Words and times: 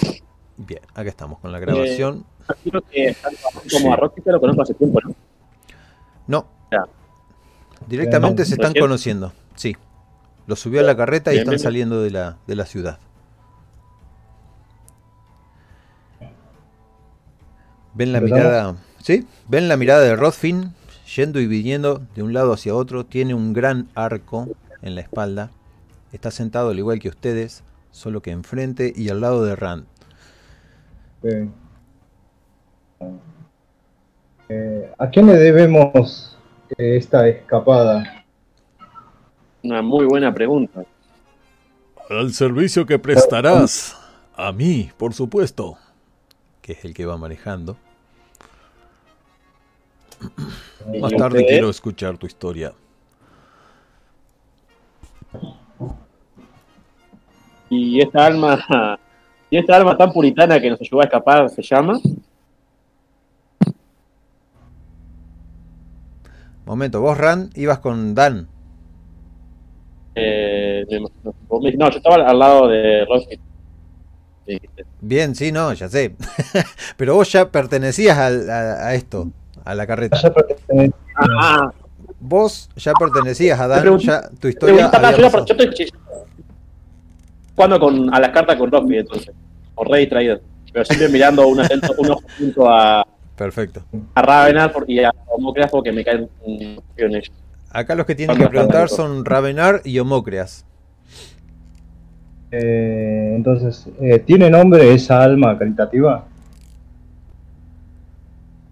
Sí. 0.00 0.22
Bien, 0.56 0.80
acá 0.94 1.08
estamos 1.10 1.38
con 1.38 1.52
la 1.52 1.58
grabación. 1.58 2.24
Creo 2.64 2.80
que 2.82 3.14
como 3.72 3.92
a 3.92 3.96
Rocky, 3.96 4.22
lo 4.24 4.40
conozco 4.40 4.62
hace 4.62 4.74
tiempo, 4.74 5.00
¿no? 5.04 5.14
No. 6.26 6.46
Ya. 6.72 6.84
Directamente 7.86 8.42
No, 8.42 8.46
se 8.46 8.54
están 8.54 8.68
recién. 8.70 8.84
conociendo, 8.84 9.32
sí. 9.54 9.76
Lo 10.46 10.56
subió 10.56 10.80
a 10.80 10.84
la 10.84 10.96
carreta 10.96 11.32
y 11.34 11.38
están 11.38 11.50
bien, 11.52 11.58
bien. 11.58 11.64
saliendo 11.64 12.02
de 12.02 12.10
la, 12.10 12.36
de 12.46 12.56
la 12.56 12.64
ciudad. 12.66 12.98
Ven 17.94 18.12
la 18.12 18.20
mirada, 18.20 18.76
¿sí? 19.02 19.26
Ven 19.48 19.68
la 19.68 19.76
mirada 19.76 20.00
de 20.00 20.16
Rodfin 20.16 20.74
yendo 21.14 21.40
y 21.40 21.46
viniendo 21.46 22.02
de 22.14 22.22
un 22.22 22.32
lado 22.32 22.52
hacia 22.52 22.74
otro. 22.74 23.06
Tiene 23.06 23.34
un 23.34 23.52
gran 23.52 23.88
arco 23.94 24.48
en 24.82 24.94
la 24.94 25.00
espalda. 25.00 25.50
Está 26.12 26.30
sentado 26.30 26.70
al 26.70 26.78
igual 26.78 26.98
que 27.00 27.08
ustedes, 27.08 27.62
solo 27.96 28.20
que 28.20 28.30
enfrente 28.30 28.92
y 28.94 29.08
al 29.08 29.22
lado 29.22 29.42
de 29.42 29.56
Rand. 29.56 29.86
Eh, 31.22 31.48
eh, 34.50 34.92
¿A 34.98 35.08
quién 35.08 35.26
le 35.26 35.36
debemos 35.36 36.36
eh, 36.76 36.98
esta 36.98 37.26
escapada? 37.26 38.26
Una 39.62 39.80
muy 39.80 40.04
buena 40.04 40.32
pregunta. 40.32 40.84
Al 42.10 42.32
servicio 42.34 42.84
que 42.84 42.98
prestarás. 42.98 43.96
A 44.36 44.52
mí, 44.52 44.90
por 44.98 45.14
supuesto. 45.14 45.78
Que 46.60 46.72
es 46.72 46.84
el 46.84 46.92
que 46.92 47.06
va 47.06 47.16
manejando. 47.16 47.78
Más 51.00 51.12
¿Y 51.12 51.16
tarde 51.16 51.46
quiero 51.46 51.70
escuchar 51.70 52.18
tu 52.18 52.26
historia. 52.26 52.74
Y 57.70 58.00
esta 58.00 58.26
alma, 58.26 58.98
y 59.50 59.56
esta 59.58 59.76
alma 59.76 59.96
tan 59.96 60.12
puritana 60.12 60.60
que 60.60 60.70
nos 60.70 60.80
ayudó 60.80 61.00
a 61.00 61.04
escapar 61.04 61.48
se 61.50 61.62
llama. 61.62 61.98
Momento, 66.64 67.00
vos, 67.00 67.16
Ran, 67.16 67.50
ibas 67.54 67.78
con 67.78 68.14
Dan. 68.14 68.48
Eh, 70.14 70.84
no, 70.90 71.90
yo 71.90 71.96
estaba 71.98 72.16
al 72.28 72.38
lado 72.38 72.68
de 72.68 73.04
Rocky. 73.04 73.38
Sí, 74.46 74.60
Bien, 75.00 75.34
sí, 75.34 75.52
no, 75.52 75.72
ya 75.74 75.88
sé. 75.88 76.16
Pero 76.96 77.14
vos 77.14 77.30
ya 77.30 77.50
pertenecías 77.50 78.16
al- 78.18 78.48
a, 78.50 78.86
a 78.88 78.94
esto, 78.94 79.28
a 79.64 79.74
la 79.74 79.86
carreta. 79.86 80.16
Ya 80.20 80.30
pertenece- 80.32 80.94
Ah, 81.14 81.70
Vos 82.18 82.68
ya 82.76 82.92
pertenecías 82.94 83.60
a 83.60 83.68
Dan, 83.68 83.98
ya 83.98 84.28
tu 84.40 84.48
historia 84.48 84.90
yo, 84.90 85.28
yo 85.30 85.44
estoy 85.54 85.70
jugando 87.56 87.80
con, 87.80 88.14
a 88.14 88.20
las 88.20 88.30
cartas 88.30 88.56
con 88.56 88.70
Rocky, 88.70 88.98
entonces. 88.98 89.34
O 89.74 89.84
re 89.84 90.00
distraído. 90.00 90.40
Pero 90.72 90.84
siempre 90.84 91.08
mirando 91.08 91.48
un, 91.48 91.58
atento, 91.60 91.94
un 91.98 92.10
ojo 92.10 92.22
junto 92.38 92.68
a, 92.70 93.04
Perfecto. 93.36 93.82
a 94.14 94.22
Ravenar 94.22 94.72
y 94.86 95.02
a 95.02 95.10
Homocreas 95.26 95.70
porque 95.70 95.90
me 95.90 96.04
caen 96.04 96.28
un 96.44 96.80
en 96.96 97.10
ellos. 97.16 97.32
Acá 97.70 97.94
los 97.94 98.06
que 98.06 98.14
tienen 98.14 98.36
que 98.36 98.48
preguntar 98.48 98.88
son 98.88 99.24
Ravenar 99.24 99.80
y 99.84 99.98
Homocreas. 99.98 100.64
eh, 102.50 103.32
entonces, 103.36 103.86
eh, 104.00 104.18
¿tiene 104.20 104.48
nombre 104.50 104.94
esa 104.94 105.22
alma 105.22 105.58
caritativa? 105.58 106.24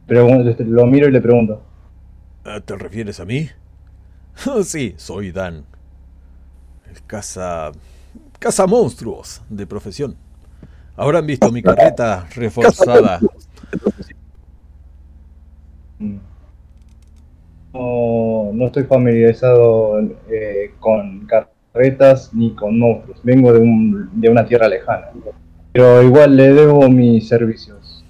Pregun- 0.07 0.57
lo 0.67 0.87
miro 0.87 1.09
y 1.09 1.13
le 1.13 1.21
pregunto. 1.21 1.63
Ah, 2.45 2.61
¿Te 2.65 2.77
refieres 2.77 3.21
a 3.21 3.25
mí? 3.25 3.49
sí, 4.65 4.95
soy 4.97 5.33
Dan. 5.33 5.65
El 6.91 7.03
caza. 7.07 7.73
Caza 8.45 8.67
monstruos 8.67 9.41
de 9.49 9.67
profesión. 9.67 10.17
Ahora 10.97 11.21
han 11.21 11.27
visto 11.27 11.51
mi 11.51 11.63
carreta 11.63 12.29
reforzada. 12.35 13.19
No, 17.73 18.51
no 18.53 18.67
estoy 18.67 18.85
familiarizado 18.85 19.99
eh, 20.29 20.75
con 20.79 21.27
carretas 21.27 22.35
ni 22.35 22.55
con 22.55 22.79
monstruos. 22.79 23.19
Vengo 23.23 23.51
de, 23.51 23.61
un, 23.61 24.11
de 24.21 24.29
una 24.29 24.45
tierra 24.45 24.69
lejana. 24.69 25.07
Pero 25.73 26.03
igual 26.03 26.37
le 26.37 26.53
debo 26.53 26.91
mis 26.91 27.27
servicios. 27.27 28.05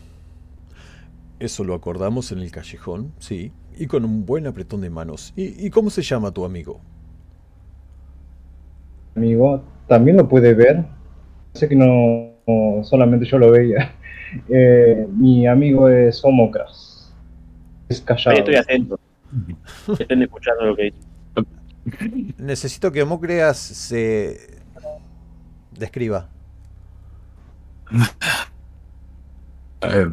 Eso 1.39 1.62
lo 1.62 1.75
acordamos 1.75 2.33
en 2.33 2.41
el 2.41 2.51
callejón, 2.51 3.12
sí. 3.21 3.53
Y 3.78 3.87
con 3.87 4.05
un 4.05 4.27
buen 4.27 4.49
apretón 4.49 4.81
de 4.81 4.91
manos. 4.91 5.33
¿Y, 5.37 5.65
y 5.65 5.71
cómo 5.71 5.91
se 5.91 6.03
llama 6.03 6.33
tu 6.33 6.45
amigo? 6.45 6.81
Amigo, 9.15 9.62
también 9.87 10.17
lo 10.17 10.28
puede 10.28 10.55
ver. 10.55 10.84
Sé 11.53 11.69
que 11.69 11.77
no, 11.77 12.33
no 12.47 12.84
solamente 12.84 13.27
yo 13.27 13.39
lo 13.39 13.50
veía. 13.50 13.93
Eh, 14.49 15.06
mi 15.17 15.47
amigo 15.47 15.89
es 15.89 16.25
Homocras. 16.25 17.15
Es 17.89 18.00
callado. 18.00 18.31
Ahí 18.31 18.39
estoy 18.39 18.56
atento. 18.56 18.99
Estén 19.97 20.22
escuchando 20.22 20.65
lo 20.65 20.75
que 20.75 20.83
dice. 20.83 22.34
Necesito 22.39 22.91
que 22.91 23.03
Homocreas 23.03 23.56
se 23.56 24.59
describa. 25.78 26.28
Eh, 29.87 30.09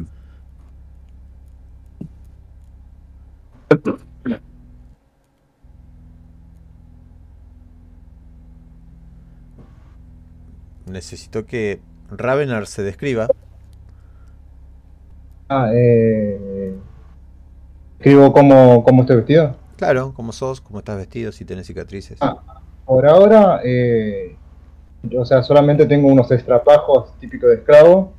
Necesito 10.92 11.46
que 11.46 11.80
Ravenar 12.10 12.66
se 12.66 12.82
describa. 12.82 13.26
Ah, 15.48 15.70
eh, 15.74 16.74
escribo 17.98 18.32
cómo, 18.32 18.84
cómo 18.84 19.02
estoy 19.02 19.16
vestido. 19.16 19.56
Claro, 19.76 20.12
cómo 20.14 20.32
sos, 20.32 20.60
cómo 20.60 20.80
estás 20.80 20.98
vestido, 20.98 21.32
si 21.32 21.46
tenés 21.46 21.66
cicatrices. 21.66 22.18
Ah. 22.20 22.36
Por 22.84 23.06
ahora, 23.06 23.60
eh, 23.64 24.36
o 25.16 25.24
sea, 25.24 25.42
solamente 25.42 25.86
tengo 25.86 26.08
unos 26.08 26.30
estrapajos 26.30 27.18
típicos 27.18 27.48
de 27.48 27.56
esclavo. 27.56 28.12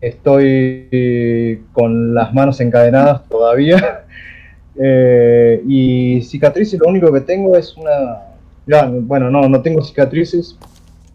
Estoy 0.00 1.64
con 1.72 2.14
las 2.14 2.34
manos 2.34 2.60
encadenadas 2.60 3.26
todavía. 3.28 4.04
Eh, 4.80 5.60
y 5.66 6.22
cicatrices, 6.22 6.78
lo 6.78 6.86
único 6.86 7.12
que 7.12 7.22
tengo 7.22 7.56
es 7.56 7.76
una. 7.76 7.90
ya, 8.64 8.88
bueno, 8.88 9.28
no, 9.28 9.48
no 9.48 9.60
tengo 9.60 9.82
cicatrices. 9.82 10.56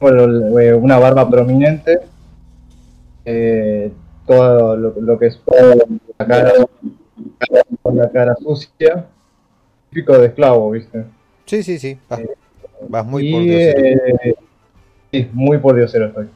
Eh, 0.10 0.74
una 0.74 1.00
barba 1.00 1.30
prominente. 1.30 2.00
Eh, 3.26 3.92
todo 4.26 4.76
lo, 4.76 4.94
lo 5.00 5.20
que 5.20 5.28
es 5.28 5.40
la 6.18 6.26
cara, 6.28 6.54
con 7.82 7.98
la 7.98 8.10
cara 8.10 8.36
sucia. 8.36 9.08
Típico 9.90 10.18
de 10.18 10.28
esclavo, 10.28 10.72
¿viste? 10.72 11.06
Sí, 11.46 11.62
sí, 11.62 11.78
sí. 11.78 11.98
Vas, 12.10 12.22
vas 12.88 13.06
muy 13.06 13.28
y, 13.28 13.32
por 13.32 13.42
Dios. 13.44 13.62
eh, 13.62 14.36
sí, 15.12 15.30
muy 15.34 15.58
por 15.60 15.76
diosero 15.76 16.08
estoy. 16.08 16.30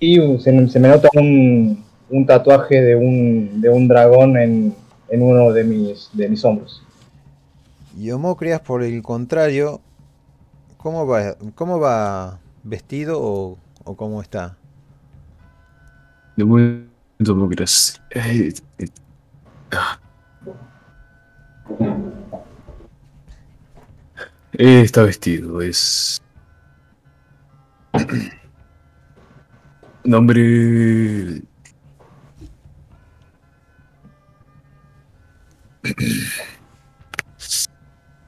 Y 0.00 0.20
uh, 0.20 0.38
se, 0.38 0.68
se 0.68 0.78
me 0.78 0.88
nota 0.88 1.08
un, 1.14 1.84
un 2.08 2.26
tatuaje 2.26 2.80
de 2.80 2.94
un, 2.94 3.60
de 3.60 3.68
un 3.68 3.88
dragón 3.88 4.36
en, 4.36 4.74
en 5.08 5.22
uno 5.22 5.52
de 5.52 5.64
mis, 5.64 6.08
de 6.12 6.28
mis 6.28 6.44
hombros. 6.44 6.82
Y 7.98 8.12
Homocreas, 8.12 8.60
por 8.60 8.84
el 8.84 9.02
contrario, 9.02 9.80
¿cómo 10.76 11.04
va, 11.04 11.34
cómo 11.56 11.80
va 11.80 12.38
vestido 12.68 13.20
o, 13.20 13.58
o 13.84 13.96
cómo 13.96 14.20
está? 14.22 14.56
de 16.36 16.44
momento 16.44 16.88
no. 17.18 17.50
Eh, 18.10 18.52
eh, 18.78 18.88
ah. 19.72 19.98
Eh, 24.52 24.82
Está 24.82 25.02
vestido, 25.02 25.60
es. 25.60 26.22
Nombre. 30.04 31.42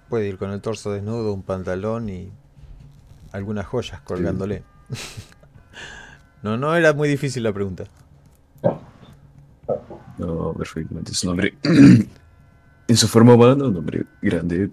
Puede 0.08 0.28
ir 0.28 0.38
con 0.38 0.50
el 0.50 0.60
torso 0.60 0.90
desnudo, 0.92 1.32
un 1.32 1.42
pantalón 1.42 2.08
y 2.08 2.32
algunas 3.32 3.66
joyas 3.66 4.00
colgándole. 4.02 4.62
no, 6.42 6.56
no 6.56 6.74
era 6.74 6.92
muy 6.92 7.08
difícil 7.08 7.42
la 7.42 7.52
pregunta. 7.52 7.84
No, 10.18 10.52
perfectamente. 10.54 11.12
Es 11.12 11.24
un 11.24 11.30
hombre. 11.30 11.54
en 12.88 12.96
su 12.96 13.08
forma 13.08 13.34
humana, 13.34 13.64
un 13.64 13.76
hombre 13.76 14.04
grande. 14.20 14.70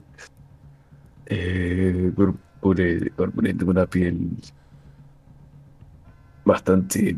Eh, 1.26 2.12
corpulento, 2.16 3.66
con 3.66 3.78
una 3.78 3.86
piel. 3.86 4.30
bastante. 6.44 7.18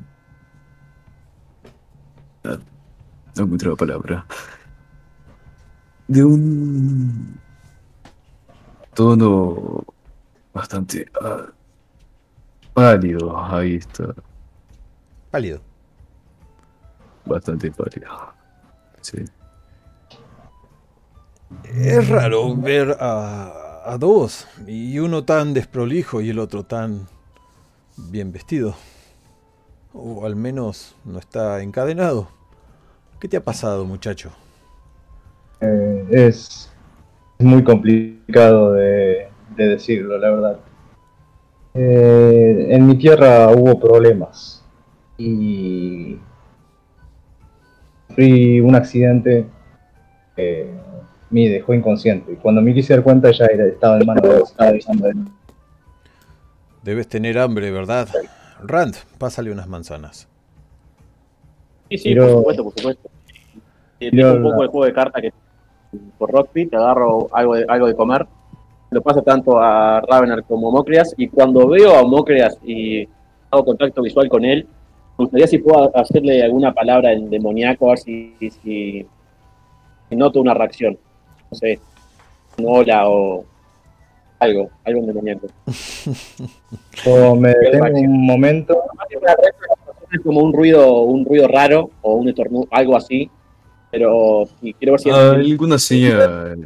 ah, 2.44 2.58
no 3.36 3.44
encuentro 3.44 3.72
la 3.72 3.76
palabra. 3.76 4.26
De 6.08 6.24
un. 6.24 7.40
tono. 8.94 9.86
Bastante. 10.54 11.06
ah, 11.22 11.48
pálido. 12.74 13.38
Ahí 13.38 13.76
está. 13.76 14.14
Pálido. 15.32 15.62
Bastante 17.26 17.72
pálido. 17.72 18.10
Sí. 19.02 19.24
Es 21.64 22.08
raro 22.10 22.56
ver 22.56 22.98
a, 23.00 23.82
a 23.86 23.98
dos, 23.98 24.48
y 24.68 25.00
uno 25.00 25.24
tan 25.24 25.54
desprolijo 25.54 26.22
y 26.22 26.30
el 26.30 26.40
otro 26.40 26.64
tan 26.64 27.08
bien 27.98 28.32
vestido. 28.32 28.76
O 29.94 30.26
al 30.26 30.36
menos 30.36 30.96
no 31.06 31.20
está 31.20 31.62
encadenado. 31.62 32.30
¿Qué 33.20 33.28
te 33.28 33.38
ha 33.38 33.44
pasado, 33.44 33.86
muchacho? 33.86 34.32
Eh, 35.62 36.08
es 36.12 36.72
muy 37.40 37.64
complicado 37.64 38.74
de, 38.74 39.29
de 39.66 39.70
decirlo, 39.70 40.18
la 40.18 40.30
verdad. 40.32 40.60
Eh, 41.74 42.68
en 42.72 42.88
mi 42.88 42.98
tierra 42.98 43.50
hubo 43.52 43.80
problemas 43.80 44.64
y 45.18 46.18
sufrí 48.08 48.60
un 48.62 48.76
accidente 48.76 49.46
que 50.36 50.70
me 51.30 51.48
dejó 51.50 51.74
inconsciente. 51.74 52.34
Y 52.34 52.36
cuando 52.38 52.62
me 52.62 52.74
quise 52.74 52.94
dar 52.94 53.04
cuenta 53.04 53.32
ya 53.32 53.46
era, 53.46 53.66
estaba 53.66 54.00
en 54.00 54.06
manos 54.06 54.24
de 54.24 54.38
estaba 54.42 54.70
avisando 54.72 55.08
de- 55.08 55.16
Debes 56.84 57.08
tener 57.08 57.38
hambre, 57.38 57.72
¿verdad? 57.72 58.08
Rand, 58.64 58.96
pásale 59.18 59.52
unas 59.52 59.68
manzanas. 59.68 60.28
Sí, 61.90 61.98
sí, 61.98 62.10
Pero- 62.14 62.24
por 62.24 62.32
supuesto, 62.38 62.64
por 62.64 62.74
supuesto. 62.74 63.10
Eh, 64.00 64.12
tengo 64.12 64.34
un 64.34 64.44
poco 64.44 64.56
la- 64.56 64.62
de 64.64 64.68
juego 64.70 64.86
de 64.86 64.94
carta 64.94 65.22
que 65.22 65.34
por 66.18 66.32
Rockpit, 66.32 66.70
te 66.70 66.78
agarro 66.78 67.28
algo 67.34 67.56
de, 67.56 67.66
algo 67.68 67.88
de 67.88 67.96
comer. 67.96 68.26
Lo 68.92 69.02
paso 69.02 69.22
tanto 69.22 69.60
a 69.60 70.02
Ravener 70.02 70.44
como 70.44 70.70
a 70.70 70.72
Mocrias. 70.72 71.14
Y 71.18 71.28
cuando 71.28 71.68
veo 71.68 71.96
a 71.96 72.04
Mocrias 72.04 72.58
y 72.64 73.08
hago 73.52 73.66
contacto 73.66 74.02
visual 74.02 74.28
con 74.30 74.44
él, 74.46 74.66
me 75.18 75.26
gustaría 75.26 75.48
si 75.48 75.58
puedo 75.60 75.96
hacerle 75.96 76.42
alguna 76.44 76.74
palabra 76.74 77.12
en 77.12 77.30
demoníaco, 77.30 77.88
a 77.88 77.90
ver 77.90 78.00
si, 78.00 78.36
si, 78.40 79.06
si 80.10 80.16
noto 80.16 80.40
una 80.40 80.54
reacción. 80.54 80.98
No 81.52 81.58
sé, 81.58 81.80
un 82.58 82.66
hola 82.68 83.10
o 83.10 83.44
algo, 84.40 84.70
algo 84.86 85.00
en 85.02 85.06
demoníaco. 85.08 85.48
o 87.06 87.36
me 87.36 87.50
detengo 87.50 87.86
un 88.00 88.26
momento 88.26 88.82
Es 90.12 90.22
como 90.22 90.42
un 90.42 90.54
ruido, 90.54 91.02
un 91.02 91.26
ruido 91.26 91.48
raro 91.48 91.92
o 92.02 92.14
un 92.14 92.30
estornudo, 92.30 92.68
algo 92.72 92.96
así. 92.96 93.30
Pero 93.92 94.48
sí, 94.62 94.74
quiero 94.76 94.94
ver 94.94 95.00
si 95.02 95.10
Ah, 95.10 95.32
alguna 95.32 95.78
señal. 95.80 96.58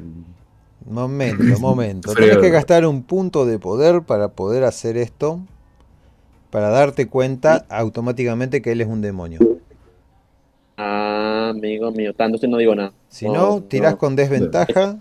Momento, 0.94 1.44
momento. 1.60 2.14
Tienes 2.14 2.38
que 2.38 2.50
gastar 2.50 2.86
un 2.86 3.04
punto 3.04 3.46
de 3.46 3.58
poder 3.60 4.04
para 4.04 4.30
poder 4.30 4.64
hacer 4.64 4.96
esto. 4.98 5.40
Para 6.52 6.70
darte 6.70 7.08
cuenta 7.08 7.66
automáticamente 7.68 8.62
que 8.62 8.72
él 8.74 8.82
es 8.82 8.88
un 8.88 9.02
demonio. 9.02 9.40
Ah, 10.78 11.50
amigo 11.50 11.92
mío, 11.92 12.12
tanto 12.14 12.36
entonces 12.36 12.50
no 12.50 12.58
digo 12.58 12.76
nada. 12.76 12.94
Si 13.10 13.26
No, 13.26 13.34
no, 13.34 13.64
tirás 13.64 13.94
no. 13.94 13.98
con 13.98 14.16
desventaja. 14.16 14.98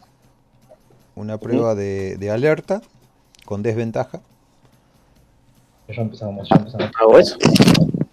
Una 1.14 1.36
prueba 1.36 1.74
de, 1.74 2.16
de 2.16 2.30
alerta. 2.30 2.80
Con 3.44 3.62
desventaja. 3.62 4.20
ya 5.94 6.00
empezamos, 6.00 6.48
ya 6.48 6.56
empezamos. 6.56 6.90
¿Hago 6.98 7.18
eso? 7.18 7.36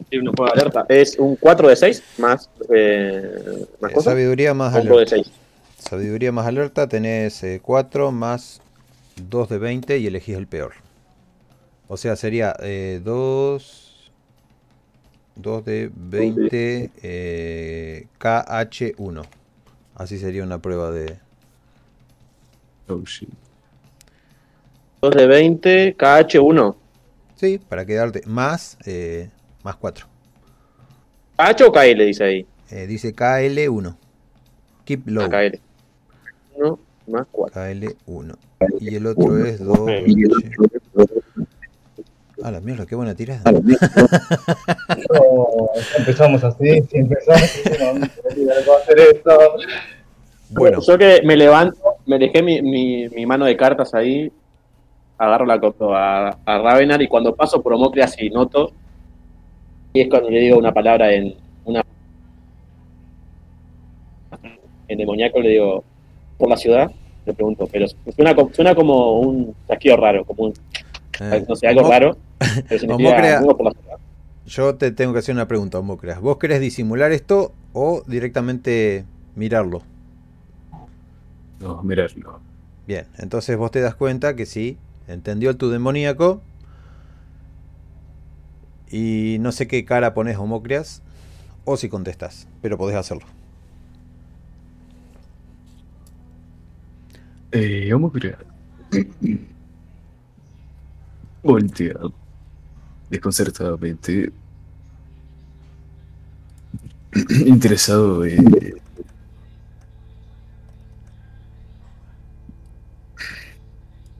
Sí, 0.09 0.17
una 0.17 0.33
prueba 0.33 0.53
de 0.53 0.61
alerta. 0.61 0.85
Es 0.89 1.17
un 1.17 1.37
4 1.37 1.69
de 1.69 1.75
6 1.77 2.03
más, 2.17 2.49
eh, 2.73 3.65
más 3.79 3.91
Eh, 3.91 3.93
cosas. 3.93 4.03
sabiduría 4.11 4.53
más 4.53 4.73
Un 4.75 4.79
2 4.81 4.85
de 4.85 4.93
alerta. 4.95 5.15
6. 5.15 5.31
Sabiduría 5.79 6.31
más 6.31 6.45
alerta. 6.45 6.87
Tenés 6.87 7.43
4 7.61 8.11
más 8.11 8.61
2 9.29 9.49
de 9.49 9.57
20 9.57 9.97
y 9.97 10.07
elegís 10.07 10.35
el 10.35 10.47
peor. 10.47 10.73
O 11.87 11.97
sea, 11.97 12.15
sería 12.15 12.53
2. 13.03 13.89
2 15.41 15.65
de 15.65 15.89
20 15.93 16.91
eh, 17.01 18.07
KH1. 18.19 19.25
Así 19.95 20.17
sería 20.17 20.43
una 20.43 20.61
prueba 20.61 20.91
de... 20.91 21.17
Oh, 22.87 23.01
shit. 23.05 23.29
2 25.01 25.15
de 25.15 25.27
20, 25.27 25.97
KH1. 25.97 26.75
Sí, 27.35 27.57
para 27.57 27.85
quedarte 27.85 28.21
más, 28.25 28.77
eh, 28.85 29.29
más 29.63 29.77
4. 29.77 30.07
¿KH 31.37 31.63
o 31.63 31.71
KL 31.71 32.05
dice 32.05 32.23
ahí? 32.23 32.47
Eh, 32.69 32.85
dice 32.85 33.15
KL1. 33.15 33.95
Keep 34.83 35.07
low. 35.07 35.23
Ah, 35.23 35.29
KL. 35.29 35.59
1 36.59 36.79
más 37.07 37.27
4. 37.31 37.61
KL1. 37.61 38.35
Y 38.79 38.95
el 38.95 39.07
otro 39.07 39.45
es 39.45 39.63
2. 39.63 39.79
A 42.43 42.51
la 42.51 42.61
mierda, 42.61 42.85
qué 42.85 42.95
buena 42.95 43.15
tirada. 43.15 43.43
No, 45.11 45.69
empezamos 45.97 46.43
así, 46.43 46.81
si 46.83 46.97
empezamos 46.97 47.41
así, 47.41 47.61
no, 47.79 47.93
no 47.95 48.07
puedo 48.65 48.77
hacer 48.77 48.99
esto. 48.99 49.31
Bueno, 50.51 50.79
Yo 50.81 50.97
que 50.97 51.21
me 51.23 51.35
levanto, 51.35 51.77
me 52.05 52.17
dejé 52.17 52.41
mi, 52.41 52.61
mi, 52.61 53.09
mi 53.09 53.25
mano 53.25 53.45
de 53.45 53.57
cartas 53.57 53.93
ahí, 53.93 54.31
agarro 55.17 55.45
la 55.45 55.59
copa 55.59 56.29
a, 56.29 56.37
a 56.45 56.57
Ravenar 56.59 57.01
y 57.01 57.07
cuando 57.07 57.35
paso 57.35 57.61
por 57.61 57.73
Homocleas 57.73 58.19
y 58.21 58.29
noto, 58.29 58.71
y 59.93 60.01
es 60.01 60.09
cuando 60.09 60.29
le 60.29 60.39
digo 60.39 60.57
una 60.57 60.73
palabra 60.73 61.11
en 61.13 61.35
una 61.65 61.83
en 64.87 64.97
demoníaco 64.97 65.39
le 65.39 65.49
digo 65.49 65.83
por 66.39 66.49
la 66.49 66.57
ciudad, 66.57 66.89
le 67.25 67.33
pregunto, 67.35 67.67
pero 67.71 67.85
suena, 68.15 68.33
como- 68.33 68.51
suena 68.53 68.73
como 68.73 69.19
un 69.19 69.53
chasquido 69.67 69.97
raro, 69.97 70.25
como 70.25 70.45
un, 70.45 70.53
eh, 71.19 71.45
no 71.47 71.55
sé, 71.55 71.67
algo 71.67 71.87
raro, 71.87 72.17
pero 72.67 72.79
significa 72.79 73.09
Homocrea- 73.11 73.39
"Vengo 73.41 73.57
por 73.57 73.65
la 73.67 73.71
ciudad. 73.71 73.97
yo 74.45 74.75
te 74.75 74.91
tengo 74.91 75.13
que 75.13 75.19
hacer 75.19 75.35
una 75.35 75.47
pregunta, 75.47 75.79
Mocreas. 75.81 76.21
¿Vos 76.21 76.37
querés 76.37 76.61
disimular 76.61 77.11
esto 77.11 77.51
o 77.73 78.01
directamente 78.07 79.03
mirarlo? 79.35 79.83
No, 81.59 81.83
mirarlo. 81.83 82.39
Bien, 82.87 83.05
entonces 83.17 83.55
vos 83.57 83.69
te 83.69 83.81
das 83.81 83.93
cuenta 83.95 84.35
que 84.35 84.45
sí, 84.47 84.77
entendió 85.07 85.55
tu 85.57 85.69
demoníaco. 85.69 86.41
Y 88.91 89.37
no 89.41 89.51
sé 89.51 89.67
qué 89.67 89.85
cara 89.85 90.15
pones 90.15 90.37
Homocreas 90.37 91.03
o 91.65 91.77
si 91.77 91.89
contestas, 91.89 92.47
pero 92.63 92.77
podés 92.77 92.95
hacerlo. 92.97 93.25
Eh, 97.51 97.89
vamos 97.91 98.11
a. 98.13 98.37
Volteado. 101.43 102.13
Desconcertadamente. 103.09 104.31
Interesado 107.45 108.23
en. 108.25 108.45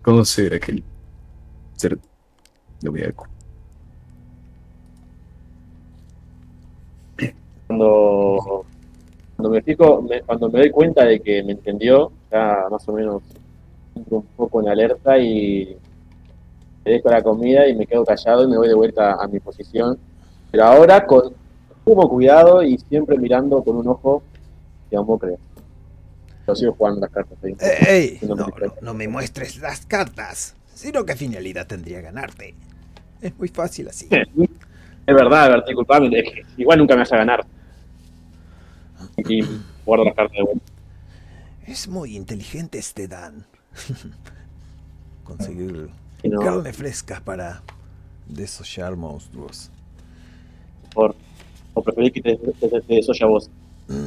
Conocer 0.01 0.53
a 0.53 0.57
aquel 0.57 0.83
ser 1.77 1.99
demoníaco. 2.81 3.27
cuando, 7.67 8.65
cuando 9.35 9.49
me 9.51 9.61
fijo, 9.61 10.01
me- 10.01 10.21
cuando 10.23 10.49
me 10.49 10.59
doy 10.59 10.71
cuenta 10.71 11.05
de 11.05 11.19
que 11.21 11.43
me 11.43 11.53
entendió, 11.53 12.11
ya 12.31 12.65
más 12.69 12.87
o 12.87 12.93
menos 12.93 13.23
un 13.95 14.23
poco 14.37 14.61
en 14.61 14.69
alerta 14.69 15.17
y 15.17 15.77
me 16.85 16.91
dejo 16.91 17.09
la 17.09 17.21
comida 17.21 17.67
y 17.67 17.75
me 17.75 17.85
quedo 17.85 18.05
callado 18.05 18.43
y 18.43 18.47
me 18.47 18.57
voy 18.57 18.67
de 18.67 18.73
vuelta 18.73 19.13
a 19.15 19.27
mi 19.27 19.39
posición. 19.39 19.97
Pero 20.51 20.63
ahora 20.65 21.05
con 21.05 21.33
sumo 21.83 22.09
cuidado 22.09 22.63
y 22.63 22.77
siempre 22.77 23.17
mirando 23.17 23.63
con 23.63 23.77
un 23.77 23.87
ojo 23.87 24.23
hacia 24.85 25.01
Mocre. 25.01 25.37
Lo 26.47 26.55
sigo 26.55 26.73
jugando 26.73 27.01
las 27.01 27.11
cartas 27.11 27.37
ahí. 27.43 27.55
¡Ey! 27.87 28.19
No, 28.27 28.35
No, 28.81 28.93
me 28.93 29.07
muestres 29.07 29.57
las 29.59 29.85
cartas. 29.85 30.55
Sino 30.73 31.05
qué 31.05 31.15
finalidad 31.15 31.67
tendría 31.67 32.01
ganarte. 32.01 32.55
Es 33.21 33.37
muy 33.37 33.49
fácil 33.49 33.89
así. 33.89 34.07
Es 35.05 35.15
verdad, 35.15 35.45
es 35.45 35.49
verdad, 35.49 35.65
disculpame, 35.65 36.09
que 36.11 36.43
igual 36.57 36.77
nunca 36.77 36.93
me 36.93 36.99
vas 36.99 37.11
a 37.11 37.17
ganar. 37.17 37.43
Y 39.17 39.43
guardo 39.83 40.05
las 40.05 40.13
cartas 40.13 40.37
de 40.37 40.43
vuelta. 40.43 40.65
Es 41.69 41.87
muy 41.87 42.15
inteligente 42.15 42.79
este 42.79 43.07
Dan. 43.07 43.45
Conseguir 45.23 45.91
no, 46.23 46.39
carne 46.41 46.73
fresca 46.73 47.21
para 47.23 47.61
desollar 48.25 48.95
monstruos. 48.95 49.69
por, 50.95 51.15
o 51.75 51.83
preferís 51.83 52.11
que 52.11 52.21
te, 52.21 52.37
te, 52.37 52.51
te, 52.53 52.81
te 52.81 52.95
desoye 52.95 53.23
a 53.23 53.27
vos. 53.27 53.49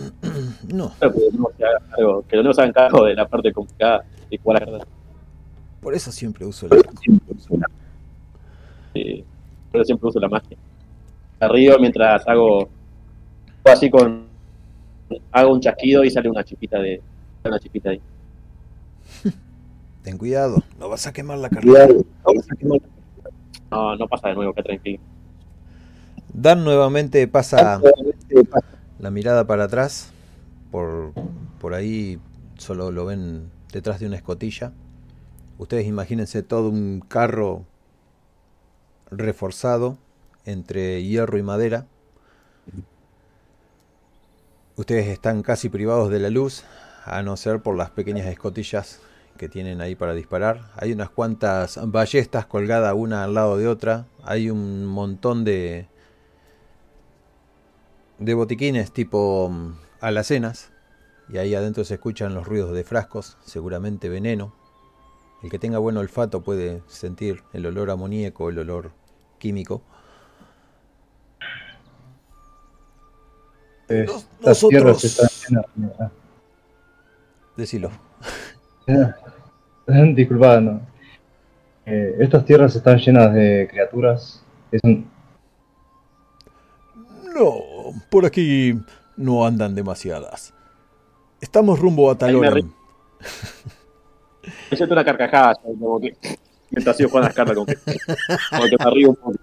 No, 0.73 0.93
que 0.99 1.09
no 1.33 1.49
se 1.57 1.65
haga 1.65 1.81
cargo, 1.91 2.25
que 2.29 2.43
no 2.43 2.55
se 2.55 2.61
hagan 2.61 2.73
cargo 2.73 3.05
de 3.05 3.15
la 3.15 3.29
parte 3.29 3.53
complicada 3.53 4.05
de 4.31 4.39
jugar 4.39 4.63
a 4.63 4.87
por 5.81 5.95
eso 5.95 6.13
siempre 6.13 6.47
uso 6.47 6.67
el 6.67 6.73
arco. 6.75 6.93
Eh, 8.95 9.25
pero 9.73 9.85
siempre 9.85 10.09
uso 10.09 10.21
la 10.21 10.29
magia. 10.29 10.57
Río 11.41 11.77
mientras 11.81 12.27
hago, 12.29 12.63
hago 12.63 12.71
así 13.65 13.91
con 13.91 14.27
hago 15.33 15.53
un 15.53 15.61
chasquido 15.61 16.05
y 16.05 16.11
sale 16.11 16.31
una 16.31 16.45
chispita 16.45 16.79
de 16.79 17.03
ahí. 17.85 18.01
Ten 20.03 20.19
cuidado, 20.19 20.63
no 20.79 20.89
vas 20.89 21.07
a 21.07 21.13
quemar 21.13 21.39
la 21.39 21.49
carne. 21.49 21.73
No, 23.71 23.97
no 23.97 24.09
pasa 24.09 24.29
de 24.29 24.35
nuevo, 24.35 24.53
que 24.53 24.63
tranquilo. 24.63 25.01
Dan 26.33 26.65
nuevamente 26.65 27.27
pasa 27.29 27.81
la 28.99 29.11
mirada 29.11 29.47
para 29.47 29.65
atrás. 29.65 30.11
Por, 30.71 31.13
por 31.61 31.75
ahí 31.75 32.19
solo 32.57 32.91
lo 32.91 33.05
ven 33.05 33.51
detrás 33.73 34.01
de 34.01 34.07
una 34.07 34.17
escotilla. 34.17 34.73
Ustedes 35.59 35.87
imagínense 35.87 36.43
todo 36.43 36.71
un 36.71 37.01
carro 37.07 37.67
reforzado 39.11 39.99
entre 40.45 41.03
hierro 41.05 41.39
y 41.39 41.43
madera. 41.43 41.87
Ustedes 44.77 45.09
están 45.09 45.43
casi 45.43 45.69
privados 45.69 46.11
de 46.11 46.19
la 46.19 46.31
luz, 46.31 46.65
a 47.05 47.23
no 47.23 47.37
ser 47.37 47.61
por 47.61 47.77
las 47.77 47.91
pequeñas 47.91 48.27
escotillas 48.27 49.01
que 49.37 49.49
tienen 49.49 49.81
ahí 49.81 49.95
para 49.95 50.15
disparar. 50.15 50.71
Hay 50.77 50.93
unas 50.93 51.11
cuantas 51.11 51.79
ballestas 51.91 52.47
colgadas 52.47 52.95
una 52.95 53.25
al 53.25 53.35
lado 53.35 53.57
de 53.57 53.67
otra. 53.69 54.07
Hay 54.25 54.51
un 54.51 54.87
montón 54.87 55.45
de 55.45 55.87
de 58.19 58.35
botiquines 58.35 58.93
tipo 58.93 59.49
mm, 59.51 59.73
alacenas 60.01 60.71
y 61.29 61.39
ahí 61.39 61.55
adentro 61.55 61.83
se 61.85 61.95
escuchan 61.95 62.35
los 62.35 62.47
ruidos 62.47 62.73
de 62.73 62.85
frascos, 62.85 63.37
seguramente 63.45 64.09
veneno. 64.09 64.55
El 65.43 65.51
que 65.51 65.59
tenga 65.59 65.79
buen 65.79 65.97
olfato 65.97 66.43
puede 66.43 66.83
sentir 66.87 67.43
el 67.53 67.67
olor 67.67 67.91
amoníaco, 67.91 68.49
el 68.49 68.59
olor 68.61 68.93
químico. 69.39 69.83
Eh, 73.89 74.05
Nos- 74.07 74.27
estas 74.39 74.69
tierras 74.69 75.05
están 75.05 75.29
llenas. 75.49 76.13
Ah, 77.53 77.57
Decilo. 77.57 77.91
Disculpa, 80.15 80.61
no. 80.61 80.81
Eh, 81.85 82.17
estas 82.21 82.45
tierras 82.45 82.75
están 82.77 82.99
llenas 82.99 83.33
de 83.35 83.69
criaturas. 83.71 84.43
Es 84.71 84.81
un- 84.85 85.11
No, 87.35 87.61
por 88.11 88.27
aquí 88.27 88.79
no 89.17 89.45
andan 89.47 89.75
demasiadas. 89.75 90.53
Estamos 91.41 91.79
rumbo 91.79 92.11
a 92.11 92.17
Taloran. 92.17 92.73
Me 94.71 94.77
siento 94.77 94.95
una 94.95 95.05
carcajada, 95.05 95.55
¿sabes? 95.55 95.79
como 95.79 96.01
que 96.01 96.17
mientras 96.71 96.97
sigo 96.97 97.11
jugando 97.11 97.29
las 97.29 97.37
cartas, 97.37 97.55
como 97.55 97.67
que, 97.67 97.77
como 98.51 98.65
que 98.65 98.77
me 98.85 98.91
río 98.91 99.11
un 99.11 99.17
poco. 99.17 99.39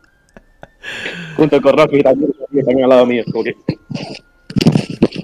Junto 1.35 1.61
con 1.61 1.77
Rocky 1.77 2.01
también, 2.01 2.31
también 2.65 2.83
al 2.83 2.89
lado 2.89 3.05
mío, 3.05 3.23
como 3.31 3.43
que 3.43 3.55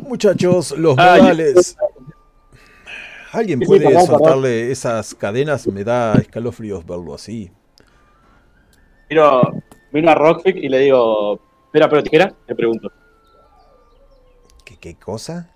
Muchachos, 0.04 0.78
los 0.78 0.98
Ay, 0.98 1.22
modales. 1.22 1.76
¿Alguien 3.36 3.60
Sí, 3.60 3.66
sí, 3.66 3.80
puede 3.80 4.00
soltarle 4.06 4.72
esas 4.72 5.14
cadenas? 5.14 5.68
Me 5.68 5.84
da 5.84 6.14
escalofríos 6.16 6.86
verlo 6.86 7.14
así. 7.14 7.52
miro, 9.10 9.54
miro 9.92 10.10
a 10.10 10.16
Rockfic 10.16 10.56
y 10.56 10.70
le 10.70 10.80
digo, 10.80 11.40
¿espera, 11.66 11.90
pero 11.90 12.02
tijera? 12.04 12.34
Le 12.48 12.56
pregunto. 12.56 12.90
¿Qué, 14.64 14.78
qué 14.78 14.96
cosa? 14.96 15.50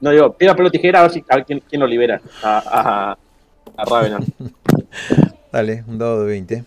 No, 0.00 0.10
digo, 0.10 0.32
piedra, 0.36 0.54
pelo, 0.54 0.70
tijera, 0.70 1.00
a 1.00 1.02
ver, 1.02 1.10
si, 1.12 1.24
a 1.28 1.36
ver 1.36 1.44
quién, 1.46 1.60
quién 1.60 1.80
lo 1.80 1.86
libera 1.86 2.20
a, 2.42 3.12
a. 3.12 3.18
Dale, 5.52 5.84
un 5.86 5.98
dado 5.98 6.20
de 6.20 6.26
20. 6.26 6.64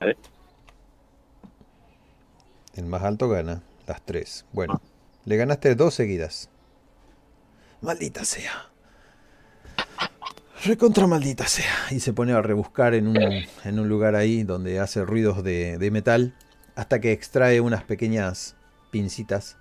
Vale. 0.00 0.16
El 2.76 2.86
más 2.86 3.02
alto 3.02 3.28
gana, 3.28 3.62
las 3.86 4.02
tres. 4.02 4.44
Bueno, 4.52 4.80
le 5.24 5.36
ganaste 5.36 5.74
dos 5.74 5.94
seguidas. 5.94 6.48
Maldita 7.80 8.24
sea. 8.24 8.70
Recontra 10.64 11.06
maldita 11.06 11.46
sea. 11.46 11.72
Y 11.90 12.00
se 12.00 12.12
pone 12.12 12.32
a 12.32 12.42
rebuscar 12.42 12.94
en 12.94 13.08
un, 13.08 13.16
en 13.16 13.78
un 13.78 13.88
lugar 13.88 14.16
ahí 14.16 14.42
donde 14.42 14.80
hace 14.80 15.04
ruidos 15.04 15.44
de, 15.44 15.78
de 15.78 15.90
metal 15.90 16.34
hasta 16.74 17.00
que 17.00 17.12
extrae 17.12 17.60
unas 17.60 17.84
pequeñas 17.84 18.56
pincitas, 18.90 19.56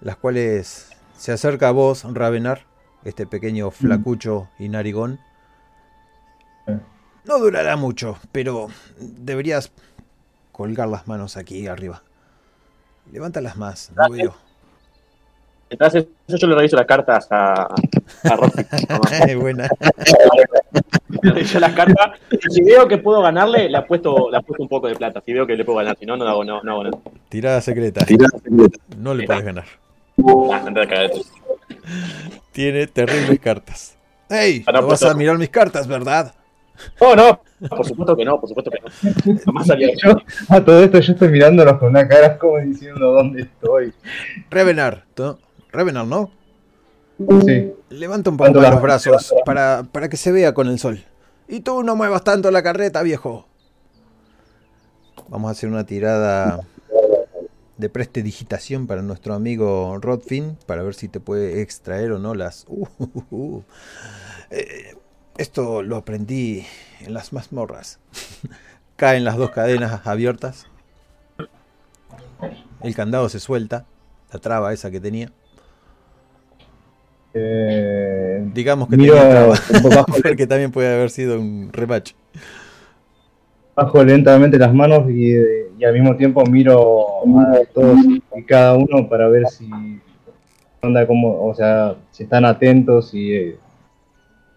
las 0.00 0.16
cuales 0.16 0.90
se 1.16 1.32
acerca 1.32 1.68
a 1.68 1.72
vos, 1.72 2.04
Ravenar, 2.04 2.66
este 3.04 3.26
pequeño 3.26 3.70
flacucho 3.70 4.48
y 4.58 4.68
narigón. 4.68 5.20
No 7.24 7.38
durará 7.38 7.76
mucho, 7.76 8.18
pero 8.32 8.68
deberías 8.98 9.72
colgar 10.52 10.88
las 10.88 11.06
manos 11.06 11.36
aquí 11.36 11.66
arriba. 11.66 12.02
Levántalas 13.10 13.56
más, 13.56 13.92
no 13.94 14.10
veo. 14.10 14.34
Entonces, 15.72 16.06
eso 16.28 16.36
yo 16.36 16.46
le 16.48 16.54
reviso 16.54 16.76
las 16.76 16.84
cartas 16.84 17.26
a, 17.30 17.62
a 17.62 18.36
Rockfic. 18.36 18.68
Buena. 19.40 19.68
yo 21.22 21.60
las 21.60 21.72
cartas, 21.72 22.10
si 22.50 22.62
veo 22.62 22.86
que 22.86 22.98
puedo 22.98 23.22
ganarle, 23.22 23.70
le 23.70 23.78
apuesto, 23.78 24.30
le 24.30 24.36
apuesto 24.36 24.62
un 24.62 24.68
poco 24.68 24.88
de 24.88 24.94
plata. 24.94 25.22
Si 25.24 25.32
veo 25.32 25.46
que 25.46 25.56
le 25.56 25.64
puedo 25.64 25.78
ganar, 25.78 25.96
si 25.98 26.04
no, 26.04 26.16
no 26.18 26.28
hago, 26.28 26.44
no, 26.44 26.62
no 26.62 26.72
hago 26.72 26.84
nada. 26.84 26.98
Tirada 27.30 27.60
secreta. 27.62 28.04
No 28.98 29.14
le 29.14 29.24
puedes 29.24 29.44
ganar. 29.44 29.64
Ah. 30.18 30.70
Tiene 32.52 32.86
terribles 32.86 33.40
cartas. 33.40 33.96
¡Ey! 34.28 34.62
Ah, 34.66 34.72
no, 34.72 34.86
vas 34.86 35.02
a 35.02 35.14
mirar 35.14 35.38
mis 35.38 35.48
cartas, 35.48 35.86
¿verdad? 35.86 36.34
No, 37.00 37.16
no, 37.16 37.40
por 37.68 37.86
supuesto 37.86 38.16
que 38.16 38.24
no, 38.24 38.40
por 38.40 38.48
supuesto 38.48 38.70
que 38.70 38.78
no. 38.80 39.38
Jamás 39.44 39.66
salió. 39.66 39.88
Yo, 40.02 40.16
a 40.48 40.64
todo 40.64 40.82
esto 40.82 40.98
yo 41.00 41.12
estoy 41.12 41.28
mirándolos 41.28 41.78
con 41.78 41.90
una 41.90 42.06
cara 42.08 42.36
como 42.38 42.58
diciendo 42.58 43.12
dónde 43.12 43.42
estoy. 43.42 43.92
Revenar. 44.50 45.04
¿no? 45.16 45.38
Revenar, 45.72 46.06
¿no? 46.06 46.30
Sí. 47.46 47.72
Levanta 47.90 48.30
un 48.30 48.36
poco 48.36 48.60
los 48.60 48.82
brazos 48.82 49.34
para, 49.44 49.84
para 49.90 50.08
que 50.08 50.16
se 50.16 50.32
vea 50.32 50.54
con 50.54 50.68
el 50.68 50.78
sol. 50.78 51.04
Y 51.48 51.60
tú 51.60 51.82
no 51.82 51.96
muevas 51.96 52.24
tanto 52.24 52.50
la 52.50 52.62
carreta, 52.62 53.02
viejo. 53.02 53.46
Vamos 55.28 55.48
a 55.48 55.52
hacer 55.52 55.68
una 55.68 55.86
tirada 55.86 56.60
de 57.76 57.88
prestidigitación 57.88 58.86
para 58.86 59.02
nuestro 59.02 59.34
amigo 59.34 59.98
Rodfin 60.00 60.56
para 60.66 60.82
ver 60.82 60.94
si 60.94 61.08
te 61.08 61.20
puede 61.20 61.62
extraer 61.62 62.12
o 62.12 62.18
no 62.18 62.34
las. 62.34 62.66
Uh, 62.68 62.86
uh, 62.98 63.24
uh. 63.30 63.62
Eh, 64.50 64.94
esto 65.38 65.82
lo 65.82 65.96
aprendí 65.96 66.66
en 67.00 67.14
las 67.14 67.32
mazmorras. 67.32 67.98
Caen 68.96 69.24
las 69.24 69.36
dos 69.36 69.50
cadenas 69.50 70.06
abiertas. 70.06 70.66
El 72.82 72.94
candado 72.94 73.28
se 73.28 73.40
suelta. 73.40 73.86
La 74.32 74.38
traba 74.38 74.72
esa 74.72 74.90
que 74.90 75.00
tenía. 75.00 75.32
Eh, 77.34 78.44
Digamos 78.52 78.88
que 78.88 78.96
miro 78.96 79.14
bajo, 79.94 80.12
Porque 80.22 80.46
también 80.46 80.70
puede 80.70 80.94
haber 80.94 81.10
sido 81.10 81.40
un 81.40 81.70
rematch. 81.72 82.12
bajo 83.74 84.04
lentamente 84.04 84.58
las 84.58 84.74
manos 84.74 85.10
y, 85.10 85.32
y 85.78 85.84
al 85.84 85.94
mismo 85.94 86.16
tiempo 86.16 86.44
miro 86.46 87.22
a 87.38 87.60
todos 87.72 87.98
y 88.36 88.42
cada 88.44 88.74
uno 88.76 89.08
para 89.08 89.28
ver 89.28 89.46
si 89.48 89.68
onda 90.82 91.06
como, 91.06 91.46
o 91.46 91.54
sea, 91.54 91.96
si 92.10 92.24
están 92.24 92.44
atentos 92.44 93.14
y 93.14 93.32
eh, 93.34 93.56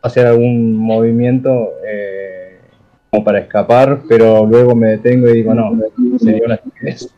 hacer 0.02 0.26
algún 0.28 0.76
movimiento 0.76 1.70
eh, 1.88 2.60
como 3.10 3.24
para 3.24 3.40
escapar, 3.40 4.02
pero 4.10 4.46
luego 4.46 4.76
me 4.76 4.90
detengo 4.90 5.30
y 5.30 5.34
digo 5.34 5.54
no, 5.54 5.72
sería 6.20 6.46
una 6.46 6.56
estupidez. 6.56 7.10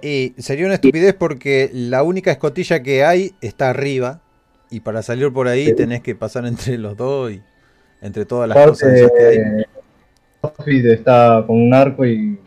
Y 0.00 0.34
sería 0.38 0.66
una 0.66 0.74
estupidez 0.74 1.14
porque 1.14 1.70
la 1.72 2.02
única 2.02 2.30
escotilla 2.32 2.82
que 2.82 3.04
hay 3.04 3.34
está 3.40 3.70
arriba. 3.70 4.20
Y 4.72 4.80
para 4.80 5.02
salir 5.02 5.30
por 5.32 5.46
ahí 5.48 5.72
tenés 5.74 6.00
que 6.00 6.14
pasar 6.14 6.46
entre 6.46 6.78
los 6.78 6.96
dos 6.96 7.30
y 7.30 7.42
entre 8.00 8.24
todas 8.24 8.48
las 8.48 8.56
cosas 8.56 8.84
Aparte, 8.84 8.98
esas 9.04 9.12
que 9.12 9.26
hay. 9.26 9.64
Outfit 10.42 10.84
está 10.86 11.44
con 11.46 11.60
un 11.60 11.72
arco 11.74 12.04
y 12.04 12.38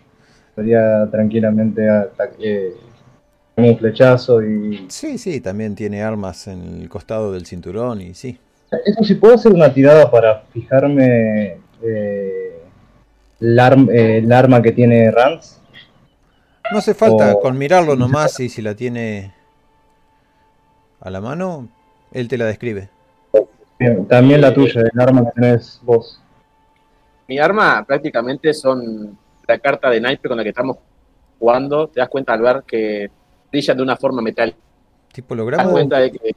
podría 0.55 1.08
tranquilamente 1.12 1.88
ataque, 1.88 2.74
un 3.55 3.77
flechazo 3.77 4.41
y 4.41 4.86
Sí, 4.89 5.17
sí, 5.17 5.39
también 5.39 5.75
tiene 5.75 6.01
armas 6.03 6.48
en 6.48 6.82
el 6.82 6.89
costado 6.89 7.32
del 7.32 7.46
cinturón 7.46 8.01
y 8.01 8.15
sí. 8.15 8.38
Eso 8.86 9.03
si 9.03 9.13
puedo 9.15 9.36
hacer 9.36 9.53
una 9.53 9.72
tirada 9.74 10.10
para 10.10 10.41
fijarme 10.51 11.60
eh, 11.84 12.60
el, 13.39 13.60
arm- 13.60 13.89
eh, 13.91 14.17
el 14.17 14.32
arma 14.34 14.62
que 14.62 14.72
tiene 14.72 15.12
Rance. 15.12 15.58
No 16.72 16.79
hace 16.79 16.96
falta, 16.96 17.34
O- 17.36 17.41
con 17.41 17.58
mirarlo 17.58 17.96
nomás 17.96 18.39
y 18.39 18.50
si 18.50 18.62
la 18.63 18.75
tiene 18.75 19.32
a 21.00 21.10
la 21.12 21.22
mano, 21.22 21.70
él 22.15 22.27
te 22.29 22.38
la 22.38 22.45
describe. 22.45 22.89
Bien, 23.77 24.07
También 24.07 24.39
la 24.39 24.53
tuya, 24.53 24.81
el 24.91 25.00
arma 25.00 25.25
que 25.25 25.31
tenés 25.41 25.79
vos. 25.84 26.22
Mi 27.27 27.38
arma 27.39 27.84
prácticamente 27.86 28.53
son 28.53 29.17
la 29.45 29.60
carta 29.60 29.89
de 29.89 30.00
naipe 30.00 30.29
con 30.29 30.38
la 30.38 30.43
que 30.43 30.50
estamos 30.50 30.77
jugando. 31.38 31.88
Te 31.89 32.00
das 32.00 32.07
cuenta 32.07 32.34
al 32.34 32.41
ver 32.41 32.63
que 32.65 33.10
brillan 33.51 33.75
de 33.77 33.84
una 33.84 33.98
forma 33.98 34.22
metálica. 34.22 34.57
¿Tipo 35.12 35.27
Te 35.27 35.36
das 35.36 35.41
holograma? 35.41 35.72
cuenta 35.72 35.98
de 36.00 36.12
que. 36.12 36.36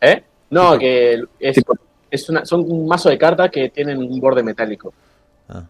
¿Eh? 0.00 0.22
No, 0.50 0.74
Tipo- 0.74 0.78
que 0.78 1.24
es, 1.40 1.58
es 2.10 2.28
una, 2.30 2.44
son 2.44 2.60
un 2.70 2.86
mazo 2.86 3.08
de 3.08 3.18
cartas 3.18 3.50
que 3.50 3.68
tienen 3.70 3.98
un 3.98 4.20
borde 4.20 4.42
metálico. 4.44 4.94
Ah, 5.48 5.64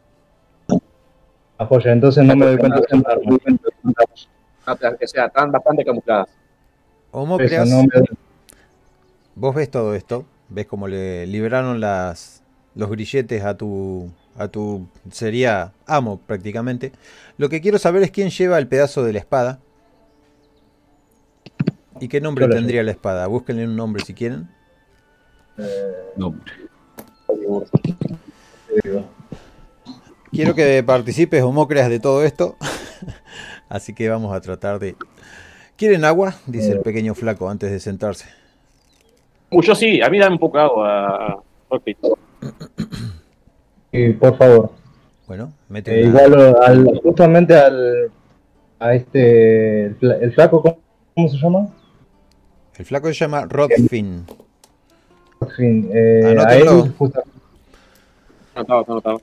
Apoya, 1.56 1.92
entonces 1.92 2.24
no 2.24 2.36
me 2.36 2.44
doy 2.46 2.58
cuenta 2.58 2.80
que. 2.82 2.96
No, 2.96 3.02
O 4.66 5.06
sea, 5.06 5.24
están 5.26 5.50
bastante 5.50 5.82
camufladas. 5.84 6.28
No 7.12 7.24
me 7.24 7.48
doy- 7.48 8.18
vos 9.38 9.54
ves 9.54 9.70
todo 9.70 9.94
esto, 9.94 10.26
ves 10.48 10.66
cómo 10.66 10.88
le 10.88 11.26
liberaron 11.26 11.80
las, 11.80 12.42
los 12.74 12.90
grilletes 12.90 13.44
a 13.44 13.56
tu, 13.56 14.10
a 14.36 14.48
tu 14.48 14.88
sería 15.10 15.72
amo 15.86 16.20
prácticamente. 16.26 16.92
Lo 17.36 17.48
que 17.48 17.60
quiero 17.60 17.78
saber 17.78 18.02
es 18.02 18.10
quién 18.10 18.30
lleva 18.30 18.58
el 18.58 18.66
pedazo 18.66 19.04
de 19.04 19.12
la 19.12 19.20
espada. 19.20 19.60
¿Y 22.00 22.08
qué 22.08 22.20
nombre 22.20 22.48
tendría 22.48 22.82
la 22.82 22.92
espada? 22.92 23.26
Búsquenle 23.26 23.64
un 23.64 23.76
nombre 23.76 24.04
si 24.04 24.14
quieren. 24.14 24.48
Nombre. 26.16 26.52
te 27.26 28.88
digo. 28.88 29.04
Quiero 30.30 30.54
que 30.54 30.82
participes, 30.84 31.42
Homócreas, 31.42 31.88
de 31.88 31.98
todo 31.98 32.22
esto. 32.22 32.56
Así 33.68 33.94
que 33.94 34.08
vamos 34.08 34.34
a 34.34 34.40
tratar 34.40 34.78
de... 34.78 34.94
¿Quieren 35.76 36.04
agua? 36.04 36.36
Dice 36.46 36.72
el 36.72 36.80
pequeño 36.80 37.14
flaco 37.14 37.48
antes 37.48 37.70
de 37.70 37.80
sentarse. 37.80 38.26
Uh, 39.50 39.62
yo 39.62 39.74
sí, 39.74 40.00
a 40.02 40.08
mí 40.10 40.18
dame 40.18 40.34
un 40.34 40.38
poco 40.38 40.58
de 40.58 40.64
agua. 40.64 41.42
Y 43.92 44.12
por 44.12 44.36
favor, 44.36 44.70
Bueno, 45.26 45.44
eh, 45.44 45.64
mete 45.68 46.04
una- 46.08 46.22
igual 46.24 46.56
al, 46.62 47.00
justamente 47.02 47.54
al 47.56 48.10
a 48.80 48.94
este 48.94 49.86
el, 49.86 49.98
fla- 49.98 50.18
el 50.20 50.32
flaco 50.32 50.62
¿cómo, 50.62 50.78
cómo 51.14 51.28
se 51.28 51.36
llama? 51.36 51.68
El 52.76 52.84
flaco 52.84 53.08
se 53.08 53.14
llama 53.14 53.44
Rodfin. 53.48 54.24
En 55.40 55.48
fin, 55.50 55.90
eh, 55.92 56.20
a 56.26 56.30
Anótenlo. 56.30 56.84
él 56.84 56.94
justamente 56.98 57.30
Anotado, 58.54 58.84
anotado. 58.88 59.20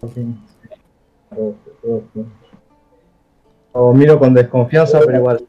Lo 3.74 3.94
miro 3.94 4.18
con 4.20 4.34
desconfianza, 4.34 5.00
pero 5.06 5.18
igual. 5.18 5.46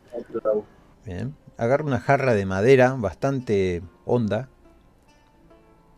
Bien. 1.04 1.35
Agarra 1.56 1.85
una 1.85 2.00
jarra 2.00 2.35
de 2.35 2.45
madera 2.47 2.95
bastante 2.99 3.83
honda. 4.04 4.49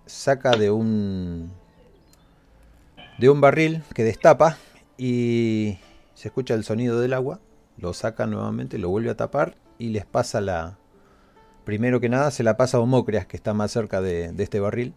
Saca 0.08 0.50
de 0.50 0.70
un 0.70 1.52
de 3.18 3.30
un 3.30 3.40
barril 3.40 3.82
que 3.94 4.04
destapa 4.04 4.56
y 4.96 5.78
se 6.14 6.28
escucha 6.28 6.54
el 6.54 6.64
sonido 6.64 7.00
del 7.00 7.12
agua. 7.12 7.40
Lo 7.76 7.92
saca 7.92 8.26
nuevamente, 8.26 8.78
lo 8.78 8.88
vuelve 8.88 9.10
a 9.10 9.16
tapar 9.16 9.54
y 9.78 9.90
les 9.90 10.04
pasa 10.04 10.40
la. 10.40 10.78
Primero 11.64 12.00
que 12.00 12.08
nada 12.08 12.30
se 12.30 12.42
la 12.42 12.56
pasa 12.56 12.78
a 12.78 12.80
Homócreas, 12.80 13.26
que 13.26 13.36
está 13.36 13.54
más 13.54 13.70
cerca 13.70 14.00
de, 14.00 14.32
de 14.32 14.42
este 14.42 14.58
barril. 14.58 14.94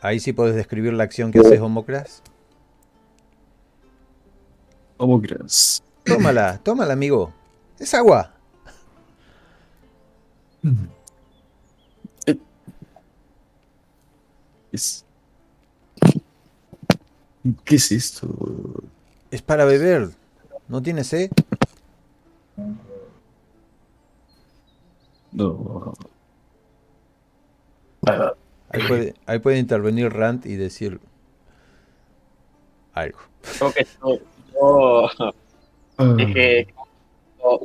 Ahí 0.00 0.18
sí 0.18 0.32
podés 0.32 0.56
describir 0.56 0.94
la 0.94 1.04
acción 1.04 1.30
que 1.30 1.38
haces, 1.38 1.60
Homócreas. 1.60 2.22
¿Cómo 5.02 5.20
crees? 5.20 5.82
Tómala, 6.04 6.58
tómala, 6.62 6.92
amigo. 6.92 7.32
Es 7.78 7.92
agua. 7.92 8.32
Es... 14.72 15.04
¿Qué 17.64 17.76
es 17.76 17.92
esto? 17.92 18.28
Es 19.30 19.42
para 19.42 19.64
beber. 19.64 20.10
¿No 20.68 20.80
tiene 20.82 21.04
sed? 21.04 21.30
No. 25.32 25.94
Ah, 28.06 28.32
Ahí 28.70 28.82
puede, 28.88 29.14
ahí 29.26 29.38
puede 29.38 29.58
intervenir 29.58 30.10
Rand 30.12 30.46
y 30.46 30.56
decir 30.56 30.98
algo. 32.94 33.18
Creo 33.58 33.72
que 33.72 33.86
yo, 34.00 34.18
yo- 34.54 35.08
ah, 35.98 36.16
es 36.18 36.34
que 36.34 36.66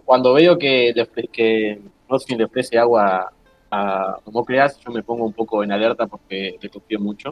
cuando 0.06 0.34
veo 0.34 0.58
que, 0.58 0.92
le 0.96 1.02
que 1.30 1.82
Roskin 2.10 2.38
le 2.38 2.46
ofrece 2.46 2.78
agua 2.78 3.32
a 3.72 4.18
Homocreas, 4.26 4.80
yo 4.80 4.92
me 4.92 5.04
pongo 5.04 5.26
un 5.26 5.34
poco 5.34 5.64
en 5.64 5.72
alerta 5.72 6.08
porque 6.08 6.58
le 6.62 6.70
confío 6.70 7.00
mucho. 7.00 7.32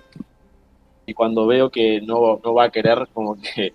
Y 1.06 1.14
cuando 1.14 1.46
veo 1.48 1.70
que 1.70 2.02
no, 2.02 2.40
no 2.44 2.54
va 2.54 2.66
a 2.66 2.70
querer, 2.72 3.08
como 3.14 3.36
que 3.40 3.74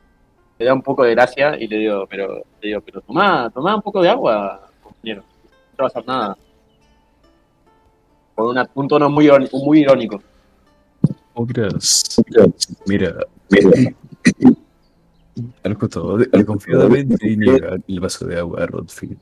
le 0.58 0.64
da 0.66 0.74
un 0.74 0.82
poco 0.82 1.04
de 1.04 1.12
gracia 1.12 1.56
y 1.58 1.66
le 1.68 1.78
digo, 1.78 2.06
pero, 2.08 2.36
le 2.60 2.68
digo, 2.68 2.80
pero 2.80 3.00
tomá, 3.02 3.50
tomá 3.50 3.76
un 3.76 3.82
poco 3.82 4.00
de 4.02 4.08
agua, 4.08 4.68
compañero. 4.82 5.22
No 5.22 5.76
te 5.76 5.82
va 5.82 5.84
a 5.84 5.88
hacer 5.88 6.06
nada. 6.06 6.36
Con 8.34 8.46
una- 8.48 8.68
un 8.74 8.88
tono 8.88 9.10
muy, 9.10 9.28
muy 9.64 9.80
irónico. 9.80 10.22
¿Cómo 11.34 11.46
crees? 11.46 12.16
Mira, 12.86 13.14
al 15.64 15.78
costado, 15.78 16.18
desconfiadamente 16.18 17.28
y 17.28 17.36
niega 17.36 17.76
el 17.86 18.00
vaso 18.00 18.26
de 18.26 18.38
agua 18.38 18.62
a 18.62 18.66
Rodfield. 18.66 19.18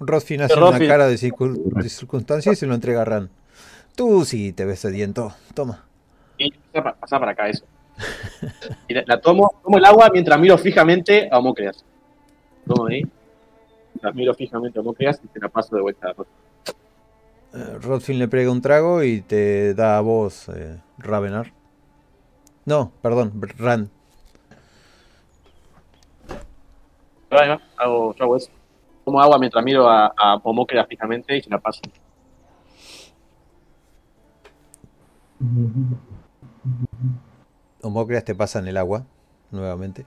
Rodfin 0.00 0.42
hace 0.42 0.54
una 0.58 0.78
cara 0.78 1.08
de, 1.08 1.16
circun- 1.16 1.56
de 1.82 1.88
circunstancia 1.88 2.52
y 2.52 2.56
se 2.56 2.66
lo 2.66 2.74
entrega 2.74 3.02
a 3.02 3.04
Rand. 3.04 3.30
Tú 3.96 4.24
sí 4.24 4.52
te 4.52 4.64
ves 4.64 4.78
sediento. 4.80 5.32
Toma. 5.54 5.84
Y 6.36 6.52
pasa 6.52 6.84
pa- 6.84 6.94
pasa 6.94 7.18
para 7.18 7.32
acá 7.32 7.48
eso. 7.48 7.64
Y 8.86 8.94
la, 8.94 9.02
la 9.06 9.20
tomo, 9.20 9.54
tomo 9.64 9.76
el 9.78 9.84
agua 9.84 10.08
mientras 10.12 10.38
miro 10.38 10.56
fijamente 10.56 11.28
a 11.32 11.38
Homocreas. 11.38 11.84
Tomo 12.66 12.86
ahí. 12.86 13.02
La 14.00 14.12
miro 14.12 14.32
fijamente 14.34 14.78
a 14.78 14.82
Homocreas 14.82 15.20
y 15.24 15.26
te 15.26 15.40
la 15.40 15.48
paso 15.48 15.74
de 15.74 15.82
vuelta. 15.82 16.14
Eh, 17.54 17.78
Rodfin 17.80 18.18
le 18.20 18.28
pega 18.28 18.52
un 18.52 18.60
trago 18.62 19.02
y 19.02 19.22
te 19.22 19.74
da 19.74 19.96
a 19.98 20.00
vos, 20.00 20.48
eh, 20.50 20.78
Ravenar. 20.98 21.52
No, 22.66 22.92
perdón, 23.02 23.32
Rand. 23.58 23.88
Ahí 27.30 27.48
va, 27.48 27.60
hago, 27.76 28.14
yo 28.14 28.24
hago 28.24 28.36
eso. 28.36 28.50
Tomo 29.08 29.22
agua 29.22 29.38
mientras 29.38 29.64
miro 29.64 29.88
a, 29.88 30.12
a 30.14 30.34
Homocreas 30.44 30.86
fijamente 30.86 31.34
y 31.34 31.40
se 31.40 31.48
la 31.48 31.58
paso. 31.58 31.80
Homócreas 37.80 38.22
te 38.22 38.34
pasa 38.34 38.58
en 38.58 38.68
el 38.68 38.76
agua, 38.76 39.06
nuevamente. 39.50 40.04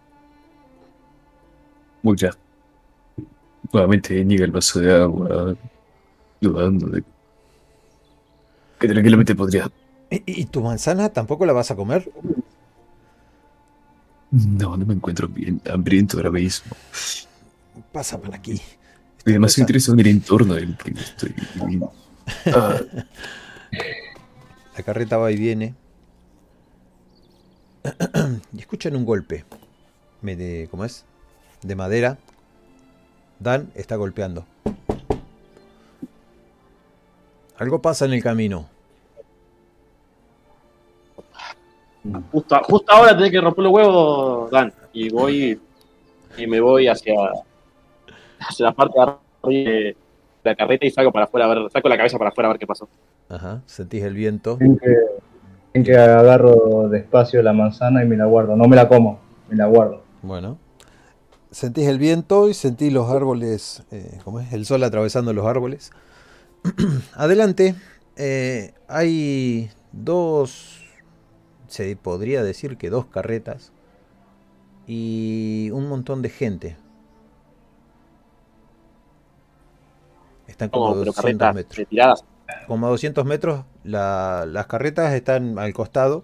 Muy 2.04 2.16
ya. 2.16 2.30
Nuevamente 3.74 4.24
niega 4.24 4.46
el 4.46 4.52
vaso 4.52 4.80
de 4.80 4.94
agua, 4.94 5.56
dudando 6.40 6.86
de 6.86 7.04
que 8.80 8.88
tranquilamente 8.88 9.34
podría. 9.34 9.68
¿Y, 10.12 10.42
y 10.42 10.46
tu 10.46 10.62
manzana 10.62 11.10
tampoco 11.10 11.48
la 11.48 11.54
vas 11.54 11.72
a 11.72 11.76
comer? 11.76 12.08
No, 14.30 14.78
no 14.78 14.86
me 14.86 14.94
encuentro 14.94 15.28
bien 15.28 15.60
hambriento 15.68 16.18
ahora 16.18 16.30
mismo. 16.30 16.76
Pasa 17.92 18.22
para 18.22 18.36
aquí. 18.36 18.62
Y 19.26 19.30
además 19.32 19.52
cosa- 19.52 19.60
me 19.60 19.64
interesa 19.64 19.92
en 19.94 20.00
el 20.00 20.08
entorno 20.08 20.58
en 20.58 20.64
el 20.70 20.78
que 20.78 20.92
estoy 20.92 21.36
viviendo. 21.56 21.94
Ah, 22.54 22.80
La 24.78 24.84
carreta 24.84 25.18
va 25.18 25.32
y 25.32 25.36
viene. 25.38 25.76
y 28.54 28.60
escuchan 28.60 28.96
un 28.96 29.06
golpe. 29.06 29.44
Me 30.22 30.36
de, 30.36 30.68
¿Cómo 30.72 30.86
es? 30.86 31.06
De 31.62 31.76
madera. 31.76 32.18
Dan 33.40 33.72
está 33.76 33.96
golpeando. 33.96 34.46
Algo 37.58 37.82
pasa 37.82 38.06
en 38.06 38.14
el 38.14 38.24
camino. 38.24 38.68
Justo, 42.32 42.60
justo 42.64 42.92
ahora 42.92 43.16
tenés 43.16 43.32
que 43.32 43.42
romper 43.42 43.64
los 43.64 43.74
huevos, 43.74 44.50
Dan. 44.52 44.74
Y 44.94 45.10
voy 45.10 45.60
y 46.38 46.48
me 46.48 46.60
voy 46.60 46.88
hacia, 46.88 47.14
hacia 48.48 48.66
la 48.68 48.74
parte 48.74 49.00
de 49.00 49.04
arriba 49.04 49.72
de 49.72 49.96
la 50.44 50.56
carreta 50.56 50.86
y 50.86 50.92
salgo 50.92 51.12
para 51.12 51.26
afuera 51.26 51.46
a 51.46 51.54
ver, 51.54 51.72
saco 51.72 51.88
la 51.90 51.98
cabeza 51.98 52.18
para 52.18 52.30
afuera 52.30 52.50
a 52.50 52.54
ver 52.54 52.60
qué 52.60 52.68
pasó. 52.68 52.90
Ajá, 53.30 53.62
sentís 53.66 54.04
el 54.04 54.16
viento. 54.16 54.58
En 54.60 54.78
que, 54.78 54.98
en 55.74 55.84
que 55.84 55.96
agarro 55.96 56.90
despacio 56.90 57.42
la 57.42 57.54
manzana 57.54 58.04
y 58.04 58.08
me 58.08 58.18
la 58.18 58.26
guardo. 58.26 58.56
No 58.56 58.68
me 58.68 58.76
la 58.76 58.88
como, 58.88 59.20
me 59.50 59.56
la 59.56 59.68
guardo. 59.68 60.04
Bueno. 60.22 60.58
Sentís 61.52 61.88
el 61.88 62.00
viento 62.00 62.48
y 62.48 62.54
sentís 62.54 62.94
los 62.94 63.10
árboles, 63.10 63.84
eh, 63.92 64.20
¿cómo 64.24 64.40
es? 64.40 64.54
El 64.54 64.66
sol 64.66 64.84
atravesando 64.84 65.34
los 65.34 65.46
árboles. 65.46 65.92
Adelante, 67.14 67.76
eh, 68.16 68.74
hay 68.88 69.70
dos, 69.92 70.82
se 71.68 71.94
podría 71.98 72.42
decir 72.42 72.78
que 72.78 72.90
dos 72.90 73.06
carretas 73.08 73.74
y 74.88 75.70
un 75.74 75.90
montón 75.90 76.22
de 76.22 76.30
gente. 76.30 76.78
Están 80.66 80.70
como 80.70 80.94
pero 80.94 81.06
200 81.06 81.16
carretas 81.24 81.56
metros. 81.56 81.78
retiradas. 81.78 82.26
Como 82.68 82.86
a 82.86 82.90
200 82.90 83.26
metros, 83.26 83.66
la- 83.84 84.46
las 84.48 84.68
carretas 84.68 85.14
están 85.14 85.58
al 85.58 85.74
costado. 85.74 86.24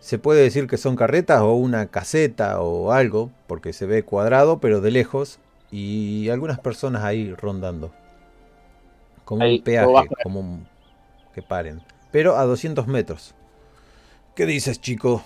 Se 0.00 0.18
puede 0.18 0.42
decir 0.42 0.66
que 0.66 0.76
son 0.76 0.96
carretas 0.96 1.40
o 1.40 1.54
una 1.54 1.86
caseta 1.86 2.60
o 2.60 2.92
algo, 2.92 3.30
porque 3.46 3.72
se 3.72 3.86
ve 3.86 4.02
cuadrado, 4.02 4.58
pero 4.58 4.80
de 4.80 4.90
lejos. 4.90 5.38
Y 5.70 6.28
algunas 6.28 6.58
personas 6.58 7.04
ahí 7.04 7.32
rondando. 7.32 7.92
Como 9.24 9.42
Ahí, 9.44 9.58
un 9.58 9.64
peaje, 9.64 10.08
como 10.22 10.40
un... 10.40 10.66
que 11.34 11.40
paren. 11.40 11.80
Pero 12.10 12.36
a 12.36 12.44
200 12.44 12.86
metros. 12.88 13.34
¿Qué 14.34 14.44
dices, 14.44 14.80
chico? 14.80 15.24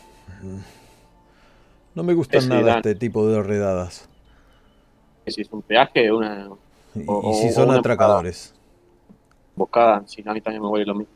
No 1.95 2.03
me 2.05 2.13
gustan 2.15 2.49
nada 2.49 2.77
este 2.77 2.95
tipo 2.95 3.27
de 3.27 3.43
redadas. 3.43 4.09
Es 5.25 5.37
un 5.51 5.63
peaje, 5.63 6.13
una. 6.13 6.49
Y, 6.97 7.05
O- 7.09 7.31
y 7.31 7.35
si 7.35 7.53
son 7.53 7.71
atracadores. 7.71 8.55
emboscada, 9.55 10.03
sí, 10.07 10.23
a 10.27 10.33
mí 10.33 10.41
también 10.41 10.63
me 10.63 10.69
huele 10.69 10.87
lo 10.87 10.95
mismo. 10.95 11.13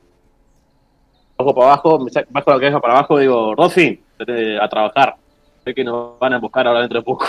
Bajo 1.38 1.54
para 1.54 1.66
abajo, 1.68 1.98
me 1.98 2.10
bajo 2.28 2.50
la 2.50 2.58
cabeza 2.58 2.80
para 2.80 2.94
abajo, 2.94 3.18
digo, 3.18 3.54
Rodfin, 3.54 3.98
vete 4.18 4.58
a 4.60 4.68
trabajar. 4.68 5.16
Sé 5.64 5.74
que 5.74 5.84
nos 5.84 6.18
van 6.18 6.34
a 6.34 6.36
emboscar 6.36 6.66
ahora 6.66 6.80
dentro 6.80 6.98
de 6.98 7.04
poco. 7.04 7.26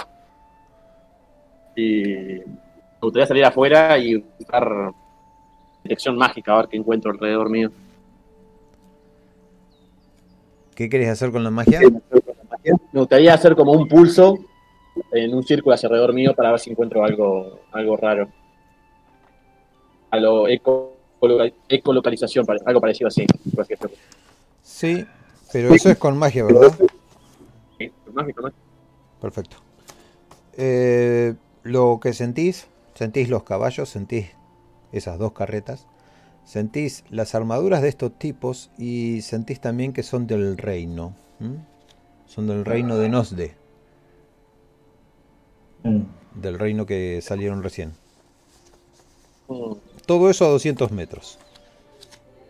Y 1.75 2.03
me 2.03 2.43
gustaría 3.01 3.25
salir 3.25 3.45
afuera 3.45 3.97
y 3.97 4.15
buscar 4.15 4.93
detección 5.83 6.17
mágica, 6.17 6.53
a 6.53 6.57
ver 6.57 6.67
qué 6.67 6.77
encuentro 6.77 7.11
alrededor 7.11 7.49
mío. 7.49 7.71
¿Qué 10.75 10.89
querés 10.89 11.09
hacer 11.09 11.31
con 11.31 11.43
la 11.43 11.51
magia? 11.51 11.79
Me 12.91 12.99
gustaría 12.99 13.33
hacer 13.33 13.55
como 13.55 13.71
un 13.73 13.87
pulso 13.87 14.37
en 15.11 15.33
un 15.33 15.43
círculo 15.43 15.73
hacia 15.73 15.87
alrededor 15.87 16.13
mío 16.13 16.33
para 16.35 16.51
ver 16.51 16.59
si 16.59 16.71
encuentro 16.71 17.03
algo, 17.03 17.59
algo 17.71 17.97
raro. 17.97 18.27
A 20.11 20.17
lo 20.19 20.47
eco, 20.47 20.97
ecolocalización, 21.69 22.45
algo 22.65 22.81
parecido 22.81 23.07
así. 23.07 23.25
Sí, 24.61 25.05
pero 25.51 25.73
eso 25.73 25.89
es 25.89 25.97
con 25.97 26.17
magia, 26.17 26.43
¿verdad? 26.43 26.77
Sí, 27.77 27.91
mágico, 28.13 28.41
¿no? 28.41 28.53
Perfecto. 29.19 29.57
Eh, 30.57 31.35
lo 31.63 31.99
que 32.01 32.13
sentís, 32.13 32.67
sentís 32.93 33.29
los 33.29 33.43
caballos, 33.43 33.89
sentís 33.89 34.31
esas 34.91 35.17
dos 35.17 35.31
carretas, 35.31 35.87
sentís 36.43 37.03
las 37.09 37.33
armaduras 37.35 37.81
de 37.81 37.89
estos 37.89 38.17
tipos 38.17 38.71
y 38.77 39.21
sentís 39.21 39.61
también 39.61 39.93
que 39.93 40.03
son 40.03 40.27
del 40.27 40.57
reino. 40.57 41.15
Son 42.27 42.47
del 42.47 42.65
reino 42.65 42.97
de 42.97 43.09
Nosde, 43.09 43.55
Mm. 45.83 46.01
del 46.35 46.59
reino 46.59 46.85
que 46.85 47.19
salieron 47.21 47.63
recién. 47.63 47.93
Mm, 49.47 49.73
Todo 50.11 50.29
eso 50.29 50.43
a 50.43 50.49
200 50.49 50.91
metros. 50.91 51.39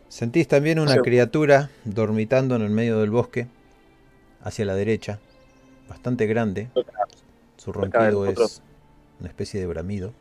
Sentís 0.10 0.48
también 0.48 0.80
una 0.80 0.96
Sí. 0.96 1.00
criatura 1.02 1.70
dormitando 1.86 2.56
en 2.56 2.64
el 2.64 2.72
medio 2.72 3.00
del 3.02 3.12
bosque, 3.12 3.46
hacia 4.44 4.66
la 4.66 4.74
derecha, 4.74 5.20
bastante 5.88 6.26
grande. 6.26 6.70
Su 7.58 7.72
ronquido 7.72 8.26
es 8.26 8.64
una 9.20 9.30
especie 9.30 9.60
de 9.60 9.68
bramido. 9.68 10.12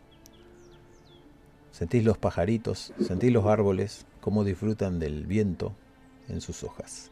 Sentís 1.72 2.04
los 2.04 2.18
pajaritos, 2.18 2.92
sentís 3.00 3.32
los 3.32 3.46
árboles, 3.46 4.04
cómo 4.20 4.44
disfrutan 4.44 4.98
del 4.98 5.24
viento 5.24 5.72
en 6.28 6.42
sus 6.42 6.62
hojas. 6.62 7.10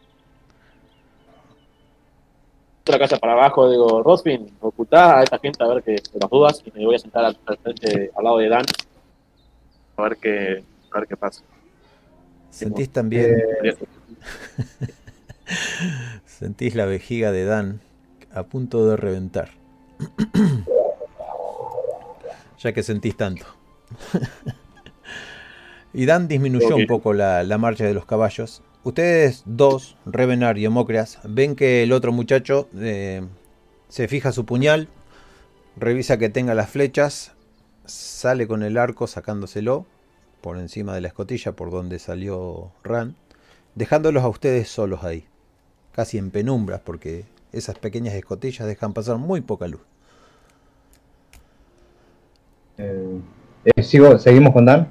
Otra 2.83 2.99
casa 2.99 3.17
para 3.17 3.33
abajo, 3.33 3.71
digo, 3.71 4.03
Rosfin, 4.03 4.55
ocultá 4.61 5.21
a 5.21 5.23
esta 5.23 5.39
gente 5.39 5.65
a 5.65 5.69
ver 5.69 5.83
que 5.83 5.97
las 6.21 6.29
dudas 6.29 6.63
y 6.67 6.71
me 6.79 6.85
voy 6.85 6.97
a 6.97 6.99
sentar 6.99 7.25
al, 7.25 7.39
al 7.47 7.57
frente, 7.57 8.11
al 8.15 8.25
lado 8.25 8.37
de 8.37 8.49
Dan 8.51 8.67
a 9.99 10.03
ver 10.09 10.19
qué, 10.19 10.65
a 10.93 10.99
ver 10.99 11.09
qué 11.09 11.17
pasa. 11.17 11.43
Sentís 12.51 12.91
también, 12.91 13.37
Eh, 13.63 13.77
sentís 16.27 16.75
la 16.75 16.87
vejiga 16.87 17.33
de 17.33 17.45
Dan 17.45 17.81
a 18.33 18.45
punto 18.45 18.89
de 18.89 18.97
reventar. 18.97 19.51
ya 22.59 22.73
que 22.73 22.83
sentís 22.83 23.17
tanto. 23.17 23.45
y 25.93 26.07
Dan 26.07 26.29
disminuyó 26.29 26.77
un 26.77 26.87
poco 26.87 27.13
la, 27.13 27.43
la 27.43 27.59
marcha 27.59 27.85
de 27.85 27.95
los 27.95 28.07
caballos. 28.07 28.63
Ustedes 28.85 29.43
dos, 29.45 29.97
Revenar 30.07 30.57
y 30.59 30.67
Homocreas, 30.67 31.19
ven 31.25 31.57
que 31.57 31.83
el 31.83 31.93
otro 31.93 32.13
muchacho 32.13 32.69
eh, 32.77 33.23
se 33.89 34.09
fija 34.09 34.33
su 34.33 34.47
puñal, 34.47 34.89
revisa 35.77 36.19
que 36.19 36.29
tenga 36.29 36.55
las 36.55 36.71
flechas, 36.71 37.33
sale 37.89 38.47
con 38.47 38.63
el 38.63 38.77
arco 38.79 39.07
sacándoselo 39.07 39.87
por 40.41 40.59
encima 40.59 40.95
de 40.95 41.01
la 41.01 41.09
escotilla 41.09 41.53
por 41.53 41.71
donde 41.71 41.99
salió 41.99 42.71
Ran, 42.85 43.17
dejándolos 43.75 44.23
a 44.25 44.29
ustedes 44.29 44.69
solos 44.69 45.05
ahí, 45.05 45.27
casi 45.93 46.19
en 46.19 46.31
penumbras 46.31 46.81
porque 46.81 47.25
esas 47.53 47.79
pequeñas 47.79 48.15
escotillas 48.15 48.67
dejan 48.69 48.93
pasar 48.95 49.17
muy 49.19 49.41
poca 49.41 49.69
luz. 49.69 49.81
eh, 52.79 53.21
eh, 53.65 53.83
sigo, 53.83 54.19
¿Seguimos 54.19 54.53
con 54.53 54.65
Dan? 54.67 54.89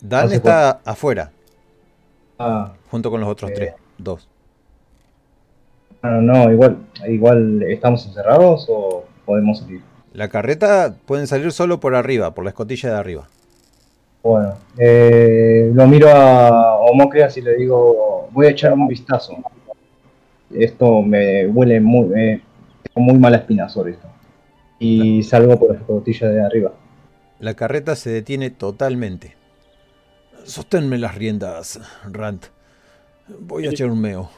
Dan 0.00 0.28
No 0.28 0.32
está 0.32 0.80
afuera, 0.84 1.32
Ah, 2.38 2.72
junto 2.90 3.10
con 3.10 3.20
los 3.20 3.28
otros 3.28 3.50
Eh. 3.50 3.54
tres, 3.54 3.74
dos. 3.98 4.28
no, 6.02 6.22
no, 6.22 6.52
igual, 6.52 6.78
igual, 7.08 7.62
¿estamos 7.64 8.06
encerrados 8.06 8.66
o 8.68 9.04
podemos 9.24 9.58
salir? 9.58 9.82
La 10.12 10.28
carreta 10.28 10.96
pueden 11.06 11.26
salir 11.26 11.52
solo 11.52 11.80
por 11.80 11.94
arriba, 11.94 12.34
por 12.34 12.44
la 12.44 12.50
escotilla 12.50 12.90
de 12.90 12.96
arriba. 12.96 13.28
Bueno, 14.22 14.54
eh, 14.76 15.70
lo 15.72 15.86
miro 15.86 16.08
a 16.10 16.76
Homocreas 16.76 17.36
y 17.36 17.42
le 17.42 17.56
digo, 17.56 18.28
voy 18.32 18.46
a 18.46 18.50
echar 18.50 18.72
un 18.72 18.88
vistazo. 18.88 19.36
Esto 20.52 21.02
me 21.02 21.46
huele 21.46 21.80
muy, 21.80 22.08
eh, 22.18 22.42
tengo 22.82 23.06
muy 23.06 23.18
mala 23.18 23.38
espina 23.38 23.68
sobre 23.68 23.92
esto. 23.92 24.08
Y 24.78 25.22
salgo 25.22 25.58
por 25.58 25.72
la 25.72 25.78
escotilla 25.78 26.28
de 26.28 26.44
arriba. 26.44 26.72
La 27.38 27.54
carreta 27.54 27.94
se 27.96 28.10
detiene 28.10 28.50
totalmente. 28.50 29.36
Sosténme 30.44 30.98
las 30.98 31.14
riendas, 31.14 31.80
Rand. 32.10 32.46
Voy 33.40 33.66
a 33.66 33.70
echar 33.70 33.90
un 33.90 34.00
meo. 34.00 34.30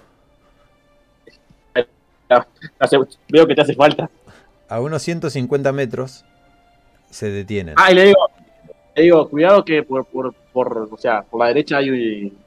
Veo 3.29 3.47
que 3.47 3.55
te 3.55 3.61
hace 3.61 3.75
falta. 3.75 4.11
A 4.71 4.81
unos 4.81 5.03
150 5.03 5.73
metros 5.73 6.25
se 7.11 7.29
detienen. 7.31 7.75
Ah, 7.77 7.91
y 7.91 7.95
le 7.97 8.05
digo, 8.07 8.19
le 8.95 9.03
digo, 9.03 9.29
cuidado 9.29 9.65
que 9.65 9.83
por, 9.83 10.07
por, 10.07 10.33
por, 10.53 10.89
o 10.93 10.97
sea, 10.97 11.23
por 11.23 11.41
la 11.41 11.49
derecha 11.49 11.79
hay 11.79 11.91
un, 11.91 12.39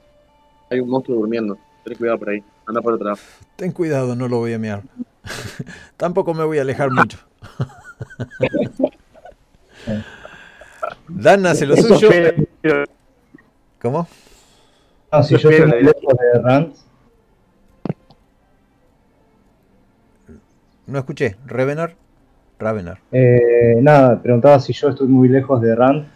hay 0.70 0.80
un 0.80 0.88
monstruo 0.88 1.18
durmiendo. 1.18 1.58
Ten 1.84 1.94
cuidado 1.98 2.18
por 2.18 2.30
ahí. 2.30 2.42
Anda 2.66 2.80
por 2.80 2.98
lado. 3.04 3.18
Ten 3.56 3.72
cuidado, 3.72 4.16
no 4.16 4.26
lo 4.26 4.38
voy 4.38 4.54
a 4.54 4.58
mear. 4.58 4.82
Tampoco 5.98 6.32
me 6.32 6.44
voy 6.44 6.56
a 6.58 6.62
alejar 6.62 6.90
mucho. 6.90 7.18
Dan 11.08 11.44
hace 11.44 11.66
lo 11.66 11.76
suyo. 11.76 12.08
Pero- 12.62 12.84
¿Cómo? 13.82 14.08
Ah, 15.10 15.22
si 15.22 15.36
yo 15.36 15.50
estoy 15.50 15.82
lejos 15.82 16.14
de 16.18 16.40
Rand, 16.40 16.74
No 20.86 20.98
escuché. 20.98 21.36
¿Revenar? 21.46 21.96
Ravenar. 22.58 22.98
eh, 23.12 23.76
nada, 23.80 24.20
preguntaba 24.22 24.58
si 24.60 24.72
yo 24.72 24.88
estoy 24.88 25.08
muy 25.08 25.28
lejos 25.28 25.60
de 25.60 25.74
Rand. 25.74 26.06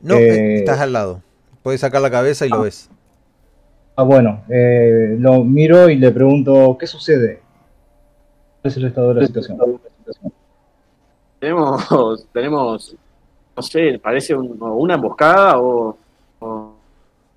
No, 0.00 0.14
Eh, 0.14 0.28
eh, 0.28 0.54
estás 0.56 0.80
al 0.80 0.92
lado. 0.92 1.22
Puedes 1.62 1.80
sacar 1.80 2.00
la 2.02 2.10
cabeza 2.10 2.46
y 2.46 2.50
lo 2.50 2.62
ves. 2.62 2.88
Ah, 3.96 4.04
bueno, 4.04 4.42
eh, 4.48 5.16
lo 5.18 5.42
miro 5.42 5.88
y 5.88 5.96
le 5.96 6.10
pregunto, 6.12 6.76
¿qué 6.78 6.86
sucede? 6.86 7.40
¿Cuál 8.62 8.70
es 8.70 8.76
el 8.76 8.86
estado 8.86 9.08
de 9.14 9.20
la 9.22 9.26
situación? 9.26 9.58
Tenemos, 11.40 12.26
tenemos, 12.32 12.96
no 13.56 13.62
sé, 13.62 13.98
parece 14.02 14.34
un- 14.34 14.56
una 14.60 14.94
emboscada 14.94 15.58
o, 15.60 15.96
o, 16.40 16.72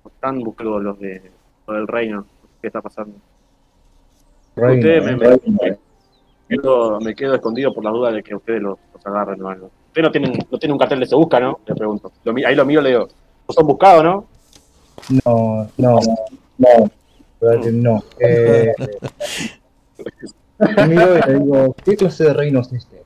están 0.06 0.40
buscando 0.40 0.78
los 0.80 0.98
de 0.98 1.22
los 1.66 1.76
del 1.76 1.86
reino. 1.88 2.26
¿Qué 2.60 2.66
está 2.68 2.80
pasando? 2.80 3.14
Reino, 4.56 4.74
Ustedes 4.74 5.04
me, 5.04 5.16
me- 5.16 5.26
reino. 5.26 5.58
me 5.62 5.78
quedo, 6.60 7.00
me 7.00 7.14
quedo 7.14 7.34
escondido 7.34 7.72
por 7.74 7.84
la 7.84 7.90
duda 7.90 8.10
de 8.12 8.22
que 8.22 8.34
ustedes 8.34 8.62
los, 8.62 8.78
los 8.94 9.06
agarren 9.06 9.42
o 9.42 9.48
algo. 9.48 9.70
Ustedes 9.88 10.04
no 10.06 10.10
tienen, 10.12 10.32
no 10.50 10.58
tienen 10.58 10.72
un 10.72 10.78
cartel 10.78 11.00
de 11.00 11.06
se 11.06 11.14
busca, 11.14 11.38
¿no? 11.40 11.60
Le 11.66 11.74
pregunto. 11.74 12.10
Lo 12.24 12.32
ahí 12.46 12.54
lo 12.54 12.64
miro 12.64 12.80
y 12.80 12.84
le 12.84 12.90
digo, 12.90 13.08
¿no 13.48 13.52
son 13.54 13.66
buscados, 13.66 14.04
no? 14.04 14.26
No, 15.24 15.68
no, 15.76 15.98
no, 16.58 16.90
no. 17.72 18.04
Eh, 18.20 18.72
miro 20.88 21.18
y 21.18 21.20
le 21.30 21.38
digo, 21.38 21.74
¿qué 21.84 21.96
clase 21.96 22.24
de 22.24 22.32
reino 22.34 22.60
es 22.60 22.72
este? 22.72 23.02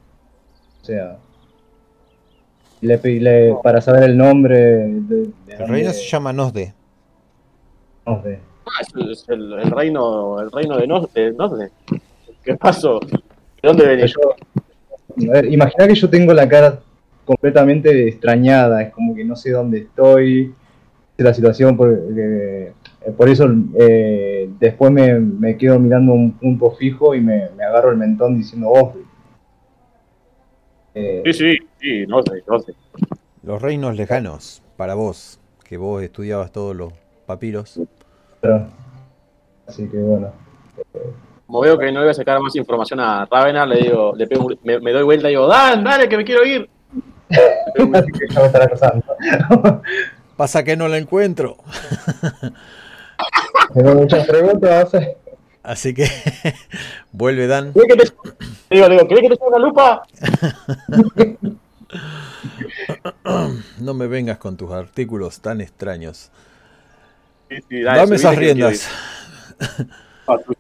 O 0.83 0.85
sea, 0.85 1.17
le 2.83 2.99
le- 3.21 3.57
para 3.63 3.81
saber 3.81 4.05
el 4.05 4.17
nombre 4.17 4.59
de, 4.59 4.87
de 5.01 5.23
El 5.53 5.59
dónde- 5.59 5.67
reino 5.67 5.91
se 5.93 6.03
llama 6.05 6.33
Nosde. 6.33 6.75
no, 8.07 8.19
de- 8.23 8.41
Ah, 8.69 8.81
es, 8.83 8.89
el, 8.97 9.13
es 9.13 9.29
el- 9.29 9.53
el 9.53 9.71
reino, 9.71 10.41
el 10.41 10.51
reino 10.51 10.77
de 10.77 10.87
Nos, 10.89 11.13
de 11.15 11.33
Nosde. 11.33 11.71
¿Qué 12.45 12.57
pasó? 12.57 12.99
¿De 13.67 13.73
dónde 13.73 13.87
venís? 13.97 14.15
Yo- 14.15 15.29
a 15.29 15.33
ver, 15.33 15.53
imagina 15.53 15.89
que 15.89 15.95
yo 15.97 16.09
tengo 16.09 16.33
la 16.33 16.49
cara 16.49 16.79
completamente 17.25 18.07
extrañada, 18.09 18.81
es 18.83 18.93
como 18.93 19.13
que 19.13 19.25
no 19.25 19.35
sé 19.35 19.51
dónde 19.51 19.79
estoy, 19.79 20.55
sé 21.17 21.23
la 21.25 21.35
situación, 21.35 21.77
por, 21.77 21.99
eh, 22.17 22.73
por 23.17 23.29
eso 23.29 23.49
eh, 23.77 24.49
después 24.61 24.93
me, 24.93 25.19
me 25.19 25.57
quedo 25.57 25.81
mirando 25.81 26.13
un 26.13 26.33
punto 26.39 26.71
fijo 26.73 27.13
y 27.17 27.21
me, 27.21 27.49
me 27.57 27.65
agarro 27.65 27.91
el 27.91 27.97
mentón 27.97 28.37
diciendo 28.39 28.71
Osri. 28.71 29.01
Eh, 30.95 31.23
Sí, 31.27 31.33
sí, 31.33 31.59
sí, 31.81 32.07
Nosde, 32.07 32.45
Nosde. 32.47 32.75
Los 33.43 33.61
reinos 33.61 33.97
lejanos, 33.97 34.63
para 34.77 34.95
vos, 34.95 35.41
que 35.65 35.77
vos 35.77 36.03
estudiabas 36.05 36.53
todos 36.53 36.77
los 36.77 36.93
papiros. 37.27 37.81
pero- 38.41 38.69
así 39.67 39.89
que 39.89 39.97
bueno. 39.97 40.31
Como 41.47 41.61
veo 41.61 41.79
que 41.79 41.93
no 41.93 42.01
voy 42.01 42.11
a 42.11 42.15
sacar 42.15 42.41
más 42.41 42.57
información 42.57 42.99
a 43.01 43.25
Ravenar, 43.27 43.69
le 43.69 43.77
digo, 43.83 44.13
le 44.17 44.27
pego 44.27 44.47
un- 44.47 44.59
me, 44.65 44.81
me 44.81 44.93
doy 44.93 45.05
vuelta 45.05 45.29
y 45.29 45.31
digo, 45.31 45.47
Dan, 45.47 45.85
dale, 45.85 46.09
que 46.09 46.17
me 46.17 46.25
quiero 46.25 46.45
ir. 46.45 46.69
Que. 47.75 47.91
Pasa 50.37 50.63
que 50.65 50.77
no 50.77 50.87
la 50.89 50.99
encuentro. 50.99 51.57
Tengo 53.75 53.95
muchas 53.95 54.27
preguntas. 54.27 54.91
Así 55.63 55.93
que 55.95 56.07
vuelve 57.13 57.47
Dan. 57.47 57.73
¿Querés 57.73 58.13
que 58.13 58.29
te... 58.31 58.75
Digo, 58.75 58.89
digo, 58.89 59.09
¿querés 59.09 59.29
que 59.31 59.37
te 59.37 59.45
una 59.45 59.59
lupa? 59.59 60.03
No 63.81 63.95
me 63.95 64.07
vengas 64.07 64.39
con 64.39 64.57
tus 64.57 64.71
artículos 64.73 65.41
tan 65.41 65.61
extraños. 65.61 66.31
Sí, 67.49 67.57
sí, 67.69 67.83
dale, 67.83 68.01
Dame 68.01 68.17
esas 68.17 68.35
que 68.35 68.41
riendas. 68.41 68.89
ir. 69.81 69.87
Ah, 70.27 70.37
tú. 70.45 70.56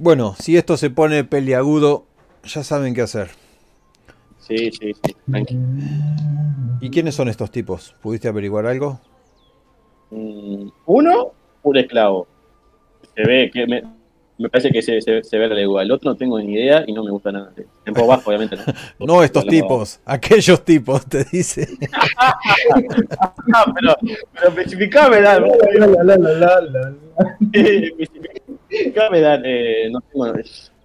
Bueno, 0.00 0.34
si 0.38 0.56
esto 0.56 0.78
se 0.78 0.88
pone 0.88 1.24
peliagudo, 1.24 2.06
ya 2.42 2.64
saben 2.64 2.94
qué 2.94 3.02
hacer. 3.02 3.28
Sí, 4.38 4.70
sí, 4.72 4.94
sí. 4.94 5.14
tranqui. 5.30 5.58
¿Y 6.80 6.88
quiénes 6.90 7.14
son 7.14 7.28
estos 7.28 7.50
tipos? 7.50 7.94
¿Pudiste 8.00 8.26
averiguar 8.26 8.64
algo? 8.64 8.98
Mm, 10.10 10.68
Uno, 10.86 11.32
un 11.62 11.76
esclavo. 11.76 12.26
Se 13.14 13.26
ve 13.26 13.50
que 13.52 13.66
me, 13.66 13.82
me 14.38 14.48
parece 14.48 14.70
que 14.70 14.80
se, 14.80 15.02
se, 15.02 15.22
se 15.22 15.36
ve 15.38 15.48
la 15.48 15.54
legua. 15.54 15.82
El 15.82 15.92
otro 15.92 16.12
no 16.12 16.16
tengo 16.16 16.38
ni 16.40 16.54
idea 16.54 16.82
y 16.86 16.94
no 16.94 17.04
me 17.04 17.10
gusta 17.10 17.30
nada. 17.30 17.52
En 17.84 17.92
voz 17.92 18.06
baja, 18.06 18.22
obviamente. 18.24 18.56
No, 18.56 18.64
No 19.06 19.22
estos 19.22 19.44
tipos, 19.46 20.00
aquellos 20.06 20.64
tipos, 20.64 21.04
te 21.06 21.24
dice. 21.24 21.68
Ah, 23.52 23.66
pero, 23.74 23.94
pero 24.32 24.48
especificame. 24.48 25.20
La, 25.20 25.38
la, 25.40 25.86
la, 25.86 26.16
la, 26.16 26.16
la, 26.16 26.60
la. 26.60 26.94
especificame, 28.76 29.20
Dan. 29.20 29.42
Eh, 29.44 29.88
no 29.90 30.00
tengo, 30.00 30.32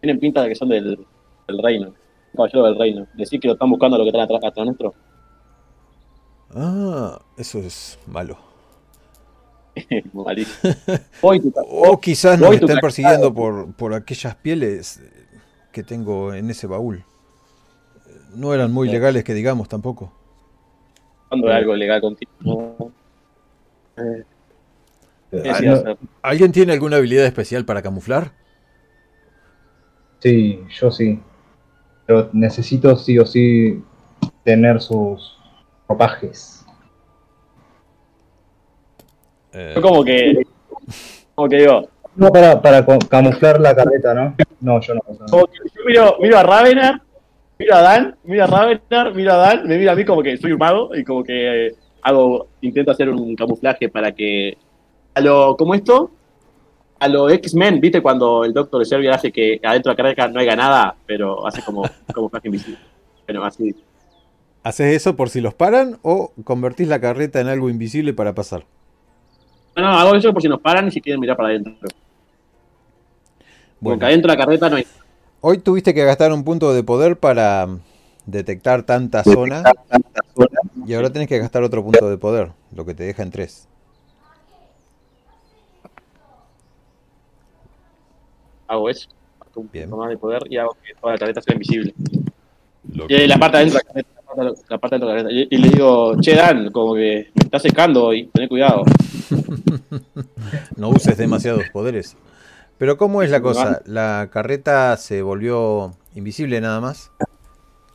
tienen 0.01 0.19
pinta 0.19 0.43
de 0.43 0.49
que 0.49 0.55
son 0.55 0.69
del, 0.69 1.05
del 1.47 1.63
reino. 1.63 1.93
Caballero 2.35 2.65
del 2.65 2.77
reino. 2.77 3.07
Decir 3.13 3.39
que 3.39 3.47
lo 3.47 3.53
están 3.53 3.69
buscando 3.69 3.95
a 3.95 3.99
lo 3.99 4.05
que 4.05 4.09
están 4.09 4.21
atrás, 4.21 4.41
atrás 4.43 4.65
nuestro. 4.65 4.93
Ah, 6.53 7.19
eso 7.37 7.59
es 7.59 7.99
malo. 8.07 8.37
O 11.21 11.99
quizás 11.99 12.39
nos 12.39 12.55
estén 12.55 12.77
persiguiendo 12.79 13.33
por, 13.33 13.73
por 13.73 13.93
aquellas 13.93 14.35
pieles 14.35 15.01
que 15.71 15.83
tengo 15.83 16.33
en 16.33 16.49
ese 16.49 16.67
baúl. 16.67 17.03
No 18.33 18.53
eran 18.53 18.71
muy 18.71 18.89
legales 18.89 19.23
que 19.23 19.33
digamos 19.33 19.67
tampoco. 19.67 20.11
buscando 21.29 21.51
algo 21.51 21.75
legal 21.75 22.01
contigo. 22.01 22.91
Eh, 23.97 24.23
no, 25.43 25.97
¿Alguien 26.21 26.51
tiene 26.51 26.73
alguna 26.73 26.97
habilidad 26.97 27.25
especial 27.25 27.65
para 27.65 27.81
camuflar? 27.81 28.31
sí, 30.19 30.59
yo 30.79 30.89
sí. 30.91 31.19
Pero 32.07 32.29
necesito 32.33 32.95
sí 32.95 33.17
o 33.19 33.25
sí 33.25 33.83
tener 34.43 34.79
sus 34.81 35.37
ropajes. 35.87 36.65
Eh, 39.53 39.73
Yo 39.75 39.81
como 39.81 40.03
que, 40.03 40.43
como 41.33 41.47
que 41.49 41.57
digo, 41.57 41.89
No 42.15 42.31
para, 42.31 42.61
para 42.61 42.85
camuflar 43.07 43.59
la 43.59 43.75
carreta, 43.75 44.13
¿no? 44.13 44.35
No, 44.61 44.79
yo 44.81 44.95
no. 44.95 45.01
no. 45.07 45.25
como 45.29 45.47
que 45.47 45.57
yo 45.57 45.85
miro, 45.85 46.17
miro 46.19 46.37
a 46.37 46.43
Ravener, 46.43 47.01
miro 47.57 47.75
a 47.75 47.81
Dan, 47.81 48.15
miro 48.23 48.43
a 48.43 48.47
Ravener, 48.47 49.13
miro 49.13 49.33
a 49.33 49.37
Dan, 49.37 49.67
me 49.67 49.77
mira 49.77 49.91
a 49.93 49.95
mí 49.95 50.05
como 50.05 50.21
que 50.23 50.37
soy 50.37 50.51
un 50.51 50.59
mago 50.59 50.95
y 50.95 51.03
como 51.03 51.23
que 51.23 51.67
eh, 51.67 51.75
hago, 52.01 52.47
intento 52.61 52.91
hacer 52.91 53.09
un 53.09 53.35
camuflaje 53.35 53.89
para 53.89 54.11
que 54.11 54.57
a 55.15 55.21
lo, 55.21 55.57
como 55.57 55.73
esto, 55.73 56.11
a 56.99 57.07
lo 57.07 57.29
X-Men, 57.29 57.81
¿viste? 57.81 58.01
Cuando 58.01 58.45
el 58.45 58.53
Doctor 58.53 58.79
de 58.79 58.85
Servia 58.85 59.15
hace 59.15 59.31
que 59.31 59.59
adentro 59.63 59.91
de 59.91 59.93
la 59.93 60.03
carreta 60.03 60.27
no 60.27 60.39
haya 60.39 60.55
nada, 60.55 60.95
pero 61.05 61.47
hace 61.47 61.63
como 61.63 61.83
camuflaje 62.13 62.47
invisible. 62.47 62.79
Bueno, 63.25 63.43
así. 63.43 63.75
¿Haces 64.61 64.95
eso 64.95 65.15
por 65.15 65.29
si 65.29 65.41
los 65.41 65.53
paran 65.53 65.97
o 66.03 66.31
convertís 66.43 66.87
la 66.87 67.01
carreta 67.01 67.39
en 67.39 67.47
algo 67.47 67.69
invisible 67.69 68.13
para 68.13 68.35
pasar? 68.35 68.65
No, 69.75 69.81
no, 69.81 69.89
hago 69.89 70.15
eso 70.15 70.31
por 70.31 70.41
si 70.41 70.47
nos 70.47 70.61
paran 70.61 70.87
y 70.87 70.91
si 70.91 71.01
quieren 71.01 71.19
mirar 71.19 71.35
para 71.35 71.49
adentro. 71.49 71.73
Bueno, 73.79 73.99
Porque 73.99 74.05
adentro 74.05 74.31
de 74.31 74.37
la 74.37 74.45
carreta 74.45 74.69
no 74.69 74.77
hay 74.77 74.85
hoy 75.47 75.59
tuviste 75.59 75.93
que 75.93 76.03
gastar 76.03 76.33
un 76.33 76.43
punto 76.43 76.73
de 76.73 76.81
poder 76.83 77.19
para 77.19 77.67
detectar 78.25 78.81
tanta 78.81 79.23
zona 79.23 79.61
y 80.87 80.95
ahora 80.95 81.11
tenés 81.11 81.27
que 81.27 81.37
gastar 81.37 81.61
otro 81.61 81.83
punto 81.83 82.09
de 82.09 82.17
poder, 82.17 82.53
lo 82.71 82.83
que 82.83 82.95
te 82.95 83.03
deja 83.03 83.21
en 83.21 83.29
tres. 83.29 83.67
Hago 88.67 88.89
eso. 88.89 89.07
Hago 89.39 89.61
un 89.61 89.69
Bien. 89.71 89.89
poco 89.89 90.01
más 90.03 90.09
de 90.11 90.17
poder 90.17 90.43
y 90.49 90.57
hago 90.57 90.75
que 90.83 90.93
toda 90.99 91.13
la 91.13 91.19
carreta 91.19 91.41
sea 91.41 91.53
invisible. 91.53 91.93
Y 93.09 93.27
la 93.27 93.37
parte 93.37 93.57
adentro 93.57 93.79
de 93.79 94.03
la 94.69 94.77
parte- 94.77 94.95
adentro 94.95 95.07
de 95.09 95.15
la 95.15 95.21
carreta. 95.23 95.31
Y, 95.31 95.47
y 95.49 95.57
le 95.57 95.69
digo, 95.69 96.19
che 96.21 96.35
Dan, 96.35 96.71
como 96.71 96.93
que 96.95 97.31
me 97.33 97.43
está 97.45 97.59
secando 97.59 98.13
y 98.13 98.27
tené 98.27 98.47
cuidado. 98.47 98.83
No 100.77 100.89
uses 100.89 101.17
demasiados 101.17 101.63
poderes. 101.71 102.15
Pero 102.77 102.97
¿cómo 102.97 103.23
es 103.23 103.31
la 103.31 103.41
cosa? 103.41 103.81
¿La 103.85 104.29
carreta 104.31 104.95
se 104.97 105.21
volvió 105.21 105.93
invisible 106.13 106.59
nada 106.61 106.79
más? 106.81 107.11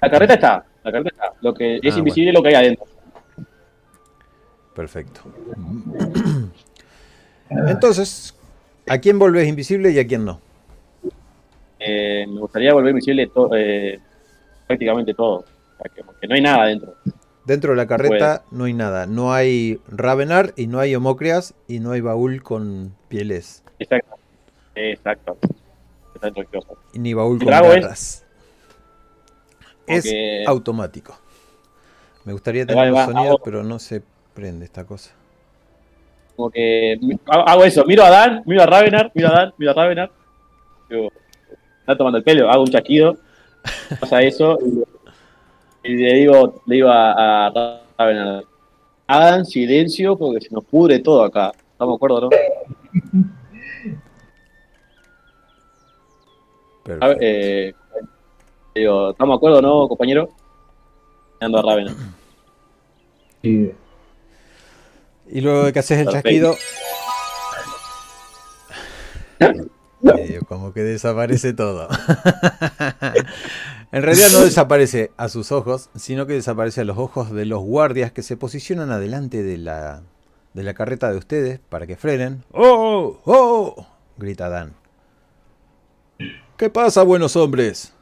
La 0.01 0.11
carreta 0.11 0.35
está, 0.35 0.65
la 0.83 0.91
carreta 0.91 1.11
está. 1.11 1.33
Lo 1.43 1.53
que 1.55 1.77
es 1.83 1.95
Ah, 1.95 1.99
invisible 1.99 2.31
es 2.31 2.35
lo 2.35 2.43
que 2.43 2.49
hay 2.49 2.55
adentro. 2.55 2.87
Perfecto. 4.75 5.21
Entonces, 7.51 8.35
¿a 8.89 8.99
quién 8.99 9.19
volvés 9.19 9.49
invisible 9.49 9.91
y 9.93 9.99
a 9.99 10.07
quién 10.07 10.25
no? 10.25 10.41
Eh, 11.81 12.27
me 12.29 12.41
gustaría 12.41 12.73
volver 12.75 12.91
invisible 12.91 13.27
to- 13.29 13.51
eh, 13.57 13.99
prácticamente 14.67 15.15
todo. 15.15 15.37
O 15.39 15.45
sea, 15.83 15.91
que, 15.95 16.03
que 16.21 16.29
no 16.29 16.35
hay 16.35 16.41
nada 16.43 16.63
adentro. 16.65 16.95
Dentro 17.47 17.71
de 17.73 17.77
la 17.79 17.87
carreta 17.87 18.43
no 18.51 18.65
hay 18.65 18.75
nada. 18.75 19.07
No 19.07 19.33
hay 19.33 19.81
Ravenar 19.89 20.53
y 20.57 20.67
no 20.67 20.79
hay 20.79 20.95
Homocrias 20.95 21.55
y 21.67 21.81
no 21.81 21.93
hay 21.93 22.01
baúl 22.03 22.43
con 22.43 22.95
pieles. 23.09 23.65
Exacto. 23.79 24.17
Exacto. 24.75 25.39
Dentro 26.21 26.45
y 26.93 26.99
Ni 26.99 27.15
baúl 27.15 27.39
con 27.39 27.49
es- 27.49 27.61
garras. 27.61 28.25
Es 29.87 30.05
Porque- 30.05 30.45
automático. 30.47 31.19
Me 32.25 32.33
gustaría 32.35 32.67
tener 32.67 32.85
va, 32.85 32.89
los 32.91 32.99
va, 32.99 33.05
sonidos, 33.07 33.27
hago- 33.29 33.41
pero 33.43 33.65
no 33.65 33.79
se 33.79 34.03
prende 34.35 34.67
esta 34.67 34.85
cosa. 34.85 35.11
Como 36.37 36.51
que 36.51 36.99
hago 37.27 37.49
hago 37.49 37.65
eso, 37.65 37.85
miro 37.87 38.05
a 38.05 38.11
Dan, 38.11 38.43
miro 38.47 38.63
a 38.63 38.67
Ravenar, 38.67 39.11
miro 39.15 39.29
a 39.29 39.33
Dan, 39.33 39.55
miro 39.59 39.71
a 39.73 39.75
Ravenar. 39.75 40.11
Digo, 40.89 41.09
está 41.81 41.97
tomando 41.97 42.19
el 42.19 42.25
pelo, 42.25 42.51
hago 42.51 42.63
un 42.63 42.71
chasquido, 42.71 43.17
pasa 43.99 44.23
eso, 44.23 44.59
y, 45.83 45.93
y 45.93 45.97
le 45.97 46.15
digo, 46.15 46.63
le 46.67 46.75
digo 46.77 46.89
a, 46.89 47.47
a 47.49 48.43
hagan 49.07 49.45
silencio 49.45 50.17
porque 50.17 50.41
se 50.41 50.55
nos 50.55 50.65
pudre 50.65 51.01
todo 51.01 51.25
acá. 51.25 51.53
¿Estamos 51.73 51.95
de 51.95 51.97
acuerdo, 51.97 52.21
no? 52.21 52.29
A 57.01 57.09
ver, 57.09 57.19
eh, 57.21 57.75
le 58.75 58.81
digo, 58.81 59.11
¿estamos 59.11 59.35
de 59.35 59.37
acuerdo, 59.37 59.63
no, 59.63 59.89
compañero? 59.89 60.31
Ando 61.41 61.59
a 61.59 61.63
Ravenar. 61.63 61.95
Sí. 63.43 63.73
Y 65.29 65.41
luego 65.41 65.65
de 65.65 65.73
que 65.73 65.79
haces 65.79 65.99
el 65.99 66.05
Perfecto. 66.07 66.29
chasquido. 66.29 66.55
Medio 70.03 70.43
como 70.47 70.73
que 70.73 70.83
desaparece 70.83 71.53
todo. 71.53 71.89
en 73.93 74.03
realidad 74.03 74.29
no 74.33 74.41
desaparece 74.41 75.13
a 75.17 75.29
sus 75.29 75.53
ojos, 75.53 75.91
sino 75.95 76.27
que 76.27 76.35
desaparece 76.35 76.83
a 76.83 76.85
los 76.85 76.99
ojos 76.99 77.33
de 77.33 77.47
los 77.47 77.63
guardias 77.63 78.13
que 78.13 78.23
se 78.23 78.37
posicionan 78.37 78.91
adelante 78.91 79.43
de 79.43 79.59
la, 79.59 80.03
de 80.55 80.63
la 80.63 80.75
carreta 80.75 81.11
de 81.11 81.19
ustedes 81.19 81.61
para 81.69 81.87
que 81.87 81.97
frenen. 81.97 82.45
¡Oh! 82.53 83.21
¡Oh! 83.25 83.87
grita 84.17 84.49
Dan. 84.49 84.75
¿Qué 86.57 86.69
pasa, 86.69 87.03
buenos 87.03 87.37
hombres? 87.37 87.95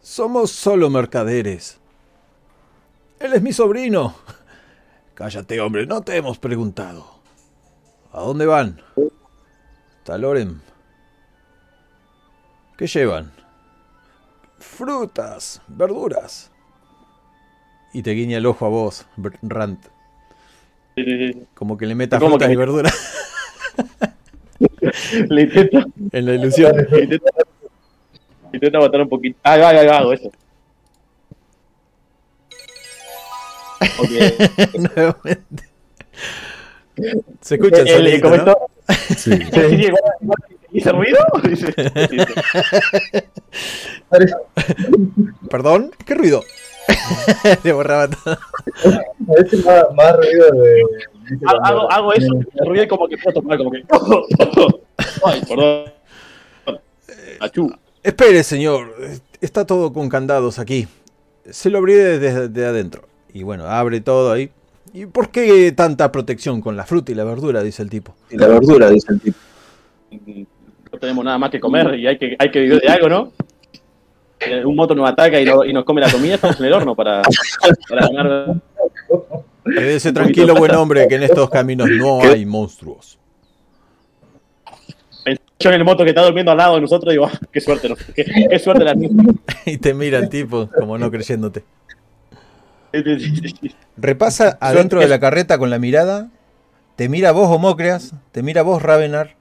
Somos 0.00 0.50
solo 0.50 0.90
mercaderes. 0.90 1.78
Él 3.20 3.34
es 3.34 3.42
mi 3.42 3.52
sobrino. 3.52 4.14
Cállate, 5.14 5.60
hombre, 5.60 5.86
no 5.86 6.00
te 6.00 6.16
hemos 6.16 6.38
preguntado. 6.38 7.06
¿A 8.12 8.20
dónde 8.20 8.46
van? 8.46 8.80
Talorem. 10.04 10.60
¿Qué 12.76 12.86
llevan? 12.86 13.32
Frutas, 14.58 15.60
verduras. 15.68 16.50
Y 17.92 18.02
te 18.02 18.12
guiña 18.12 18.38
el 18.38 18.46
ojo 18.46 18.66
a 18.66 18.68
vos, 18.68 19.06
Rant. 19.42 19.84
Sí, 20.96 21.04
sí, 21.04 21.32
sí. 21.32 21.42
Como 21.54 21.76
que 21.76 21.86
le 21.86 21.94
metas 21.94 22.18
Como 22.20 22.32
frutas 22.32 22.48
que- 22.48 22.52
y 22.54 22.56
verduras 22.56 23.16
Le 25.28 25.42
intento, 25.42 25.84
en 26.12 26.26
la 26.26 26.34
ilusión. 26.34 26.72
le 26.90 27.04
intento, 27.04 27.26
le 28.52 28.56
intento 28.56 28.78
botar 28.78 29.00
un 29.00 29.08
poquito. 29.08 29.38
Ah, 29.42 29.56
va, 29.56 29.72
va, 29.72 29.84
va, 29.84 29.98
hago 29.98 30.12
eso. 30.12 30.30
Ok. 33.98 34.10
Nuevamente. 34.94 35.64
Se 37.40 37.54
escucha 37.54 37.82
el 37.82 37.88
El- 37.88 38.06
el- 38.06 38.14
esto- 38.34 38.66
Sí. 39.16 39.30
¿Hice 40.72 40.92
ruido? 40.92 41.18
Parece- 44.08 44.34
¿Perdón? 45.50 45.90
¿Qué 46.06 46.14
ruido? 46.14 46.42
Le 47.64 47.72
borraba 47.72 48.08
todo. 48.08 48.38
Es 49.36 49.64
más, 49.64 49.84
más 49.96 50.16
ruido 50.16 50.50
de. 50.52 50.82
Hago, 51.46 51.64
hago, 51.64 51.92
hago 51.92 52.12
eso, 52.12 52.34
me 52.34 52.70
ríe 52.70 52.88
como 52.88 53.06
que 53.08 53.16
puedo 53.18 53.40
tomar, 53.40 53.58
como 53.58 53.70
que. 53.70 53.82
Ay, 55.24 55.40
perdón. 55.48 55.92
Achú. 57.40 57.72
Espere, 58.02 58.42
señor. 58.42 58.94
Está 59.40 59.64
todo 59.66 59.92
con 59.92 60.08
candados 60.08 60.58
aquí. 60.58 60.88
Se 61.48 61.70
lo 61.70 61.78
abrí 61.78 61.94
desde 61.94 62.48
de 62.48 62.66
adentro. 62.66 63.02
Y 63.32 63.42
bueno, 63.44 63.66
abre 63.66 64.00
todo 64.00 64.32
ahí. 64.32 64.50
¿Y 64.92 65.06
por 65.06 65.30
qué 65.30 65.72
tanta 65.72 66.10
protección 66.10 66.60
con 66.60 66.76
la 66.76 66.84
fruta 66.84 67.12
y 67.12 67.14
la 67.14 67.24
verdura? 67.24 67.62
Dice 67.62 67.82
el 67.82 67.90
tipo. 67.90 68.14
Y 68.30 68.36
la 68.36 68.48
verdura, 68.48 68.90
dice 68.90 69.12
el 69.12 69.20
tipo. 69.20 69.38
No 70.92 70.98
tenemos 70.98 71.24
nada 71.24 71.38
más 71.38 71.50
que 71.50 71.60
comer 71.60 71.94
y 71.94 72.06
hay 72.06 72.18
que, 72.18 72.36
hay 72.38 72.50
que 72.50 72.60
vivir 72.60 72.80
de 72.80 72.88
algo, 72.88 73.08
¿no? 73.08 73.32
Eh, 74.40 74.64
Un 74.64 74.74
moto 74.74 74.94
nos 74.94 75.08
ataca 75.08 75.40
y, 75.40 75.44
no- 75.44 75.64
y 75.64 75.72
nos 75.72 75.84
come 75.84 76.00
la 76.00 76.10
comida, 76.10 76.34
estamos 76.34 76.58
en 76.58 76.66
el 76.66 76.72
horno 76.72 76.94
para, 76.96 77.22
para 77.88 78.08
ganar. 78.08 78.54
Quédese 79.64 80.12
tranquilo, 80.12 80.54
buen 80.56 80.74
hombre, 80.74 81.06
que 81.06 81.14
en 81.16 81.22
estos 81.22 81.48
caminos 81.50 81.88
no 81.90 82.22
hay 82.22 82.44
monstruos. 82.44 83.18
Yo 85.62 85.68
en 85.68 85.74
el 85.76 85.84
moto 85.84 86.04
que 86.04 86.10
está 86.10 86.22
durmiendo 86.24 86.50
al 86.52 86.56
lado 86.56 86.76
de 86.76 86.80
nosotros 86.80 87.12
digo, 87.12 87.26
ah, 87.26 87.38
qué 87.52 87.60
suerte, 87.60 87.86
¿no? 87.90 87.94
qué, 88.16 88.24
qué 88.48 88.58
suerte 88.58 88.82
la 88.82 88.94
mía. 88.94 89.10
Y 89.66 89.76
te 89.76 89.92
mira 89.92 90.18
el 90.18 90.30
tipo, 90.30 90.70
como 90.74 90.96
no 90.96 91.10
creyéndote. 91.10 91.62
Repasa 93.96 94.56
adentro 94.60 95.00
de 95.00 95.08
la 95.08 95.20
carreta 95.20 95.58
con 95.58 95.70
la 95.70 95.78
mirada. 95.78 96.28
Te 96.96 97.08
mira 97.08 97.32
vos, 97.32 97.48
Homócreas. 97.48 98.12
Te 98.32 98.42
mira 98.42 98.62
vos, 98.62 98.82
Ravenar. 98.82 99.34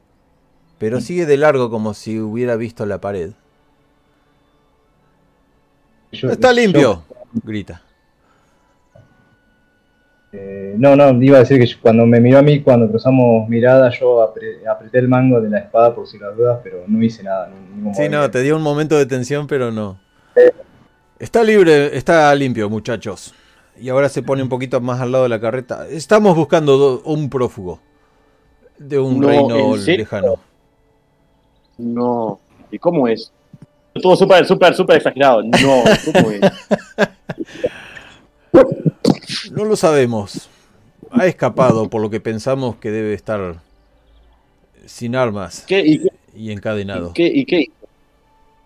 Pero 0.78 1.02
sigue 1.02 1.26
de 1.26 1.36
largo 1.38 1.70
como 1.70 1.94
si 1.94 2.20
hubiera 2.20 2.56
visto 2.56 2.86
la 2.86 3.02
pared. 3.02 3.32
Yo- 6.12 6.30
Está 6.32 6.52
yo- 6.54 6.62
limpio, 6.62 7.04
grita. 7.44 7.82
eh, 10.32 10.76
no, 10.78 10.96
no, 10.96 11.22
iba 11.22 11.38
a 11.38 11.40
decir 11.42 11.60
que 11.60 11.68
cuando 11.82 12.06
me 12.06 12.20
miró 12.20 12.38
a 12.40 12.42
mí, 12.42 12.62
cuando 12.62 12.88
cruzamos 12.90 13.48
mirada, 13.50 13.90
yo 13.90 14.20
apre- 14.22 14.66
apreté 14.68 15.00
el 15.00 15.08
mango 15.08 15.42
de 15.42 15.50
la 15.50 15.60
espada 15.60 15.94
por 15.94 16.08
si 16.08 16.18
las 16.20 16.36
dudas, 16.38 16.60
pero 16.64 16.84
no 16.88 17.04
hice 17.04 17.24
nada. 17.24 17.50
ningún 17.76 17.94
Sí, 17.96 18.10
no, 18.10 18.30
te 18.32 18.42
dio 18.42 18.56
un 18.56 18.62
momento 18.62 18.98
de 18.98 19.06
tensión, 19.06 19.48
pero 19.48 19.72
no. 19.72 20.00
Está 21.20 21.44
libre, 21.44 21.98
está 21.98 22.34
limpio, 22.36 22.70
muchachos. 22.70 23.34
Y 23.82 23.90
ahora 23.90 24.10
se 24.10 24.24
pone 24.24 24.44
un 24.44 24.50
poquito 24.50 24.82
más 24.82 25.00
al 25.02 25.12
lado 25.12 25.24
de 25.24 25.30
la 25.30 25.40
carreta. 25.40 25.88
Estamos 25.88 26.36
buscando 26.36 26.78
do- 26.78 27.02
un 27.06 27.30
prófugo 27.30 27.80
de 28.78 29.00
un 29.00 29.20
No, 29.20 29.28
reino 29.28 29.76
lejano. 29.78 30.36
No. 31.78 32.40
¿Y 32.72 32.78
cómo 32.80 33.08
es? 33.08 33.32
Todo 34.02 34.16
súper, 34.16 34.46
súper, 34.46 34.76
súper 34.76 34.98
exagerado. 34.98 35.42
No, 35.44 35.84
¿cómo 36.14 36.32
es? 36.32 36.42
No 39.52 39.66
lo 39.66 39.76
sabemos. 39.76 40.50
Ha 41.12 41.26
escapado, 41.26 41.90
por 41.90 42.02
lo 42.02 42.10
que 42.10 42.20
pensamos 42.20 42.76
que 42.78 42.92
debe 42.92 43.14
estar 43.14 43.56
sin 44.86 45.16
armas 45.16 45.66
¿Qué, 45.68 45.80
y, 45.86 46.00
qué, 46.00 46.10
y 46.36 46.52
encadenado. 46.52 47.10
y 47.10 47.14
qué, 47.14 47.28
y 47.28 47.46
qué? 47.46 47.66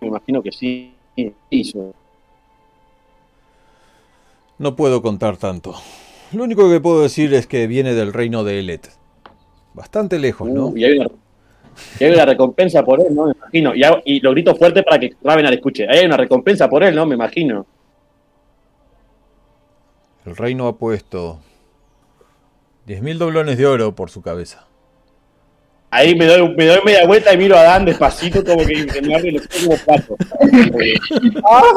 Me 0.02 0.08
imagino 0.08 0.42
que 0.42 0.52
sí. 0.52 0.94
¿Qué 1.16 1.32
hizo? 1.52 1.94
No 4.64 4.78
puedo 4.78 5.02
contar 5.02 5.36
tanto. 5.36 5.76
Lo 6.32 6.46
único 6.46 6.70
que 6.70 6.80
puedo 6.80 7.02
decir 7.04 7.34
es 7.34 7.48
que 7.48 7.68
viene 7.68 7.94
del 7.94 8.14
reino 8.14 8.46
de 8.46 8.60
Elet. 8.62 8.94
Bastante 9.74 10.18
lejos, 10.20 10.48
¿no? 10.48 10.68
Uh, 10.68 10.78
y, 10.78 10.86
hay 10.86 11.00
una, 11.00 11.10
y 12.00 12.04
hay 12.06 12.12
una 12.14 12.26
recompensa 12.26 12.82
por 12.82 13.02
él, 13.02 13.14
¿no? 13.14 13.26
Me 13.26 13.34
imagino. 13.34 13.76
Y, 13.76 13.84
hago- 13.84 14.02
y 14.06 14.22
lo 14.22 14.32
grito 14.32 14.56
fuerte 14.56 14.82
para 14.82 15.00
que 15.02 15.18
Ravenar 15.22 15.54
escuche. 15.54 15.86
Ahí 15.90 16.00
hay 16.00 16.06
una 16.06 16.16
recompensa 16.16 16.70
por 16.70 16.82
él, 16.82 16.96
¿no? 16.96 17.06
Me 17.06 17.16
imagino. 17.16 17.66
El 20.26 20.38
reino 20.38 20.68
ha 20.68 20.78
puesto 20.78 21.42
10.000 22.88 23.18
doblones 23.18 23.58
de 23.58 23.66
oro 23.66 23.94
por 23.94 24.10
su 24.10 24.22
cabeza. 24.22 24.66
Ahí 25.92 26.16
me 26.16 26.26
doy, 26.26 26.56
me 26.56 26.68
doy 26.68 26.80
media 26.86 27.06
vuelta 27.06 27.34
y 27.34 27.38
miro 27.38 27.58
a 27.58 27.64
Dan 27.64 27.84
despacito, 27.84 28.46
como 28.46 28.66
que 28.66 29.02
me 29.02 29.14
abre 29.14 29.34
los 29.34 29.46
ojos 29.46 29.82
como 29.84 29.98
pato. 29.98 30.16
ah. 31.52 31.74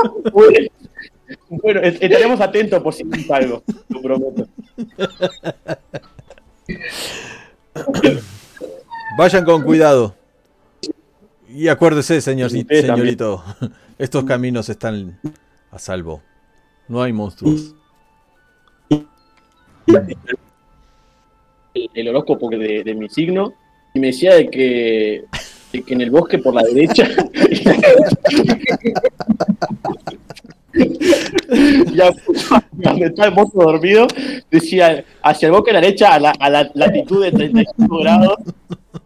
Bueno, 1.49 1.81
est- 1.81 2.03
estaremos 2.03 2.41
atentos 2.41 2.83
por 2.83 2.93
si 2.95 3.05
pasa 3.05 3.37
algo, 3.37 3.63
lo 3.89 4.03
prometo. 4.03 4.47
Vayan 9.19 9.45
con 9.45 9.63
cuidado. 9.63 10.15
Y 11.49 11.69
acuérdese, 11.69 12.21
señor, 12.21 12.51
también. 12.51 12.83
señorito, 12.83 13.43
estos 13.99 14.25
caminos 14.25 14.69
están 14.69 15.19
a 15.71 15.79
salvo. 15.79 16.23
No 16.89 17.03
hay 17.03 17.13
monstruos. 17.13 17.75
el, 21.75 21.91
el 21.95 22.09
horóscopo 22.09 22.51
de, 22.51 22.83
de 22.85 22.95
mi 22.95 23.09
signo 23.09 23.55
y 23.95 24.01
me 24.01 24.09
decía 24.09 24.35
de 24.35 24.49
que, 24.51 25.25
de 25.73 25.83
que 25.83 25.95
en 25.95 26.01
el 26.01 26.11
bosque 26.11 26.39
por 26.39 26.55
la 26.55 26.63
derecha 26.63 27.09
ya 31.95 32.11
donde 32.73 33.07
está 33.07 33.27
el 33.27 33.35
monstruo 33.35 33.73
dormido 33.73 34.07
decía 34.51 35.05
hacia 35.23 35.47
el 35.47 35.53
bosque 35.53 35.71
a 35.71 35.75
la 35.75 35.81
derecha 35.81 36.15
a 36.15 36.21
la, 36.21 36.31
a 36.39 36.51
la 36.51 36.71
latitud 36.75 37.25
de 37.25 37.33
35 37.33 37.99
grados 37.99 38.37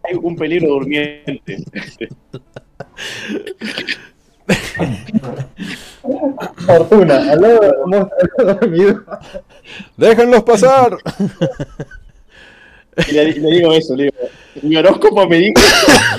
hay 0.03 0.15
un 0.21 0.35
peligro 0.35 0.69
durmiente 0.69 1.63
Fortuna, 6.65 7.31
al 7.31 7.41
lado 7.41 7.59
dormido. 8.37 9.03
¡Déjenlos 9.95 10.43
pasar! 10.43 10.97
y 13.07 13.11
le, 13.13 13.31
le 13.33 13.51
digo 13.51 13.71
eso 13.71 13.95
le 13.95 14.05
digo 14.05 14.17
mi 14.63 14.75
horóscopo 14.75 15.27
me 15.27 15.37
dijo 15.37 15.61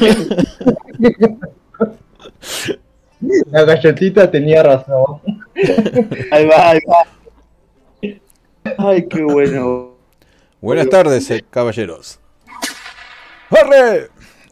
La 3.50 3.64
galletita 3.64 4.30
tenía 4.30 4.62
razón. 4.62 5.20
ahí 6.30 6.46
va 6.46 6.70
ahí 6.70 6.80
va 6.88 7.04
ay 8.78 9.06
qué 9.08 9.22
bueno 9.22 9.92
Buenas 10.62 10.88
tardes, 10.90 11.28
eh, 11.32 11.44
caballeros. 11.50 12.20
¡Arre! 13.50 14.11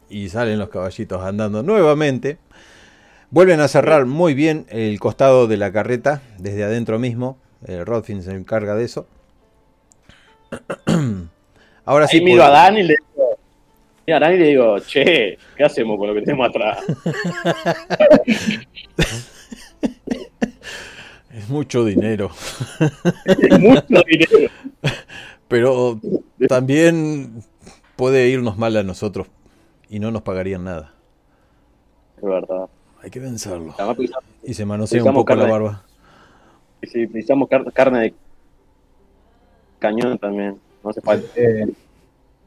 Y 0.09 0.29
salen 0.29 0.59
los 0.59 0.69
caballitos 0.69 1.23
andando 1.23 1.63
nuevamente. 1.63 2.39
Vuelven 3.31 3.61
a 3.61 3.69
cerrar 3.69 4.07
muy 4.07 4.35
bien 4.35 4.67
el 4.71 4.99
costado 4.99 5.47
de 5.47 5.57
la 5.57 5.71
carreta, 5.71 6.21
desde 6.39 6.65
adentro 6.65 6.99
mismo. 6.99 7.39
El 7.65 7.87
Rodfin 7.87 8.25
se 8.25 8.33
encarga 8.33 8.75
de 8.75 8.87
eso. 8.87 9.07
Ahora 11.85 12.09
sí. 12.09 12.17
Ahí 12.17 12.25
miro 12.25 12.43
a 12.43 12.51
Dan 12.51 12.79
y 12.79 12.83
le 12.83 12.97
a 14.13 14.33
y 14.33 14.39
le 14.39 14.47
digo, 14.49 14.79
che, 14.81 15.39
¿qué 15.57 15.65
hacemos 15.65 15.99
con 15.99 16.09
lo 16.09 16.15
que 16.15 16.23
tenemos 16.23 16.49
atrás? 16.49 16.79
Es 21.33 21.49
mucho 21.49 21.85
dinero. 21.85 22.31
Es 23.27 23.61
mucho 23.61 24.03
dinero. 24.07 24.53
Pero 25.49 26.01
también 26.49 27.43
puede 27.97 28.29
irnos 28.29 28.59
mal 28.59 28.77
a 28.77 28.83
nosotros 28.83 29.29
y 29.89 30.01
no 30.01 30.11
nos 30.11 30.23
pagarían 30.23 30.65
nada. 30.65 30.93
Es 32.17 32.23
verdad. 32.25 32.67
Hay 33.03 33.11
que 33.11 33.21
precisamos, 33.21 33.75
Y 34.43 34.55
se 34.55 34.65
manosea 34.67 35.03
un 35.05 35.15
poco 35.15 35.35
la 35.35 35.47
barba. 35.47 35.85
sí, 36.83 36.99
necesitamos 37.07 37.49
car- 37.49 37.73
carne 37.73 38.01
de 38.01 38.15
cañón 39.79 40.19
también. 40.19 40.59
No 40.83 40.91
hace 40.91 41.01
falta. 41.01 41.27
Eh, 41.37 41.67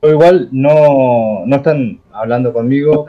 yo 0.04 0.10
igual 0.12 0.50
no, 0.52 1.44
no 1.46 1.56
están 1.56 2.00
hablando 2.12 2.52
conmigo. 2.54 3.08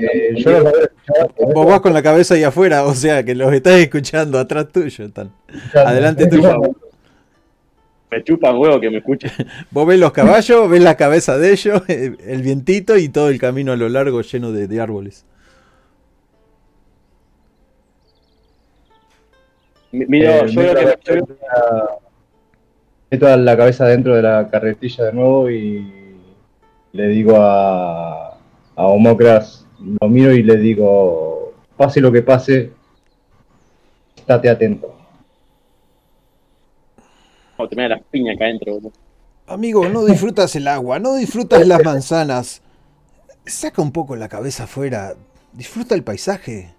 Eh, 0.00 0.34
yo 0.36 0.50
los 0.52 0.62
voy 0.64 0.72
a 0.80 0.84
escuchar. 0.84 1.54
Vos 1.54 1.66
vas 1.66 1.80
con 1.80 1.94
la 1.94 2.02
cabeza 2.02 2.34
ahí 2.34 2.44
afuera, 2.44 2.84
o 2.84 2.94
sea 2.94 3.24
que 3.24 3.34
los 3.34 3.52
estás 3.52 3.74
escuchando 3.80 4.38
atrás 4.38 4.68
tuyo. 4.70 5.06
Están. 5.06 5.32
Adelante 5.74 6.26
tuyo. 6.26 6.60
Me 8.10 8.22
chupan 8.24 8.56
huevo 8.56 8.80
que 8.80 8.90
me 8.90 8.98
escuchen. 8.98 9.30
Vos 9.70 9.86
ves 9.86 9.98
los 9.98 10.12
caballos, 10.12 10.68
ves 10.70 10.82
la 10.82 10.96
cabeza 10.96 11.36
de 11.38 11.52
ellos, 11.52 11.82
el 11.88 12.42
vientito 12.42 12.96
y 12.98 13.08
todo 13.08 13.28
el 13.30 13.38
camino 13.38 13.72
a 13.72 13.76
lo 13.76 13.88
largo 13.88 14.20
lleno 14.22 14.52
de, 14.52 14.66
de 14.66 14.80
árboles. 14.80 15.24
Mi- 19.92 20.06
Miro, 20.06 20.30
Eh, 20.30 20.48
yo 20.48 20.60
meto 20.60 20.74
la- 20.82 20.98
yo- 21.04 22.00
meto 23.10 23.36
la 23.36 23.56
cabeza 23.56 23.86
dentro 23.86 24.14
de 24.14 24.22
la 24.22 24.48
carretilla 24.50 25.04
de 25.04 25.12
nuevo 25.12 25.50
y 25.50 25.97
le 26.92 27.08
digo 27.08 27.36
a, 27.36 28.36
a 28.76 28.86
Homocras, 28.86 29.66
lo 30.00 30.08
miro 30.08 30.32
y 30.32 30.42
le 30.42 30.56
digo, 30.56 31.52
pase 31.76 32.00
lo 32.00 32.10
que 32.12 32.22
pase, 32.22 32.72
estate 34.16 34.48
atento. 34.50 34.94
oh, 37.56 37.68
te 37.68 37.76
me 37.76 37.82
da 37.82 37.88
las 37.90 38.02
piñas 38.10 38.36
acá 38.36 38.44
adentro. 38.46 38.74
boludo. 38.74 38.92
Amigo, 39.46 39.88
no 39.88 40.04
disfrutas 40.04 40.54
el 40.56 40.68
agua, 40.68 40.98
no 40.98 41.14
disfrutas 41.14 41.66
las 41.66 41.82
manzanas. 41.82 42.60
Saca 43.46 43.80
un 43.80 43.92
poco 43.92 44.14
la 44.16 44.28
cabeza 44.28 44.64
afuera, 44.64 45.14
disfruta 45.54 45.94
el 45.94 46.02
paisaje, 46.04 46.74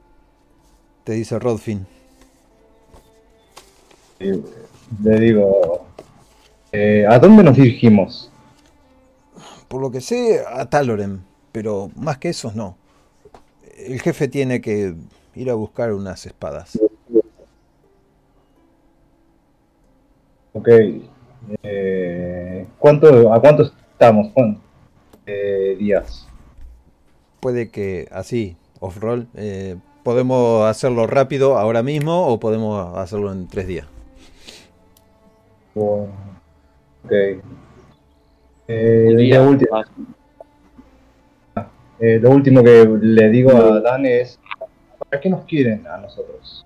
te 1.04 1.14
dice 1.14 1.40
Rodfin. 1.40 1.88
Le 4.20 5.20
digo, 5.20 5.86
Eh, 6.72 7.04
¿A 7.10 7.18
dónde 7.18 7.44
nos 7.44 7.56
dirigimos? 7.58 8.30
Por 9.70 9.82
lo 9.82 9.92
que 9.92 10.02
sé, 10.02 10.44
a 10.46 10.66
Taloren, 10.66 11.22
pero 11.52 11.92
más 11.96 12.18
que 12.18 12.30
eso 12.30 12.52
no. 12.56 12.76
El 13.78 14.02
jefe 14.02 14.28
tiene 14.28 14.62
que 14.62 14.96
ir 15.36 15.50
a 15.50 15.54
buscar 15.54 15.94
unas 15.94 16.26
espadas. 16.26 16.78
Ok. 20.54 20.68
Eh, 21.64 22.68
¿cuánto, 22.80 23.32
¿A 23.32 23.40
cuánto 23.40 23.64
estamos? 23.64 24.32
¿Cuánto? 24.34 24.60
Eh, 25.28 25.76
días. 25.80 26.28
Puede 27.40 27.70
que 27.70 28.08
así, 28.12 28.58
off-roll, 28.80 29.28
eh, 29.36 29.78
podemos 30.04 30.68
hacerlo 30.68 31.06
rápido 31.06 31.58
ahora 31.60 31.84
mismo 31.84 32.28
o 32.28 32.40
podemos 32.40 32.98
hacerlo 32.98 33.32
en 33.32 33.48
tres 33.48 33.68
días. 33.68 33.88
Oh, 35.76 36.08
ok. 37.06 37.14
Eh, 38.72 39.16
día. 39.18 39.40
lo, 39.40 39.50
último, 39.50 39.84
eh, 42.00 42.20
lo 42.22 42.30
último 42.30 42.64
que 42.64 42.88
le 43.02 43.30
digo 43.30 43.58
a 43.58 43.80
Dan 43.80 44.06
es: 44.06 44.40
¿para 45.00 45.20
qué 45.20 45.28
nos 45.28 45.44
quieren 45.46 45.88
a 45.88 45.98
nosotros? 45.98 46.64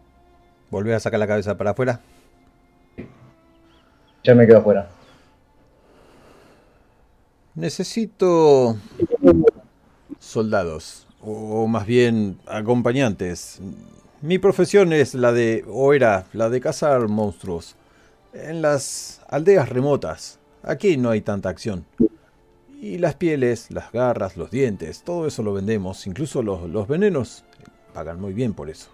¿Volver 0.69 0.95
a 0.95 0.99
sacar 0.99 1.17
la 1.17 1.27
cabeza 1.27 1.57
para 1.57 1.71
afuera? 1.71 2.01
Ya 4.21 4.35
me 4.35 4.45
quedo 4.45 4.57
afuera. 4.57 4.89
Necesito 7.55 8.75
soldados, 10.19 11.07
o 11.21 11.67
más 11.67 11.85
bien 11.85 12.37
acompañantes. 12.47 13.61
Mi 14.21 14.39
profesión 14.39 14.91
es 14.91 15.13
la 15.13 15.31
de, 15.31 15.63
o 15.69 15.93
era, 15.93 16.25
la 16.33 16.49
de 16.49 16.59
cazar 16.59 17.07
monstruos. 17.07 17.77
En 18.33 18.61
las 18.61 19.21
aldeas 19.29 19.69
remotas. 19.69 20.39
Aquí 20.63 20.95
no 20.95 21.09
hay 21.09 21.21
tanta 21.21 21.49
acción. 21.49 21.85
Y 22.81 22.97
las 22.97 23.15
pieles, 23.15 23.69
las 23.69 23.91
garras, 23.91 24.37
los 24.37 24.49
dientes, 24.49 25.03
todo 25.03 25.27
eso 25.27 25.43
lo 25.43 25.53
vendemos. 25.53 26.07
Incluso 26.07 26.41
los, 26.41 26.87
venenos 26.87 27.43
pagan 27.93 28.19
muy 28.19 28.33
bien 28.33 28.53
por 28.53 28.69
eso. 28.69 28.89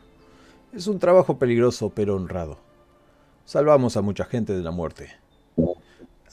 Es 0.74 0.88
un 0.88 0.99
trabajo 0.99 1.38
peligroso 1.38 1.91
pero 1.93 2.15
honrado. 2.15 2.57
Salvamos 3.45 3.97
a 3.97 4.01
mucha 4.01 4.26
gente 4.26 4.53
de 4.53 4.63
la 4.63 4.72
muerte. 4.72 5.09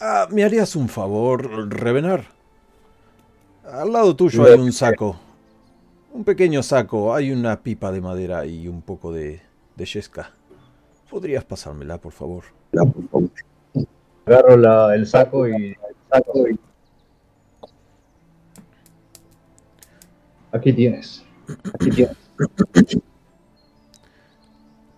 Ah, 0.01 0.27
¿me 0.31 0.45
harías 0.45 0.77
un 0.77 0.89
favor, 0.89 1.71
Revenar? 1.71 2.25
Al 3.65 3.93
lado 3.93 4.15
tuyo 4.15 4.45
hay 4.45 4.59
un 4.59 4.73
saco. 4.73 5.19
Un 6.13 6.25
pequeño 6.25 6.63
saco. 6.63 7.15
Hay 7.15 7.31
una 7.31 7.63
pipa 7.63 7.91
de 7.93 8.01
madera 8.01 8.47
y 8.47 8.69
un 8.69 8.83
poco 8.83 9.13
de, 9.13 9.41
de 9.77 9.85
yesca. 9.85 10.33
¿Podrías 11.11 11.45
pasármela, 11.45 11.99
por 11.99 12.13
favor? 12.13 12.45
Agarro 14.27 14.57
la- 14.57 14.95
el 14.95 15.07
saco 15.07 15.47
y. 15.49 15.77
Aquí 20.53 20.73
tienes. 20.73 21.25
Aquí 21.75 21.91
tienes. 21.91 22.17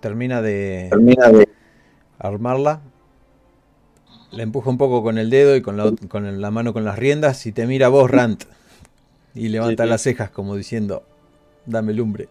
Termina 0.01 0.41
de 0.41 0.87
Termina 0.91 1.29
de. 1.29 1.49
armarla. 2.19 2.81
Le 4.31 4.43
empuja 4.43 4.71
un 4.71 4.79
poco 4.79 5.03
con 5.03 5.19
el 5.19 5.31
dedo 5.31 5.57
y 5.57 5.63
con 5.63 5.77
la, 5.77 5.93
con 6.09 6.41
la 6.41 6.51
mano 6.51 6.73
con 6.73 6.85
las 6.85 6.99
riendas 6.99 7.45
y 7.47 7.53
te 7.53 7.67
mira 7.67 7.89
vos, 7.89 8.11
Rant. 8.11 8.45
Y 9.35 9.49
levanta 9.49 9.85
Sí, 9.85 9.87
sí. 9.87 9.91
las 9.91 10.03
cejas 10.03 10.31
como 10.31 10.55
diciendo, 10.55 11.03
dame 11.67 11.93
lumbre. 11.95 12.29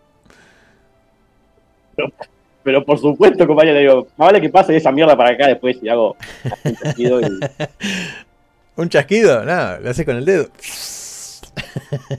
Pero 2.68 2.84
por 2.84 2.99
supuesto, 2.99 3.47
compañero, 3.47 3.76
le 3.76 3.80
digo, 3.80 4.07
más 4.18 4.28
vale 4.28 4.41
que 4.41 4.49
pase 4.49 4.76
esa 4.76 4.91
mierda 4.91 5.15
para 5.15 5.30
acá 5.30 5.47
después 5.47 5.78
y 5.82 5.88
hago 5.88 6.18
un 6.65 6.76
chasquido 6.76 7.22
y 7.22 7.24
¿Un 8.76 8.89
chasquido? 8.89 9.45
Nada, 9.45 9.80
lo 9.80 9.89
haces 9.89 10.05
con 10.05 10.18
el 10.18 10.26
dedo. 10.26 10.49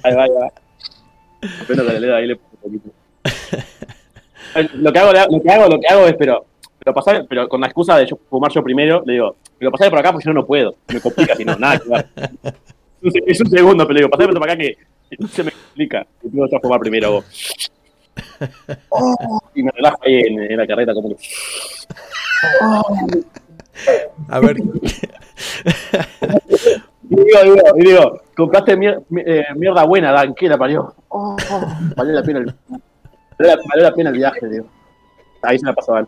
ahí 0.04 0.14
va, 0.14 0.22
ahí 0.24 0.30
va. 0.30 0.46
Apenas 1.62 1.84
con 1.84 1.94
el 1.96 2.00
dedo 2.00 2.16
ahí 2.16 2.26
le 2.28 2.36
pongo 2.36 2.48
un 2.62 2.80
poquito. 2.80 2.94
Lo 4.76 4.90
que 4.90 4.98
hago, 4.98 5.12
lo 5.12 5.42
que 5.42 5.50
hago, 5.50 5.68
lo 5.68 5.78
que 5.80 5.86
hago 5.86 6.06
es, 6.06 6.14
pero, 6.18 6.46
pero 6.78 6.94
pasar, 6.94 7.26
pero 7.28 7.46
con 7.46 7.60
la 7.60 7.66
excusa 7.66 7.98
de 7.98 8.06
yo 8.06 8.18
fumar 8.30 8.50
yo 8.50 8.64
primero, 8.64 9.02
le 9.04 9.12
digo, 9.12 9.36
pero 9.58 9.70
pasar 9.70 9.90
por 9.90 9.98
acá 9.98 10.12
porque 10.12 10.24
yo 10.28 10.32
no 10.32 10.46
puedo, 10.46 10.76
me 10.90 10.98
complica 11.02 11.36
si 11.36 11.44
no, 11.44 11.56
nada 11.56 11.78
que 11.78 11.90
ver. 11.90 12.06
Es 13.26 13.38
un- 13.42 13.50
segundo, 13.50 13.84
pero 13.86 13.92
le 13.92 14.00
digo, 14.00 14.08
pasar 14.10 14.32
por 14.32 14.42
acá 14.50 14.56
que 14.56 14.78
se 15.30 15.42
me 15.44 15.50
complica, 15.50 16.06
que 16.22 16.28
tengo 16.30 16.48
que 16.48 16.58
fumar 16.58 16.80
primero 16.80 17.12
vos. 17.12 17.70
Y 19.54 19.62
me 19.62 19.70
relajo 19.72 19.98
ahí 20.04 20.14
en, 20.20 20.40
en 20.52 20.56
la 20.56 20.66
carreta 20.66 20.94
como 20.94 21.08
que. 21.10 21.16
A 24.28 24.40
ver, 24.40 24.56
Y 27.10 27.16
digo, 27.16 27.42
digo, 27.42 27.56
y 27.76 27.80
digo, 27.86 28.20
compraste 28.36 28.76
mier- 28.76 29.02
eh, 29.24 29.44
mierda 29.56 29.84
buena, 29.84 30.12
Dan, 30.12 30.34
¿qué 30.34 30.46
la 30.48 30.58
parió? 30.58 30.94
Oh, 31.08 31.36
valió 31.96 32.12
la 32.12 32.22
pena 32.22 32.40
el, 32.40 32.44
valió 32.66 32.76
la, 33.38 33.56
valió 33.68 33.82
la 33.84 33.94
pena 33.94 34.10
el 34.10 34.16
viaje, 34.16 34.46
digo. 34.46 34.66
Ahí 35.42 35.58
se 35.58 35.64
la 35.66 35.74
cosas. 35.74 36.06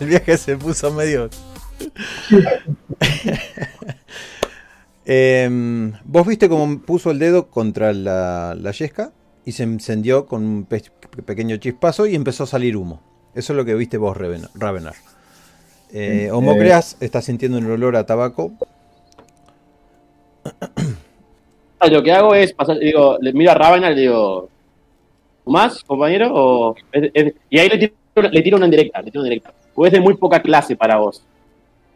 el 0.00 0.06
viaje 0.06 0.36
se 0.36 0.56
puso 0.56 0.90
medio... 0.92 1.30
Em, 5.06 5.92
Vos 6.04 6.26
viste 6.26 6.48
cómo 6.48 6.80
puso 6.80 7.10
el 7.12 7.18
dedo 7.18 7.46
contra 7.48 7.92
la, 7.92 8.56
la 8.60 8.70
yesca 8.72 9.12
y 9.44 9.52
se 9.52 9.62
encendió 9.62 10.26
con 10.26 10.44
un 10.44 10.64
pe- 10.64 10.82
pequeño 11.24 11.56
chispazo 11.58 12.06
y 12.06 12.14
empezó 12.16 12.44
a 12.44 12.46
salir 12.48 12.76
humo. 12.76 13.00
Eso 13.34 13.52
es 13.52 13.56
lo 13.56 13.64
que 13.64 13.74
viste 13.74 13.98
vos, 13.98 14.16
Raven- 14.16 14.48
Ravenar. 14.54 14.94
Eh, 15.92 16.30
Homocreas 16.32 16.96
está 17.00 17.22
sintiendo 17.22 17.58
el 17.58 17.70
olor 17.70 17.94
a 17.96 18.04
tabaco. 18.04 18.52
Ah, 21.78 21.88
Lo 21.88 22.02
que 22.02 22.10
hago 22.12 22.34
es 22.34 22.52
pasar, 22.52 22.78
digo, 22.78 23.18
le 23.20 23.32
miro 23.32 23.52
a 23.52 23.54
Ravana 23.54 23.90
y 23.90 23.94
le 23.94 24.00
digo, 24.02 24.48
¿más, 25.44 25.84
compañero? 25.84 26.30
O, 26.32 26.74
es- 26.92 27.10
es- 27.14 27.34
y 27.50 27.58
ahí 27.58 27.68
le 27.68 27.78
tiro, 27.78 27.94
le 28.30 28.42
tiro 28.42 28.56
una 28.56 28.66
indirecta, 28.66 29.00
le 29.02 29.10
tiro 29.10 29.20
una 29.20 29.28
indirecta. 29.28 29.52
Porque 29.74 29.88
es 29.88 29.92
de 29.92 30.00
muy 30.00 30.14
poca 30.16 30.40
clase 30.40 30.74
para 30.74 30.96
vos. 30.96 31.22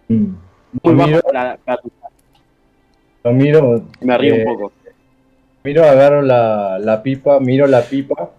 Mm. 0.09 0.35
Muy 0.85 0.95
bajo 0.95 1.21
para, 1.23 1.57
para 1.57 1.83
tu 1.83 1.91
lo 3.25 3.33
miro, 3.33 3.85
Me 4.01 4.17
río 4.19 4.35
Eh, 4.35 4.45
un 4.47 4.55
poco. 4.57 4.73
miro, 5.65 5.85
agarro 5.85 6.23
la, 6.23 6.79
la 6.79 7.03
pipa, 7.03 7.39
miro 7.41 7.67
la 7.67 7.83
pipa 7.83 8.31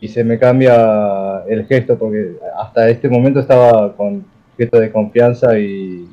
y 0.00 0.08
se 0.08 0.24
me 0.24 0.38
cambia 0.38 1.42
el 1.48 1.66
gesto 1.66 1.98
porque 1.98 2.36
hasta 2.58 2.88
este 2.88 3.08
momento 3.08 3.40
estaba 3.40 3.94
con 3.96 4.24
gesto 4.58 4.78
de 4.80 4.90
confianza 4.92 5.58
y 5.58 6.06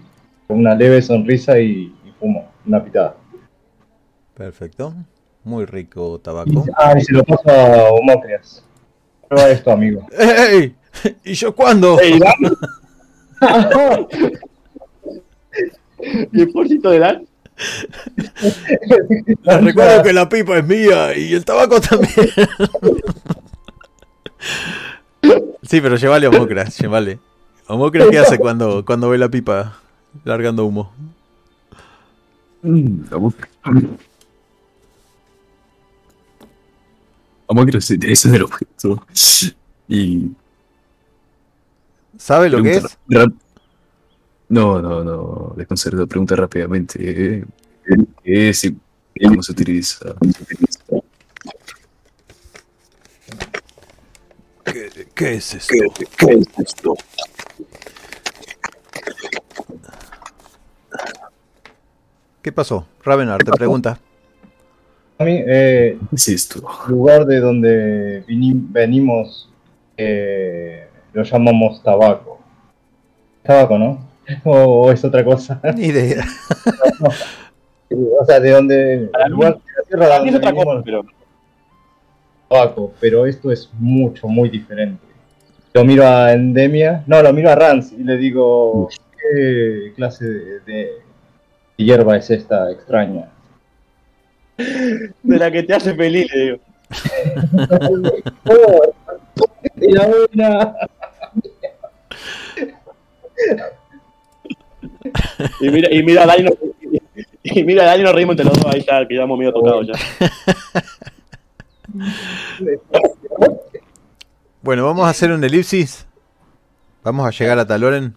con 0.48 0.60
una 0.60 0.76
leve 0.76 1.02
sonrisa 1.02 1.60
y, 1.60 1.94
y 2.06 2.12
fumo 2.20 2.46
una 2.66 2.84
pitada. 2.84 3.16
Perfecto. 4.36 4.94
Muy 5.44 5.66
rico 5.66 6.20
tabaco. 6.20 6.64
Ah, 6.78 6.94
y 6.98 7.02
se 7.02 7.12
lo 7.12 7.24
paso 7.24 7.50
a 7.50 7.90
Homocrias. 7.92 8.64
Prueba 9.28 9.50
esto, 9.50 9.72
amigo. 9.72 10.08
¡Ey! 10.18 10.74
¿Y 11.26 11.34
yo 11.34 11.54
cuándo? 11.54 12.00
Ey, 12.00 12.18
Dan. 12.20 12.34
¿Y 16.32 16.42
el 16.42 16.52
porcito 16.52 16.90
de 16.92 17.00
Dan? 17.00 17.28
Les 19.44 19.64
recuerdo 19.64 20.04
que 20.04 20.14
la 20.14 20.30
pipa 20.30 20.58
es 20.58 20.66
mía 20.66 21.18
y 21.18 21.34
el 21.34 21.46
tabaco 21.46 21.80
también. 21.80 22.30
sí, 25.62 25.82
pero 25.82 25.96
llévale 25.96 26.26
a 26.26 26.30
Homocras, 26.30 26.78
llévale. 26.78 27.20
Homocras, 27.68 28.10
¿qué 28.10 28.20
hace 28.20 28.38
cuando, 28.38 28.84
cuando 28.86 29.10
ve 29.10 29.18
la 29.18 29.30
pipa 29.30 29.78
largando 30.24 30.66
humo? 30.66 30.92
A 37.48 37.66
que 37.66 37.82
se 37.82 37.94
interesa 37.96 38.30
del 38.30 38.44
objeto. 38.44 39.06
Y. 39.88 40.32
¿Sabe 42.18 42.50
lo 42.50 42.64
que 42.64 42.78
es? 42.78 42.98
No, 44.50 44.82
no, 44.82 45.04
no. 45.04 45.54
Desconcertado. 45.56 46.08
Pregunta 46.08 46.36
rápidamente. 46.36 47.46
¿Qué 48.24 48.50
es 48.50 48.64
y 48.64 48.78
cómo 49.28 49.44
se 49.44 49.52
utiliza? 49.52 50.16
¿Qué, 54.64 55.08
qué 55.14 55.34
es 55.36 55.54
esto? 55.54 55.76
¿Qué 56.18 56.26
es 56.34 56.48
esto? 56.58 56.96
¿Qué 62.42 62.52
pasó? 62.52 62.86
Ravenar 63.04 63.44
te 63.44 63.52
pregunta. 63.52 64.00
A 65.18 65.24
mí, 65.24 65.42
eh, 65.46 65.98
¿Qué 66.10 66.16
es 66.16 66.28
esto? 66.28 66.62
lugar 66.88 67.26
de 67.26 67.40
donde 67.40 68.24
venimos 68.28 69.50
eh, 69.96 70.88
lo 71.14 71.24
llamamos 71.24 71.82
tabaco. 71.84 72.40
Tabaco, 73.44 73.78
¿no? 73.78 74.13
O, 74.44 74.92
es 74.92 75.04
otra 75.04 75.24
cosa. 75.24 75.60
Ni 75.76 75.88
idea. 75.88 76.24
o 77.90 78.26
sea, 78.26 78.40
de 78.40 78.52
donde. 78.52 78.94
el 79.26 79.32
lugar 79.32 79.56
de 79.56 79.62
la 79.78 79.84
tierra 79.88 80.08
Para 80.08 80.24
mí 80.24 80.30
es 80.30 80.36
otra 80.36 80.54
cosa, 80.54 80.82
pero 80.84 81.06
tabaco, 82.50 82.94
pero 83.00 83.26
esto 83.26 83.52
es 83.52 83.70
mucho, 83.80 84.28
muy 84.28 84.50
diferente. 84.50 85.04
Lo 85.74 85.84
miro 85.84 86.06
a 86.06 86.34
Endemia, 86.34 87.04
no, 87.08 87.22
lo 87.22 87.34
miro 87.34 87.50
a 87.50 87.56
Rans 87.56 87.92
y 87.92 88.04
le 88.04 88.18
digo, 88.18 88.90
¿qué 89.18 89.94
clase 89.96 90.26
de, 90.26 90.60
de 90.60 91.02
hierba 91.78 92.16
es 92.18 92.30
esta 92.30 92.72
extraña? 92.72 93.30
De 94.58 95.38
la 95.40 95.50
que 95.52 95.64
te 95.64 95.74
hace 95.74 95.96
feliz, 95.96 96.32
le 96.34 96.42
digo. 96.44 96.58
Y 105.60 105.70
mira, 105.70 105.90
y 105.94 106.04
mira 106.04 106.24
a 106.24 106.26
Dani, 106.26 106.44
nos- 106.44 106.56
y 107.44 107.64
mira 107.64 107.84
a 107.84 107.86
Dani 107.88 108.04
nos 108.04 108.14
reímos 108.14 108.34
entre 108.34 108.46
los 108.46 108.58
dos 108.58 108.74
ahí 108.74 108.84
ya, 108.88 109.08
que 109.08 109.16
ya 109.16 109.24
hemos 109.24 109.38
medio 109.38 109.54
tocado 109.54 109.82
ya. 109.84 109.94
Bueno, 114.62 114.86
vamos 114.86 115.06
a 115.06 115.10
hacer 115.10 115.32
un 115.32 115.44
elipsis. 115.44 116.06
Vamos 117.04 117.28
a 117.28 117.32
llegar 117.32 117.60
a 117.60 117.68
Taloren. 117.68 118.16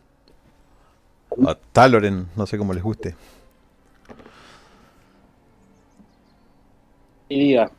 A 1.46 1.54
Taloren, 1.72 2.28
no 2.36 2.46
sé 2.46 2.56
cómo 2.56 2.72
les 2.72 2.82
guste. 2.82 3.14
Y 7.28 7.38
diga. 7.40 7.70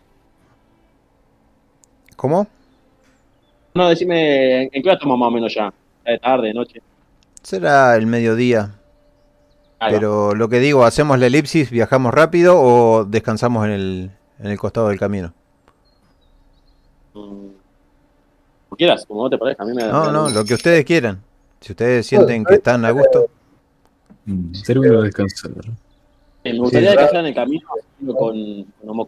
¿Cómo? 2.18 2.48
No, 3.74 3.90
decime, 3.90 4.64
¿en 4.64 4.84
qué 4.84 4.90
hora 4.90 5.00
más 5.06 5.28
o 5.28 5.32
menos 5.32 5.54
ya? 5.54 5.74
¿De 6.04 6.18
tarde, 6.20 6.54
noche? 6.54 6.82
Será 7.42 7.96
el 7.96 8.08
mediodía. 8.08 8.74
Pero 9.80 10.34
lo 10.34 10.50
que 10.50 10.60
digo, 10.60 10.84
¿hacemos 10.86 11.20
la 11.20 11.28
elipsis, 11.28 11.70
viajamos 11.70 12.14
rápido 12.14 12.60
o 12.60 13.06
descansamos 13.06 13.66
en 13.66 13.72
el, 13.72 14.12
en 14.40 14.48
el 14.48 14.58
costado 14.58 14.88
del 14.90 15.00
camino? 15.00 15.34
Mm, 17.14 17.48
Como 18.70 18.78
quieras, 18.78 19.06
como 19.06 19.24
no 19.24 19.30
te 19.30 19.38
parezca. 19.38 19.64
A 19.64 19.66
mí 19.66 19.74
me 19.74 19.84
No, 19.88 20.06
me- 20.08 20.12
no, 20.12 20.30
lo 20.30 20.44
que 20.46 20.54
ustedes 20.56 20.84
quieran. 20.84 21.22
Si 21.62 21.74
ustedes 21.74 22.06
sienten 22.08 22.44
que 22.44 22.56
están 22.56 22.86
a 22.86 22.92
gusto. 22.92 23.28
Mm, 24.26 24.52
Termino 24.66 24.98
de 25.02 25.04
descansar. 25.06 25.52
Me 26.44 26.58
gustaría 26.58 26.92
Sí, 26.92 26.98
que 26.98 27.04
va. 27.14 27.20
en 27.20 27.26
el 27.28 27.36
camino 27.36 27.68
con, 28.18 28.66
con. 28.96 29.08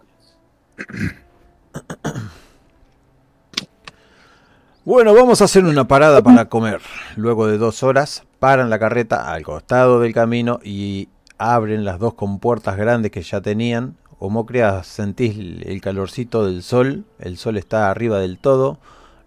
Bueno, 4.86 5.14
vamos 5.14 5.42
a 5.42 5.46
hacer 5.46 5.64
una 5.64 5.88
parada 5.88 6.22
para 6.22 6.46
comer. 6.46 6.82
Luego 7.16 7.48
de 7.48 7.58
dos 7.58 7.84
horas, 7.84 8.24
paran 8.40 8.70
la 8.70 8.80
carreta 8.80 9.32
al 9.32 9.44
costado 9.44 10.00
del 10.00 10.14
camino 10.14 10.60
y 10.64 11.10
abren 11.38 11.86
las 11.86 12.00
dos 12.00 12.14
compuertas 12.14 12.78
grandes 12.78 13.12
que 13.12 13.22
ya 13.22 13.42
tenían. 13.42 13.96
Homocreas, 14.20 14.88
sentís 14.88 15.38
el 15.38 15.80
calorcito 15.82 16.46
del 16.46 16.64
sol. 16.64 17.06
El 17.20 17.38
sol 17.38 17.58
está 17.58 17.90
arriba 17.90 18.20
del 18.20 18.38
todo. 18.38 18.78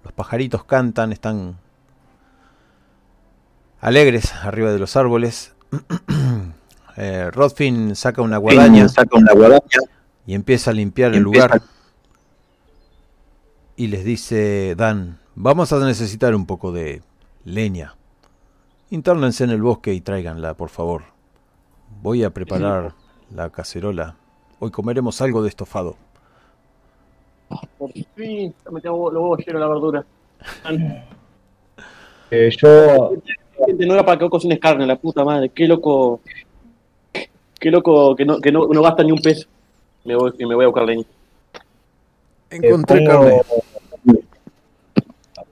Los 0.05 0.13
pajaritos 0.13 0.65
cantan, 0.65 1.13
están 1.13 1.57
alegres 3.81 4.35
arriba 4.35 4.73
de 4.73 4.79
los 4.79 4.97
árboles. 4.97 5.53
Eh, 6.99 7.31
Rodfin 7.31 7.97
saca 7.97 8.21
una 8.21 8.37
guadaña 8.37 8.87
Saca 8.87 9.17
una 9.17 9.33
guadaña. 9.33 9.63
y 10.27 10.35
empieza 10.35 10.73
a 10.73 10.75
limpiar 10.75 11.15
el 11.15 11.23
lugar. 11.23 11.63
Y 13.77 13.87
les 13.87 14.05
dice, 14.05 14.75
Dan, 14.77 15.19
vamos 15.35 15.73
a 15.73 15.79
necesitar 15.79 16.35
un 16.35 16.45
poco 16.45 16.71
de 16.71 17.01
leña. 17.47 17.97
Internense 18.97 19.45
en 19.45 19.51
el 19.51 19.63
bosque 19.63 19.95
y 19.95 20.03
tráiganla, 20.03 20.53
por 20.53 20.69
favor. 20.69 21.03
Voy 22.03 22.25
a 22.25 22.31
preparar 22.31 22.93
la 23.35 23.49
cacerola. 23.49 24.17
Hoy 24.59 24.71
comeremos 24.71 25.19
algo 25.23 25.43
de 25.43 25.49
estofado. 25.49 25.97
Por 27.79 27.91
fin, 28.15 28.55
me 28.71 28.81
tengo 28.83 29.11
los 29.11 29.23
huevos 29.23 29.39
llenos 29.39 29.55
de 29.55 29.61
la 29.61 29.69
verdura. 29.69 30.05
Eh, 32.31 32.51
yo, 32.61 33.13
Gente, 33.67 33.87
no 33.87 33.95
era 33.95 34.05
para 34.05 34.19
que 34.19 34.25
vos 34.25 34.31
cocines 34.31 34.59
carne, 34.59 34.87
la 34.87 34.97
puta 34.97 35.25
madre. 35.25 35.49
Qué 35.49 35.67
loco. 35.67 36.21
Qué 37.59 37.71
loco 37.71 38.15
que 38.15 38.27
no, 38.27 38.41
que 38.41 38.53
no, 38.53 38.67
no 38.67 38.83
gasta 38.83 39.03
ni 39.05 39.13
un 39.13 39.21
peso. 39.23 39.47
Me 40.05 40.15
voy, 40.17 40.33
y 40.39 40.45
me 40.45 40.55
voy 40.55 40.65
a 40.65 40.69
buscar 40.69 40.85
leña. 40.85 41.05
eh, 42.51 42.59
Encontré 42.63 42.99
pongo- 43.07 43.09
carne. 43.09 43.43
Ah, 45.39 45.43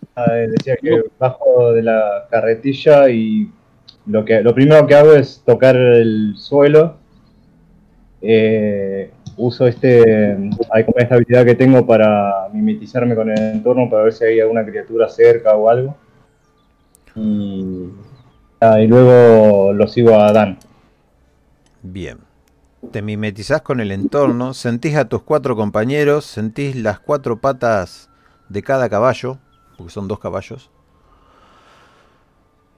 eh, 0.00 0.03
decía 0.16 0.76
que 0.76 1.04
bajo 1.18 1.72
de 1.72 1.82
la 1.82 2.26
carretilla 2.30 3.08
y 3.08 3.50
lo 4.06 4.24
que 4.24 4.42
lo 4.42 4.54
primero 4.54 4.86
que 4.86 4.94
hago 4.94 5.14
es 5.14 5.42
tocar 5.44 5.76
el 5.76 6.34
suelo. 6.36 6.96
Eh, 8.20 9.10
uso 9.36 9.66
este 9.66 10.00
hay 10.72 10.84
como 10.84 10.98
esta 10.98 11.16
habilidad 11.16 11.44
que 11.44 11.54
tengo 11.54 11.86
para 11.86 12.48
mimetizarme 12.52 13.14
con 13.14 13.30
el 13.30 13.38
entorno 13.38 13.90
para 13.90 14.04
ver 14.04 14.12
si 14.12 14.24
hay 14.24 14.40
alguna 14.40 14.64
criatura 14.64 15.08
cerca 15.08 15.54
o 15.54 15.68
algo. 15.68 15.96
Y, 17.16 17.90
ah, 18.60 18.80
y 18.80 18.86
luego 18.86 19.72
lo 19.72 19.86
sigo 19.86 20.18
a 20.18 20.32
Dan. 20.32 20.58
Bien. 21.82 22.18
Te 22.90 23.02
mimetizás 23.02 23.62
con 23.62 23.80
el 23.80 23.92
entorno, 23.92 24.52
sentís 24.52 24.96
a 24.96 25.08
tus 25.08 25.22
cuatro 25.22 25.56
compañeros, 25.56 26.26
sentís 26.26 26.76
las 26.76 27.00
cuatro 27.00 27.40
patas 27.40 28.10
de 28.48 28.62
cada 28.62 28.88
caballo, 28.88 29.38
porque 29.76 29.92
son 29.92 30.08
dos 30.08 30.18
caballos. 30.18 30.70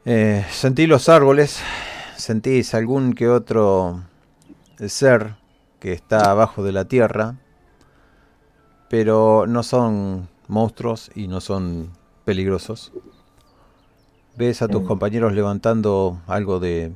Eh, 0.05 0.44
sentís 0.51 0.88
los 0.88 1.09
árboles, 1.09 1.61
sentís 2.16 2.74
algún 2.74 3.12
que 3.12 3.28
otro 3.28 4.05
ser 4.86 5.36
que 5.80 5.92
está 5.92 6.30
abajo 6.30 6.62
de 6.64 6.72
la 6.72 6.86
tierra, 6.86 7.36
pero 8.88 9.47
no 9.47 9.62
son 9.62 10.28
monstruos 10.49 11.11
y 11.14 11.28
no 11.28 11.40
son 11.40 11.90
peligrosos. 12.24 12.92
Ves 14.36 14.62
a 14.62 14.68
tus 14.68 14.82
Mm. 14.82 14.86
compañeros 14.86 15.32
levantando 15.32 16.22
algo 16.26 16.61
de, 16.61 16.92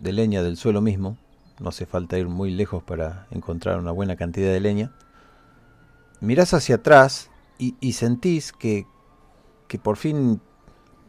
de 0.00 0.12
leña 0.12 0.42
del 0.42 0.56
suelo 0.56 0.80
mismo. 0.80 1.18
No 1.60 1.70
hace 1.70 1.86
falta 1.86 2.18
ir 2.18 2.28
muy 2.28 2.50
lejos 2.52 2.82
para 2.84 3.26
encontrar 3.30 3.78
una 3.80 3.92
buena 3.92 4.16
cantidad 4.16 4.52
de 4.52 4.60
leña. 4.60 4.92
Mirás 6.20 6.54
hacia 6.54 6.76
atrás 6.76 7.30
y, 7.58 7.76
y 7.80 7.92
sentís 7.92 8.52
que, 8.52 8.86
que 9.68 9.78
por 9.78 9.96
fin 9.96 10.40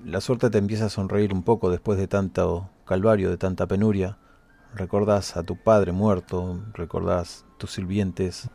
la 0.04 0.22
suerte 0.22 0.50
te 0.50 0.58
empieza 0.58 0.86
a 0.86 0.90
sonreír 0.90 1.34
un 1.34 1.44
poco 1.44 1.70
después 1.72 1.98
de 1.98 2.08
tanto 2.08 2.70
calvario, 2.86 3.30
de 3.30 3.38
tanta 3.38 3.68
penuria. 3.68 4.18
Recordás 4.76 5.36
a 5.36 5.44
tu 5.44 5.56
padre 5.56 5.92
muerto, 5.92 6.60
recordás 6.74 7.46
tus 7.58 7.72
sirvientes, 7.72 8.50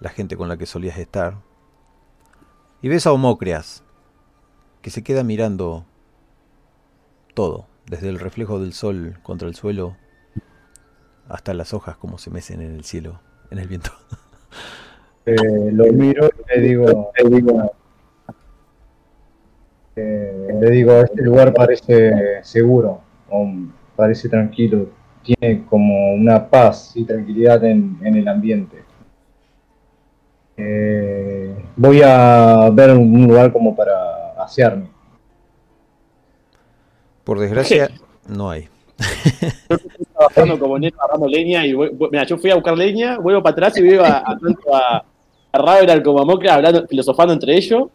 la 0.00 0.10
gente 0.10 0.36
con 0.36 0.48
la 0.48 0.56
que 0.56 0.66
solías 0.66 0.98
estar. 0.98 1.38
Y 2.82 2.88
ves 2.88 3.06
a 3.06 3.12
Homocreas, 3.12 3.82
que 4.82 4.90
se 4.90 5.02
queda 5.02 5.22
mirando 5.22 5.86
todo, 7.34 7.66
desde 7.86 8.08
el 8.08 8.18
reflejo 8.18 8.58
del 8.58 8.72
sol 8.72 9.18
contra 9.22 9.48
el 9.48 9.54
suelo 9.54 9.96
hasta 11.28 11.54
las 11.54 11.72
hojas 11.72 11.96
como 11.96 12.18
se 12.18 12.30
mecen 12.30 12.60
en 12.60 12.74
el 12.74 12.84
cielo, 12.84 13.20
en 13.50 13.58
el 13.58 13.68
viento. 13.68 13.92
Eh, 15.26 15.70
lo 15.72 15.84
miro 15.92 16.28
y 16.28 16.58
le 16.58 16.66
digo, 16.66 17.12
le 17.22 17.36
digo, 17.36 17.72
eh, 19.96 20.48
le 20.60 20.70
digo, 20.70 20.92
este 21.00 21.22
lugar 21.22 21.52
parece 21.52 22.42
seguro, 22.42 23.00
o 23.28 23.48
parece 23.96 24.28
tranquilo, 24.28 24.88
tiene 25.22 25.64
como 25.66 26.12
una 26.14 26.48
paz 26.48 26.92
y 26.94 27.04
tranquilidad 27.04 27.62
en, 27.64 27.98
en 28.02 28.14
el 28.16 28.26
ambiente. 28.28 28.82
Eh, 30.56 31.54
voy 31.76 32.02
a 32.04 32.70
ver 32.72 32.90
un 32.96 33.26
lugar 33.26 33.52
como 33.52 33.74
para 33.74 34.32
asearme. 34.38 34.88
Por 37.24 37.38
desgracia, 37.38 37.90
no 38.28 38.50
hay. 38.50 38.68
Trabajando 40.12 40.58
como 40.58 40.78
neto 40.78 40.98
agarrando 41.00 41.26
leña 41.28 41.64
y 41.66 41.72
voy- 41.72 41.90
mira, 42.10 42.24
yo 42.26 42.36
fui 42.36 42.50
a 42.50 42.54
buscar 42.54 42.76
leña, 42.76 43.18
vuelvo 43.18 43.42
para 43.42 43.52
atrás 43.52 43.76
y 43.78 43.82
veo 43.82 44.04
a, 44.04 44.18
a, 44.18 44.38
tanto 44.38 44.74
a, 44.74 45.04
a 45.52 45.58
Ravenal 45.58 46.02
como 46.02 46.20
a 46.20 46.24
Mocra 46.24 46.54
hablando, 46.54 46.86
filosofando 46.86 47.32
entre 47.32 47.56
ellos. 47.56 47.88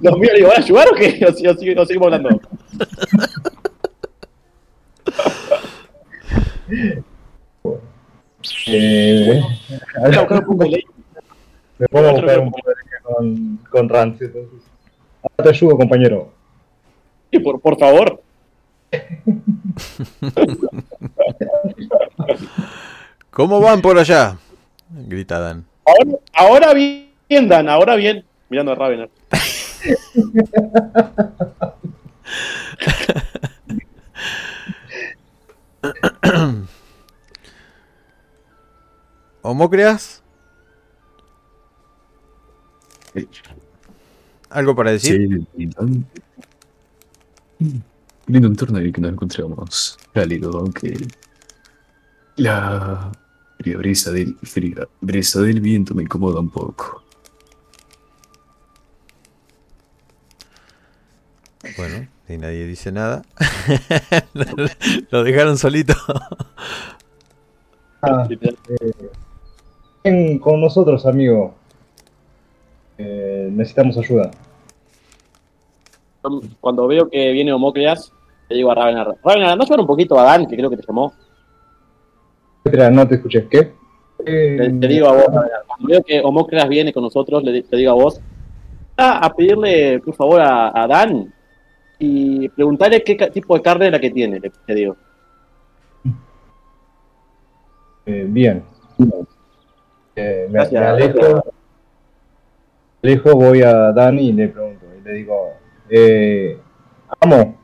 Los 0.00 0.18
míos 0.18 0.32
le 0.32 0.38
digo, 0.38 0.48
¿van 0.48 0.60
a 0.60 0.64
ayudar 0.64 0.88
o 0.88 0.94
qué? 0.94 1.24
O, 1.24 1.28
o 1.28 1.82
o 1.82 1.86
seguimos 1.86 2.06
hablando. 2.06 2.40
Eh, 8.66 9.42
Voy 10.00 10.14
a 10.14 10.20
buscar 10.20 10.38
un 10.38 10.44
poco 10.46 10.64
de 10.64 10.70
leña. 10.70 10.90
me 11.78 11.86
a 12.00 12.12
buscar 12.12 12.38
un 12.40 12.50
poco 12.50 12.70
de 12.70 12.76
con, 13.02 13.56
con 13.70 13.88
Rance, 13.88 14.24
entonces. 14.24 14.60
Ahora 15.22 15.44
te 15.44 15.48
ayudo, 15.48 15.76
compañero. 15.76 16.32
Sí, 17.30 17.38
Por, 17.38 17.60
por 17.60 17.78
favor. 17.78 18.22
¿Cómo 23.30 23.60
van 23.60 23.80
por 23.80 23.98
allá? 23.98 24.36
Grita 24.90 25.38
Dan. 25.38 25.64
Ahora, 25.86 26.18
ahora 26.34 26.74
bien, 26.74 27.48
Dan, 27.48 27.68
ahora 27.68 27.96
bien. 27.96 28.24
Mirando 28.52 28.72
a 28.72 28.74
Ravenal. 28.74 29.10
¿Homocreas? 39.40 40.22
¿Algo 44.50 44.76
para 44.76 44.90
decir? 44.90 45.16
Sí, 45.16 45.46
lindo. 45.56 45.88
Lindo 48.26 48.48
entorno 48.48 48.80
en 48.80 48.84
el 48.84 48.92
que 48.92 49.00
nos 49.00 49.12
encontramos. 49.12 49.98
Cálido, 50.12 50.58
aunque 50.58 51.06
la 52.36 53.10
fría 53.56 53.78
brisa 53.78 54.10
del, 54.10 54.36
fría 54.42 54.86
brisa 55.00 55.40
del 55.40 55.62
viento 55.62 55.94
me 55.94 56.02
incomoda 56.02 56.38
un 56.40 56.50
poco. 56.50 57.01
Bueno, 61.76 62.08
si 62.26 62.38
nadie 62.38 62.66
dice 62.66 62.90
nada. 62.92 63.22
Lo 65.10 65.22
dejaron 65.22 65.56
solito. 65.58 65.94
Ah, 68.02 68.26
ven 70.02 70.38
con 70.38 70.60
nosotros, 70.60 71.06
amigo. 71.06 71.54
Eh, 72.98 73.48
necesitamos 73.52 73.96
ayuda. 73.98 74.30
Cuando 76.60 76.86
veo 76.86 77.08
que 77.08 77.32
viene 77.32 77.52
Homocleas, 77.52 78.12
le 78.48 78.56
digo 78.56 78.70
a 78.70 78.74
Ravenar, 78.74 79.16
Ravenar, 79.24 79.50
anda 79.50 79.62
a 79.62 79.66
ayudar 79.66 79.80
un 79.80 79.86
poquito 79.86 80.18
a 80.18 80.24
Dan, 80.24 80.46
que 80.46 80.56
creo 80.56 80.70
que 80.70 80.76
te 80.76 80.84
llamó. 80.86 81.12
Espera, 82.64 82.90
no 82.90 83.06
te 83.06 83.16
escuché. 83.16 83.46
¿Qué? 83.48 83.72
Eh, 84.24 84.56
Te, 84.58 84.70
te 84.70 84.88
digo 84.88 85.08
a 85.08 85.12
vos, 85.12 85.26
Ravenar, 85.26 85.62
cuando 85.66 85.88
veo 85.88 86.02
que 86.02 86.20
Homocleas 86.20 86.68
viene 86.68 86.92
con 86.92 87.02
nosotros, 87.02 87.42
le, 87.42 87.62
te 87.62 87.76
digo 87.76 87.92
a 87.92 87.94
vos, 87.94 88.20
a, 88.96 89.24
a 89.24 89.32
pedirle, 89.34 90.00
por 90.00 90.14
favor, 90.14 90.40
a, 90.40 90.82
a 90.82 90.86
Dan 90.86 91.32
y 91.98 92.48
preguntarle 92.48 93.02
qué 93.04 93.14
tipo 93.32 93.54
de 93.56 93.62
carne 93.62 93.86
es 93.86 93.92
la 93.92 94.00
que 94.00 94.10
tiene, 94.10 94.40
le- 94.40 94.50
te 94.50 94.74
digo. 94.74 94.96
eh, 98.06 98.26
bien. 98.28 98.64
Eh, 100.16 100.46
me, 100.48 100.52
Gracias. 100.54 100.80
me 100.80 100.86
alejo, 100.88 101.44
alejo, 103.02 103.34
voy 103.36 103.62
a 103.62 103.92
Dani 103.92 104.28
y 104.28 104.32
le 104.32 104.48
pregunto. 104.48 104.86
Y 104.98 105.04
le 105.04 105.12
digo, 105.14 105.50
eh, 105.88 106.58
amo. 107.20 107.58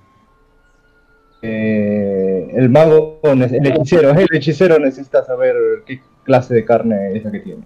Eh, 1.42 2.48
el 2.56 2.68
mago, 2.70 3.20
el 3.22 3.42
hechicero, 3.66 4.10
el 4.10 4.26
hechicero 4.32 4.78
necesita 4.78 5.24
saber 5.24 5.54
qué 5.86 6.00
clase 6.24 6.54
de 6.54 6.64
carne 6.64 7.16
es 7.16 7.24
la 7.24 7.30
que 7.30 7.40
tiene. 7.40 7.62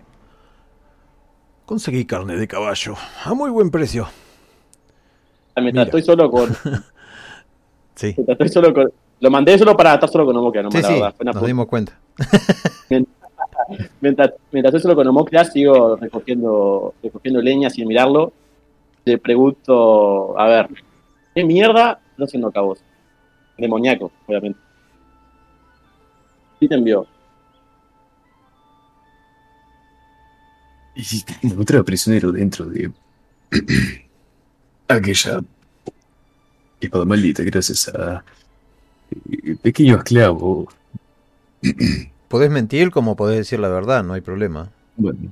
Conseguí 1.64 2.04
carne 2.04 2.36
de 2.36 2.46
caballo. 2.48 2.94
A 3.24 3.32
muy 3.34 3.50
buen 3.50 3.70
precio. 3.70 4.08
Mientras 5.56 5.72
Mira. 5.74 5.82
estoy 5.84 6.02
solo 6.02 6.30
con, 6.30 6.48
Sí. 7.94 8.14
mientras 8.16 8.28
estoy 8.40 8.48
solo 8.48 8.72
con, 8.74 8.92
lo 9.20 9.30
mandé 9.30 9.58
solo 9.58 9.76
para 9.76 9.94
estar 9.94 10.08
solo 10.08 10.24
con 10.26 10.36
Homocleas, 10.36 10.64
no 10.64 10.70
Sí, 10.70 10.80
la 10.80 11.10
sí, 11.10 11.16
una 11.20 11.32
nos 11.32 11.46
dimos 11.46 11.66
cuenta. 11.66 11.98
Mientras, 14.00 14.32
mientras 14.50 14.74
estoy 14.74 14.80
solo 14.82 14.96
con 14.96 15.06
Homocleas, 15.06 15.52
sigo 15.52 15.96
recogiendo, 15.96 16.94
recogiendo 17.02 17.40
leña 17.40 17.70
sin 17.70 17.86
mirarlo. 17.86 18.32
Le 19.04 19.18
pregunto, 19.18 20.38
a 20.38 20.46
ver, 20.48 20.68
¿qué 21.34 21.44
mierda 21.44 22.00
no 22.16 22.24
haciendo 22.24 22.50
cabos? 22.50 22.80
Demoníaco, 23.58 24.10
obviamente. 24.26 24.58
¿Quién 26.58 26.68
te 26.70 26.74
envió? 26.76 27.06
Y 30.94 31.02
me 31.42 31.52
encontraba 31.52 31.84
prisionero 31.84 32.32
dentro 32.32 32.66
de 32.66 32.90
aquella 34.96 35.40
espada 36.80 37.04
maldita 37.04 37.42
gracias 37.42 37.88
a 37.88 38.24
eh, 39.30 39.56
pequeño 39.62 39.96
esclavo. 39.96 40.68
Podés 42.28 42.50
mentir 42.50 42.90
como 42.90 43.14
podés 43.14 43.38
decir 43.38 43.60
la 43.60 43.68
verdad, 43.68 44.02
no 44.02 44.14
hay 44.14 44.22
problema. 44.22 44.70
Bueno, 44.96 45.30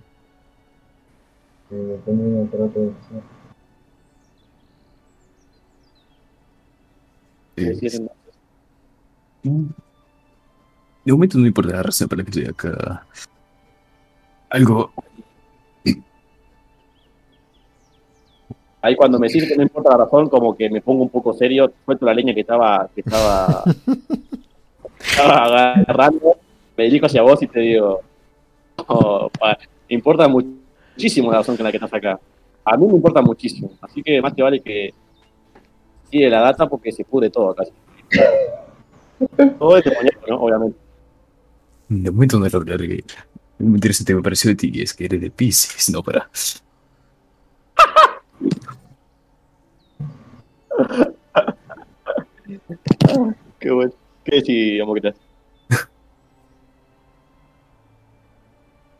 de 11.04 11.12
momento 11.12 11.38
no 11.38 11.46
importa 11.46 11.72
la 11.72 11.82
razón 11.82 12.08
por 12.08 12.18
la 12.18 12.24
que 12.24 12.30
estoy 12.30 12.46
acá. 12.46 13.06
Algo 14.50 14.92
Ahí 18.82 18.96
cuando 18.96 19.18
me 19.18 19.26
decís 19.28 19.46
que 19.46 19.56
no 19.56 19.62
importa 19.62 19.90
la 19.90 20.04
razón, 20.04 20.28
como 20.28 20.56
que 20.56 20.70
me 20.70 20.80
pongo 20.80 21.02
un 21.02 21.10
poco 21.10 21.34
serio, 21.34 21.70
suelto 21.84 22.06
la 22.06 22.14
leña 22.14 22.32
que 22.32 22.40
estaba, 22.40 22.88
que 22.94 23.02
estaba, 23.02 23.62
estaba 25.00 25.72
agarrando, 25.74 26.36
me 26.76 26.84
dirijo 26.84 27.06
hacia 27.06 27.22
vos 27.22 27.42
y 27.42 27.46
te 27.46 27.60
digo, 27.60 28.00
"Oh, 28.86 29.28
me 29.88 29.94
importa 29.94 30.28
mu- 30.28 30.56
muchísimo 30.94 31.30
la 31.30 31.38
razón 31.38 31.56
con 31.56 31.64
la 31.64 31.70
que 31.70 31.76
estás 31.76 31.92
acá. 31.92 32.18
A 32.64 32.76
mí 32.76 32.86
me 32.86 32.94
importa 32.94 33.20
muchísimo, 33.22 33.72
así 33.82 34.02
que 34.02 34.20
más 34.22 34.34
te 34.34 34.42
vale 34.42 34.60
que 34.60 34.94
sigue 36.10 36.28
la 36.30 36.40
data 36.40 36.66
porque 36.66 36.90
se 36.92 37.04
pudre 37.04 37.28
todo 37.30 37.54
casi. 37.54 37.72
Todo 39.58 39.76
es 39.76 39.84
demoníaco, 39.84 40.26
¿no? 40.28 40.36
Obviamente. 40.40 40.78
De 41.88 42.10
momento 42.10 42.38
no 42.38 42.46
es 42.46 42.52
lo 42.52 42.64
que 42.64 43.04
muy 43.58 43.74
interesante 43.74 44.14
me 44.14 44.22
pareció 44.22 44.48
de 44.50 44.54
ti, 44.56 44.80
es 44.80 44.94
que 44.94 45.04
eres 45.04 45.20
de 45.20 45.30
Pisces, 45.30 45.90
no 45.90 46.02
para. 46.02 46.30
Qué 53.58 53.70
bueno. 53.70 53.92
¿Qué 54.24 54.36
decís, 54.36 54.82
Amócritas? 54.82 55.14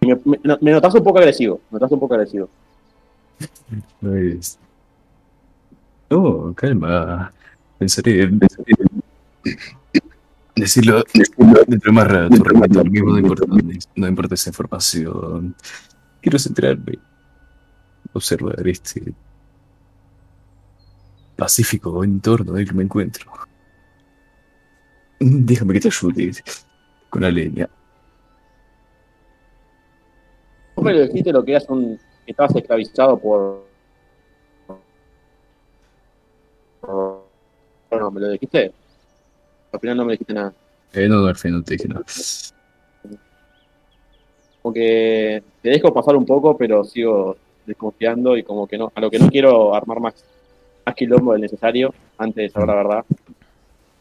Me, 0.01 0.15
me, 0.25 0.59
me 0.61 0.71
notas 0.73 0.95
un 0.95 1.05
poco 1.05 1.19
agresivo, 1.19 1.61
me 1.71 1.77
notas 1.77 1.93
un 1.93 2.01
poco 2.01 2.15
agresivo. 2.15 2.49
No 4.01 4.17
es. 4.17 4.59
No, 6.09 6.53
calma. 6.55 7.33
Pensaré. 7.79 8.31
Decirlo, 10.57 11.05
decirlo 11.15 11.63
dentro 11.67 11.91
de 11.91 11.97
más 11.97 12.07
rato, 12.09 12.37
lo 12.37 12.85
mismo 12.85 13.13
no 13.13 13.19
importa, 13.19 13.47
no 13.95 14.09
importa 14.09 14.35
esa 14.35 14.51
información. 14.51 15.55
Quiero 16.21 16.39
centrarme, 16.39 16.99
observar 18.13 18.67
este 18.69 19.15
pacífico 21.41 22.05
entorno 22.05 22.53
en 22.53 22.59
el 22.61 22.69
que 22.69 22.75
me 22.75 22.83
encuentro. 22.85 23.33
Déjame 25.19 25.73
que 25.75 25.81
te 25.81 25.89
ayude 25.89 26.33
con 27.09 27.23
la 27.23 27.31
leña. 27.31 27.69
Vos 30.77 30.85
me 30.85 30.93
lo 30.93 31.01
dijiste 31.07 31.33
lo 31.33 31.43
que 31.45 31.53
eras 31.53 31.67
un. 31.69 31.99
que 32.25 32.31
estabas 32.33 32.55
esclavizado 32.55 33.19
por. 33.19 33.65
por- 36.81 37.25
Bueno, 37.91 38.11
me 38.11 38.21
lo 38.21 38.29
dijiste. 38.31 38.73
Al 39.73 39.81
final 39.81 39.97
no 39.97 40.05
me 40.05 40.13
dijiste 40.13 40.33
nada. 40.35 40.53
Eh, 40.93 41.09
no, 41.09 41.25
al 41.27 41.37
fin 41.37 41.53
no 41.53 41.63
te 41.63 41.75
dije 41.75 41.89
nada. 41.89 42.05
Como 44.63 44.75
que 44.75 45.43
te 45.63 45.71
dejo 45.71 45.93
pasar 45.95 46.17
un 46.17 46.27
poco, 46.27 46.57
pero 46.57 46.85
sigo 46.85 47.37
desconfiando 47.67 48.37
y 48.37 48.43
como 48.43 48.67
que 48.67 48.77
no. 48.79 48.93
A 48.95 49.01
lo 49.01 49.11
que 49.11 49.19
no 49.19 49.29
quiero 49.29 49.75
armar 49.75 50.01
más, 50.01 50.15
más 50.85 50.95
quilombo 50.95 51.33
del 51.33 51.43
necesario 51.43 51.95
antes 52.19 52.37
de 52.37 52.51
saber 52.51 52.69
la 52.69 52.75
verdad. 52.75 53.05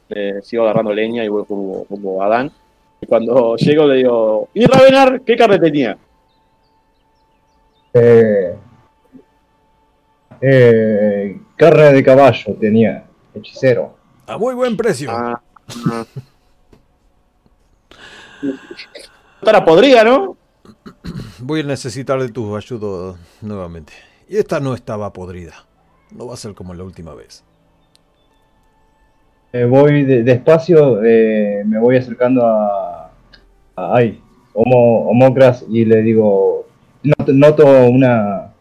Eh, 0.09 0.39
sigo 0.41 0.63
agarrando 0.63 0.93
leña 0.93 1.23
y 1.23 1.27
voy 1.27 1.45
como, 1.45 1.85
como 1.85 2.23
Adán. 2.23 2.51
Y 3.01 3.05
cuando 3.05 3.55
llego 3.57 3.85
le 3.85 3.95
digo, 3.97 4.49
¿y 4.53 4.65
Ravenar 4.65 5.21
qué 5.21 5.35
carne 5.35 5.59
tenía? 5.59 5.97
Eh, 7.93 8.55
eh, 10.41 11.41
carne 11.55 11.93
de 11.93 12.03
caballo 12.03 12.55
tenía, 12.59 13.05
hechicero. 13.33 13.95
A 14.27 14.37
muy 14.37 14.53
buen 14.53 14.77
precio. 14.77 15.09
Ah, 15.11 15.41
ah. 15.91 16.05
Estará 19.39 19.63
podrida, 19.63 20.03
¿no? 20.03 20.37
Voy 21.39 21.61
a 21.61 21.63
necesitar 21.63 22.19
de 22.21 22.29
tu 22.29 22.55
ayuda 22.55 23.17
nuevamente. 23.41 23.93
Y 24.27 24.37
esta 24.37 24.59
no 24.59 24.73
estaba 24.73 25.11
podrida. 25.13 25.65
No 26.11 26.27
va 26.27 26.33
a 26.33 26.37
ser 26.37 26.53
como 26.53 26.73
la 26.73 26.83
última 26.83 27.13
vez. 27.13 27.43
Eh, 29.51 29.65
voy 29.65 30.03
de- 30.03 30.23
despacio, 30.23 31.03
eh, 31.03 31.63
me 31.65 31.79
voy 31.79 31.97
acercando 31.97 32.45
a, 32.45 33.11
a 33.75 33.95
ay, 33.95 34.21
Homo, 34.53 35.09
Homocras 35.09 35.65
y 35.69 35.85
le 35.85 36.01
digo, 36.03 36.67
noto, 37.03 37.33
noto 37.33 37.65
una 37.89 38.53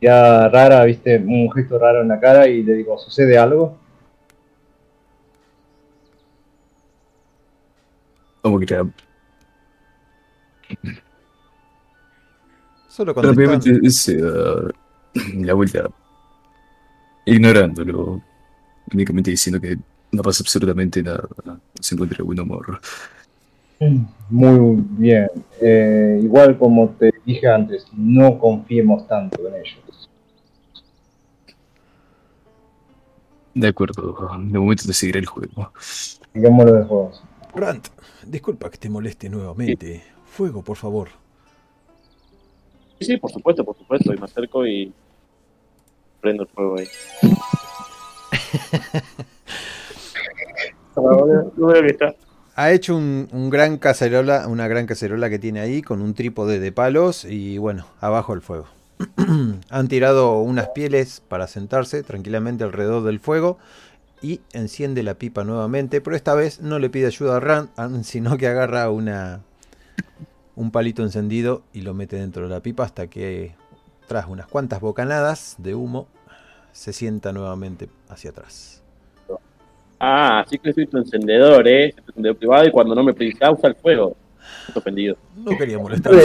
ya 0.00 0.48
rara, 0.48 0.84
viste, 0.84 1.18
un 1.18 1.50
gesto 1.52 1.78
raro 1.78 2.02
en 2.02 2.08
la 2.08 2.20
cara 2.20 2.48
y 2.48 2.62
le 2.62 2.74
digo, 2.74 2.98
¿sucede 2.98 3.38
algo? 3.38 3.76
Como 8.42 8.58
que 8.60 8.74
era 8.74 8.86
Solo 12.88 13.14
contestar. 13.14 13.36
rápidamente 13.36 13.90
se 13.90 14.16
da 14.20 14.70
la 15.34 15.54
vuelta, 15.54 15.88
ignorándolo, 17.26 18.22
únicamente 18.92 19.30
diciendo 19.30 19.60
que 19.60 19.76
no 20.12 20.22
pasa 20.22 20.42
absolutamente 20.42 21.02
nada, 21.02 21.28
se 21.80 21.94
encuentra 21.94 22.24
buen 22.24 22.40
humor. 22.40 22.80
Muy 24.30 24.82
bien. 24.96 25.28
Eh, 25.60 26.20
igual 26.22 26.58
como 26.58 26.88
te 26.90 27.12
dije 27.24 27.46
antes, 27.46 27.86
no 27.92 28.38
confiemos 28.38 29.06
tanto 29.06 29.46
en 29.48 29.54
ellos. 29.56 30.08
De 33.54 33.68
acuerdo, 33.68 34.16
de 34.38 34.58
momento 34.58 34.84
te 34.86 34.92
seguiré 34.92 35.20
el 35.20 35.26
juego. 35.26 35.72
Digámoslo 36.32 36.72
de 36.74 36.84
juegos. 36.84 37.22
Grant, 37.54 37.88
disculpa 38.26 38.70
que 38.70 38.76
te 38.76 38.88
moleste 38.90 39.28
nuevamente. 39.28 40.02
Fuego, 40.26 40.62
por 40.62 40.76
favor. 40.76 41.08
Sí, 42.98 43.06
sí, 43.06 43.16
por 43.16 43.30
supuesto, 43.30 43.64
por 43.64 43.76
supuesto. 43.76 44.12
Y 44.12 44.18
me 44.18 44.24
acerco 44.24 44.66
y 44.66 44.92
prendo 46.26 46.42
el 46.42 46.48
fuego 46.48 46.76
ahí. 46.78 46.88
Ha 52.56 52.72
hecho 52.72 52.96
un, 52.96 53.28
un 53.30 53.48
gran 53.48 53.76
cacerola, 53.78 54.48
una 54.48 54.66
gran 54.66 54.86
cacerola 54.86 55.30
que 55.30 55.38
tiene 55.38 55.60
ahí 55.60 55.82
con 55.82 56.02
un 56.02 56.14
trípode 56.14 56.58
de 56.58 56.72
palos 56.72 57.24
y 57.24 57.58
bueno, 57.58 57.86
abajo 58.00 58.32
el 58.32 58.40
fuego. 58.40 58.66
Han 59.70 59.88
tirado 59.88 60.40
unas 60.40 60.70
pieles 60.70 61.22
para 61.28 61.46
sentarse 61.46 62.02
tranquilamente 62.02 62.64
alrededor 62.64 63.04
del 63.04 63.20
fuego 63.20 63.58
y 64.20 64.40
enciende 64.52 65.04
la 65.04 65.14
pipa 65.14 65.44
nuevamente, 65.44 66.00
pero 66.00 66.16
esta 66.16 66.34
vez 66.34 66.60
no 66.60 66.80
le 66.80 66.90
pide 66.90 67.06
ayuda 67.06 67.36
a 67.36 67.40
Ran, 67.40 67.70
sino 68.02 68.36
que 68.36 68.48
agarra 68.48 68.90
una 68.90 69.42
un 70.56 70.70
palito 70.70 71.02
encendido 71.02 71.62
y 71.72 71.82
lo 71.82 71.94
mete 71.94 72.16
dentro 72.16 72.48
de 72.48 72.48
la 72.48 72.60
pipa 72.60 72.82
hasta 72.82 73.06
que 73.06 73.54
tras 74.06 74.26
unas 74.26 74.46
cuantas 74.46 74.80
bocanadas 74.80 75.56
de 75.58 75.74
humo 75.74 76.06
se 76.72 76.92
sienta 76.92 77.32
nuevamente 77.32 77.88
hacia 78.08 78.30
atrás. 78.30 78.82
Ah, 79.98 80.40
así 80.40 80.58
que 80.58 80.72
soy 80.72 80.86
tu 80.86 80.98
encendedor, 80.98 81.66
¿eh? 81.66 81.94
Tu 81.96 82.02
encendedor 82.10 82.36
privado 82.36 82.66
y 82.66 82.70
cuando 82.70 82.94
no 82.94 83.02
me 83.02 83.14
pedís 83.14 83.36
usa 83.36 83.70
el 83.70 83.74
fuego. 83.76 84.14
Estoy 84.68 84.80
ofendido. 84.80 85.16
No 85.36 85.56
quería 85.56 85.78
molestar. 85.78 86.12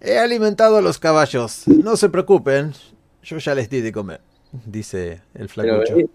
He 0.00 0.18
alimentado 0.18 0.76
a 0.76 0.80
los 0.80 0.98
caballos. 0.98 1.66
No 1.66 1.96
se 1.96 2.08
preocupen. 2.08 2.72
Yo 3.22 3.38
ya 3.38 3.54
les 3.54 3.68
di 3.68 3.80
de 3.80 3.92
comer, 3.92 4.20
dice 4.64 5.20
el 5.34 5.48
Pero, 5.54 5.82
flacucho. 5.84 5.98
eh, 5.98 6.08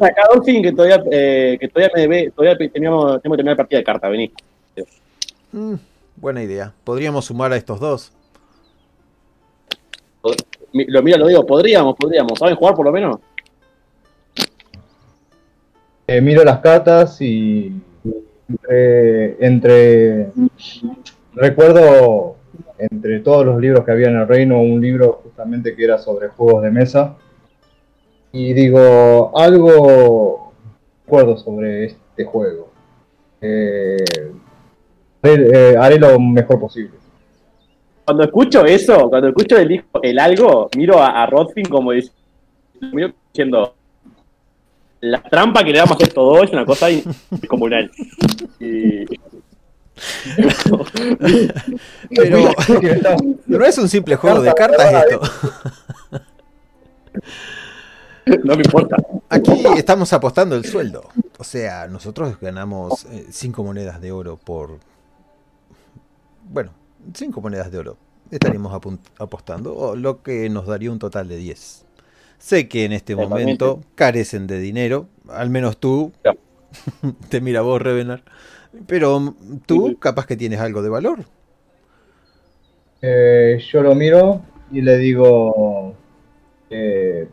acá 0.00 0.22
Dolphin 0.32 0.62
que 0.62 0.72
todavía, 0.72 1.02
eh, 1.10 1.56
que 1.60 1.68
todavía 1.68 1.92
me 1.94 2.00
debe, 2.02 2.30
todavía 2.30 2.56
teníamos, 2.70 3.22
tenemos 3.22 3.36
que 3.36 3.36
terminar 3.36 3.52
la 3.52 3.56
partida 3.56 3.78
de 3.78 3.84
carta, 3.84 4.08
vení. 4.08 4.32
Mm, 5.52 5.74
buena 6.16 6.42
idea. 6.42 6.72
Podríamos 6.82 7.26
sumar 7.26 7.52
a 7.52 7.56
estos 7.56 7.78
dos. 7.78 8.12
Lo 10.72 11.02
mira, 11.02 11.18
lo 11.18 11.28
digo, 11.28 11.46
podríamos, 11.46 11.94
podríamos. 11.96 12.38
¿Saben 12.38 12.56
jugar 12.56 12.74
por 12.74 12.84
lo 12.84 12.92
menos? 12.92 13.20
Eh, 16.06 16.20
miro 16.20 16.44
las 16.44 16.58
cartas 16.58 17.20
y 17.20 17.72
eh, 18.68 19.36
entre 19.40 20.32
recuerdo 21.34 22.36
entre 22.78 23.20
todos 23.20 23.46
los 23.46 23.58
libros 23.58 23.84
que 23.84 23.92
había 23.92 24.08
en 24.08 24.16
el 24.16 24.28
reino 24.28 24.60
un 24.60 24.82
libro 24.82 25.20
justamente 25.22 25.74
que 25.74 25.84
era 25.84 25.96
sobre 25.98 26.28
juegos 26.28 26.62
de 26.62 26.70
mesa 26.70 27.16
y 28.34 28.52
digo 28.52 29.30
algo 29.38 30.52
recuerdo 31.04 31.36
sobre 31.38 31.84
este 31.86 32.24
juego 32.24 32.70
Eh, 33.40 33.96
haré, 35.22 35.48
eh, 35.72 35.76
haré 35.78 35.98
lo 35.98 36.18
mejor 36.18 36.58
posible 36.60 36.94
Cuando 38.04 38.24
escucho 38.24 38.64
eso, 38.64 39.08
cuando 39.08 39.28
escucho 39.28 39.56
el, 39.58 39.70
hijo- 39.72 40.00
el 40.02 40.18
algo, 40.18 40.68
miro 40.76 40.98
a, 41.00 41.22
a 41.22 41.26
Rodfin 41.26 41.66
como 41.66 41.92
diciendo 41.92 43.74
la 45.00 45.22
trampa 45.22 45.62
que 45.62 45.70
le 45.72 45.78
damos 45.78 46.00
a 46.00 46.04
estos 46.04 46.24
dos 46.24 46.42
es 46.44 46.50
una 46.52 46.64
cosa 46.64 46.86
descomunal. 47.30 47.90
Y 48.58 49.04
Pero 52.16 52.38
no 53.46 53.64
es 53.64 53.78
un 53.78 53.88
simple 53.88 54.16
juego 54.16 54.40
de 54.40 54.52
cartas 54.54 54.92
esto. 55.04 55.20
no 58.44 58.56
me 58.56 58.62
importa. 58.62 58.96
Aquí 59.28 59.64
estamos 59.76 60.12
apostando 60.12 60.56
el 60.56 60.64
sueldo. 60.64 61.08
O 61.38 61.44
sea, 61.44 61.88
nosotros 61.88 62.38
ganamos 62.40 63.06
5 63.30 63.64
monedas 63.64 64.00
de 64.00 64.12
oro 64.12 64.36
por... 64.36 64.78
Bueno, 66.48 66.70
5 67.12 67.40
monedas 67.40 67.70
de 67.70 67.78
oro. 67.78 67.96
Estaríamos 68.30 68.72
apostando, 69.18 69.76
o 69.76 69.96
lo 69.96 70.22
que 70.22 70.48
nos 70.48 70.66
daría 70.66 70.90
un 70.90 70.98
total 70.98 71.28
de 71.28 71.36
10. 71.36 71.84
Sé 72.38 72.68
que 72.68 72.84
en 72.84 72.92
este 72.92 73.14
momento 73.16 73.80
carecen 73.94 74.46
de 74.46 74.58
dinero, 74.58 75.08
al 75.28 75.50
menos 75.50 75.78
tú. 75.78 76.12
Ya. 76.24 76.34
Te 77.28 77.40
mira 77.40 77.60
vos, 77.60 77.80
Revenar. 77.80 78.22
Pero 78.86 79.20
mm, 79.20 79.60
tú 79.66 79.88
Sí. 79.88 79.96
capaz 79.96 80.26
que 80.26 80.36
tienes 80.36 80.60
algo 80.60 80.82
de 80.82 80.88
valor. 80.88 81.24
Eh, 83.02 83.62
yo 83.70 83.82
lo 83.82 83.94
miro 83.94 84.42
y 84.72 84.80
le 84.80 84.96
digo 84.98 85.94
que 86.68 87.28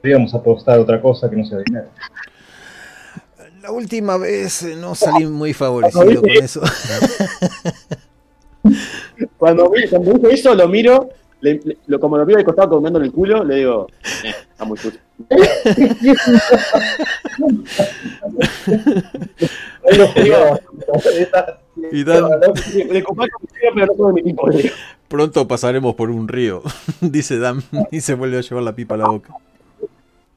podríamos 0.00 0.34
apostar 0.34 0.78
otra 0.78 1.00
cosa 1.00 1.28
que 1.28 1.36
no 1.36 1.44
sea 1.44 1.58
dinero 1.58 1.88
La 3.62 3.70
última 3.70 4.16
vez 4.16 4.62
eh, 4.62 4.76
no 4.76 4.94
salí 4.94 5.26
muy 5.26 5.52
favorecido 5.52 6.20
con 6.20 6.30
eso. 6.30 6.60
Cuando, 9.38 9.70
cuando 9.90 10.12
dice 10.12 10.34
eso, 10.34 10.54
lo 10.54 10.68
miro, 10.68 11.08
le- 11.40 11.60
le- 11.64 11.78
lo, 11.86 11.98
como 11.98 12.18
lo 12.18 12.26
miro 12.26 12.38
de 12.38 12.44
costado 12.44 12.68
comiendo 12.70 12.98
en 12.98 13.06
el 13.06 13.12
culo, 13.12 13.42
le 13.44 13.56
digo, 13.56 13.86
eh, 14.24 14.34
está 14.52 14.64
muy 14.66 14.76
sucio. 14.78 15.00
Y 21.92 22.04
Dan. 22.04 22.24
Pronto 25.08 25.48
pasaremos 25.48 25.94
por 25.94 26.10
un 26.10 26.28
río, 26.28 26.62
dice 27.00 27.38
Dan, 27.38 27.62
y 27.90 28.00
se 28.00 28.14
vuelve 28.14 28.38
a 28.38 28.42
llevar 28.42 28.62
la 28.62 28.74
pipa 28.74 28.94
a 28.94 28.98
la 28.98 29.08
boca. 29.08 29.34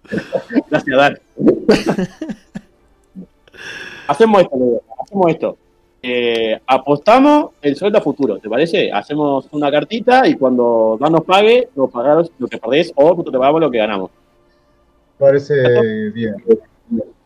Gracias, 0.70 0.98
Dan. 0.98 1.20
hacemos 4.08 4.42
esto, 4.42 4.82
hacemos 5.02 5.30
esto. 5.30 5.58
Eh, 6.06 6.60
apostamos 6.68 7.52
el 7.62 7.78
sueldo 7.78 7.98
a 7.98 8.02
futuro, 8.02 8.38
¿te 8.38 8.50
parece? 8.50 8.92
Hacemos 8.92 9.48
una 9.52 9.72
cartita 9.72 10.28
y 10.28 10.36
cuando 10.36 10.98
Dan 11.00 11.14
nos 11.14 11.24
pague, 11.24 11.70
nos 11.76 11.90
pagamos 11.90 12.30
lo 12.38 12.48
que 12.48 12.58
perdés 12.58 12.92
o 12.96 13.04
nosotros 13.04 13.32
te 13.32 13.40
pagamos 13.40 13.62
lo 13.62 13.72
que 13.72 13.78
ganamos. 13.78 14.12
Parece 15.18 16.10
bien. 16.10 16.36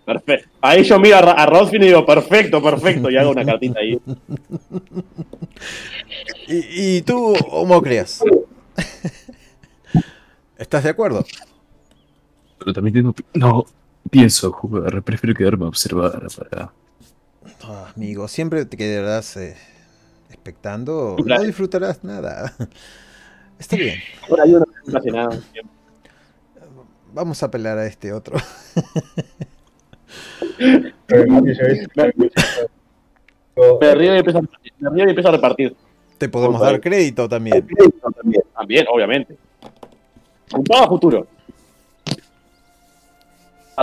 Perfecto. 0.05 0.49
Ahí 0.61 0.83
yo 0.83 0.99
miro 0.99 1.17
a, 1.17 1.45
Rodfin 1.47 1.81
y 1.83 1.87
digo, 1.87 2.05
perfecto, 2.05 2.61
perfecto, 2.61 3.09
y 3.09 3.17
hago 3.17 3.31
una 3.31 3.43
cartita 3.43 3.79
ahí. 3.79 3.99
¿Y, 6.47 6.97
y 6.97 7.01
tú, 7.01 7.33
Homocreas? 7.51 8.23
¿Estás 10.57 10.83
de 10.83 10.91
acuerdo? 10.91 11.25
Pero 12.59 12.73
también 12.73 12.93
tengo... 12.93 13.15
No, 13.33 13.65
pienso 14.09 14.51
jugar, 14.51 15.01
prefiero 15.03 15.35
quedarme 15.35 15.65
a 15.65 15.69
observar 15.69 16.27
para... 16.37 16.71
Ah, 17.63 17.91
amigo, 17.95 18.27
siempre 18.27 18.65
te 18.65 18.77
quedarás 18.77 19.35
eh, 19.37 19.55
expectando, 20.29 21.15
no 21.23 21.41
disfrutarás 21.41 22.03
nada. 22.03 22.53
Está 23.59 23.75
bien, 23.75 23.99
ahí 24.43 24.53
uno 24.53 24.65
no 24.85 24.97
hace 24.97 25.11
nada. 25.11 25.39
vamos 27.13 27.41
a 27.41 27.47
apelar 27.47 27.79
a 27.79 27.87
este 27.87 28.13
otro. 28.13 28.37
Me 30.59 30.93
río 33.95 34.15
y 34.15 34.19
empiezo 34.19 34.37
a 34.37 34.41
repartir. 34.41 34.73
Me 34.79 34.89
río 34.91 35.05
y 35.05 35.09
empiezo 35.09 35.29
a 35.29 35.31
repartir. 35.31 35.75
Te 36.17 36.29
podemos 36.29 36.61
dar 36.61 36.79
crédito 36.79 37.27
también. 37.27 37.67
También, 38.01 38.43
también, 38.55 38.85
obviamente. 38.91 39.35
Un 40.53 40.63
pago 40.63 40.89
futuro. 40.89 41.25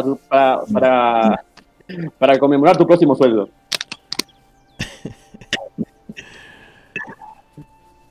Tu- 0.03 0.19
para, 0.29 0.61
para, 0.73 1.45
para 2.19 2.39
conmemorar 2.39 2.77
tu 2.77 2.87
próximo 2.87 3.15
sueldo. 3.15 3.49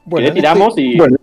Bueno, 0.06 0.26
le 0.26 0.30
en 0.30 0.36
tiramos 0.36 0.78
y 0.78 0.98
bueno. 0.98 1.18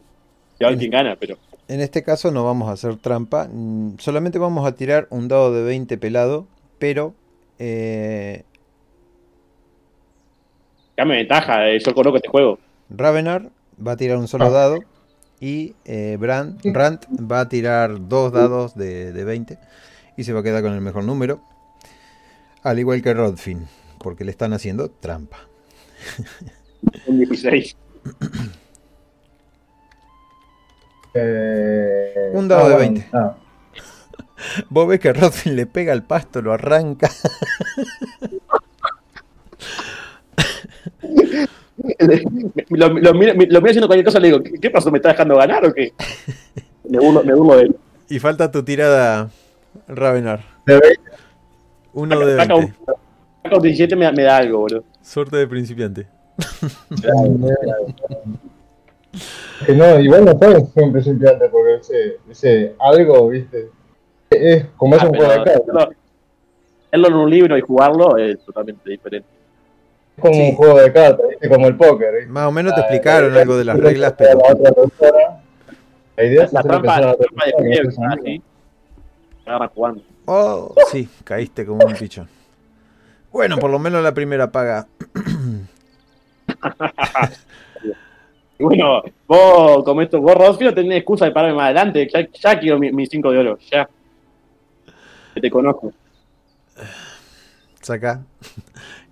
se 0.58 0.64
va 0.64 0.74
quien 0.76 0.90
gana, 0.90 1.16
pero 1.16 1.34
este, 1.34 1.74
en 1.74 1.80
este 1.80 2.02
caso 2.02 2.30
no 2.30 2.44
vamos 2.44 2.68
a 2.68 2.72
hacer 2.72 2.96
trampa, 2.96 3.46
mm, 3.52 3.98
solamente 3.98 4.38
vamos 4.38 4.66
a 4.66 4.72
tirar 4.74 5.06
un 5.10 5.28
dado 5.28 5.52
de 5.52 5.62
20 5.62 5.98
pelado, 5.98 6.46
pero 6.78 7.14
eh, 7.58 8.44
dame 10.96 11.16
ventaja, 11.16 11.68
eh, 11.68 11.78
yo 11.78 11.94
conozco 11.94 12.16
este 12.16 12.28
juego. 12.28 12.58
Ravenar 12.88 13.50
va 13.86 13.92
a 13.92 13.96
tirar 13.96 14.16
un 14.16 14.28
solo 14.28 14.50
dado 14.50 14.78
y 15.40 15.74
eh, 15.84 16.16
Brand, 16.18 16.60
Brandt 16.72 17.04
va 17.30 17.40
a 17.40 17.48
tirar 17.48 18.08
dos 18.08 18.32
dados 18.32 18.74
de, 18.74 19.12
de 19.12 19.24
20 19.24 19.58
y 20.16 20.24
se 20.24 20.32
va 20.32 20.40
a 20.40 20.42
quedar 20.42 20.62
con 20.62 20.72
el 20.72 20.80
mejor 20.80 21.04
número. 21.04 21.40
Al 22.62 22.78
igual 22.78 23.02
que 23.02 23.14
Rodfin, 23.14 23.66
porque 23.98 24.24
le 24.24 24.30
están 24.30 24.52
haciendo 24.52 24.90
trampa. 24.90 25.38
Un 27.06 27.18
16. 27.18 27.76
Eh, 31.14 32.30
Un 32.34 32.48
dado 32.48 32.68
de 32.68 32.74
bueno, 32.74 32.92
20. 32.94 33.08
nada. 33.12 33.36
Vos 34.68 34.88
ves 34.88 35.00
que 35.00 35.12
Rodfin 35.12 35.56
le 35.56 35.66
pega 35.66 35.92
al 35.92 36.02
pasto, 36.04 36.40
lo 36.40 36.52
arranca. 36.52 37.10
lo, 42.70 42.88
lo, 42.88 43.14
mira, 43.14 43.34
lo 43.34 43.34
mira 43.34 43.70
haciendo 43.70 43.86
cualquier 43.86 44.04
cosa, 44.04 44.20
le 44.20 44.28
digo, 44.28 44.42
¿qué, 44.42 44.52
qué 44.60 44.70
pasó? 44.70 44.90
¿Me 44.90 44.98
está 44.98 45.10
dejando 45.10 45.36
ganar 45.36 45.64
o 45.66 45.72
qué? 45.74 45.92
Me 46.88 46.98
burlo, 46.98 47.22
me 47.22 47.34
burlo 47.34 47.56
de 47.56 47.62
él. 47.64 47.76
Y 48.08 48.18
falta 48.18 48.50
tu 48.50 48.62
tirada, 48.62 49.30
Ravenar. 49.88 50.40
De 50.66 50.74
20, 50.78 51.00
Uno 51.94 52.20
de 52.20 52.36
Saca 52.36 52.54
20. 52.54 52.74
un, 52.78 52.96
saca 53.42 53.56
un 53.56 53.62
17 53.62 53.96
me, 53.96 54.04
da- 54.04 54.12
me 54.12 54.22
da 54.24 54.36
algo, 54.38 54.58
boludo. 54.60 54.84
Suerte 55.02 55.36
de 55.36 55.46
principiante. 55.46 56.06
Que 59.66 59.74
no, 59.74 59.98
igual 60.00 60.24
no 60.24 60.38
pueden 60.38 60.66
ser 60.66 60.84
un 60.84 60.92
principiante 60.92 61.48
porque 61.48 61.74
ese, 61.76 62.16
ese 62.30 62.74
algo, 62.78 63.28
viste, 63.28 63.68
es 64.30 64.66
como 64.76 64.96
es 64.96 65.02
Ah, 65.02 65.06
un 65.08 65.14
juego 65.16 65.32
de 65.32 65.36
cartas. 65.44 65.88
leerlo 66.92 67.08
en 67.08 67.14
un 67.14 67.30
libro 67.30 67.58
y 67.58 67.60
jugarlo 67.60 68.16
es 68.16 68.38
totalmente 68.44 68.88
diferente. 68.90 69.28
Es 70.16 70.22
como 70.22 70.34
Sí. 70.34 70.40
un 70.50 70.56
juego 70.56 70.78
de 70.80 70.92
cartas, 70.92 71.26
¿viste? 71.28 71.48
como 71.48 71.66
el 71.66 71.76
póker. 71.76 72.14
¿viste? 72.14 72.30
Más 72.30 72.46
o 72.46 72.52
menos 72.52 72.74
te 72.74 72.80
Ah, 72.80 72.84
explicaron 72.84 73.36
eh, 73.36 73.40
algo 73.40 73.56
de 73.56 73.64
las 73.64 73.76
eh, 73.78 73.80
reglas, 73.80 74.12
eh, 74.12 74.14
pero 74.18 74.38
La, 74.38 74.52
otra 74.54 74.72
persona, 74.72 75.42
la 76.16 76.24
idea 76.24 76.44
es 76.44 76.52
La 76.52 76.62
trampa, 76.62 77.00
la 77.00 77.14
trampa 77.16 77.44
de 77.46 77.52
persona 77.82 78.16
que 78.16 78.22
juego, 78.38 78.42
no 79.50 79.64
es 79.64 79.70
amigo. 79.70 79.86
así. 79.86 79.96
Me 79.96 79.96
agarran 79.96 80.00
jugando. 80.00 80.02
Oh, 80.26 80.74
sí, 80.90 81.08
caíste 81.24 81.66
como 81.66 81.84
un 81.86 81.94
pichón. 81.94 82.28
Bueno, 83.32 83.58
por 83.58 83.70
lo 83.70 83.78
menos 83.78 84.02
la 84.02 84.12
primera 84.14 84.50
paga. 84.50 84.86
Y 88.58 88.62
bueno, 88.64 89.02
vos, 89.26 89.84
como 89.84 90.02
esto, 90.02 90.20
vos, 90.20 90.34
Rodfi, 90.34 90.64
no 90.64 90.74
tenés 90.74 90.98
excusa 90.98 91.24
de 91.26 91.30
pararme 91.32 91.56
más 91.56 91.66
adelante. 91.66 92.08
Ya, 92.12 92.28
ya 92.32 92.58
quiero 92.60 92.78
mis 92.78 93.08
5 93.08 93.30
de 93.30 93.38
oro, 93.38 93.58
ya. 93.70 93.88
Que 95.34 95.40
te 95.40 95.50
conozco. 95.50 95.92
Saca 97.80 98.20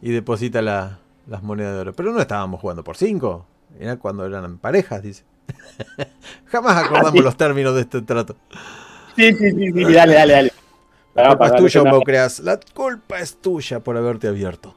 y 0.02 0.10
deposita 0.10 0.60
la- 0.62 0.98
las 1.26 1.42
monedas 1.42 1.74
de 1.74 1.80
oro. 1.80 1.92
Pero 1.94 2.12
no 2.12 2.20
estábamos 2.20 2.60
jugando 2.60 2.84
por 2.84 2.96
5. 2.96 3.46
Era 3.78 3.96
cuando 3.96 4.26
eran 4.26 4.58
parejas, 4.58 5.02
dice. 5.02 5.24
Jamás 6.46 6.76
acordamos 6.84 7.12
Sí. 7.12 7.20
los 7.20 7.36
términos 7.36 7.74
de 7.74 7.82
este 7.82 8.02
trato. 8.02 8.36
Sí, 9.18 9.34
sí, 9.34 9.50
sí, 9.50 9.72
sí, 9.72 9.92
dale, 9.92 10.14
dale, 10.14 10.32
dale. 10.32 10.52
La 11.14 11.28
culpa 11.30 11.46
es 11.46 11.56
tuya, 11.56 11.82
no. 11.82 12.00
La 12.44 12.60
culpa 12.72 13.18
es 13.18 13.36
tuya 13.40 13.80
por 13.80 13.96
haberte 13.96 14.28
abierto. 14.28 14.76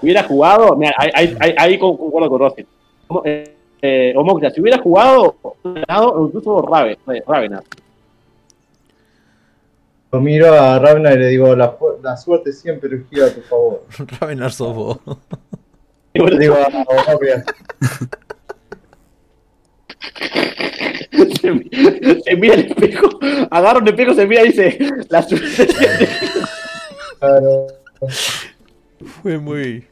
hubiera 0.00 0.22
jugado, 0.22 0.74
mira, 0.76 0.94
ahí, 0.96 1.10
ahí, 1.14 1.36
ahí, 1.38 1.54
ahí 1.58 1.78
con- 1.78 1.98
concuerdo 1.98 2.30
con 2.30 2.40
Rossi. 2.40 2.66
Eh, 3.26 3.54
eh, 3.82 4.14
Omocria, 4.16 4.50
si 4.50 4.62
hubiera 4.62 4.78
jugado, 4.78 5.36
incluso 6.24 6.62
Raven, 6.62 6.96
eh, 7.12 7.22
Ravenar. 7.26 7.62
Lo 10.10 10.20
miro 10.22 10.50
a 10.58 10.78
Ravna 10.78 11.12
y 11.12 11.18
le 11.18 11.26
digo, 11.28 11.54
la, 11.54 11.76
la 12.02 12.16
suerte 12.16 12.52
siempre 12.54 13.04
gira 13.10 13.26
a 13.26 13.30
tu 13.30 13.42
favor. 13.42 13.84
Ravenar 14.20 14.52
sos 14.52 14.74
vos. 14.74 14.98
Le 16.14 16.38
digo 16.38 16.54
a 16.54 16.68
se, 21.40 22.22
se 22.24 22.36
mira 22.36 22.54
el 22.54 22.66
espejo, 22.66 23.08
agarra 23.50 23.80
un 23.80 23.88
espejo, 23.88 24.14
se 24.14 24.26
mira 24.26 24.44
y 24.44 24.48
dice, 24.48 24.78
la 25.08 25.22
suerte. 25.22 25.68
claro, 27.18 27.66
Fue 29.22 29.38
muy, 29.38 29.86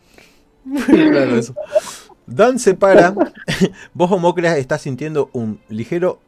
muy 0.65 1.11
raro 1.11 1.37
eso. 1.37 1.55
Dan 2.27 2.59
se 2.59 2.75
para. 2.75 3.15
Vos, 3.95 4.11
Homocreas, 4.13 4.57
estás 4.57 4.83
sintiendo 4.83 5.31
un 5.33 5.61
ligero, 5.69 6.21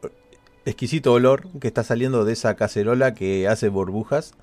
exquisito 0.65 1.13
olor 1.13 1.47
que 1.59 1.67
está 1.67 1.83
saliendo 1.83 2.25
de 2.25 2.33
esa 2.33 2.55
cacerola 2.55 3.13
que 3.13 3.47
hace 3.47 3.69
burbujas. 3.69 4.33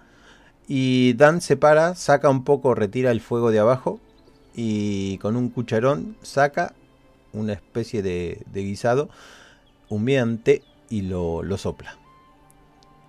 Y 0.66 1.14
Dan 1.14 1.40
se 1.40 1.56
para, 1.56 1.94
saca 1.96 2.30
un 2.30 2.44
poco, 2.44 2.74
retira 2.74 3.10
el 3.10 3.20
fuego 3.20 3.50
de 3.50 3.58
abajo. 3.58 4.00
Y 4.54 5.18
con 5.18 5.36
un 5.36 5.50
cucharón 5.50 6.16
saca 6.22 6.72
una 7.32 7.52
especie 7.52 8.02
de, 8.02 8.42
de 8.52 8.62
guisado 8.62 9.08
humeante 9.88 10.62
y 10.88 11.02
lo, 11.02 11.42
lo 11.42 11.56
sopla. 11.58 11.96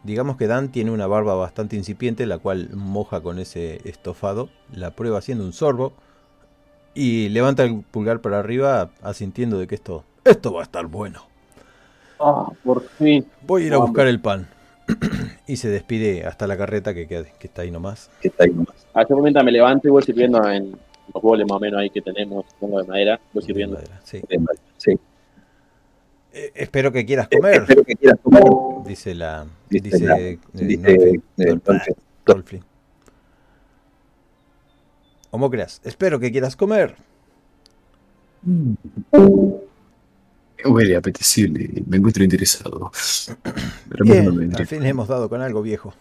Digamos 0.03 0.37
que 0.37 0.47
Dan 0.47 0.71
tiene 0.71 0.91
una 0.91 1.05
barba 1.07 1.35
bastante 1.35 1.75
incipiente, 1.75 2.25
la 2.25 2.39
cual 2.39 2.69
moja 2.73 3.21
con 3.21 3.37
ese 3.37 3.87
estofado, 3.87 4.49
la 4.73 4.91
prueba 4.91 5.19
haciendo 5.19 5.43
un 5.45 5.53
sorbo 5.53 5.93
y 6.95 7.29
levanta 7.29 7.63
el 7.63 7.83
pulgar 7.83 8.19
para 8.19 8.39
arriba 8.39 8.89
asintiendo 9.03 9.59
de 9.59 9.67
que 9.67 9.75
esto, 9.75 10.03
esto 10.25 10.53
va 10.53 10.61
a 10.61 10.63
estar 10.63 10.87
bueno. 10.87 11.21
Ah, 12.19 12.47
por 12.63 12.81
fin. 12.97 13.25
Voy 13.45 13.63
a 13.63 13.67
ir 13.67 13.73
a 13.73 13.77
buscar 13.77 14.07
el 14.07 14.19
pan. 14.19 14.47
y 15.47 15.57
se 15.57 15.69
despide 15.69 16.25
hasta 16.25 16.47
la 16.47 16.57
carreta 16.57 16.93
que, 16.93 17.07
queda- 17.07 17.23
que 17.39 17.47
está 17.47 17.61
ahí 17.61 17.71
nomás. 17.71 18.09
Que 18.21 18.27
está 18.29 18.43
ahí 18.45 18.51
nomás. 18.51 18.75
A 18.93 19.03
ese 19.03 19.13
momento 19.13 19.43
me 19.43 19.51
levanto 19.51 19.87
y 19.87 19.91
voy 19.91 20.03
sirviendo 20.03 20.43
en 20.49 20.75
los 21.13 21.21
boles 21.23 21.45
más 21.47 21.57
o 21.57 21.59
menos 21.59 21.79
ahí 21.79 21.89
que 21.89 22.01
tenemos, 22.01 22.45
pongo 22.59 22.81
de 22.81 22.87
madera, 22.87 23.19
voy 23.33 23.43
sirviendo. 23.43 23.79
Sí. 24.03 24.21
Sí. 24.77 24.91
Eh, 26.33 26.51
espero 26.55 26.91
que 26.91 27.05
quieras 27.05 27.27
comer, 27.27 27.61
Espero 27.63 27.83
que 27.83 27.95
quieras 27.95 28.19
comer. 28.23 28.43
dice 28.85 29.13
la 29.15 29.45
Dice 29.69 29.83
dice, 29.89 30.05
la- 30.05 30.19
eh, 30.19 30.39
Dice 30.53 31.21
eh, 31.37 31.59
Dolphin. 32.25 32.63
Espero 35.83 36.19
que 36.19 36.31
quieras 36.31 36.55
comer. 36.55 36.95
Huele 40.63 40.95
apetecible. 40.95 41.83
Me 41.87 41.97
encuentro 41.97 42.23
interesado. 42.23 42.91
Pero 43.89 44.05
Bien, 44.05 44.25
no 44.25 44.31
me 44.33 44.39
vendría. 44.39 44.59
al 44.61 44.67
fin 44.67 44.85
hemos 44.85 45.07
dado 45.07 45.27
con 45.29 45.41
algo 45.41 45.61
viejo. 45.61 45.93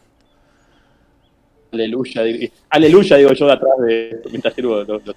Aleluya, 1.73 2.23
digo- 2.23 2.53
aleluya, 2.69 3.17
digo 3.17 3.33
yo 3.33 3.47
de 3.47 3.53
atrás 3.53 3.73
de 3.87 4.23
mientras 4.31 4.55
sirvo 4.55 4.83
los, 4.83 5.07
los, 5.07 5.17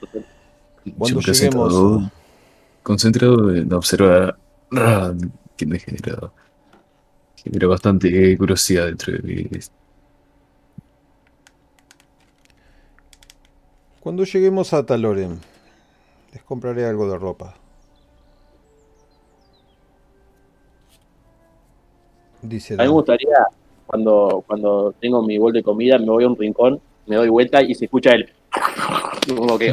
Cuando 0.98 1.20
Yo 1.22 1.32
lleguemos- 1.34 2.12
concentrado, 2.84 3.56
en 3.56 3.74
observar 3.74 4.38
ah, 4.74 5.14
que 5.58 5.66
me 5.66 5.80
genera, 5.80 6.32
genera 7.44 7.68
bastante 7.68 8.38
curiosidad 8.38 8.86
dentro 8.88 9.14
de 9.14 9.20
mí. 9.24 9.50
Cuando 14.02 14.26
lleguemos 14.26 14.74
a 14.74 14.86
Taloren, 14.86 15.40
les 16.34 16.44
compraré 16.44 16.86
algo 16.86 17.10
de 17.10 17.18
ropa. 17.18 17.56
Dice 22.42 22.74
A 22.74 22.78
mí 22.78 22.84
me 22.84 22.90
gustaría, 22.90 23.38
cuando, 23.98 24.44
cuando 24.48 24.96
tengo 25.00 25.22
mi 25.22 25.38
bol 25.38 25.54
de 25.54 25.62
comida, 25.62 26.00
me 26.00 26.08
voy 26.08 26.24
a 26.24 26.28
un 26.28 26.36
rincón, 26.36 26.82
me 27.06 27.16
doy 27.16 27.30
vuelta 27.30 27.62
y 27.62 27.76
se 27.76 27.86
escucha 27.86 28.12
el... 28.14 28.28
Como 29.38 29.56
que... 29.60 29.72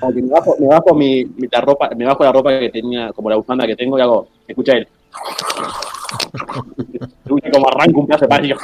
Como 0.00 0.12
que 0.12 0.22
me 0.22 0.28
bajo, 0.30 0.56
me 0.58 0.66
bajo 0.66 0.92
mi, 0.96 1.24
mi- 1.24 1.46
la 1.52 1.60
ropa, 1.60 1.88
me 1.96 2.04
bajo 2.04 2.24
la 2.24 2.32
ropa 2.32 2.58
que 2.58 2.68
tenía, 2.70 3.12
como 3.12 3.30
la 3.30 3.36
bufanda 3.36 3.64
que 3.64 3.76
tengo, 3.76 3.96
y 3.96 4.00
hago, 4.02 4.26
se 4.44 4.50
escucha 4.52 4.72
el... 4.72 4.88
Como 7.52 7.68
arranco 7.68 8.00
un 8.00 8.06
pedazo 8.08 8.24
de 8.24 8.28
pan 8.28 8.44
y 8.44 8.48
yo, 8.48 8.56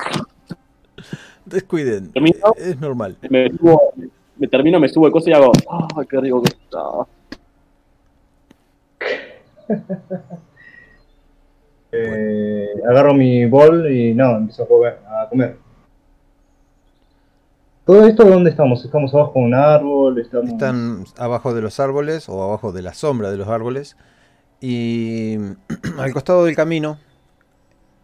Descuiden, 1.44 2.10
¿Termino? 2.12 2.36
es 2.56 2.80
normal. 2.80 3.16
me, 3.28 3.48
subo, 3.50 3.92
me 4.36 4.48
termino, 4.48 4.80
me 4.80 4.88
subo 4.88 5.06
el 5.06 5.12
coso 5.12 5.30
y 5.30 5.34
hago, 5.34 5.52
¡ay, 5.96 6.06
qué 6.08 6.20
rico 6.20 6.42
que 6.42 6.52
está! 6.52 6.82
eh, 11.92 12.68
agarro 12.88 13.14
mi 13.14 13.46
bol 13.46 13.90
y 13.90 14.14
no, 14.14 14.36
empiezo 14.36 14.64
a 14.64 14.68
comer. 14.68 14.98
A 15.06 15.28
comer. 15.28 15.56
¿Todo 17.84 18.06
esto 18.06 18.24
dónde 18.24 18.50
estamos? 18.50 18.84
¿Estamos 18.84 19.12
abajo 19.14 19.40
de 19.40 19.44
un 19.46 19.54
árbol? 19.54 20.20
Estamos... 20.20 20.50
Están 20.50 21.04
abajo 21.18 21.54
de 21.54 21.62
los 21.62 21.80
árboles 21.80 22.28
o 22.28 22.42
abajo 22.42 22.72
de 22.72 22.82
la 22.82 22.94
sombra 22.94 23.30
de 23.30 23.36
los 23.36 23.48
árboles. 23.48 23.96
Y 24.60 25.36
al 25.98 26.12
costado 26.12 26.44
del 26.44 26.54
camino, 26.54 26.98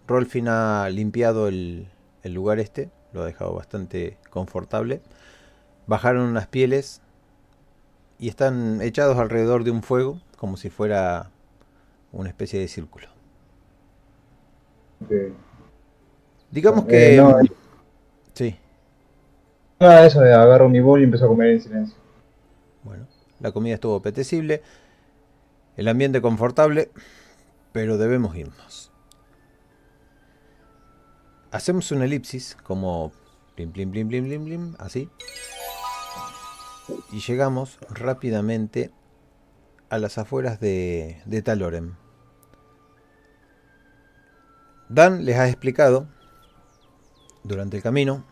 Rolfin 0.09 0.49
ha 0.49 0.89
limpiado 0.89 1.47
el, 1.49 1.87
el 2.23 2.35
lugar 2.35 2.59
este, 2.59 2.91
lo 3.13 3.23
ha 3.23 3.27
dejado 3.27 3.55
bastante 3.55 4.19
confortable. 4.31 5.03
Bajaron 5.87 6.23
unas 6.23 6.49
pieles 6.49 7.01
y 8.19 8.29
están 8.29 8.81
echados 8.81 9.19
alrededor 9.19 9.63
de 9.63 9.71
un 9.71 9.83
fuego, 9.83 10.21
como 10.37 10.57
si 10.57 10.71
fuera 10.71 11.31
una 12.13 12.29
especie 12.29 12.59
de 12.59 12.67
círculo. 12.67 13.16
Digamos 16.51 16.85
Eh, 16.89 16.89
que... 16.89 17.17
no, 17.17 17.39
Sí, 18.35 18.57
Nada 19.81 20.01
de 20.03 20.07
eso, 20.09 20.21
de 20.21 20.33
agarro 20.33 20.69
mi 20.69 20.81
bol 20.81 21.01
y 21.01 21.05
empiezo 21.05 21.27
a 21.27 21.29
comer 21.29 21.51
en 21.51 21.61
silencio. 21.61 21.97
bueno, 22.83 23.07
la 23.41 23.53
comida 23.53 23.75
estuvo 23.75 23.97
apetecible, 23.97 24.63
el 25.77 25.89
ambiente 25.89 26.21
confortable, 26.23 26.91
pero 27.73 27.99
debemos 27.99 28.35
irnos. 28.37 28.91
Hacemos 31.51 31.91
una 31.93 32.05
elipsis, 32.05 32.57
como 32.63 33.13
plim, 33.55 33.73
plim, 33.73 33.91
plim, 33.91 34.09
plim, 34.09 34.25
plim, 34.25 34.45
plim, 34.45 34.75
así. 34.79 35.09
Y 37.13 37.21
llegamos 37.21 37.79
rápidamente 37.91 38.91
a 39.89 39.99
las 39.99 40.19
afueras 40.19 40.61
de, 40.61 41.21
de 41.27 41.43
Talorem. 41.43 41.95
Dan 44.89 45.25
les 45.25 45.37
ha 45.37 45.49
explicado 45.49 46.07
durante 47.43 47.79
el 47.79 47.83
camino. 47.83 48.25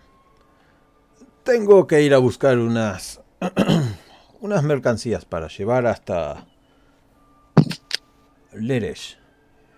Tengo 1.43 1.87
que 1.87 2.03
ir 2.03 2.15
a 2.15 2.19
buscar 2.19 2.59
unas 2.59 3.21
unas 4.41 4.63
mercancías 4.63 5.25
para 5.25 5.49
llevar 5.49 5.87
hasta 5.87 6.47
Leresh. 8.53 9.19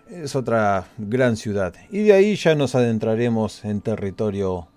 Es 0.09 0.37
otra 0.37 0.89
gran 0.99 1.37
ciudad 1.37 1.75
y 1.91 2.05
de 2.05 2.13
ahí 2.13 2.37
ya 2.37 2.55
nos 2.55 2.75
adentraremos 2.75 3.65
en 3.65 3.81
territorio 3.81 4.69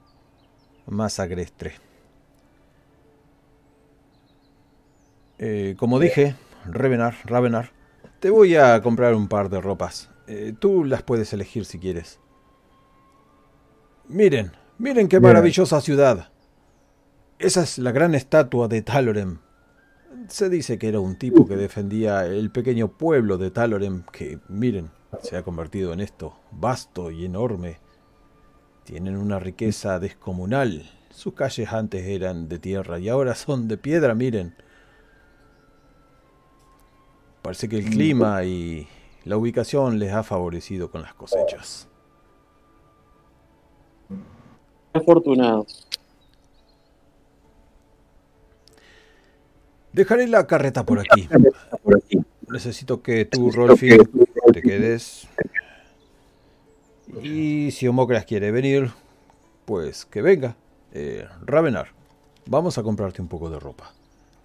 más 0.86 1.20
agreste. 1.20 1.74
Eh, 5.38 5.76
como 5.78 6.00
dije, 6.00 6.36
Ravenar, 6.66 7.16
Ravenar, 7.26 7.72
te 8.20 8.30
voy 8.30 8.56
a 8.56 8.82
comprar 8.82 9.16
un 9.16 9.28
par 9.28 9.50
de 9.50 9.62
ropas. 9.62 10.09
Eh, 10.32 10.54
tú 10.58 10.84
las 10.86 11.02
puedes 11.02 11.34
elegir 11.34 11.66
si 11.66 11.80
quieres. 11.80 12.20
Miren, 14.08 14.52
miren 14.78 15.08
qué 15.08 15.20
maravillosa 15.20 15.82
ciudad. 15.82 16.30
Esa 17.40 17.64
es 17.64 17.80
la 17.80 17.92
gran 17.92 18.14
estatua 18.14 18.68
de 18.68 18.84
Talorem. 18.84 19.40
Se 20.28 20.50
dice 20.50 20.78
que 20.78 20.88
era 20.88 21.00
un 21.00 21.18
tipo 21.18 21.48
que 21.48 21.56
defendía 21.56 22.28
el 22.28 22.52
pequeño 22.52 22.90
pueblo 22.90 23.40
de 23.40 23.50
Talorem, 23.50 24.04
que, 24.12 24.38
miren, 24.50 24.92
se 25.24 25.36
ha 25.36 25.42
convertido 25.42 25.94
en 25.94 26.00
esto, 26.00 26.38
vasto 26.52 27.10
y 27.10 27.26
enorme. 27.26 27.80
Tienen 28.84 29.18
una 29.18 29.40
riqueza 29.40 29.98
descomunal. 29.98 30.92
Sus 31.10 31.34
calles 31.34 31.74
antes 31.74 32.06
eran 32.06 32.48
de 32.48 32.60
tierra 32.60 33.00
y 33.00 33.10
ahora 33.10 33.34
son 33.34 33.68
de 33.68 33.78
piedra, 33.78 34.14
miren. 34.14 34.54
Parece 37.42 37.68
que 37.68 37.80
el 37.80 37.86
clima 37.86 38.44
y 38.44 38.88
la 39.26 39.38
ubicación 39.38 40.00
les 40.00 40.14
ha 40.14 40.24
favorecido 40.24 40.90
con 40.90 41.02
las 41.02 41.14
cosechas. 41.14 41.88
Afortunados. 44.94 45.88
Dejaré 49.94 50.28
la 50.28 50.46
carreta 50.48 50.86
por 50.86 51.00
aquí. 51.00 51.28
Necesito 52.48 53.02
que 53.02 53.26
tú, 53.26 53.52
Rolfi, 53.52 53.98
te 54.54 54.62
quedes. 54.62 55.28
Y 57.22 57.72
si 57.72 57.88
Homocras 57.88 58.26
quiere 58.26 58.52
venir, 58.52 58.92
pues 59.66 60.06
que 60.06 60.22
venga. 60.22 60.56
Eh, 60.92 61.28
Ravenar, 61.46 61.90
vamos 62.48 62.78
a 62.78 62.84
comprarte 62.84 63.22
un 63.22 63.28
poco 63.28 63.50
de 63.50 63.60
ropa. 63.60 63.94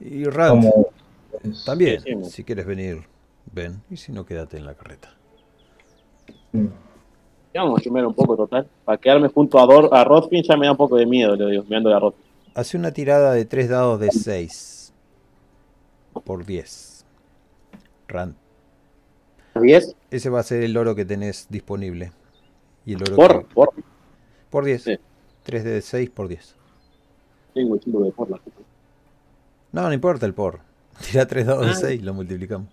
Y 0.00 0.24
Rand, 0.24 0.70
también, 1.64 2.24
si 2.24 2.44
quieres 2.44 2.66
venir, 2.66 3.04
ven. 3.52 3.82
Y 3.90 3.96
si 3.96 4.12
no, 4.12 4.24
quédate 4.24 4.56
en 4.56 4.66
la 4.66 4.74
carreta. 4.74 5.10
Vamos 7.54 7.80
a 7.80 7.82
chumar 7.82 8.06
un 8.06 8.14
poco 8.14 8.36
total. 8.36 8.68
Para 8.84 8.98
quedarme 8.98 9.28
junto 9.28 9.58
a, 9.58 9.66
Dor 9.66 9.88
a 9.92 10.04
Rodfin 10.04 10.42
ya 10.42 10.56
me 10.56 10.66
da 10.66 10.72
un 10.72 10.76
poco 10.78 10.96
de 10.96 11.06
miedo, 11.06 11.36
le 11.36 11.50
digo, 11.50 11.64
mirando 11.64 11.94
a 11.94 11.98
Rodfin. 12.00 12.24
Hace 12.54 12.76
una 12.76 12.92
tirada 12.92 13.32
de 13.32 13.44
tres 13.44 13.68
dados 13.68 13.98
de 14.00 14.10
6 14.10 14.92
por 16.24 16.44
10. 16.44 17.04
Rand. 18.08 18.34
¿10? 19.54 19.94
Ese 20.10 20.30
va 20.30 20.40
a 20.40 20.42
ser 20.44 20.62
el 20.62 20.76
oro 20.76 20.94
que 20.94 21.04
tenés 21.04 21.46
disponible. 21.48 22.12
Y 22.86 22.94
el 22.94 23.02
oro 23.02 23.16
Por, 23.16 23.38
que- 23.48 23.54
por. 23.54 23.70
por 24.50 24.64
10. 24.64 24.82
Sí. 24.82 24.98
3 25.44 25.64
de 25.64 25.82
6 25.82 26.10
por 26.10 26.28
10. 26.28 26.56
Tengo 27.54 27.74
el 27.76 27.80
de 28.04 28.12
por 28.12 28.30
la. 28.30 28.40
No, 29.72 29.82
no 29.82 29.92
importa 29.92 30.26
el 30.26 30.34
por. 30.34 30.60
Tira 31.10 31.26
3 31.26 31.46
dados 31.46 31.66
de 31.66 31.72
Ah. 31.72 31.74
6 31.76 32.02
lo 32.02 32.14
multiplicamos. 32.14 32.68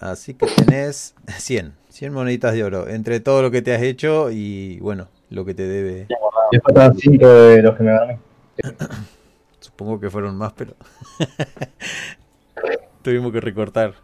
Así 0.00 0.34
que 0.34 0.46
tenés 0.46 1.14
100. 1.38 1.74
100 1.88 2.12
moneditas 2.12 2.54
de 2.54 2.64
oro. 2.64 2.88
Entre 2.88 3.20
todo 3.20 3.42
lo 3.42 3.50
que 3.50 3.62
te 3.62 3.74
has 3.74 3.82
hecho 3.82 4.30
y 4.30 4.78
bueno, 4.80 5.08
lo 5.30 5.44
que 5.44 5.54
te 5.54 5.66
debe. 5.66 6.06
Y 6.52 6.58
faltan 6.58 6.96
5 6.96 7.26
de 7.26 7.62
los 7.62 7.76
que 7.76 7.82
me 7.82 7.92
gané. 7.92 8.18
Supongo 9.60 10.00
que 10.00 10.10
fueron 10.10 10.36
más, 10.36 10.52
pero. 10.54 10.74
Tuvimos 13.02 13.32
que 13.32 13.40
recortar 13.40 13.94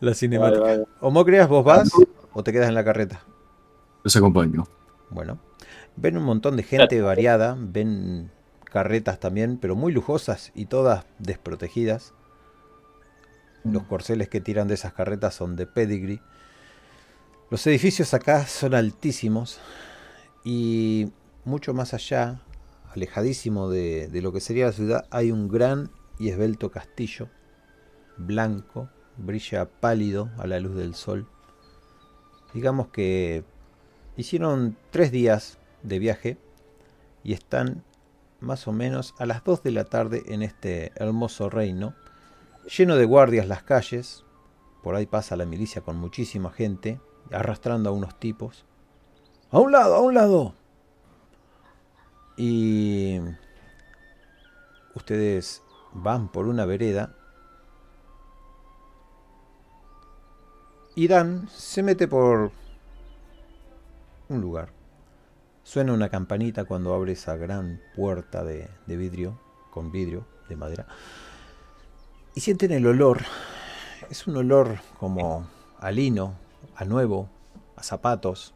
la 0.00 0.14
cinemática. 0.14 0.60
Vale, 0.60 0.76
vale. 0.78 0.88
Homocreas, 1.00 1.48
¿vos 1.48 1.64
vas 1.64 1.90
o 2.32 2.42
te 2.42 2.52
quedas 2.52 2.68
en 2.68 2.74
la 2.74 2.84
carreta? 2.84 3.22
Los 4.02 4.16
acompaño. 4.16 4.66
Bueno, 5.10 5.38
ven 5.96 6.16
un 6.16 6.24
montón 6.24 6.56
de 6.56 6.62
gente 6.62 7.00
variada, 7.02 7.56
ven 7.58 8.30
carretas 8.64 9.18
también, 9.18 9.58
pero 9.58 9.76
muy 9.76 9.92
lujosas 9.92 10.52
y 10.54 10.66
todas 10.66 11.04
desprotegidas. 11.18 12.14
Los 13.64 13.84
corceles 13.84 14.28
que 14.28 14.40
tiran 14.40 14.68
de 14.68 14.74
esas 14.74 14.92
carretas 14.92 15.34
son 15.34 15.56
de 15.56 15.66
pedigree. 15.66 16.20
Los 17.50 17.66
edificios 17.66 18.14
acá 18.14 18.46
son 18.46 18.74
altísimos 18.74 19.60
y 20.44 21.10
mucho 21.44 21.74
más 21.74 21.94
allá, 21.94 22.40
alejadísimo 22.94 23.68
de, 23.68 24.08
lo 24.22 24.32
que 24.32 24.40
sería 24.40 24.66
la 24.66 24.72
ciudad, 24.72 25.06
hay 25.10 25.32
un 25.32 25.48
gran 25.48 25.90
y 26.18 26.28
esbelto 26.28 26.70
castillo, 26.70 27.28
blanco, 28.16 28.88
brilla 29.16 29.66
pálido 29.66 30.30
a 30.38 30.46
la 30.46 30.60
luz 30.60 30.76
del 30.76 30.94
sol. 30.94 31.26
Digamos 32.54 32.88
que 32.88 33.44
hicieron 34.16 34.76
tres 34.90 35.10
días 35.10 35.58
de 35.82 35.98
viaje 35.98 36.38
y 37.22 37.32
están 37.32 37.82
más 38.40 38.66
o 38.68 38.72
menos 38.72 39.14
a 39.18 39.26
las 39.26 39.44
2 39.44 39.62
de 39.62 39.70
la 39.70 39.84
tarde 39.84 40.22
en 40.26 40.42
este 40.42 40.92
hermoso 40.96 41.50
reino, 41.50 41.94
lleno 42.64 42.96
de 42.96 43.04
guardias 43.04 43.46
las 43.48 43.62
calles, 43.62 44.24
por 44.82 44.94
ahí 44.94 45.06
pasa 45.06 45.36
la 45.36 45.46
milicia 45.46 45.82
con 45.82 45.96
muchísima 45.96 46.50
gente, 46.50 47.00
arrastrando 47.30 47.90
a 47.90 47.92
unos 47.92 48.18
tipos. 48.18 48.64
¡A 49.50 49.58
un 49.58 49.72
lado, 49.72 49.94
a 49.94 50.00
un 50.00 50.14
lado! 50.14 50.54
Y 52.36 53.20
ustedes 54.94 55.62
van 55.92 56.28
por 56.28 56.46
una 56.46 56.64
vereda 56.64 57.14
y 60.94 61.08
Dan 61.08 61.48
se 61.48 61.82
mete 61.82 62.08
por 62.08 62.52
un 64.28 64.40
lugar. 64.40 64.72
Suena 65.62 65.92
una 65.92 66.08
campanita 66.08 66.64
cuando 66.64 66.94
abre 66.94 67.12
esa 67.12 67.36
gran 67.36 67.80
puerta 67.94 68.44
de, 68.44 68.68
de 68.86 68.96
vidrio, 68.96 69.38
con 69.70 69.92
vidrio 69.92 70.26
de 70.48 70.56
madera. 70.56 70.86
Y 72.34 72.40
sienten 72.40 72.72
el 72.72 72.86
olor. 72.86 73.18
Es 74.10 74.26
un 74.26 74.36
olor 74.36 74.78
como 74.98 75.46
a 75.78 75.90
lino, 75.90 76.34
a 76.76 76.84
nuevo, 76.84 77.28
a 77.76 77.82
zapatos. 77.82 78.54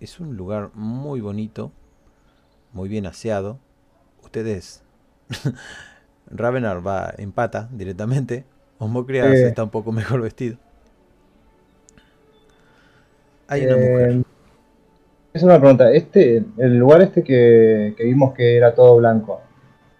Es 0.00 0.20
un 0.20 0.36
lugar 0.36 0.70
muy 0.74 1.20
bonito, 1.20 1.72
muy 2.72 2.88
bien 2.88 3.06
aseado. 3.06 3.58
Ustedes... 4.22 4.82
Ravenar 6.30 6.86
va 6.86 7.14
en 7.16 7.32
pata 7.32 7.70
directamente. 7.72 8.44
Osmocrias 8.78 9.26
Eh. 9.28 9.48
está 9.48 9.64
un 9.64 9.70
poco 9.70 9.92
mejor 9.92 10.20
vestido. 10.20 10.58
Hay 13.46 13.64
una 13.64 13.76
Eh, 13.76 13.78
mujer. 13.78 14.22
Es 15.32 15.42
una 15.42 15.58
pregunta. 15.58 15.90
Este, 15.92 16.44
el 16.58 16.76
lugar 16.78 17.00
este 17.00 17.22
que, 17.24 17.94
que 17.96 18.04
vimos 18.04 18.34
que 18.34 18.56
era 18.58 18.74
todo 18.74 18.96
blanco, 18.96 19.40
¿es 19.42 19.47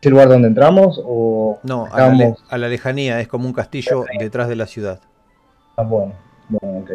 el 0.02 0.10
lugar 0.12 0.28
donde 0.28 0.48
entramos 0.48 1.00
o 1.04 1.58
No, 1.64 1.86
a 1.92 2.08
la, 2.14 2.34
a 2.48 2.58
lejanía, 2.58 3.20
es 3.20 3.28
como 3.28 3.46
un 3.46 3.52
castillo 3.52 4.04
detrás 4.18 4.48
de 4.48 4.56
la 4.56 4.66
ciudad. 4.66 5.00
Ah, 5.76 5.82
bueno, 5.82 6.12
bueno, 6.48 6.78
ok. 6.78 6.90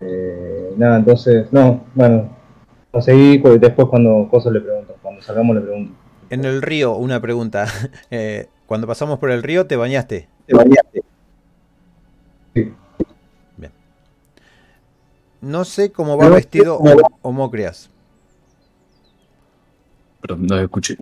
Eh, 0.00 0.74
nada, 0.76 0.96
entonces, 0.96 1.52
no, 1.52 1.84
bueno, 1.94 2.30
a 2.92 3.00
seguir 3.02 3.42
cu- 3.42 3.58
después 3.58 3.88
cuando 3.88 4.28
cosas 4.30 4.52
le 4.52 4.60
pregunto, 4.60 4.96
cuando 5.02 5.20
salgamos 5.22 5.56
le 5.56 5.62
pregunto. 5.62 5.94
En 6.30 6.44
el 6.44 6.62
río, 6.62 6.94
una 6.96 7.20
pregunta. 7.20 7.66
Eh, 8.10 8.48
cuando 8.66 8.86
pasamos 8.86 9.18
por 9.18 9.30
el 9.30 9.42
río, 9.42 9.66
¿te 9.66 9.76
bañaste? 9.76 10.28
¿Te 10.46 10.54
bañaste? 10.54 11.02
Sí. 12.54 12.72
No 15.40 15.64
sé 15.64 15.90
cómo 15.90 16.16
va 16.18 16.28
No 16.28 16.34
vestido 16.34 16.78
Homocreas. 17.22 17.88
Perdón, 20.20 20.46
no 20.46 20.58
escuché. 20.58 20.96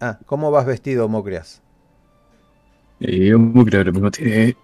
Ah, 0.00 0.18
¿cómo 0.26 0.50
vas 0.50 0.66
vestido 0.66 1.06
Homocreas? 1.06 1.62
Eh, 3.00 3.32
claro, 3.66 3.78
ahora 3.78 3.92
mismo 3.92 4.10
tiene. 4.10 4.56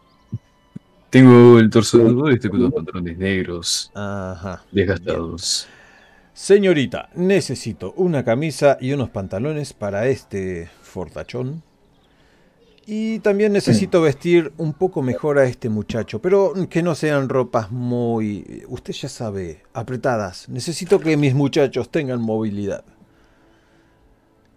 Tengo 1.10 1.58
el 1.58 1.70
torso 1.70 1.98
desnudo 1.98 2.30
y 2.30 2.34
estoy 2.34 2.50
con 2.50 2.62
los 2.62 2.72
pantalones 2.72 3.16
negros, 3.18 3.90
Ajá. 3.94 4.66
desgastados. 4.70 5.72
Señorita, 6.34 7.08
necesito 7.14 7.92
una 7.96 8.24
camisa 8.24 8.76
y 8.80 8.92
unos 8.92 9.10
pantalones 9.10 9.72
para 9.72 10.06
este 10.08 10.68
fortachón. 10.82 11.62
Y 12.86 13.18
también 13.20 13.52
necesito 13.52 14.00
vestir 14.02 14.52
un 14.58 14.72
poco 14.74 15.02
mejor 15.02 15.38
a 15.38 15.44
este 15.46 15.68
muchacho, 15.68 16.20
pero 16.20 16.52
que 16.68 16.82
no 16.82 16.94
sean 16.94 17.28
ropas 17.28 17.70
muy, 17.72 18.64
usted 18.68 18.92
ya 18.94 19.08
sabe, 19.08 19.62
apretadas. 19.72 20.48
Necesito 20.48 21.00
que 21.00 21.16
mis 21.16 21.34
muchachos 21.34 21.90
tengan 21.90 22.20
movilidad. 22.20 22.84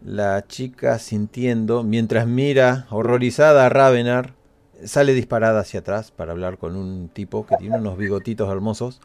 La 0.03 0.45
chica 0.47 0.97
sintiendo, 0.99 1.83
mientras 1.83 2.25
mira 2.25 2.87
horrorizada 2.89 3.65
a 3.65 3.69
Ravenar, 3.69 4.33
sale 4.85 5.13
disparada 5.13 5.59
hacia 5.59 5.81
atrás 5.81 6.11
para 6.11 6.31
hablar 6.31 6.57
con 6.57 6.75
un 6.77 7.09
tipo 7.09 7.45
que 7.45 7.57
tiene 7.57 7.77
unos 7.77 7.97
bigotitos 7.97 8.49
hermosos. 8.49 9.01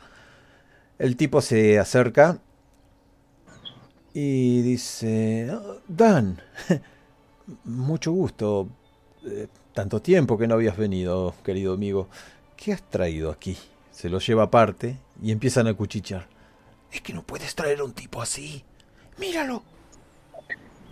El 0.98 1.16
tipo 1.16 1.40
se 1.40 1.80
acerca 1.80 2.38
y 4.12 4.62
dice, 4.62 5.50
"Oh, 5.52 5.78
Dan, 5.88 6.40
mucho 7.64 8.12
gusto. 8.12 8.68
Eh, 9.26 9.48
Tanto 9.72 10.00
tiempo 10.00 10.38
que 10.38 10.46
no 10.46 10.54
habías 10.54 10.76
venido, 10.76 11.34
querido 11.42 11.72
amigo. 11.74 12.06
¿Qué 12.56 12.72
has 12.72 12.80
traído 12.88 13.32
aquí? 13.32 13.58
Se 13.90 14.08
lo 14.08 14.20
lleva 14.20 14.44
aparte 14.44 14.98
y 15.20 15.32
empiezan 15.32 15.66
a 15.66 15.74
cuchichear. 15.74 16.28
Es 16.92 17.00
que 17.00 17.12
no 17.12 17.24
puedes 17.24 17.56
traer 17.56 17.80
a 17.80 17.84
un 17.84 17.92
tipo 17.92 18.22
así. 18.22 18.62
Míralo. 19.18 19.64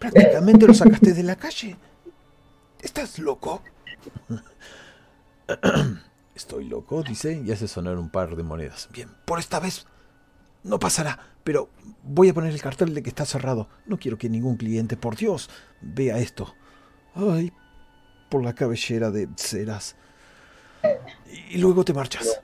Prácticamente 0.03 0.67
lo 0.67 0.75
sacaste 0.75 1.13
de 1.13 1.23
la 1.23 1.37
calle. 1.37 1.77
¿Estás 2.81 3.21
loco? 3.21 3.63
Estoy 6.35 6.65
loco, 6.65 7.05
dice, 7.05 7.41
y 7.45 7.53
hace 7.53 7.69
sonar 7.69 7.99
un 7.99 8.11
par 8.11 8.35
de 8.35 8.43
monedas. 8.43 8.89
Bien, 8.93 9.09
por 9.25 9.39
esta 9.39 9.61
vez 9.61 9.87
no 10.65 10.81
pasará, 10.81 11.19
pero 11.45 11.69
voy 12.03 12.31
a 12.31 12.35
poner 12.35 12.53
el 12.53 12.61
cartel 12.61 12.95
de 12.95 13.03
que 13.03 13.11
está 13.11 13.25
cerrado. 13.25 13.69
No 13.87 13.97
quiero 13.97 14.19
que 14.19 14.29
ningún 14.29 14.57
cliente, 14.57 14.97
por 14.97 15.15
Dios, 15.15 15.49
vea 15.81 16.19
esto. 16.19 16.53
Ay, 17.15 17.53
por 18.29 18.43
la 18.43 18.55
cabellera 18.55 19.13
de 19.13 19.29
ceras. 19.37 19.95
Y 21.51 21.59
luego 21.59 21.85
te 21.85 21.93
marchas. 21.93 22.43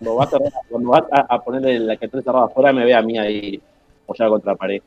Cuando 0.00 0.16
vas 0.16 0.34
a, 0.34 0.38
cuando 0.68 0.90
vas 0.90 1.04
a, 1.12 1.20
a 1.34 1.40
ponerle 1.40 1.78
la 1.78 1.96
cartera 1.96 2.22
cerrada 2.22 2.46
afuera, 2.46 2.72
me 2.72 2.84
ve 2.84 2.94
a 2.94 3.02
mí 3.02 3.16
ahí 3.16 3.62
apoyado 4.02 4.32
contra 4.32 4.52
la 4.52 4.58
pared. 4.58 4.82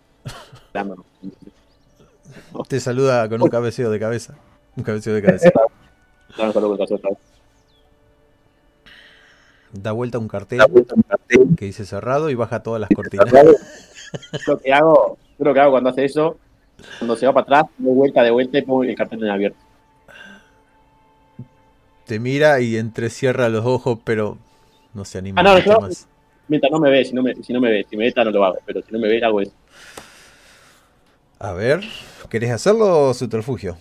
Te 2.68 2.80
saluda 2.80 3.28
con 3.30 3.42
un 3.42 3.50
cabeceo 3.50 3.90
de 3.92 4.00
cabeza. 4.00 4.36
Un 4.76 4.84
cabeceo 4.84 5.14
de 5.14 5.22
cabeza. 5.22 5.52
No, 6.38 6.46
no, 6.54 6.62
no. 6.62 6.78
Da 9.72 9.92
vuelta 9.92 10.18
un 10.20 10.28
cartel 10.28 10.60
que 11.58 11.66
dice 11.66 11.86
cerrado 11.86 12.30
y 12.30 12.36
baja 12.36 12.64
todas 12.64 12.80
las 12.82 12.90
cortinas. 12.90 13.32
Lo 14.48 14.58
que 14.58 14.74
hago, 14.74 15.18
lo 15.38 15.54
que 15.54 15.60
hago 15.60 15.72
cuando 15.72 15.90
hace 15.90 16.06
eso, 16.06 16.38
cuando 17.00 17.16
se 17.18 17.26
va 17.26 17.34
para 17.34 17.44
atrás, 17.44 17.64
doy 17.78 17.94
vuelta 17.94 18.24
de 18.24 18.32
vuelta 18.32 18.58
y 18.58 18.62
pongo 18.62 18.84
el 18.84 18.96
cartel 18.96 19.24
en 19.24 19.30
abierto. 19.30 19.60
Te 22.06 22.20
mira 22.20 22.62
y 22.62 22.78
entrecierra 22.78 23.50
los 23.50 23.66
ojos, 23.66 24.00
pero 24.04 24.38
no 24.94 25.04
se 25.06 25.18
anima 25.18 25.42
Ah, 25.42 25.44
no, 25.44 25.60
yo- 25.60 25.82
más. 25.82 26.08
Mientras 26.48 26.72
no 26.72 26.80
me 26.80 26.92
ve, 26.92 27.04
si 27.04 27.14
no 27.14 27.24
me, 27.24 27.34
si 27.36 27.52
no 27.52 27.60
me 27.60 27.72
ve, 27.72 27.86
si 27.90 27.98
me 27.98 28.06
ve, 28.06 28.14
no 28.16 28.30
lo 28.32 28.46
hago, 28.46 28.58
pero 28.66 28.82
si 28.84 28.92
no 28.94 29.00
me 29.00 29.08
ve, 29.08 29.24
hago 29.26 29.42
eso. 29.42 29.52
A 31.40 31.54
ver, 31.54 31.82
¿querés 32.30 32.52
hacerlo 32.52 33.10
o 33.10 33.14
subterfugio? 33.14 33.78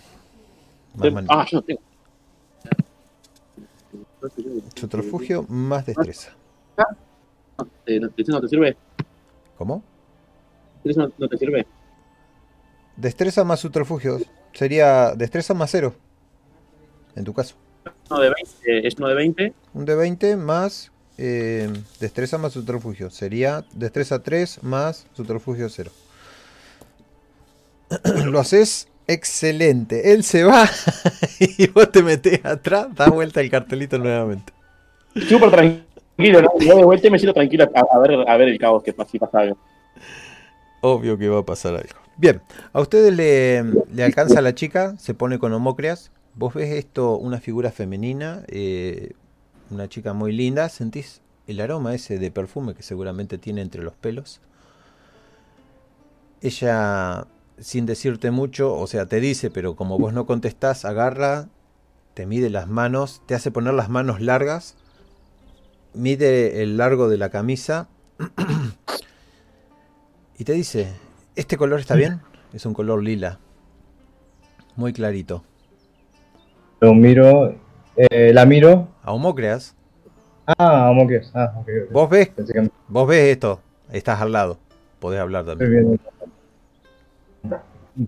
Más 0.95 1.11
mani- 1.11 1.27
Ah, 1.29 1.45
yo 1.49 1.57
no 1.59 1.61
tengo. 1.63 1.81
Subterfugio 4.75 5.43
más 5.47 5.85
destreza. 5.85 6.31
Eh, 7.85 7.99
¿no- 7.99 8.09
¿Eso 8.17 8.31
no 8.31 8.41
te 8.41 8.47
sirve? 8.49 8.75
¿Cómo? 9.57 9.83
¿Eso 10.83 11.01
no, 11.01 11.11
no 11.17 11.27
te 11.29 11.37
sirve? 11.37 11.65
Destreza 12.97 13.43
más 13.43 13.59
subterfugio. 13.59 14.19
Sería 14.53 15.13
destreza 15.15 15.53
más 15.53 15.71
cero. 15.71 15.95
En 17.15 17.23
tu 17.23 17.33
caso. 17.33 17.55
Uno 18.09 18.19
de 18.19 18.29
20, 18.29 18.77
eh, 18.77 18.87
es 18.87 18.95
uno 18.97 19.07
de 19.07 19.15
20. 19.15 19.53
Un 19.73 19.85
de 19.85 19.95
20 19.95 20.35
más 20.35 20.91
eh, 21.17 21.71
destreza 21.99 22.37
más 22.37 22.53
subterfugio. 22.53 23.09
Sería 23.09 23.63
destreza 23.73 24.21
3 24.21 24.61
más 24.63 25.07
subterfugio 25.13 25.69
0. 25.69 25.91
Lo 28.25 28.39
haces 28.39 28.87
excelente. 29.07 30.13
Él 30.13 30.23
se 30.23 30.43
va 30.43 30.69
y 31.39 31.67
vos 31.67 31.91
te 31.91 32.03
metés 32.03 32.43
atrás, 32.45 32.87
das 32.95 33.09
vuelta 33.09 33.41
el 33.41 33.49
cartelito 33.49 33.97
nuevamente. 33.97 34.53
Súper 35.15 35.51
tranquilo, 35.51 36.41
¿no? 36.41 36.49
Yo 36.59 36.75
de 36.75 36.83
vuelta 36.83 37.07
y 37.07 37.11
me 37.11 37.19
siento 37.19 37.33
tranquilo 37.33 37.65
a, 37.73 37.95
a 37.95 37.99
ver, 37.99 38.29
a 38.29 38.37
ver 38.37 38.49
el 38.49 38.57
caos 38.59 38.83
que 38.83 38.93
pasa, 38.93 39.11
si 39.11 39.19
pasa 39.19 39.39
algo. 39.39 39.57
Obvio 40.81 41.17
que 41.17 41.29
va 41.29 41.39
a 41.39 41.45
pasar 41.45 41.75
algo. 41.75 42.05
Bien, 42.17 42.41
a 42.71 42.79
ustedes 42.79 43.13
le, 43.13 43.63
le 43.91 44.03
alcanza 44.03 44.41
la 44.41 44.55
chica, 44.55 44.95
se 44.97 45.13
pone 45.13 45.39
con 45.39 45.51
homócreas. 45.53 46.11
Vos 46.35 46.53
ves 46.53 46.71
esto, 46.71 47.17
una 47.17 47.39
figura 47.39 47.71
femenina, 47.71 48.43
eh, 48.47 49.13
una 49.69 49.87
chica 49.89 50.13
muy 50.13 50.31
linda. 50.31 50.69
Sentís 50.69 51.21
el 51.47 51.59
aroma 51.59 51.93
ese 51.93 52.17
de 52.19 52.31
perfume 52.31 52.73
que 52.73 52.83
seguramente 52.83 53.37
tiene 53.37 53.61
entre 53.61 53.83
los 53.83 53.95
pelos. 53.95 54.41
Ella, 56.41 57.25
sin 57.59 57.85
decirte 57.85 58.31
mucho, 58.31 58.73
o 58.75 58.87
sea, 58.87 59.05
te 59.05 59.19
dice, 59.19 59.49
pero 59.49 59.75
como 59.75 59.97
vos 59.97 60.13
no 60.13 60.25
contestás, 60.25 60.85
agarra, 60.85 61.47
te 62.13 62.25
mide 62.25 62.49
las 62.49 62.67
manos, 62.67 63.21
te 63.25 63.35
hace 63.35 63.51
poner 63.51 63.73
las 63.73 63.89
manos 63.89 64.21
largas, 64.21 64.75
mide 65.93 66.61
el 66.61 66.77
largo 66.77 67.09
de 67.09 67.17
la 67.17 67.29
camisa 67.29 67.87
y 70.37 70.43
te 70.43 70.53
dice, 70.53 70.93
¿este 71.35 71.57
color 71.57 71.79
está 71.79 71.95
bien? 71.95 72.21
Es 72.53 72.65
un 72.65 72.73
color 72.73 73.03
lila. 73.03 73.39
Muy 74.75 74.93
clarito. 74.93 75.43
Lo 76.81 76.93
miro, 76.93 77.55
eh, 77.95 78.31
la 78.33 78.45
miro. 78.45 78.89
A 79.03 79.13
homócreas, 79.13 79.75
Ah, 80.59 80.85
¿cómo 80.89 81.07
que 81.07 81.15
es? 81.17 81.31
Ah, 81.33 81.53
ok. 81.57 81.67
ok. 81.87 81.91
vos 81.91 82.09
ves, 82.09 82.31
vos 82.87 83.07
ves 83.07 83.31
esto, 83.33 83.61
estás 83.91 84.21
al 84.21 84.31
lado, 84.31 84.59
podés 84.99 85.19
hablar 85.19 85.45
también. 85.45 85.71
viendo. 85.71 85.97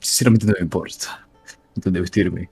Sinceramente 0.02 0.46
no 0.46 0.54
me 0.54 0.62
importa. 0.62 1.28
Dónde 1.76 2.02
vestirme. 2.02 2.50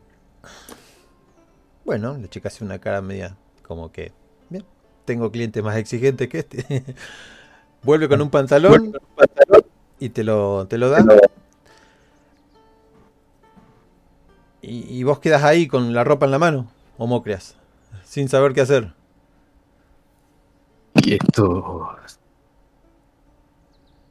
Bueno, 1.83 2.17
la 2.17 2.27
chica 2.29 2.47
hace 2.47 2.63
una 2.63 2.79
cara 2.79 3.01
media 3.01 3.35
como 3.61 3.91
que, 3.91 4.11
bien, 4.49 4.65
tengo 5.05 5.31
clientes 5.31 5.63
más 5.63 5.77
exigentes 5.77 6.27
que 6.29 6.39
este. 6.39 6.83
Vuelve 7.83 8.07
con 8.07 8.21
un 8.21 8.29
pantalón 8.29 8.93
y 9.99 10.09
te 10.09 10.23
lo, 10.23 10.67
te 10.67 10.77
lo 10.77 10.89
da. 10.89 11.05
Y, 14.61 14.99
y 14.99 15.03
vos 15.03 15.19
quedas 15.19 15.43
ahí 15.43 15.67
con 15.67 15.93
la 15.93 16.03
ropa 16.03 16.25
en 16.25 16.31
la 16.31 16.39
mano, 16.39 16.71
homócreas, 16.97 17.55
sin 18.03 18.27
saber 18.29 18.53
qué 18.53 18.61
hacer. 18.61 18.93
Y 20.95 21.13
esto. 21.13 21.89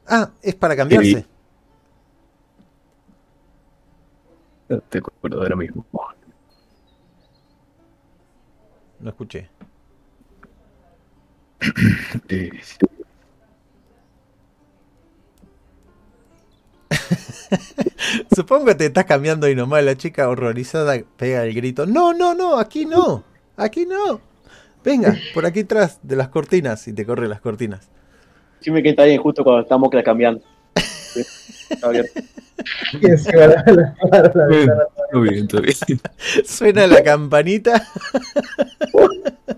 Ah, 0.07 0.31
es 0.41 0.55
para 0.55 0.75
cambiarse. 0.75 1.25
No 4.69 4.79
te 4.81 4.97
acuerdo 4.97 5.41
ahora 5.41 5.55
mismo. 5.55 5.85
No 8.99 9.09
escuché. 9.09 9.49
Eh, 12.29 12.51
Supongo 18.35 18.65
que 18.65 18.75
te 18.75 18.85
estás 18.85 19.05
cambiando 19.05 19.47
y 19.49 19.55
nomás 19.55 19.83
la 19.83 19.95
chica 19.95 20.29
horrorizada 20.29 20.99
pega 21.17 21.43
el 21.43 21.53
grito. 21.53 21.85
No, 21.85 22.13
no, 22.13 22.33
no, 22.33 22.57
aquí 22.57 22.85
no, 22.85 23.23
aquí 23.57 23.85
no. 23.85 24.21
Venga, 24.83 25.15
por 25.33 25.45
aquí 25.45 25.61
atrás 25.61 25.99
de 26.03 26.15
las 26.15 26.29
cortinas 26.29 26.87
y 26.87 26.93
te 26.93 27.05
corre 27.05 27.27
las 27.27 27.41
cortinas. 27.41 27.89
Sí 28.59 28.71
me 28.71 28.83
queda 28.83 29.05
bien 29.05 29.21
justo 29.21 29.43
cuando 29.43 29.61
estamos 29.61 29.89
cambiando. 30.03 30.41
Todo 35.11 35.21
bien, 35.21 35.47
todo 35.47 35.61
bien. 35.61 35.75
Suena 36.45 36.87
la 36.87 37.03
campanita. 37.03 37.85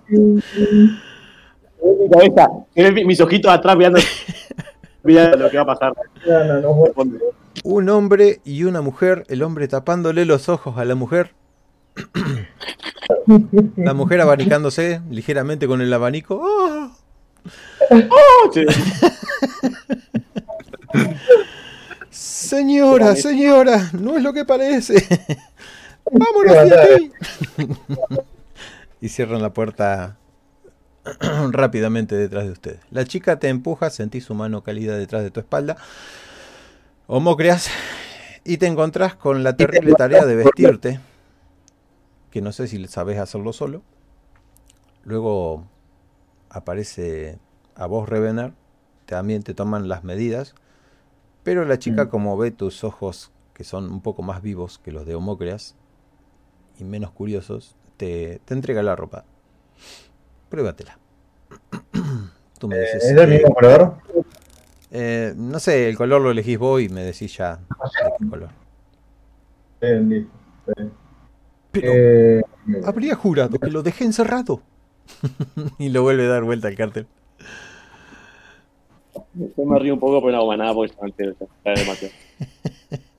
Mi 1.80 2.10
cabeza, 2.10 2.50
mis 3.06 3.22
ojitos 3.22 3.52
atrás 3.52 3.78
mirando, 3.78 4.00
mirando 5.04 5.38
lo 5.38 5.50
que 5.50 5.58
va 5.58 5.64
a 5.64 5.68
pasar. 5.68 5.94
No, 6.26 6.44
no, 6.44 6.62
no, 6.62 6.74
voy- 6.74 6.92
Un 7.64 7.90
hombre 7.90 8.42
y 8.44 8.64
una 8.64 8.82
mujer, 8.82 9.26
el 9.30 9.44
hombre 9.44 9.68
tapándole 9.68 10.26
los 10.26 10.50
ojos 10.50 10.78
a 10.78 10.86
la 10.86 10.96
mujer. 10.96 11.34
La 13.78 13.94
mujer 13.94 14.22
abanicándose 14.22 15.02
ligeramente 15.10 15.68
con 15.68 15.82
el 15.82 15.94
abanico. 15.94 16.40
¡Oh! 16.42 16.92
Sí. 18.54 18.66
Señora, 22.38 23.16
señora, 23.16 23.90
no 23.94 24.16
es 24.16 24.22
lo 24.22 24.32
que 24.32 24.46
parece. 24.46 24.94
Vámonos 26.12 26.70
de 26.70 26.80
aquí. 26.80 27.12
y 29.02 29.10
cierran 29.10 29.42
la 29.42 29.54
puerta 29.54 30.20
rápidamente 31.50 32.16
detrás 32.16 32.46
de 32.46 32.52
ustedes. 32.52 32.80
La 32.92 33.06
chica 33.06 33.40
te 33.40 33.50
empuja, 33.50 33.90
sentís 33.90 34.26
su 34.26 34.36
mano 34.36 34.62
cálida 34.62 34.96
detrás 34.96 35.24
de 35.24 35.32
tu 35.32 35.40
espalda. 35.40 35.78
Homócreas. 37.08 37.72
Y 38.44 38.58
te 38.58 38.68
encontrás 38.68 39.16
con 39.16 39.44
la 39.44 39.58
terrible 39.58 39.94
tarea 39.94 40.24
de 40.24 40.36
vestirte. 40.36 41.00
Que 42.30 42.44
no 42.44 42.52
sé 42.52 42.68
si 42.68 42.86
sabes 42.86 43.18
hacerlo 43.18 43.52
solo. 43.52 43.82
Luego 45.04 45.68
aparece 46.52 47.40
a 47.74 47.88
vos, 47.88 48.08
Revenar. 48.08 48.54
También 49.08 49.42
te 49.42 49.56
toman 49.56 49.90
las 49.90 50.04
medidas. 50.04 50.54
Pero 51.48 51.64
la 51.64 51.80
chica, 51.80 52.10
como 52.10 52.36
ve 52.36 52.52
tus 52.52 52.84
ojos 52.84 53.32
que 53.54 53.64
son 53.64 53.90
un 53.90 54.02
poco 54.02 54.22
más 54.22 54.42
vivos 54.42 54.80
que 54.84 54.92
los 54.92 55.06
de 55.06 55.16
Homócreas 55.16 55.76
y 56.78 56.84
menos 56.84 57.12
curiosos, 57.12 57.78
te, 57.96 58.42
te 58.44 58.54
entrega 58.54 58.84
la 58.84 58.98
ropa. 58.98 59.24
Pruébatela. 60.50 61.00
Tú 62.60 62.68
me 62.68 62.76
Eh. 62.76 62.86
¿Es 62.98 63.16
del 63.16 63.32
eh, 63.32 63.38
mismo 63.38 63.56
color? 63.56 63.96
eh, 64.92 65.34
no 65.38 65.58
sé, 65.60 65.88
el 65.88 65.96
color 65.96 66.22
lo 66.22 66.32
elegís 66.32 66.60
vos 66.60 66.82
y 66.82 66.90
me 66.90 67.02
decís 67.02 67.38
ya 67.38 67.56
de 67.56 67.64
qué 68.20 68.26
color. 68.30 68.50
Pero 71.72 72.46
habría 72.84 73.16
jurado 73.16 73.58
que 73.58 73.72
lo 73.72 73.84
dejé 73.84 74.04
encerrado. 74.04 74.64
y 75.80 75.88
lo 75.88 76.02
vuelve 76.02 76.26
a 76.26 76.30
dar 76.30 76.44
vuelta 76.44 76.68
al 76.68 76.76
cartel. 76.76 77.08
Yo 79.34 79.66
me 79.66 79.80
río 79.80 79.94
un 79.94 80.00
poco, 80.00 80.20
pero 80.22 80.32
no 80.34 80.38
hago 80.40 80.56
nada 80.58 80.74
porque 80.74 80.92
está 80.94 81.72
demasiado. 81.74 82.14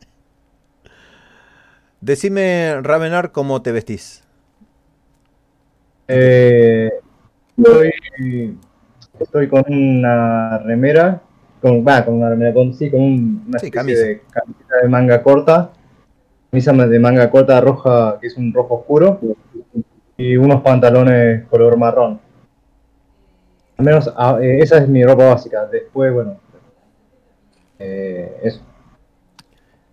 Decime, 2.00 2.80
Ravenar, 2.82 3.32
cómo 3.32 3.60
te 3.62 3.72
vestís. 3.72 4.22
eh, 6.10 6.90
estoy, 7.56 7.90
estoy 9.20 9.48
con 9.48 9.64
una 9.68 10.58
remera, 10.58 11.20
con, 11.60 11.84
va, 11.86 12.04
con 12.04 12.14
una 12.14 12.30
remera, 12.30 12.54
con, 12.54 12.72
sí, 12.72 12.90
con 12.90 13.00
un- 13.00 13.44
una 13.48 13.58
Sí, 13.58 13.66
especie 13.66 13.70
camisa. 13.72 14.06
de 14.06 14.20
camiseta 14.30 14.76
de 14.82 14.88
manga 14.88 15.22
corta, 15.22 15.70
camisa 16.50 16.72
de 16.72 16.98
manga 16.98 17.30
corta 17.30 17.60
roja, 17.60 18.18
que 18.20 18.28
es 18.28 18.36
un 18.36 18.52
rojo 18.54 18.76
oscuro, 18.76 19.20
y 20.16 20.36
unos 20.36 20.62
pantalones 20.62 21.46
color 21.48 21.76
marrón. 21.76 22.20
Al 23.78 23.84
menos 23.84 24.12
ah, 24.16 24.38
eh, 24.42 24.58
esa 24.60 24.78
es 24.78 24.88
mi 24.88 25.04
ropa 25.04 25.26
básica. 25.26 25.66
Después, 25.66 26.12
bueno, 26.12 26.38
eh, 27.78 28.40
eso. 28.42 28.60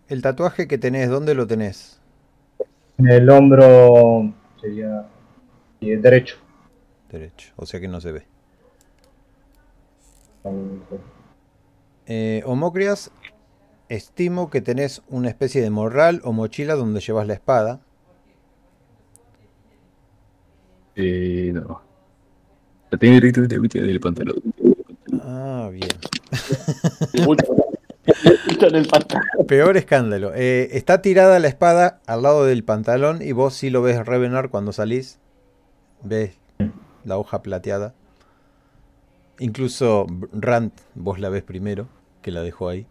El 0.07 0.21
tatuaje 0.21 0.67
que 0.67 0.77
tenés, 0.77 1.09
¿dónde 1.09 1.35
lo 1.35 1.45
tenés? 1.45 2.01
En 2.97 3.07
el 3.09 3.29
hombro 3.29 4.33
sería 4.59 5.07
eh, 5.81 5.97
derecho. 5.97 6.37
Derecho, 7.11 7.53
o 7.55 7.65
sea 7.65 7.79
que 7.79 7.87
no 7.87 8.01
se 8.01 8.11
ve. 8.11 8.25
Eh, 12.07 12.43
Homocrias, 12.45 13.11
estimo 13.89 14.49
que 14.49 14.61
tenés 14.61 15.03
una 15.09 15.29
especie 15.29 15.61
de 15.61 15.69
morral 15.69 16.21
o 16.23 16.31
mochila 16.31 16.75
donde 16.75 17.01
llevas 17.01 17.27
la 17.27 17.33
espada. 17.33 17.81
Eh, 20.95 21.51
no. 21.53 21.81
La 22.91 22.97
tengo 22.97 23.15
directamente 23.15 23.81
del 23.81 23.99
pantalón. 23.99 24.35
Ah, 25.21 25.69
bien. 25.71 25.89
Mucho, 27.25 27.45
mucho 28.49 28.67
en 28.67 28.75
el 28.75 28.87
pantalón. 28.87 29.47
Peor 29.47 29.77
escándalo. 29.77 30.33
Eh, 30.35 30.69
está 30.71 31.01
tirada 31.01 31.39
la 31.39 31.47
espada 31.47 32.01
al 32.05 32.23
lado 32.23 32.45
del 32.45 32.63
pantalón 32.63 33.21
y 33.21 33.31
vos 33.31 33.53
sí 33.53 33.69
lo 33.69 33.81
ves 33.81 34.05
revenar 34.05 34.49
cuando 34.49 34.71
salís. 34.71 35.19
Ves 36.03 36.37
la 37.03 37.17
hoja 37.17 37.41
plateada. 37.41 37.93
Incluso 39.39 40.07
Rand, 40.31 40.71
vos 40.93 41.19
la 41.19 41.29
ves 41.29 41.43
primero, 41.43 41.87
que 42.21 42.31
la 42.31 42.41
dejó 42.41 42.69
ahí. 42.69 42.85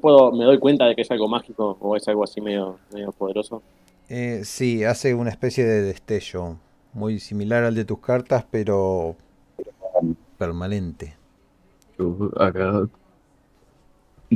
Puedo, 0.00 0.32
me 0.32 0.44
doy 0.44 0.58
cuenta 0.58 0.86
de 0.86 0.94
que 0.94 1.02
es 1.02 1.10
algo 1.10 1.28
mágico 1.28 1.76
o 1.80 1.96
es 1.96 2.06
algo 2.08 2.24
así 2.24 2.40
medio, 2.40 2.78
medio 2.92 3.12
poderoso. 3.12 3.62
Eh, 4.08 4.42
sí, 4.44 4.84
hace 4.84 5.14
una 5.14 5.30
especie 5.30 5.64
de 5.64 5.82
destello, 5.82 6.56
muy 6.92 7.18
similar 7.20 7.64
al 7.64 7.74
de 7.74 7.84
tus 7.84 7.98
cartas, 8.00 8.44
pero 8.50 9.16
permanente. 10.38 11.14
Yo 11.98 12.30
acá 12.38 12.88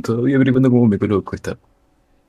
todavía 0.03 0.35
averiguando 0.35 0.69
cómo 0.69 0.85
me 0.87 0.99
coloco 0.99 1.35
esta 1.35 1.57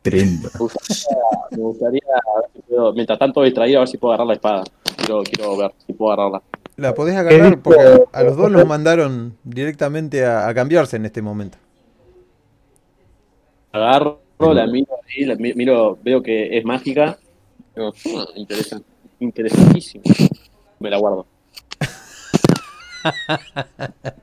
prenda. 0.03 0.49
Me 0.55 0.59
gustaría, 0.59 1.17
me 1.51 1.59
gustaría 1.59 2.01
a 2.15 2.41
ver 2.41 2.51
si 2.55 2.63
puedo, 2.63 2.93
mientras 2.93 3.19
tanto 3.19 3.43
distraído, 3.43 3.79
a 3.79 3.81
ver 3.83 3.89
si 3.89 3.99
puedo 3.99 4.13
agarrar 4.15 4.27
la 4.29 4.35
espada. 4.35 4.65
Quiero, 4.97 5.23
quiero 5.25 5.57
ver 5.57 5.73
si 5.87 5.93
puedo 5.93 6.13
agarrarla. 6.13 6.43
La 6.77 6.95
podés 6.95 7.17
agarrar 7.17 7.61
porque 7.63 7.81
a 8.13 8.23
los 8.23 8.37
dos 8.37 8.51
los 8.51 8.67
mandaron 8.67 9.37
directamente 9.45 10.25
a, 10.27 10.47
a 10.49 10.55
cambiarse 10.55 10.97
en 10.97 11.07
este 11.07 11.23
momento. 11.23 11.59
Agarro, 13.73 14.21
la 14.39 14.67
miro 14.67 14.95
ahí, 15.09 15.25
la 15.25 15.35
mi- 15.37 15.55
miro, 15.55 15.99
veo 16.03 16.23
que 16.23 16.57
es 16.59 16.65
mágica. 16.65 17.19
Digo, 17.75 17.93
"Ah, 18.17 18.27
interesa- 18.37 18.83
interesantísimo. 19.21 20.05
Me 20.81 20.91
la 20.91 20.99
guardo. 20.99 21.27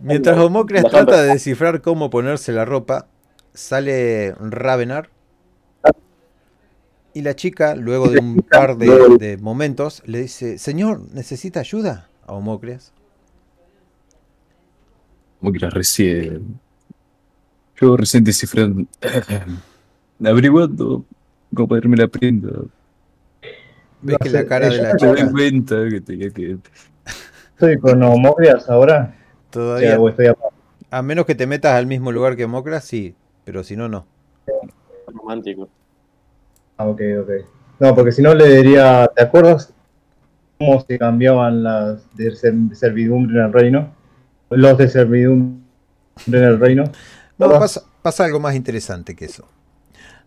Mientras 0.00 0.38
Homocres 0.38 0.84
trata 0.84 1.22
de 1.22 1.32
descifrar 1.32 1.82
cómo 1.82 2.10
ponerse 2.10 2.52
la 2.52 2.64
ropa, 2.64 3.08
sale 3.54 4.34
Ravenar. 4.38 5.10
Y 7.14 7.22
la 7.22 7.34
chica, 7.34 7.74
luego 7.74 8.08
de 8.08 8.20
un 8.20 8.42
par 8.42 8.76
de, 8.76 9.16
de 9.18 9.38
momentos, 9.38 10.02
le 10.06 10.20
dice, 10.20 10.58
Señor, 10.58 11.00
¿necesita 11.12 11.60
ayuda? 11.60 12.08
A 12.26 12.34
Homocres. 12.34 12.92
La 15.40 15.70
recién. 15.70 16.60
Yo 17.80 17.96
recién 17.96 18.24
descifrando. 18.24 18.86
averiguando 20.24 21.04
cómo 21.54 21.68
ponerme 21.68 21.96
la 21.96 22.08
prenda. 22.08 22.50
Ves 24.02 24.18
que 24.22 24.30
la 24.30 24.46
cara 24.46 24.68
de 24.68 24.78
la 24.78 24.92
Me 24.92 24.98
chica 24.98 25.14
di 25.14 25.30
cuenta 25.32 25.88
que 25.88 26.00
tenía 26.00 26.30
que. 26.30 26.58
Estoy 27.52 27.78
con 27.78 28.02
homocrias 28.02 28.68
ahora. 28.70 29.14
todavía, 29.50 29.98
o 29.98 30.08
estoy 30.08 30.32
a 30.90 31.02
menos 31.02 31.26
que 31.26 31.34
te 31.34 31.46
metas 31.46 31.72
al 31.74 31.86
mismo 31.86 32.12
lugar 32.12 32.36
que 32.36 32.44
Homocres, 32.44 32.84
sí, 32.84 33.14
pero 33.44 33.62
si 33.62 33.76
no, 33.76 33.88
no. 33.88 34.06
Romántico. 35.06 35.68
Ah, 36.76 36.86
ok, 36.86 37.00
ok. 37.22 37.30
No, 37.80 37.94
porque 37.94 38.12
si 38.12 38.22
no 38.22 38.34
le 38.34 38.48
diría, 38.56 39.10
¿te 39.14 39.22
acuerdas 39.22 39.72
cómo 40.58 40.80
se 40.80 40.98
cambiaban 40.98 41.62
las 41.62 42.14
de, 42.16 42.34
ser- 42.34 42.54
de 42.54 42.74
servidumbre 42.74 43.38
en 43.38 43.44
el 43.46 43.52
reino? 43.52 43.94
Los 44.50 44.78
de 44.78 44.88
servidumbre 44.88 45.58
en 46.26 46.34
el 46.34 46.58
reino. 46.58 46.84
No, 47.36 47.50
pasa 48.02 48.24
algo 48.24 48.40
más 48.40 48.54
interesante 48.54 49.14
que 49.14 49.26
eso. 49.26 49.46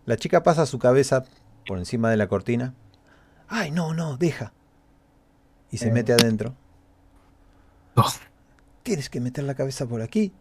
La 0.06 0.16
chica 0.16 0.42
pasa 0.42 0.66
su 0.66 0.78
cabeza 0.78 1.24
por 1.66 1.78
encima 1.78 2.10
de 2.10 2.16
la 2.16 2.28
cortina. 2.28 2.74
Ay, 3.54 3.70
no, 3.70 3.92
no, 3.92 4.16
deja. 4.16 4.50
Y 5.70 5.76
se 5.76 5.88
Eh. 5.88 5.92
mete 5.92 6.14
adentro. 6.14 6.54
No. 7.94 8.04
Tienes 8.82 9.10
que 9.10 9.20
meter 9.20 9.44
la 9.44 9.54
cabeza 9.54 9.84
por 9.86 10.00
aquí, 10.00 10.32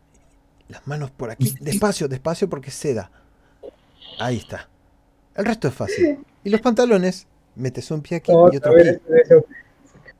las 0.69 0.87
manos 0.87 1.11
por 1.11 1.29
aquí. 1.29 1.53
Despacio, 1.59 2.07
despacio 2.07 2.49
porque 2.49 2.71
seda. 2.71 3.11
Ahí 4.17 4.37
está. 4.37 4.69
El 5.35 5.43
resto 5.43 5.67
es 5.67 5.73
fácil. 5.73 6.19
Y 6.45 6.49
los 6.49 6.61
pantalones, 6.61 7.27
metes 7.55 7.91
un 7.91 8.01
pie 8.01 8.17
aquí 8.17 8.31
y 8.31 8.57
otro 8.57 8.77
eso. 8.77 9.45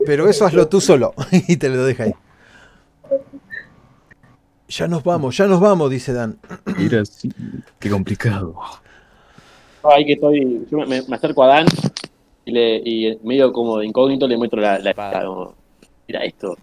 Pero 0.04 0.28
eso 0.28 0.44
hazlo 0.44 0.68
tú 0.68 0.78
solo. 0.82 1.14
y 1.48 1.56
te 1.56 1.70
lo 1.70 1.84
deja 1.84 2.04
ahí. 2.04 2.14
Ya 4.68 4.86
nos 4.86 5.02
vamos, 5.02 5.34
ya 5.36 5.46
nos 5.46 5.60
vamos, 5.60 5.90
dice 5.90 6.12
Dan. 6.12 6.38
Mira, 6.76 7.06
sí, 7.06 7.32
qué 7.78 7.88
complicado. 7.88 8.54
Ahí 9.82 10.04
que 10.04 10.12
estoy, 10.12 10.66
yo 10.70 10.78
me 10.86 10.98
acerco 11.16 11.42
a 11.42 11.46
Dan 11.48 11.66
y, 12.44 12.52
le, 12.52 12.76
y 12.84 13.18
medio 13.22 13.52
como 13.52 13.78
de 13.78 13.86
incógnito 13.86 14.26
le 14.26 14.36
muestro 14.36 14.60
la, 14.60 14.78
la 14.78 14.90
espada. 14.90 15.24
como, 15.24 15.54
Mira 16.08 16.24
esto, 16.24 16.56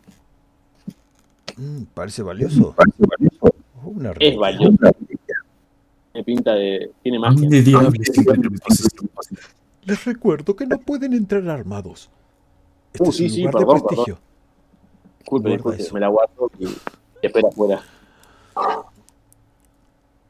Mm, 1.58 1.84
parece 1.94 2.24
valioso. 2.24 2.74
Oh, 3.42 3.90
una 3.90 4.14
es 4.18 4.38
valioso. 4.38 4.78
Me 6.14 6.24
pinta 6.24 6.54
de. 6.54 6.92
Tiene 7.04 7.18
¿A 7.18 7.22
magia. 7.22 7.50
Les 9.84 10.06
recuerdo 10.06 10.56
que 10.56 10.66
no 10.66 10.80
pueden 10.80 11.14
entrar 11.14 11.48
armados. 11.50 12.10
Este 12.94 13.04
Uh, 13.08 13.10
es 13.10 13.16
sí, 13.18 13.24
un 13.26 13.30
sí, 13.30 13.38
lugar 13.42 13.54
perdón, 13.56 13.76
de 13.76 13.84
prestigio. 13.84 14.20
Disculpe, 15.20 15.50
disculpe, 15.50 15.94
me 15.94 16.00
la 16.00 16.08
guardo 16.08 16.52
y, 16.60 16.66
y 16.66 16.72
espera 17.24 17.50
afuera. 17.50 17.82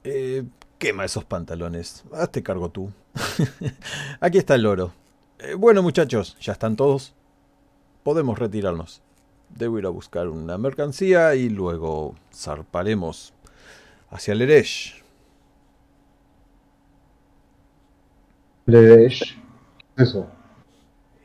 Eh, 0.04 0.44
quema 0.78 1.06
esos 1.06 1.26
pantalones. 1.26 2.04
Hazte 2.12 2.42
cargo 2.42 2.70
tú. 2.70 2.90
Aquí 4.20 4.38
está 4.40 4.56
el 4.56 4.66
oro. 4.66 4.92
Eh, 5.40 5.54
bueno, 5.56 5.82
muchachos, 5.82 6.38
ya 6.40 6.54
están 6.54 6.76
todos. 6.76 7.14
Podemos 8.04 8.38
retirarnos. 8.40 9.02
Debo 9.50 9.80
ir 9.80 9.86
a 9.86 9.90
buscar 9.90 10.28
una 10.28 10.58
mercancía 10.58 11.36
y 11.36 11.50
luego 11.50 12.16
zarparemos 12.34 13.34
hacia 14.10 14.36
Leresh. 14.36 15.02
Le- 18.66 19.08
Eso. 19.98 20.28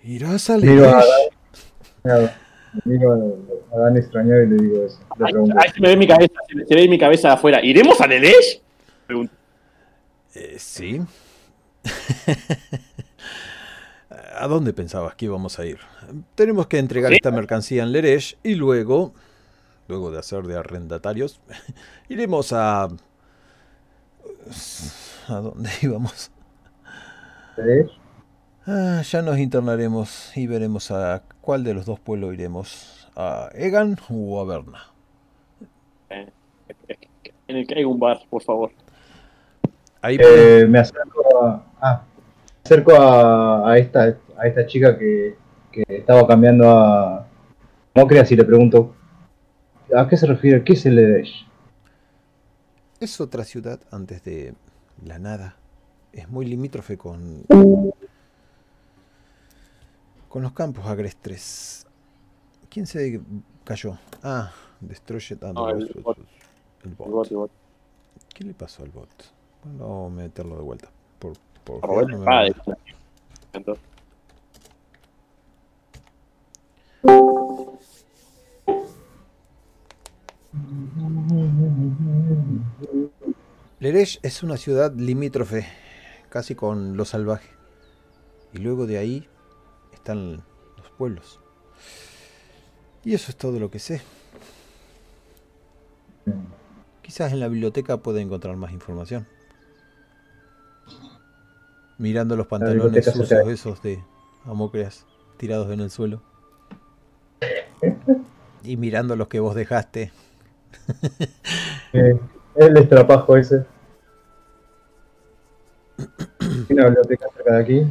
¿Irás 0.03 0.49
a 0.51 0.57
Miro 0.59 0.89
a 0.89 1.03
Leresh? 2.05 2.31
Miro 2.85 3.12
a, 3.12 3.16
a 3.77 3.78
Dan 3.81 3.97
extrañado 3.97 4.43
y 4.43 4.47
le 4.49 4.57
digo 4.57 4.85
eso. 4.86 4.99
Le 5.19 5.27
Ahí, 5.27 5.32
pregunto. 5.32 5.57
ahí 5.61 5.70
se 5.70 5.81
me 5.81 5.89
ve 5.89 5.97
mi 5.97 6.07
cabeza, 6.09 6.35
se, 6.49 6.55
me- 6.57 6.65
se 6.66 6.74
ve 6.74 6.89
mi 6.89 6.99
cabeza 6.99 7.32
afuera. 7.32 7.62
¿Iremos 7.62 8.01
a? 8.01 8.61
Pregunto. 9.07 9.32
Eh, 10.35 10.57
sí. 10.59 11.01
¿A 14.39 14.47
dónde 14.48 14.73
pensabas 14.73 15.15
que 15.15 15.27
íbamos 15.27 15.59
a 15.59 15.66
ir? 15.66 15.78
Tenemos 16.35 16.66
que 16.66 16.78
entregar 16.78 17.11
Sí. 17.11 17.16
esta 17.16 17.31
mercancía 17.31 17.82
en 17.82 17.93
Leresh 17.93 18.36
y 18.43 18.55
luego, 18.55 19.15
luego 19.89 20.11
de 20.11 20.19
hacer 20.19 20.44
de 20.44 20.56
arrendatarios, 20.56 21.40
iremos 22.09 22.52
a 22.52 22.89
¿A 25.28 25.35
dónde 25.40 25.70
íbamos? 25.82 26.31
¿Eh? 27.59 27.86
Ah, 28.66 29.02
ya 29.02 29.23
nos 29.23 29.39
internaremos 29.39 30.36
y 30.36 30.47
veremos 30.47 30.90
a 30.90 31.23
cuál 31.40 31.65
de 31.65 31.74
los 31.74 31.85
dos 31.86 32.01
pueblos 32.01 32.35
iremos. 32.35 33.09
¿A 33.16 33.48
Egan 33.55 33.97
o 34.11 34.40
a 34.40 34.44
Berna? 34.44 34.78
Eh, 36.11 36.28
en 37.48 37.56
el 37.56 37.66
que 37.66 37.74
hay 37.78 37.85
un 37.85 37.98
bar, 37.98 38.20
por 38.28 38.43
favor. 38.43 38.70
Ahí 40.02 40.19
Eh, 40.20 40.66
me 40.69 40.78
acerco 40.81 41.23
a, 41.47 41.62
ah, 41.81 42.02
me 42.05 42.61
acerco 42.65 42.93
a, 42.94 43.70
a 43.70 43.78
esta, 43.78 44.16
a 44.39 44.47
esta 44.47 44.66
chica 44.66 44.98
que, 44.98 45.36
que 45.73 45.85
estaba 45.89 46.27
cambiando 46.27 46.69
a 46.70 47.27
Mocrias 47.94 48.31
y 48.32 48.36
le 48.36 48.44
pregunto 48.44 48.94
¿a 49.97 50.09
qué 50.09 50.16
se 50.16 50.27
refiere? 50.27 50.65
¿Qué 50.65 50.73
es 50.74 50.85
el 50.86 50.98
Edesh? 50.98 51.47
Es 53.01 53.20
otra 53.20 53.44
ciudad 53.44 53.81
antes 53.90 54.23
de 54.24 54.55
la 55.05 55.19
nada. 55.19 55.56
Es 56.12 56.28
muy 56.28 56.47
limítrofe 56.47 56.97
con. 56.97 57.43
con 60.28 60.43
los 60.43 60.52
campos 60.52 60.86
agrestres. 60.86 61.86
¿Quién 62.70 62.86
se 62.86 63.20
cayó? 63.65 63.98
Ah, 64.23 64.52
Destroyed 64.81 65.43
and 65.44 65.55
No, 65.55 65.69
el 65.70 65.86
bot. 66.02 66.19
el 66.19 66.94
bot. 66.94 67.06
El 67.06 67.12
bot, 67.12 67.31
el 67.31 67.36
bot. 67.36 67.51
¿Qué 68.35 68.44
le 68.44 68.55
pasó 68.55 68.82
al 68.82 68.90
bot? 68.90 69.09
Bueno, 69.65 69.78
vamos 69.89 70.12
a 70.12 70.15
meterlo 70.23 70.56
de 70.56 70.62
vuelta. 70.62 70.89
Por, 71.19 71.35
por 71.65 71.81
fiar, 71.81 72.05
la 72.05 72.11
no 72.11 72.19
me 72.19 72.24
espada. 72.24 72.74
va- 72.74 72.78
Entonces, 73.52 73.85
Leresh 83.81 84.18
es 84.22 84.43
una 84.43 84.56
ciudad 84.56 84.94
limítrofe, 84.94 85.66
casi 86.31 86.55
con 86.55 86.97
lo 86.97 87.05
salvaje. 87.05 87.51
Y 88.55 88.59
luego 88.59 88.86
de 88.86 88.97
ahí 88.97 89.28
están 89.93 90.43
los 90.78 90.90
pueblos. 90.97 91.40
Y 93.05 93.12
eso 93.12 93.31
es 93.31 93.36
todo 93.36 93.60
lo 93.60 93.70
que 93.70 93.78
sé. 93.78 94.01
Quizás 97.02 97.32
en 97.32 97.40
la 97.40 97.48
biblioteca 97.48 97.98
pueda 97.98 98.22
encontrar 98.22 98.56
más 98.56 98.72
información. 98.72 99.26
Mirando 101.98 102.36
los 102.36 102.47
pantalones 102.47 103.05
sucios 103.05 103.48
esos 103.48 103.82
de 103.82 104.02
Amocreas 104.44 105.05
tirados 105.36 105.70
en 105.70 105.81
el 105.81 105.90
suelo. 105.90 106.34
Y 108.62 108.77
mirando 108.77 109.16
los 109.16 109.29
que 109.29 109.41
vos 109.41 109.55
dejaste. 109.55 110.12
Eh, 111.93 112.19
el 112.57 112.77
estrapajo 112.77 113.37
ese. 113.37 113.65
Hay 115.99 116.66
Una 116.71 116.87
biblioteca 116.87 117.27
cerca 117.37 117.53
de 117.55 117.62
aquí. 117.62 117.87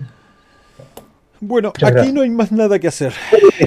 Bueno, 1.40 1.70
Muchas 1.70 1.90
aquí 1.90 1.94
gracias. 1.96 2.14
no 2.14 2.22
hay 2.22 2.30
más 2.30 2.52
nada 2.52 2.80
que 2.80 2.88
hacer. 2.88 3.14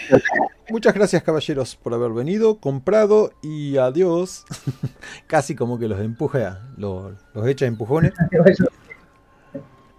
Muchas 0.69 0.95
gracias, 0.95 1.23
caballeros, 1.23 1.77
por 1.77 1.95
haber 1.95 2.11
venido, 2.11 2.59
comprado 2.59 3.31
y 3.43 3.77
adiós. 3.77 4.45
Casi 5.27 5.55
como 5.55 5.79
que 5.79 5.87
los 5.87 6.01
empuja, 6.01 6.61
los, 6.77 7.15
los 7.35 7.47
echa 7.47 7.67
empujones. 7.67 8.13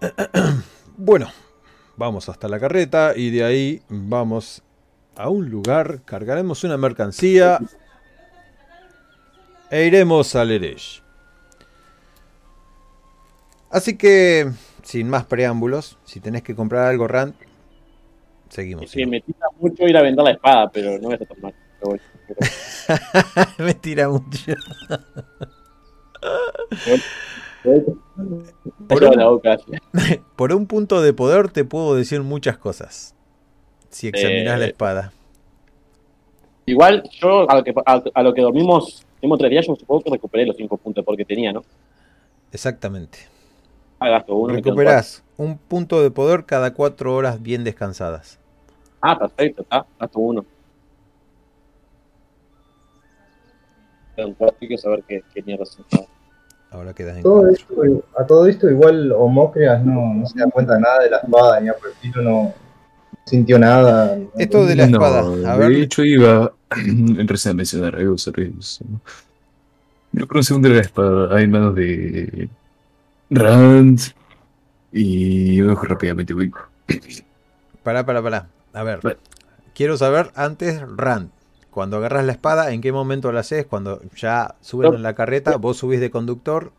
Bueno, 1.00 1.28
vamos 1.96 2.28
hasta 2.28 2.48
la 2.48 2.58
carreta 2.58 3.12
y 3.14 3.30
de 3.30 3.44
ahí 3.44 3.82
vamos 3.88 4.64
a 5.18 5.28
un 5.28 5.50
lugar, 5.50 6.02
cargaremos 6.04 6.62
una 6.62 6.76
mercancía 6.76 7.58
e 9.68 9.84
iremos 9.84 10.36
al 10.36 10.52
Eresh. 10.52 11.02
Así 13.68 13.98
que, 13.98 14.48
sin 14.84 15.10
más 15.10 15.24
preámbulos, 15.26 15.98
si 16.04 16.20
tenés 16.20 16.44
que 16.44 16.54
comprar 16.54 16.86
algo, 16.86 17.08
Rand, 17.08 17.34
seguimos. 18.48 18.88
sí, 18.90 19.04
me 19.06 19.20
tira 19.20 19.48
mucho 19.58 19.86
ir 19.88 19.96
a 19.96 20.02
vender 20.02 20.24
la 20.24 20.30
espada, 20.30 20.70
pero 20.70 20.98
no 21.00 21.12
es 21.12 21.18
tan 21.18 21.40
mal. 21.40 21.54
Pero 21.80 21.90
voy. 21.90 22.00
Pero- 22.28 23.48
Me 23.58 23.74
tira 23.74 24.08
mucho. 24.08 24.52
Así. 29.44 30.20
Por 30.36 30.52
un 30.54 30.66
punto 30.66 31.02
de 31.02 31.12
poder 31.12 31.50
te 31.50 31.64
puedo 31.64 31.94
decir 31.94 32.22
muchas 32.22 32.56
cosas. 32.56 33.14
Si 33.90 34.08
examinas 34.08 34.56
Eh, 34.56 34.58
la 34.58 34.66
espada. 34.66 35.12
Igual, 36.66 37.02
yo 37.20 37.50
a 37.50 37.56
lo 37.56 37.64
que, 37.64 37.72
a, 37.86 38.02
a 38.14 38.22
lo 38.22 38.34
que 38.34 38.42
dormimos, 38.42 39.04
tenemos 39.20 39.38
tres 39.38 39.50
días, 39.50 39.66
yo 39.66 39.74
supongo 39.74 40.02
que 40.02 40.10
recuperé 40.10 40.44
los 40.46 40.56
cinco 40.56 40.76
puntos 40.76 41.04
porque 41.04 41.24
tenía, 41.24 41.52
¿no? 41.52 41.64
Exactamente. 42.52 43.18
Ah, 43.98 44.10
gasto 44.10 44.36
uno. 44.36 44.54
Recuperás 44.54 45.24
un 45.36 45.58
punto 45.58 46.02
de 46.02 46.10
poder 46.10 46.44
cada 46.44 46.74
cuatro 46.74 47.14
horas 47.14 47.42
bien 47.42 47.64
descansadas. 47.64 48.38
Ah, 49.00 49.18
perfecto, 49.18 49.62
está. 49.62 49.86
Gasto 49.98 50.18
uno. 50.18 50.44
Hay 54.16 54.68
que 54.68 54.78
saber 54.78 55.04
qué, 55.06 55.22
qué 55.32 55.42
mierda 55.42 55.64
se 55.64 55.80
Ahora 56.70 56.92
quedas 56.92 57.16
en 57.16 57.22
Todo 57.22 57.48
esto, 57.48 57.74
a 58.16 58.26
todo 58.26 58.46
esto 58.46 58.68
igual 58.68 59.12
Homocrias 59.12 59.82
no, 59.84 60.12
no 60.14 60.26
se 60.26 60.38
da 60.38 60.50
cuenta 60.50 60.74
de 60.74 60.80
nada 60.80 61.02
de 61.04 61.10
la 61.10 61.16
espada, 61.18 61.60
ni 61.60 61.68
estilo 61.68 62.22
no 62.22 62.54
sintió 63.24 63.58
nada. 63.58 64.18
Esto 64.36 64.66
de 64.66 64.76
la 64.76 64.86
No, 64.86 64.98
espada. 64.98 65.30
A 65.44 65.56
de 65.58 65.58
ver, 65.58 65.72
hecho 65.72 66.04
iba 66.04 66.52
recién 66.70 67.52
a 67.52 67.56
mencionar 67.56 67.96
algo 67.96 68.18
sobre 68.18 68.52
eso. 68.58 68.84
Lo 70.12 70.26
conocemos 70.26 70.62
de 70.62 70.68
la 70.70 70.80
espada. 70.80 71.36
Hay 71.36 71.46
manos 71.46 71.74
de 71.74 72.48
Rand 73.30 74.00
y 74.92 75.60
ojo 75.62 75.84
rápidamente 75.86 76.34
voy. 76.34 76.50
pará, 77.82 78.04
pará, 78.04 78.22
pará. 78.22 78.48
A 78.72 78.82
ver. 78.82 79.00
Vale. 79.02 79.18
Quiero 79.74 79.96
saber 79.96 80.32
antes, 80.34 80.80
Rand. 80.96 81.30
Cuando 81.70 81.98
agarras 81.98 82.24
la 82.24 82.32
espada, 82.32 82.72
¿en 82.72 82.80
qué 82.80 82.92
momento 82.92 83.30
la 83.30 83.40
haces? 83.40 83.66
Cuando 83.66 84.00
ya 84.16 84.56
suben 84.60 84.90
No. 84.92 84.96
en 84.96 85.02
la 85.02 85.14
carreta, 85.14 85.56
vos 85.56 85.76
subís 85.78 86.00
de 86.00 86.10
conductor 86.10 86.72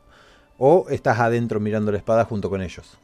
o 0.57 0.88
estás 0.89 1.19
adentro 1.19 1.60
mirando 1.60 1.91
la 1.91 1.97
espada 1.99 2.26
junto 2.26 2.49
con 2.49 2.61
ellos. 2.61 2.97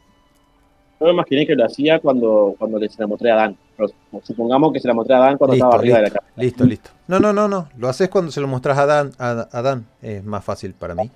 Yo 0.99 1.07
me 1.07 1.11
imaginé 1.13 1.45
que 1.45 1.55
lo 1.55 1.65
hacía 1.65 1.99
cuando, 1.99 2.55
cuando 2.57 2.80
se 2.80 2.99
la 2.99 3.07
mostré 3.07 3.31
a 3.31 3.35
Dan. 3.35 3.57
Pero 3.76 3.89
supongamos 4.23 4.72
que 4.72 4.80
se 4.80 4.88
la 4.88 4.93
mostré 4.93 5.15
a 5.15 5.19
Dan 5.19 5.38
cuando 5.38 5.53
Listo, 5.53 5.67
estaba 5.67 5.81
arriba 5.81 5.97
de 5.97 6.03
la 6.03 6.09
cama. 6.09 6.27
listo, 6.38 6.63
listo. 6.63 6.89
No, 7.07 7.19
no, 7.19 7.34
no, 7.34 7.47
no. 7.47 7.67
Lo 7.77 7.89
haces 7.89 8.07
cuando 8.09 8.31
se 8.31 8.39
lo 8.41 8.47
mostrás 8.47 8.77
a 8.77 8.85
Dan, 8.85 9.11
a, 9.19 9.47
a 9.51 9.61
Dan. 9.61 9.85
Es 10.01 10.23
más 10.23 10.43
fácil 10.45 10.73
para 10.73 10.95
mí. 10.95 11.11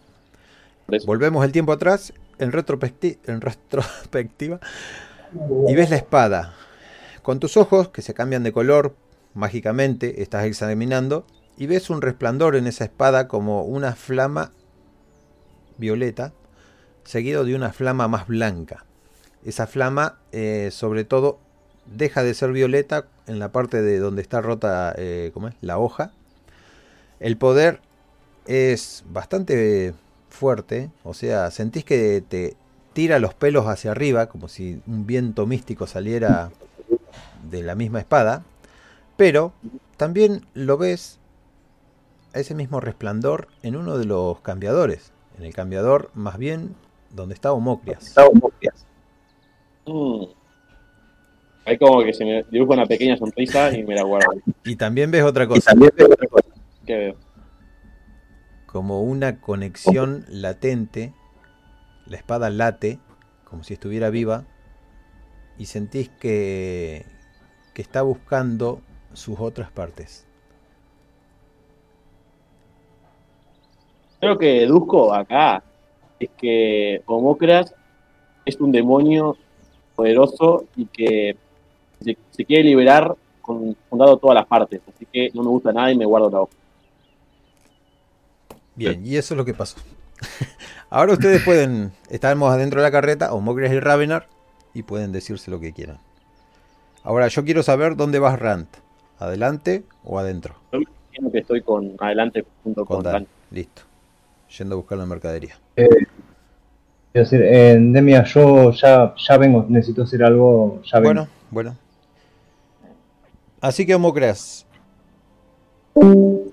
Volvemos 1.06 1.45
el 1.45 1.51
tiempo 1.51 1.72
atrás, 1.72 2.14
en, 2.39 2.51
retrospecti- 2.51 3.19
en 3.27 3.41
retrospectiva, 3.41 4.60
y 5.68 5.76
ves 5.76 5.91
la 5.91 5.97
espada. 5.97 6.53
Con 7.22 7.39
tus 7.39 7.57
ojos, 7.57 7.89
que 7.89 8.01
se 8.01 8.14
cambian 8.15 8.43
de 8.43 8.51
color 8.51 8.95
mágicamente, 9.35 10.23
estás 10.23 10.45
examinando 10.45 11.26
y 11.57 11.68
ves 11.68 11.89
un 11.91 12.01
resplandor 12.01 12.56
en 12.56 12.65
esa 12.68 12.85
espada 12.85 13.27
como 13.27 13.64
una 13.64 13.93
flama 13.95 14.51
violeta, 15.77 16.34
seguido 17.03 17.45
de 17.45 17.56
una 17.56 17.72
flama 17.72 18.07
más 18.07 18.27
blanca. 18.27 18.85
Esa 19.45 19.68
flama, 19.68 20.18
eh, 20.32 20.70
sobre 20.72 21.03
todo, 21.03 21.40
deja 21.86 22.24
de 22.24 22.34
ser 22.34 22.52
violeta 22.52 23.06
en 23.28 23.40
la 23.40 23.52
parte 23.52 23.82
de 23.82 23.99
donde 23.99 24.22
está 24.22 24.41
rota 24.41 24.94
eh, 24.98 25.32
¿cómo 25.34 25.48
es? 25.48 25.56
la 25.61 25.78
hoja. 25.78 26.11
El 27.20 27.38
poder 27.38 27.82
es 28.45 29.03
bastante 29.10 29.94
fuerte, 30.30 30.90
o 31.03 31.14
sea, 31.14 31.52
sentís 31.52 31.84
que 31.84 32.24
te 32.28 32.56
tira 32.94 33.20
los 33.20 33.34
pelos 33.34 33.68
hacia 33.68 33.91
arriba, 33.91 34.28
como 34.28 34.48
si 34.48 34.82
un 34.88 35.06
viento 35.06 35.45
místico 35.45 35.88
saliera 35.88 36.52
de 37.49 37.64
la 37.64 37.76
misma 37.76 37.99
espada, 37.99 38.44
pero 39.18 39.53
también 39.98 40.45
lo 40.53 40.78
ves 40.78 41.20
a 42.34 42.40
ese 42.40 42.56
mismo 42.56 42.80
resplandor 42.80 43.48
en 43.64 43.76
uno 43.76 43.98
de 43.98 44.06
los 44.06 44.40
cambiadores, 44.41 45.11
en 45.38 45.45
el 45.45 45.53
cambiador 45.53 46.11
más 46.14 46.38
bien 46.38 46.76
donde 47.11 47.36
está 47.36 47.52
Homocrias. 47.52 48.14
Mm. 49.90 50.26
Ahí 51.66 51.78
como 51.78 52.03
que 52.03 52.14
se 52.14 52.26
me 52.26 52.44
dibuja 52.49 52.74
una 52.74 52.86
pequeña 52.86 53.18
sonrisa 53.18 53.72
y 53.78 53.84
me 53.84 53.95
la 53.95 54.03
guardo. 54.03 54.32
Y 54.64 54.76
también 54.76 55.11
ves 55.11 55.24
otra 55.24 55.48
cosa, 55.48 55.72
¿Qué 56.86 56.98
veo? 56.98 57.16
como 58.66 59.02
una 59.02 59.40
conexión 59.41 60.26
latente, 60.30 61.11
la 62.06 62.18
espada 62.18 62.52
late, 62.52 62.99
como 63.44 63.64
si 63.64 63.74
estuviera 63.74 64.11
viva, 64.11 64.45
y 65.57 65.66
sentís 65.66 66.10
que, 66.10 67.03
que 67.74 67.82
está 67.82 68.03
buscando 68.03 68.82
sus 69.14 69.40
otras 69.40 69.72
partes. 69.72 70.28
Creo 74.20 74.38
que 74.38 74.60
deduzco 74.61 75.16
acá 75.16 75.64
es 76.20 76.30
que 76.38 77.02
Homocras 77.07 77.74
es 78.45 78.60
un 78.60 78.72
demonio 78.72 79.36
poderoso 79.99 80.65
y 80.77 80.85
que 80.85 81.35
se, 82.01 82.17
se 82.31 82.45
quiere 82.45 82.63
liberar 82.63 83.15
con, 83.41 83.76
fundado 83.89 84.15
todas 84.15 84.35
las 84.35 84.47
partes. 84.47 84.80
Así 84.88 85.05
que 85.11 85.30
no 85.34 85.43
me 85.43 85.49
gusta 85.49 85.73
nada 85.73 85.91
y 85.91 85.97
me 85.97 86.05
guardo 86.05 86.30
la 86.30 86.41
hoja. 86.41 86.53
Bien, 88.76 89.05
y 89.05 89.17
eso 89.17 89.34
es 89.34 89.38
lo 89.38 89.43
que 89.43 89.53
pasó. 89.53 89.77
Ahora 90.89 91.13
ustedes 91.13 91.43
pueden, 91.43 91.91
estamos 92.09 92.49
adentro 92.49 92.80
de 92.80 92.88
la 92.88 92.91
carreta, 92.91 93.34
o 93.34 93.41
Mogres 93.41 93.73
y 93.73 93.80
Ravenar, 93.81 94.27
y 94.73 94.84
pueden 94.84 95.11
decirse 95.11 95.51
lo 95.51 95.59
que 95.59 95.73
quieran. 95.73 95.97
Ahora 97.03 97.27
yo 97.27 97.43
quiero 97.43 97.61
saber 97.61 97.97
dónde 97.97 98.19
vas 98.19 98.39
Rant. 98.39 98.69
¿Adelante 99.19 99.84
o 100.05 100.17
adentro? 100.17 100.55
Yo 100.71 100.80
me 100.80 100.85
imagino 100.85 101.31
que 101.31 101.39
estoy 101.39 101.61
con 101.61 101.93
adelante 101.99 102.45
junto 102.63 102.85
con, 102.85 102.97
Con 102.97 103.03
Dan. 103.03 103.13
Dan. 103.13 103.27
Listo. 103.51 103.81
Yendo 104.57 104.76
a 104.76 104.77
buscar 104.77 104.97
la 104.97 105.05
mercadería. 105.05 105.59
Quiero 107.11 107.26
decir, 107.27 107.41
eh, 107.41 107.77
Demia, 107.80 108.23
yo 108.23 108.72
ya, 108.72 109.15
ya 109.18 109.38
vengo, 109.38 109.65
necesito 109.68 110.03
hacer 110.03 110.23
algo, 110.23 110.81
ya 110.84 110.99
vengo. 110.99 111.14
Bueno, 111.14 111.27
bueno. 111.49 111.77
Así 113.61 113.86
que 113.86 113.95
Homocreas. 113.95 114.65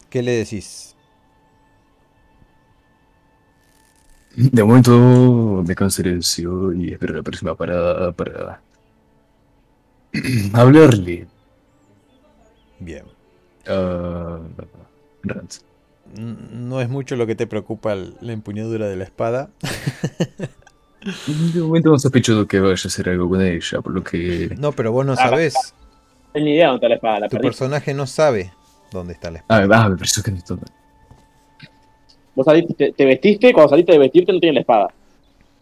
¿Qué 0.08 0.22
le 0.22 0.32
decís? 0.32 0.96
De 4.34 4.62
momento 4.62 5.64
me 5.66 5.90
silencio 5.90 6.72
y 6.72 6.92
espero 6.92 7.14
la 7.14 7.22
próxima 7.22 7.54
parada 7.54 8.12
para 8.12 8.60
hablarle 10.52 11.26
Bien. 12.80 13.04
a 13.66 14.38
Rand. 15.22 15.50
No 16.18 16.80
es 16.80 16.88
mucho 16.88 17.16
lo 17.16 17.26
que 17.26 17.34
te 17.34 17.46
preocupa 17.46 17.92
el- 17.92 18.14
la 18.20 18.32
empuñadura 18.32 18.86
de 18.88 18.96
la 18.96 19.04
espada. 19.04 19.50
De 21.54 21.60
momento 21.60 21.90
no 21.90 21.98
sospecho 21.98 22.46
que 22.48 22.58
vaya 22.58 22.72
a 22.72 22.88
hacer 22.88 23.08
algo 23.08 23.28
con 23.28 23.40
ella, 23.40 23.80
por 23.80 23.92
lo 23.92 24.02
que... 24.02 24.54
No, 24.58 24.72
pero 24.72 24.90
vos 24.92 25.06
no 25.06 25.12
Ah, 25.12 25.16
sabés. 25.16 25.54
No 26.34 26.40
ni 26.40 26.54
idea 26.54 26.68
dónde 26.68 26.78
está 26.78 26.88
la 26.88 26.94
espada, 26.96 27.20
la 27.20 27.28
Tu 27.28 27.36
perdí. 27.36 27.46
personaje 27.48 27.94
no 27.94 28.06
sabe 28.06 28.52
dónde 28.90 29.12
está 29.12 29.30
la 29.30 29.38
espada. 29.38 29.62
Ah, 29.70 29.84
ah, 29.84 29.88
me 29.90 29.96
pareció 29.96 30.22
que 30.22 30.30
no 30.32 30.38
está- 30.38 30.56
Vos 32.34 32.44
saliste, 32.44 32.74
te, 32.74 32.92
te 32.92 33.04
vestiste, 33.06 33.52
cuando 33.52 33.70
saliste 33.70 33.92
de 33.92 33.98
vestirte 33.98 34.32
no 34.32 34.40
tienes 34.40 34.54
la 34.56 34.60
espada. 34.62 34.88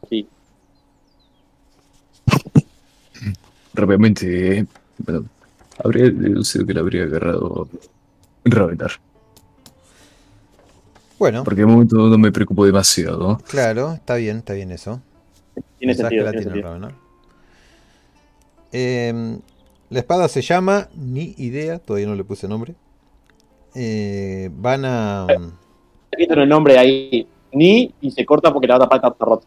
Sí. 0.09 0.27
Rápidamente, 3.75 4.59
eh, 4.59 4.67
bueno, 4.99 5.25
habría 5.83 6.05
deducido 6.11 6.65
que 6.67 6.75
la 6.75 6.81
habría 6.81 7.05
agarrado 7.05 7.69
Ravenar. 8.45 8.93
Bueno, 11.19 11.45
Porque 11.45 11.61
de 11.61 11.67
momento 11.67 11.97
no 11.97 12.19
me 12.19 12.33
preocupo 12.33 12.67
demasiado. 12.67 13.39
claro, 13.49 13.93
está 13.93 14.17
bien, 14.17 14.39
está 14.39 14.53
bien 14.55 14.73
eso. 14.73 15.01
Tiene 15.79 15.95
sentido, 15.95 16.25
la 16.25 16.31
tiene 16.33 16.47
tiene 16.47 16.63
sentido. 16.63 16.69
Ravenar. 16.69 16.95
Em, 18.73 19.39
la 19.91 19.99
espada 20.01 20.27
se 20.29 20.43
llama 20.43 20.89
Ni 20.97 21.35
Idea, 21.39 21.79
todavía 21.79 22.09
no 22.09 22.17
le 22.17 22.25
puse 22.25 22.49
nombre. 22.49 22.75
Eh, 23.75 24.51
van 24.53 24.85
a. 24.85 25.27
Quitan 26.17 26.41
el 26.41 26.49
nombre 26.49 26.79
ahí, 26.79 27.29
ni, 27.53 27.95
y 28.01 28.11
se 28.11 28.25
corta 28.25 28.53
porque 28.53 28.67
la 28.67 28.77
otra 28.77 28.89
parte 28.89 29.07
está 29.07 29.25
rota. 29.25 29.47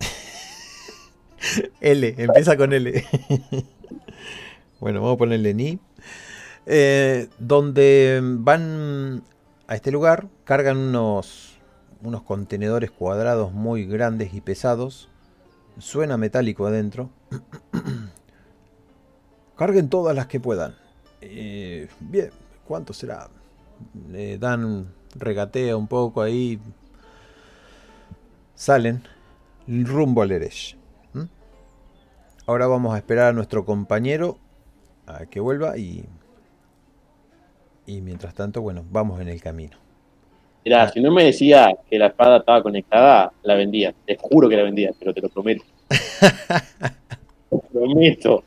L, 1.80 2.14
empieza 2.16 2.56
con 2.56 2.72
L. 2.72 2.92
bueno, 4.80 5.00
vamos 5.00 5.14
a 5.14 5.18
ponerle 5.18 5.54
Ni. 5.54 5.78
Eh, 6.66 7.26
donde 7.40 8.20
van 8.22 9.22
a 9.66 9.74
este 9.74 9.90
lugar, 9.90 10.28
cargan 10.44 10.76
unos, 10.76 11.58
unos 12.02 12.22
contenedores 12.22 12.90
cuadrados 12.90 13.52
muy 13.52 13.86
grandes 13.86 14.34
y 14.34 14.40
pesados. 14.40 15.08
Suena 15.78 16.16
metálico 16.16 16.66
adentro. 16.66 17.10
Carguen 19.56 19.88
todas 19.88 20.14
las 20.14 20.26
que 20.26 20.40
puedan. 20.40 20.74
Eh, 21.20 21.88
bien, 22.00 22.30
¿cuánto 22.66 22.92
será? 22.92 23.28
Le 24.10 24.38
dan 24.38 24.92
regatea 25.14 25.76
un 25.76 25.88
poco 25.88 26.22
ahí. 26.22 26.60
Salen 28.54 29.02
rumbo 29.66 30.22
al 30.22 30.32
Eresh. 30.32 30.76
¿Mm? 31.14 31.24
Ahora 32.46 32.66
vamos 32.66 32.94
a 32.94 32.98
esperar 32.98 33.28
a 33.28 33.32
nuestro 33.32 33.64
compañero 33.64 34.38
a 35.06 35.26
que 35.26 35.40
vuelva 35.40 35.78
y. 35.78 36.08
Y 37.86 38.00
mientras 38.00 38.34
tanto, 38.34 38.62
bueno, 38.62 38.84
vamos 38.90 39.20
en 39.20 39.28
el 39.28 39.40
camino. 39.40 39.76
Mirá, 40.64 40.88
si 40.90 41.00
no 41.00 41.10
me 41.10 41.24
decía 41.24 41.74
que 41.90 41.98
la 41.98 42.06
espada 42.06 42.38
estaba 42.38 42.62
conectada, 42.62 43.32
la 43.42 43.54
vendía. 43.54 43.92
Te 44.06 44.16
juro 44.20 44.48
que 44.48 44.56
la 44.56 44.62
vendía, 44.62 44.92
pero 44.98 45.12
te 45.12 45.20
lo 45.20 45.28
prometo. 45.28 45.64
Te 47.50 47.56
lo 47.56 47.60
prometo. 47.60 48.44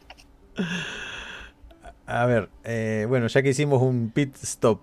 A 2.08 2.26
ver, 2.26 2.50
eh, 2.64 3.06
bueno, 3.08 3.28
ya 3.28 3.44
que 3.44 3.50
hicimos 3.50 3.82
un 3.82 4.12
pit 4.12 4.36
stop, 4.38 4.80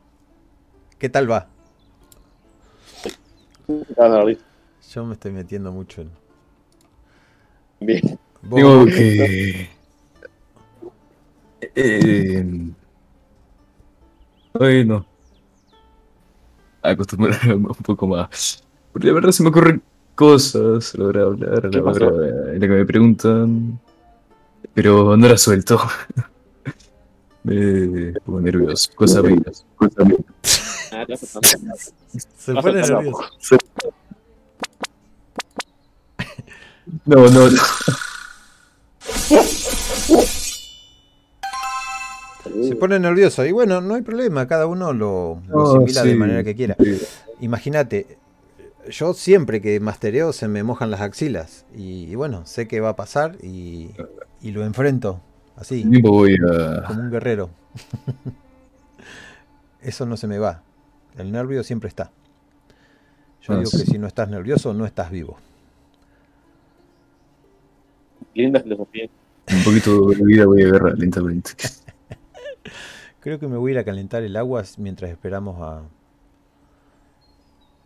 ¿qué 0.99 1.09
tal 1.09 1.31
va? 1.31 1.49
Ah, 3.97 4.09
no. 4.09 4.25
Yo 4.93 5.05
me 5.05 5.15
estoy 5.15 5.33
metiendo 5.33 5.73
mucho 5.73 6.03
en. 6.03 6.11
Bien. 7.81 8.19
Tengo 8.43 8.85
que... 8.87 9.69
Eh, 11.75 12.45
bueno. 14.55 15.07
Acostumbrarme 16.83 17.55
un 17.55 17.65
poco 17.83 18.07
más. 18.07 18.63
Porque 18.93 19.09
la 19.09 19.15
verdad 19.15 19.31
se 19.31 19.43
me 19.43 19.49
ocurren 19.51 19.83
cosas 20.15 20.93
de 20.93 21.05
hablar, 21.21 21.71
¿Qué 21.71 21.81
pasó? 21.81 22.23
en 22.25 22.61
la 22.61 22.67
que 22.67 22.73
me 22.73 22.85
preguntan. 22.85 23.81
Pero 24.75 25.17
no 25.17 25.29
la 25.29 25.37
suelto. 25.37 25.81
Me 27.45 28.13
pongo 28.25 28.41
nervioso. 28.41 28.89
Cosas 28.95 29.25
mías. 29.25 29.67
Cosas 29.75 30.07
mías. 30.07 30.21
Ah. 30.93 31.05
Se 32.15 32.55
pone 32.55 32.81
nervioso. 32.81 33.11
poco. 33.11 33.25
No, 37.05 37.29
no, 37.31 37.49
Se 42.69 42.77
pone 42.77 42.99
nervioso. 42.99 43.45
Y 43.47 43.53
bueno, 43.53 43.81
no 43.81 43.95
hay 43.95 44.03
problema, 44.03 44.47
cada 44.47 44.67
uno 44.67 44.93
lo, 44.93 45.41
lo 45.49 45.77
asimila 45.77 46.03
de 46.05 46.15
manera 46.15 46.45
que 46.45 46.55
quiera. 46.55 46.77
Sí. 46.79 47.01
Imagínate, 47.41 48.19
yo 48.91 49.15
siempre 49.15 49.61
que 49.61 49.81
mastereo 49.81 50.33
se 50.33 50.49
me 50.49 50.63
mojan 50.63 50.91
las 50.91 51.01
axilas. 51.01 51.65
Y, 51.75 52.05
y 52.11 52.15
bueno, 52.15 52.47
sé 52.47 52.69
que 52.69 52.81
va 52.81 52.91
a 52.91 52.97
pasar 52.97 53.37
y, 53.43 53.91
y 54.41 54.51
lo 54.53 54.65
enfrento 54.65 55.21
así, 55.57 55.85
Mismo 55.85 56.11
voy 56.11 56.35
a. 56.35 56.85
como 56.87 57.01
un 57.03 57.11
guerrero. 57.11 57.51
Eso 59.81 60.07
no 60.07 60.17
se 60.17 60.27
me 60.27 60.39
va. 60.39 60.63
El 61.19 61.33
nervio 61.33 61.63
siempre 61.65 61.89
está. 61.89 62.11
Yo 63.43 63.55
Ah, 63.55 63.59
digo 63.59 63.71
sí. 63.71 63.79
que 63.79 63.87
si 63.87 63.99
no 63.99 64.07
estás 64.07 64.29
nervioso, 64.29 64.73
no 64.73 64.87
estás 64.87 65.11
vivo. 65.11 65.37
Linda 68.35 68.61
filosofía. 68.61 69.09
Un 69.53 69.65
poquito 69.65 70.09
de 70.11 70.25
vida 70.25 70.47
voy 70.47 70.63
a 70.63 70.69
agarrar 70.69 70.99
lentamente. 70.99 71.51
Creo 73.21 73.39
que 73.39 73.47
me 73.47 73.57
voy 73.57 73.71
a 73.71 73.75
ir 73.75 73.79
a 73.79 73.85
calentar 73.85 74.23
el 74.23 74.37
agua 74.37 74.63
mientras 74.79 75.11
esperamos 75.11 75.61
a... 75.61 75.83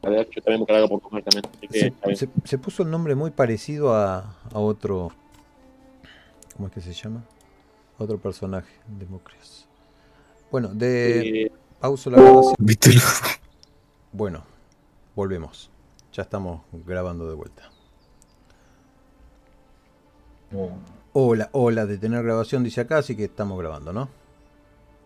A 0.02 0.10
ver, 0.10 0.28
yo 0.30 0.40
también 0.40 0.60
me 0.60 0.66
cargo 0.66 0.88
por 0.88 1.02
comer 1.02 1.24
también. 1.24 1.44
Así 1.56 1.68
que, 1.68 2.30
Se, 2.44 2.58
puso 2.58 2.84
un 2.84 2.90
nombre 2.90 3.14
muy 3.14 3.30
parecido 3.30 3.94
a, 3.94 4.36
a 4.52 4.58
otro... 4.58 5.12
¿Cómo 6.56 6.68
es 6.68 6.74
que 6.74 6.80
se 6.80 6.92
llama? 6.92 7.24
Otro 7.98 8.18
personaje, 8.18 8.72
Democrios. 8.86 9.66
Bueno, 10.50 10.68
de... 10.68 11.42
Eh, 11.42 11.52
Pauso 11.80 12.10
la 12.10 12.20
grabación. 12.20 12.54
¿Viste? 12.58 12.90
Bueno, 14.12 14.44
volvemos. 15.14 15.70
Ya 16.12 16.22
estamos 16.22 16.62
grabando 16.86 17.28
de 17.28 17.34
vuelta. 17.34 17.70
Hola, 21.12 21.50
hola, 21.52 21.84
detener 21.86 22.22
grabación 22.22 22.64
dice 22.64 22.80
acá, 22.80 22.98
así 22.98 23.14
que 23.16 23.24
estamos 23.24 23.58
grabando, 23.58 23.92
¿no? 23.92 24.08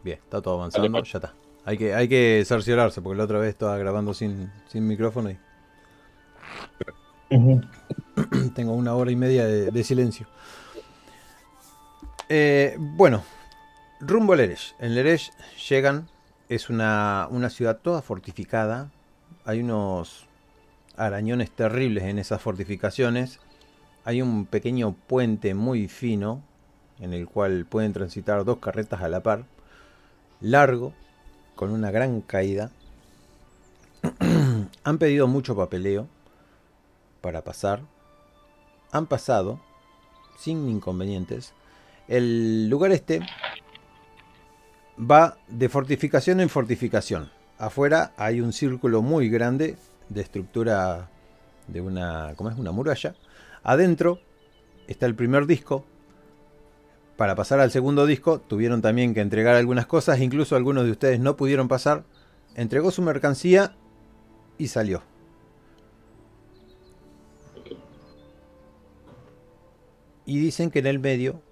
Bien, 0.02 0.18
está 0.18 0.40
todo 0.40 0.54
avanzando, 0.54 0.90
Vale, 0.90 1.08
ya 1.08 1.18
está. 1.18 1.34
Hay 1.64 1.76
que, 1.76 1.94
hay 1.94 2.08
que 2.08 2.42
cerciorarse, 2.46 3.02
porque 3.02 3.18
la 3.18 3.24
otra 3.24 3.38
vez 3.38 3.50
estaba 3.50 3.76
grabando 3.76 4.14
sin, 4.14 4.50
sin 4.66 4.86
micrófono 4.86 5.30
y 5.30 5.38
tengo 8.54 8.72
una 8.72 8.94
hora 8.94 9.10
y 9.10 9.16
media 9.16 9.46
de, 9.46 9.70
de 9.70 9.84
silencio. 9.84 10.26
Eh, 12.28 12.76
bueno, 12.78 13.22
rumbo 14.00 14.32
al 14.32 14.40
Eresh. 14.40 14.74
En 14.78 14.96
Eresh 14.96 15.32
llegan, 15.68 16.08
es 16.48 16.70
una, 16.70 17.28
una 17.30 17.50
ciudad 17.50 17.78
toda 17.80 18.02
fortificada. 18.02 18.90
Hay 19.44 19.60
unos 19.60 20.26
arañones 20.96 21.50
terribles 21.50 22.04
en 22.04 22.18
esas 22.18 22.40
fortificaciones. 22.40 23.40
Hay 24.04 24.22
un 24.22 24.46
pequeño 24.46 24.94
puente 25.06 25.54
muy 25.54 25.88
fino 25.88 26.42
en 27.00 27.14
el 27.14 27.26
cual 27.26 27.66
pueden 27.68 27.92
transitar 27.92 28.44
dos 28.44 28.58
carretas 28.58 29.02
a 29.02 29.08
la 29.08 29.22
par. 29.22 29.44
Largo, 30.40 30.92
con 31.54 31.70
una 31.70 31.90
gran 31.90 32.20
caída. 32.20 32.70
Han 34.84 34.98
pedido 34.98 35.26
mucho 35.26 35.56
papeleo 35.56 36.08
para 37.20 37.42
pasar. 37.42 37.82
Han 38.92 39.06
pasado 39.06 39.60
sin 40.38 40.68
inconvenientes. 40.68 41.52
El 42.08 42.68
lugar 42.68 42.92
este 42.92 43.20
va 44.98 45.36
de 45.48 45.68
fortificación 45.68 46.40
en 46.40 46.48
fortificación. 46.48 47.30
Afuera 47.58 48.12
hay 48.16 48.40
un 48.40 48.52
círculo 48.52 49.02
muy 49.02 49.28
grande 49.28 49.76
de 50.08 50.20
estructura 50.22 51.10
de 51.68 51.80
una, 51.80 52.32
¿cómo 52.36 52.50
es? 52.50 52.58
Una 52.58 52.72
muralla. 52.72 53.14
Adentro 53.62 54.18
está 54.88 55.06
el 55.06 55.14
primer 55.14 55.46
disco. 55.46 55.84
Para 57.20 57.34
pasar 57.34 57.60
al 57.60 57.70
segundo 57.70 58.06
disco 58.06 58.38
tuvieron 58.40 58.80
también 58.80 59.12
que 59.12 59.20
entregar 59.20 59.54
algunas 59.54 59.84
cosas, 59.84 60.20
incluso 60.20 60.56
algunos 60.56 60.86
de 60.86 60.92
ustedes 60.92 61.20
no 61.20 61.36
pudieron 61.36 61.68
pasar. 61.68 62.02
Entregó 62.54 62.90
su 62.90 63.02
mercancía 63.02 63.76
y 64.56 64.68
salió. 64.68 65.02
Y 70.24 70.38
dicen 70.38 70.70
que 70.70 70.78
en 70.78 70.86
el 70.86 70.98
medio, 70.98 71.42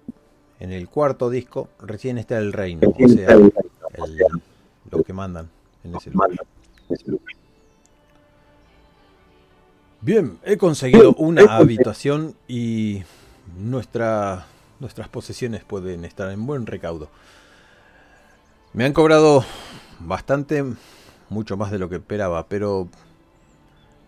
en 0.59 0.71
el 0.71 0.89
cuarto 0.89 1.29
disco, 1.29 1.69
recién 1.79 2.17
está 2.17 2.39
el 2.39 2.51
reino, 2.51 2.89
o 2.89 3.07
sea, 3.07 3.33
el- 3.33 3.53
lo 4.89 5.03
que 5.03 5.13
mandan 5.13 5.49
en 5.83 5.95
ese 5.95 6.09
lugar. 6.09 6.31
Bien, 10.01 10.39
he 10.43 10.57
conseguido 10.57 11.13
una 11.13 11.43
habitación 11.57 12.33
y 12.47 13.03
nuestra, 13.55 14.47
nuestras 14.79 15.09
posesiones 15.09 15.63
pueden 15.63 16.05
estar 16.05 16.31
en 16.31 16.45
buen 16.45 16.65
recaudo. 16.65 17.09
Me 18.73 18.85
han 18.85 18.93
cobrado 18.93 19.43
bastante, 19.99 20.63
mucho 21.29 21.57
más 21.57 21.71
de 21.71 21.79
lo 21.79 21.89
que 21.89 21.97
esperaba, 21.97 22.47
pero 22.47 22.87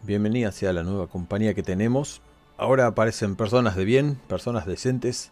bienvenida 0.04 0.52
sea 0.52 0.74
la 0.74 0.84
nueva 0.84 1.08
compañía 1.08 1.54
que 1.54 1.64
tenemos. 1.64 2.22
Ahora 2.58 2.88
aparecen 2.88 3.36
personas 3.36 3.76
de 3.76 3.86
bien, 3.86 4.16
personas 4.28 4.66
decentes. 4.66 5.32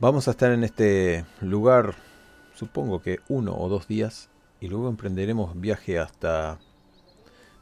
Vamos 0.00 0.28
a 0.28 0.32
estar 0.32 0.52
en 0.52 0.64
este 0.64 1.24
lugar, 1.40 1.94
supongo 2.54 3.00
que 3.02 3.20
uno 3.28 3.56
o 3.56 3.68
dos 3.68 3.88
días, 3.88 4.30
y 4.60 4.68
luego 4.68 4.88
emprenderemos 4.88 5.58
viaje 5.60 5.98
hasta... 5.98 6.58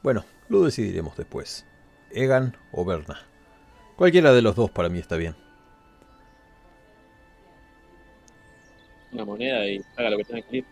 Bueno, 0.03 0.25
lo 0.49 0.63
decidiremos 0.63 1.17
después. 1.17 1.67
Egan 2.11 2.57
o 2.73 2.85
Berna. 2.85 3.21
Cualquiera 3.97 4.33
de 4.33 4.43
los 4.43 4.57
dos 4.57 4.71
para 4.71 4.89
mí 4.89 4.99
está 4.99 5.17
bien. 5.17 5.46
Una 9.17 9.25
moneda 9.25 9.67
y 9.67 9.83
haga 9.97 10.11
lo 10.11 10.19
que 10.19 10.25
tenga 10.25 10.43
que 10.43 10.57
ir. 10.59 10.65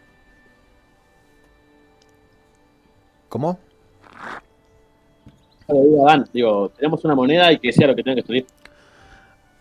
¿Cómo? 3.31 3.59
Digo 5.67 6.07
digo, 6.31 6.69
tenemos 6.77 7.03
una 7.07 7.15
moneda 7.15 7.51
y 7.53 7.59
que 7.59 7.73
sea 7.73 7.87
lo 7.87 7.97
que 7.97 8.03
tenga 8.03 8.21
que 8.21 8.27
salir. 8.27 8.47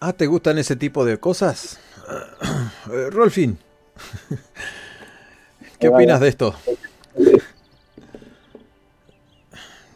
Ah, 0.01 0.11
¿te 0.11 0.27
gustan 0.27 0.57
ese 0.57 0.76
tipo 0.76 1.05
de 1.05 1.18
cosas? 1.18 1.80
Eh, 2.91 3.10
Rolfin. 3.10 3.57
¿Qué 5.80 5.88
opinas 5.88 6.19
de 6.19 6.27
esto? 6.27 6.53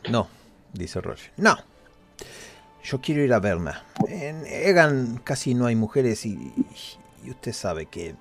No, 0.10 0.30
dice 0.72 1.02
Rolfin. 1.02 1.34
No. 1.36 1.58
Yo 2.86 3.02
quiero 3.02 3.22
ir 3.22 3.34
a 3.34 3.40
Berna. 3.40 3.84
En 4.08 4.46
Egan 4.46 5.20
casi 5.26 5.54
no 5.54 5.66
hay 5.66 5.76
mujeres 5.76 6.26
y, 6.26 6.54
y 7.26 7.30
usted 7.30 7.52
sabe 7.52 7.88
que 7.88 8.16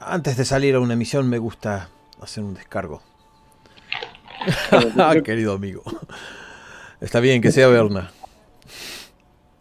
antes 0.00 0.36
de 0.36 0.44
salir 0.44 0.74
a 0.74 0.80
una 0.80 0.96
misión 0.96 1.28
me 1.28 1.38
gusta 1.38 1.88
hacer 2.20 2.44
un 2.44 2.54
descargo. 2.54 3.02
Ah, 4.98 5.14
Querido 5.24 5.54
amigo. 5.54 5.82
Está 7.00 7.20
bien 7.20 7.40
que 7.40 7.52
sea 7.52 7.68
Berna. 7.68 8.10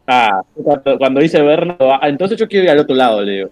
Ah, 0.08 0.42
cuando, 0.56 0.98
cuando 0.98 1.22
dice 1.22 1.42
Bernardo, 1.42 1.94
ah, 1.94 2.10
entonces 2.10 2.38
yo 2.38 2.48
quiero 2.48 2.66
ir 2.66 2.72
al 2.72 2.80
otro 2.80 2.96
lado, 2.96 3.22
le 3.22 3.32
digo. 3.32 3.50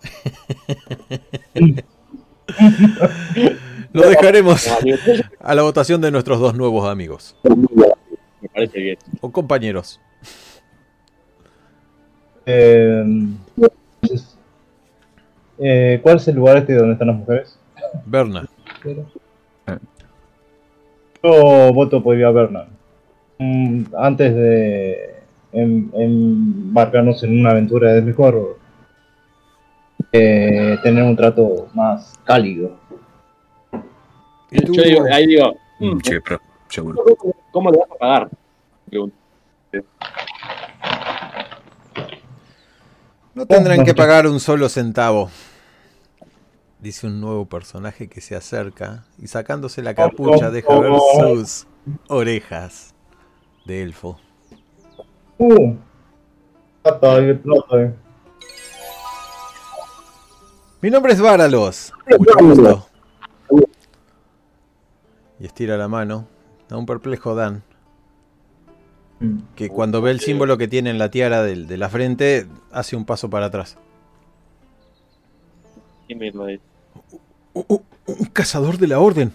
Lo 3.93 4.07
dejaremos 4.09 4.67
a 5.39 5.55
la 5.55 5.61
votación 5.61 6.01
de 6.01 6.11
nuestros 6.11 6.39
dos 6.39 6.55
nuevos 6.55 6.87
amigos 6.87 7.35
me 8.41 8.49
parece 8.49 8.79
bien. 8.79 8.97
o 9.21 9.31
compañeros. 9.31 9.99
Eh, 12.45 13.03
eh, 15.59 15.99
¿Cuál 16.01 16.17
es 16.17 16.27
el 16.27 16.35
lugar 16.35 16.57
este 16.57 16.73
donde 16.75 16.93
están 16.93 17.07
las 17.07 17.17
mujeres? 17.17 17.59
Berna. 18.05 18.45
Yo 21.23 21.73
voto 21.73 22.01
por 22.01 22.17
ir 22.17 22.25
a 22.25 22.31
Berna. 22.31 22.65
Mm, 23.39 23.83
antes 23.97 24.33
de 24.35 25.15
em- 25.51 25.89
embarcarnos 25.93 27.23
en 27.23 27.39
una 27.39 27.51
aventura 27.51 27.95
es 27.97 28.03
mejor 28.03 28.57
eh, 30.11 30.77
tener 30.81 31.03
un 31.03 31.15
trato 31.15 31.67
más 31.73 32.13
cálido. 32.23 32.77
¿Y 34.51 34.61
tú? 34.61 34.73
Yo 34.73 34.83
digo, 34.83 35.05
ahí 35.11 35.27
digo, 35.27 35.53
mm, 35.79 35.85
Mm, 35.95 36.01
che, 36.01 36.21
pero, 36.21 36.39
seguro. 36.67 37.03
¿cómo 37.51 37.69
le 37.71 37.77
vas 37.77 37.91
a 37.91 37.95
pagar? 37.95 38.29
Pregunto. 38.89 39.15
No 43.35 43.45
tendrán 43.45 43.85
que 43.85 43.93
pagar 43.93 44.27
un 44.27 44.39
solo 44.39 44.67
centavo. 44.67 45.29
Dice 46.79 47.07
un 47.07 47.19
nuevo 47.19 47.45
personaje 47.45 48.07
que 48.07 48.21
se 48.21 48.37
acerca 48.37 49.03
y 49.17 49.27
sacándose 49.27 49.81
la 49.81 49.93
capucha 49.93 50.49
deja 50.49 50.79
ver 50.79 50.93
sus 51.19 51.67
orejas 52.07 52.95
de 53.65 53.83
elfo. 53.83 54.17
Uh. 55.37 55.75
Mi 60.81 60.89
nombre 60.89 61.11
es 61.11 61.21
Váralos. 61.21 61.93
Mucho 62.17 62.33
gusto. 62.39 62.89
Y 65.41 65.45
estira 65.45 65.75
la 65.75 65.89
mano 65.89 66.27
a 66.69 66.77
un 66.77 66.85
perplejo 66.85 67.35
Dan, 67.35 67.63
que 69.55 69.67
cuando 69.69 70.01
ve 70.01 70.11
el 70.11 70.21
símbolo 70.21 70.57
que 70.57 70.69
tiene 70.69 70.89
en 70.89 70.97
la 70.97 71.11
tiara 71.11 71.43
de, 71.43 71.77
la 71.77 71.89
frente, 71.89 72.47
hace 72.71 72.95
un 72.95 73.05
paso 73.05 73.29
para 73.29 73.47
atrás. 73.47 73.77
¿Qué 76.07 76.15
me 76.15 76.31
lo 76.31 76.45
dice? 76.45 76.68
Un 77.53 78.25
cazador 78.33 78.77
de 78.77 78.87
la 78.87 78.99
orden. 78.99 79.33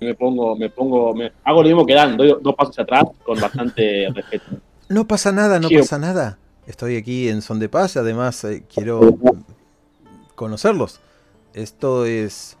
Me 0.00 0.14
pongo, 0.14 0.56
me 0.56 0.68
pongo, 0.68 1.14
me 1.14 1.32
hago 1.42 1.62
lo 1.62 1.68
mismo 1.68 1.86
que 1.86 1.94
Dan, 1.94 2.16
doy 2.16 2.36
dos 2.40 2.54
pasos 2.54 2.78
atrás 2.78 3.04
con 3.24 3.40
bastante 3.40 4.08
respeto. 4.14 4.44
No 4.88 5.06
pasa 5.06 5.32
nada, 5.32 5.58
no 5.58 5.68
pasa 5.70 5.98
nada. 5.98 6.38
Estoy 6.66 6.96
aquí 6.96 7.28
en 7.28 7.42
Son 7.42 7.58
de 7.58 7.68
Paz, 7.68 7.96
además 7.96 8.44
eh, 8.44 8.64
quiero 8.72 9.16
conocerlos. 10.34 11.00
Esto 11.54 12.04
es 12.04 12.58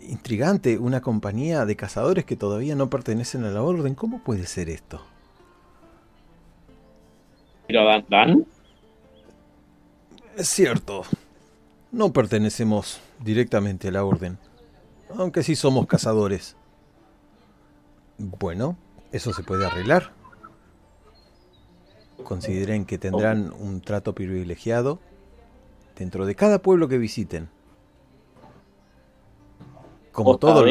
intrigante, 0.00 0.78
una 0.78 1.00
compañía 1.00 1.64
de 1.64 1.76
cazadores 1.76 2.24
que 2.24 2.36
todavía 2.36 2.74
no 2.74 2.88
pertenecen 2.88 3.44
a 3.44 3.50
la 3.50 3.62
orden. 3.62 3.94
¿Cómo 3.94 4.22
puede 4.22 4.46
ser 4.46 4.68
esto? 4.68 5.02
Pero 7.66 7.84
Dan, 7.84 8.04
Dan, 8.08 8.46
Es 10.36 10.48
cierto, 10.48 11.02
no 11.92 12.12
pertenecemos 12.12 13.00
directamente 13.18 13.88
a 13.88 13.92
la 13.92 14.04
orden, 14.04 14.38
aunque 15.16 15.42
sí 15.42 15.56
somos 15.56 15.86
cazadores. 15.86 16.56
Bueno, 18.18 18.76
eso 19.12 19.32
se 19.32 19.42
puede 19.42 19.66
arreglar. 19.66 20.12
Consideren 22.22 22.84
que 22.84 22.98
tendrán 22.98 23.52
un 23.52 23.80
trato 23.80 24.14
privilegiado 24.14 25.00
dentro 25.96 26.26
de 26.26 26.34
cada 26.34 26.60
pueblo 26.60 26.86
que 26.86 26.98
visiten. 26.98 27.48
Como 30.12 30.32
¿Vos 30.32 30.40
todo, 30.40 30.64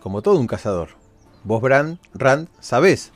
como 0.00 0.22
todo 0.22 0.38
un 0.38 0.46
cazador. 0.46 0.90
Vos, 1.44 1.62
Brand, 1.62 1.98
Rand, 2.12 2.48
sabés 2.58 3.12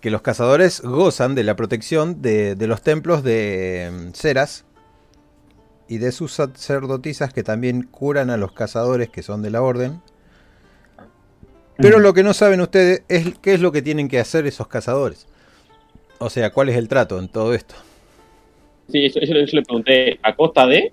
que 0.00 0.10
los 0.10 0.22
cazadores 0.22 0.80
gozan 0.80 1.34
de 1.34 1.42
la 1.42 1.56
protección 1.56 2.22
de, 2.22 2.54
de 2.54 2.66
los 2.68 2.82
templos 2.82 3.24
de 3.24 3.90
mm, 3.92 4.12
Ceras 4.14 4.64
y 5.88 5.98
de 5.98 6.12
sus 6.12 6.32
sacerdotisas 6.32 7.32
que 7.32 7.42
también 7.42 7.82
curan 7.82 8.30
a 8.30 8.36
los 8.36 8.52
cazadores 8.52 9.08
que 9.08 9.22
son 9.22 9.42
de 9.42 9.50
la 9.50 9.62
orden. 9.62 10.00
Pero 11.78 11.98
lo 11.98 12.12
que 12.12 12.22
no 12.22 12.34
saben 12.34 12.60
ustedes 12.60 13.02
es 13.08 13.38
qué 13.40 13.54
es 13.54 13.60
lo 13.60 13.72
que 13.72 13.82
tienen 13.82 14.08
que 14.08 14.18
hacer 14.18 14.46
esos 14.46 14.68
cazadores. 14.68 15.26
O 16.18 16.28
sea, 16.28 16.50
cuál 16.50 16.68
es 16.68 16.76
el 16.76 16.88
trato 16.88 17.18
en 17.18 17.28
todo 17.28 17.54
esto. 17.54 17.74
sí, 18.88 19.06
eso, 19.06 19.20
eso, 19.20 19.34
eso 19.34 19.56
le 19.56 19.62
pregunté, 19.62 20.18
¿a 20.22 20.34
costa 20.34 20.66
de? 20.66 20.92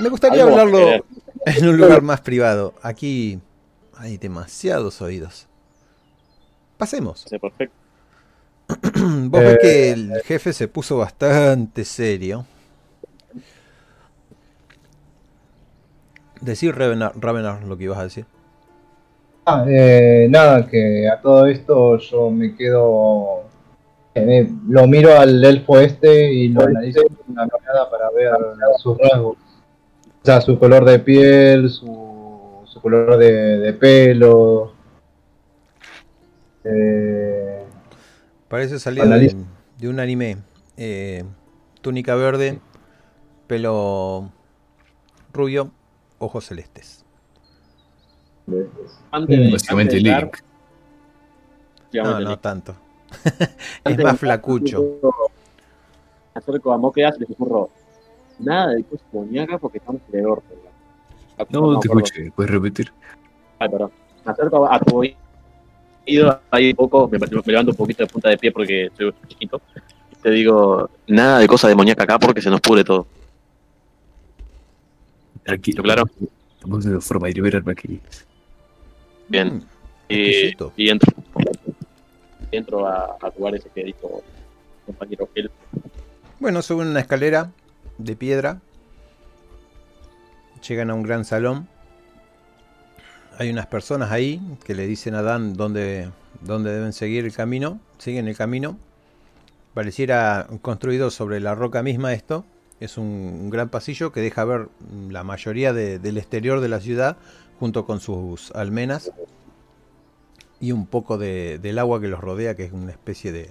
Me 0.00 0.08
gustaría 0.08 0.42
Algo 0.42 0.58
hablarlo 0.58 1.04
en 1.46 1.68
un 1.68 1.76
lugar 1.76 2.02
más 2.02 2.20
privado. 2.20 2.74
Aquí 2.82 3.38
hay 3.96 4.18
demasiados 4.18 5.00
oídos. 5.00 5.46
Pasemos. 6.76 7.26
Sí, 7.28 7.38
perfecto. 7.38 7.79
Vos 9.30 9.44
ves 9.44 9.58
que 9.58 9.90
el 9.92 10.20
jefe 10.24 10.52
se 10.52 10.68
puso 10.68 10.98
bastante 10.98 11.84
serio. 11.84 12.46
Decir 16.40 16.74
Ravenar, 16.76 17.12
Ravenar 17.18 17.62
lo 17.64 17.76
que 17.78 17.84
ibas 17.84 17.98
a 17.98 18.04
decir. 18.04 18.26
Ah, 19.46 19.64
eh, 19.68 20.28
nada, 20.30 20.66
que 20.68 21.08
a 21.08 21.20
todo 21.20 21.46
esto 21.46 21.98
yo 21.98 22.30
me 22.30 22.54
quedo. 22.56 23.48
eh, 24.14 24.48
lo 24.68 24.86
miro 24.86 25.18
al 25.18 25.42
elfo 25.44 25.78
este 25.80 26.32
y 26.32 26.48
lo 26.48 26.62
analizo 26.64 27.02
con 27.04 27.16
una 27.28 27.44
mirada 27.46 27.90
para 27.90 28.10
ver 28.10 28.32
sus 28.78 28.96
rasgos. 28.98 29.36
O 30.22 30.24
sea, 30.24 30.40
su 30.40 30.58
color 30.58 30.84
de 30.84 30.98
piel, 31.00 31.70
su, 31.70 31.86
su 32.66 32.72
su 32.74 32.80
color 32.80 33.16
de, 33.18 33.58
de 33.58 33.72
pelo. 33.74 34.74
Eh, 36.64 37.59
Parece 38.50 38.80
salido 38.80 39.06
de, 39.08 39.36
de 39.78 39.88
un 39.88 40.00
anime. 40.00 40.38
Eh, 40.76 41.24
túnica 41.82 42.16
verde, 42.16 42.58
pelo 43.46 44.28
rubio, 45.32 45.70
ojos 46.18 46.46
celestes. 46.46 47.04
Antes 49.12 49.38
de- 49.38 49.52
Básicamente 49.52 49.94
de 49.94 50.00
Link. 50.02 50.36
No, 51.94 52.18
no 52.18 52.30
Link. 52.30 52.40
tanto. 52.40 52.74
Es 53.84 53.96
de 53.96 54.02
más 54.04 54.18
flacucho. 54.18 54.98
Acerco 56.34 56.72
a 56.72 56.76
Moqueas 56.78 57.16
y 57.18 57.20
le 57.20 57.26
susurro. 57.26 57.70
Nada 58.40 58.72
de 58.72 58.82
cosas 58.82 59.06
demoníacas 59.12 59.60
porque 59.60 59.78
estamos 59.78 60.00
en 60.12 60.18
el 60.18 60.26
orto. 60.26 60.54
No, 61.50 61.78
te 61.78 61.86
escuché, 61.86 62.32
puedes 62.32 62.50
repetir. 62.50 62.92
Ay, 63.60 63.68
perdón. 63.68 63.92
Me 64.24 64.32
acerco 64.32 64.68
a 64.70 64.80
tu 64.80 64.96
oído 64.98 65.16
ahí 66.50 66.70
un 66.70 66.76
poco, 66.76 67.08
me, 67.08 67.18
me 67.18 67.26
levanto 67.46 67.70
un 67.72 67.76
poquito 67.76 68.02
de 68.02 68.06
punta 68.08 68.28
de 68.28 68.38
pie 68.38 68.52
porque 68.52 68.90
soy 68.96 69.12
chiquito. 69.28 69.60
Y 70.12 70.16
te 70.16 70.30
digo, 70.30 70.90
nada 71.06 71.38
de 71.38 71.46
cosa 71.46 71.68
demoníaca 71.68 72.02
acá 72.04 72.18
porque 72.18 72.42
se 72.42 72.50
nos 72.50 72.60
pudre 72.60 72.84
todo. 72.84 73.06
Tranquilo, 75.44 75.82
Claro. 75.82 76.04
Estamos 76.54 76.84
de 76.84 77.00
forma 77.00 77.28
de 77.28 77.32
liberarme 77.34 77.72
aquí. 77.72 78.00
Bien. 79.28 79.56
Mm, 79.56 79.62
Y, 80.10 80.56
y 80.76 80.90
entro. 80.90 81.12
Entro 82.52 82.86
a, 82.86 83.16
a 83.20 83.30
tu 83.30 83.42
bar 83.42 83.54
ese 83.54 83.70
que 83.74 83.84
dijo 83.84 84.22
el 84.80 84.84
compañero 84.86 85.28
Gel. 85.34 85.50
Bueno, 86.38 86.60
suben 86.62 86.88
una 86.88 87.00
escalera 87.00 87.50
de 87.96 88.16
piedra. 88.16 88.60
Llegan 90.68 90.90
a 90.90 90.94
un 90.94 91.02
gran 91.02 91.24
salón. 91.24 91.68
Hay 93.40 93.48
unas 93.48 93.68
personas 93.68 94.10
ahí 94.12 94.38
que 94.64 94.74
le 94.74 94.86
dicen 94.86 95.14
a 95.14 95.22
Dan 95.22 95.54
dónde, 95.54 96.10
dónde 96.42 96.74
deben 96.74 96.92
seguir 96.92 97.24
el 97.24 97.32
camino. 97.32 97.80
Siguen 97.96 98.28
el 98.28 98.36
camino. 98.36 98.76
Pareciera 99.72 100.46
construido 100.60 101.10
sobre 101.10 101.40
la 101.40 101.54
roca 101.54 101.82
misma 101.82 102.12
esto. 102.12 102.44
Es 102.80 102.98
un, 102.98 103.48
gran 103.48 103.70
pasillo 103.70 104.12
que 104.12 104.20
deja 104.20 104.44
ver 104.44 104.68
la 105.08 105.24
mayoría 105.24 105.72
de- 105.72 105.98
del 105.98 106.18
exterior 106.18 106.60
de 106.60 106.68
la 106.68 106.80
ciudad 106.80 107.16
junto 107.58 107.86
con 107.86 108.00
sus 108.00 108.50
almenas 108.50 109.10
y 110.60 110.72
un 110.72 110.86
poco 110.86 111.16
de- 111.16 111.58
del 111.62 111.78
agua 111.78 111.98
que 111.98 112.08
los 112.08 112.20
rodea, 112.20 112.54
que 112.56 112.64
es 112.64 112.72
una 112.72 112.90
especie 112.90 113.32
de, 113.32 113.48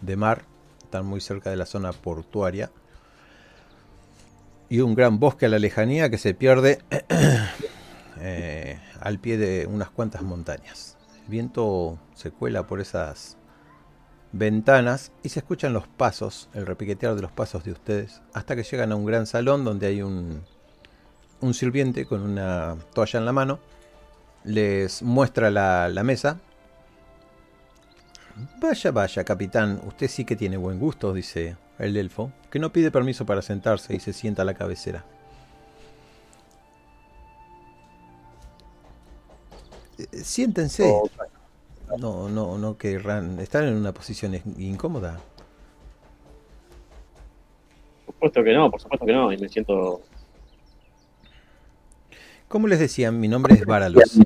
de 0.00 0.16
mar. 0.16 0.44
Están 0.82 1.04
muy 1.04 1.20
cerca 1.20 1.50
de 1.50 1.56
la 1.56 1.66
zona 1.66 1.92
portuaria. 1.92 2.70
Y 4.70 4.80
un 4.80 4.94
gran 4.94 5.18
bosque 5.20 5.44
a 5.44 5.50
la 5.50 5.58
lejanía 5.58 6.08
que 6.08 6.16
se 6.16 6.32
pierde 6.32 6.78
eh, 8.20 8.78
al 9.00 9.18
pie 9.18 9.36
de 9.36 9.66
unas 9.66 9.90
cuantas 9.90 10.22
montañas. 10.22 10.96
El 11.22 11.28
viento 11.28 11.98
se 12.14 12.30
cuela 12.30 12.66
por 12.66 12.80
esas 12.80 13.36
ventanas 14.32 15.12
y 15.22 15.30
se 15.30 15.40
escuchan 15.40 15.72
los 15.72 15.86
pasos, 15.86 16.48
el 16.54 16.66
repiquetear 16.66 17.14
de 17.14 17.22
los 17.22 17.32
pasos 17.32 17.64
de 17.64 17.72
ustedes, 17.72 18.22
hasta 18.32 18.56
que 18.56 18.62
llegan 18.62 18.92
a 18.92 18.96
un 18.96 19.06
gran 19.06 19.26
salón 19.26 19.64
donde 19.64 19.86
hay 19.86 20.02
un, 20.02 20.44
sirviente 21.52 22.06
con 22.06 22.22
una 22.22 22.76
toalla 22.94 23.18
en 23.18 23.24
la 23.24 23.32
mano. 23.32 23.60
Les 24.44 25.02
muestra 25.02 25.50
la, 25.50 25.88
la 25.88 26.02
mesa. 26.04 26.38
Vaya, 28.60 28.90
vaya, 28.92 29.24
capitán, 29.24 29.80
usted 29.86 30.08
sí 30.08 30.24
que 30.24 30.36
tiene 30.36 30.56
buen 30.56 30.78
gusto, 30.78 31.12
dice 31.12 31.56
el 31.78 31.96
elfo, 31.96 32.32
que 32.50 32.58
no 32.58 32.72
pide 32.72 32.90
permiso 32.90 33.26
para 33.26 33.42
sentarse 33.42 33.94
y 33.94 34.00
se 34.00 34.12
sienta 34.12 34.42
a 34.42 34.44
la 34.44 34.54
cabecera. 34.54 35.04
Eh, 39.98 40.06
Siéntense. 40.22 40.84
O- 40.84 41.08
No, 41.98 42.28
no, 42.28 42.58
no 42.58 42.76
querrán. 42.76 43.38
Están 43.38 43.64
en 43.68 43.74
una 43.76 43.92
posición 43.92 44.34
in- 44.34 44.42
incómoda. 44.58 45.20
Por 48.04 48.14
supuesto 48.14 48.42
que 48.44 48.52
no, 48.54 48.70
por 48.70 48.80
supuesto 48.80 49.06
que 49.06 49.12
no. 49.12 49.32
Y 49.32 49.38
me 49.38 49.48
siento. 49.48 50.00
Como 52.48 52.66
les 52.66 52.80
decía, 52.80 53.12
mi 53.12 53.28
nombre 53.28 53.54
es 53.54 53.64
Varalus. 53.64 54.18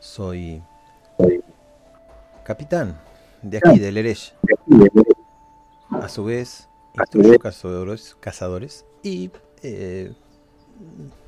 Soy 0.00 0.62
capitán 2.44 3.00
de 3.42 3.58
aquí, 3.58 3.78
del 3.78 3.96
Erech. 3.96 4.34
A 5.90 6.08
su 6.08 6.24
vez, 6.24 6.68
instruyo 6.94 7.38
cazadores, 7.38 8.16
cazadores 8.20 8.84
y 9.02 9.30
eh, 9.62 10.12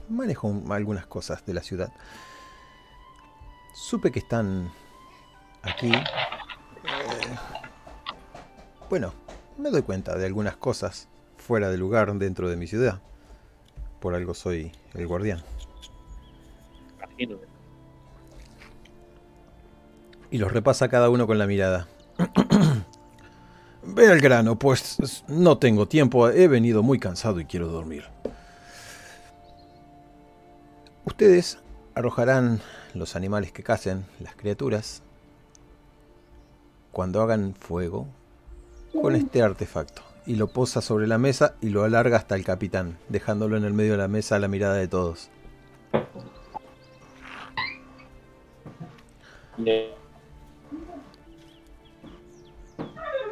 manejo 0.08 0.48
un- 0.48 0.70
algunas 0.72 1.06
cosas 1.06 1.44
de 1.46 1.54
la 1.54 1.62
ciudad. 1.62 1.92
Supe 3.74 4.12
que 4.12 4.20
están 4.20 4.70
aquí. 5.62 5.92
eh, 5.92 6.02
bueno, 8.88 9.12
me 9.58 9.70
doy 9.70 9.82
cuenta 9.82 10.16
de 10.16 10.26
algunas 10.26 10.56
cosas 10.56 11.08
fuera 11.36 11.70
de 11.70 11.76
lugar 11.76 12.12
dentro 12.14 12.48
de 12.48 12.56
mi 12.56 12.68
ciudad. 12.68 13.00
Por 14.00 14.14
algo 14.14 14.32
soy 14.32 14.70
el 14.94 15.06
guardián. 15.08 15.42
Y 20.30 20.38
los 20.38 20.52
repasa 20.52 20.88
cada 20.88 21.10
uno 21.10 21.26
con 21.26 21.38
la 21.38 21.46
mirada. 21.46 21.88
Ve 23.82 24.08
al 24.08 24.20
grano, 24.20 24.58
pues 24.58 25.24
no 25.28 25.58
tengo 25.58 25.86
tiempo, 25.86 26.28
he 26.28 26.48
venido 26.48 26.82
muy 26.82 26.98
cansado 26.98 27.40
y 27.40 27.44
quiero 27.44 27.68
dormir. 27.68 28.04
Ustedes 31.04 31.58
arrojarán 31.94 32.60
los 32.94 33.16
animales 33.16 33.52
que 33.52 33.62
cacen, 33.62 34.06
las 34.20 34.36
criaturas, 34.36 35.02
cuando 36.92 37.20
hagan 37.22 37.54
fuego 37.54 38.06
con 39.00 39.16
este 39.16 39.42
artefacto. 39.42 40.02
Y 40.26 40.36
lo 40.36 40.46
posa 40.46 40.80
sobre 40.80 41.06
la 41.06 41.18
mesa 41.18 41.54
y 41.60 41.68
lo 41.68 41.84
alarga 41.84 42.16
hasta 42.16 42.34
el 42.34 42.44
capitán, 42.44 42.96
dejándolo 43.10 43.56
en 43.58 43.64
el 43.64 43.74
medio 43.74 43.92
de 43.92 43.98
la 43.98 44.08
mesa 44.08 44.36
a 44.36 44.38
la 44.38 44.48
mirada 44.48 44.74
de 44.76 44.88
todos. 44.88 45.28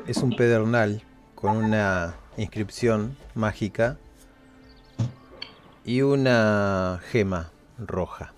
Es 0.07 0.19
un 0.19 0.37
pedernal 0.37 1.03
con 1.35 1.57
una 1.57 2.17
inscripción 2.37 3.17
mágica 3.35 3.97
y 5.85 6.03
una 6.03 7.01
gema 7.11 7.51
roja. 7.79 8.33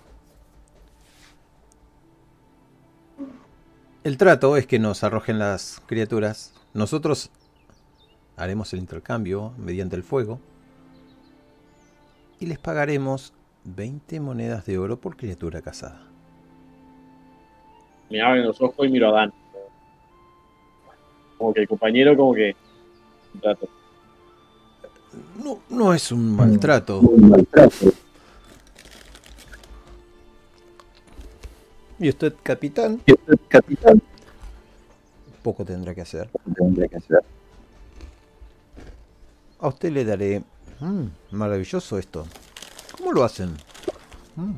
El 4.05 4.17
trato 4.17 4.55
es 4.55 4.67
que 4.67 4.77
nos 4.77 5.03
arrojen 5.03 5.39
las 5.39 5.81
criaturas. 5.87 6.53
Nosotros 6.75 7.31
haremos 8.37 8.71
el 8.71 8.79
intercambio 8.79 9.53
mediante 9.57 9.95
el 9.95 10.03
fuego 10.03 10.39
y 12.39 12.45
les 12.45 12.59
pagaremos 12.59 13.33
20 13.63 14.19
monedas 14.19 14.63
de 14.67 14.77
oro 14.77 15.01
por 15.01 15.17
criatura 15.17 15.63
cazada. 15.63 16.03
Me 18.11 18.21
abren 18.21 18.45
los 18.45 18.61
ojos 18.61 18.85
y 18.85 18.89
miro 18.89 19.09
a 19.09 19.21
Dan. 19.21 19.33
Como 21.39 21.51
que 21.51 21.61
el 21.61 21.67
compañero, 21.67 22.15
como 22.15 22.35
que. 22.35 22.55
un 23.33 23.41
trato. 23.41 23.67
No, 25.43 25.57
no 25.67 25.95
es 25.95 26.11
un 26.11 26.35
maltrato. 26.35 27.01
¿Y 31.99 32.09
usted, 32.09 32.33
capitán? 32.43 33.01
capitán. 33.47 34.01
Poco 35.41 35.63
tendrá 35.63 35.93
que 35.95 36.01
hacer. 36.01 36.29
Tendría 36.55 36.87
que 36.87 36.97
hacer. 36.97 37.19
A 39.59 39.67
usted 39.67 39.91
le 39.91 40.03
daré... 40.05 40.43
Mm, 40.79 41.05
maravilloso 41.31 41.97
esto. 41.97 42.25
¿Cómo 42.97 43.13
lo 43.13 43.23
hacen? 43.23 43.55
Mm, 44.35 44.55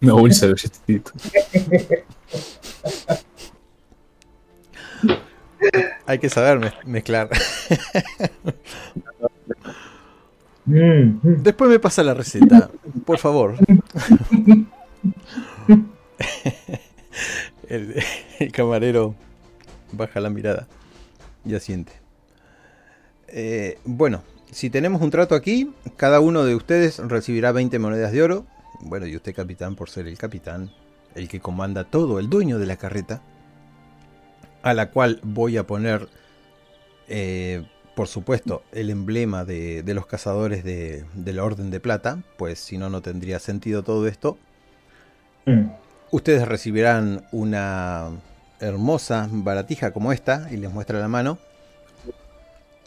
bolsa 0.00 0.46
de 0.46 0.52
galletitas. 0.54 1.12
Hay 6.06 6.18
que 6.18 6.28
saber 6.28 6.58
mez- 6.58 6.84
mezclar. 6.84 7.28
Mm. 10.64 11.42
Después 11.42 11.68
me 11.68 11.80
pasa 11.80 12.04
la 12.04 12.14
receta, 12.14 12.70
por 13.04 13.18
favor. 13.18 13.56
El, 17.68 18.02
camarero 18.52 19.14
baja 19.92 20.20
la 20.20 20.30
mirada 20.30 20.66
y 21.44 21.54
asiente. 21.54 21.92
Eh, 23.28 23.78
bueno, 23.84 24.22
si 24.50 24.68
tenemos 24.68 25.00
un 25.00 25.10
trato 25.10 25.34
aquí, 25.34 25.72
cada 25.96 26.20
uno 26.20 26.44
de 26.44 26.54
ustedes 26.54 26.98
recibirá 26.98 27.52
20 27.52 27.78
monedas 27.78 28.12
de 28.12 28.22
oro. 28.22 28.46
Bueno, 28.80 29.06
y 29.06 29.16
usted 29.16 29.34
capitán 29.34 29.76
por 29.76 29.90
ser 29.90 30.06
el 30.06 30.18
capitán, 30.18 30.70
el 31.14 31.28
que 31.28 31.40
comanda 31.40 31.84
todo, 31.84 32.18
el 32.18 32.28
dueño 32.28 32.58
de 32.58 32.66
la 32.66 32.76
carreta, 32.76 33.22
a 34.62 34.74
la 34.74 34.90
cual 34.90 35.20
voy 35.22 35.56
a 35.56 35.66
poner 35.66 36.08
eh, 37.08 37.64
por 37.94 38.08
supuesto, 38.08 38.62
el 38.72 38.90
emblema 38.90 39.44
de, 39.44 39.82
los 39.86 40.06
cazadores 40.06 40.64
de, 40.64 41.04
de 41.14 41.32
la 41.32 41.44
Orden 41.44 41.70
de 41.70 41.80
Plata, 41.80 42.22
pues 42.38 42.58
si 42.58 42.78
no, 42.78 42.88
no 42.88 43.02
tendría 43.02 43.38
sentido 43.38 43.82
todo 43.82 44.06
esto. 44.06 44.38
Mm. 45.44 45.66
Ustedes 46.12 46.46
recibirán 46.46 47.26
una 47.32 48.10
hermosa 48.60 49.30
baratija 49.32 49.94
como 49.94 50.12
esta, 50.12 50.46
y 50.50 50.58
les 50.58 50.70
muestra 50.70 50.98
la 50.98 51.08
mano, 51.08 51.38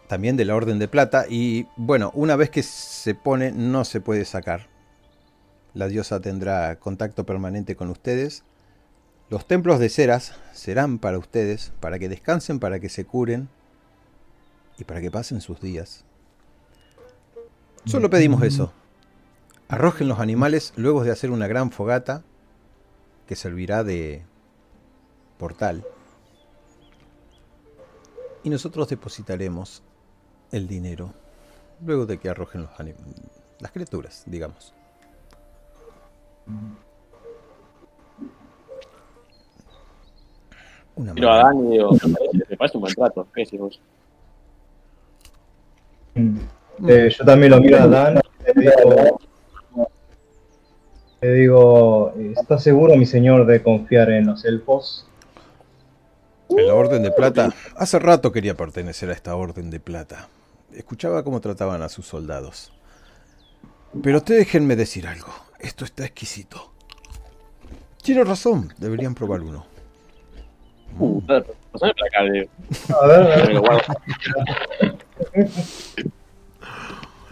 también 0.08 0.38
de 0.38 0.46
la 0.46 0.54
Orden 0.54 0.78
de 0.78 0.88
Plata, 0.88 1.26
y 1.28 1.66
bueno, 1.76 2.12
una 2.14 2.36
vez 2.36 2.52
que 2.52 2.62
se 2.62 3.16
pone 3.16 3.52
no 3.52 3.84
se 3.84 4.00
puede 4.00 4.26
sacar. 4.26 4.68
La 5.74 5.88
diosa 5.88 6.20
tendrá 6.20 6.76
contacto 6.76 7.26
permanente 7.26 7.76
con 7.76 7.90
ustedes. 7.90 8.44
Los 9.32 9.48
templos 9.48 9.80
de 9.80 9.90
ceras 9.90 10.36
serán 10.54 11.00
para 11.00 11.18
ustedes, 11.18 11.74
para 11.80 11.98
que 11.98 12.10
descansen, 12.10 12.60
para 12.60 12.80
que 12.80 12.90
se 12.90 13.06
curen 13.06 13.50
y 14.78 14.84
para 14.84 15.02
que 15.02 15.10
pasen 15.10 15.42
sus 15.42 15.60
días. 15.60 16.06
Solo 17.86 18.12
pedimos 18.12 18.44
eso. 18.44 18.72
Arrojen 19.68 20.08
los 20.08 20.20
animales 20.20 20.74
luego 20.76 21.04
de 21.04 21.10
hacer 21.10 21.32
una 21.32 21.48
gran 21.48 21.72
fogata 21.72 22.22
que 23.28 23.36
servirá 23.36 23.84
de 23.84 24.24
portal. 25.38 25.84
Y 28.44 28.50
nosotros 28.50 28.88
depositaremos 28.90 29.82
el 30.52 30.68
dinero 30.68 31.14
luego 31.84 32.06
de 32.06 32.20
que 32.20 32.30
arrojen 32.30 32.62
los 32.64 32.72
anim- 32.80 32.96
las 33.60 33.72
criaturas, 33.72 34.24
digamos. 34.28 34.74
Una 40.96 41.14
Pero 41.14 41.32
a 41.34 41.44
mano. 41.44 41.60
Dan 41.60 41.68
y 41.68 41.72
digo, 41.72 41.92
me 42.50 42.56
parece, 42.58 42.78
un 42.78 42.82
buen 42.82 42.94
trato. 42.94 43.28
¿Qué 43.34 43.42
decís 43.42 43.60
vos? 43.60 43.82
Eh, 46.16 47.10
yo 47.10 47.26
también 47.26 47.52
lo 47.52 47.60
miro 47.60 47.78
a 47.82 47.88
Dan 47.88 48.22
y 48.56 48.60
le 48.60 48.72
digo, 48.72 49.20
le 51.26 51.34
digo, 51.34 52.14
¿está 52.38 52.60
seguro 52.60 52.96
mi 52.96 53.08
señor 53.08 53.48
de 53.48 53.64
confiar 53.64 54.12
en 54.12 54.28
los 54.28 54.46
elfos? 54.46 55.08
En 56.50 56.68
la 56.68 56.76
Orden 56.76 57.02
de 57.02 57.12
Plata. 57.12 57.52
Hace 57.76 57.98
rato 57.98 58.32
quería 58.32 58.54
pertenecer 58.56 59.10
a 59.10 59.14
esta 59.14 59.36
Orden 59.36 59.72
de 59.72 59.80
Plata. 59.80 60.30
Escuchaba 60.72 61.24
cómo 61.24 61.42
trataban 61.42 61.82
a 61.82 61.90
sus 61.90 62.06
soldados. 62.06 62.72
Pero 64.04 64.22
te 64.22 64.36
déjenme 64.36 64.76
decir 64.76 65.08
algo. 65.08 65.34
Esto 65.60 65.84
está 65.84 66.06
exquisito. 66.06 66.72
Tiene 68.04 68.24
razón, 68.24 68.72
deberían 68.78 69.16
probar 69.16 69.42
uno. 69.42 69.66
Uh, 71.00 71.22
digo. 71.22 72.50
A 73.02 73.08
ver, 73.08 73.22
a 73.22 73.36
ver. 73.36 73.54
lo 73.54 73.62
guardo. 73.62 73.82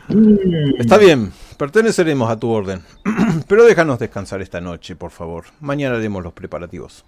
Mm. 0.10 0.82
Está 0.82 0.98
bien, 0.98 1.32
perteneceremos 1.56 2.30
a 2.30 2.38
tu 2.38 2.50
orden. 2.50 2.84
Pero 3.48 3.64
déjanos 3.66 4.00
descansar 4.00 4.42
esta 4.42 4.62
noche, 4.62 4.96
por 4.96 5.12
favor. 5.12 5.46
Mañana 5.60 5.96
haremos 5.96 6.24
los 6.24 6.34
preparativos. 6.34 7.06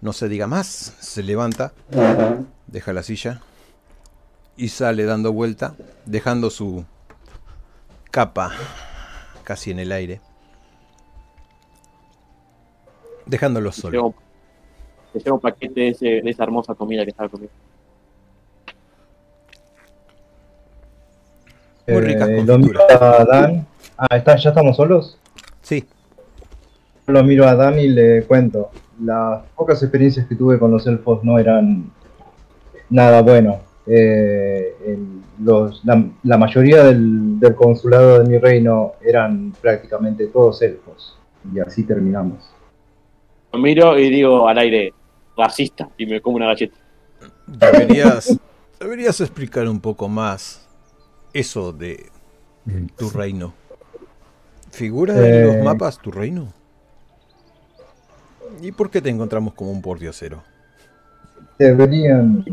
No 0.00 0.12
se 0.12 0.28
diga 0.28 0.46
más, 0.46 0.66
se 1.00 1.22
levanta, 1.22 1.72
deja 2.68 2.92
la 2.92 3.02
silla 3.02 3.40
y 4.56 4.68
sale 4.68 5.04
dando 5.04 5.32
vuelta, 5.32 5.74
dejando 6.06 6.50
su 6.50 6.84
capa 8.10 8.52
casi 9.42 9.72
en 9.72 9.80
el 9.80 9.90
aire. 9.92 10.20
Dejándolo 13.26 13.70
Te 13.70 13.80
solo. 13.80 13.92
llevo- 13.92 14.14
Te 15.12 15.18
llevo 15.20 15.36
un 15.36 15.40
paquete 15.40 15.80
de, 15.80 15.88
ese- 15.88 16.06
de 16.22 16.30
esa 16.30 16.44
hermosa 16.44 16.74
comida 16.74 17.02
que 17.04 17.10
estaba 17.10 17.28
comiendo. 17.28 17.54
Muy 21.88 22.02
ricas 22.02 22.28
Eh, 22.28 22.42
lo 22.44 22.58
miro 22.58 22.80
a 22.90 23.24
Dan. 23.24 23.66
Ah, 23.96 24.16
¿está, 24.16 24.36
¿ya 24.36 24.50
estamos 24.50 24.76
solos? 24.76 25.18
Sí, 25.62 25.84
Lo 27.06 27.22
miro 27.24 27.46
a 27.48 27.54
Dan 27.54 27.78
y 27.78 27.88
le 27.88 28.22
cuento. 28.24 28.70
Las 29.02 29.42
pocas 29.56 29.82
experiencias 29.82 30.26
que 30.26 30.34
tuve 30.36 30.58
con 30.58 30.70
los 30.70 30.86
elfos 30.86 31.24
no 31.24 31.38
eran 31.38 31.90
nada 32.90 33.22
bueno. 33.22 33.60
Eh, 33.86 34.74
el- 34.86 35.22
los- 35.42 35.82
la, 35.84 36.04
la 36.24 36.36
mayoría 36.36 36.84
del, 36.84 37.38
del 37.40 37.54
consulado 37.54 38.18
de 38.22 38.28
mi 38.28 38.38
reino 38.38 38.92
eran 39.02 39.52
prácticamente 39.60 40.26
todos 40.26 40.60
elfos. 40.62 41.16
Y 41.54 41.60
así 41.60 41.84
terminamos. 41.84 42.44
Lo 43.52 43.58
miro 43.60 43.98
y 43.98 44.10
digo 44.10 44.46
al 44.46 44.58
aire, 44.58 44.92
racista, 45.36 45.88
y 45.96 46.04
me 46.06 46.20
como 46.20 46.36
una 46.36 46.46
galleta. 46.46 46.76
deberías, 47.46 48.38
deberías 48.78 49.20
explicar 49.22 49.66
un 49.68 49.80
poco 49.80 50.08
más 50.08 50.67
eso 51.32 51.72
de 51.72 52.10
tu 52.96 53.10
reino. 53.10 53.54
¿Figura 54.70 55.14
en 55.18 55.24
Eh. 55.34 55.44
los 55.44 55.64
mapas 55.64 55.98
tu 55.98 56.10
reino? 56.10 56.52
¿Y 58.60 58.72
por 58.72 58.90
qué 58.90 59.00
te 59.00 59.08
encontramos 59.10 59.54
como 59.54 59.70
un 59.70 59.80
pordiosero? 59.82 60.42
Deberían. 61.58 62.44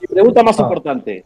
Y 0.00 0.06
pregunta 0.06 0.42
más 0.42 0.58
Ah. 0.58 0.62
importante. 0.62 1.24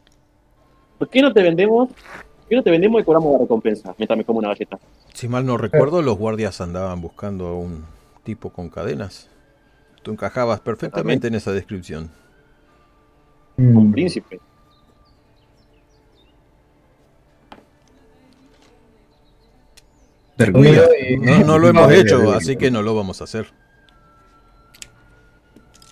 ¿Por 0.98 1.08
qué 1.08 1.20
no 1.22 1.32
te 1.32 1.42
vendemos? 1.42 1.88
¿Por 1.88 2.48
qué 2.48 2.56
no 2.56 2.62
te 2.62 2.70
vendemos 2.70 3.00
y 3.00 3.04
cobramos 3.04 3.32
la 3.32 3.38
recompensa 3.40 3.94
mientras 3.98 4.16
me 4.16 4.24
como 4.24 4.38
una 4.38 4.48
galleta? 4.48 4.78
Si 5.14 5.28
mal 5.28 5.44
no 5.44 5.56
recuerdo, 5.56 6.02
los 6.02 6.16
guardias 6.16 6.60
andaban 6.60 7.00
buscando 7.00 7.46
a 7.48 7.54
un 7.58 7.84
tipo 8.24 8.50
con 8.50 8.68
cadenas. 8.68 9.28
Tú 10.02 10.12
encajabas 10.12 10.60
perfectamente 10.60 11.28
en 11.28 11.34
esa 11.34 11.52
descripción. 11.52 12.10
Un 13.56 13.88
Mm, 13.88 13.92
príncipe. 13.92 14.40
Miro 20.54 20.82
y- 20.98 21.16
No, 21.18 21.38
no 21.44 21.58
lo 21.58 21.68
hemos 21.68 21.92
hecho, 21.92 22.32
así 22.32 22.56
que 22.56 22.70
no 22.70 22.82
lo 22.82 22.94
vamos 22.94 23.20
a 23.20 23.24
hacer. 23.24 23.46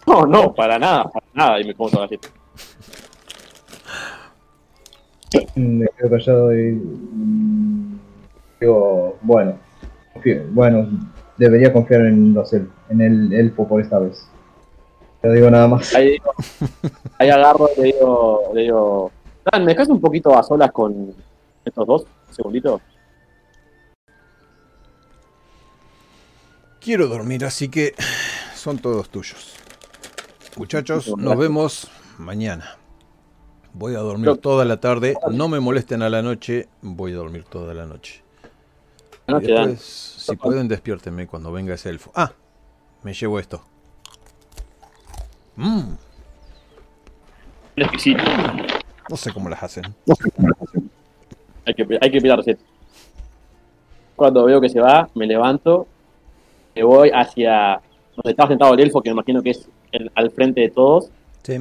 No, 0.07 0.27
no, 0.27 0.53
para 0.55 0.79
nada, 0.79 1.05
para 1.05 1.27
nada, 1.35 1.61
y 1.61 1.65
me 1.65 1.75
como 1.75 1.89
esa 1.89 2.01
galleta. 2.01 2.29
Me 5.55 5.87
quedo 5.97 6.11
callado 6.11 6.53
y. 6.59 6.73
mm, 6.73 7.99
Digo, 8.61 9.17
bueno. 9.23 9.59
confío- 10.15 10.45
bueno, 10.51 10.89
debería 11.39 11.73
confiar 11.73 12.03
en, 12.07 12.35
los 12.35 12.53
el- 12.53 12.69
en 12.91 13.01
el 13.01 13.33
elfo 13.33 13.67
por 13.67 13.81
esta 13.81 13.99
vez. 13.99 14.27
No 15.23 15.33
digo 15.33 15.51
nada 15.51 15.69
más. 15.69 15.95
Ahí, 15.95 16.17
agarro 17.19 17.69
y 17.77 17.81
le 17.81 17.87
digo, 17.93 18.43
le 18.55 18.63
digo, 18.63 19.11
Dan, 19.51 19.65
¿me 19.65 19.73
dejas 19.73 19.89
un 19.89 20.01
poquito 20.01 20.37
a 20.37 20.43
solas 20.43 20.73
con 20.73 21.15
estos 21.65 21.87
dos? 21.87 22.07
Un 22.45 22.53
Quiero 26.81 27.09
dormir, 27.09 27.45
así 27.45 27.69
que 27.69 27.95
son 28.55 28.79
todos 28.79 29.11
tuyos. 29.11 29.55
Muchachos, 30.57 31.15
nos 31.17 31.37
vemos 31.37 31.89
mañana. 32.19 32.77
Voy 33.73 33.95
a 33.95 33.99
dormir 33.99 34.39
toda 34.39 34.65
la 34.65 34.81
tarde. 34.81 35.15
No 35.31 35.49
me 35.49 35.61
molesten 35.61 36.03
a 36.03 36.11
la 36.11 36.23
noche. 36.23 36.69
Voy 36.83 37.13
a 37.13 37.17
dormir 37.17 37.45
toda 37.45 37.73
la 37.75 37.87
noche. 37.87 38.23
Y 39.29 39.33
después, 39.33 39.81
si 39.81 40.37
pueden, 40.37 40.67
despiértenme 40.67 41.27
cuando 41.29 41.53
venga 41.53 41.75
ese 41.75 41.91
elfo. 41.91 42.11
Ah, 42.15 42.33
me 43.05 43.15
llevo 43.15 43.39
esto. 43.39 43.63
Mm, 45.57 45.93
Exquisito. 47.77 48.23
no 49.09 49.17
sé 49.17 49.33
cómo 49.33 49.49
las 49.49 49.63
hacen. 49.63 49.85
Hay 51.67 51.75
que, 51.75 51.99
hay 52.01 52.11
que. 52.11 52.59
Cuando 54.17 54.45
veo 54.45 54.61
que 54.61 54.69
se 54.69 54.81
va, 54.81 55.09
me 55.15 55.27
levanto, 55.27 55.87
me 56.75 56.83
voy 56.83 57.11
hacia 57.13 57.81
donde 58.17 58.31
estaba 58.31 58.49
sentado 58.49 58.75
el 58.75 58.81
elfo, 58.81 59.01
que 59.03 59.11
me 59.11 59.15
imagino 59.15 59.43
que 59.43 59.51
es 59.51 59.69
el- 59.93 60.11
al 60.15 60.31
frente 60.31 60.61
de 60.63 60.71
todos. 60.71 61.11
Sí. 61.43 61.59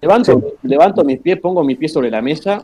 Levanto, 0.00 0.40
levanto 0.62 1.04
mis 1.04 1.20
pies, 1.20 1.38
pongo 1.40 1.62
mis 1.62 1.78
pies 1.78 1.92
sobre 1.92 2.10
la 2.10 2.20
mesa 2.20 2.62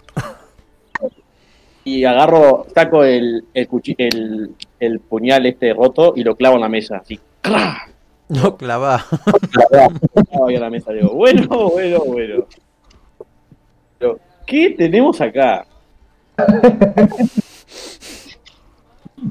y 1.85 2.05
agarro, 2.05 2.67
saco 2.75 3.05
el, 3.05 3.45
el, 3.55 3.69
el, 3.99 4.55
el 4.81 5.01
puñal 5.01 5.47
este 5.47 5.73
roto 5.73 6.13
y 6.17 6.25
lo 6.25 6.35
clavo 6.37 6.57
en 6.57 6.63
la 6.63 6.69
mesa. 6.69 6.97
Así, 6.99 7.19
¡cra! 7.41 7.79
No 8.29 8.57
clava. 8.59 9.05
Clavo 9.51 10.47
ahí 10.49 10.57
en 10.57 10.61
la 10.61 10.69
mesa. 10.69 10.93
Digo, 10.93 11.15
bueno, 11.15 11.71
bueno, 11.71 12.01
bueno. 12.05 12.45
Pero, 13.99 14.19
¿qué 14.47 14.71
tenemos 14.77 15.19
acá? 15.21 15.65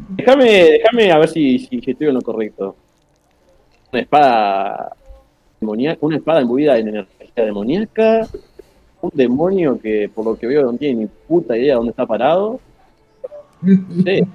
Déjame, 0.09 0.45
déjame 0.45 1.11
a 1.11 1.17
ver 1.19 1.29
si, 1.29 1.59
si, 1.59 1.77
estoy 1.77 2.07
en 2.07 2.13
lo 2.15 2.21
correcto. 2.21 2.75
Una 3.91 4.01
espada 4.01 4.95
demoníaca, 5.59 5.97
una 6.01 6.17
espada 6.17 6.41
imbuida 6.41 6.77
en 6.77 6.89
energía 6.89 7.45
demoníaca, 7.45 8.27
un 9.01 9.11
demonio 9.13 9.79
que 9.79 10.09
por 10.13 10.25
lo 10.25 10.37
que 10.37 10.47
veo 10.47 10.63
no 10.63 10.77
tiene 10.77 11.01
ni 11.01 11.05
puta 11.27 11.57
idea 11.57 11.73
de 11.73 11.75
dónde 11.75 11.91
está 11.91 12.05
parado. 12.05 12.59
Sé. 14.03 14.25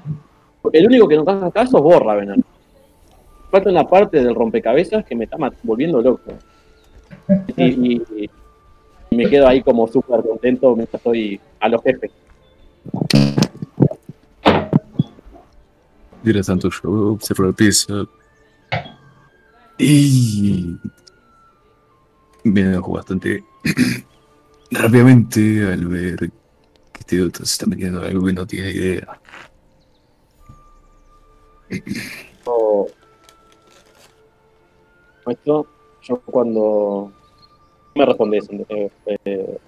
El 0.73 0.87
único 0.87 1.09
que 1.09 1.16
no 1.16 1.24
hace 1.27 1.53
caso 1.53 1.77
es 1.79 1.83
vos, 1.83 2.01
Ravenant. 2.01 2.45
Falta 3.51 3.69
una 3.70 3.85
parte 3.87 4.23
del 4.23 4.35
rompecabezas 4.35 5.05
que 5.05 5.15
me 5.15 5.24
está 5.24 5.37
volviendo 5.62 6.01
loco. 6.01 6.33
Y, 7.57 7.97
y- 8.24 8.31
me 9.11 9.29
quedo 9.29 9.47
ahí 9.47 9.61
como 9.62 9.87
súper 9.87 10.23
contento 10.23 10.74
mientras 10.74 10.99
estoy 10.99 11.39
a 11.61 11.69
los 11.69 11.83
jefes. 11.83 12.11
Mientras 16.23 16.47
tanto, 16.47 16.70
yo 16.70 17.12
observo 17.12 17.44
la 17.47 17.53
pieza. 17.53 18.05
Y. 19.78 20.77
Me 22.44 22.61
enojo 22.61 22.93
bastante 22.93 23.44
rápidamente 24.70 25.65
al 25.73 25.86
ver 25.86 26.19
que 26.19 27.01
este 27.01 27.16
idiota 27.16 27.39
se 27.39 27.53
está 27.53 27.66
metiendo 27.66 28.01
en 28.01 28.11
algo 28.11 28.27
que 28.27 28.32
no 28.32 28.47
tiene 28.47 28.70
idea. 28.70 29.20
Esto, 35.27 35.66
yo 36.03 36.20
cuando 36.23 37.12
me 37.94 38.07
respondes, 38.07 38.49
eh, 38.51 38.90
eh, 39.07 39.19
eh, 39.24 39.59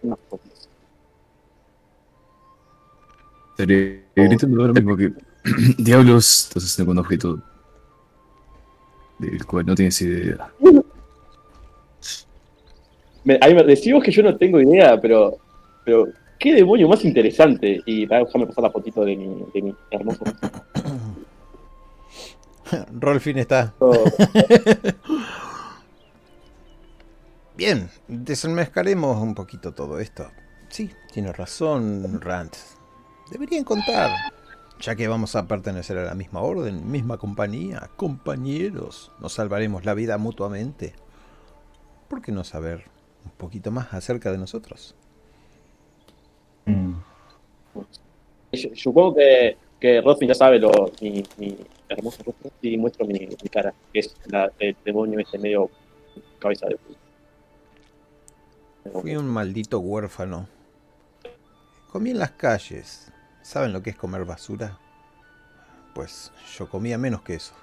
¿qué 0.00 0.06
me 0.06 0.14
respondes? 0.14 0.68
Estaré 3.56 4.04
gritando 4.14 4.60
ahora 4.60 4.74
mismo 4.74 4.94
que 4.98 5.12
diablos 5.78 6.44
estás 6.44 6.62
haciendo 6.64 6.90
con 6.90 6.98
un 6.98 7.04
objeto 7.04 7.42
del 9.18 9.46
cual 9.46 9.64
no 9.64 9.74
tienes 9.74 10.02
idea. 10.02 10.52
Me, 13.24 13.38
ahí 13.40 13.54
me 13.54 13.62
decimos 13.62 14.04
que 14.04 14.10
yo 14.12 14.22
no 14.22 14.36
tengo 14.36 14.60
idea, 14.60 15.00
pero, 15.00 15.38
pero 15.86 16.06
qué 16.38 16.52
demonio 16.52 16.86
más 16.86 17.02
interesante. 17.06 17.80
Y 17.86 18.06
para 18.06 18.24
déjame 18.24 18.46
pasar 18.46 18.64
la 18.64 18.70
fotito 18.70 19.06
de 19.06 19.16
mi, 19.16 19.42
de 19.54 19.62
mi 19.62 19.74
hermoso. 19.90 20.22
Rolfin 22.92 23.38
está. 23.38 23.72
Oh, 23.78 23.94
Bien, 27.56 27.88
desenmascaremos 28.06 29.16
un 29.16 29.34
poquito 29.34 29.72
todo 29.72 29.98
esto. 29.98 30.30
Sí, 30.68 30.90
tiene 31.10 31.32
razón, 31.32 32.20
Rand. 32.20 32.52
Deberían 33.30 33.64
contar. 33.64 34.10
Ya 34.80 34.94
que 34.94 35.08
vamos 35.08 35.34
a 35.36 35.46
pertenecer 35.46 35.96
a 35.98 36.04
la 36.04 36.14
misma 36.14 36.40
orden, 36.42 36.90
misma 36.90 37.16
compañía, 37.16 37.88
compañeros, 37.96 39.10
nos 39.20 39.32
salvaremos 39.32 39.84
la 39.86 39.94
vida 39.94 40.18
mutuamente. 40.18 40.94
¿Por 42.08 42.20
qué 42.20 42.30
no 42.30 42.44
saber 42.44 42.84
un 43.24 43.30
poquito 43.32 43.70
más 43.70 43.92
acerca 43.94 44.30
de 44.30 44.38
nosotros? 44.38 44.94
Mm. 46.66 46.92
yo- 48.52 48.68
Supongo 48.74 49.14
que, 49.16 49.56
que 49.80 50.00
Rodfin 50.02 50.28
ya 50.28 50.34
sabe 50.34 50.58
lo, 50.58 50.70
mi, 51.00 51.24
mi 51.38 51.56
hermoso 51.88 52.22
rostro. 52.24 52.50
Y 52.60 52.76
muestro 52.76 53.06
mi, 53.06 53.14
mi 53.20 53.48
cara, 53.50 53.72
que 53.92 54.00
es 54.00 54.14
la, 54.26 54.52
el 54.58 54.76
demonio 54.84 55.18
este 55.20 55.38
medio 55.38 55.70
cabeza 56.38 56.66
de 56.66 56.78
Fui 58.92 59.16
un 59.16 59.26
maldito 59.26 59.80
huérfano. 59.80 60.48
Comí 61.90 62.10
en 62.10 62.18
las 62.18 62.32
calles. 62.32 63.10
¿Saben 63.46 63.72
lo 63.72 63.80
que 63.80 63.90
es 63.90 63.96
comer 63.96 64.24
basura? 64.24 64.76
Pues 65.94 66.32
yo 66.58 66.68
comía 66.68 66.98
menos 66.98 67.22
que 67.22 67.36
eso. 67.36 67.54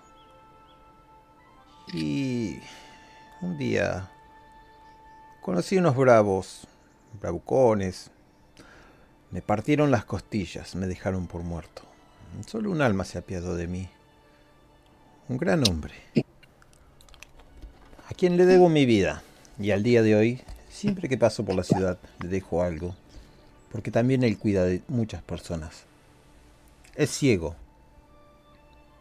Y 1.92 2.60
un 3.42 3.58
día 3.58 4.10
conocí 5.42 5.78
unos 5.78 5.98
bravos, 5.98 6.70
bravucones. 7.20 8.12
Me 9.30 9.42
partieron 9.42 9.92
las 9.92 10.06
costillas, 10.06 10.74
me 10.76 10.88
dejaron 10.88 11.28
por 11.28 11.44
muerto. 11.44 11.82
Solo 12.48 12.72
un 12.72 12.82
alma 12.82 13.04
se 13.04 13.18
apiadó 13.18 13.56
de 13.58 13.68
mí. 13.68 13.90
Un 15.28 15.36
gran 15.36 15.68
hombre. 15.68 15.96
A 18.10 18.14
quien 18.14 18.38
le 18.38 18.46
debo 18.46 18.70
mi 18.70 18.86
vida. 18.86 19.22
Y 19.60 19.72
al 19.72 19.84
día 19.84 20.02
de 20.02 20.16
hoy 20.16 20.44
Siempre 20.74 21.08
que 21.08 21.20
paso 21.20 21.46
por 21.46 21.54
la 21.54 21.64
ciudad 21.64 22.00
le 22.20 22.30
dejo 22.30 22.64
algo, 22.64 22.96
porque 23.74 23.91
también 23.91 24.24
él 24.24 24.38
cuida 24.38 24.64
de 24.64 24.82
muchas 24.88 25.22
personas. 25.24 25.84
Es 26.95 27.10
ciego, 27.10 27.56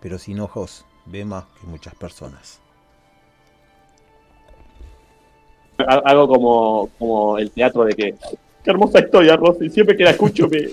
pero 0.00 0.18
sin 0.18 0.40
ojos 0.40 0.84
ve 1.06 1.24
más 1.24 1.44
que 1.60 1.66
muchas 1.66 1.94
personas. 1.94 2.58
Ha- 5.78 6.02
Hago 6.04 6.26
como, 6.28 6.88
como 6.98 7.38
el 7.38 7.50
teatro 7.50 7.84
de 7.84 7.94
que. 7.94 8.14
Qué 8.64 8.70
hermosa 8.70 9.00
historia, 9.00 9.36
Rosy. 9.36 9.68
Siempre 9.70 9.96
que 9.96 10.04
la 10.04 10.10
escucho 10.10 10.48
me, 10.48 10.68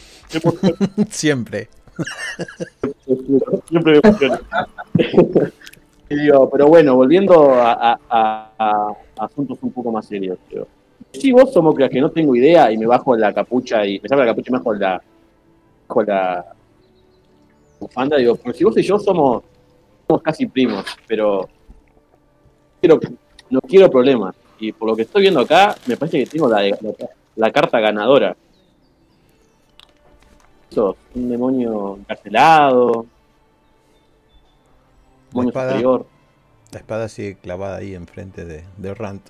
me. 0.98 1.06
Siempre. 1.10 1.68
Siempre 3.70 3.94
me 3.94 4.00
emociona. 4.04 4.42
Y 6.12 6.16
digo, 6.16 6.50
pero 6.50 6.66
bueno, 6.68 6.96
volviendo 6.96 7.54
a, 7.54 7.74
a- 7.74 8.00
a- 8.10 8.52
a 8.58 9.26
asuntos 9.26 9.60
un 9.62 9.72
poco 9.72 9.92
más 9.92 10.08
serios, 10.08 10.40
creo. 10.50 10.68
Si 11.12 11.32
vos 11.32 11.52
somos 11.52 11.76
que 11.76 12.02
no 12.02 12.12
tengo 12.12 12.36
idea 12.36 12.72
y 12.72 12.78
me 12.78 12.86
bajo 12.86 13.16
la 13.16 13.34
capucha 13.34 13.86
y 13.86 14.00
me 14.00 14.08
saco 14.08 14.22
la 14.22 14.28
capucha 14.28 14.50
y 14.50 14.52
me 14.54 14.58
bajo 14.60 14.74
la, 14.74 15.02
bajo 15.88 16.04
la 16.04 16.46
bufanda, 17.80 18.18
digo, 18.18 18.36
pero 18.36 18.54
si 18.54 18.64
vos 18.64 18.78
y 18.78 18.84
yo 18.84 19.00
somos, 19.00 19.44
somos 20.08 20.22
casi 20.22 20.46
primos, 20.46 20.86
pero 21.08 21.50
quiero, 22.80 23.00
no 23.50 23.62
quiero 23.62 23.90
problemas. 23.90 24.36
Y 24.60 24.72
por 24.72 24.90
lo 24.90 24.96
que 24.96 25.04
estoy 25.04 25.24
viendo 25.24 25.40
acá, 25.40 25.76
me 25.88 25.98
parece 25.98 26.20
que 26.20 26.30
tengo 26.30 26.48
la, 26.50 26.62
la, 26.62 26.78
la 27.36 27.52
carta 27.52 27.80
ganadora. 27.80 28.36
Un 31.16 31.30
demonio 31.30 31.98
encarcelado, 31.98 33.06
demonio 35.32 35.50
espada. 35.50 35.70
superior. 35.72 36.06
La 36.72 36.80
espada 36.80 37.10
sigue 37.10 37.36
clavada 37.36 37.78
ahí 37.78 37.96
enfrente 37.96 38.46
de, 38.46 38.64
de 38.78 38.94
Rand. 38.94 39.22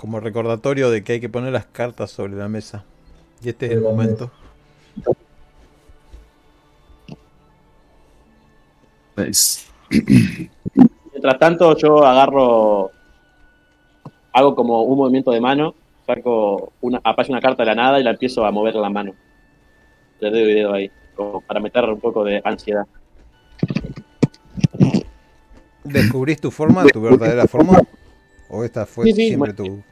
Como 0.00 0.18
recordatorio 0.18 0.88
de 0.88 1.04
que 1.04 1.12
hay 1.12 1.20
que 1.20 1.28
poner 1.28 1.52
las 1.52 1.66
cartas 1.66 2.10
sobre 2.10 2.32
la 2.32 2.48
mesa. 2.48 2.84
Y 3.44 3.50
este 3.50 3.66
es 3.66 3.72
el 3.72 3.82
momento. 3.82 4.30
Es- 9.18 9.70
Mientras 11.12 11.38
tanto, 11.38 11.76
yo 11.76 12.02
agarro, 12.02 12.92
hago 14.32 14.54
como 14.54 14.84
un 14.84 14.96
movimiento 14.96 15.32
de 15.32 15.40
mano, 15.42 15.74
saco 16.06 16.72
una, 16.80 16.98
aparece 17.04 17.32
una 17.32 17.42
carta 17.42 17.62
de 17.62 17.66
la 17.66 17.74
nada 17.74 18.00
y 18.00 18.02
la 18.02 18.12
empiezo 18.12 18.46
a 18.46 18.50
mover 18.50 18.76
en 18.76 18.80
la 18.80 18.88
mano. 18.88 19.12
Le 20.20 20.30
doy 20.30 20.54
dedo 20.54 20.72
ahí, 20.72 20.90
como 21.14 21.42
para 21.42 21.60
meter 21.60 21.84
un 21.84 22.00
poco 22.00 22.24
de 22.24 22.40
ansiedad. 22.42 22.86
¿Descubrís 25.84 26.40
tu 26.40 26.50
forma, 26.50 26.86
tu 26.86 27.02
verdadera 27.02 27.46
forma? 27.46 27.82
¿O 28.48 28.64
esta 28.64 28.86
fue 28.86 29.04
Sí, 29.04 29.12
sí, 29.12 29.28
siempre 29.28 29.52
tu... 29.52 29.82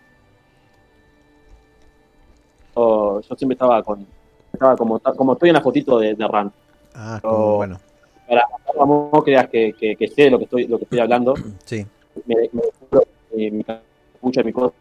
Yo, 2.79 3.21
yo 3.21 3.35
siempre 3.37 3.55
estaba 3.55 3.83
con, 3.83 4.07
estaba 4.53 4.77
como, 4.77 5.01
como 5.01 5.33
estoy 5.33 5.49
en 5.49 5.55
la 5.55 5.61
fotito 5.61 5.99
de, 5.99 6.15
de 6.15 6.29
Ran. 6.29 6.53
Ah, 6.95 7.19
Oh. 7.25 7.29
como, 7.29 7.57
bueno, 7.57 7.81
Para 8.29 8.85
vos 8.85 9.25
creas 9.25 9.49
que, 9.49 9.73
que, 9.73 9.97
que 9.97 10.09
sé 10.09 10.31
lo 10.31 10.39
que 10.39 10.45
estoy, 10.45 10.67
lo 10.69 10.79
que 10.79 10.85
estoy 10.85 11.01
hablando, 11.01 11.35
sí. 11.65 11.85
me, 12.27 12.37
me 12.53 12.63
eh, 13.37 13.51
mi 13.51 14.53
coso, 14.53 14.75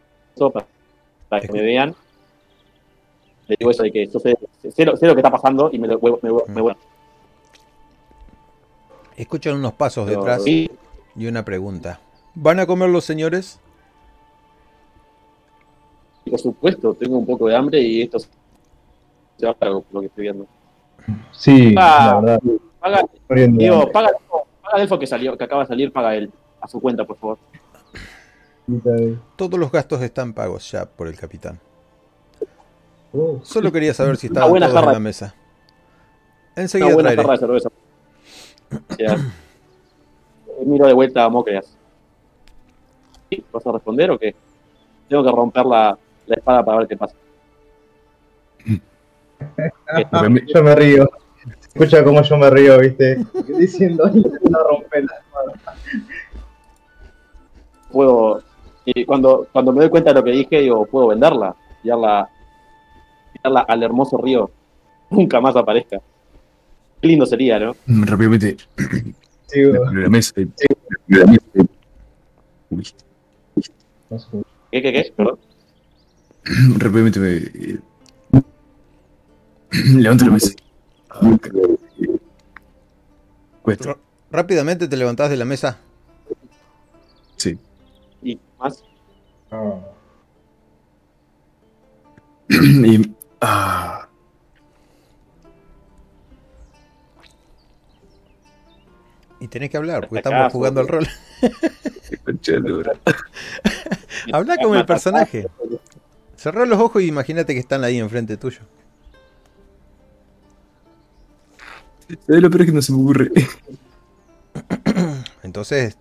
para, 0.53 0.67
para 1.27 1.41
que 1.41 1.51
me 1.51 1.61
vean. 1.63 1.95
Le 3.47 3.55
digo 3.57 3.71
eso 3.71 3.81
de 3.83 3.91
que 3.91 4.05
yo 4.07 4.19
sé, 4.19 4.35
sé 4.69 4.85
lo, 4.85 4.95
sé 4.97 5.07
lo 5.07 5.15
que 5.15 5.21
está 5.21 5.31
pasando 5.31 5.69
y 5.71 5.79
me, 5.79 5.87
lo, 5.87 5.99
me, 5.99 6.11
me- 6.31 6.53
me 6.53 6.61
voy. 6.61 6.73
Escuchan 9.15 9.55
unos 9.55 9.73
pasos 9.73 10.05
detrás 10.07 10.45
y 10.45 10.69
una 11.15 11.43
pregunta. 11.43 11.99
¿Van 12.35 12.59
a 12.59 12.67
comer 12.67 12.89
los 12.89 13.05
señores? 13.05 13.59
Por 16.27 16.39
supuesto, 16.39 16.93
tengo 16.93 17.17
un 17.17 17.25
poco 17.25 17.47
de 17.47 17.55
hambre 17.55 17.81
y 17.81 18.01
esto 18.01 18.19
se 18.19 19.45
va 19.45 19.53
para 19.53 19.71
lo, 19.71 19.83
lo 19.91 19.99
que 20.01 20.07
estoy 20.07 20.23
viendo. 20.23 20.45
Sí, 21.31 21.73
Ah. 21.77 22.21
la 22.23 22.37
verdad. 22.37 22.39
Paga, 22.79 23.01
digo, 23.29 23.91
paga, 23.91 24.09
paga 24.61 24.75
el 24.77 24.81
elfo 24.83 24.99
que 24.99 25.07
salió, 25.07 25.37
que 25.37 25.43
acaba 25.43 25.63
de 25.63 25.67
salir, 25.67 25.91
paga 25.91 26.15
él. 26.15 26.31
A 26.61 26.67
su 26.67 26.79
cuenta, 26.79 27.05
por 27.05 27.17
favor. 27.17 27.37
Todos 29.35 29.59
los 29.59 29.71
gastos 29.71 30.01
están 30.01 30.33
pagos 30.33 30.69
ya 30.71 30.85
por 30.85 31.07
el 31.07 31.15
capitán. 31.17 31.59
Oh, 33.13 33.39
Solo 33.43 33.71
quería 33.71 33.93
saber 33.93 34.17
si 34.17 34.27
estaban 34.27 34.49
todos 34.49 34.75
en 34.75 34.85
la 34.91 34.99
mesa. 34.99 35.33
Una 36.55 36.63
Enseguida 36.63 36.93
buena 36.93 37.09
traeré. 37.09 37.21
jarra 37.21 37.33
de 37.33 37.39
cerveza. 37.39 37.69
Eh, 38.97 40.65
miro 40.65 40.87
de 40.87 40.93
vuelta 40.93 41.23
a 41.23 41.29
Mocreas. 41.29 41.77
¿Vas 43.51 43.65
a 43.67 43.71
responder 43.71 44.11
o 44.11 44.17
qué? 44.19 44.35
Tengo 45.07 45.23
que 45.23 45.31
romper 45.31 45.65
la, 45.65 45.97
la 46.27 46.35
espada 46.35 46.63
para 46.63 46.77
ver 46.79 46.87
qué 46.87 46.97
pasa. 46.97 47.15
Yo 50.53 50.63
me 50.63 50.75
río. 50.75 51.09
Escucha 51.61 52.03
cómo 52.03 52.21
yo 52.23 52.37
me 52.37 52.49
río, 52.49 52.79
¿viste? 52.79 53.17
Diciendo, 53.57 54.09
no 54.09 54.63
romper 54.63 55.05
la 55.05 55.15
espada. 55.17 55.75
Puedo. 57.91 58.41
Y 58.85 59.05
cuando, 59.05 59.47
cuando 59.51 59.71
me 59.71 59.81
doy 59.81 59.89
cuenta 59.89 60.11
de 60.11 60.19
lo 60.19 60.23
que 60.23 60.31
dije, 60.31 60.59
digo, 60.61 60.85
puedo 60.85 61.07
venderla. 61.07 61.55
Tirarla, 61.81 62.29
tirarla 63.33 63.61
al 63.61 63.83
hermoso 63.83 64.17
río. 64.17 64.49
Nunca 65.09 65.39
más 65.39 65.55
aparezca. 65.55 66.01
Qué 67.01 67.07
lindo 67.07 67.25
sería, 67.25 67.59
¿no? 67.59 67.75
Rápidamente, 67.85 68.57
la, 69.53 70.09
mesa. 70.09 70.33
la 71.07 71.25
mesa. 71.25 71.43
No 72.69 74.19
sé 74.19 74.27
cómo- 74.31 74.43
¿Qué, 74.71 74.81
qué, 74.81 74.91
qué? 74.93 75.13
Perdón. 75.15 75.39
Rápidamente 76.77 77.19
me. 77.19 77.33
eh, 77.37 77.79
Levanto 79.95 80.25
la 80.25 80.31
mesa. 80.31 80.51
Cuesta. 83.61 83.97
Rápidamente 84.31 84.87
te 84.87 84.97
levantás 84.97 85.29
de 85.29 85.37
la 85.37 85.45
mesa. 85.45 85.77
Sí. 87.35 87.57
Y 88.21 88.39
más. 88.59 88.83
Y. 92.49 93.13
Ah. 93.41 94.07
Y 99.39 99.47
tenés 99.49 99.69
que 99.69 99.77
hablar, 99.77 100.01
porque 100.07 100.17
estamos 100.17 100.51
jugando 100.51 100.81
al 100.81 100.87
rol. 100.87 101.07
qué 102.09 102.17
concha 102.25 102.53
de 102.53 102.59
lora. 102.59 102.93
Habla 104.33 104.57
como 104.57 104.75
el 104.75 104.85
personaje. 104.85 105.47
Cerrá 106.37 106.65
los 106.65 106.79
ojos 106.79 107.01
y 107.01 107.07
imagínate 107.07 107.53
que 107.53 107.59
están 107.59 107.83
ahí 107.83 107.97
enfrente 107.97 108.37
tuyo. 108.37 108.61
¿Sabes 112.25 112.41
lo 112.41 112.49
peor 112.49 112.61
es 112.61 112.67
que 112.67 112.73
no 112.73 112.81
se 112.81 112.93
me 112.93 113.01
ocurre? 113.01 113.31
Entonces, 115.43 115.97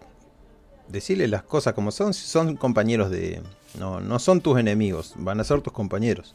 decirle 0.88 1.26
las 1.26 1.42
cosas 1.42 1.72
como 1.72 1.90
son. 1.90 2.14
Son 2.14 2.54
compañeros 2.56 3.10
de. 3.10 3.42
No, 3.78 4.00
no 4.00 4.18
son 4.18 4.40
tus 4.40 4.58
enemigos, 4.58 5.14
van 5.16 5.40
a 5.40 5.44
ser 5.44 5.62
tus 5.62 5.72
compañeros. 5.72 6.34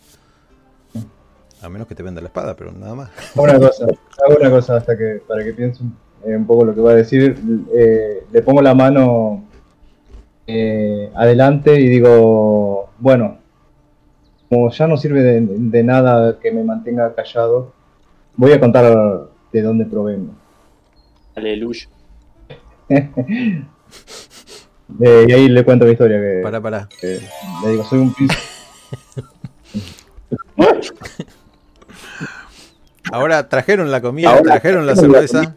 A 1.61 1.69
menos 1.69 1.87
que 1.87 1.95
te 1.95 2.03
venda 2.03 2.21
la 2.21 2.27
espada, 2.27 2.55
pero 2.55 2.71
nada 2.71 2.95
más. 2.95 3.11
Hago 3.35 3.43
una 3.43 3.59
cosa, 3.59 3.85
hago 3.85 4.37
una 4.39 4.49
cosa 4.49 4.77
hasta 4.77 4.97
que, 4.97 5.21
para 5.27 5.43
que 5.43 5.53
piense 5.53 5.83
un, 5.83 5.95
eh, 6.25 6.35
un 6.35 6.45
poco 6.45 6.65
lo 6.65 6.75
que 6.75 6.81
va 6.81 6.91
a 6.91 6.95
decir. 6.95 7.39
Eh, 7.73 8.25
le 8.31 8.41
pongo 8.41 8.61
la 8.61 8.73
mano 8.73 9.45
eh, 10.47 11.11
adelante 11.15 11.79
y 11.79 11.87
digo, 11.87 12.89
bueno, 12.99 13.40
como 14.51 14.69
ya 14.69 14.85
no 14.85 14.97
sirve 14.97 15.23
de, 15.23 15.47
de 15.47 15.81
nada 15.81 16.37
que 16.37 16.51
me 16.51 16.61
mantenga 16.61 17.15
callado, 17.15 17.71
voy 18.35 18.51
a 18.51 18.59
contar 18.59 19.29
de 19.53 19.61
dónde 19.61 19.85
provengo. 19.85 20.33
Aleluya. 21.35 21.87
Eh, 25.01 25.25
y 25.29 25.31
ahí 25.31 25.47
le 25.47 25.63
cuento 25.63 25.85
mi 25.85 25.91
historia. 25.91 26.19
Que, 26.19 26.41
Para, 26.43 26.59
para. 26.59 26.89
que 26.99 27.21
le 27.63 27.71
digo, 27.71 27.85
soy 27.85 27.99
un 27.99 28.13
príncipe. 28.13 28.41
Ahora 33.09 33.47
trajeron 33.47 33.89
la 33.89 34.01
comida, 34.01 34.31
Ahora 34.31 34.43
trajeron 34.43 34.85
la 34.85 34.97
cerveza. 34.97 35.55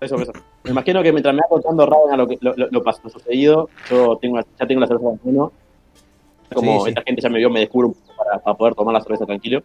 Eso, 0.00 0.16
eso. 0.16 0.32
Me 0.64 0.72
imagino 0.72 1.04
que 1.04 1.12
mientras 1.12 1.32
me 1.36 1.42
va 1.42 1.48
contando 1.48 1.86
Raven 1.86 2.18
lo, 2.18 2.26
que, 2.26 2.36
lo, 2.40 2.52
lo, 2.56 2.66
lo, 2.72 2.82
lo 2.82 3.10
sucedido, 3.10 3.70
yo 3.88 4.18
tengo, 4.20 4.40
ya 4.40 4.66
tengo 4.66 4.80
la 4.80 4.88
cerveza 4.88 5.10
en 5.10 5.20
mano. 5.32 5.52
Como 6.52 6.78
Sí, 6.78 6.84
sí. 6.84 6.88
esta 6.90 7.02
gente 7.02 7.22
ya 7.22 7.28
me 7.28 7.38
vio, 7.38 7.50
me 7.50 7.60
descubro 7.60 7.88
un 7.88 7.94
poco 7.94 8.12
para, 8.16 8.38
para 8.38 8.56
poder 8.56 8.74
tomar 8.74 8.94
la 8.94 9.00
cerveza 9.00 9.24
tranquilo. 9.26 9.62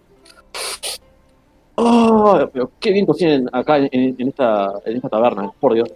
Oh, 1.76 2.40
pero 2.52 2.72
qué 2.80 2.92
bien 2.92 3.06
cocinan 3.06 3.50
acá 3.54 3.78
en, 3.78 4.16
esta, 4.28 4.74
en 4.86 4.98
esta 4.98 5.08
taberna, 5.10 5.50
por 5.60 5.74
Dios. 5.74 5.90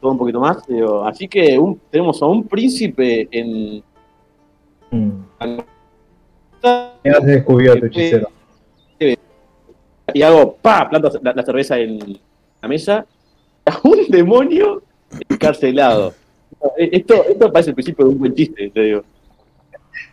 Todo 0.00 0.12
un 0.12 0.18
poquito 0.18 0.40
más. 0.40 0.66
digo, 0.66 1.04
así 1.04 1.28
que 1.28 1.58
un- 1.58 1.78
tenemos 1.90 2.20
a 2.22 2.26
un 2.26 2.44
príncipe 2.48 3.28
en. 3.30 3.82
Mm. 4.90 5.10
Me 7.04 7.10
has 7.10 7.24
descubierto, 7.24 7.86
hechicero. 7.86 8.28
Y 10.12 10.22
hago, 10.22 10.56
pa, 10.56 10.88
planto 10.90 11.12
la, 11.22 11.32
la 11.32 11.42
cerveza 11.44 11.78
en 11.78 12.18
la 12.60 12.68
mesa. 12.68 13.06
A 13.66 13.78
un 13.84 14.06
demonio 14.08 14.82
encarcelado. 15.28 16.12
Esto, 16.76 17.14
esto 17.28 17.52
parece 17.52 17.70
el 17.70 17.74
principio 17.76 18.04
de 18.06 18.10
un 18.10 18.18
buen 18.18 18.34
chiste, 18.34 18.68
te 18.70 18.80
digo. 18.80 19.02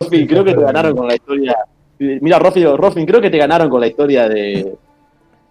Rofin, 0.00 0.26
creo 0.26 0.44
que 0.44 0.54
te 0.54 0.60
ganaron 0.60 0.96
con 0.96 1.08
la 1.08 1.14
historia. 1.14 1.56
Mira, 1.98 2.38
Rofin, 2.38 2.76
Rofin, 2.76 3.06
creo 3.06 3.20
que 3.20 3.30
te 3.30 3.38
ganaron 3.38 3.68
con 3.68 3.80
la 3.80 3.86
historia 3.86 4.28
de. 4.28 4.74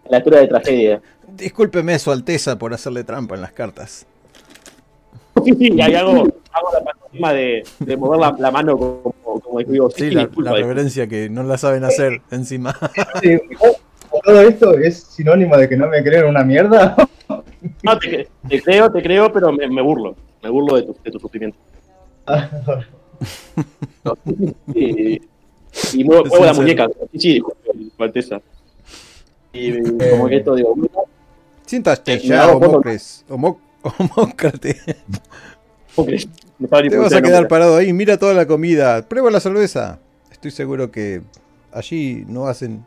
La 0.09 0.19
historia 0.19 0.39
de 0.39 0.47
tragedia. 0.47 1.01
Discúlpeme, 1.27 1.99
Su 1.99 2.11
Alteza, 2.11 2.57
por 2.57 2.73
hacerle 2.73 3.03
trampa 3.03 3.35
en 3.35 3.41
las 3.41 3.51
cartas. 3.51 4.05
Sí, 5.43 5.53
sí, 5.53 5.73
y 5.73 5.81
ahí 5.81 5.93
hago, 5.93 6.11
hago 6.11 6.73
la 6.73 6.83
pantomima 6.83 7.33
de, 7.33 7.63
de 7.79 7.97
mover 7.97 8.19
la, 8.19 8.35
la 8.39 8.51
mano 8.51 8.77
como, 8.77 9.13
como 9.41 9.59
digo, 9.59 9.89
sí, 9.91 10.09
Sí, 10.09 10.11
la, 10.11 10.27
reverencia 10.53 11.07
que 11.07 11.29
no 11.29 11.43
la 11.43 11.57
saben 11.57 11.83
hacer 11.83 12.21
encima. 12.31 12.75
Sí, 13.21 13.37
¿Todo 14.23 14.41
esto 14.41 14.77
es 14.77 15.03
sinónimo 15.03 15.57
de 15.57 15.69
que 15.69 15.77
no 15.77 15.87
me 15.87 16.01
creen 16.01 16.25
una 16.25 16.43
mierda? 16.43 16.95
No, 17.83 17.99
te, 17.99 18.27
te 18.47 18.61
creo, 18.61 18.89
te 18.91 19.03
creo, 19.03 19.31
pero 19.31 19.51
me, 19.51 19.67
me 19.67 19.81
burlo. 19.81 20.15
Me 20.41 20.49
burlo 20.49 20.75
de 20.75 20.83
tu, 20.83 20.95
de 21.03 21.11
tu 21.11 21.19
sufrimiento. 21.19 21.57
Y, 24.73 25.21
y 25.93 26.03
muevo, 26.03 26.25
muevo 26.25 26.45
la 26.45 26.53
muñeca. 26.53 26.87
Sí, 27.13 27.19
sí, 27.19 27.33
disculpe, 27.33 27.69
Su 27.95 28.03
Alteza. 28.03 28.41
Y 29.53 29.81
como 29.81 30.27
que 30.27 30.37
esto, 30.37 30.55
digo, 30.55 30.75
Siéntate 31.65 32.13
Eh, 32.13 32.19
ya, 32.19 32.43
hago 32.43 32.53
foto. 32.59 32.69
Homocres. 32.69 33.25
Homo- 33.29 33.59
Homócrate. 33.81 34.77
¿cómo 35.95 36.07
que 36.07 36.27
me 36.59 36.65
estaba 36.65 36.81
ni 36.81 36.89
Te 36.89 36.97
vas 36.97 37.13
a 37.13 37.21
quedar 37.21 37.47
parado 37.47 37.77
ahí. 37.77 37.91
Mira 37.93 38.17
toda 38.17 38.33
la 38.33 38.45
comida. 38.45 39.07
Prueba 39.07 39.29
la 39.31 39.39
cerveza. 39.39 39.99
Estoy 40.31 40.51
seguro 40.51 40.91
que 40.91 41.21
allí 41.71 42.23
no 42.27 42.47
hacen 42.47 42.85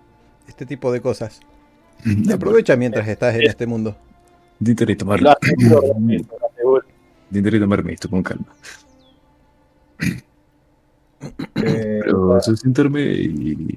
este 0.48 0.66
tipo 0.66 0.92
de 0.92 1.00
cosas. 1.00 1.40
Aprovecha 2.32 2.76
mientras 2.76 3.06
estás 3.08 3.34
en 3.34 3.42
este 3.42 3.66
mundo. 3.66 3.96
Lo 5.22 5.30
aseguro. 5.32 6.82
intentaré 7.30 7.60
tomarme 7.60 7.92
esto 7.92 8.08
con 8.10 8.22
calma. 8.22 8.46
Eh, 10.00 12.00
Pero 12.02 12.40
sentarme 12.40 13.02
e 13.02 13.22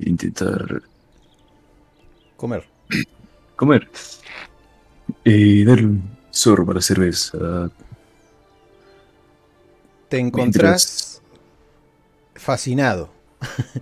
intentar 0.05 0.81
Comer. 2.37 2.63
comer. 3.55 3.89
Y 5.23 5.63
darle 5.63 5.87
un 5.87 6.03
sorbo 6.31 6.71
a 6.71 6.75
la 6.75 6.81
cerveza. 6.81 7.69
Te 10.09 10.19
encontrás 10.19 11.21
fascinado. 12.35 13.09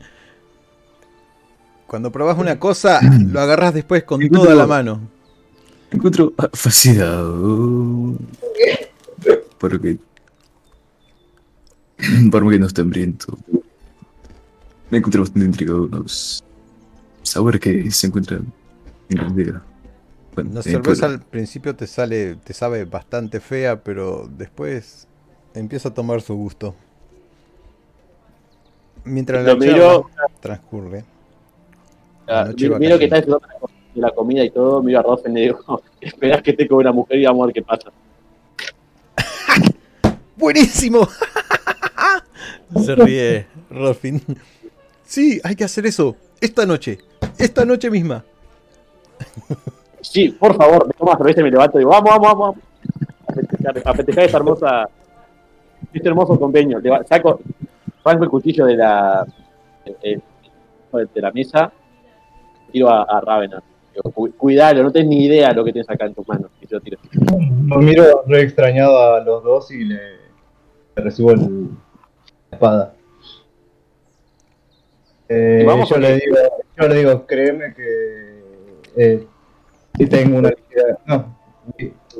Cuando 1.87 2.11
probás 2.11 2.37
una 2.37 2.57
cosa, 2.57 3.01
lo 3.01 3.41
agarrás 3.41 3.73
después 3.73 4.03
con 4.03 4.25
toda 4.29 4.55
la 4.55 4.65
mano. 4.65 5.01
Me 5.91 5.97
encuentro 5.97 6.33
fascinado. 6.53 8.15
Porque. 9.57 9.97
Por 12.31 12.49
que 12.49 12.59
no 12.59 12.65
está 12.65 12.81
hambriento. 12.81 13.37
Me 14.89 14.97
encuentro 14.97 15.21
bastante 15.21 15.45
intrigado. 15.45 15.83
Unos 15.83 16.43
sabores 17.23 17.61
que 17.61 17.89
se 17.91 18.07
encuentran 18.07 18.51
en 19.09 19.17
la 19.17 19.23
aldea. 19.25 19.61
Bueno, 20.35 20.51
La 20.53 20.61
cerveza 20.61 21.05
al 21.05 21.21
principio 21.21 21.75
te 21.75 21.87
sale, 21.87 22.35
te 22.35 22.53
sabe 22.53 22.85
bastante 22.85 23.39
fea, 23.39 23.83
pero 23.83 24.29
después 24.37 25.07
empieza 25.53 25.89
a 25.89 25.93
tomar 25.93 26.21
su 26.21 26.35
gusto. 26.35 26.73
Mientras 29.03 29.43
la 29.43 29.53
Lo 29.53 29.59
miro, 29.59 30.09
charla 30.15 30.39
transcurre. 30.39 31.03
La 32.27 32.41
ah, 32.41 32.45
noche 32.45 32.69
miro 32.69 32.97
que 32.97 33.05
está 33.05 33.21
de 33.21 33.37
la 33.95 34.11
comida 34.11 34.43
y 34.43 34.51
todo, 34.51 34.81
miro 34.81 34.99
a 34.99 35.03
Rofen 35.03 35.35
y 35.37 35.41
digo, 35.41 35.81
esperás 36.01 36.41
que 36.41 36.51
esté 36.51 36.67
con 36.67 36.77
una 36.77 36.91
mujer 36.91 37.17
y 37.19 37.25
vamos 37.25 37.43
a 37.43 37.45
ver 37.47 37.53
qué 37.55 37.61
pasa. 37.61 37.91
¡Buenísimo! 40.37 41.07
Se 42.83 42.95
ríe 42.95 43.47
Rolfin. 43.69 44.21
Sí, 45.03 45.39
hay 45.43 45.55
que 45.55 45.63
hacer 45.65 45.85
eso. 45.85 46.15
Esta 46.39 46.65
noche. 46.65 46.99
Esta 47.37 47.65
noche 47.65 47.89
misma. 47.89 48.23
Sí, 50.01 50.29
por 50.29 50.55
favor, 50.55 50.87
me 50.87 50.93
tomo 50.93 51.15
cerveza 51.15 51.41
y 51.41 51.43
me 51.43 51.51
levanto 51.51 51.77
y 51.77 51.81
digo, 51.81 51.91
vamos, 51.91 52.09
vamos, 52.11 52.27
vamos. 52.39 52.55
A 53.27 53.33
festejar, 53.33 53.81
a 53.85 53.93
festejar 53.93 54.23
esta 54.25 54.37
hermosa, 54.37 54.89
este 55.93 56.07
hermoso 56.07 56.39
convenio. 56.39 56.79
Le 56.79 56.89
va- 56.89 57.03
Saco, 57.03 57.39
saco 58.03 58.23
el 58.23 58.29
cuchillo 58.29 58.65
de 58.65 58.75
la, 58.77 59.25
eh, 59.85 59.95
eh, 60.03 60.19
de 61.13 61.21
la 61.21 61.31
mesa, 61.31 61.71
tiro 62.71 62.89
a, 62.89 63.03
a 63.03 63.21
Ravener. 63.21 63.61
Digo, 63.93 64.11
"Cu- 64.11 64.31
Cuidalo, 64.37 64.83
no 64.83 64.91
tenés 64.91 65.09
ni 65.09 65.25
idea 65.25 65.51
lo 65.53 65.63
que 65.63 65.71
tienes 65.73 65.89
acá 65.89 66.05
en 66.05 66.13
tus 66.15 66.27
manos. 66.27 66.49
Y 66.61 66.65
se 66.67 66.75
lo 66.75 66.81
tiro. 66.81 66.97
Lo 67.67 67.77
miro 67.77 68.23
re 68.25 68.41
extrañado 68.41 69.13
a 69.15 69.19
los 69.19 69.43
dos 69.43 69.71
y 69.71 69.83
le, 69.83 69.95
le 70.95 71.03
recibo 71.03 71.31
el- 71.31 71.69
espada. 72.51 72.93
Eh, 75.29 75.59
¿Y 75.61 75.65
vamos 75.65 75.89
yo, 75.89 75.97
le 75.97 76.15
digo, 76.15 76.35
yo 76.77 76.87
le 76.87 76.95
digo, 76.95 77.25
créeme 77.25 77.73
que 77.73 78.43
eh, 78.97 79.27
sí 79.97 80.07
tengo 80.07 80.37
una 80.39 80.51
No, 81.05 81.37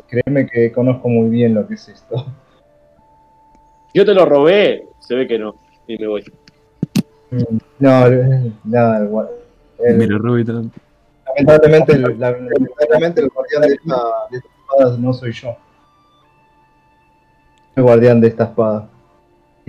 créeme 0.07 0.47
que 0.47 0.71
conozco 0.71 1.09
muy 1.09 1.29
bien 1.29 1.53
lo 1.53 1.67
que 1.67 1.73
es 1.73 1.89
esto. 1.89 2.25
Yo 3.93 4.05
te 4.05 4.13
lo 4.13 4.25
robé, 4.25 4.87
se 4.99 5.15
ve 5.15 5.27
que 5.27 5.37
no. 5.37 5.55
Y 5.87 5.97
me 5.97 6.07
voy. 6.07 6.23
Mm, 7.31 7.57
No, 7.79 8.07
eh, 8.07 8.51
nada, 8.63 9.05
Robita. 9.79 10.53
lamentablemente, 11.25 11.93
el, 11.93 12.01
la- 12.19 12.31
lamentablemente 12.31 13.19
el 13.21 13.29
guardián 13.29 13.61
de 13.63 13.73
esta, 13.73 13.95
de 14.29 14.37
esta 14.37 14.49
espada 14.49 14.97
no 14.97 15.11
soy 15.11 15.31
yo. 15.33 15.49
Soy 15.49 15.57
el 17.75 17.83
guardián 17.83 18.21
de 18.21 18.27
esta 18.29 18.45
espada. 18.45 18.87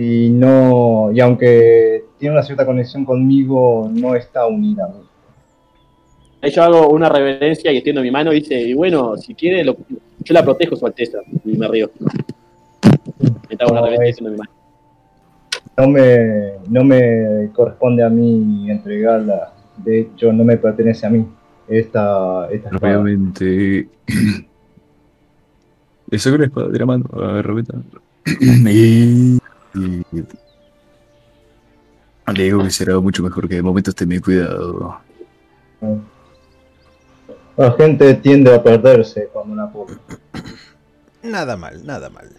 Y 0.03 0.29
no 0.29 1.11
y 1.13 1.19
aunque 1.21 2.03
tiene 2.19 2.33
una 2.35 2.43
cierta 2.43 2.65
conexión 2.65 3.05
conmigo, 3.05 3.89
no 3.93 4.15
está 4.15 4.45
unida. 4.47 4.91
Ahí 6.41 6.51
yo 6.51 6.61
hago 6.63 6.89
una 6.89 7.07
reverencia 7.07 7.71
y 7.71 7.77
extiendo 7.77 8.01
mi 8.01 8.11
mano 8.11 8.33
y 8.33 8.41
dice, 8.41 8.59
y 8.59 8.73
bueno, 8.73 9.15
si 9.15 9.33
quiere, 9.33 9.63
lo- 9.63 9.77
yo 10.19 10.33
la 10.33 10.43
protejo, 10.43 10.75
su 10.75 10.85
alteza. 10.85 11.19
Y 11.45 11.57
me 11.57 11.67
río. 11.69 11.89
Me 12.01 13.55
hago 13.59 13.71
una 13.71 13.79
No, 13.81 13.85
reverencia 13.87 14.23
y 14.23 14.25
es- 14.27 14.31
mi 14.31 14.37
mano. 14.37 14.51
No 15.77 15.87
me, 15.87 16.51
no 16.69 16.83
me 16.83 17.49
corresponde 17.53 18.03
a 18.03 18.09
mí 18.09 18.69
entregarla. 18.69 19.53
De 19.77 20.01
hecho, 20.01 20.31
no 20.33 20.43
me 20.43 20.57
pertenece 20.57 21.05
a 21.05 21.09
mí 21.09 21.25
esta, 21.67 22.47
esta 22.51 22.69
espada. 22.69 22.93
Rápidamente. 22.97 23.87
Le 26.09 26.19
saco 26.19 26.37
la 26.37 26.45
espada 26.45 26.67
de 26.67 26.77
la 26.79 26.85
mano 26.85 27.05
a 27.13 27.41
Roberta. 27.41 27.75
y. 28.41 29.39
y- 29.75 30.03
Le 32.33 32.43
digo 32.43 32.63
que 32.63 32.69
será 32.69 32.99
mucho 32.99 33.21
mejor 33.23 33.47
que 33.49 33.55
de 33.55 33.61
momento 33.61 33.89
esté 33.89 34.05
bien 34.05 34.21
cuidado. 34.21 34.99
La 37.57 37.71
gente 37.73 38.13
tiende 38.15 38.53
a 38.53 38.63
perderse 38.63 39.27
cuando 39.31 39.53
una 39.53 39.71
pobre. 39.71 39.95
Nada 41.21 41.55
mal, 41.57 41.85
nada 41.85 42.09
mal. 42.09 42.29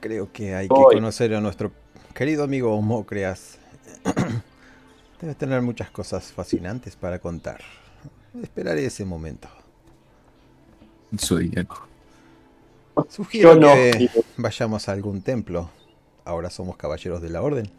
Creo 0.00 0.30
que 0.32 0.54
hay 0.54 0.68
Voy. 0.68 0.90
que 0.90 0.96
conocer 0.96 1.34
a 1.34 1.40
nuestro 1.40 1.72
querido 2.14 2.44
amigo 2.44 2.80
Mocreas. 2.82 3.58
Debe 5.20 5.34
tener 5.34 5.62
muchas 5.62 5.90
cosas 5.90 6.32
fascinantes 6.32 6.96
para 6.96 7.18
contar. 7.18 7.60
Esperaré 8.42 8.84
ese 8.84 9.04
momento. 9.04 9.48
Soy 11.16 11.50
Sugiero 13.08 13.54
Yo 13.54 13.60
no. 13.60 13.72
que 13.74 14.10
vayamos 14.36 14.88
a 14.88 14.92
algún 14.92 15.22
templo. 15.22 15.70
Ahora 16.24 16.50
somos 16.50 16.76
caballeros 16.76 17.20
de 17.20 17.30
la 17.30 17.42
orden. 17.42 17.70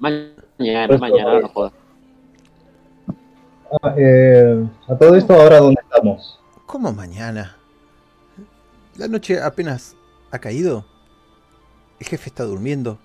Mañana, 0.00 0.98
mañana, 0.98 1.40
no 1.40 1.48
jodas. 1.48 1.72
Ah, 3.82 3.94
eh, 3.96 4.64
a 4.88 4.96
todo 4.96 5.16
esto, 5.16 5.34
ahora 5.34 5.58
dónde 5.58 5.80
estamos. 5.82 6.38
¿Cómo 6.66 6.92
mañana? 6.92 7.56
La 8.96 9.08
noche 9.08 9.40
apenas 9.40 9.96
ha 10.30 10.38
caído. 10.38 10.84
El 11.98 12.06
jefe 12.06 12.28
está 12.28 12.44
durmiendo. 12.44 12.98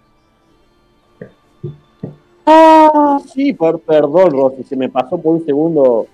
Ah, 2.46 3.20
sí, 3.34 3.54
por, 3.54 3.80
perdón, 3.80 4.32
Rosy, 4.32 4.64
se 4.64 4.76
me 4.76 4.90
pasó 4.90 5.18
por 5.18 5.36
un 5.36 5.46
segundo, 5.46 6.08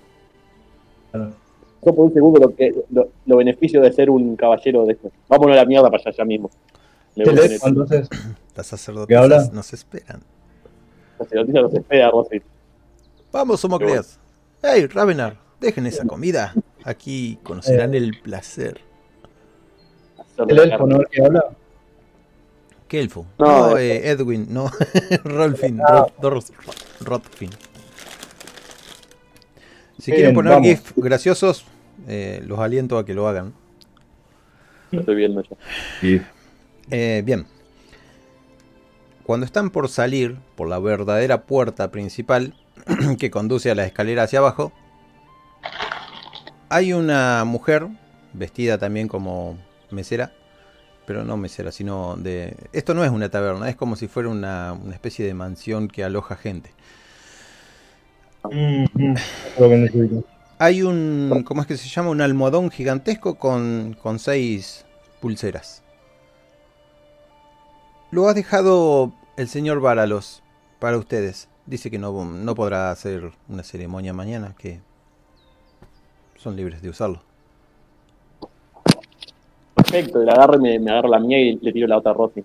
Bueno, 1.10 1.32
pasó 1.80 1.94
por 1.94 2.04
un 2.06 2.14
segundo 2.14 2.40
lo 2.40 2.54
que 2.54 2.74
lo, 2.90 3.08
lo 3.26 3.36
beneficio 3.36 3.80
de 3.80 3.92
ser 3.92 4.10
un 4.10 4.36
caballero 4.36 4.84
de 4.86 4.92
esto. 4.94 5.10
Vámonos 5.28 5.54
a 5.56 5.60
la 5.60 5.64
mierda 5.66 5.90
para 5.90 6.02
allá 6.04 6.10
ya 6.16 6.24
mismo. 6.24 6.50
Teléfono, 7.14 7.82
entonces, 7.84 8.08
Las 8.56 8.66
¿Qué 8.66 8.76
sacerdotisas 8.76 9.52
nos 9.52 9.72
esperan. 9.72 10.22
La 11.18 11.24
sacerdotisa 11.24 11.60
nos 11.62 11.74
espera, 11.74 12.10
Rosy. 12.10 12.42
Vamos, 13.32 13.60
Somocleas. 13.60 14.18
Hey, 14.62 14.86
Ravenar, 14.86 15.36
dejen 15.60 15.86
esa 15.86 16.04
comida. 16.04 16.54
Aquí 16.84 17.38
conocerán 17.42 17.94
el 17.94 18.20
placer. 18.20 18.80
el 20.48 20.58
elfo, 20.58 20.86
¿no? 20.86 20.96
El 21.00 21.06
que 21.08 21.24
habla. 21.24 21.44
¿Qué 22.88 23.00
elfo? 23.00 23.26
No, 23.38 23.70
No, 23.70 23.76
eh, 23.78 24.08
Edwin, 24.10 24.46
no. 24.48 24.70
Rolfin, 25.24 25.80
Ah. 25.80 26.06
Roth- 26.20 26.52
Roth- 26.52 26.52
Rothfin. 27.00 27.50
Si 29.98 30.12
quieren 30.12 30.34
poner 30.34 30.52
vamos. 30.52 30.68
GIF 30.68 30.92
graciosos, 30.96 31.64
eh, 32.06 32.42
los 32.46 32.58
aliento 32.58 32.98
a 32.98 33.04
que 33.04 33.14
lo 33.14 33.28
hagan. 33.28 33.52
Lo 34.90 35.00
estoy 35.00 35.16
viendo 35.16 35.42
ya. 35.42 35.56
Eh, 36.90 37.22
bien. 37.24 37.46
Cuando 39.24 39.44
están 39.44 39.70
por 39.70 39.88
salir 39.88 40.36
por 40.54 40.68
la 40.68 40.78
verdadera 40.78 41.42
puerta 41.42 41.90
principal 41.90 42.54
que 43.18 43.30
conduce 43.30 43.70
a 43.70 43.74
la 43.74 43.84
escalera 43.84 44.22
hacia 44.22 44.38
abajo, 44.38 44.72
hay 46.70 46.92
una 46.92 47.44
mujer 47.44 47.88
vestida 48.32 48.78
también 48.78 49.08
como 49.08 49.58
mesera, 49.90 50.32
pero 51.06 51.24
no 51.24 51.36
mesera, 51.36 51.72
sino 51.72 52.16
de... 52.16 52.56
Esto 52.72 52.94
no 52.94 53.04
es 53.04 53.10
una 53.10 53.28
taberna, 53.30 53.68
es 53.68 53.76
como 53.76 53.96
si 53.96 54.08
fuera 54.08 54.28
una, 54.28 54.72
una 54.72 54.94
especie 54.94 55.26
de 55.26 55.34
mansión 55.34 55.88
que 55.88 56.04
aloja 56.04 56.36
gente. 56.36 56.70
Hay 60.58 60.82
un, 60.82 61.44
¿cómo 61.46 61.60
es 61.62 61.66
que 61.66 61.76
se 61.76 61.88
llama? 61.88 62.10
Un 62.10 62.20
almohadón 62.20 62.70
gigantesco 62.70 63.36
con, 63.36 63.96
con 64.02 64.18
seis 64.18 64.84
pulseras. 65.20 65.82
Lo 68.10 68.28
ha 68.28 68.34
dejado 68.34 69.12
el 69.36 69.48
señor 69.48 69.80
Váralos 69.80 70.42
para 70.78 70.96
ustedes. 70.96 71.48
Dice 71.66 71.90
que 71.90 71.98
no, 71.98 72.24
no 72.24 72.54
podrá 72.54 72.90
hacer 72.90 73.30
una 73.48 73.62
ceremonia 73.62 74.12
mañana, 74.14 74.54
que 74.58 74.80
son 76.36 76.56
libres 76.56 76.80
de 76.80 76.88
usarlo. 76.88 77.20
Perfecto, 79.74 80.22
le 80.22 80.32
agarro 80.32 80.56
y 80.56 80.60
me, 80.60 80.78
me 80.78 80.90
agarro 80.90 81.08
la 81.08 81.20
mía 81.20 81.38
y 81.38 81.56
le 81.56 81.72
tiro 81.72 81.86
la 81.86 81.98
otra 81.98 82.12
a 82.12 82.14
Rosy. 82.14 82.42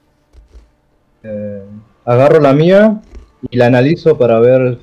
Eh, 1.24 1.64
agarro 2.06 2.42
la 2.42 2.54
mía 2.54 3.02
y 3.50 3.58
la 3.58 3.68
analizo 3.68 4.18
para 4.18 4.40
ver 4.40 4.78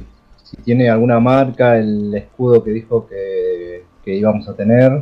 si 0.50 0.56
tiene 0.62 0.90
alguna 0.90 1.20
marca, 1.20 1.78
el 1.78 2.12
escudo 2.12 2.64
que 2.64 2.70
dijo 2.72 3.06
que, 3.06 3.84
que 4.04 4.14
íbamos 4.16 4.48
a 4.48 4.54
tener. 4.54 5.00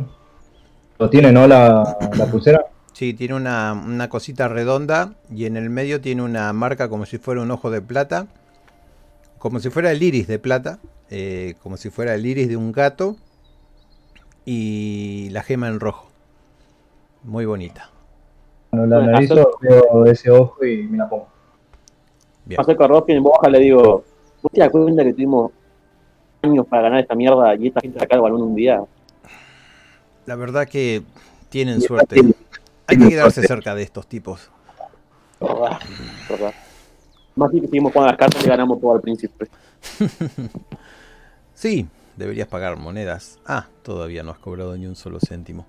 ¿Lo 0.98 1.08
tiene, 1.08 1.32
no? 1.32 1.46
La, 1.46 1.96
la 2.16 2.26
pulsera. 2.26 2.66
Sí, 2.92 3.14
tiene 3.14 3.34
una, 3.34 3.72
una 3.72 4.10
cosita 4.10 4.48
redonda 4.48 5.14
y 5.30 5.46
en 5.46 5.56
el 5.56 5.70
medio 5.70 6.00
tiene 6.02 6.22
una 6.22 6.52
marca 6.52 6.88
como 6.88 7.06
si 7.06 7.16
fuera 7.16 7.40
un 7.40 7.50
ojo 7.50 7.70
de 7.70 7.80
plata, 7.80 8.26
como 9.38 9.60
si 9.60 9.70
fuera 9.70 9.90
el 9.90 10.02
iris 10.02 10.26
de 10.26 10.38
plata, 10.38 10.80
eh, 11.08 11.54
como 11.62 11.76
si 11.78 11.88
fuera 11.88 12.14
el 12.14 12.26
iris 12.26 12.48
de 12.48 12.56
un 12.56 12.72
gato 12.72 13.16
y 14.44 15.28
la 15.30 15.42
gema 15.42 15.68
en 15.68 15.80
rojo. 15.80 16.10
Muy 17.22 17.46
bonita. 17.46 17.90
Bueno, 18.72 18.86
la 18.86 19.04
analizo, 19.04 19.52
veo 19.62 20.04
ese 20.04 20.30
ojo 20.30 20.62
y 20.64 20.82
me 20.82 20.98
la 20.98 21.08
pongo. 21.08 21.28
Bien. 22.44 22.60
Acerco 22.60 22.84
a 22.84 23.04
en 23.08 23.52
le 23.52 23.58
digo, 23.60 24.04
¿vos 24.42 24.52
te 24.52 24.60
das 24.60 24.70
cuenta 24.70 25.04
que 25.04 25.12
tuvimos 25.12 25.52
años 26.42 26.66
para 26.66 26.82
ganar 26.82 27.00
esta 27.00 27.14
mierda 27.14 27.54
y 27.56 27.68
esta 27.68 27.80
gente 27.80 27.98
lo 27.98 28.22
ganó 28.22 28.36
en 28.36 28.42
un 28.42 28.54
día? 28.54 28.80
La 30.26 30.36
verdad 30.36 30.68
que 30.68 31.02
tienen 31.48 31.80
suerte. 31.80 32.20
Hay 32.86 32.98
que 32.98 33.08
quedarse 33.08 33.46
cerca 33.46 33.74
de 33.74 33.82
estos 33.82 34.06
tipos. 34.06 34.50
¿Verdad? 35.40 35.78
¿Verdad? 36.28 36.54
Más 37.36 37.50
sí 37.50 37.60
que 37.60 37.66
seguimos 37.66 37.92
jugando 37.92 38.12
las 38.12 38.18
cartas 38.18 38.44
y 38.44 38.48
ganamos 38.48 38.80
todo 38.80 38.94
al 38.94 39.00
príncipe. 39.00 39.48
Sí, 41.58 41.88
deberías 42.16 42.46
pagar 42.46 42.76
monedas. 42.76 43.40
Ah, 43.44 43.66
todavía 43.82 44.22
no 44.22 44.30
has 44.30 44.38
cobrado 44.38 44.76
ni 44.76 44.86
un 44.86 44.94
solo 44.94 45.18
céntimo. 45.18 45.66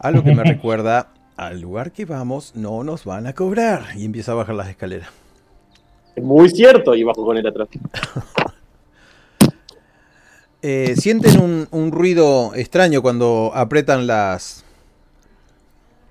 A 0.00 0.10
lo 0.10 0.24
que 0.24 0.34
me 0.34 0.42
recuerda, 0.44 1.12
al 1.36 1.60
lugar 1.60 1.92
que 1.92 2.06
vamos 2.06 2.56
no 2.56 2.82
nos 2.82 3.04
van 3.04 3.28
a 3.28 3.34
cobrar. 3.34 3.84
Y 3.94 4.04
empieza 4.04 4.32
a 4.32 4.34
bajar 4.34 4.56
las 4.56 4.68
escaleras. 4.68 5.10
Es 6.16 6.22
muy 6.22 6.48
cierto, 6.50 6.94
y 6.94 7.02
bajo 7.02 7.24
con 7.24 7.36
él 7.36 7.46
atrás. 7.46 7.68
Eh, 10.66 10.96
¿Sienten 10.96 11.38
un, 11.42 11.68
un 11.72 11.92
ruido 11.92 12.54
extraño 12.54 13.02
cuando 13.02 13.52
apretan 13.54 14.06
las... 14.06 14.64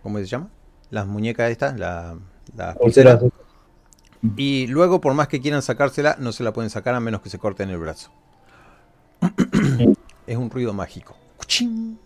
¿Cómo 0.03 0.19
se 0.19 0.25
llama? 0.25 0.49
Las 0.91 1.07
muñecas 1.07 1.49
estas, 1.49 1.79
la, 1.79 2.19
la 2.55 2.75
pulsera. 2.75 3.17
Pulseras. 3.17 3.43
Y 4.37 4.67
luego, 4.67 5.01
por 5.01 5.15
más 5.15 5.27
que 5.27 5.41
quieran 5.41 5.63
sacársela, 5.63 6.17
no 6.19 6.31
se 6.31 6.43
la 6.43 6.53
pueden 6.53 6.69
sacar 6.69 6.93
a 6.93 6.99
menos 6.99 7.21
que 7.21 7.31
se 7.31 7.39
corten 7.39 7.71
el 7.71 7.79
brazo. 7.79 8.11
es 10.27 10.37
un 10.37 10.51
ruido 10.51 10.71
mágico. 10.71 11.17
¡Cuchín! 11.37 11.97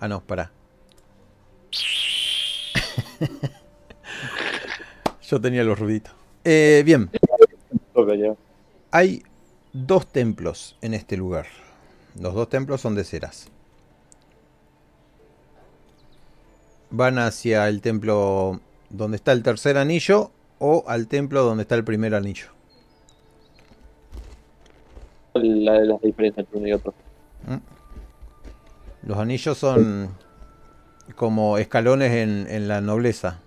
Ah, 0.00 0.08
no, 0.08 0.22
pará. 0.22 0.50
Yo 5.28 5.38
tenía 5.40 5.62
los 5.64 5.78
ruiditos. 5.78 6.12
Eh, 6.44 6.82
bien, 6.84 7.08
hay 8.90 9.22
dos 9.72 10.06
templos 10.06 10.76
en 10.80 10.94
este 10.94 11.16
lugar. 11.16 11.46
Los 12.20 12.34
dos 12.34 12.48
templos 12.48 12.80
son 12.80 12.94
de 12.94 13.04
ceras. 13.04 13.48
Van 16.90 17.18
hacia 17.18 17.68
el 17.68 17.80
templo 17.80 18.60
donde 18.90 19.16
está 19.16 19.32
el 19.32 19.42
tercer 19.42 19.78
anillo 19.78 20.30
o 20.58 20.84
al 20.86 21.06
templo 21.06 21.44
donde 21.44 21.62
está 21.62 21.76
el 21.76 21.84
primer 21.84 22.14
anillo. 22.14 22.48
La 25.34 25.80
de 25.80 25.86
las 25.86 26.00
diferencias 26.02 26.44
entre 26.44 26.58
uno 26.58 26.68
y 26.68 26.72
otro. 26.72 26.92
Los 29.02 29.18
anillos 29.18 29.56
son 29.56 30.10
como 31.16 31.56
escalones 31.56 32.12
en, 32.12 32.46
en 32.48 32.68
la 32.68 32.80
nobleza. 32.80 33.40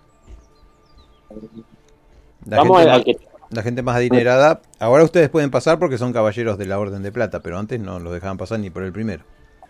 La 2.46 2.58
Vamos 2.58 2.84
gente, 2.84 3.04
que 3.04 3.28
la 3.50 3.62
gente 3.64 3.82
más 3.82 3.96
adinerada. 3.96 4.62
Ahora 4.80 5.04
ustedes 5.04 5.30
pueden 5.30 5.52
pasar 5.52 5.80
porque 5.80 5.98
son 5.98 6.14
caballeros 6.14 6.58
de 6.58 6.66
la 6.66 6.78
Orden 6.80 7.02
de 7.04 7.12
Plata, 7.12 7.40
pero 7.42 7.58
antes 7.58 7.80
no 7.80 8.00
los 8.00 8.14
dejaban 8.14 8.38
pasar 8.38 8.60
ni 8.60 8.70
por 8.70 8.84
el 8.84 8.92
primero. 8.92 9.24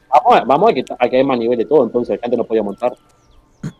vamos, 0.09 0.39
a- 0.39 0.43
vamos 0.45 0.71
a 0.71 0.73
que, 0.73 0.85
a 0.97 1.09
que 1.09 1.17
hay 1.17 1.23
más 1.23 1.37
nivel 1.37 1.57
de 1.57 1.65
todo, 1.65 1.83
entonces 1.85 2.17
la 2.17 2.21
gente 2.21 2.37
no 2.37 2.43
podía 2.45 2.63
montar. 2.63 2.93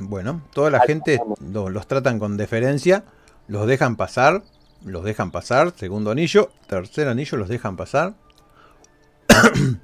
Bueno, 0.00 0.42
toda 0.54 0.70
la 0.70 0.80
gente 0.80 1.20
lo- 1.52 1.68
los 1.70 1.86
tratan 1.88 2.18
con 2.20 2.36
deferencia, 2.36 3.04
los 3.48 3.66
dejan 3.66 3.96
pasar, 3.96 4.42
los 4.84 5.02
dejan 5.04 5.32
pasar, 5.32 5.72
segundo 5.76 6.12
anillo, 6.12 6.50
tercer 6.68 7.08
anillo 7.08 7.36
los 7.36 7.48
dejan 7.48 7.76
pasar. 7.76 8.14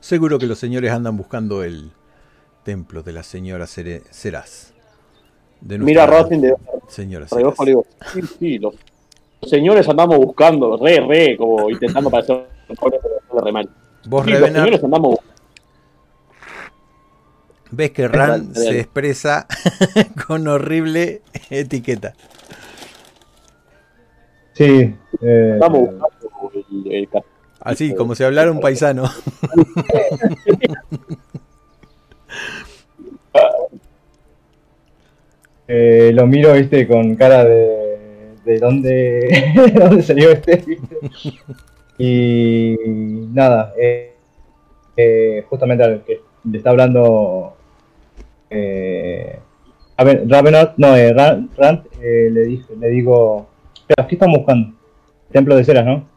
Seguro 0.00 0.38
que 0.38 0.46
los 0.46 0.58
señores 0.58 0.92
andan 0.92 1.16
buscando 1.16 1.62
el 1.62 1.92
templo 2.62 3.02
de 3.02 3.12
la 3.12 3.22
señora 3.22 3.66
Ceraz. 3.66 4.72
De 5.60 5.78
Mira 5.78 6.06
Rotting 6.06 6.40
de 6.40 6.54
Ceraz. 6.88 7.32
le 7.32 7.66
digo, 7.66 7.84
sí, 8.12 8.20
sí, 8.38 8.58
los, 8.58 8.74
los 9.42 9.50
señores 9.50 9.88
andamos 9.88 10.16
buscando, 10.18 10.76
re, 10.76 11.00
re, 11.06 11.36
como 11.36 11.68
intentando 11.70 12.10
parecer 12.10 12.46
mejores, 12.68 13.00
pero 13.30 13.44
re 13.44 13.52
mal. 13.52 13.68
Vos, 14.06 14.24
Sí, 14.24 14.30
los 14.32 14.48
señores 14.48 14.82
andamos 14.84 15.18
ves 17.72 17.90
que 17.92 18.08
Ran 18.08 18.52
se 18.54 18.80
expresa 18.80 19.46
con 20.26 20.48
horrible 20.48 21.22
etiqueta. 21.50 22.14
Sí. 24.54 24.94
eh, 25.22 25.50
Estamos 25.54 25.80
buscando 25.80 26.52
el, 26.72 26.92
el 26.92 27.08
ca- 27.08 27.22
Así, 27.60 27.94
como 27.94 28.14
si 28.14 28.24
hablara 28.24 28.50
un 28.50 28.60
paisano. 28.60 29.04
eh, 35.72 36.10
lo 36.12 36.26
miro, 36.26 36.52
viste, 36.54 36.86
con 36.88 37.14
cara 37.14 37.44
de. 37.44 38.36
de 38.44 38.58
dónde, 38.58 38.90
de 39.74 39.80
dónde 39.80 40.02
salió 40.02 40.30
este, 40.32 40.56
viste. 40.56 40.96
Y 41.98 42.76
nada, 43.32 43.72
eh, 43.78 44.14
eh, 44.96 45.44
justamente 45.48 45.84
al 45.84 46.02
que 46.04 46.20
le 46.44 46.58
está 46.58 46.70
hablando. 46.70 47.56
Eh, 48.48 49.38
a 49.96 50.04
ver, 50.04 50.24
Ravenant, 50.26 50.72
no, 50.78 50.96
eh, 50.96 51.12
Rand, 51.12 51.50
Rand, 51.56 51.86
eh, 52.02 52.28
le, 52.32 52.40
dije, 52.42 52.74
le 52.78 52.88
digo. 52.88 53.46
"Espera, 53.78 54.08
¿Qué 54.08 54.14
están 54.16 54.32
buscando? 54.32 54.74
Templo 55.30 55.54
de 55.54 55.64
ceras, 55.64 55.84
¿no? 55.86 56.08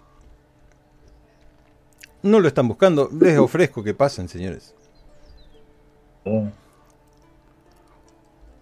No 2.24 2.40
lo 2.40 2.48
están 2.48 2.68
buscando. 2.68 3.10
Les 3.20 3.38
ofrezco 3.38 3.84
que 3.84 3.94
pasen, 3.94 4.28
señores. 4.30 4.74
Bueno, 6.24 6.52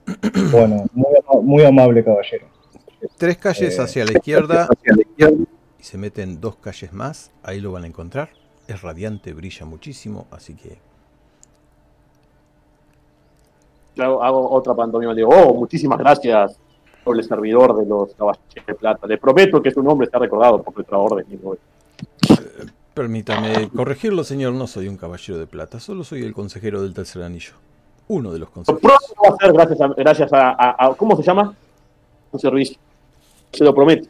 Bueno, 0.52 0.86
muy, 0.94 1.06
ama- 1.28 1.42
muy 1.42 1.64
amable 1.64 2.04
caballero. 2.04 2.46
Tres 3.18 3.38
calles 3.38 3.78
Eh, 3.78 3.82
hacia 3.82 4.06
la 4.06 4.12
izquierda 4.12 4.68
y 5.80 5.84
se 5.84 5.98
meten 5.98 6.40
dos 6.42 6.56
calles 6.58 6.94
más. 6.94 7.32
Ahí 7.44 7.60
lo 7.62 7.72
van 7.72 7.84
a 7.84 7.88
encontrar. 7.88 8.30
Es 8.68 8.82
radiante, 8.82 9.34
brilla 9.34 9.66
muchísimo, 9.66 10.28
así 10.32 10.54
que 10.56 10.78
Yo 13.96 14.24
hago 14.24 14.50
otra 14.52 14.74
pantomima, 14.76 15.14
le 15.14 15.18
digo, 15.18 15.30
oh, 15.34 15.54
muchísimas 15.54 16.00
gracias, 16.00 16.58
doble 17.06 17.24
servidor 17.24 17.76
de 17.76 17.86
los 17.86 18.14
caballeros 18.16 18.66
de 18.68 18.76
plata. 18.76 19.06
Le 19.08 19.18
prometo 19.18 19.62
que 19.62 19.72
su 19.72 19.84
nombre 19.84 20.06
está 20.06 20.18
recordado 20.20 20.62
por 20.64 20.74
nuestra 20.76 20.98
orden. 20.98 21.26
Digo, 21.28 21.58
permítame 22.94 23.70
corregirlo, 23.76 24.24
señor. 24.24 24.54
No 24.54 24.68
soy 24.68 24.88
un 24.88 24.96
caballero 24.98 25.38
de 25.40 25.48
plata, 25.48 25.80
solo 25.80 26.04
soy 26.04 26.24
el 26.24 26.34
consejero 26.34 26.82
del 26.82 26.94
tercer 26.94 27.24
anillo. 27.24 27.54
Uno 28.08 28.32
de 28.34 28.40
los 28.40 28.50
Lo 28.50 28.54
consejeros. 28.54 28.82
pronto 28.82 29.22
va 29.24 29.36
a 29.36 29.38
ser 29.46 29.54
gracias 29.54 29.82
a, 29.82 29.88
gracias 29.96 30.34
a, 30.34 30.50
a- 30.52 30.86
a- 30.88 30.94
¿cómo 30.96 31.16
se 31.16 31.24
llama? 31.24 31.56
Un 32.32 32.40
servicio. 32.40 32.78
Se 33.52 33.64
lo 33.64 33.74
prometo. 33.74 34.08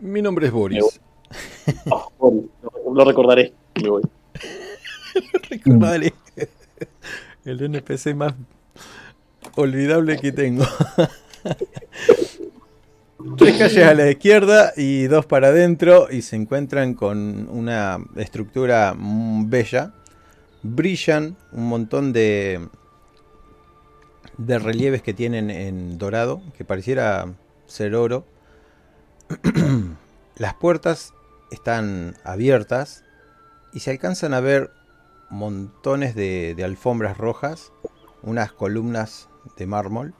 Mi 0.00 0.20
nombre 0.22 0.46
es 0.46 0.52
Boris. 0.52 0.84
Ah, 1.90 2.04
lo, 2.20 2.92
lo 2.92 3.04
recordaré. 3.06 3.54
Me 3.80 3.88
voy. 3.88 4.02
Recordale. 5.48 6.12
El 7.44 7.62
NPC 7.62 8.14
más 8.14 8.34
olvidable 9.56 10.18
que 10.18 10.30
tengo. 10.32 10.64
Tres 13.38 13.56
calles 13.56 13.86
a 13.86 13.94
la 13.94 14.10
izquierda 14.10 14.72
y 14.76 15.04
dos 15.04 15.24
para 15.26 15.48
adentro 15.48 16.08
y 16.10 16.22
se 16.22 16.34
encuentran 16.36 16.94
con 16.94 17.48
una 17.50 17.98
estructura 18.16 18.94
bella. 18.98 19.92
Brillan 20.64 21.36
un 21.52 21.66
montón 21.68 22.12
de, 22.12 22.68
de 24.46 24.58
relieves 24.58 25.02
que 25.02 25.14
tienen 25.14 25.50
en 25.50 25.98
dorado, 25.98 26.42
que 26.56 26.64
pareciera 26.64 27.32
ser 27.66 27.94
oro. 27.94 28.24
Las 30.36 30.54
puertas 30.54 31.14
están 31.50 32.16
abiertas 32.24 33.04
y 33.72 33.80
se 33.80 33.90
alcanzan 33.90 34.34
a 34.34 34.40
ver 34.40 34.70
montones 35.30 36.14
de, 36.14 36.54
de 36.54 36.64
alfombras 36.64 37.16
rojas, 37.16 37.72
unas 38.22 38.52
columnas 38.52 39.28
de 39.56 39.66
mármol 39.66 40.14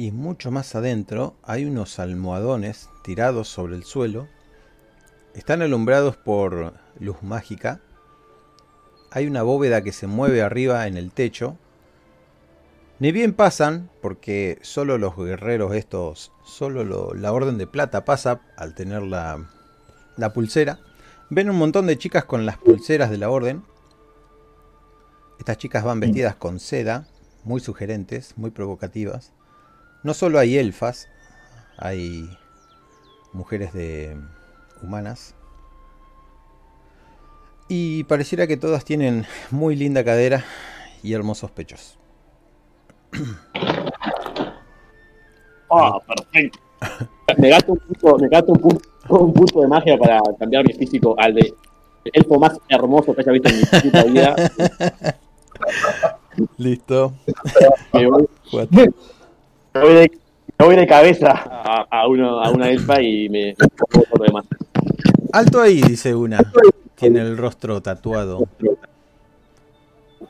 y 0.00 0.12
mucho 0.12 0.50
más 0.50 0.74
adentro 0.74 1.36
hay 1.42 1.66
unos 1.66 1.98
almohadones 1.98 2.88
tirados 3.02 3.48
sobre 3.48 3.76
el 3.76 3.84
suelo. 3.84 4.28
Están 5.34 5.60
alumbrados 5.60 6.16
por 6.16 6.72
luz 6.98 7.22
mágica. 7.22 7.82
Hay 9.10 9.26
una 9.26 9.42
bóveda 9.42 9.82
que 9.82 9.92
se 9.92 10.06
mueve 10.06 10.40
arriba 10.40 10.86
en 10.86 10.96
el 10.96 11.12
techo. 11.12 11.58
Ni 13.00 13.12
bien 13.12 13.32
pasan, 13.32 13.90
porque 14.02 14.58
solo 14.60 14.98
los 14.98 15.16
guerreros 15.16 15.74
estos, 15.74 16.32
solo 16.44 16.84
lo- 16.84 17.14
la 17.14 17.32
Orden 17.32 17.56
de 17.56 17.66
Plata 17.66 18.04
pasa 18.04 18.42
al 18.56 18.74
tener 18.74 19.02
la, 19.02 19.48
la 20.16 20.32
pulsera. 20.34 20.78
Ven 21.30 21.48
un 21.48 21.56
montón 21.56 21.86
de 21.86 21.96
chicas 21.96 22.24
con 22.26 22.44
las 22.44 22.58
pulseras 22.58 23.10
de 23.10 23.16
la 23.16 23.30
orden. 23.30 23.64
Estas 25.38 25.56
chicas 25.56 25.82
van 25.82 26.00
vestidas 26.00 26.36
con 26.36 26.60
seda, 26.60 27.06
muy 27.44 27.60
sugerentes, 27.60 28.36
muy 28.36 28.50
provocativas. 28.50 29.32
No 30.02 30.12
solo 30.12 30.38
hay 30.38 30.58
elfas, 30.58 31.08
hay 31.78 32.28
mujeres 33.32 33.72
de 33.72 34.14
humanas. 34.82 35.34
Y 37.68 38.04
pareciera 38.04 38.46
que 38.46 38.58
todas 38.58 38.84
tienen 38.84 39.24
muy 39.50 39.74
linda 39.76 40.04
cadera 40.04 40.44
y 41.02 41.14
hermosos 41.14 41.50
pechos. 41.50 41.99
Ah, 45.70 45.98
perfecto. 46.06 46.58
Me 47.38 47.48
gasto 47.48 47.72
un 47.72 47.78
punto, 47.78 48.18
me 48.18 48.28
gasto 48.28 48.52
un 48.52 48.58
punto, 48.58 48.88
un 49.08 49.32
punto 49.32 49.60
de 49.60 49.68
magia 49.68 49.96
para 49.96 50.20
cambiar 50.38 50.66
mi 50.66 50.72
físico 50.72 51.14
al 51.18 51.34
de 51.34 51.54
el 52.04 52.12
elfo 52.14 52.38
más 52.38 52.58
hermoso 52.68 53.14
que 53.14 53.20
haya 53.20 53.32
visto 53.32 53.48
en 53.50 53.58
mi 53.58 53.64
puta 53.82 54.04
vida. 54.04 54.36
Listo. 56.56 57.12
Me 57.92 58.06
voy, 58.06 58.26
me 58.52 59.80
voy 59.80 59.94
de, 59.94 60.10
me 60.58 60.64
voy 60.64 60.76
de 60.76 60.86
cabeza 60.86 61.30
a, 61.30 61.86
a 61.90 62.08
uno, 62.08 62.40
a 62.40 62.50
una 62.50 62.70
elfa 62.70 63.02
y 63.02 63.28
me 63.28 63.54
pongo 63.54 64.06
todo 64.06 64.18
lo 64.18 64.24
demás. 64.24 64.46
Alto 65.32 65.60
ahí, 65.60 65.82
dice 65.82 66.14
una. 66.14 66.38
Tiene 66.94 67.20
el 67.20 67.36
rostro 67.36 67.80
tatuado. 67.82 68.48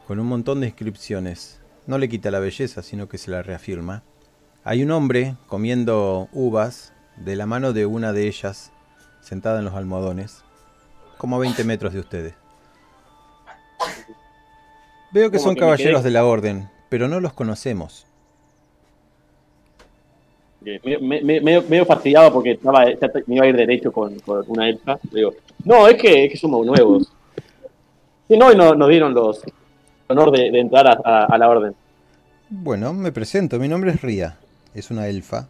Con 0.07 0.19
un 0.19 0.27
montón 0.27 0.61
de 0.61 0.67
inscripciones. 0.67 1.60
No 1.91 1.99
le 1.99 2.09
quita 2.09 2.31
la 2.31 2.39
belleza, 2.39 2.83
sino 2.85 3.09
que 3.09 3.19
se 3.19 3.33
la 3.33 3.43
reafirma. 3.43 4.05
Hay 4.63 4.85
un 4.85 4.93
hombre 4.93 5.35
comiendo 5.49 6.29
uvas 6.33 6.93
de 7.17 7.35
la 7.35 7.47
mano 7.47 7.73
de 7.73 7.85
una 7.85 8.13
de 8.13 8.29
ellas, 8.29 8.71
sentada 9.21 9.59
en 9.59 9.65
los 9.65 9.75
almohadones, 9.75 10.45
como 11.19 11.35
a 11.35 11.39
20 11.41 11.65
metros 11.65 11.93
de 11.93 11.99
ustedes. 11.99 12.35
Veo 15.11 15.33
que 15.33 15.41
son 15.41 15.57
que 15.57 15.63
caballeros 15.63 16.05
de 16.05 16.11
la 16.13 16.25
orden, 16.25 16.71
pero 16.91 17.09
no 17.09 17.19
los 17.19 17.33
conocemos. 17.33 18.07
Me- 20.61 20.79
me- 20.85 21.23
me- 21.23 21.41
medio, 21.41 21.63
medio 21.69 21.87
fastidiado 21.87 22.33
porque 22.33 22.53
estaba, 22.53 22.85
me 23.27 23.35
iba 23.35 23.45
a 23.47 23.49
ir 23.49 23.57
derecho 23.57 23.91
con, 23.91 24.17
con 24.21 24.45
una 24.47 24.69
elfa. 24.69 24.97
Digo, 25.11 25.33
no, 25.65 25.89
es 25.89 26.01
que, 26.01 26.27
es 26.27 26.31
que 26.31 26.39
somos 26.39 26.65
nuevos. 26.65 27.13
Sí, 28.29 28.37
no, 28.39 28.53
y 28.53 28.55
no, 28.57 28.77
nos 28.77 28.89
dieron 28.89 29.13
los 29.13 29.43
honor 30.07 30.33
de, 30.33 30.51
de 30.51 30.59
entrar 30.61 30.87
a, 30.89 30.99
a- 31.05 31.25
a 31.27 31.39
la 31.39 31.49
orden. 31.49 31.75
Bueno, 32.51 32.93
me 32.93 33.13
presento, 33.13 33.59
mi 33.59 33.69
nombre 33.69 33.93
es 33.93 34.03
Ría, 34.03 34.37
es 34.75 34.91
una 34.91 35.07
elfa. 35.07 35.47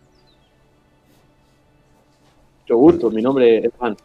Mucho 2.62 2.77
gusto, 2.77 3.10
mi 3.10 3.22
nombre 3.22 3.59
es 3.66 3.70
Juan. 3.78 3.93
Un 3.93 3.97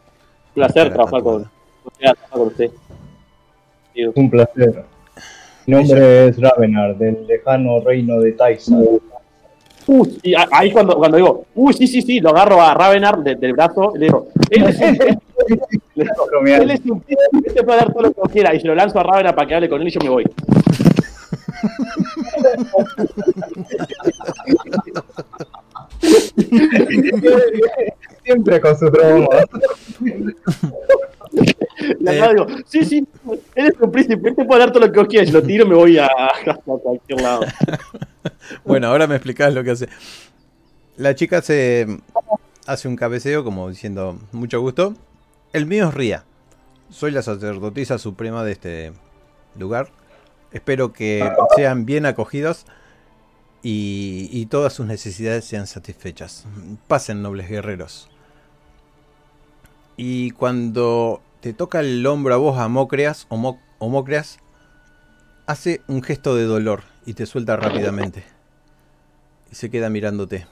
placer 0.54 0.94
trabajar 0.94 1.22
con, 1.22 1.44
tatuada. 1.44 1.52
trabajar 2.00 2.30
con 2.30 2.48
usted. 2.48 2.72
Un 4.16 4.30
placer. 4.30 4.86
Mi 5.68 5.76
nombre 5.76 6.28
es 6.28 6.40
Ravenar, 6.40 6.98
del 6.98 7.28
lejano 7.28 7.80
reino 7.82 8.20
de 8.20 8.32
Taisa. 8.32 8.76
Uh, 9.88 10.08
y 10.24 10.34
ahí 10.52 10.72
cuando, 10.72 10.96
cuando 10.98 11.18
digo, 11.18 11.46
uy, 11.54 11.74
sí, 11.74 11.86
sí, 11.88 12.02
sí, 12.02 12.20
lo 12.20 12.30
agarro 12.30 12.60
a 12.62 12.74
Ravenar 12.74 13.22
de- 13.22 13.36
del 13.36 13.54
brazo 13.54 13.92
y 13.96 14.00
le 14.00 14.06
digo, 14.06 14.30
él 14.50 14.64
es 14.64 14.80
un 14.80 14.86
él 16.48 16.72
es 16.72 16.80
un 16.86 17.04
él 17.08 17.54
te 17.54 17.64
puede 17.64 17.78
dar 17.78 17.94
todo 17.94 18.04
lo 18.04 18.14
que 18.14 18.22
quiera 18.32 18.56
y 18.56 18.60
se 18.62 18.68
lo 18.68 18.74
lanzo 18.74 19.00
a 19.00 19.04
Ravenar 19.04 19.36
para 19.36 19.48
que 19.48 19.56
hable 19.56 19.70
con 19.70 19.82
él 19.82 19.88
y 19.90 19.92
yo 19.92 20.00
me 20.02 20.10
voy. 20.10 20.24
Siempre 28.24 28.62
con 28.62 28.78
su 28.78 28.90
broma. 28.90 29.28
Y 31.32 32.08
Eh. 32.08 32.30
digo, 32.32 32.48
sí, 32.66 32.86
sí, 32.86 33.08
Él 33.56 33.68
es 33.68 33.74
un 33.80 33.92
príncipe, 33.92 34.32
te 34.32 34.46
puede 34.46 34.60
dar 34.62 34.72
todo 34.72 34.86
lo 34.86 34.92
que 34.92 35.00
vos 35.00 35.08
quieras. 35.08 35.28
Si 35.28 35.34
lo 35.34 35.44
tiro, 35.44 35.66
me 35.66 35.76
voy 35.76 35.98
a, 35.98 36.06
a 36.08 36.56
cualquier 36.64 37.22
lado. 37.22 37.46
Bueno, 38.64 38.88
ahora 38.88 39.06
me 39.08 39.16
explicás 39.16 39.54
lo 39.54 39.64
que 39.64 39.72
hace. 39.72 39.88
La 40.98 41.14
chica 41.16 41.42
se 41.42 41.86
hace 42.66 42.88
un 42.88 42.96
cabeceo 42.96 43.44
como 43.44 43.70
diciendo 43.70 44.20
mucho 44.32 44.60
gusto. 44.62 44.96
El 45.54 45.66
mío 45.68 45.90
es 45.90 45.94
Ría. 45.94 46.24
Soy 46.90 47.12
la 47.12 47.22
sacerdotisa 47.22 47.98
suprema 48.00 48.44
de 48.44 48.52
este 48.52 48.94
lugar. 49.58 49.90
Espero 50.56 50.94
que 50.94 51.30
sean 51.58 51.86
bien 51.86 52.06
acogidos 52.06 52.66
y, 53.62 54.46
todas 54.46 54.72
sus 54.72 54.86
necesidades 54.86 55.44
sean 55.44 55.68
satisfechas. 55.68 56.46
Pasen, 56.88 57.22
nobles 57.22 57.50
guerreros. 57.50 58.10
Y 59.98 60.32
cuando 60.32 61.22
te 61.42 61.52
toca 61.52 61.82
el 61.82 62.08
hombro 62.08 62.34
a 62.34 62.38
vos, 62.38 62.58
a 62.58 62.70
Mocreas, 62.70 63.26
o, 63.28 63.36
Mo- 63.36 63.60
o 63.80 63.90
Mocreas, 63.90 64.38
hace 65.46 65.82
un 65.88 66.02
gesto 66.02 66.38
de 66.38 66.46
dolor 66.46 66.84
y 67.06 67.16
te 67.16 67.26
suelta 67.26 67.58
rápidamente. 67.58 68.24
Y 69.52 69.56
se 69.56 69.70
queda 69.70 69.90
mirándote. 69.90 70.48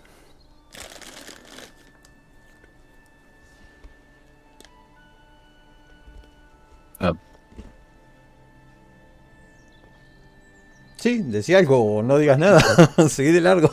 Sí, 11.03 11.21
decía 11.21 11.57
algo 11.57 11.97
o 11.97 12.01
no 12.01 12.17
digas 12.17 12.39
nada. 12.39 12.61
Seguí 13.09 13.31
de 13.31 13.41
largo. 13.41 13.69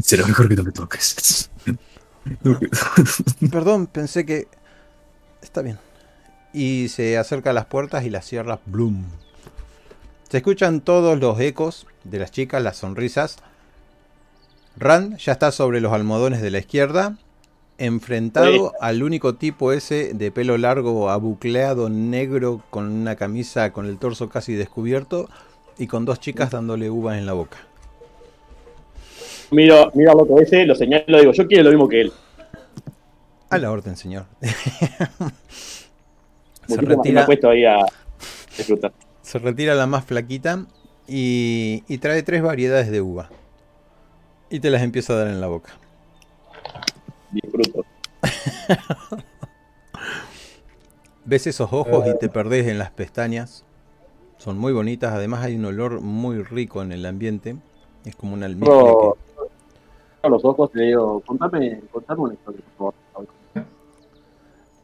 será 0.00 0.24
mejor 0.24 0.48
que 0.48 0.54
no 0.54 0.62
me 0.62 0.70
toques. 0.70 1.50
Perdón, 3.50 3.88
pensé 3.88 4.24
que... 4.24 4.46
Está 5.42 5.62
bien. 5.62 5.80
Y 6.52 6.86
se 6.88 7.18
acerca 7.18 7.50
a 7.50 7.52
las 7.52 7.66
puertas 7.66 8.04
y 8.04 8.10
las 8.10 8.26
cierra. 8.26 8.60
Bloom. 8.66 9.06
Se 10.30 10.36
escuchan 10.36 10.82
todos 10.82 11.18
los 11.18 11.40
ecos 11.40 11.88
de 12.04 12.20
las 12.20 12.30
chicas, 12.30 12.62
las 12.62 12.76
sonrisas. 12.76 13.38
Rand 14.76 15.16
ya 15.16 15.32
está 15.32 15.50
sobre 15.50 15.80
los 15.80 15.92
almohadones 15.92 16.42
de 16.42 16.52
la 16.52 16.60
izquierda, 16.60 17.18
enfrentado 17.78 18.72
al 18.80 19.02
único 19.02 19.34
tipo 19.34 19.72
ese 19.72 20.14
de 20.14 20.30
pelo 20.30 20.56
largo, 20.58 21.10
abucleado, 21.10 21.88
negro, 21.88 22.62
con 22.70 22.88
una 22.88 23.16
camisa 23.16 23.72
con 23.72 23.86
el 23.86 23.98
torso 23.98 24.28
casi 24.28 24.54
descubierto 24.54 25.28
y 25.78 25.86
con 25.86 26.04
dos 26.04 26.20
chicas 26.20 26.50
dándole 26.50 26.90
uvas 26.90 27.18
en 27.18 27.26
la 27.26 27.32
boca. 27.32 27.58
Miro, 29.50 29.92
al 29.94 30.16
loco 30.16 30.40
ese, 30.40 30.64
lo 30.64 30.74
señalo 30.74 31.18
y 31.18 31.20
digo, 31.20 31.32
yo 31.32 31.46
quiero 31.46 31.64
lo 31.64 31.70
mismo 31.70 31.88
que 31.88 32.00
él. 32.02 32.12
A 33.50 33.58
la 33.58 33.70
orden, 33.70 33.96
señor. 33.96 34.24
se, 36.66 36.80
retira, 36.80 37.22
ha 37.22 37.26
puesto 37.26 37.50
ahí 37.50 37.66
a 37.66 37.84
disfrutar. 38.56 38.92
se 39.20 39.38
retira 39.38 39.74
la 39.74 39.86
más 39.86 40.06
flaquita 40.06 40.64
y, 41.06 41.84
y 41.86 41.98
trae 41.98 42.22
tres 42.22 42.42
variedades 42.42 42.90
de 42.90 43.02
uva. 43.02 43.28
Y 44.48 44.60
te 44.60 44.70
las 44.70 44.82
empieza 44.82 45.12
a 45.12 45.16
dar 45.16 45.28
en 45.28 45.40
la 45.40 45.48
boca. 45.48 45.74
Disfruto. 47.30 47.84
Ves 51.24 51.46
esos 51.46 51.72
ojos 51.72 52.06
y 52.08 52.18
te 52.18 52.28
perdés 52.28 52.66
en 52.66 52.78
las 52.78 52.90
pestañas. 52.90 53.64
Son 54.42 54.58
muy 54.58 54.72
bonitas, 54.72 55.12
además 55.12 55.44
hay 55.44 55.54
un 55.54 55.64
olor 55.66 56.00
muy 56.00 56.42
rico 56.42 56.82
en 56.82 56.90
el 56.90 57.06
ambiente. 57.06 57.54
Es 58.04 58.16
como 58.16 58.34
un 58.34 58.42
almizcle 58.42 58.74
Cierro 58.74 59.16
que- 60.20 60.28
los 60.28 60.44
ojos 60.44 60.70
y 60.74 60.78
le 60.78 60.84
digo, 60.86 61.20
contame, 61.24 61.80
contame 61.92 62.20
una 62.22 62.34
historia, 62.34 62.60
por 62.76 62.92
favor. 63.12 63.28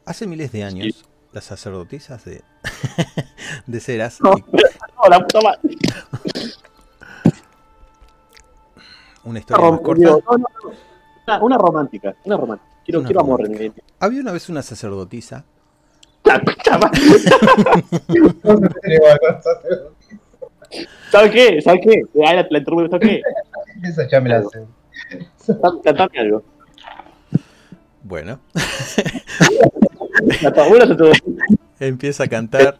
Hace 0.05 0.27
miles 0.27 0.53
de 0.53 0.63
años, 0.63 1.03
las 1.33 1.43
sacerdotisas 1.43 2.23
de, 2.23 2.41
de 3.67 3.79
Ceras, 3.81 4.21
No, 4.21 4.31
no, 4.31 5.09
la 5.09 5.19
puta 5.19 5.39
madre. 5.41 5.59
una 9.25 9.31
Una, 9.31 9.39
historia 9.39 9.61
más 9.71 9.79
rom- 9.79 9.83
corta. 9.83 9.99
digo, 9.99 10.23
no, 10.25 10.37
no. 10.37 10.45
Una, 11.27 11.43
una 11.43 11.57
romántica, 11.57 12.15
una 12.23 12.37
romántica. 12.37 12.69
Quiero, 12.85 12.99
Una 13.01 13.07
quiero 13.07 13.21
amor 13.21 13.39
romántica. 13.41 13.65
en 13.65 13.73
mi 13.75 13.81
Había 13.99 14.21
una 14.21 14.31
vez 14.31 14.47
una 14.49 14.61
sacerdotisa 14.61 15.43
La. 16.29 16.41
¿Sabes 21.11 21.31
qué? 21.31 21.61
¿Sabes 21.61 21.81
qué? 21.83 22.03
Ahí 22.25 22.35
la, 22.35 22.47
la 22.49 22.57
interrumpo, 22.59 22.89
¿sabes 22.89 23.07
qué? 23.09 23.21
Esa 23.87 24.07
ya 24.07 24.21
me 24.21 24.29
la 24.29 24.43
sé. 24.43 24.59
Cantame- 25.47 25.81
Cantame 25.83 26.19
algo. 26.19 26.43
Bueno, 28.03 28.39
empieza 31.79 32.23
a 32.23 32.27
cantar. 32.27 32.79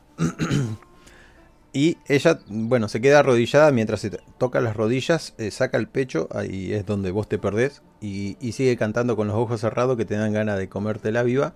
Y 1.72 1.98
ella, 2.08 2.40
bueno, 2.48 2.88
se 2.90 3.00
queda 3.00 3.20
arrodillada 3.20 3.72
mientras 3.72 4.00
se 4.02 4.10
toca 4.40 4.60
las 4.60 4.76
rodillas, 4.76 5.36
eh, 5.38 5.52
saca 5.52 5.78
el 5.78 5.88
pecho, 5.88 6.28
ahí 6.34 6.74
es 6.74 6.84
donde 6.86 7.12
vos 7.12 7.30
te 7.30 7.38
perdés, 7.38 7.84
y, 8.02 8.38
y 8.42 8.54
sigue 8.54 8.76
cantando 8.76 9.16
con 9.16 9.28
los 9.28 9.36
ojos 9.36 9.62
cerrados 9.62 9.96
que 9.98 10.06
te 10.06 10.16
dan 10.16 10.34
ganas 10.34 10.58
de 10.58 10.68
comértela 10.68 11.22
viva. 11.22 11.54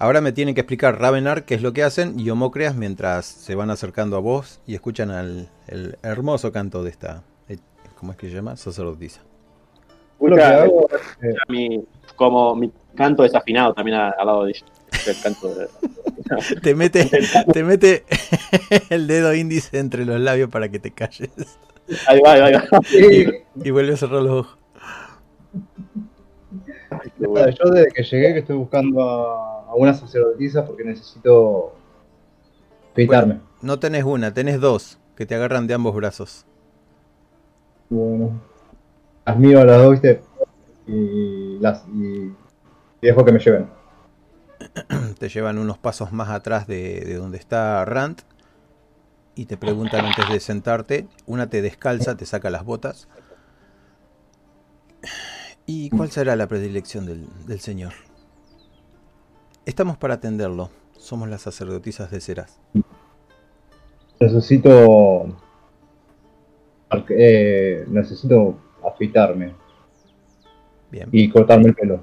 Ahora 0.00 0.22
me 0.22 0.32
tienen 0.32 0.54
que 0.54 0.62
explicar 0.62 0.98
Ravenar 0.98 1.44
qué 1.44 1.54
es 1.54 1.60
lo 1.60 1.74
que 1.74 1.82
hacen 1.82 2.18
y 2.18 2.30
Homocreas 2.30 2.74
mientras 2.74 3.26
se 3.26 3.54
van 3.54 3.68
acercando 3.68 4.16
a 4.16 4.20
vos 4.20 4.62
y 4.66 4.74
escuchan 4.74 5.10
al, 5.10 5.50
el 5.66 5.98
hermoso 6.02 6.50
canto 6.52 6.82
de 6.82 6.88
esta, 6.88 7.22
eh, 7.50 7.58
¿cómo 7.98 8.12
es 8.12 8.16
que 8.16 8.30
se 8.30 8.34
llama? 8.34 8.56
Sacerdotisa. 8.56 9.20
Lo 10.18 10.34
que 10.36 10.42
Escucha, 10.42 10.62
hago 10.62 10.88
es, 10.88 11.28
eh, 11.28 11.36
mi, 11.48 11.84
como 12.16 12.56
mi 12.56 12.72
canto 12.94 13.24
desafinado 13.24 13.74
también 13.74 13.98
al 13.98 14.26
lado 14.26 14.44
de 14.44 14.52
ella. 14.52 14.64
El 15.06 15.20
canto 15.22 15.54
de... 15.54 15.68
Te 16.62 16.74
mete, 16.74 17.10
te 17.52 17.62
mete 17.62 18.04
el 18.88 19.06
dedo 19.06 19.34
índice 19.34 19.80
entre 19.80 20.06
los 20.06 20.18
labios 20.18 20.48
para 20.48 20.70
que 20.70 20.78
te 20.78 20.92
calles 20.92 21.28
Ahí 22.06 22.20
va, 22.24 22.32
ahí 22.34 22.40
va, 22.40 22.46
ahí 22.46 22.52
va. 22.54 22.80
sí, 22.84 23.26
y 23.64 23.70
vuelve 23.70 23.92
a 23.92 23.96
cerrar 23.98 24.22
los 24.22 24.46
ojos. 24.46 24.58
Yo 27.18 27.70
desde 27.70 27.92
que 27.92 28.02
llegué 28.02 28.32
que 28.34 28.40
estoy 28.40 28.56
buscando 28.56 29.02
a, 29.02 29.70
a 29.70 29.74
una 29.74 29.94
sacerdotisa 29.94 30.66
porque 30.66 30.84
necesito 30.84 31.74
afeitarme. 32.92 33.40
No 33.62 33.78
tenés 33.78 34.04
una, 34.04 34.32
tenés 34.32 34.60
dos 34.60 34.98
que 35.16 35.26
te 35.26 35.34
agarran 35.34 35.66
de 35.66 35.74
ambos 35.74 35.94
brazos. 35.94 36.46
Bueno, 37.88 38.40
las 39.26 39.38
miro 39.38 39.60
a 39.60 39.64
las 39.64 39.82
dos, 39.82 39.92
¿viste? 39.92 40.22
Y, 40.86 41.58
las, 41.60 41.84
y, 41.88 42.26
y 42.26 42.36
dejo 43.00 43.24
que 43.24 43.32
me 43.32 43.38
lleven. 43.38 43.68
Te 45.18 45.28
llevan 45.28 45.58
unos 45.58 45.78
pasos 45.78 46.12
más 46.12 46.28
atrás 46.28 46.66
de, 46.66 47.00
de 47.00 47.14
donde 47.14 47.38
está 47.38 47.84
Rand 47.84 48.22
y 49.34 49.46
te 49.46 49.56
preguntan 49.56 50.04
antes 50.04 50.28
de 50.28 50.40
sentarte. 50.40 51.08
Una 51.26 51.48
te 51.48 51.62
descalza, 51.62 52.16
te 52.16 52.26
saca 52.26 52.50
las 52.50 52.64
botas. 52.64 53.08
¿Y 55.66 55.90
cuál 55.90 56.10
será 56.10 56.34
la 56.36 56.46
predilección 56.48 57.06
del, 57.06 57.26
del 57.46 57.60
señor? 57.60 57.92
Estamos 59.66 59.96
para 59.96 60.14
atenderlo. 60.14 60.70
Somos 60.98 61.28
las 61.28 61.42
sacerdotisas 61.42 62.10
de 62.10 62.20
Ceras. 62.20 62.58
Necesito. 64.18 65.26
eh, 67.08 67.84
necesito 67.88 68.58
afeitarme 68.84 69.54
Bien. 70.90 71.08
y 71.12 71.30
cortarme 71.30 71.68
el 71.68 71.74
pelo. 71.74 72.00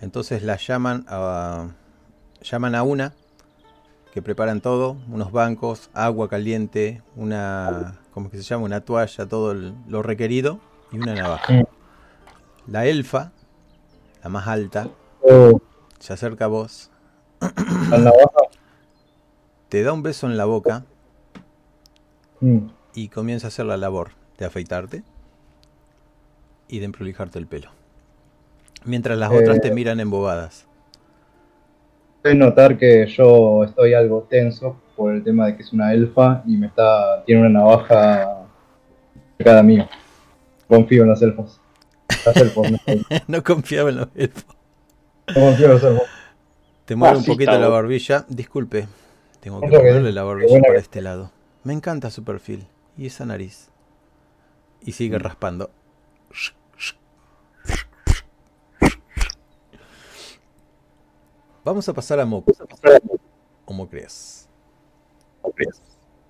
Entonces 0.00 0.42
la 0.42 0.56
llaman 0.56 1.04
a, 1.08 1.70
llaman 2.42 2.74
a 2.74 2.82
una 2.82 3.14
que 4.12 4.22
preparan 4.22 4.60
todo, 4.60 4.96
unos 5.10 5.32
bancos, 5.32 5.90
agua 5.94 6.28
caliente, 6.28 7.02
una, 7.16 7.98
¿cómo 8.12 8.30
que 8.30 8.36
se 8.36 8.42
llama? 8.42 8.64
Una 8.64 8.80
toalla, 8.80 9.26
todo 9.26 9.54
lo 9.54 10.02
requerido 10.02 10.58
y 10.92 10.98
una 10.98 11.14
navaja. 11.14 11.64
La 12.66 12.86
elfa, 12.86 13.32
la 14.22 14.30
más 14.30 14.46
alta, 14.48 14.88
Oh, 15.22 15.60
se 15.98 16.12
acerca 16.14 16.46
a 16.46 16.48
vos, 16.48 16.90
la 17.90 18.10
te 19.68 19.82
da 19.82 19.92
un 19.92 20.02
beso 20.02 20.26
en 20.26 20.36
la 20.38 20.46
boca 20.46 20.84
Mm. 22.40 22.68
y 22.94 23.08
comienza 23.08 23.46
a 23.46 23.48
hacer 23.48 23.66
la 23.66 23.76
labor 23.76 24.12
de 24.38 24.46
afeitarte 24.46 25.02
y 26.68 26.78
de 26.78 26.86
emprolijarte 26.86 27.38
el 27.38 27.46
pelo. 27.46 27.70
Mientras 28.86 29.18
las 29.18 29.30
otras 29.30 29.58
Eh. 29.58 29.60
te 29.60 29.70
miran 29.72 30.00
embobadas. 30.00 30.66
Puedes 32.22 32.38
notar 32.38 32.78
que 32.78 33.06
yo 33.06 33.64
estoy 33.64 33.92
algo 33.92 34.26
tenso 34.28 34.80
por 34.96 35.12
el 35.14 35.22
tema 35.22 35.46
de 35.46 35.56
que 35.56 35.62
es 35.62 35.72
una 35.74 35.92
elfa 35.92 36.42
y 36.46 36.56
me 36.56 36.66
está 36.68 37.22
tiene 37.24 37.42
una 37.42 37.60
navaja 37.60 38.46
cerca 39.36 39.62
mío. 39.62 39.86
Confío 40.66 41.02
en 41.02 41.10
las 41.10 41.20
elfas. 41.22 41.59
Elfos, 42.34 42.70
no, 42.72 42.78
no 43.28 43.42
confiaba 43.44 43.90
en 43.90 43.96
los 43.96 44.08
elfos. 44.14 44.44
no 45.28 45.34
confío 45.34 45.66
en 45.66 45.72
los 45.72 45.82
elfos. 45.84 46.08
Te 46.84 46.96
mueve 46.96 47.12
un 47.14 47.18
Masita, 47.20 47.32
poquito 47.34 47.58
la 47.58 47.68
barbilla. 47.68 48.24
Disculpe, 48.28 48.88
tengo 49.40 49.60
que 49.60 49.68
moverle 49.68 50.12
la 50.12 50.22
barbilla 50.24 50.60
para 50.60 50.74
que- 50.74 50.80
este 50.80 51.00
lado. 51.02 51.30
Me 51.62 51.72
encanta 51.72 52.10
su 52.10 52.24
perfil 52.24 52.66
y 52.96 53.06
esa 53.06 53.24
nariz. 53.26 53.68
Y 54.82 54.92
sigue 54.92 55.18
Mm. 55.18 55.22
raspando. 55.22 55.70
Vamos 61.64 61.88
a 61.88 61.92
pasar 61.94 62.20
a 62.20 62.26
Mo. 62.26 62.44
¿Cómo 63.64 63.88
crees? 63.88 64.48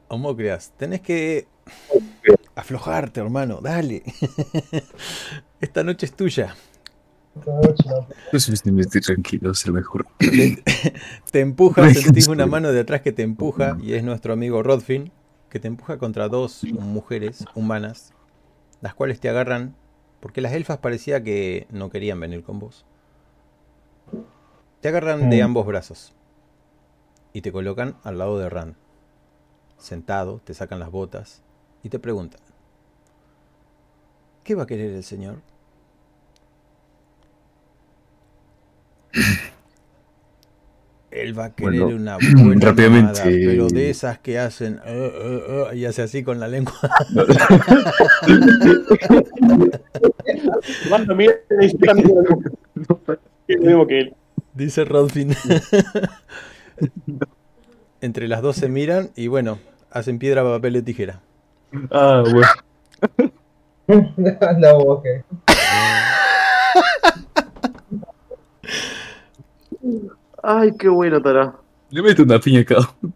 Homócreas, 0.09 0.73
tenés 0.77 1.01
que 1.03 1.47
aflojarte, 2.57 3.21
hermano, 3.21 3.61
dale. 3.63 4.03
Esta 5.61 5.83
noche 5.85 6.07
es 6.07 6.13
tuya. 6.15 6.55
No 8.33 8.41
sé 8.41 8.57
si 8.57 8.73
me 8.73 8.83
estoy 8.83 9.01
tranquilo, 9.01 9.53
es 9.53 9.65
el 9.67 9.73
mejor. 9.73 10.07
Te 11.31 11.41
empuja, 11.41 11.83
Ay, 11.85 11.95
sentís 11.95 12.29
una 12.29 12.47
mano 12.47 12.73
de 12.73 12.81
atrás 12.81 13.03
que 13.03 13.13
te 13.13 13.23
empuja 13.23 13.77
y 13.81 13.95
es 13.95 14.03
nuestro 14.03 14.33
amigo 14.33 14.63
Rodfin, 14.63 15.13
que 15.49 15.61
te 15.61 15.69
empuja 15.69 15.99
contra 15.99 16.29
dos 16.29 16.65
mujeres 16.65 17.45
humanas, 17.55 18.13
las 18.81 18.95
cuales 18.95 19.21
te 19.21 19.29
agarran, 19.29 19.75
porque 20.21 20.41
las 20.41 20.53
elfas 20.53 20.79
parecía 20.79 21.23
que 21.23 21.67
no 21.71 21.91
querían 21.91 22.19
venir 22.21 22.43
con 22.43 22.59
vos. 22.59 22.85
Te 24.81 24.89
agarran 24.89 25.31
de 25.31 25.41
Mm. 25.43 25.45
ambos 25.45 25.67
brazos 25.67 26.13
y 27.33 27.43
te 27.43 27.53
colocan 27.53 27.97
al 28.03 28.19
lado 28.19 28.39
de 28.39 28.49
Ran. 28.49 28.77
Sentado, 29.79 30.41
te 30.45 30.53
sacan 30.55 30.79
las 30.81 30.91
botas 30.91 31.43
y 31.83 31.89
te 31.91 31.99
preguntan, 31.99 32.41
¿qué 34.45 34.55
va 34.55 34.65
a 34.65 34.67
querer 34.67 34.91
el 34.93 35.05
señor? 35.05 35.37
Él 41.11 41.37
va 41.37 41.47
a 41.47 41.55
querer 41.55 41.81
Bueno, 41.83 41.97
una 41.97 42.19
buena 42.45 42.67
rápidamente- 42.67 43.25
mamada, 43.25 43.25
pero 43.25 43.67
de 43.69 43.91
esas 43.91 44.19
que 44.21 44.39
hacen 44.39 44.81
"Uh, 44.87 44.91
uh, 44.91 45.71
uh", 45.71 45.75
y 45.75 45.85
hace 45.85 46.03
así 46.03 46.23
con 46.23 46.39
la 46.39 46.47
lengua. 46.49 46.73
Dice 54.55 54.85
Rodfin. 54.85 55.31
Entre 58.01 58.29
las 58.29 58.43
dos 58.43 58.57
se 58.57 58.69
miran 58.69 59.11
y 59.17 59.27
bueno, 59.27 59.59
hacen 59.91 60.19
piedra, 60.19 60.43
papel 60.43 60.77
y 60.77 60.83
tijera. 60.83 61.21
Ah, 61.91 62.23
bueno. 62.25 63.31
Anda 64.41 64.73
vos, 64.75 65.03
que. 65.03 65.25
Ay, 70.43 70.73
qué 70.79 70.89
bueno, 70.89 71.21
Tara. 71.21 71.55
Le 71.91 72.03
meto 72.03 72.23
una 72.23 72.39
piña 72.39 72.61
a 72.61 72.65
cada 72.65 72.89
uno. 73.03 73.13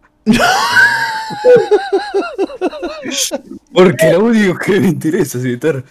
Porque 3.73 4.13
lo 4.13 4.25
único 4.25 4.59
que 4.59 4.81
me 4.81 4.89
interesa 4.89 5.39
es 5.39 5.45
estar 5.45 5.85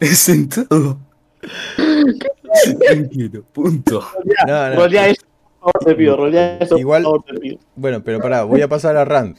sentado. 0.00 0.98
Tranquilo, 2.86 3.42
punto. 3.52 4.04
No, 4.46 4.68
no. 4.70 4.76
Rolea 4.76 5.08
eso, 5.08 5.22
por 5.60 5.72
favor, 5.72 5.84
te 5.86 5.94
pido. 5.94 6.16
Rolea 6.16 6.58
eso, 6.58 6.78
Igual- 6.78 7.02
por 7.02 7.22
favor, 7.22 7.24
te 7.34 7.40
pido. 7.40 7.58
Bueno, 7.74 8.02
pero 8.02 8.20
pará, 8.20 8.42
voy 8.44 8.62
a 8.62 8.68
pasar 8.68 8.96
a 8.96 9.04
Rand. 9.04 9.36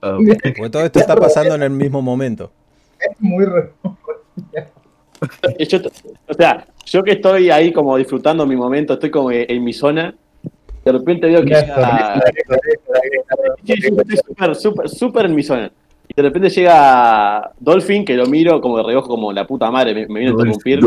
Ah, 0.00 0.16
Porque 0.16 0.70
todo 0.70 0.84
esto 0.84 0.98
está 0.98 1.14
pasando 1.16 1.54
en 1.54 1.62
el 1.62 1.70
mismo 1.70 2.02
momento. 2.02 2.50
Es 3.10 3.20
muy 3.20 3.44
Eh, 4.54 5.66
Yo, 5.68 5.78
o 6.28 6.34
sea, 6.34 6.66
yo 6.84 7.02
que 7.02 7.12
estoy 7.12 7.50
ahí 7.50 7.72
como 7.72 7.96
disfrutando 7.96 8.44
mi 8.44 8.56
momento, 8.56 8.94
estoy 8.94 9.10
como 9.10 9.30
en 9.30 9.62
mi 9.62 9.72
zona, 9.72 10.14
de 10.84 10.92
repente 10.92 11.26
veo 11.28 11.42
que 11.42 11.54
llega... 11.54 12.20
Sí, 13.64 13.72
estoy 13.72 14.16
súper, 14.16 14.56
súper, 14.56 14.88
súper 14.88 15.26
en 15.26 15.34
mi 15.34 15.42
zona. 15.42 15.70
Y 16.08 16.14
de 16.14 16.22
repente 16.22 16.50
llega 16.50 17.52
Dolphin, 17.60 18.04
que 18.04 18.16
lo 18.16 18.26
miro 18.26 18.60
como 18.60 18.78
de 18.78 18.82
reojo, 18.82 19.08
como 19.08 19.32
la 19.32 19.46
puta 19.46 19.70
madre, 19.70 19.94
me, 19.94 20.06
me 20.08 20.20
viene 20.20 20.30
a 20.30 20.32
interrumpir, 20.32 20.80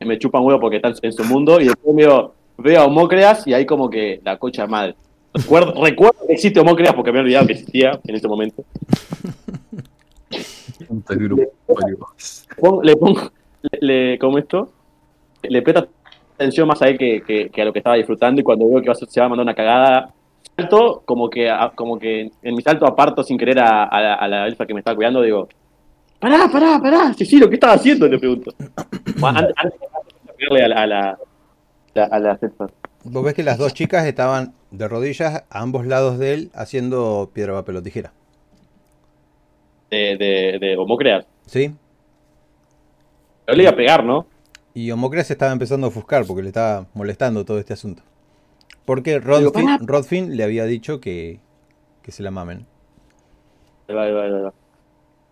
me 0.00 0.18
chupa 0.18 0.38
un 0.40 0.46
huevo 0.46 0.60
porque 0.60 0.76
está 0.76 0.92
en, 1.00 1.12
su 1.12 1.24
mundo, 1.24 1.60
y 1.60 1.66
después 1.66 1.96
veo, 1.96 2.34
veo 2.58 2.80
a 2.80 2.84
Homócreas 2.84 3.46
y 3.46 3.54
ahí 3.54 3.64
como 3.64 3.88
que 3.88 4.20
la 4.24 4.36
cocha 4.38 4.66
madre. 4.66 4.94
Recuerdo, 5.32 5.82
recuerdo 5.82 6.26
que 6.26 6.34
existe 6.34 6.60
Homócreas 6.60 6.94
porque 6.94 7.10
me 7.12 7.18
he 7.18 7.22
olvidado 7.22 7.46
que 7.46 7.54
existía 7.54 7.98
en 8.04 8.14
ese 8.14 8.28
momento. 8.28 8.62
Puta 11.00 11.14
grupo. 11.86 12.82
le 12.82 12.96
pongo, 12.96 13.20
le, 13.62 13.78
le- 13.80 14.18
como 14.18 14.38
esto, 14.38 14.70
le 15.42 15.62
presta 15.62 15.86
atención 16.34 16.68
más 16.68 16.80
a 16.82 16.88
él 16.88 16.98
que, 16.98 17.22
que- 17.22 17.50
que 17.50 17.62
a 17.62 17.64
lo 17.64 17.72
que 17.72 17.78
estaba 17.78 17.96
disfrutando 17.96 18.40
y 18.40 18.44
cuando 18.44 18.68
veo 18.68 18.80
que 18.82 18.88
va 18.88 18.94
se 18.94 19.20
va 19.20 19.26
a 19.26 19.28
mandar 19.28 19.44
una 19.44 19.54
cagada, 19.54 20.12
salto, 20.56 21.02
como 21.04 21.30
que, 21.30 21.48
a- 21.50 21.72
como 21.74 21.98
que 21.98 22.30
en 22.42 22.54
mi 22.54 22.62
salto 22.62 22.86
aparto 22.86 23.22
sin 23.22 23.38
querer 23.38 23.58
a, 23.60 23.84
a 23.84 24.00
la, 24.00 24.14
a 24.14 24.28
la 24.28 24.46
elfa 24.46 24.66
que 24.66 24.74
me 24.74 24.80
estaba 24.80 24.96
cuidando, 24.96 25.22
digo, 25.22 25.48
pará, 26.18 26.48
pará, 26.52 26.78
pará, 26.80 27.12
sí, 27.14 27.24
sí, 27.24 27.38
lo 27.38 27.48
que 27.48 27.54
estaba 27.54 27.74
haciendo, 27.74 28.06
le 28.08 28.18
pregunto. 28.18 28.52
Antes, 29.22 29.54
antes 29.56 29.80
de 29.80 30.32
pegarle 30.36 30.62
a 30.64 30.68
la, 30.68 30.82
a 30.82 30.86
la, 30.86 31.18
la- 31.94 32.32
a 32.32 32.38
elfas. 32.42 32.70
Vos 33.04 33.24
ves 33.24 33.34
que 33.34 33.42
las 33.42 33.58
dos 33.58 33.74
chicas 33.74 34.06
estaban 34.06 34.54
de 34.70 34.86
rodillas 34.86 35.44
a 35.50 35.60
ambos 35.60 35.86
lados 35.86 36.18
de 36.18 36.34
él 36.34 36.50
haciendo 36.54 37.30
piedra, 37.32 37.52
papel 37.54 37.76
o 37.76 37.82
tijera. 37.82 38.12
De, 39.92 40.16
de, 40.16 40.58
de 40.58 40.76
Homocreas. 40.76 41.26
¿Sí? 41.46 41.74
Pero 43.44 43.56
le 43.56 43.62
iba 43.64 43.72
a 43.72 43.76
pegar, 43.76 44.04
¿no? 44.04 44.26
Y 44.74 44.90
Homocreas 44.90 45.26
se 45.26 45.34
estaba 45.34 45.52
empezando 45.52 45.86
a 45.86 45.90
ofuscar 45.90 46.24
porque 46.26 46.42
le 46.42 46.48
estaba 46.48 46.86
molestando 46.94 47.44
todo 47.44 47.58
este 47.58 47.74
asunto. 47.74 48.02
Porque 48.84 49.20
Rodfin. 49.20 49.86
Rodfin 49.86 50.36
le 50.36 50.44
había 50.44 50.64
dicho 50.64 51.00
que, 51.00 51.40
que 52.02 52.10
se 52.10 52.22
la 52.22 52.30
mamen. 52.30 52.66
Ahí 53.88 53.94
va, 53.94 54.04
ahí 54.04 54.12
va, 54.12 54.22
ahí 54.22 54.30
va. 54.30 54.54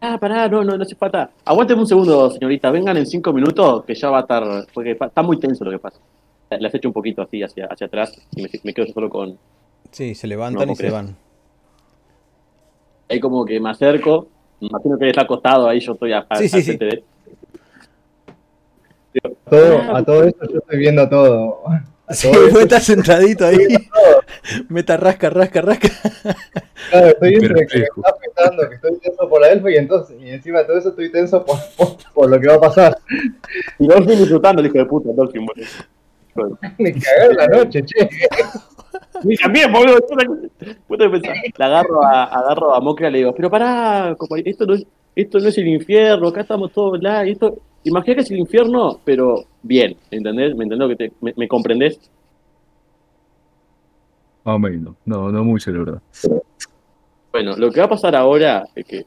Ah, 0.02 0.18
pará, 0.18 0.48
no, 0.48 0.62
no, 0.62 0.76
no 0.76 0.82
hace 0.82 0.94
falta. 0.94 1.30
Aguánteme 1.44 1.80
un 1.80 1.86
segundo, 1.86 2.30
señorita. 2.30 2.70
Vengan 2.70 2.96
en 2.96 3.06
cinco 3.06 3.32
minutos 3.32 3.84
que 3.84 3.94
ya 3.94 4.10
va 4.10 4.18
a 4.18 4.20
estar. 4.20 4.66
Porque 4.72 4.92
está 4.92 5.22
muy 5.22 5.38
tenso 5.38 5.64
lo 5.64 5.70
que 5.70 5.78
pasa. 5.78 5.98
Las 6.50 6.74
echo 6.74 6.88
un 6.88 6.94
poquito 6.94 7.22
así 7.22 7.42
hacia, 7.42 7.66
hacia 7.66 7.86
atrás 7.86 8.12
y 8.34 8.42
me, 8.42 8.50
me 8.64 8.74
quedo 8.74 8.86
yo 8.86 8.92
solo 8.92 9.08
con. 9.08 9.38
Sí, 9.90 10.14
se 10.14 10.26
levantan 10.26 10.66
No, 10.66 10.72
y 10.72 10.76
se 10.76 10.90
van. 10.90 11.16
Ahí 13.08 13.20
como 13.20 13.44
que 13.44 13.58
me 13.60 13.70
acerco. 13.70 14.28
Imagino 14.60 14.98
que 14.98 15.04
él 15.04 15.10
está 15.10 15.22
acostado 15.22 15.68
ahí, 15.68 15.80
yo 15.80 15.92
estoy 15.92 16.12
a, 16.12 16.26
a- 16.28 16.36
Sí, 16.36 16.48
de 16.76 17.02
todo, 19.48 19.96
a 19.96 20.04
todo 20.04 20.22
esto 20.24 20.46
yo 20.52 20.58
estoy 20.58 20.78
viendo 20.78 21.08
todo. 21.08 21.62
A 22.06 22.14
Sí, 22.14 22.30
todo 22.30 22.50
vos 22.50 22.60
estás 22.62 22.84
sentadito 22.84 23.46
ahí. 23.46 23.58
Meta 24.68 24.96
rasca, 24.96 25.30
rasca, 25.30 25.60
rasca. 25.62 25.88
claro, 26.90 27.06
estoy 27.08 27.34
entre 27.34 27.66
que 27.66 27.78
me 27.78 27.84
está 27.84 28.10
afectando, 28.10 28.68
que 28.68 28.74
estoy 28.76 28.98
tenso 28.98 29.28
por 29.28 29.40
la 29.40 29.48
elfa 29.50 29.70
y 29.70 29.76
entonces, 29.76 30.16
y 30.20 30.30
encima 30.30 30.60
de 30.60 30.64
todo 30.66 30.78
eso 30.78 30.88
estoy 30.90 31.10
tenso 31.10 31.44
por, 31.44 31.56
por, 31.76 31.96
por 32.14 32.30
lo 32.30 32.40
que 32.40 32.46
va 32.48 32.54
a 32.54 32.60
pasar. 32.60 32.98
Y 33.78 33.86
Dolphin 33.88 34.18
disfrutando, 34.18 34.60
el 34.60 34.66
hijo 34.66 34.78
de 34.78 34.84
puta, 34.86 35.10
Dolphin, 35.12 35.46
boludo. 35.46 35.66
Me 36.78 36.92
cagué 36.92 37.30
en 37.30 37.36
la 37.36 37.46
noche, 37.48 37.82
che. 37.84 38.08
También, 39.42 39.72
boludo. 39.72 39.98
pensar. 41.10 41.36
Le 41.58 41.64
agarro 41.64 42.02
a, 42.04 42.24
agarro 42.24 42.74
a 42.74 42.80
Mocra 42.80 43.08
y 43.08 43.12
le 43.12 43.18
digo, 43.18 43.34
pero 43.34 43.50
pará, 43.50 44.14
compañero, 44.16 44.50
esto 44.50 44.66
no 44.66 44.74
es, 44.74 44.86
esto 45.16 45.38
no 45.38 45.48
es 45.48 45.58
el 45.58 45.68
infierno, 45.68 46.28
acá 46.28 46.42
estamos 46.42 46.72
todos 46.72 47.00
la, 47.02 47.24
esto, 47.24 47.58
imagina 47.84 48.16
que 48.16 48.20
es 48.22 48.30
el 48.30 48.38
infierno, 48.38 49.00
pero 49.04 49.44
bien, 49.62 49.96
¿entendés? 50.10 50.54
¿Me 50.54 50.64
entendés? 50.64 50.78
lo 50.78 50.88
Que 50.88 50.96
te, 50.96 51.12
me, 51.20 51.34
me 51.36 51.48
comprendés? 51.48 51.98
Más 54.44 54.56
o 54.56 54.58
menos. 54.58 54.94
No, 55.04 55.30
no 55.30 55.44
mucho, 55.44 55.70
la 55.70 55.78
verdad. 55.78 56.02
Bueno, 57.32 57.56
lo 57.56 57.70
que 57.70 57.80
va 57.80 57.86
a 57.86 57.90
pasar 57.90 58.16
ahora 58.16 58.64
es 58.74 58.84
que 58.84 59.04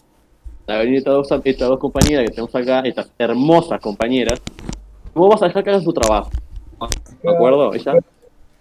a 0.67 0.77
venir 0.77 0.97
estas 0.97 1.13
dos, 1.13 1.31
estas 1.43 1.67
dos 1.67 1.79
compañeras 1.79 2.25
que 2.25 2.31
tenemos 2.31 2.55
acá, 2.55 2.81
estas 2.81 3.11
hermosas 3.17 3.81
compañeras, 3.81 4.41
vos 5.13 5.29
vas 5.29 5.41
a 5.43 5.47
dejar 5.47 5.63
que 5.63 5.69
hagan 5.71 5.83
su 5.83 5.93
trabajo. 5.93 6.29
¿De 7.21 7.29
acuerdo? 7.29 7.73
Ellas 7.73 7.95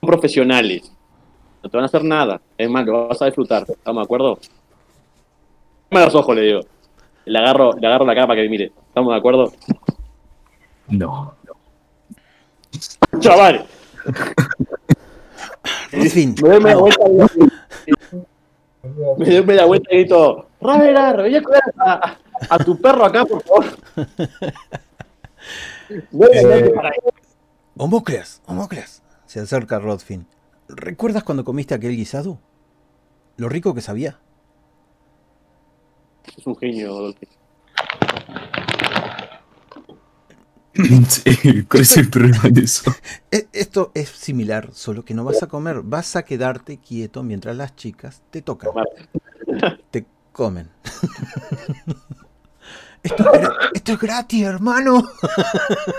son 0.00 0.08
profesionales. 0.08 0.90
No 1.62 1.70
te 1.70 1.76
van 1.76 1.84
a 1.84 1.86
hacer 1.86 2.04
nada. 2.04 2.40
Es 2.58 2.68
más, 2.68 2.84
lo 2.86 3.08
vas 3.08 3.22
a 3.22 3.26
disfrutar. 3.26 3.64
¿Estamos 3.68 4.02
de 4.02 4.04
acuerdo? 4.04 4.38
Dame 5.90 6.04
los 6.04 6.14
ojos, 6.14 6.34
le 6.34 6.42
digo. 6.42 6.60
Le 7.24 7.38
agarro, 7.38 7.72
le 7.74 7.86
agarro 7.86 8.04
la 8.04 8.14
cara 8.14 8.26
para 8.26 8.36
que 8.36 8.42
me 8.44 8.50
mire. 8.50 8.72
¿Estamos 8.88 9.12
de 9.12 9.18
acuerdo? 9.18 9.52
No. 10.88 11.34
Chaval. 13.20 13.64
Rodfin. 15.92 16.34
Me 16.42 16.48
doy 16.48 16.60
media 16.60 16.76
vuelta 16.76 17.04
y 17.86 17.92
me 19.16 19.26
doy 19.26 19.44
media 19.44 19.64
vuelta 19.64 19.88
y 19.92 19.98
grito, 19.98 20.46
Ravera, 20.60 21.12
vení 21.12 21.36
a 21.36 22.18
a, 22.50 22.58
tu 22.58 22.80
perro 22.80 23.04
acá, 23.04 23.24
por 23.24 23.42
favor. 23.42 23.64
Eh, 25.90 26.72
ahí. 26.82 26.98
Homocleas, 27.76 28.40
Homocleas. 28.46 29.02
Se 29.26 29.40
acerca 29.40 29.78
Rodfin. 29.78 30.26
¿Recuerdas 30.68 31.24
cuando 31.24 31.44
comiste 31.44 31.74
aquel 31.74 31.96
guisado? 31.96 32.38
Lo 33.36 33.48
rico 33.48 33.74
que 33.74 33.80
sabía. 33.80 34.18
Es 36.36 36.46
un 36.46 36.56
genio. 36.56 37.14
Sí, 41.08 41.64
¿cuál 41.68 41.82
es 41.82 41.96
el 41.96 42.08
problema 42.08 42.48
de 42.50 42.62
eso? 42.62 42.90
E- 43.30 43.46
Esto 43.52 43.90
es 43.94 44.08
similar, 44.08 44.70
solo 44.72 45.04
que 45.04 45.14
no 45.14 45.24
vas 45.24 45.42
a 45.42 45.46
comer. 45.46 45.82
Vas 45.82 46.16
a 46.16 46.24
quedarte 46.24 46.78
quieto 46.78 47.22
mientras 47.22 47.56
las 47.56 47.76
chicas 47.76 48.22
te 48.30 48.42
tocan. 48.42 48.70
Te 49.90 50.06
comen. 50.32 50.68
Esto 53.02 53.24
esto 53.74 53.92
es 53.94 53.98
gratis, 53.98 54.44
hermano. 54.44 55.02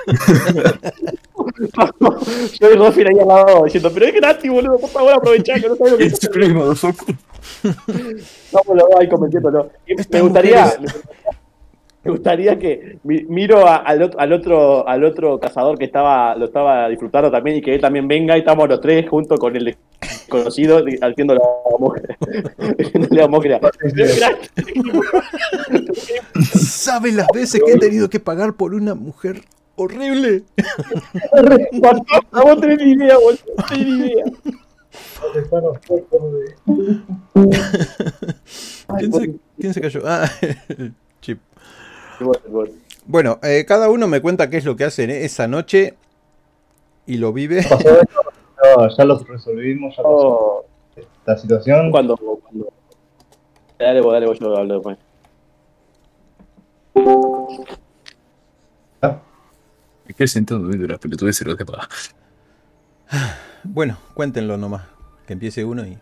Yo 2.60 2.72
y 2.72 2.78
Dolphin 2.78 3.08
ahí 3.08 3.20
al 3.20 3.28
lado 3.28 3.64
diciendo, 3.66 3.92
pero 3.94 4.06
es 4.08 4.14
gratis, 4.14 4.52
boludo, 4.52 4.78
por 4.80 4.90
favor, 4.90 5.14
aprovechá 5.14 5.56
que 5.60 5.68
no 5.70 5.76
sabes 5.76 5.92
lo 5.94 5.98
que 5.98 6.06
It's 6.06 6.30
free, 6.32 6.54
motherfucker. 6.54 7.16
Vamos 8.52 8.68
los 8.76 8.90
dos 8.90 9.00
ahí 9.00 9.10
convenciéndolo. 9.10 9.70
Y 9.88 9.94
Estas 9.94 10.10
Me 10.12 10.22
gustaría, 10.22 10.74
me 12.04 12.12
gustaría 12.12 12.60
que 12.60 12.98
mi- 13.04 13.24
miro 13.24 13.66
a- 13.68 13.78
al, 13.78 14.02
otro, 14.04 14.20
al 14.20 14.34
otro 14.34 14.88
al 14.88 15.04
otro 15.06 15.40
cazador 15.40 15.78
que 15.78 15.86
estaba 15.86 16.36
lo 16.36 16.46
estaba 16.46 16.90
disfrutando 16.90 17.32
también 17.32 17.58
y 17.58 17.62
que 17.62 17.76
él 17.76 17.82
también 17.82 18.08
venga 18.08 18.36
y 18.36 18.40
estamos 18.42 18.68
los 18.68 18.82
tres 18.82 19.08
junto 19.10 19.38
con 19.38 19.56
el 19.56 19.78
desconocido 20.02 20.84
di- 20.84 20.98
haciendo 21.02 21.36
la 21.36 21.42
haciéndole 22.78 23.22
la 23.22 23.28
mosca. 23.30 23.60
¿Sabes 26.56 27.14
las 27.16 27.28
veces 27.34 27.62
que 27.66 27.72
he 27.74 27.78
tenido 27.80 28.10
que 28.10 28.20
pagar 28.20 28.54
por 28.54 28.74
una 28.74 28.96
mujer 28.96 29.42
horrible? 29.76 30.44
A 32.32 32.42
vos 32.42 32.60
tenés 32.62 32.78
ni 32.80 32.92
idea, 32.94 33.18
tenés 33.70 33.88
ni 33.88 34.06
idea. 34.08 34.26
¿Quién 38.98 39.14
se, 39.14 39.36
quién 39.60 39.74
se 39.74 39.82
cayó? 39.82 40.02
Ah, 40.06 40.30
chip. 41.22 41.40
Bueno, 43.06 43.40
eh, 43.44 43.66
cada 43.68 43.90
uno 43.90 44.08
me 44.08 44.22
cuenta 44.22 44.50
qué 44.50 44.58
es 44.58 44.66
lo 44.66 44.76
que 44.76 44.86
hacen 44.86 45.10
esa 45.10 45.48
noche 45.48 45.96
y 47.06 47.18
lo 47.18 47.34
vive. 47.34 47.64
pasó 47.64 47.90
esto, 48.00 48.22
no, 48.78 48.96
ya 48.96 49.06
lo 49.06 49.18
resolvimos, 49.20 49.96
ya 49.96 50.04
pasó 50.04 50.16
Oh, 50.16 50.66
esta 50.96 51.38
situación. 51.38 51.92
cuando, 51.92 52.16
cuando... 52.18 52.72
Dale 53.80 54.02
vos, 54.02 54.14
dale 54.14 54.26
vos, 54.28 54.40
yo 54.40 54.56
hablo 54.56 54.76
después. 54.76 54.98
Quedé 60.16 60.28
sentado 60.28 60.62
viendo 60.68 60.88
las 60.88 61.00
pelotudes 61.00 61.40
y 61.42 61.46
los 61.46 61.58
demás. 61.58 61.88
Bueno, 63.64 63.98
cuéntenlo 64.14 64.58
nomás. 64.58 64.84
Que 65.26 65.34
empiece 65.34 65.64
uno 65.64 65.86
y. 65.86 65.98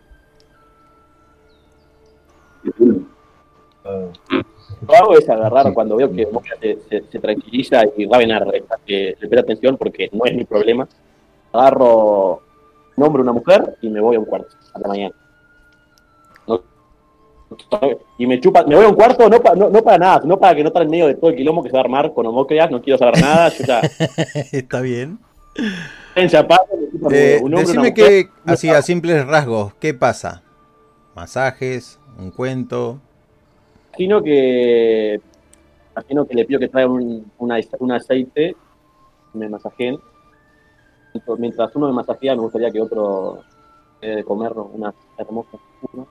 Lo 3.84 4.12
que 4.88 4.96
hago 4.96 5.14
es 5.16 5.28
agarrar 5.28 5.72
cuando 5.74 5.96
veo 5.96 6.10
que 6.12 6.26
Moria 6.26 6.54
se, 6.60 6.78
se- 6.88 7.04
se 7.10 7.18
tranquiliza 7.18 7.82
y 7.96 8.06
Ravenar 8.06 8.46
eh, 8.86 9.16
le 9.20 9.28
presta 9.28 9.40
atención 9.40 9.76
porque 9.76 10.08
no 10.12 10.24
es 10.24 10.34
mi 10.36 10.44
problema. 10.44 10.88
Agarro, 11.52 12.42
nombro 12.96 13.22
una 13.22 13.32
mujer 13.32 13.76
y 13.80 13.88
me 13.88 14.00
voy 14.00 14.16
a 14.16 14.18
un 14.18 14.24
cuarto 14.24 14.48
a 14.74 14.78
la 14.78 14.88
mañana. 14.88 15.14
No- 17.70 17.80
y 18.18 18.26
me 18.26 18.40
chupa, 18.40 18.64
me 18.64 18.74
voy 18.76 18.84
a 18.84 18.88
un 18.88 18.94
cuarto 18.94 19.28
no, 19.28 19.40
pa- 19.40 19.54
no, 19.54 19.68
no 19.70 19.82
para 19.82 19.98
nada, 19.98 20.22
sino 20.22 20.38
para 20.38 20.54
que 20.54 20.62
no 20.62 20.68
estar 20.68 20.82
en 20.82 20.90
medio 20.90 21.06
de 21.06 21.14
todo 21.14 21.30
el 21.30 21.36
quilombo 21.36 21.62
que 21.62 21.68
se 21.70 21.74
va 21.74 21.80
a 21.80 21.84
armar 21.84 22.12
con 22.12 22.26
Homocreas, 22.26 22.70
no 22.70 22.80
quiero 22.82 22.98
saber 22.98 23.20
nada, 23.20 23.48
yo 23.50 23.64
ya 23.66 23.80
Está 24.52 24.80
bien. 24.80 25.18
en 26.14 26.28
un 26.28 27.12
Eh, 27.12 27.34
huevo. 27.40 27.46
Un 27.46 27.54
hombre, 27.54 27.60
decime 27.66 27.94
que, 27.94 28.28
así 28.46 28.68
a 28.70 28.82
simples 28.82 29.26
rasgos, 29.26 29.74
¿qué 29.74 29.94
pasa? 29.94 30.42
¿Masajes? 31.14 31.98
¿Un 32.18 32.30
cuento? 32.30 32.98
imagino 33.90 34.22
que 34.22 35.20
imagino 35.94 36.24
que 36.26 36.34
le 36.34 36.44
pido 36.46 36.58
que 36.60 36.68
traiga 36.68 36.90
un, 36.90 37.30
una- 37.38 37.60
un 37.78 37.92
aceite 37.92 38.56
me 39.34 39.48
masajeen 39.48 39.98
mientras 41.38 41.74
uno 41.76 41.88
me 41.88 41.92
masajea 41.92 42.34
me 42.34 42.40
gustaría 42.40 42.70
que 42.70 42.80
otro 42.80 43.42
me 44.00 44.08
dé 44.08 44.16
de 44.16 44.24
comer 44.24 44.52
una 44.52 44.94
hermosa 45.18 45.58
uno. 45.92 46.06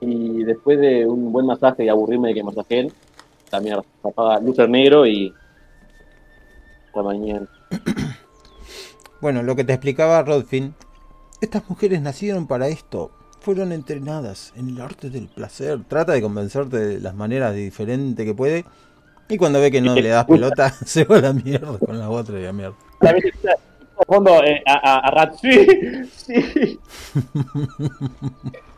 Y 0.00 0.44
después 0.44 0.78
de 0.80 1.06
un 1.06 1.32
buen 1.32 1.46
masaje 1.46 1.84
y 1.84 1.88
aburrirme 1.88 2.28
de 2.28 2.34
que 2.34 2.42
masajeen 2.42 2.92
también 3.50 3.78
apaga 4.02 4.40
lucer 4.40 4.68
negro 4.68 5.06
y 5.06 5.34
hasta 6.86 7.02
mañana 7.02 7.46
Bueno, 9.20 9.42
lo 9.42 9.54
que 9.54 9.64
te 9.64 9.74
explicaba 9.74 10.22
Rodfin, 10.22 10.74
estas 11.42 11.68
mujeres 11.68 12.00
nacieron 12.00 12.46
para 12.46 12.68
esto, 12.68 13.10
fueron 13.40 13.70
entrenadas 13.70 14.54
en 14.56 14.70
el 14.70 14.80
arte 14.80 15.10
del 15.10 15.28
placer, 15.28 15.80
trata 15.86 16.12
de 16.12 16.22
convencerte 16.22 16.78
de 16.78 17.00
las 17.00 17.14
maneras 17.14 17.54
diferentes 17.54 18.24
que 18.24 18.34
puede, 18.34 18.64
y 19.28 19.36
cuando 19.36 19.60
ve 19.60 19.70
que 19.70 19.82
no 19.82 19.94
le 19.94 20.08
das 20.08 20.24
pelota, 20.28 20.70
se 20.86 21.04
va 21.04 21.18
a 21.18 21.20
la 21.20 21.32
mierda 21.34 21.78
con 21.78 21.98
la 21.98 22.08
otra 22.08 22.40
y 22.40 22.46
a 22.46 22.52
mierda. 22.52 22.76
fondo 24.06 24.42
eh, 24.42 24.62
a, 24.66 24.96
a, 24.96 25.22
a 25.22 25.32
sí. 25.34 26.78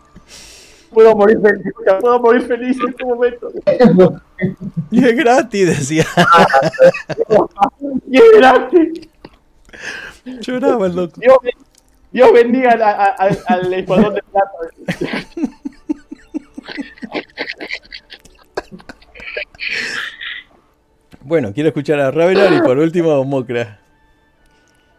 puedo 0.92 1.14
morir 1.16 1.38
feliz 1.40 1.72
puedo 2.00 2.20
morir 2.20 2.42
feliz 2.42 2.76
en 2.82 2.88
este 2.90 3.04
momento 3.04 3.50
Y 4.90 5.04
es 5.04 5.16
gratis, 5.16 5.66
decía. 5.66 6.04
y 8.10 8.16
es 8.16 8.24
gratis 8.36 9.08
Lloraba 10.24 10.86
el 10.86 10.94
loco. 10.96 11.20
Dios, 11.20 11.36
Dios 12.12 12.32
bendiga 12.32 12.72
a- 12.72 12.92
a- 13.04 13.06
al, 13.16 13.38
al 13.46 13.72
escuadrón 13.74 14.14
de 14.14 14.22
plata. 14.22 14.50
Bueno, 21.20 21.52
quiero 21.52 21.68
escuchar 21.68 22.00
a 22.00 22.10
Ravelar 22.10 22.52
y 22.52 22.60
por 22.62 22.78
último 22.78 23.12
a 23.12 23.24
Mocra. 23.24 23.78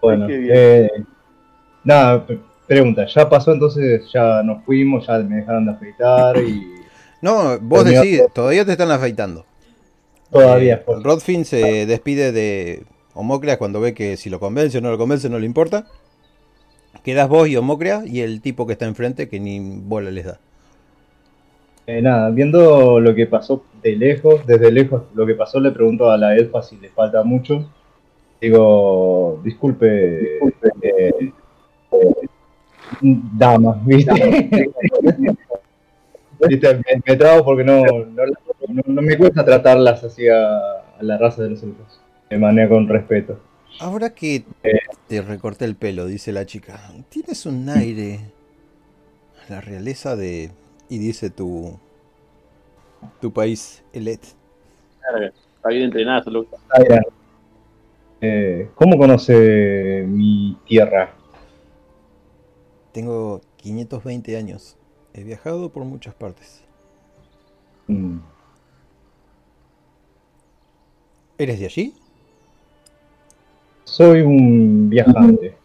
Bueno, 0.02 0.28
eh, 0.30 0.90
nada, 1.84 2.26
pregunta, 2.74 3.06
¿ya 3.06 3.30
pasó 3.30 3.54
entonces? 3.54 4.10
¿Ya 4.14 4.44
nos 4.44 4.64
fuimos? 4.64 5.08
¿Ya 5.08 5.20
me 5.20 5.38
dejaron 5.38 5.66
de 5.66 5.72
afeitar? 5.72 6.38
Y 6.38 6.64
No, 7.22 7.60
vos 7.60 7.84
Terminó 7.84 8.02
decís, 8.02 8.22
todavía 8.34 8.66
te 8.66 8.72
están 8.74 8.91
afeitando. 8.91 9.45
todavía 10.32 10.84
Eh, 10.88 10.94
Rodfin 11.04 11.45
se 11.45 11.86
despide 11.86 12.32
de 12.32 12.84
Homocreas 13.14 13.58
cuando 13.58 13.80
ve 13.80 13.94
que 13.94 14.18
si 14.18 14.30
lo 14.30 14.40
convence 14.40 14.78
o 14.78 14.82
no 14.82 14.91
lo 14.91 14.98
convence 14.98 15.30
no 15.30 15.40
le 15.40 15.45
importa. 15.45 15.88
Quedas 17.04 17.28
vos 17.28 17.48
y 17.48 17.58
Homocreas 17.58 18.06
y 18.08 18.22
el 18.22 18.41
tipo 18.41 18.66
que 18.66 18.74
está 18.74 18.86
enfrente 18.86 19.28
que 19.30 19.40
ni 19.40 19.60
bola 19.60 20.12
les 20.12 20.26
da. 20.26 20.40
Eh, 21.86 22.02
nada, 22.02 22.30
viendo 22.30 23.00
lo 23.00 23.14
que 23.14 23.28
pasó 23.28 23.66
de 23.82 23.95
lejos, 23.98 24.45
desde 24.45 24.72
lejos, 24.72 25.04
lo 25.14 25.26
que 25.26 25.36
pasó, 25.36 25.60
le 25.60 25.72
pregunto 25.72 26.10
a 26.10 26.18
la 26.18 26.36
elfa 26.36 26.62
si 26.62 26.78
le 26.78 26.90
falta 26.90 27.24
mucho. 27.24 27.70
Digo, 28.40 29.41
disculpe, 29.44 30.38
eh, 30.38 30.54
eh, 30.82 31.32
dama, 33.02 33.82
¿viste? 33.86 34.11
¿Viste? 36.48 36.76
Me, 36.76 37.02
me 37.06 37.15
trago 37.15 37.45
porque 37.45 37.64
no, 37.64 37.84
no, 37.84 38.26
no- 38.68 38.84
no 38.86 39.02
me 39.02 39.18
cuesta 39.18 39.45
tratarlas 39.45 40.03
así 40.03 40.28
a, 40.28 40.57
a 40.99 41.02
la 41.02 41.18
raza 41.18 41.44
de 41.44 41.52
los 41.52 41.64
elfos, 41.64 42.02
de 42.30 42.38
manera 42.38 42.70
con 42.70 42.88
respeto. 42.88 43.40
Ahora 43.80 44.11
que 44.11 44.44
te 45.07 45.22
recorté 45.22 45.65
el 45.65 45.76
pelo, 45.76 46.06
dice 46.06 46.32
la 46.32 46.45
chica, 46.45 46.80
tienes 47.10 47.45
un 47.45 47.70
aire 47.70 48.20
a 49.48 49.53
la 49.53 49.61
realeza 49.61 50.15
de... 50.15 50.52
Y 50.90 50.98
dice 50.98 51.30
tu... 51.30 51.78
Tu 53.22 53.32
país, 53.32 53.84
Elet. 53.94 54.22
Está 55.56 55.70
bien 55.70 55.84
entrenada, 55.84 56.24
eh, 58.22 58.70
¿cómo 58.76 58.98
conoce 58.98 60.06
mi 60.07 60.57
tierra? 60.65 61.14
Tengo 62.94 63.41
520 63.57 64.38
años. 64.38 64.78
He 65.14 65.24
viajado 65.24 65.70
por 65.70 65.84
muchas 65.84 66.14
partes. 66.14 66.64
Mm, 67.88 68.20
¿Eres 71.38 71.60
de 71.60 71.65
allí? 71.65 71.94
Soy 73.84 74.22
un 74.22 74.90
viajante 74.90 75.57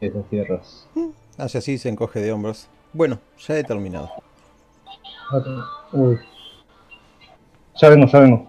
de 0.00 0.06
esas 0.06 0.28
tierras. 0.28 0.88
Hace 1.36 1.58
así, 1.58 1.78
se 1.78 1.90
encoge 1.90 2.20
de 2.20 2.32
hombros. 2.32 2.68
Bueno, 2.92 3.20
ya 3.38 3.58
he 3.58 3.64
terminado. 3.64 4.10
Uy. 5.92 6.18
Ya 7.80 7.90
vengo, 7.90 8.06
ya 8.06 8.18
vengo. 8.20 8.48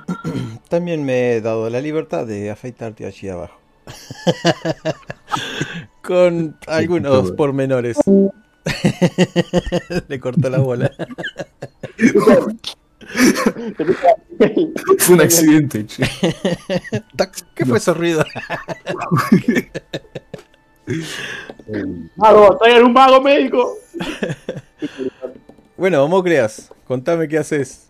También 0.68 1.04
me 1.04 1.32
he 1.32 1.40
dado 1.40 1.70
la 1.70 1.80
libertad 1.80 2.26
de 2.26 2.50
afeitarte 2.50 3.06
allí 3.06 3.28
abajo. 3.28 3.58
Con 6.02 6.56
algunos 6.66 7.32
pormenores. 7.32 7.98
Le 10.08 10.20
cortó 10.20 10.50
la 10.50 10.58
bola. 10.58 10.90
Fue 14.98 15.14
un 15.14 15.20
accidente, 15.20 15.86
che. 15.86 16.04
¿Qué 17.54 17.66
fue 17.66 17.78
ese 17.78 17.92
ruido? 17.92 18.24
¡Mago! 22.16 22.58
¡Traigan 22.58 22.84
un 22.84 22.92
mago 22.92 23.20
médico! 23.20 23.76
Bueno, 25.76 26.04
Homocreas, 26.04 26.72
contame 26.86 27.28
qué 27.28 27.38
haces. 27.38 27.88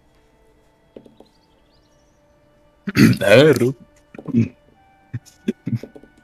Agarro. 3.20 3.74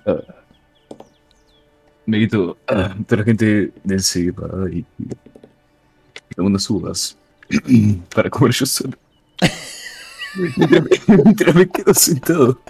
Ah. 0.06 0.16
Me 2.06 2.18
quito 2.20 2.56
ah, 2.68 2.94
toda 3.06 3.18
la 3.20 3.24
gente 3.24 3.72
de 3.84 3.94
encima 3.94 4.48
y 4.72 4.78
y 4.78 6.40
unas 6.40 6.68
uvas 6.70 7.16
para 8.14 8.30
comer 8.30 8.52
yo 8.52 8.66
solo. 8.66 8.96
Mientras 10.56 10.82
me, 10.82 11.16
mientras 11.24 11.54
me 11.54 11.68
quedo 11.68 11.94
sentado. 11.94 12.60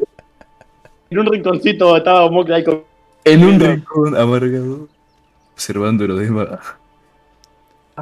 En 1.10 1.19
un 1.19 1.27
rinconcito 1.27 1.97
estaba 1.97 2.31
Mokra 2.31 2.56
ahí 2.56 2.65
con 2.65 2.82
En 3.24 3.44
un 3.44 3.60
rincón 3.60 4.16
amargado, 4.16 4.89
observando 5.52 6.06
lo 6.06 6.16
demás. 6.16 6.48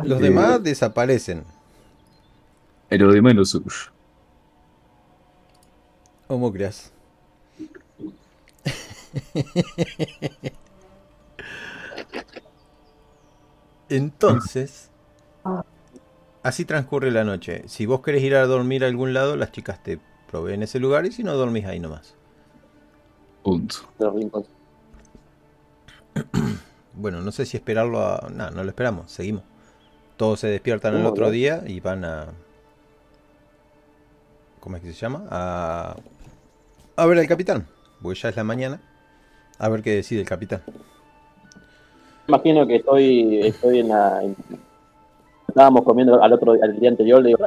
Los 0.05 0.21
Eh, 0.21 0.25
demás 0.25 0.63
desaparecen. 0.63 1.45
En 2.91 3.03
lo 3.03 3.13
demás 3.13 3.35
no 3.35 3.45
suyo. 3.45 3.71
¿Cómo 6.29 6.53
creas? 6.53 6.93
Entonces, 13.89 14.91
así 16.43 16.65
transcurre 16.65 17.11
la 17.11 17.25
noche. 17.25 17.63
Si 17.67 17.87
vos 17.87 18.01
querés 18.01 18.23
ir 18.23 18.35
a 18.35 18.47
dormir 18.47 18.85
a 18.85 18.89
algún 18.89 19.15
lado, 19.15 19.37
las 19.37 19.53
chicas 19.53 19.83
te 19.83 20.01
proveen 20.29 20.63
ese 20.63 20.81
lugar 20.81 21.07
y 21.07 21.13
si 21.13 21.23
no, 21.23 21.33
dormís 21.35 21.67
ahí 21.67 21.79
nomás. 21.81 22.15
Punto. 23.43 23.77
Bueno, 26.99 27.21
no 27.21 27.31
sé 27.31 27.45
si 27.45 27.59
esperarlo 27.59 28.01
a... 28.01 28.31
No, 28.33 28.51
no 28.51 28.65
lo 28.65 28.71
esperamos, 28.71 29.13
seguimos. 29.13 29.43
Todos 30.17 30.41
se 30.41 30.47
despiertan 30.47 30.95
el 30.95 31.01
¿Cómo, 31.01 31.11
otro 31.11 31.31
día 31.31 31.63
y 31.67 31.79
van 31.81 32.07
a... 32.07 32.29
¿Cómo 34.61 34.77
es 34.77 34.83
que 34.83 34.95
se 34.95 34.99
llama? 34.99 35.27
A... 35.31 35.97
A 36.97 37.07
ver 37.07 37.19
al 37.19 37.27
capitán. 37.27 37.67
Porque 38.03 38.19
ya 38.21 38.29
es 38.31 38.37
la 38.37 38.45
mañana. 38.45 38.81
A 39.59 39.69
ver 39.69 39.83
qué 39.83 39.91
decide 39.97 40.21
el 40.21 40.27
capitán. 40.27 40.63
Imagino 42.29 42.67
que 42.67 42.77
estoy, 42.77 43.41
estoy 43.47 43.81
en 43.81 43.89
la. 43.89 44.23
en- 44.23 44.37
estábamos 45.49 45.85
comiendo 45.85 46.23
al 46.23 46.33
otro 46.33 46.53
al 46.53 46.79
día 46.79 46.91
anterior, 46.91 47.23
le 47.23 47.29
digo, 47.29 47.39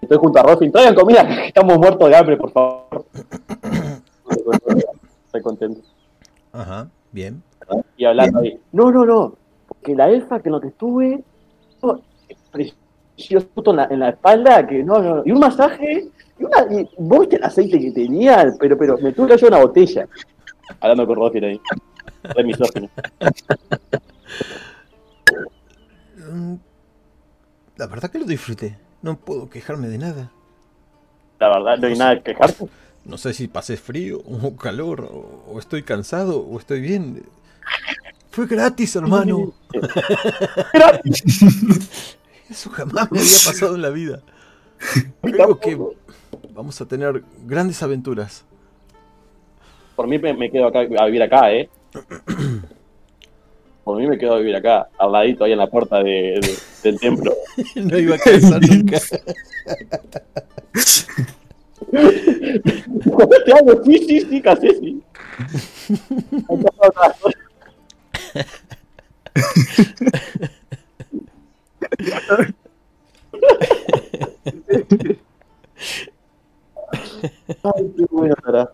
estoy 0.00 0.16
junto 0.16 0.38
a 0.38 0.42
Rossin, 0.42 0.72
traigan 0.72 0.94
comida, 0.94 1.20
estamos 1.46 1.76
muertos 1.76 2.08
de 2.08 2.16
hambre, 2.16 2.36
por 2.38 2.50
favor. 2.50 3.04
Estoy 5.26 5.42
contento. 5.42 5.80
Ajá, 6.52 6.88
bien. 7.12 7.42
Y 7.98 8.04
hablando 8.06 8.40
ahí, 8.40 8.58
no, 8.72 8.90
no, 8.90 9.04
no, 9.04 9.34
porque 9.68 9.94
la 9.94 10.08
elfa 10.08 10.40
que 10.40 10.48
lo 10.48 10.60
que 10.60 10.68
estuve, 10.68 11.22
oh, 11.82 12.00
precioso 13.16 13.48
justo 13.54 13.70
en 13.70 13.76
la, 13.76 13.88
en 13.90 14.00
la 14.00 14.08
espalda, 14.10 14.66
que 14.66 14.82
no, 14.82 15.00
no, 15.00 15.22
y 15.24 15.32
un 15.32 15.40
masaje, 15.40 16.08
y, 16.38 16.44
una, 16.44 16.66
y 16.70 16.88
vos 16.98 17.20
viste 17.20 17.36
el 17.36 17.44
aceite 17.44 17.80
que 17.80 17.92
tenía, 17.92 18.54
pero, 18.60 18.76
pero 18.76 18.98
me 18.98 19.12
tuve 19.12 19.28
que 19.28 19.34
hacer 19.34 19.48
una 19.48 19.60
botella. 19.60 20.06
Hablando 20.80 21.06
con 21.06 21.16
Rossin 21.16 21.44
ahí, 21.44 21.60
de 22.36 22.44
misógino. 22.44 22.90
La 27.76 27.86
verdad 27.86 28.10
que 28.10 28.18
lo 28.18 28.24
disfruté. 28.24 28.78
No 29.02 29.16
puedo 29.16 29.48
quejarme 29.48 29.88
de 29.88 29.98
nada. 29.98 30.32
La 31.38 31.48
verdad, 31.48 31.78
no 31.78 31.86
hay 31.86 31.96
nada 31.96 32.16
que 32.16 32.32
quejarse. 32.32 32.66
No 33.04 33.18
sé 33.18 33.34
si 33.34 33.46
pasé 33.46 33.76
frío 33.76 34.20
o 34.24 34.56
calor, 34.56 35.02
o, 35.02 35.52
o 35.52 35.58
estoy 35.58 35.82
cansado, 35.82 36.40
o 36.40 36.58
estoy 36.58 36.80
bien. 36.80 37.22
Fue 38.30 38.46
gratis, 38.46 38.96
hermano. 38.96 39.52
Eso 42.50 42.70
jamás 42.70 43.10
me 43.10 43.18
había 43.18 43.38
pasado 43.44 43.74
en 43.74 43.82
la 43.82 43.90
vida. 43.90 44.20
Creo 45.22 45.58
que 45.58 45.78
vamos 46.54 46.80
a 46.80 46.86
tener 46.86 47.22
grandes 47.44 47.82
aventuras. 47.82 48.44
Por 49.96 50.06
mí 50.06 50.18
me, 50.18 50.50
quedo 50.50 50.66
acá 50.66 50.80
a 50.80 51.06
vivir 51.06 51.22
acá, 51.22 51.52
¿eh? 51.52 51.68
Por 53.84 53.98
mí 53.98 54.06
me 54.08 54.18
quedo 54.18 54.34
a 54.34 54.38
vivir 54.38 54.56
acá, 54.56 54.88
al 54.98 55.12
ladito, 55.12 55.44
ahí 55.44 55.52
en 55.52 55.58
la 55.58 55.68
puerta 55.70 56.02
de, 56.02 56.40
de- 56.40 56.58
del 56.82 56.98
templo. 57.00 57.32
No 57.76 57.96
iba 57.98 58.16
a 58.16 58.18
cansar 58.24 58.60
nunca. 58.68 58.98
Te 63.44 63.52
hago, 63.52 63.84
sí, 63.84 63.98
sí, 64.06 64.20
sí, 64.22 64.42
casi 64.42 64.68
sí. 64.70 65.02
Hay 66.48 66.58
que 66.58 66.66
hacer 66.66 66.80
otra 66.80 67.12
cosa. 67.20 67.38
Ay, 77.62 77.92
qué 77.96 78.06
bueno 78.10 78.34
será. 78.44 78.70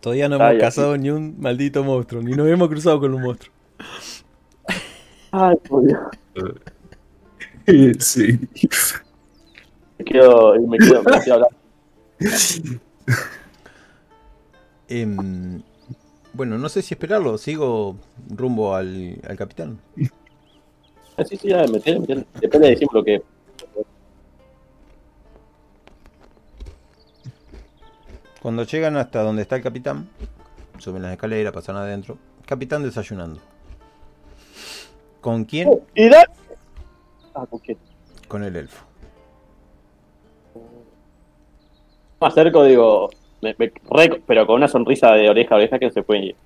Todavía 0.00 0.28
no 0.28 0.36
hemos 0.36 0.48
Ay, 0.48 0.58
cazado 0.58 0.96
ni 0.96 1.10
un 1.10 1.36
maldito 1.38 1.82
monstruo, 1.84 2.22
ni 2.22 2.32
nos 2.32 2.48
hemos 2.48 2.68
cruzado 2.68 3.00
con 3.00 3.14
un 3.14 3.22
monstruo. 3.22 3.52
Ay, 5.32 5.56
por 5.68 5.84
Dios. 5.84 6.00
Sí. 7.98 8.38
Me 9.98 10.04
quedo, 10.04 10.54
me 10.66 10.78
quedo, 10.78 11.02
me 11.02 11.20
quedo 11.20 11.34
hablando. 11.34 11.56
Em, 14.88 15.62
bueno, 16.38 16.56
no 16.56 16.68
sé 16.68 16.82
si 16.82 16.94
esperarlo. 16.94 17.36
Sigo 17.36 17.96
rumbo 18.30 18.72
al, 18.76 19.20
al 19.28 19.36
capitán. 19.36 19.80
Ah, 21.16 21.24
Sí, 21.24 21.36
sí, 21.36 21.48
ya, 21.48 21.66
metele, 21.66 21.98
metele. 21.98 22.26
Depende 22.40 22.68
de 22.68 22.74
decir 22.74 22.86
lo 22.92 23.02
que. 23.02 23.20
Cuando 28.40 28.62
llegan 28.62 28.96
hasta 28.96 29.20
donde 29.24 29.42
está 29.42 29.56
el 29.56 29.64
capitán, 29.64 30.08
suben 30.78 31.02
las 31.02 31.10
escaleras, 31.10 31.52
pasan 31.52 31.74
adentro. 31.74 32.16
Capitán 32.46 32.84
desayunando. 32.84 33.40
¿Con 35.20 35.44
quién? 35.44 35.68
¿Y 35.96 36.08
da? 36.08 36.22
Ah, 37.34 37.46
¿con 37.46 37.58
quién? 37.58 37.78
Con 38.28 38.44
el 38.44 38.54
elfo. 38.54 38.84
Me 42.20 42.28
acerco, 42.28 42.62
digo, 42.62 43.10
me- 43.40 43.54
me- 43.58 43.72
re- 43.90 44.22
pero 44.26 44.46
con 44.46 44.56
una 44.56 44.68
sonrisa 44.68 45.12
de 45.12 45.28
oreja 45.30 45.54
a 45.54 45.58
oreja 45.58 45.78
que 45.78 45.86
no 45.86 45.92
se 45.92 46.02
puede 46.02 46.20
ir. 46.26 46.36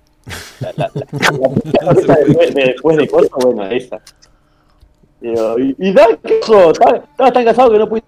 La, 0.61 0.71
la, 0.77 0.91
la- 0.93 1.07
la 1.11 1.95
sonrisa 1.95 2.15
después, 2.25 2.53
de, 2.55 2.63
después 2.63 2.97
de 2.97 3.07
cosas, 3.07 3.29
bueno, 3.43 3.65
esa. 3.67 4.01
Digo, 5.21 5.59
¿y, 5.59 5.75
y 5.79 5.93
da 5.93 6.07
qué 6.23 6.39
hijo? 6.39 6.71
Estaba 6.71 6.97
estaba 6.97 7.31
tan 7.31 7.45
cansado 7.45 7.71
que 7.71 7.79
no 7.79 7.89
pude. 7.89 8.03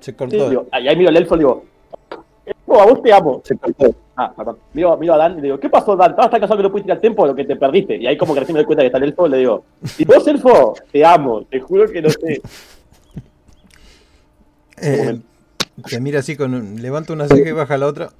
Se 0.00 0.14
cortó. 0.14 0.48
Digo, 0.50 0.66
y 0.72 0.88
ahí 0.88 0.96
miro 0.96 1.08
al 1.08 1.16
elfo 1.16 1.34
y 1.36 1.38
digo, 1.38 1.64
elfo, 2.44 2.80
a 2.80 2.86
vos 2.86 3.02
te 3.02 3.12
amo. 3.12 3.40
Se 3.44 3.56
cortó. 3.56 3.94
Ah, 4.16 4.32
perdón. 4.36 4.58
Miro, 4.74 4.96
miro 4.96 5.14
a 5.14 5.16
Dan 5.16 5.32
y 5.32 5.36
le 5.36 5.42
digo, 5.42 5.58
¿qué 5.58 5.68
pasó, 5.70 5.96
Dan? 5.96 6.10
Estabas 6.10 6.30
tan 6.30 6.40
cansado 6.40 6.58
que 6.58 6.62
no 6.64 6.70
pudiste 6.70 6.90
ir 6.90 6.92
al 6.92 7.00
templo 7.00 7.26
lo 7.26 7.34
que 7.34 7.44
te 7.44 7.56
perdiste. 7.56 7.96
Y 7.96 8.06
ahí 8.06 8.16
como 8.16 8.34
que 8.34 8.40
recién 8.40 8.54
me 8.54 8.60
doy 8.60 8.66
cuenta 8.66 8.82
que 8.82 8.86
está 8.86 8.98
el 8.98 9.04
elfo 9.04 9.26
y 9.26 9.30
le 9.30 9.36
digo, 9.38 9.64
y 9.98 10.04
vos, 10.04 10.26
elfo, 10.28 10.74
te 10.92 11.04
amo. 11.04 11.42
Te 11.44 11.58
juro 11.60 11.90
que 11.90 12.02
no 12.02 12.10
sé. 12.10 12.40
Eh, 14.76 15.20
te 15.88 16.00
mira 16.00 16.20
así 16.20 16.36
con 16.36 16.54
un, 16.54 16.80
levanta 16.82 17.12
una 17.12 17.26
ceja 17.28 17.48
y 17.48 17.52
baja 17.52 17.76
la 17.78 17.86
otra. 17.86 18.10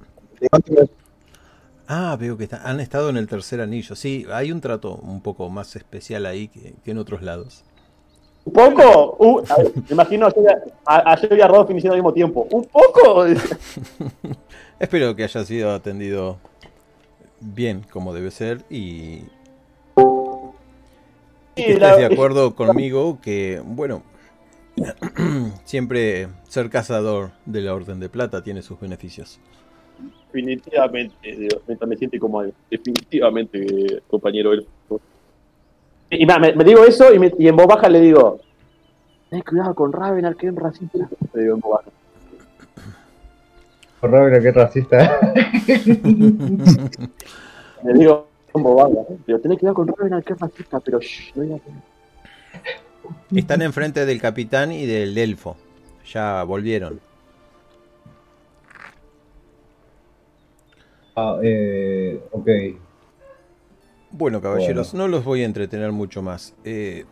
Ah, 1.87 2.17
veo 2.19 2.35
que 2.37 2.45
está- 2.45 2.67
han 2.67 2.79
estado 2.79 3.09
en 3.09 3.17
el 3.17 3.27
tercer 3.27 3.61
anillo. 3.61 3.95
Sí, 3.95 4.25
hay 4.31 4.51
un 4.51 4.59
trato 4.61 4.95
un 4.95 5.21
poco 5.21 5.49
más 5.49 5.75
especial 5.75 6.25
ahí 6.25 6.47
que, 6.47 6.73
que 6.83 6.91
en 6.91 6.97
otros 6.97 7.21
lados. 7.21 7.63
¿Un 8.45 8.53
poco? 8.53 9.15
Uh, 9.19 9.41
ver, 9.57 9.71
me 9.75 9.83
imagino 9.91 10.27
ayer, 10.27 10.63
a- 10.85 11.17
y 11.31 11.41
a 11.41 11.47
Rodolfo 11.47 11.73
diciendo 11.73 11.93
al 11.93 11.99
mismo 11.99 12.13
tiempo. 12.13 12.47
¿Un 12.51 12.63
poco? 12.65 13.25
Espero 14.79 15.15
que 15.15 15.23
haya 15.23 15.45
sido 15.45 15.73
atendido 15.73 16.37
bien 17.39 17.85
como 17.91 18.13
debe 18.13 18.31
ser 18.31 18.63
y, 18.69 19.23
y 21.55 21.63
que 21.63 21.73
estés 21.73 21.97
de 21.97 22.05
acuerdo 22.05 22.55
conmigo 22.55 23.19
que, 23.21 23.61
bueno, 23.63 24.03
siempre 25.63 26.27
ser 26.47 26.69
cazador 26.69 27.31
de 27.45 27.61
la 27.61 27.73
Orden 27.73 27.99
de 27.99 28.09
Plata 28.09 28.43
tiene 28.43 28.61
sus 28.61 28.79
beneficios. 28.79 29.39
Definitivamente, 30.31 31.15
mientras 31.67 31.87
me 31.89 31.95
siente 31.95 32.19
como. 32.19 32.43
Definitivamente, 32.69 34.01
compañero 34.07 34.51
elfo. 34.53 34.99
Y 36.09 36.25
me, 36.25 36.53
me 36.55 36.63
digo 36.63 36.83
eso 36.85 37.13
y, 37.13 37.19
me- 37.19 37.33
y 37.39 37.47
en 37.47 37.55
voz 37.55 37.67
baja 37.67 37.87
le 37.89 38.01
digo: 38.01 38.39
Ten 39.29 39.41
cuidado 39.41 39.73
con 39.73 39.93
Ravenar, 39.93 40.35
que 40.35 40.47
es 40.47 40.55
racista. 40.55 41.09
Le 41.33 41.41
digo 41.41 41.55
en 41.55 41.61
voz 41.61 41.79
baja. 41.79 41.89
Horrible, 44.01 44.41
qué 44.41 44.51
racista. 44.51 45.19
Le 47.83 47.93
digo 47.93 48.27
en 48.53 48.63
voz 48.63 48.75
baja. 48.75 49.09
Le 49.09 49.17
digo: 49.27 49.39
Ten 49.39 49.55
cuidado 49.55 49.75
con 49.75 49.87
Ravenar, 49.87 50.23
que 50.23 50.33
es 50.33 50.39
racista, 50.39 50.79
pero 50.81 50.99
shh, 50.99 51.31
no 51.35 51.43
digas 51.43 51.61
nada". 51.65 51.81
Están 53.33 53.61
enfrente 53.61 54.05
del 54.05 54.21
capitán 54.21 54.71
y 54.71 54.85
del 54.85 55.17
elfo. 55.17 55.57
Ya 56.11 56.43
volvieron. 56.43 56.99
Ah, 61.15 61.37
eh, 61.41 62.21
ok. 62.31 62.49
Bueno, 64.11 64.41
caballeros, 64.41 64.91
Bueno. 64.91 65.05
no 65.07 65.11
los 65.11 65.23
voy 65.25 65.41
a 65.41 65.45
entretener 65.45 65.91
mucho 65.91 66.21
más. 66.21 66.53
Eh, 66.63 67.05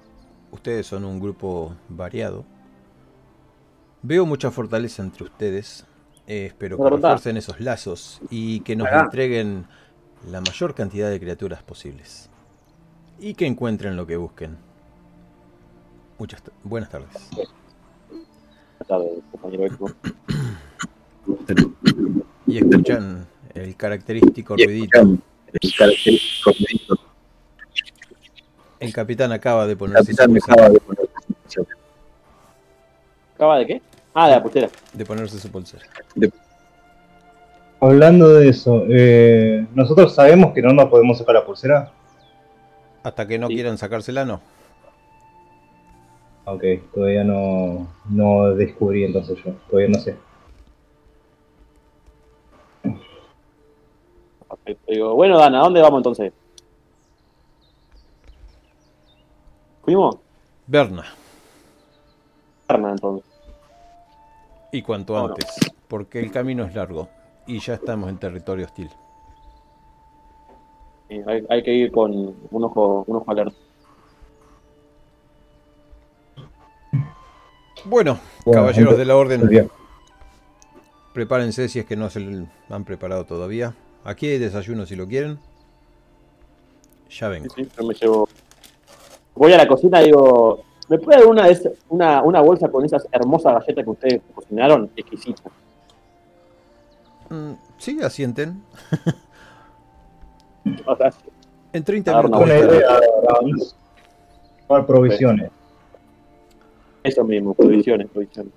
ustedes 0.52 0.86
son 0.88 1.06
un 1.06 1.20
grupo 1.20 1.74
variado. 1.90 2.46
Veo 4.02 4.26
mucha 4.26 4.52
fortaleza 4.52 5.02
entre 5.02 5.24
ustedes. 5.24 5.86
Eh, 6.28 6.46
espero 6.48 6.78
que 6.78 6.90
refuercen 6.90 7.38
esos 7.38 7.60
lazos 7.60 8.22
y 8.30 8.62
que 8.62 8.76
nos 8.76 8.88
entreguen 8.92 9.66
la 10.30 10.40
mayor 10.42 10.74
cantidad 10.74 11.10
de 11.10 11.20
criaturas 11.20 11.64
posibles. 11.64 12.30
Y 13.20 13.34
que 13.34 13.46
encuentren 13.46 13.96
lo 13.96 14.06
que 14.08 14.18
busquen. 14.18 14.58
Muchas 16.18 16.42
buenas 16.64 16.90
tardes. 16.90 17.10
Buenas 17.32 18.88
tardes, 18.88 19.10
compañero. 19.32 19.76
Y 22.46 22.58
escuchan 22.58 23.26
el 23.54 23.76
característico 23.78 24.56
ruidito. 24.56 25.00
el 25.00 25.74
característico 25.78 26.52
ruidito. 26.52 26.96
El 28.80 28.94
capitán 28.94 29.32
acaba 29.32 29.66
de 29.66 29.72
El 29.72 29.78
ponerse 29.78 30.12
su 30.12 30.18
capitán 30.18 30.52
acaba 30.52 30.70
de 30.70 30.80
poner 30.82 31.10
¿Acaba 33.36 33.58
de 33.60 33.66
qué? 33.66 33.82
Ah, 34.14 34.28
de 34.28 34.36
la 34.36 34.44
pulsera. 34.44 34.70
De 34.92 35.06
ponerse 35.06 35.40
su 35.40 35.50
pulsera. 35.50 35.86
Hablando 37.80 38.34
de 38.34 38.50
eso, 38.50 38.84
eh, 38.90 39.66
nosotros 39.74 40.14
sabemos 40.14 40.54
que 40.54 40.62
no 40.62 40.74
nos 40.74 40.90
podemos 40.90 41.18
sacar 41.18 41.36
la 41.36 41.46
pulsera. 41.46 41.92
Hasta 43.04 43.26
que 43.28 43.40
no 43.40 43.48
Sí. 43.48 43.56
quieran 43.56 43.78
sacársela, 43.78 44.26
no. 44.26 44.42
Ok, 46.46 46.64
todavía 46.94 47.24
no, 47.24 47.88
no 48.10 48.54
descubrí 48.56 49.06
entonces 49.06 49.38
yo, 49.44 49.54
todavía 49.70 49.90
no 49.90 50.00
sé. 50.00 50.16
Digo, 54.88 55.16
bueno, 55.16 55.38
Dan, 55.38 55.56
¿a 55.56 55.60
dónde 55.60 55.82
vamos 55.82 56.00
entonces? 56.00 56.34
¿Fuimos? 59.84 60.18
Berna. 60.68 61.04
Arna, 62.68 62.92
entonces. 62.92 63.30
Y 64.72 64.82
cuanto 64.82 65.14
no. 65.14 65.26
antes. 65.26 65.46
Porque 65.88 66.20
el 66.20 66.32
camino 66.32 66.64
es 66.64 66.74
largo. 66.74 67.10
Y 67.46 67.60
ya 67.60 67.74
estamos 67.74 68.10
en 68.10 68.18
territorio 68.18 68.66
hostil. 68.66 68.90
Sí, 71.10 71.20
hay, 71.28 71.46
hay 71.50 71.64
que 71.64 71.74
ir 71.74 71.92
con 71.92 72.12
un 72.50 72.64
ojo, 72.64 73.04
un 73.08 73.18
ojo 73.18 73.32
alerta. 73.32 73.56
Bueno, 77.86 78.20
Bueno, 78.46 78.62
caballeros 78.62 78.98
de 78.98 79.06
la 79.06 79.16
orden, 79.16 79.48
Bien. 79.48 79.70
prepárense 81.14 81.68
si 81.70 81.80
es 81.80 81.86
que 81.86 81.96
no 81.96 82.10
se 82.10 82.20
han 82.70 82.84
preparado 82.86 83.26
todavía. 83.26 83.74
Aquí 84.04 84.28
hay 84.28 84.38
desayuno 84.40 84.86
si 84.86 84.96
lo 84.96 85.08
quieren. 85.08 85.40
Ya 87.10 87.28
vengo. 87.28 87.54
Sí, 87.56 87.64
sí, 87.64 87.70
yo 87.78 87.86
me 87.86 87.94
llevo. 87.94 88.28
Voy 89.36 89.54
a 89.54 89.58
la 89.58 89.68
cocina 89.68 90.02
y 90.02 90.06
digo, 90.06 90.64
¿me 90.90 90.98
puede 91.00 91.20
dar 91.20 91.28
una, 91.28 91.46
de 91.46 91.52
esas- 91.54 91.74
una, 91.90 92.22
una 92.24 92.42
bolsa 92.42 92.70
con 92.70 92.86
esas 92.86 93.08
hermosas 93.12 93.54
galletas 93.54 93.84
que 93.84 93.90
ustedes 93.90 94.22
cocinaron? 94.34 94.90
Exquisitas. 94.96 95.52
Mm, 97.30 97.54
sí, 97.78 98.00
asienten. 98.02 98.64
En 101.74 101.84
30 101.84 102.12
A 102.12 102.16
dar 102.16 102.26
una 102.28 102.38
minutos. 102.40 102.74
Estarán. 102.76 103.48
idea, 103.48 104.86
provisiones. 104.88 105.52
Eso 107.04 107.24
mismo, 107.24 107.54
provisiones, 107.54 108.08
provisiones. 108.10 108.54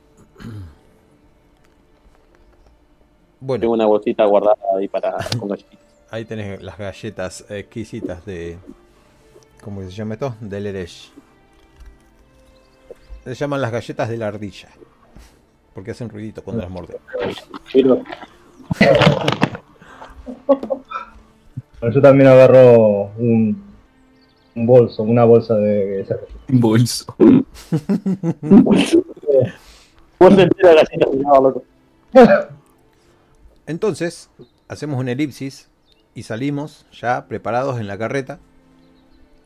Bueno, 3.40 3.60
Tengo 3.60 3.74
una 3.74 3.86
bolsita 3.86 4.24
guardada 4.24 4.56
ahí 4.78 4.88
para 4.88 5.16
con 5.38 5.48
galletitas. 5.48 5.78
ahí 6.10 6.24
tenés 6.24 6.62
las 6.62 6.78
galletas 6.78 7.44
exquisitas 7.50 8.24
de. 8.24 8.58
¿Cómo 9.62 9.82
se 9.82 9.90
llama 9.90 10.14
esto? 10.14 10.34
Del 10.40 10.66
Eresh. 10.66 11.12
Se 13.24 13.34
llaman 13.34 13.60
las 13.60 13.72
galletas 13.72 14.08
de 14.08 14.16
la 14.16 14.28
ardilla. 14.28 14.68
Porque 15.74 15.90
hacen 15.90 16.08
ruidito 16.08 16.42
cuando 16.42 16.62
las 16.62 16.72
Bueno, 16.72 18.04
yo 21.92 22.00
también 22.00 22.28
agarro 22.28 23.10
un, 23.18 23.65
un 24.56 24.66
bolso, 24.66 25.02
una 25.02 25.24
bolsa 25.24 25.54
de 25.56 26.06
Un 26.48 26.60
bolso. 26.60 27.14
bolsa 30.18 30.42
entera 30.42 30.70
de 30.70 31.22
loco. 31.22 31.62
Entonces, 33.66 34.30
hacemos 34.68 34.98
una 34.98 35.12
elipsis 35.12 35.68
y 36.14 36.22
salimos 36.22 36.86
ya 36.92 37.26
preparados 37.28 37.78
en 37.78 37.86
la 37.86 37.98
carreta. 37.98 38.38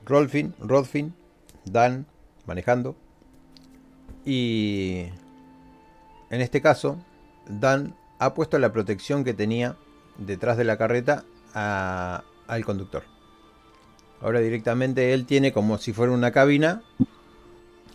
Rolfin, 0.06 0.54
Rodfin, 0.60 1.12
Dan 1.64 2.06
manejando. 2.46 2.94
Y 4.24 5.06
en 6.30 6.40
este 6.40 6.60
caso, 6.62 6.98
Dan 7.48 7.94
ha 8.18 8.34
puesto 8.34 8.58
la 8.58 8.72
protección 8.72 9.24
que 9.24 9.34
tenía 9.34 9.74
detrás 10.18 10.56
de 10.56 10.64
la 10.64 10.76
carreta 10.76 11.24
a- 11.54 12.22
al 12.46 12.64
conductor. 12.64 13.02
Ahora 14.20 14.40
directamente 14.40 15.12
él 15.14 15.26
tiene 15.26 15.52
como 15.52 15.78
si 15.78 15.92
fuera 15.92 16.12
una 16.12 16.30
cabina 16.30 16.82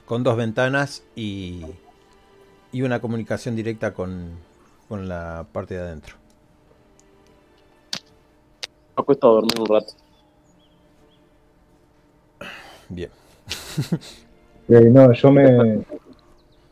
con 0.05 0.23
dos 0.23 0.37
ventanas 0.37 1.03
y, 1.15 1.65
y 2.71 2.81
una 2.83 2.99
comunicación 2.99 3.55
directa 3.55 3.93
con, 3.93 4.31
con 4.87 5.07
la 5.07 5.45
parte 5.51 5.75
de 5.75 5.81
adentro. 5.81 6.15
Me 8.97 9.01
acuesto 9.01 9.27
a 9.29 9.33
dormir 9.35 9.59
un 9.59 9.65
rato. 9.67 9.93
Bien. 12.89 13.09
Eh, 14.67 14.89
no, 14.89 15.13
yo 15.13 15.31
me. 15.31 15.85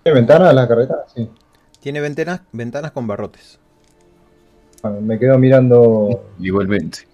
¿Tiene 0.03 0.15
ventana 0.19 0.51
la 0.51 0.67
carreta? 0.67 1.05
Sí. 1.13 1.29
Tiene 1.79 2.01
ventanas, 2.01 2.41
ventanas 2.51 2.91
con 2.91 3.05
barrotes. 3.05 3.59
Bueno, 4.81 5.01
me 5.01 5.17
quedo 5.19 5.37
mirando 5.37 6.23
Igualmente. 6.39 7.07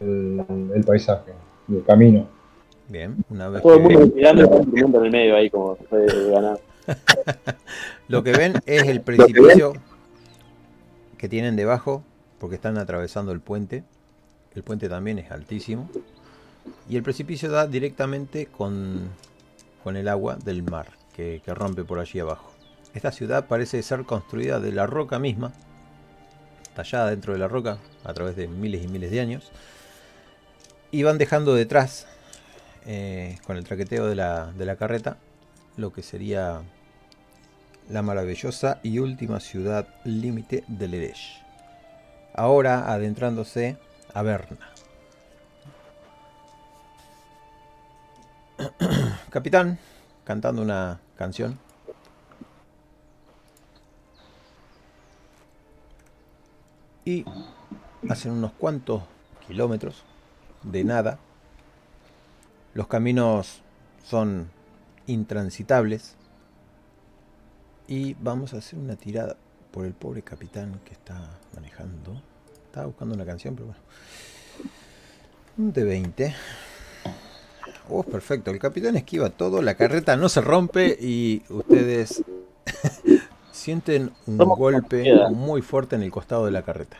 el, 0.00 0.44
el 0.74 0.84
paisaje, 0.84 1.32
el 1.68 1.84
camino. 1.84 2.28
Bien. 2.88 3.16
Una 3.28 3.48
vez 3.48 3.62
Todo 3.62 3.74
el 3.74 3.82
mundo 3.82 4.12
mirando 4.14 4.42
y 4.42 4.48
yo 4.48 4.56
durmiendo 4.56 4.98
en 4.98 5.04
el 5.04 5.10
medio 5.10 5.36
ahí 5.36 5.50
como 5.50 5.76
de 5.90 6.30
ganar. 6.30 6.58
lo 8.08 8.22
que 8.22 8.32
ven 8.32 8.54
es 8.64 8.84
el 8.84 9.02
precipicio 9.02 9.74
que 11.18 11.28
tienen 11.28 11.56
debajo, 11.56 12.02
porque 12.38 12.56
están 12.56 12.78
atravesando 12.78 13.32
el 13.32 13.40
puente. 13.40 13.84
El 14.54 14.62
puente 14.62 14.88
también 14.88 15.18
es 15.18 15.30
altísimo. 15.30 15.90
Y 16.88 16.96
el 16.96 17.02
precipicio 17.02 17.50
da 17.50 17.66
directamente 17.66 18.46
con, 18.46 19.10
con 19.84 19.96
el 19.96 20.08
agua 20.08 20.36
del 20.36 20.62
mar 20.62 20.86
que, 21.14 21.42
que 21.44 21.54
rompe 21.54 21.84
por 21.84 21.98
allí 21.98 22.20
abajo. 22.20 22.52
Esta 22.94 23.12
ciudad 23.12 23.46
parece 23.46 23.82
ser 23.82 24.04
construida 24.04 24.60
de 24.60 24.72
la 24.72 24.86
roca 24.86 25.18
misma, 25.18 25.52
tallada 26.74 27.10
dentro 27.10 27.34
de 27.34 27.38
la 27.38 27.48
roca 27.48 27.78
a 28.04 28.14
través 28.14 28.36
de 28.36 28.48
miles 28.48 28.82
y 28.82 28.88
miles 28.88 29.10
de 29.10 29.20
años. 29.20 29.52
Y 30.90 31.02
van 31.02 31.18
dejando 31.18 31.54
detrás, 31.54 32.06
eh, 32.86 33.38
con 33.46 33.56
el 33.56 33.64
traqueteo 33.64 34.06
de 34.06 34.14
la, 34.14 34.52
de 34.52 34.64
la 34.64 34.76
carreta, 34.76 35.18
lo 35.76 35.92
que 35.92 36.02
sería 36.02 36.62
la 37.90 38.02
maravillosa 38.02 38.80
y 38.82 38.98
última 38.98 39.40
ciudad 39.40 39.88
límite 40.04 40.64
del 40.66 40.94
Eresh. 40.94 41.42
Ahora 42.34 42.92
adentrándose 42.92 43.76
a 44.14 44.22
Berna. 44.22 44.70
Capitán, 49.30 49.78
cantando 50.24 50.62
una 50.62 51.00
canción. 51.16 51.58
Y 57.04 57.24
hacen 58.08 58.32
unos 58.32 58.52
cuantos 58.52 59.02
kilómetros 59.46 60.04
de 60.70 60.84
nada. 60.84 61.18
Los 62.74 62.86
caminos 62.86 63.62
son 64.04 64.50
intransitables. 65.06 66.14
Y 67.86 68.14
vamos 68.14 68.52
a 68.52 68.58
hacer 68.58 68.78
una 68.78 68.96
tirada 68.96 69.36
por 69.70 69.86
el 69.86 69.94
pobre 69.94 70.22
capitán 70.22 70.80
que 70.84 70.92
está 70.92 71.38
manejando. 71.54 72.20
Estaba 72.66 72.86
buscando 72.86 73.14
una 73.14 73.24
canción, 73.24 73.54
pero 73.54 73.66
bueno. 73.66 73.80
Un 75.56 75.72
de 75.72 75.84
20. 75.84 76.34
Oh, 77.88 78.02
perfecto. 78.02 78.50
El 78.50 78.58
capitán 78.58 78.96
esquiva 78.96 79.30
todo, 79.30 79.62
la 79.62 79.74
carreta 79.74 80.16
no 80.16 80.28
se 80.28 80.42
rompe 80.42 80.96
y 81.00 81.42
ustedes 81.48 82.22
sienten 83.52 84.12
un 84.26 84.36
golpe 84.36 85.10
muy 85.30 85.62
fuerte 85.62 85.96
en 85.96 86.02
el 86.02 86.10
costado 86.10 86.44
de 86.44 86.50
la 86.50 86.62
carreta. 86.62 86.98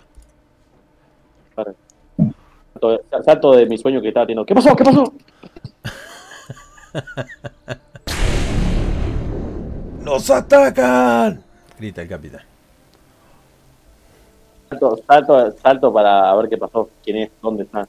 Salto- 2.79 3.01
Salto 3.25 3.53
de 3.53 3.67
mi 3.67 3.77
sueño 3.79 4.01
que 4.01 4.09
estaba 4.09 4.27
teniendo. 4.27 4.47
¿Qué 4.47 4.55
pasó? 4.55 4.75
¿Qué 4.77 4.85
pasó? 4.85 5.13
¡Nos 10.03 10.31
atacan! 10.31 11.43
Grita 11.79 12.03
el 12.03 12.09
capitán. 12.09 12.43
Salto, 14.71 14.99
salto, 15.07 15.53
salto 15.63 15.93
para 15.93 16.35
ver 16.37 16.49
qué 16.49 16.57
pasó. 16.57 16.89
¿Quién 17.05 17.17
es? 17.19 17.31
¿Dónde 17.43 17.65
está? 17.65 17.87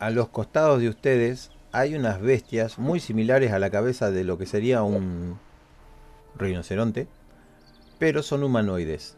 A 0.00 0.10
los 0.10 0.28
costados 0.28 0.80
de 0.80 0.88
ustedes 0.88 1.50
hay 1.70 1.94
unas 1.94 2.20
bestias 2.20 2.78
muy 2.78 3.00
similares 3.00 3.52
a 3.52 3.58
la 3.58 3.70
cabeza 3.70 4.10
de 4.10 4.24
lo 4.24 4.36
que 4.38 4.46
sería 4.46 4.82
un 4.82 5.38
rinoceronte, 6.36 7.06
pero 7.98 8.22
son 8.22 8.42
humanoides 8.42 9.16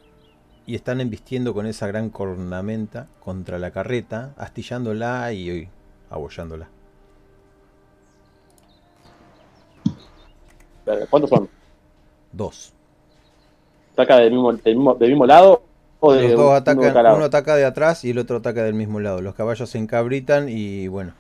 y 0.67 0.75
están 0.75 1.01
embistiendo 1.01 1.53
con 1.53 1.67
esa 1.67 1.87
gran 1.87 2.11
cornamenta 2.11 3.07
contra 3.21 3.59
la 3.59 3.71
carreta, 3.71 4.33
astillándola 4.37 5.33
y 5.33 5.69
abollándola. 6.11 6.69
¿Cuántos 11.11 11.31
son? 11.31 11.49
Dos. 12.33 12.73
¿Ataca 13.95 14.19
del 14.19 14.33
mismo, 14.33 14.53
del 14.53 14.77
mismo, 14.77 14.95
del 14.95 15.11
mismo 15.11 15.27
lado? 15.27 15.63
O 16.01 16.13
de 16.13 16.29
Los 16.29 16.37
dos 16.37 16.53
atacan, 16.53 17.07
uno 17.15 17.25
ataca 17.25 17.57
de 17.57 17.65
atrás 17.65 18.05
y 18.05 18.11
el 18.11 18.19
otro 18.19 18.39
ataca 18.39 18.63
del 18.63 18.75
mismo 18.75 19.01
lado. 19.01 19.23
Los 19.23 19.35
caballos 19.35 19.71
se 19.71 19.79
encabritan 19.79 20.49
y 20.49 20.89
bueno, 20.89 21.13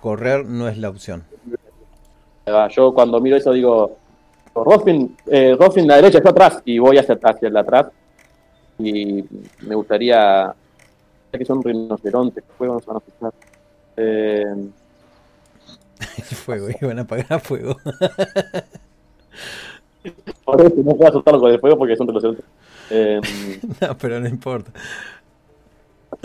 correr 0.00 0.44
no 0.44 0.68
es 0.68 0.78
la 0.78 0.90
opción. 0.90 1.24
Yo 2.70 2.92
cuando 2.94 3.20
miro 3.20 3.36
eso 3.36 3.52
digo, 3.52 3.96
Rosfin, 4.54 5.16
eh, 5.26 5.56
Rosfin 5.58 5.86
la 5.86 5.96
derecha, 5.96 6.20
yo 6.22 6.30
atrás, 6.30 6.60
y 6.64 6.78
voy 6.78 6.98
hacia, 6.98 7.18
hacia 7.22 7.48
el 7.48 7.56
atrás. 7.56 7.86
Y 8.84 9.24
me 9.60 9.74
gustaría, 9.74 10.54
ya 11.32 11.38
que 11.38 11.44
son 11.44 11.62
rinocerontes, 11.62 12.42
¿qué 12.44 12.52
juegos 12.58 12.84
van 12.86 12.96
a 12.96 13.00
fijar? 13.00 13.32
Eh, 13.96 14.44
fuego, 16.44 16.68
iban 16.80 16.98
a 16.98 17.02
apagar 17.02 17.40
fuego. 17.40 17.76
por 20.44 20.60
eso 20.60 20.74
no 20.78 20.96
puedo 20.96 21.08
asustarlo 21.08 21.40
con 21.40 21.50
el 21.52 21.60
fuego 21.60 21.78
porque 21.78 21.96
son 21.96 22.08
rinocerontes. 22.08 22.44
Eh, 22.94 23.20
no, 23.80 23.96
pero 23.96 24.20
no 24.20 24.28
importa. 24.28 24.70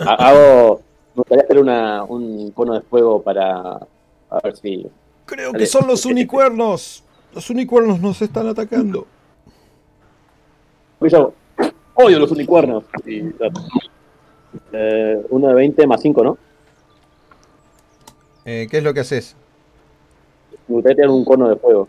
ha- 0.00 0.28
hago, 0.28 0.82
me 1.14 1.20
gustaría 1.20 1.44
hacer 1.44 1.58
una, 1.60 2.04
un 2.04 2.50
cono 2.50 2.74
de 2.74 2.82
fuego 2.82 3.22
para 3.22 3.78
a 4.28 4.40
ver 4.44 4.54
si 4.56 4.84
Creo 5.24 5.52
que 5.54 5.64
son 5.66 5.86
los 5.86 6.04
unicuernos. 6.04 7.04
Los 7.32 7.48
unicuernos 7.48 8.00
nos 8.00 8.20
están 8.20 8.48
atacando. 8.48 9.06
Odio 11.98 12.18
los 12.18 12.30
unicornios. 12.30 12.84
Y, 13.06 13.22
eh, 14.72 15.26
uno 15.30 15.48
de 15.48 15.54
20 15.54 15.86
más 15.86 16.00
5, 16.00 16.24
¿no? 16.24 16.38
Eh, 18.44 18.66
¿Qué 18.70 18.78
es 18.78 18.84
lo 18.84 18.94
que 18.94 19.00
haces? 19.00 19.36
Me 20.68 20.76
gustaría 20.76 20.96
tener 20.96 21.10
un 21.10 21.24
cono 21.24 21.48
de 21.48 21.56
fuego. 21.56 21.88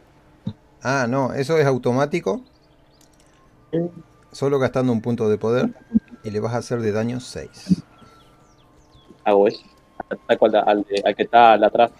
Ah, 0.81 1.05
no, 1.09 1.33
eso 1.33 1.57
es 1.57 1.65
automático. 1.65 2.41
Solo 4.31 4.59
gastando 4.59 4.91
un 4.91 5.01
punto 5.01 5.29
de 5.29 5.38
poder. 5.38 5.69
Y 6.23 6.31
le 6.31 6.39
vas 6.39 6.53
a 6.53 6.57
hacer 6.57 6.81
de 6.81 6.91
daño 6.91 7.19
6. 7.19 7.83
Hago 9.23 9.47
eso. 9.47 9.61
Al, 10.27 10.39
al, 10.55 10.85
al 11.05 11.15
que 11.15 11.23
está 11.23 11.53
al 11.53 11.63
atrás. 11.63 11.91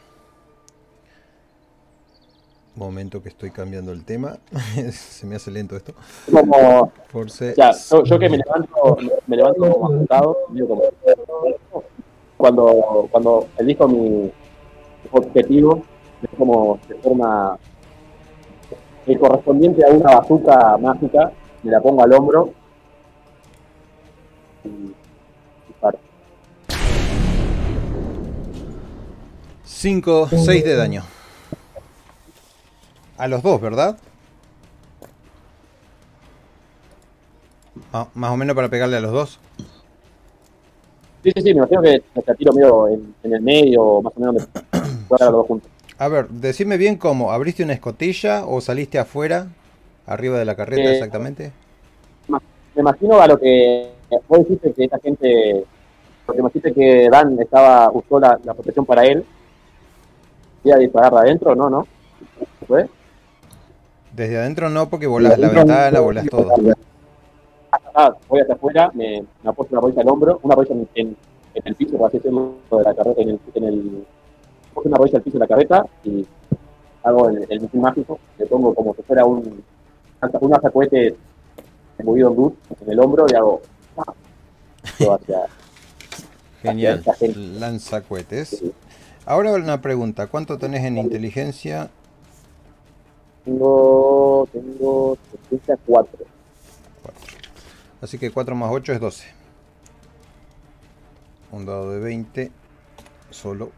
Momento 2.80 3.22
que 3.22 3.28
estoy 3.28 3.52
cambiando 3.52 3.92
el 3.92 4.06
tema. 4.06 4.38
Se 4.94 5.28
me 5.28 5.36
hace 5.36 5.52
lento 5.52 5.76
esto. 5.76 5.94
Como, 6.32 6.94
Force. 7.10 7.54
sea, 7.54 7.72
yo, 7.72 8.06
yo 8.06 8.18
que 8.18 8.30
me 8.30 8.38
levanto, 8.38 8.98
me 9.28 9.36
levanto 9.36 9.70
como 9.70 9.88
asustado, 9.94 10.38
digo 10.52 10.68
como, 10.70 11.84
cuando, 12.38 13.10
cuando 13.12 13.48
elijo 13.58 13.86
mi 13.86 14.32
objetivo, 15.12 15.84
es 16.24 16.30
como 16.38 16.80
se 16.88 16.96
forma 16.96 17.60
el 19.06 19.20
correspondiente 19.20 19.86
a 19.86 19.90
una 19.90 20.16
bazuca 20.16 20.78
mágica, 20.78 21.34
me 21.64 21.72
la 21.72 21.82
pongo 21.82 22.02
al 22.02 22.14
hombro 22.14 22.54
y 24.64 24.94
disparo. 25.68 26.00
5, 29.66 30.30
6 30.30 30.64
de 30.64 30.76
daño. 30.78 31.19
A 33.20 33.28
los 33.28 33.44
dos, 33.44 33.60
¿verdad? 33.62 33.98
Ah, 37.92 38.08
más 38.14 38.32
o 38.32 38.38
menos 38.38 38.56
para 38.56 38.70
pegarle 38.70 38.96
a 38.98 39.02
los 39.02 39.12
dos. 39.12 39.40
Sí, 41.24 41.32
sí, 41.36 41.42
sí, 41.42 41.54
me 41.54 41.58
imagino 41.60 41.82
que 41.82 42.02
me 42.16 42.36
tiro 42.36 42.54
medio 42.54 42.88
en, 42.88 43.14
en 43.24 43.34
el 43.34 43.42
medio, 43.42 44.02
más 44.02 44.14
o 44.16 44.20
menos, 44.22 44.36
donde 44.36 44.50
jugar 45.08 45.22
a 45.24 45.26
los 45.26 45.34
dos 45.34 45.48
juntos. 45.48 45.70
A 45.98 46.08
ver, 46.08 46.30
decime 46.30 46.78
bien 46.78 46.96
cómo. 46.96 47.34
¿Abriste 47.34 47.62
una 47.64 47.74
escotilla 47.74 48.46
o 48.46 48.62
saliste 48.62 49.00
afuera? 49.00 49.48
Arriba 50.06 50.40
de 50.40 50.46
la 50.46 50.56
carreta, 50.56 50.90
Eh, 50.90 50.94
exactamente. 50.94 51.52
Me 52.28 52.82
imagino 52.82 53.20
a 53.20 53.28
lo 53.28 53.38
que 53.38 53.92
vos 54.30 54.40
dijiste 54.40 54.72
que 54.72 54.86
esta 54.86 55.00
gente, 55.00 55.66
porque 56.26 56.42
me 56.42 56.48
dijiste 56.48 56.74
que 56.74 57.10
Dan 57.12 57.38
estaba, 57.42 57.92
usó 57.92 58.18
la, 58.18 58.40
la 58.46 58.54
protección 58.54 58.86
para 58.86 59.06
él, 59.06 59.26
iba 60.64 60.76
a 60.78 60.80
disparar 60.80 61.12
de 61.12 61.20
adentro, 61.20 61.54
¿no, 61.54 61.70
no? 61.70 61.86
¿Fue? 62.66 62.88
Desde 64.16 64.38
adentro 64.38 64.70
no, 64.70 64.90
porque 64.90 65.08
volás 65.08 65.38
la 65.40 65.50
ventana, 65.50 66.00
volás 66.00 66.26
todo. 66.28 66.52
Ah, 67.94 68.16
voy 68.28 68.42
hacia 68.42 68.56
afuera, 68.56 68.90
me, 68.94 69.24
me 69.44 69.50
apoyo 69.50 69.70
una 69.72 69.82
rodilla 69.82 70.02
al 70.02 70.10
hombro, 70.10 70.40
una 70.44 70.56
rodilla 70.56 70.76
en, 70.76 70.88
en- 70.96 71.18
en 71.56 71.64
el 71.66 71.76
piso, 71.76 71.98
por 71.98 72.08
así 72.08 72.18
decirlo, 72.18 72.56
de 72.72 72.84
la 72.84 72.94
carreta, 72.94 73.22
en 73.22 73.30
el, 73.30 73.40
en 73.56 73.64
el 73.64 74.06
una 74.76 74.98
rodilla 74.98 75.18
al 75.18 75.24
piso 75.24 75.36
de 75.38 75.40
la 75.40 75.48
carreta 75.48 75.86
y 76.04 76.26
hago 77.04 77.30
el, 77.30 77.46
el 77.50 77.62
misil 77.62 77.80
mágico, 77.82 78.20
le 78.38 78.46
pongo 78.46 78.74
como 78.74 78.94
si 78.96 79.02
fuera 79.04 79.26
un, 79.26 79.64
un 80.42 80.54
movido 82.06 82.30
en 82.30 82.36
luz 82.36 82.54
en 82.82 82.92
el 82.92 83.00
hombro 83.00 83.26
y 83.30 83.36
hago 83.36 83.62
hacia, 85.16 85.46
Genial. 86.62 87.04
Lanza 87.36 88.02
cohetes. 88.02 88.64
Ahora 89.26 89.54
una 89.54 89.82
pregunta. 89.82 90.28
¿Cuánto 90.28 90.58
tenés 90.58 90.84
en 90.86 90.98
inteligencia? 90.98 91.90
Tengo, 93.46 94.48
tengo 94.52 95.18
74. 95.50 96.26
Así 98.02 98.18
que 98.18 98.32
4 98.32 98.56
más 98.56 98.72
8 98.72 98.94
es 98.94 99.00
12. 99.00 99.28
Un 101.52 101.66
dado 101.66 101.92
de 101.92 102.00
20. 102.00 102.52
Solo. 103.30 103.72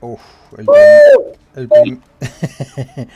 Uf, 0.00 0.20
el 0.58 0.66
el 1.54 1.68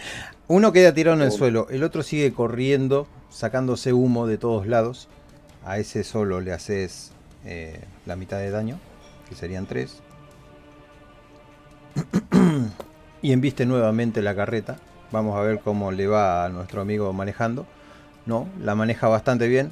Uno 0.49 0.73
queda 0.73 0.95
tirado 0.95 1.17
en 1.17 1.23
el 1.23 1.33
suelo, 1.33 1.67
el 1.71 1.83
otro 1.83 2.05
sigue 2.05 2.33
corriendo, 2.33 3.09
sacándose 3.31 3.93
humo 3.93 4.29
de 4.29 4.39
todos 4.39 4.67
lados. 4.69 5.09
A 5.65 5.79
ese 5.79 6.05
solo 6.05 6.41
le 6.41 6.53
haces 6.53 7.11
eh, 7.45 7.81
la 8.05 8.15
mitad 8.15 8.39
de 8.39 8.51
daño, 8.51 8.79
que 9.29 9.35
serían 9.35 9.67
3. 9.67 10.01
y 13.23 13.33
embiste 13.33 13.67
nuevamente 13.67 14.23
la 14.23 14.37
carreta. 14.37 14.77
Vamos 15.13 15.37
a 15.37 15.41
ver 15.41 15.61
cómo 15.61 15.93
le 15.93 16.07
va 16.07 16.45
a 16.45 16.49
nuestro 16.49 16.81
amigo 16.81 17.13
manejando. 17.13 17.67
No, 18.27 18.49
la 18.61 18.75
maneja 18.75 19.09
bastante 19.09 19.47
bien. 19.47 19.71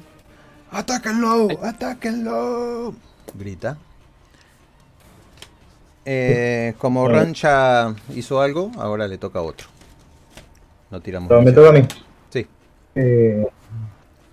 ¡Atáquenlo! 0.71 1.47
¡Atáquenlo! 1.61 2.93
Grita. 3.33 3.77
Eh, 6.05 6.73
como 6.77 7.07
Rancha 7.07 7.93
hizo 8.13 8.39
algo, 8.39 8.71
ahora 8.77 9.07
le 9.07 9.17
toca 9.17 9.39
a 9.39 9.41
otro. 9.41 9.67
No 10.91 11.01
tiramos. 11.01 11.27
Pero 11.27 11.41
me 11.41 11.51
toca 11.51 11.69
a 11.69 11.71
mí. 11.73 11.81
Sí. 12.29 12.45
Eh, 12.95 13.45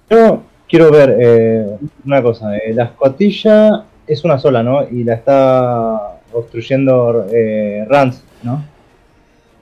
yo 0.09 0.43
quiero 0.69 0.91
ver 0.91 1.17
eh, 1.19 1.79
una 2.05 2.23
cosa. 2.23 2.51
la 2.75 2.85
escotilla 2.85 3.85
es 4.07 4.23
una 4.23 4.39
sola, 4.39 4.63
¿no? 4.63 4.89
Y 4.89 5.03
la 5.03 5.15
está 5.15 6.19
obstruyendo 6.33 7.27
Rans, 7.89 8.23
¿no? 8.43 8.72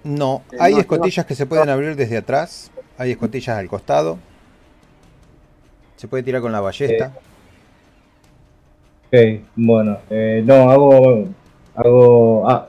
No, 0.04 0.42
Eh, 0.52 0.56
hay 0.60 0.74
no, 0.74 0.80
escotillas 0.80 1.26
que 1.26 1.34
se 1.34 1.46
pueden 1.46 1.68
abrir 1.68 1.96
desde 1.96 2.16
atrás. 2.16 2.70
Hay 2.98 3.10
escotillas 3.10 3.56
al 3.58 3.68
costado. 3.68 4.18
Se 5.96 6.08
puede 6.08 6.22
tirar 6.22 6.40
con 6.40 6.52
la 6.52 6.60
ballesta. 6.60 7.12
Ok, 9.08 9.42
bueno. 9.56 9.98
eh, 10.08 10.42
no, 10.44 10.70
hago. 10.70 11.28
Hago. 11.74 12.48
Ah, 12.50 12.68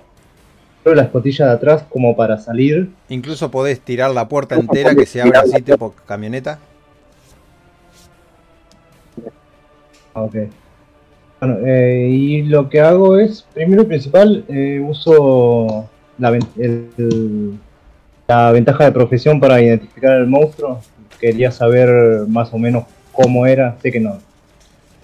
la 0.84 1.03
escotilla 1.03 1.45
de 1.45 1.51
atrás 1.51 1.84
como 1.90 2.16
para 2.16 2.38
salir. 2.40 2.90
Incluso 3.10 3.51
podés 3.51 3.80
tirar 3.80 4.11
la 4.11 4.27
puerta 4.27 4.56
entera 4.56 4.95
que 4.95 5.06
se 5.06 5.22
abra 5.22 5.42
así 5.42 5.61
tipo 5.61 5.93
camioneta. 6.08 6.60
Ah, 10.14 10.24
Ok. 10.24 10.35
Bueno, 11.40 11.58
eh, 11.66 12.08
y 12.08 12.43
lo 12.43 12.69
que 12.69 12.82
hago 12.82 13.18
es, 13.18 13.42
primero 13.53 13.82
y 13.82 13.85
principal, 13.85 14.45
eh, 14.48 14.80
uso 14.80 15.90
la, 16.22 16.30
el- 16.58 17.59
la 18.27 18.51
ventaja 18.51 18.85
de 18.85 18.91
profesión 18.91 19.40
para 19.40 19.61
identificar 19.61 20.11
al 20.11 20.27
monstruo. 20.27 20.80
Quería 21.19 21.51
saber 21.51 22.25
más 22.27 22.53
o 22.53 22.58
menos 22.58 22.85
cómo 23.11 23.45
era. 23.45 23.77
Sé 23.82 23.91
que 23.91 24.00
no, 24.00 24.19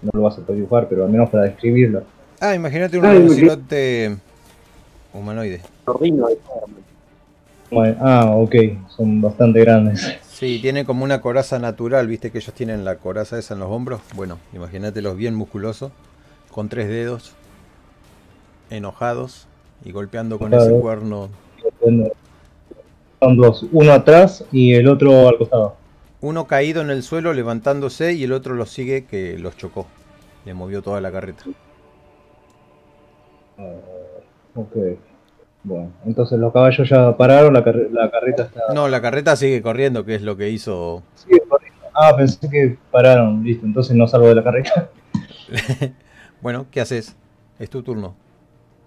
no 0.01 0.11
lo 0.13 0.21
vas 0.21 0.37
a 0.37 0.41
poder 0.41 0.61
dibujar, 0.61 0.87
pero 0.87 1.03
al 1.05 1.11
menos 1.11 1.29
para 1.29 1.43
describirlo. 1.43 2.03
Ah, 2.39 2.55
imagínate 2.55 2.97
un 2.97 3.03
rinoceronte 3.03 4.15
humanoide. 5.13 5.61
Rino, 5.99 6.27
Bueno, 7.71 7.97
ah, 7.99 8.31
ok, 8.35 8.55
son 8.95 9.21
bastante 9.21 9.59
grandes. 9.59 10.15
Sí, 10.29 10.59
tiene 10.61 10.85
como 10.85 11.03
una 11.03 11.19
coraza 11.19 11.57
natural, 11.59 12.07
viste 12.07 12.31
que 12.31 12.37
ellos 12.37 12.53
tienen 12.53 12.85
la 12.85 12.95
coraza 12.97 13.39
esa 13.39 13.55
en 13.55 13.59
los 13.59 13.69
hombros. 13.71 14.01
Bueno, 14.15 14.37
imagínatelos 14.53 15.17
bien 15.17 15.33
musculosos, 15.33 15.91
con 16.51 16.69
tres 16.69 16.87
dedos, 16.87 17.33
enojados 18.69 19.47
y 19.83 19.91
golpeando 19.91 20.37
con 20.39 20.53
ese 20.53 20.71
cuerno. 20.79 21.29
Son 23.19 23.35
dos, 23.37 23.65
uno 23.71 23.91
atrás 23.93 24.45
y 24.51 24.73
el 24.73 24.87
otro 24.87 25.27
al 25.27 25.37
costado. 25.37 25.75
Uno 26.21 26.45
caído 26.47 26.81
en 26.81 26.89
el 26.89 27.03
suelo 27.03 27.33
levantándose 27.33 28.13
y 28.13 28.23
el 28.23 28.31
otro 28.31 28.53
lo 28.55 28.65
sigue 28.65 29.05
que 29.05 29.37
los 29.37 29.55
chocó. 29.57 29.87
Le 30.45 30.53
movió 30.53 30.81
toda 30.81 31.01
la 31.01 31.11
carreta. 31.11 31.43
Ah, 33.57 33.73
ok. 34.55 34.75
Bueno, 35.63 35.91
entonces 36.05 36.39
los 36.39 36.53
caballos 36.53 36.87
ya 36.89 37.15
pararon, 37.17 37.53
la, 37.53 37.63
carre- 37.63 37.89
la 37.91 38.09
carreta 38.09 38.43
está... 38.43 38.73
No, 38.73 38.87
la 38.87 39.01
carreta 39.01 39.35
sigue 39.35 39.61
corriendo, 39.61 40.05
que 40.05 40.15
es 40.15 40.21
lo 40.21 40.37
que 40.37 40.49
hizo. 40.49 41.03
Sigue 41.15 41.41
corriendo. 41.41 41.79
Ah, 41.93 42.15
pensé 42.15 42.47
que 42.49 42.77
pararon, 42.91 43.43
listo, 43.43 43.65
entonces 43.65 43.95
no 43.95 44.07
salgo 44.07 44.27
de 44.27 44.35
la 44.35 44.43
carreta. 44.43 44.89
Bueno, 46.39 46.67
¿qué 46.69 46.81
haces? 46.81 47.15
Es 47.57 47.69
tu 47.71 47.81
turno. 47.81 48.13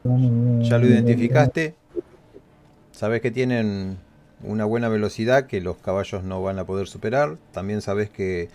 Ya 0.05 0.79
lo 0.79 0.87
identificaste. 0.87 1.75
Sabes 2.93 3.21
que 3.21 3.31
tienen 3.31 3.99
una 4.43 4.65
buena 4.65 4.89
velocidad 4.89 5.47
que 5.47 5.61
los 5.61 5.77
caballos 5.77 6.25
no 6.25 6.43
van 6.43 6.59
a 6.59 6.65
poder 6.65 6.87
superar. 6.87 7.37
También 7.53 7.83
sabes 7.83 8.09
que 8.11 8.49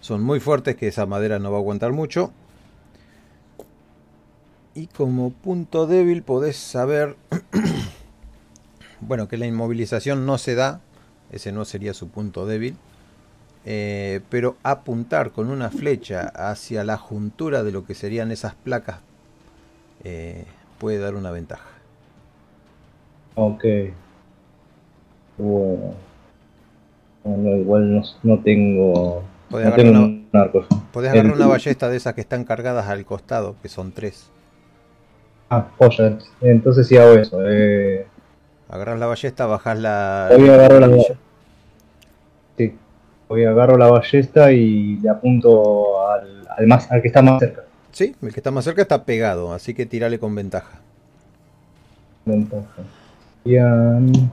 son 0.00 0.22
muy 0.22 0.40
fuertes, 0.40 0.76
que 0.76 0.88
esa 0.88 1.06
madera 1.06 1.38
no 1.38 1.50
va 1.50 1.58
a 1.58 1.60
aguantar 1.60 1.92
mucho. 1.92 2.32
Y 4.74 4.86
como 4.86 5.30
punto 5.30 5.86
débil 5.86 6.22
podés 6.22 6.56
saber, 6.56 7.16
bueno, 9.00 9.28
que 9.28 9.36
la 9.36 9.46
inmovilización 9.46 10.24
no 10.24 10.38
se 10.38 10.54
da. 10.54 10.80
Ese 11.30 11.52
no 11.52 11.64
sería 11.64 11.94
su 11.94 12.08
punto 12.08 12.46
débil. 12.46 12.76
Eh, 13.64 14.20
pero 14.28 14.56
apuntar 14.62 15.30
con 15.30 15.50
una 15.50 15.70
flecha 15.70 16.32
hacia 16.34 16.82
la 16.84 16.96
juntura 16.96 17.62
de 17.62 17.70
lo 17.70 17.84
que 17.84 17.94
serían 17.94 18.32
esas 18.32 18.56
placas 18.56 18.98
eh, 20.02 20.46
puede 20.82 20.98
dar 20.98 21.14
una 21.14 21.30
ventaja. 21.30 21.62
Ok. 23.36 23.64
Bueno. 25.38 25.94
Bueno, 27.22 27.56
igual 27.56 27.94
no, 27.94 28.02
no 28.24 28.38
tengo. 28.42 29.22
Podés 29.48 29.68
No 29.68 29.74
tengo 29.76 29.90
una- 29.92 30.00
un 30.00 30.28
arco. 30.32 30.66
Podés 30.92 31.12
agarrar 31.12 31.30
El- 31.32 31.38
una 31.38 31.46
ballesta 31.46 31.88
de 31.88 31.96
esas 31.96 32.14
que 32.14 32.20
están 32.20 32.42
cargadas 32.44 32.88
al 32.88 33.04
costado, 33.04 33.54
que 33.62 33.68
son 33.68 33.92
tres. 33.92 34.28
Ah, 35.50 35.68
joya. 35.78 36.18
Entonces 36.40 36.88
sí 36.88 36.96
hago 36.96 37.12
eso. 37.12 37.38
Eh, 37.46 38.06
Agarrás 38.68 38.98
la 38.98 39.06
ballesta, 39.06 39.46
bajás 39.46 39.78
la. 39.78 40.30
Voy 40.36 40.48
a 40.48 40.54
agarrar 40.54 40.80
la- 40.80 40.88
varilla. 40.88 41.14
sí. 42.58 42.74
Voy 43.28 43.44
agarro 43.44 43.78
la 43.78 43.88
ballesta 43.88 44.50
y 44.50 44.96
le 44.96 45.08
apunto 45.10 46.08
al, 46.10 46.48
al 46.58 46.66
más, 46.66 46.90
al 46.90 47.00
que 47.02 47.06
está 47.08 47.22
más 47.22 47.38
cerca. 47.38 47.62
Sí, 47.92 48.14
el 48.22 48.32
que 48.32 48.40
está 48.40 48.50
más 48.50 48.64
cerca 48.64 48.82
está 48.82 49.04
pegado, 49.04 49.52
así 49.52 49.74
que 49.74 49.86
tirale 49.86 50.18
con 50.18 50.34
ventaja. 50.34 50.80
Ventaja. 52.24 52.82
Bien. 53.44 54.30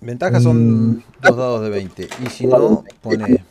Ventaja 0.00 0.40
son 0.40 0.90
Mm. 0.96 1.02
dos 1.22 1.36
dados 1.36 1.62
de 1.62 1.70
20. 1.70 2.08
Y 2.24 2.26
si 2.30 2.46
no, 2.46 2.84
pone. 3.00 3.44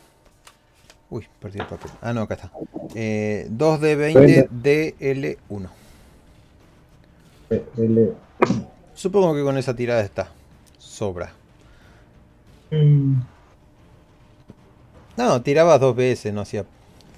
Uy, 1.10 1.26
perdí 1.40 1.58
el 1.58 1.66
papel. 1.66 1.90
Ah, 2.00 2.12
no, 2.14 2.22
acá 2.22 2.34
está. 2.34 2.50
Eh, 2.94 3.46
2 3.50 3.80
de 3.80 3.96
20 3.96 4.48
DL1. 4.50 5.68
Eh, 7.50 7.64
el- 7.76 8.14
Supongo 8.94 9.34
que 9.34 9.42
con 9.42 9.56
esa 9.58 9.74
tirada 9.76 10.00
está. 10.02 10.28
Sobra. 10.78 11.32
Mm, 12.70 13.14
No, 15.16 15.42
tirabas 15.42 15.78
dos 15.78 15.94
veces, 15.94 16.32
no 16.32 16.40
hacía 16.40 16.64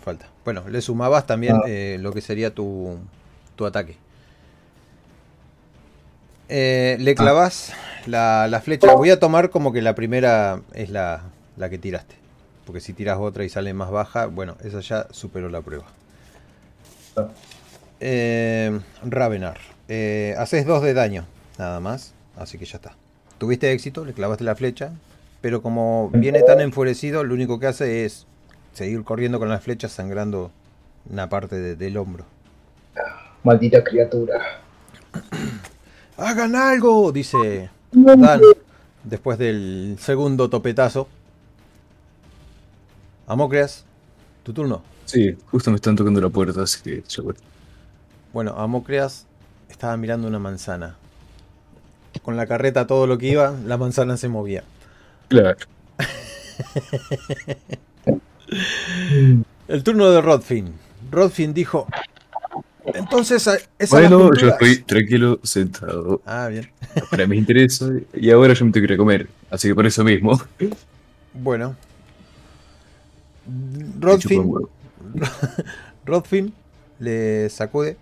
falta. 0.05 0.27
Bueno, 0.45 0.69
le 0.69 0.81
sumabas 0.81 1.27
también 1.27 1.57
Ah. 1.57 1.63
eh, 1.67 1.97
lo 2.01 2.13
que 2.13 2.21
sería 2.21 2.55
tu, 2.55 2.99
tu 3.57 3.65
ataque. 3.67 3.97
Eh, 6.49 6.97
le 7.01 7.15
clavas 7.15 7.73
la, 8.07 8.47
la 8.49 8.61
flecha. 8.61 8.95
Voy 8.95 9.11
a 9.11 9.19
tomar 9.19 9.51
como 9.51 9.73
que 9.73 9.81
la 9.83 9.95
primera 9.95 10.61
es 10.75 10.91
la, 10.91 11.23
la 11.57 11.71
que 11.71 11.79
tiraste. 11.79 12.17
Porque 12.67 12.81
si 12.81 12.93
tiras 12.93 13.19
otra 13.19 13.45
y 13.45 13.49
sale 13.49 13.73
más 13.75 13.91
baja, 13.91 14.27
bueno, 14.27 14.57
esa 14.65 14.81
ya 14.81 15.07
superó 15.11 15.49
la 15.49 15.61
prueba. 15.63 15.85
Ah. 17.17 17.29
Eh, 18.01 18.79
Ravenar. 19.05 19.59
Eh, 19.89 20.35
haces 20.39 20.67
dos 20.67 20.83
de 20.83 20.95
daño, 20.95 21.27
nada 21.59 21.81
más. 21.81 22.13
Así 22.37 22.59
que 22.59 22.65
ya 22.67 22.77
está. 22.77 22.95
Tuviste 23.39 23.73
éxito, 23.73 24.05
le 24.05 24.13
clavaste 24.13 24.45
la 24.45 24.55
flecha. 24.55 24.91
Pero 25.41 25.61
como 25.63 26.11
viene 26.13 26.41
tan 26.43 26.61
enfurecido, 26.61 27.23
lo 27.23 27.35
único 27.35 27.59
que 27.61 27.67
hace 27.67 28.07
es 28.07 28.27
seguir 28.75 29.03
corriendo 29.05 29.39
con 29.39 29.49
las 29.49 29.63
flechas 29.63 29.93
sangrando 29.93 30.51
una 31.11 31.29
parte 31.29 31.57
de- 31.57 31.77
del 31.77 31.97
hombro. 31.97 32.25
Maldita 33.43 33.83
criatura. 33.83 34.41
¡Hagan 36.17 36.55
algo! 36.57 37.11
Dice 37.13 37.71
Dan 37.93 38.41
después 39.03 39.39
del 39.39 39.97
segundo 40.01 40.49
topetazo. 40.51 41.09
Amocreas, 43.27 43.85
tu 44.43 44.53
turno. 44.53 44.83
Sí, 45.07 45.37
justo 45.51 45.71
me 45.71 45.77
están 45.77 45.97
tocando 45.97 46.21
la 46.21 46.29
puerta, 46.31 46.63
así 46.63 46.83
que 46.83 47.03
ya 47.07 47.23
voy. 47.23 47.35
Bueno, 48.33 48.53
Amocreas 48.57 49.27
estaba 49.69 49.97
mirando 49.97 50.27
una 50.29 50.39
manzana. 50.39 50.97
Con 52.23 52.37
la 52.37 52.47
carreta 52.47 52.87
todo 52.87 53.07
lo 53.07 53.19
que 53.19 53.29
iba, 53.29 53.55
la 53.65 53.77
manzana 53.77 54.17
se 54.17 54.29
movía. 54.29 54.63
Claro. 55.29 55.59
El 59.69 59.83
turno 59.83 60.11
de 60.11 60.21
Rodfin. 60.21 60.73
Rodfin 61.11 61.55
dijo... 61.55 61.87
Entonces, 62.87 63.47
esa 63.79 63.97
Bueno, 63.97 64.19
yo 64.19 64.29
culturas". 64.29 64.53
estoy 64.53 64.77
tranquilo, 64.85 65.41
sentado. 65.43 66.21
Ah, 66.27 66.49
bien. 66.49 66.71
Para 67.11 67.27
mis 67.27 67.39
intereses. 67.39 68.03
Y 68.13 68.31
ahora 68.31 68.53
yo 68.53 68.67
me 68.67 68.73
tengo 68.73 68.87
que 68.87 68.93
ir 68.93 68.97
a 68.97 68.99
comer. 68.99 69.29
Así 69.51 69.69
que 69.69 69.75
por 69.75 69.87
eso 69.87 70.05
mismo. 70.05 70.39
Bueno. 71.33 71.77
me 73.47 74.01
Rodfin. 74.01 74.53
Rodfin 76.05 76.53
le 76.99 77.49
sacude. 77.49 77.97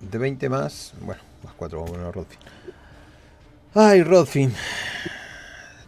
De 0.00 0.18
20 0.18 0.48
más. 0.48 0.94
Bueno, 1.00 1.22
más 1.42 1.52
4 1.54 1.78
vamos 1.78 1.90
a 1.90 1.98
poner 1.98 2.14
Rodfin. 2.14 2.38
Ay, 3.74 4.02
Rodfin. 4.02 4.52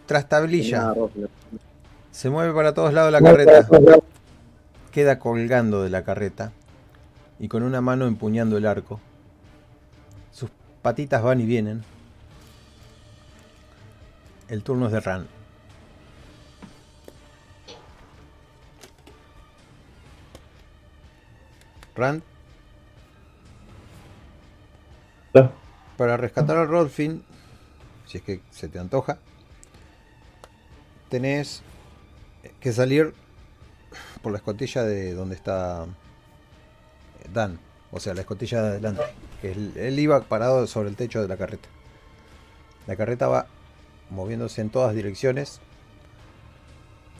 Trastablilla. 0.06 0.78
Nada, 0.78 0.94
Rodfin. 0.94 1.28
Se 2.16 2.30
mueve 2.30 2.54
para 2.54 2.72
todos 2.72 2.94
lados 2.94 3.12
la 3.12 3.20
carreta. 3.20 3.68
Queda 4.90 5.18
colgando 5.18 5.82
de 5.82 5.90
la 5.90 6.02
carreta. 6.02 6.50
Y 7.38 7.48
con 7.48 7.62
una 7.62 7.82
mano 7.82 8.06
empuñando 8.06 8.56
el 8.56 8.64
arco. 8.64 9.02
Sus 10.32 10.48
patitas 10.80 11.22
van 11.22 11.42
y 11.42 11.44
vienen. 11.44 11.84
El 14.48 14.62
turno 14.62 14.86
es 14.86 14.92
de 14.92 15.00
Ran. 15.00 15.26
Ran, 21.94 22.22
Ah, 25.34 25.50
para 25.98 26.16
rescatar 26.16 26.56
al 26.56 26.68
Rodfin, 26.68 27.22
si 28.06 28.16
es 28.16 28.24
que 28.24 28.40
se 28.50 28.68
te 28.68 28.78
antoja, 28.78 29.18
tenés 31.10 31.62
que 32.60 32.72
salir 32.72 33.14
por 34.22 34.32
la 34.32 34.38
escotilla 34.38 34.82
de 34.84 35.14
donde 35.14 35.34
está 35.34 35.86
Dan, 37.32 37.58
o 37.92 38.00
sea, 38.00 38.14
la 38.14 38.20
escotilla 38.20 38.62
de 38.62 38.68
adelante. 38.68 39.02
Que 39.40 39.52
él, 39.52 39.72
él 39.76 39.98
iba 39.98 40.20
parado 40.20 40.66
sobre 40.66 40.88
el 40.88 40.96
techo 40.96 41.20
de 41.22 41.28
la 41.28 41.36
carreta. 41.36 41.68
La 42.86 42.96
carreta 42.96 43.26
va 43.28 43.46
moviéndose 44.10 44.60
en 44.60 44.70
todas 44.70 44.94
direcciones. 44.94 45.60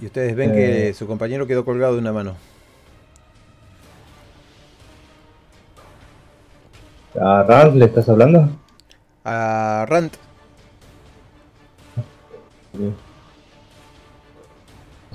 Y 0.01 0.07
ustedes 0.07 0.37
ven 0.37 0.53
que 0.53 0.89
Eh. 0.91 0.95
su 0.95 1.07
compañero 1.07 1.47
quedó 1.47 1.65
colgado 1.65 1.95
de 1.95 2.01
una 2.01 2.13
mano. 2.13 2.37
¿A 7.21 7.43
Rand 7.45 7.77
le 7.77 7.87
estás 7.87 8.09
hablando? 8.09 8.49
A 9.25 9.87
Rand, 9.89 10.13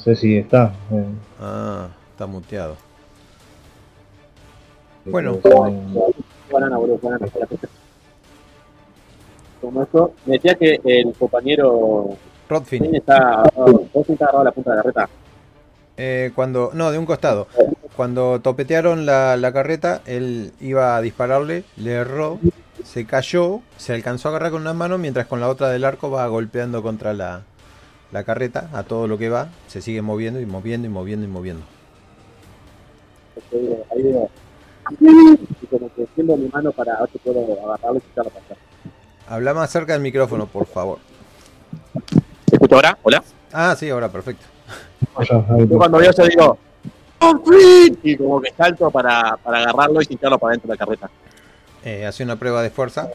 No 0.02 0.06
sé 0.06 0.16
si 0.16 0.36
está. 0.36 0.74
eh, 0.92 1.06
ah, 1.40 1.88
está 2.10 2.26
muteado. 2.26 2.76
Bueno. 5.06 5.38
Banana, 6.52 6.78
boludo, 6.78 6.98
banana, 7.04 7.28
espérate. 7.28 7.60
Como 9.62 9.84
esto, 9.84 10.16
me 10.26 10.34
decía 10.34 10.56
que 10.56 10.82
el 10.84 11.14
compañero 11.14 12.18
Rodfin. 12.50 12.96
está 12.96 13.44
está 13.94 14.26
agarrado 14.26 14.40
a 14.40 14.44
la 14.46 14.52
punta 14.52 14.72
de 14.72 14.76
la 14.78 14.82
carreta. 14.82 15.10
Eh, 15.98 16.32
cuando, 16.34 16.72
no, 16.74 16.92
de 16.92 16.98
un 16.98 17.06
costado. 17.06 17.48
Cuando 17.96 18.42
topetearon 18.42 19.06
la, 19.06 19.38
la 19.38 19.54
carreta, 19.54 20.02
él 20.08 20.52
iba 20.60 20.96
a 20.96 21.02
dispararle, 21.02 21.64
le 21.78 21.92
erró, 21.92 22.40
se 22.84 23.06
cayó, 23.06 23.62
se 23.78 23.94
alcanzó 23.94 24.30
a 24.30 24.32
agarrar 24.32 24.50
con 24.50 24.62
una 24.62 24.74
mano, 24.74 24.98
mientras 24.98 25.28
con 25.28 25.40
la 25.40 25.48
otra 25.48 25.70
del 25.70 25.86
arco 25.86 26.10
va 26.10 26.26
golpeando 26.26 26.82
contra 26.82 27.14
la, 27.14 27.44
la 28.12 28.24
carreta, 28.24 28.70
a 28.74 28.84
todo 28.84 29.08
lo 29.08 29.18
que 29.18 29.30
va, 29.30 29.50
se 29.68 29.82
sigue 29.82 30.02
moviendo 30.02 30.40
y 30.40 30.46
moviendo 30.46 30.88
y 30.88 30.90
moviendo 30.90 31.26
y 31.26 31.30
moviendo. 31.30 31.64
Ahí 33.52 33.64
veo, 33.64 33.86
ahí 33.92 34.04
veo. 34.04 34.30
Y 35.00 35.66
como 35.68 35.94
que 35.94 36.04
extiendo 36.04 36.36
mi 36.38 36.50
mano 36.50 36.72
para 36.72 37.00
ver 37.00 37.10
si 37.12 37.18
puedo 37.20 37.40
agarrarlo 37.66 37.98
y 37.98 38.02
quitarlo 38.02 38.32
para. 38.32 38.60
Habla 39.28 39.54
más 39.54 39.70
cerca 39.70 39.94
del 39.94 40.02
micrófono, 40.02 40.46
por 40.46 40.66
favor. 40.66 41.00
¿Me 42.04 42.12
escucho 42.52 42.76
ahora? 42.76 42.98
¿Hola? 43.04 43.24
Ah, 43.54 43.76
sí, 43.78 43.90
ahora, 43.90 44.10
perfecto. 44.10 44.46
Yo 45.30 45.78
cuando 45.78 45.98
veo 45.98 46.12
eso 46.12 46.24
digo. 46.26 46.58
Y 48.04 48.18
como 48.18 48.42
que 48.42 48.52
salto 48.52 48.90
para, 48.90 49.38
para 49.38 49.60
agarrarlo 49.60 50.02
y 50.02 50.06
tirarlo 50.06 50.40
para 50.40 50.52
dentro 50.52 50.68
de 50.68 50.74
la 50.74 50.78
carreta. 50.78 51.10
Eh, 51.84 52.06
hace 52.06 52.24
una 52.24 52.36
prueba 52.36 52.62
de 52.62 52.72
fuerza. 52.72 53.10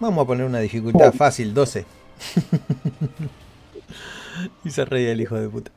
Vamos 0.00 0.24
a 0.24 0.26
poner 0.26 0.46
una 0.46 0.60
dificultad 0.60 1.12
fácil, 1.12 1.54
12. 1.54 1.84
y 4.64 4.70
se 4.70 4.84
reía 4.84 5.12
el 5.12 5.20
hijo 5.20 5.36
de 5.36 5.48
puta. 5.48 5.70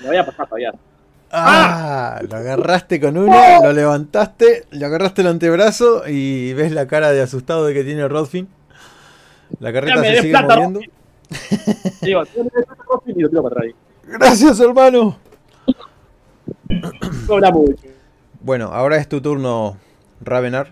Lo 0.00 0.06
voy 0.06 0.16
a 0.16 0.24
pasar 0.24 0.46
todavía. 0.46 0.72
Ah, 1.32 2.20
lo 2.28 2.36
agarraste 2.36 3.00
con 3.00 3.16
uno, 3.16 3.36
lo 3.62 3.72
levantaste, 3.72 4.64
le 4.70 4.84
agarraste 4.84 5.20
el 5.20 5.28
antebrazo 5.28 6.08
y 6.08 6.54
ves 6.54 6.72
la 6.72 6.88
cara 6.88 7.12
de 7.12 7.22
asustado 7.22 7.66
de 7.66 7.74
que 7.74 7.84
tiene 7.84 8.08
Rodfin. 8.08 8.48
La 9.60 9.72
carreta 9.72 10.00
me 10.00 10.16
se 10.16 10.22
sigue 10.22 10.30
plata, 10.30 10.56
moviendo. 10.56 10.80
Digo, 12.00 12.24
yo 12.24 12.44
me 12.44 12.50
dejo 12.56 12.74
Rodfin 12.88 13.14
y 13.16 13.22
lo 13.22 13.28
tiro 13.28 13.42
para 13.44 13.60
atrás. 13.60 13.74
Gracias, 14.04 14.58
hermano. 14.58 15.16
Bueno, 18.40 18.70
ahora 18.72 18.96
es 18.96 19.08
tu 19.08 19.20
turno, 19.20 19.76
Ravenar. 20.20 20.68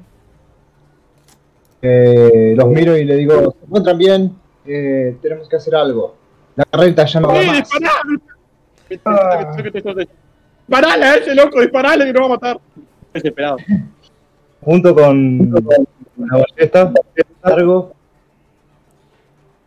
Eh, 1.80 2.54
los 2.56 2.66
miro 2.68 2.96
y 2.96 3.04
le 3.04 3.16
digo, 3.16 3.54
¿se 3.58 3.66
encuentran 3.66 3.98
bien? 3.98 4.36
Eh, 4.66 5.16
tenemos 5.22 5.48
que 5.48 5.56
hacer 5.56 5.74
algo. 5.74 6.16
La 6.56 6.64
carreta 6.64 7.04
ya 7.04 7.20
no 7.20 7.28
va 7.28 7.40
¡Eh, 7.40 7.46
más. 7.46 7.56
dispará! 7.58 7.92
¡Disparale 10.66 11.04
a 11.04 11.14
ese 11.16 11.34
loco! 11.34 11.60
¡Disparale 11.60 12.04
que 12.04 12.12
nos 12.12 12.22
va 12.22 12.26
a 12.26 12.30
matar! 12.30 12.60
Desesperado. 13.14 13.56
Junto 14.60 14.94
con 14.94 15.40
una 16.16 16.36
ballesta, 16.36 16.92
largo, 17.44 17.94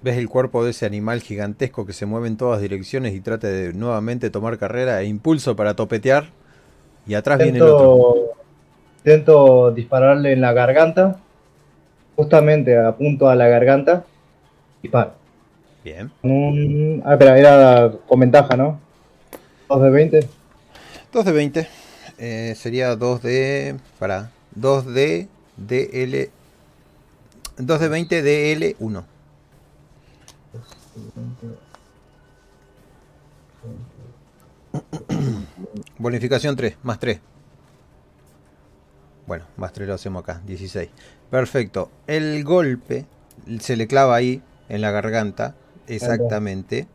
Ves 0.04 0.18
el 0.18 0.28
cuerpo 0.30 0.64
de 0.66 0.72
ese 0.72 0.88
animal 0.88 1.22
gigantesco 1.22 1.86
que 1.86 1.94
se 1.94 2.08
mueve 2.08 2.28
en 2.28 2.36
todas 2.36 2.60
direcciones 2.60 3.14
y 3.14 3.22
trata 3.22 3.48
de 3.48 3.72
nuevamente 3.72 4.32
tomar 4.32 4.58
carrera 4.58 5.00
e 5.02 5.06
impulso 5.06 5.56
para 5.56 5.76
topetear. 5.76 6.30
Y 7.06 7.14
atrás 7.14 7.38
viene 7.38 7.60
el 7.60 7.64
otro. 7.66 8.31
Intento, 9.04 9.72
dispararle 9.72 10.34
en 10.34 10.42
la 10.42 10.54
garganta. 10.54 11.20
Justamente 12.16 12.78
apunto 12.78 13.30
a 13.30 13.36
la 13.36 13.48
garganta. 13.48 14.06
Disparo. 14.82 15.14
Bien. 15.84 16.12
Un- 16.22 17.02
Ah, 17.06 17.14
espera, 17.14 17.38
era 17.38 17.92
con 18.08 18.20
ventaja, 18.20 18.56
¿no? 18.56 18.80
2 19.70 19.82
de 19.82 19.90
20. 19.90 20.28
2 21.12 21.26
de 21.26 21.32
20. 21.32 21.68
eh, 22.20 22.54
sería 22.56 22.96
2 22.96 23.22
de. 23.24 23.76
Para. 24.00 24.30
2 24.56 24.86
de. 24.94 25.28
DL. 25.58 26.30
2 27.58 27.80
de 27.80 27.88
20 27.88 28.22
DL1. 28.24 29.04
Bonificación 35.98 36.56
3, 36.56 36.76
más 36.84 37.00
3. 37.00 37.20
Bueno, 39.32 39.46
más 39.56 39.72
3 39.72 39.88
lo 39.88 39.94
hacemos 39.94 40.24
acá, 40.24 40.42
16. 40.46 40.90
Perfecto. 41.30 41.90
El 42.06 42.44
golpe 42.44 43.06
se 43.62 43.78
le 43.78 43.88
clava 43.88 44.14
ahí, 44.14 44.42
en 44.68 44.82
la 44.82 44.92
garganta, 44.92 45.56
exactamente. 45.88 46.86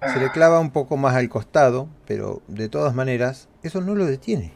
Se 0.00 0.20
le 0.20 0.30
clava 0.30 0.60
un 0.60 0.70
poco 0.70 0.96
más 0.96 1.16
al 1.16 1.28
costado, 1.28 1.88
pero 2.06 2.42
de 2.46 2.68
todas 2.68 2.94
maneras, 2.94 3.48
eso 3.64 3.80
no 3.80 3.96
lo 3.96 4.06
detiene. 4.06 4.52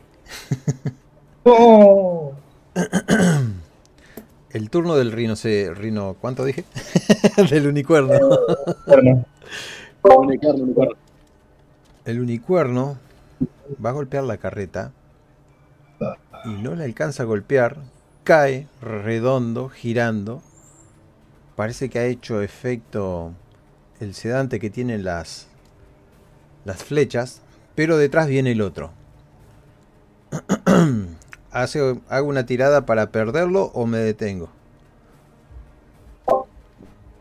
¡Oh! 1.43 2.35
El 4.51 4.71
turno 4.71 4.95
del 4.95 5.11
rino 5.11 5.35
se. 5.35 5.75
Rino, 5.75 6.15
¿cuánto 6.21 6.45
dije? 6.45 6.67
del 7.51 7.67
unicuerno. 7.67 8.15
El 12.05 12.21
unicuerno 12.21 12.97
va 13.85 13.91
a 13.91 13.93
golpear 13.93 14.23
la 14.23 14.37
carreta 14.37 14.93
y 16.45 16.51
no 16.63 16.75
la 16.75 16.85
alcanza 16.85 17.23
a 17.23 17.27
golpear. 17.27 17.77
Cae 18.25 18.67
redondo, 18.81 19.69
girando. 19.69 20.43
Parece 21.55 21.89
que 21.89 21.99
ha 21.99 22.05
hecho 22.05 22.43
efecto 22.43 23.33
el 24.01 24.15
sedante 24.15 24.61
que 24.61 24.71
tienen 24.71 25.05
las, 25.05 25.49
las 26.65 26.83
flechas, 26.85 27.41
pero 27.75 27.97
detrás 27.97 28.29
viene 28.29 28.53
el 28.53 28.63
otro. 28.63 28.91
Hace, 31.51 32.01
¿Hago 32.09 32.29
una 32.29 32.45
tirada 32.45 32.85
para 32.85 33.11
perderlo 33.11 33.71
o 33.75 33.87
me 33.87 33.99
detengo? 33.99 34.51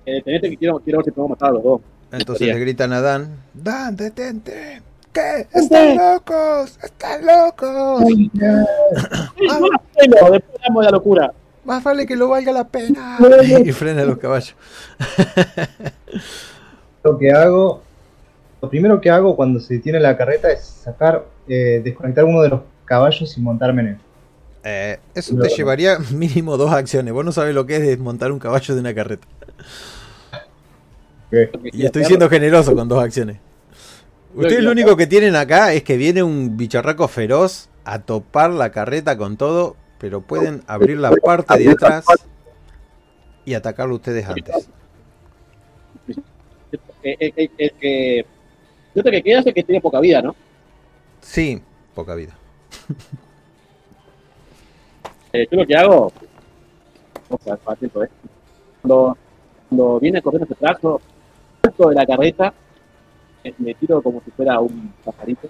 Eh, 0.06 0.22
tenete 0.22 0.50
que 0.50 0.58
quiero, 0.58 0.80
quiero 0.80 1.00
ver 1.00 1.06
si 1.06 1.12
podemos 1.12 1.32
matar 1.32 1.50
a 1.50 1.54
los 1.54 1.64
dos. 1.64 1.82
Entonces 2.12 2.48
le 2.48 2.60
gritan 2.60 2.94
a 2.94 3.02
Dan, 3.02 3.38
Dan, 3.54 3.96
detente. 3.96 4.82
¿Qué? 5.16 5.48
¡Están 5.54 5.96
locos! 5.96 6.78
¡Están 6.84 7.26
locos! 7.26 8.04
¡Sí, 8.06 8.30
no 8.36 9.70
la 9.70 9.82
freno! 9.94 10.30
Después 10.30 10.62
damos 10.62 10.84
la 10.84 10.92
locura. 10.92 11.34
Más 11.64 11.82
vale 11.82 12.06
que 12.06 12.18
lo 12.18 12.28
valga 12.28 12.52
la 12.52 12.68
pena. 12.68 13.18
y 13.64 13.72
frena 13.72 14.04
los 14.04 14.18
caballos. 14.18 14.54
lo 17.04 17.18
que 17.18 17.32
hago, 17.32 17.82
lo 18.62 18.70
primero 18.70 19.00
que 19.00 19.10
hago 19.10 19.38
cuando 19.38 19.62
se 19.62 19.76
detiene 19.76 20.02
la 20.02 20.18
carreta 20.18 20.52
es 20.52 20.66
sacar, 20.66 21.24
eh, 21.48 21.82
desconectar 21.82 22.26
uno 22.26 22.42
de 22.42 22.50
los 22.50 22.62
caballos 22.84 23.38
y 23.38 23.42
montarme 23.42 23.84
en 23.84 23.88
él. 23.88 23.98
Eh, 24.66 25.00
eso 25.14 25.38
te 25.38 25.48
llevaría 25.48 25.98
mínimo 26.12 26.58
dos 26.58 26.74
acciones. 26.74 27.14
Vos 27.14 27.24
no 27.24 27.32
sabés 27.32 27.56
lo 27.56 27.66
que 27.66 27.78
es 27.78 27.84
desmontar 27.84 28.34
un 28.34 28.40
caballo 28.40 28.74
de 28.74 28.82
una 28.82 28.94
carreta. 28.94 29.26
Y 31.72 31.86
estoy 31.86 32.04
siendo 32.04 32.30
generoso 32.30 32.76
con 32.76 32.90
dos 32.90 33.02
acciones. 33.02 33.38
Ustedes 34.36 34.64
lo 34.64 34.72
único 34.72 34.98
que 34.98 35.08
tienen 35.08 35.36
acá 35.36 35.72
es 35.74 35.84
que 35.84 35.96
viene 35.96 36.22
un 36.22 36.58
bicharraco 36.58 37.08
feroz 37.08 37.70
a 37.86 38.00
topar 38.00 38.52
la 38.52 38.70
carreta 38.72 39.18
con 39.18 39.38
todo, 39.38 39.78
pero 39.98 40.22
pueden 40.22 40.62
abrir 40.68 40.98
la 40.98 41.12
parte 41.12 41.58
de 41.58 41.72
atrás 41.72 42.06
y 43.46 43.54
atacarlo 43.54 43.96
ustedes 43.96 44.28
antes. 44.28 44.70
Eh, 47.04 47.16
eh, 47.20 47.34
eh, 47.36 47.50
El 47.58 47.72
que. 47.80 48.26
Yo 48.94 49.02
creo 49.04 49.12
que 49.14 49.24
queda 49.24 49.40
es 49.40 49.46
el 49.46 49.54
que 49.54 49.64
tiene 49.64 49.80
poca 49.80 50.00
vida, 50.00 50.22
¿no? 50.22 50.36
Sí, 51.22 51.62
poca 51.94 52.16
vida. 52.16 52.36
Eh, 55.34 55.48
yo 55.52 55.58
lo 55.58 55.68
que 55.68 55.76
hago. 55.76 56.14
O 57.28 57.38
sea, 57.44 57.58
atento, 57.66 58.04
¿eh? 58.04 58.10
Cuando, 58.82 59.18
cuando 59.68 60.00
viene 60.00 60.22
corriendo 60.22 60.46
este 60.46 60.56
trazo, 60.56 61.02
salto 61.62 61.90
de 61.90 61.96
la 61.96 62.06
carreta, 62.06 62.48
eh, 62.48 62.65
me 63.58 63.74
tiro 63.76 64.02
como 64.02 64.22
si 64.22 64.32
fuera 64.32 64.60
un 64.60 64.94
pajarito, 65.04 65.50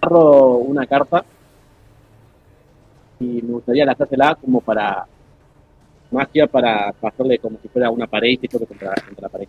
agarro 0.00 0.56
una 0.56 0.86
carta 0.86 1.24
y 3.20 3.42
me 3.42 3.52
gustaría 3.52 3.84
lanzársela 3.84 4.34
como 4.34 4.60
para 4.60 5.06
magia 6.10 6.46
para 6.46 6.92
pasarle 6.92 7.38
como 7.38 7.58
si 7.62 7.68
fuera 7.68 7.90
una 7.90 8.06
pared 8.06 8.30
y 8.30 8.38
que 8.38 8.48
choque 8.48 8.66
contra, 8.66 8.94
contra 8.94 9.22
la 9.22 9.28
pared. 9.28 9.48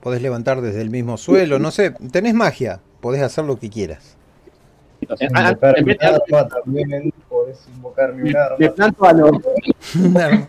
Podés 0.00 0.22
levantar 0.22 0.60
desde 0.60 0.80
el 0.80 0.90
mismo 0.90 1.16
suelo, 1.16 1.58
no 1.58 1.70
sé, 1.70 1.90
tenés 2.12 2.34
magia, 2.34 2.80
podés 3.00 3.22
hacer 3.22 3.44
lo 3.44 3.58
que 3.58 3.68
quieras. 3.68 4.16
Entonces, 5.00 5.30
ah, 5.34 5.54
en 5.76 5.84
vez 5.84 5.98
de 5.98 6.06
arma 6.06 6.48
también, 6.48 7.12
podés 7.28 7.66
invocar 7.74 8.14
mi 8.14 8.30
arma. 8.30 8.56
le 8.58 8.70
planto 8.70 9.04
a 9.04 9.12
los 9.12 9.30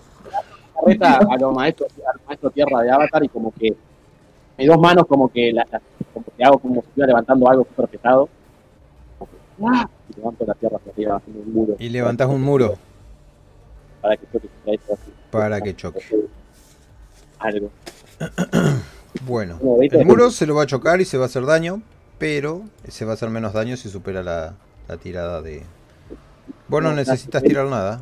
carreta 0.81 1.19
a 1.29 1.37
los 1.37 1.53
maestros, 1.53 1.91
al 2.13 2.21
maestro 2.27 2.49
tierra 2.49 2.81
de 2.81 2.91
Avatar 2.91 3.23
y 3.23 3.29
como 3.29 3.51
que 3.53 3.75
mis 4.61 4.67
dos 4.67 4.79
manos 4.79 5.05
como 5.07 5.31
que 5.31 5.51
la, 5.51 5.65
la- 5.71 5.81
como 6.13 6.25
que 6.37 6.43
hago 6.43 6.59
como 6.59 6.75
si 6.81 6.87
estuviera 6.87 7.07
levantando 7.07 7.49
algo 7.49 7.65
súper 7.65 7.87
pesado. 7.89 8.29
¡ah! 9.65 9.89
Y 10.09 10.17
levanto 10.19 10.45
la 10.45 10.53
tierra 10.55 10.77
hacia 10.77 10.91
arriba 10.91 11.15
haciendo 11.17 11.41
un 11.43 11.53
muro. 11.53 11.75
Y 11.79 11.89
levantás 11.89 12.27
un 12.29 12.41
muro 12.41 12.75
para 14.01 14.17
que 14.17 14.25
choque 14.31 14.49
para 15.29 15.61
que 15.61 15.75
choque. 15.75 16.01
Algo. 17.39 17.69
Bueno, 19.25 19.59
el 19.81 20.05
muro 20.05 20.31
se 20.31 20.45
lo 20.47 20.55
va 20.55 20.63
a 20.63 20.65
chocar 20.65 21.01
y 21.01 21.05
se 21.05 21.17
va 21.17 21.23
a 21.23 21.27
hacer 21.27 21.45
daño, 21.45 21.81
pero 22.17 22.61
se 22.87 23.03
va 23.03 23.11
a 23.11 23.13
hacer 23.15 23.29
menos 23.29 23.51
daño 23.51 23.75
si 23.75 23.89
supera 23.89 24.23
la, 24.23 24.53
la 24.87 24.97
tirada 24.97 25.41
de... 25.41 25.63
Vos 26.69 26.81
no 26.81 26.93
necesitas 26.93 27.43
tirar 27.43 27.67
nada. 27.67 27.99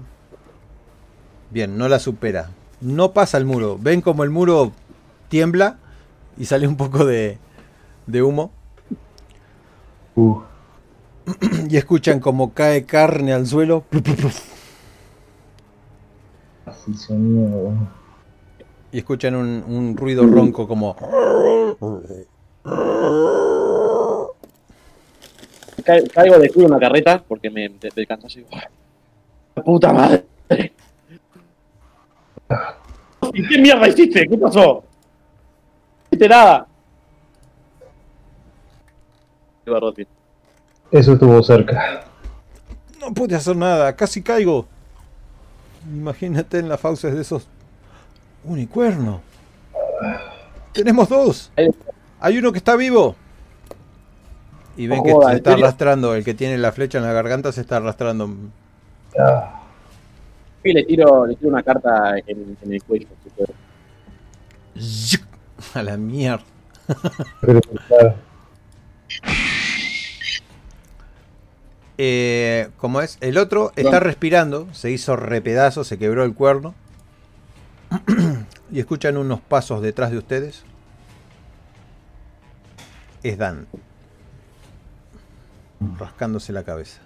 Bien, 1.50 1.80
no 1.80 1.90
la 1.90 1.98
supera. 1.98 2.52
No 2.80 3.12
pasa 3.12 3.40
el 3.40 3.46
muro. 3.46 3.78
Ven 3.82 4.02
como 4.02 4.24
el 4.24 4.30
muro 4.30 4.72
tiembla 5.30 5.80
y 6.40 6.46
sale 6.46 6.68
un 6.68 6.78
poco 6.78 7.06
de, 7.06 7.38
de 8.08 8.24
humo. 8.24 8.52
Uh, 10.16 10.42
Y 11.70 11.78
escuchan 11.78 12.20
como 12.20 12.54
cae 12.54 12.86
carne 12.86 13.34
al 13.34 13.46
suelo. 13.46 13.84
así 16.66 16.94
sonido. 16.96 17.74
Y 18.92 18.98
escuchan 19.00 19.36
un, 19.36 19.64
un 19.68 19.96
ruido 19.96 20.26
ronco 20.26 20.68
como... 20.68 20.96
Ca- 25.84 26.04
Caigo 26.14 26.40
de 26.40 26.50
culo 26.50 26.66
en 26.66 26.72
la 26.72 26.80
carreta 26.80 27.24
porque 27.28 27.50
me 27.50 27.70
cansancio 28.08 28.44
digo, 28.44 28.58
¡La 29.56 29.64
puta 29.64 29.94
madre! 29.94 30.26
¿Y 33.34 33.48
qué 33.48 33.58
mierda 33.60 33.88
hiciste? 33.88 34.28
¿Qué 34.28 34.38
pasó? 34.38 34.84
No 36.20 36.26
hiciste 36.26 36.30
nada. 36.30 36.68
Eso 40.92 41.14
estuvo 41.14 41.42
cerca. 41.44 42.04
No 43.00 43.14
pude 43.14 43.36
hacer 43.36 43.56
nada, 43.56 43.96
casi 43.96 44.22
caigo. 44.22 44.68
Imagínate 45.88 46.60
en 46.60 46.68
las 46.68 46.80
fauces 46.80 47.16
de 47.16 47.22
esos 47.22 47.48
unicuerno. 48.44 49.22
Tenemos 50.74 51.08
dos. 51.08 51.52
Hay 52.20 52.38
uno 52.38 52.52
que 52.52 52.58
está 52.58 52.76
vivo. 52.76 53.16
Y 54.76 54.88
ven 54.88 55.04
que 55.04 55.12
se 55.12 55.32
¿en 55.32 55.38
está 55.38 55.54
arrastrando. 55.54 56.16
El 56.16 56.26
que 56.26 56.34
tiene 56.34 56.58
la 56.58 56.72
flecha 56.72 56.98
en 56.98 57.06
la 57.06 57.14
garganta 57.14 57.52
se 57.52 57.62
está 57.62 57.78
arrastrando. 57.78 58.30
Y 60.64 60.74
le 60.74 60.84
tiro, 60.84 61.26
le 61.26 61.36
tiro 61.36 61.50
una 61.50 61.64
carta 61.64 62.18
en, 62.28 62.58
en 62.62 62.74
el 62.74 62.84
cuello. 62.84 63.08
si. 64.76 65.29
A 65.74 65.84
la 65.84 65.98
mierda. 65.98 66.44
pero, 67.42 67.62
claro. 67.88 68.16
Eh, 72.02 72.70
como 72.78 73.02
es, 73.02 73.18
el 73.20 73.38
otro 73.38 73.74
está 73.76 74.00
respirando, 74.00 74.74
se 74.74 74.90
hizo 74.90 75.18
repedazo, 75.18 75.84
se 75.84 75.98
quebró 75.98 76.24
el 76.24 76.34
cuerno. 76.34 76.74
y 78.72 78.80
escuchan 78.80 79.18
unos 79.18 79.42
pasos 79.42 79.82
detrás 79.82 80.12
de 80.12 80.18
ustedes. 80.18 80.64
Es 83.22 83.38
Dan. 83.38 83.68
Rascándose 85.98 86.54
la 86.54 86.64
cabeza. 86.64 87.02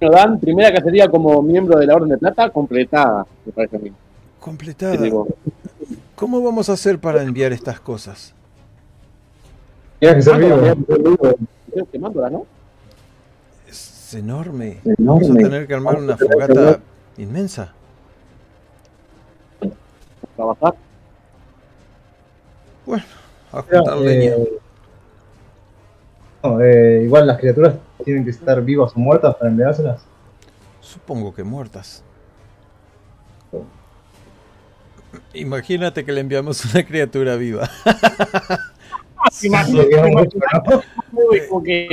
Bueno, 0.00 0.16
Dan, 0.16 0.38
primera 0.38 0.72
cacería 0.72 1.08
como 1.08 1.40
miembro 1.42 1.78
de 1.78 1.86
la 1.86 1.94
Orden 1.94 2.10
de 2.10 2.18
Plata, 2.18 2.50
completada, 2.50 3.26
me 3.46 3.52
parece 3.52 3.76
a 3.76 3.78
mí. 3.78 3.92
Completada. 4.38 4.96
¿Cómo 6.18 6.42
vamos 6.42 6.68
a 6.68 6.72
hacer 6.72 6.98
para 6.98 7.22
enviar 7.22 7.52
estas 7.52 7.78
cosas? 7.78 8.34
Tienes 10.00 10.16
que 10.16 10.22
ser 10.22 10.40
Mándola, 10.40 10.74
vivo. 10.74 11.16
creo 11.72 11.90
que 11.92 11.98
mándola, 12.00 12.28
¿no? 12.28 12.46
Es 13.68 14.14
enorme. 14.14 14.80
Vamos 14.98 15.30
a 15.30 15.34
tener 15.34 15.68
que 15.68 15.74
armar 15.74 15.96
una 15.96 16.16
fogata 16.16 16.80
inmensa. 17.18 17.72
Trabajar. 20.34 20.74
A 23.52 23.62
juntar 23.62 23.98
leña. 23.98 24.32
Eh, 24.32 24.58
no, 26.42 26.60
eh, 26.60 27.02
igual 27.04 27.28
las 27.28 27.38
criaturas 27.38 27.76
tienen 28.04 28.24
que 28.24 28.30
estar 28.30 28.60
vivas 28.64 28.90
o 28.96 28.98
muertas 28.98 29.36
para 29.36 29.50
enviárselas. 29.52 30.02
Supongo 30.80 31.32
que 31.32 31.44
muertas. 31.44 32.02
Imagínate 35.40 36.04
que 36.04 36.12
le 36.12 36.20
enviamos 36.20 36.64
una 36.72 36.84
criatura 36.84 37.36
viva. 37.36 37.68
¿no? 39.50 40.82
Como 41.48 41.62
que 41.62 41.88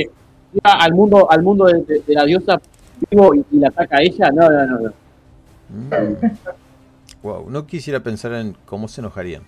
al 0.62 0.94
mundo, 0.94 1.30
al 1.30 1.42
mundo 1.42 1.66
de, 1.66 1.82
de- 1.82 2.00
de 2.06 2.14
la 2.14 2.24
diosa 2.24 2.60
vivo 3.10 3.34
y, 3.34 3.44
y 3.52 3.58
la 3.58 3.68
ataca 3.68 3.98
a 3.98 4.02
ella. 4.02 4.30
No, 4.32 4.48
no, 4.48 4.66
no. 4.66 4.80
no. 4.80 6.16
Wow, 7.22 7.50
no 7.50 7.66
quisiera 7.66 8.00
pensar 8.00 8.32
en 8.34 8.56
cómo 8.66 8.88
se 8.88 9.00
enojarían. 9.00 9.42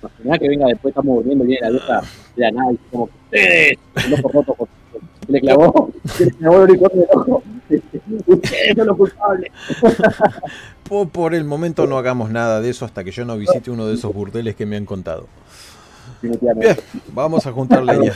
Imaginá 0.00 0.38
que 0.38 0.48
venga 0.48 0.66
después, 0.66 0.92
estamos 0.92 1.16
volviendo 1.16 1.44
y 1.44 1.48
viene 1.48 1.60
la 1.62 1.70
diosa 1.70 2.00
de 2.36 2.42
la 2.42 2.50
nada 2.52 2.72
y 2.72 2.76
como 2.90 3.04
ustedes, 3.04 3.78
el 4.06 4.14
ojo 4.14 4.28
roto, 4.32 4.54
con- 4.54 4.68
le 5.28 5.40
clavó, 5.40 5.90
le 6.18 6.30
clavó 6.32 6.56
el 6.62 6.70
unicornio 6.70 7.04
en 7.04 7.08
el 7.10 7.16
ojo. 7.18 7.42
Ustedes 8.26 8.76
son 8.76 8.86
los 8.86 8.96
culpables. 8.96 9.50
Po- 10.88 11.06
Por 11.08 11.34
el 11.34 11.44
momento 11.44 11.86
no 11.86 11.98
hagamos 11.98 12.30
nada 12.30 12.60
de 12.62 12.70
eso 12.70 12.84
hasta 12.86 13.04
que 13.04 13.10
yo 13.10 13.24
no 13.26 13.36
visite 13.36 13.70
uno 13.70 13.86
de 13.86 13.94
esos 13.94 14.12
burdeles 14.14 14.56
que 14.56 14.64
me 14.66 14.76
han 14.76 14.86
contado. 14.86 15.26
Bien, 16.22 16.38
vamos 17.12 17.46
a 17.46 17.52
juntar 17.52 17.82
leña. 17.84 18.14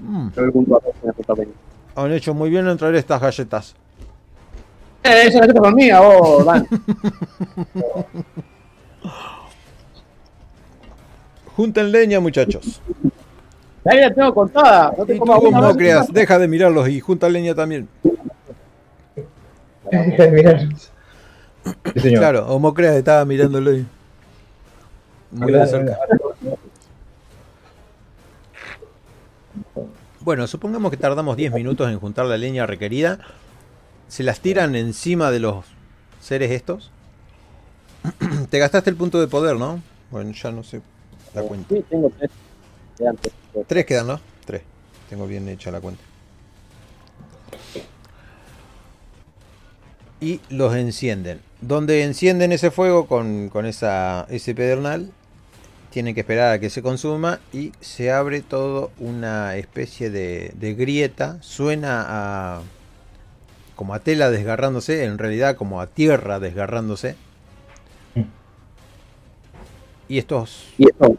Mm, 0.00 0.28
han 1.96 2.12
hecho 2.12 2.34
muy 2.34 2.50
bien 2.50 2.66
en 2.68 2.76
traer 2.76 2.94
estas 2.96 3.20
galletas. 3.20 3.74
Eh, 5.04 5.22
esa 5.26 5.40
galleta 5.40 5.60
son 5.62 5.74
mía, 5.74 6.00
vos, 6.00 6.44
Dan. 6.44 6.66
Junten 11.56 11.90
leña, 11.92 12.20
muchachos. 12.20 12.80
Ahí 13.88 14.00
la 14.00 14.12
tengo 14.12 14.34
contada. 14.34 14.92
No 14.98 15.06
te 15.06 15.16
Y 15.16 15.18
comas 15.18 15.76
creas, 15.76 16.12
deja 16.12 16.38
de 16.38 16.46
mirarlos 16.46 16.88
y 16.90 17.00
junta 17.00 17.28
leña 17.28 17.54
también. 17.54 17.88
Mirá. 20.30 20.60
Sí, 21.94 22.00
señor. 22.00 22.18
Claro, 22.20 22.46
Homo 22.48 22.74
Creas 22.74 22.96
estaba 22.96 23.24
mirándolo 23.24 23.70
ahí. 23.70 23.86
Muy 25.30 25.52
de 25.52 25.66
cerca. 25.66 25.98
Bueno, 30.20 30.46
supongamos 30.46 30.90
que 30.90 30.98
tardamos 30.98 31.36
10 31.38 31.52
minutos 31.54 31.90
en 31.90 31.98
juntar 31.98 32.26
la 32.26 32.36
leña 32.36 32.66
requerida. 32.66 33.18
Se 34.08 34.22
las 34.22 34.40
tiran 34.40 34.76
encima 34.76 35.30
de 35.30 35.40
los 35.40 35.64
seres 36.20 36.50
estos. 36.50 36.90
Te 38.50 38.58
gastaste 38.58 38.90
el 38.90 38.96
punto 38.96 39.18
de 39.18 39.28
poder, 39.28 39.56
¿no? 39.56 39.80
Bueno, 40.10 40.32
ya 40.32 40.50
no 40.50 40.62
sé 40.62 40.82
la 41.34 41.42
cuenta. 41.42 41.74
Sí, 41.74 41.84
tengo 41.88 42.10
tres 42.18 42.30
antes. 43.06 43.32
Tres 43.66 43.86
quedan, 43.86 44.06
¿no? 44.06 44.20
Tres. 44.44 44.62
Tengo 45.08 45.26
bien 45.26 45.48
hecha 45.48 45.70
la 45.70 45.80
cuenta. 45.80 46.02
Y 50.20 50.40
los 50.48 50.74
encienden. 50.74 51.40
Donde 51.60 52.02
encienden 52.02 52.52
ese 52.52 52.70
fuego 52.70 53.06
con, 53.06 53.48
con 53.50 53.66
esa, 53.66 54.26
ese 54.30 54.54
pedernal, 54.54 55.12
tienen 55.90 56.14
que 56.14 56.20
esperar 56.20 56.52
a 56.52 56.58
que 56.58 56.70
se 56.70 56.82
consuma 56.82 57.40
y 57.52 57.72
se 57.80 58.10
abre 58.10 58.42
todo 58.42 58.90
una 58.98 59.56
especie 59.56 60.10
de, 60.10 60.52
de 60.56 60.74
grieta. 60.74 61.38
Suena 61.40 62.04
a 62.08 62.62
como 63.78 63.94
a 63.94 64.00
tela 64.00 64.28
desgarrándose, 64.28 65.04
en 65.04 65.18
realidad 65.18 65.54
como 65.54 65.80
a 65.80 65.86
tierra 65.86 66.40
desgarrándose. 66.40 67.14
Y 70.08 70.18
estos, 70.18 70.72
Y 70.78 70.88
esto, 70.88 71.16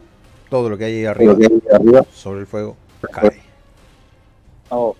todo 0.50 0.68
lo 0.68 0.76
que 0.76 0.84
hay 0.84 0.96
ahí 0.96 1.06
arriba, 1.06 1.32
lo 1.32 1.38
que 1.38 1.46
hay 1.46 1.62
arriba. 1.74 2.04
sobre 2.12 2.40
el 2.40 2.46
fuego, 2.46 2.76
cae. 3.12 3.40
Oh, 4.68 4.94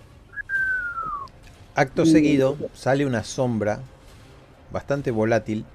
Acto 1.75 2.05
seguido 2.05 2.57
sale 2.73 3.05
una 3.05 3.23
sombra 3.23 3.79
bastante 4.71 5.11
volátil 5.11 5.65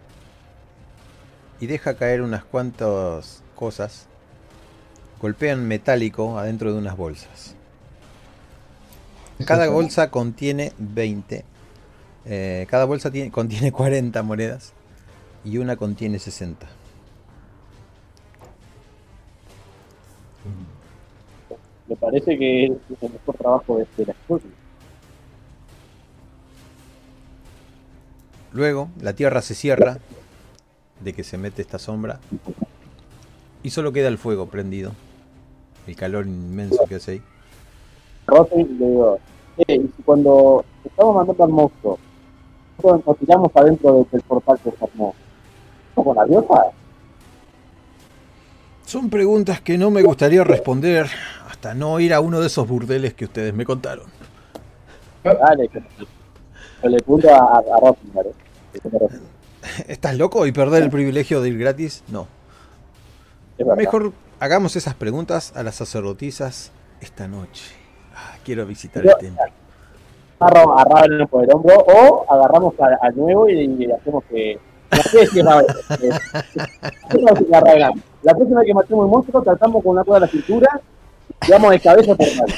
y 1.61 1.67
deja 1.67 1.95
caer 1.97 2.21
unas 2.23 2.45
cuantas 2.45 3.43
cosas. 3.55 4.07
Golpean 5.21 5.67
metálico 5.67 6.39
adentro 6.39 6.73
de 6.73 6.79
unas 6.79 6.97
bolsas. 6.97 7.55
Cada 9.47 9.69
bolsa 9.69 10.11
contiene 10.11 10.73
20. 10.79 11.45
eh, 12.29 12.67
cada 12.69 12.85
bolsa 12.87 13.11
tiene- 13.11 13.31
contiene 13.31 13.71
40 13.73 14.23
monedas 14.23 14.73
y 15.45 15.59
una 15.59 15.77
contiene 15.77 16.19
60. 16.19 16.67
Me 21.89 21.97
parece 21.97 22.39
que 22.39 22.65
es 22.65 23.03
el 23.03 23.13
mejor 23.13 23.37
trabajo 23.37 23.79
de, 23.79 23.87
de 23.97 24.07
la 24.07 24.13
historia. 24.13 24.51
Luego 28.53 28.89
la 29.01 29.13
tierra 29.13 29.43
se 29.43 29.55
cierra 29.55 29.99
de 31.01 31.13
que 31.13 31.25
se 31.25 31.37
mete 31.37 31.63
esta 31.63 31.79
sombra 31.79 32.21
y 33.63 33.71
solo 33.71 33.93
queda 33.93 34.09
el 34.09 34.19
fuego 34.19 34.47
prendido. 34.47 34.93
El 35.87 35.97
calor 35.97 36.27
inmenso 36.27 36.85
que 36.89 36.97
hace 36.97 37.11
ahí. 37.13 37.23
Rosen 38.27 38.79
le 38.79 38.87
digo, 38.87 39.19
eh, 39.69 39.87
cuando 40.05 40.65
estamos 40.85 41.15
mandando 41.15 41.45
al 41.45 41.51
monstruo, 41.51 41.99
nosotros 42.77 43.07
nos 43.07 43.19
tiramos 43.19 43.51
adentro 43.55 44.07
del, 44.11 44.23
portal 44.23 44.59
que 44.63 44.71
se 44.71 44.85
armó, 44.85 45.15
¿no 45.97 46.05
con 46.05 46.17
la 46.17 46.25
diosa? 46.25 46.65
Son 48.85 49.11
preguntas 49.11 49.61
que 49.61 49.79
no 49.79 49.91
me 49.91 50.03
gustaría 50.03 50.45
responder 50.45 51.09
hasta 51.57 51.75
no 51.75 51.99
ir 52.01 52.13
a 52.13 52.21
uno 52.21 52.41
de 52.41 52.49
esos 52.49 52.69
burdeles 52.69 53.15
que 53.15 53.25
ustedes 53.25 53.55
me 53.55 53.65
contaron. 53.65 54.05
Dale, 55.25 55.71
le 56.83 56.97
pregunto 56.99 57.35
a, 57.35 57.59
a. 57.59 57.95
¿Estás 59.89 60.19
loco 60.19 60.47
y 60.47 60.53
perder 60.53 60.83
el 60.83 60.91
privilegio 60.91 61.41
de 61.41 61.49
ir 61.49 61.59
gratis? 61.59 62.05
No. 62.09 62.29
Mejor 63.77 64.13
hagamos 64.39 64.77
esas 64.77 64.93
preguntas 64.95 65.55
a 65.57 65.63
las 65.63 65.77
sacerdotisas 65.77 66.73
esta 67.01 67.27
noche. 67.27 67.65
Ah, 68.15 68.35
quiero 68.45 68.67
visitar 68.67 69.03
Yo- 69.03 69.13
el 69.13 69.17
templo. 69.17 69.43
agarro 70.39 70.79
a 70.79 70.85
Raven 70.85 71.27
por 71.27 71.43
el 71.43 71.51
hombro 71.55 71.75
o 71.75 72.31
agarramos 72.31 72.75
al, 73.01 73.17
nuevo 73.17 73.49
y, 73.49 73.65
y 73.83 73.91
hacemos 73.91 74.23
que. 74.25 74.59
La 74.91 74.99
próxima 78.35 78.61
vez 78.61 78.67
que 78.67 78.75
matemos 78.75 79.05
el 79.07 79.11
monstruo, 79.11 79.43
tratamos 79.43 79.83
con 79.83 79.93
una 79.93 80.05
cuerda 80.05 80.19
a 80.19 80.27
la 80.27 80.33
cintura 80.33 80.81
vamos 81.49 81.71
de 81.71 81.81
cabeza 81.81 82.15
por 82.15 82.27
mal. 82.37 82.55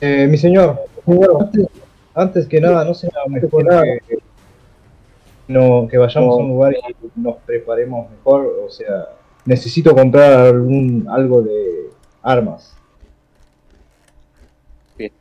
Eh, 0.00 0.28
mi 0.28 0.38
señor, 0.38 0.78
antes, 1.40 1.66
antes 2.14 2.46
que 2.46 2.60
nada, 2.60 2.84
no 2.84 2.94
será 2.94 3.20
mejor 3.26 3.66
que, 4.06 4.18
no, 5.48 5.88
que 5.88 5.98
vayamos 5.98 6.38
a 6.38 6.42
un 6.42 6.48
lugar 6.50 6.74
y 6.74 7.20
nos 7.20 7.36
preparemos 7.38 8.10
mejor. 8.10 8.46
O 8.64 8.70
sea, 8.70 9.08
necesito 9.44 9.94
comprar 9.94 10.46
algún, 10.46 11.06
algo 11.10 11.42
de 11.42 11.90
armas. 12.22 12.76
Sé. 14.96 15.12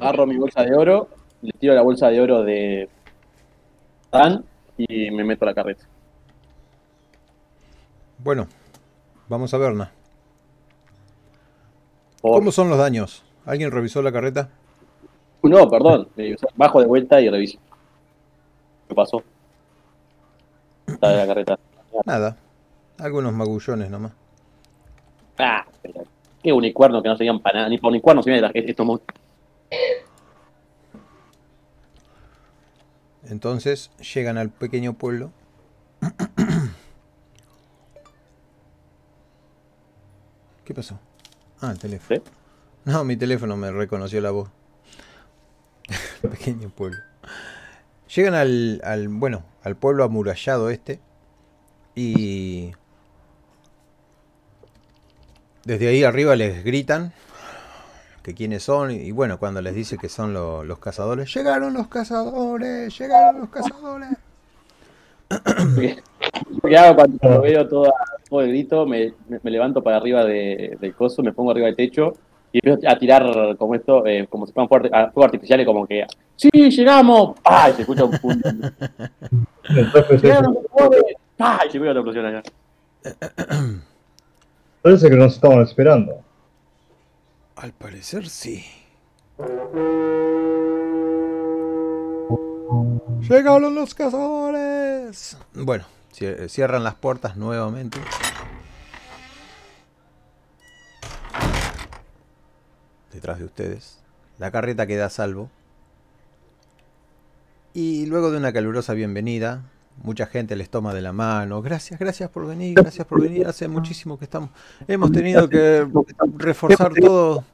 Agarro 0.00 0.26
mi 0.26 0.38
bolsa 0.38 0.62
de 0.62 0.74
oro, 0.74 1.08
le 1.42 1.52
tiro 1.52 1.74
la 1.74 1.82
bolsa 1.82 2.08
de 2.08 2.20
oro 2.20 2.42
de 2.44 2.88
Dan 4.10 4.44
y 4.76 5.10
me 5.10 5.24
meto 5.24 5.44
a 5.44 5.48
la 5.48 5.54
carreta. 5.54 5.84
Bueno, 8.18 8.46
vamos 9.28 9.52
a 9.54 9.58
verla. 9.58 9.92
Por- 12.20 12.32
¿Cómo 12.38 12.50
son 12.52 12.68
los 12.70 12.78
daños? 12.78 13.24
¿Alguien 13.44 13.70
revisó 13.70 14.02
la 14.02 14.12
carreta? 14.12 14.48
No, 15.42 15.68
perdón. 15.68 16.08
eh, 16.16 16.34
Bajo 16.56 16.80
de 16.80 16.86
vuelta 16.86 17.20
y 17.20 17.28
reviso. 17.28 17.58
¿Qué 18.88 18.94
pasó? 18.94 19.22
Está 20.86 21.08
de 21.10 21.16
la 21.18 21.26
carreta. 21.26 21.58
Nada. 22.04 22.36
Algunos 22.98 23.32
magullones 23.32 23.90
nomás. 23.90 24.12
Ah, 25.38 25.64
qué 26.42 26.52
unicornio 26.52 27.02
que 27.02 27.08
no 27.08 27.16
serían 27.16 27.40
para 27.40 27.58
nada. 27.58 27.68
Ni 27.68 27.78
por 27.78 27.90
unicornio 27.90 28.22
se 28.22 28.30
vienen 28.30 28.50
estos 28.54 28.86
monstruos. 28.86 29.20
Entonces 33.28 33.90
llegan 34.14 34.38
al 34.38 34.50
pequeño 34.50 34.94
pueblo. 34.94 35.32
¿Qué 40.64 40.74
pasó? 40.74 40.98
Ah, 41.60 41.70
el 41.70 41.78
teléfono. 41.78 42.22
No, 42.84 43.04
mi 43.04 43.16
teléfono 43.16 43.56
me 43.56 43.70
reconoció 43.70 44.20
la 44.20 44.30
voz. 44.30 44.50
pequeño 46.22 46.68
pueblo. 46.70 46.98
Llegan 48.14 48.34
al, 48.34 48.80
al, 48.84 49.08
bueno, 49.08 49.44
al 49.62 49.76
pueblo 49.76 50.04
amurallado 50.04 50.70
este. 50.70 51.00
Y 51.94 52.72
desde 55.64 55.88
ahí 55.88 56.04
arriba 56.04 56.36
les 56.36 56.62
gritan 56.62 57.12
que 58.26 58.34
quiénes 58.34 58.64
son. 58.64 58.90
Y 58.90 59.12
bueno, 59.12 59.38
cuando 59.38 59.62
les 59.62 59.72
dice 59.72 59.96
que 59.96 60.08
son 60.08 60.34
lo- 60.34 60.64
los 60.64 60.80
cazadores, 60.80 61.32
llegaron 61.32 61.72
los 61.72 61.86
cazadores, 61.86 62.98
llegaron 62.98 63.40
los 63.42 63.50
cazadores. 63.50 64.08
¿Qué 66.66 66.76
hago 66.76 66.96
cuando 66.96 67.40
veo 67.40 67.68
toda, 67.68 67.92
todo 68.28 68.40
el 68.40 68.48
grito? 68.48 68.84
Me, 68.84 69.12
me- 69.28 69.38
levanto 69.50 69.80
para 69.80 69.96
arriba 69.98 70.24
de- 70.24 70.76
del 70.80 70.94
coso, 70.94 71.22
me 71.22 71.32
pongo 71.32 71.52
arriba 71.52 71.66
del 71.66 71.76
techo 71.76 72.14
y 72.52 72.58
empiezo 72.58 72.80
a 72.92 72.98
tirar 72.98 73.56
como 73.56 73.76
esto, 73.76 74.04
eh, 74.06 74.26
como 74.28 74.44
si 74.46 74.52
fueran 74.52 74.68
fuegos 74.68 74.90
arti- 74.90 75.12
fuegos 75.12 75.24
artificiales, 75.26 75.64
como 75.66 75.86
que 75.86 76.04
¡Sí, 76.34 76.50
llegamos! 76.52 77.36
¡Ay! 77.44 77.72
Se 77.74 77.82
escucha 77.82 78.04
un 78.04 78.18
punto. 78.18 78.50
¡Llegaron 80.20 80.54
los 80.54 80.64
cazadores! 80.64 81.02
¡Ay! 81.38 81.70
Se 81.70 81.78
ve 81.78 81.86
la 81.86 81.92
explosión 82.00 82.26
allá. 82.26 82.42
parece 84.82 85.08
que 85.10 85.16
nos 85.16 85.34
estaban 85.34 85.60
esperando. 85.62 86.20
Al 87.56 87.72
parecer 87.72 88.28
sí. 88.28 88.64
Llegaron 93.28 93.74
los 93.74 93.94
cazadores. 93.94 95.36
Bueno, 95.54 95.84
cier- 96.14 96.48
cierran 96.48 96.84
las 96.84 96.94
puertas 96.96 97.36
nuevamente. 97.36 97.98
Detrás 103.12 103.38
de 103.38 103.44
ustedes. 103.46 103.98
La 104.38 104.50
carreta 104.50 104.86
queda 104.86 105.06
a 105.06 105.10
salvo. 105.10 105.50
Y 107.72 108.06
luego 108.06 108.30
de 108.30 108.38
una 108.38 108.52
calurosa 108.52 108.94
bienvenida, 108.94 109.62
mucha 110.02 110.26
gente 110.26 110.56
les 110.56 110.70
toma 110.70 110.94
de 110.94 111.02
la 111.02 111.12
mano. 111.12 111.62
Gracias, 111.62 111.98
gracias 111.98 112.30
por 112.30 112.46
venir, 112.46 112.74
gracias 112.74 113.06
por 113.06 113.20
venir. 113.20 113.46
Hace 113.46 113.68
muchísimo 113.68 114.18
que 114.18 114.24
estamos. 114.24 114.50
Hemos 114.88 115.12
tenido 115.12 115.48
que 115.48 115.86
reforzar 116.36 116.92
todo 116.94 117.44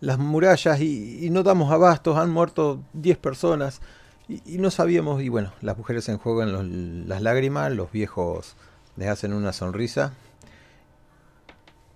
las 0.00 0.18
murallas 0.18 0.80
y, 0.80 1.26
y 1.26 1.30
no 1.30 1.42
damos 1.42 1.72
abastos. 1.72 2.16
Han 2.16 2.30
muerto 2.30 2.80
10 2.94 3.18
personas 3.18 3.80
y, 4.46 4.58
no 4.58 4.70
sabíamos. 4.70 5.22
Y 5.22 5.28
bueno, 5.28 5.52
las 5.60 5.76
mujeres 5.76 6.04
se 6.04 6.12
enjuagan 6.12 7.08
las 7.08 7.22
lágrimas, 7.22 7.72
los 7.72 7.90
viejos 7.90 8.54
les 8.96 9.08
hacen 9.08 9.32
una 9.32 9.52
sonrisa. 9.52 10.12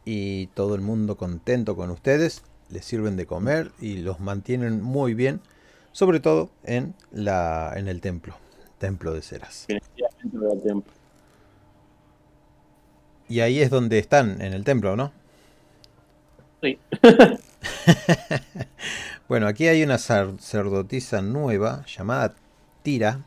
Y 0.04 0.48
todo 0.48 0.74
el 0.74 0.80
mundo 0.80 1.16
contento 1.16 1.76
con 1.76 1.90
ustedes. 1.90 2.42
Les 2.70 2.84
sirven 2.84 3.16
de 3.16 3.26
comer 3.26 3.72
y 3.80 3.98
los 3.98 4.20
mantienen 4.20 4.82
muy 4.82 5.14
bien. 5.14 5.40
Sobre 5.92 6.18
todo 6.18 6.50
en, 6.64 6.94
la, 7.12 7.72
en 7.76 7.86
el 7.86 8.00
templo. 8.00 8.34
Templo 8.84 9.14
de 9.14 9.22
Ceras. 9.22 9.66
Y 13.30 13.40
ahí 13.40 13.60
es 13.62 13.70
donde 13.70 13.98
están, 13.98 14.42
en 14.42 14.52
el 14.52 14.62
templo, 14.62 14.94
¿no? 14.94 15.10
Sí. 16.60 16.78
Bueno, 19.26 19.46
aquí 19.46 19.66
hay 19.68 19.82
una 19.82 19.96
sacerdotisa 19.96 21.22
nueva 21.22 21.82
llamada 21.86 22.34
Tira. 22.82 23.22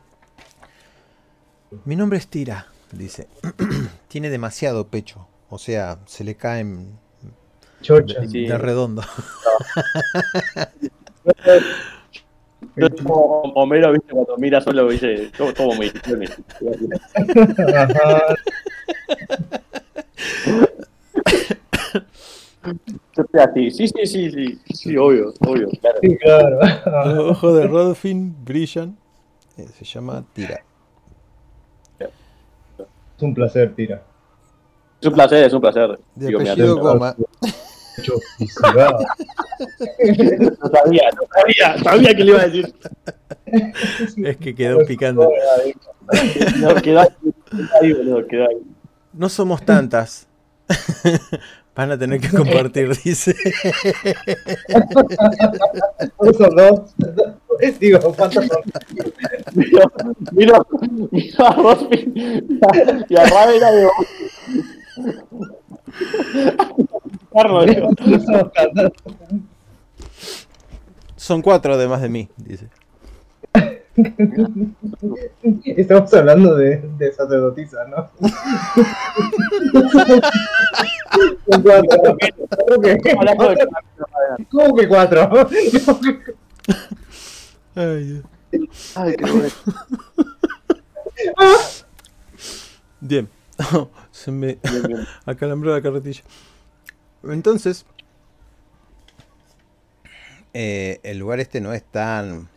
Mi 1.84 1.96
nombre 1.96 2.18
es 2.18 2.28
Tira, 2.28 2.68
dice. 2.92 3.26
Tiene 4.08 4.30
demasiado 4.30 4.86
pecho. 4.86 5.26
O 5.50 5.58
sea, 5.58 5.98
se 6.06 6.22
le 6.22 6.36
caen 6.36 7.00
Chocha. 7.82 8.20
de, 8.20 8.28
Sí. 8.28 8.46
de 8.46 8.56
redondo. 8.58 9.02
Yo 12.78 12.88
como 13.04 13.40
Homero, 13.54 13.92
viste, 13.92 14.12
cuando 14.12 14.36
mira 14.36 14.60
solo, 14.60 14.88
dice, 14.88 15.30
todo, 15.36 15.52
todo 15.52 15.72
muy 15.74 15.90
Ajá. 17.76 18.34
Yo 23.16 23.22
estoy 23.22 23.40
así, 23.40 23.70
sí, 23.70 23.88
sí, 23.88 24.06
sí, 24.06 24.30
sí, 24.30 24.74
sí, 24.74 24.96
obvio, 24.96 25.32
obvio, 25.40 25.68
claro. 25.80 25.98
Sí, 26.02 26.16
claro. 26.18 26.58
Los 27.06 27.30
ojos 27.30 27.56
de 27.56 27.66
Rodfin 27.66 28.44
brillan. 28.44 28.96
Eh, 29.56 29.66
Se 29.78 29.84
llama 29.84 30.24
Tira. 30.32 30.62
Es 33.18 33.22
un 33.22 33.34
placer, 33.34 33.74
tira. 33.74 34.00
Es 35.00 35.08
un 35.08 35.14
placer, 35.14 35.44
es 35.44 35.52
un 35.52 35.60
placer. 35.60 35.98
De 36.14 36.26
Digo, 36.28 36.38
me 36.38 36.50
apellido 36.50 37.02
atento. 37.02 37.28
Choticidad. 38.02 38.92
No 40.38 40.70
sabía, 40.70 41.02
no 41.16 41.22
sabía, 41.32 41.82
sabía 41.82 42.14
que 42.14 42.24
le 42.24 42.30
iba 42.30 42.40
a 42.40 42.46
decir. 42.46 42.74
Es 44.24 44.36
que 44.36 44.54
quedó 44.54 44.84
picando. 44.86 45.30
No, 46.58 46.74
quedó 46.76 47.00
ahí, 47.80 47.92
boludo, 47.92 48.26
quedó 48.26 48.48
ahí. 48.48 48.56
No 49.12 49.28
somos 49.28 49.64
tantas. 49.64 50.28
Van 51.74 51.92
a 51.92 51.98
tener 51.98 52.20
que 52.20 52.28
compartir, 52.28 52.90
dice. 53.04 53.36
Son 56.36 56.56
dos. 56.56 56.94
Digo, 57.78 58.00
¿cuántos 58.14 58.46
son? 58.46 58.62
Miro, 59.54 59.92
miro, 60.32 60.66
miro 61.12 61.46
a 61.46 61.52
Rosby 61.54 62.12
y 63.08 63.16
a 63.16 63.24
Ravena 63.26 63.70
de 63.70 63.88
Carlos. 67.32 68.92
Son 71.16 71.42
cuatro 71.42 71.74
además 71.74 72.00
de 72.02 72.08
mí, 72.08 72.28
dice. 72.36 72.68
Estamos 75.64 76.14
hablando 76.14 76.54
de, 76.54 76.78
de 76.98 77.12
sacerdotisa, 77.12 77.84
¿no? 77.88 78.08
Son 81.50 81.62
cuatro. 81.62 81.98
¿Cómo 82.68 82.80
que- 82.80 82.92
de 82.92 83.68
¿Cómo 84.50 84.76
que 84.76 84.88
cuatro? 84.88 85.48
Ay, 87.74 88.04
Dios. 88.04 88.24
Ay, 88.94 89.14
qué 89.16 89.30
bueno. 89.30 89.48
Bien. 93.00 93.28
Se 94.12 94.30
me 94.30 94.58
acalambró 95.26 95.72
la 95.72 95.82
carretilla. 95.82 96.22
Entonces, 97.24 97.84
eh, 100.54 101.00
el 101.02 101.18
lugar 101.18 101.40
este 101.40 101.60
no 101.60 101.72
es 101.72 101.84
tan 101.84 102.48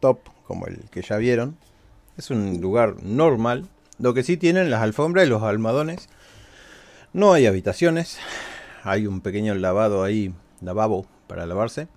top 0.00 0.18
como 0.46 0.66
el 0.66 0.88
que 0.90 1.02
ya 1.02 1.16
vieron. 1.16 1.56
Es 2.16 2.30
un 2.30 2.60
lugar 2.60 3.02
normal. 3.02 3.68
Lo 3.98 4.14
que 4.14 4.22
sí 4.22 4.36
tienen 4.36 4.70
las 4.70 4.82
alfombras 4.82 5.26
y 5.26 5.28
los 5.28 5.42
almohadones. 5.42 6.08
No 7.12 7.32
hay 7.32 7.46
habitaciones. 7.46 8.18
Hay 8.82 9.06
un 9.06 9.20
pequeño 9.20 9.54
lavado 9.54 10.02
ahí, 10.04 10.32
lavabo 10.60 11.06
para 11.26 11.44
lavarse. 11.46 11.88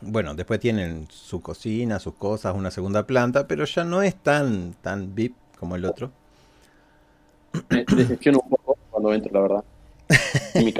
Bueno, 0.00 0.34
después 0.34 0.58
tienen 0.60 1.06
su 1.10 1.42
cocina, 1.42 1.98
sus 1.98 2.14
cosas, 2.14 2.54
una 2.56 2.70
segunda 2.70 3.06
planta, 3.06 3.46
pero 3.46 3.64
ya 3.64 3.84
no 3.84 4.02
es 4.02 4.16
tan 4.16 4.74
tan 4.82 5.14
VIP 5.14 5.36
como 5.58 5.76
el 5.76 5.84
otro. 5.84 6.10
Me 7.70 7.84
un 8.30 8.48
poco 8.48 8.78
cuando 8.90 9.12
entro, 9.12 9.32
la 9.32 9.40
verdad. 9.40 9.64
Mi. 10.54 10.74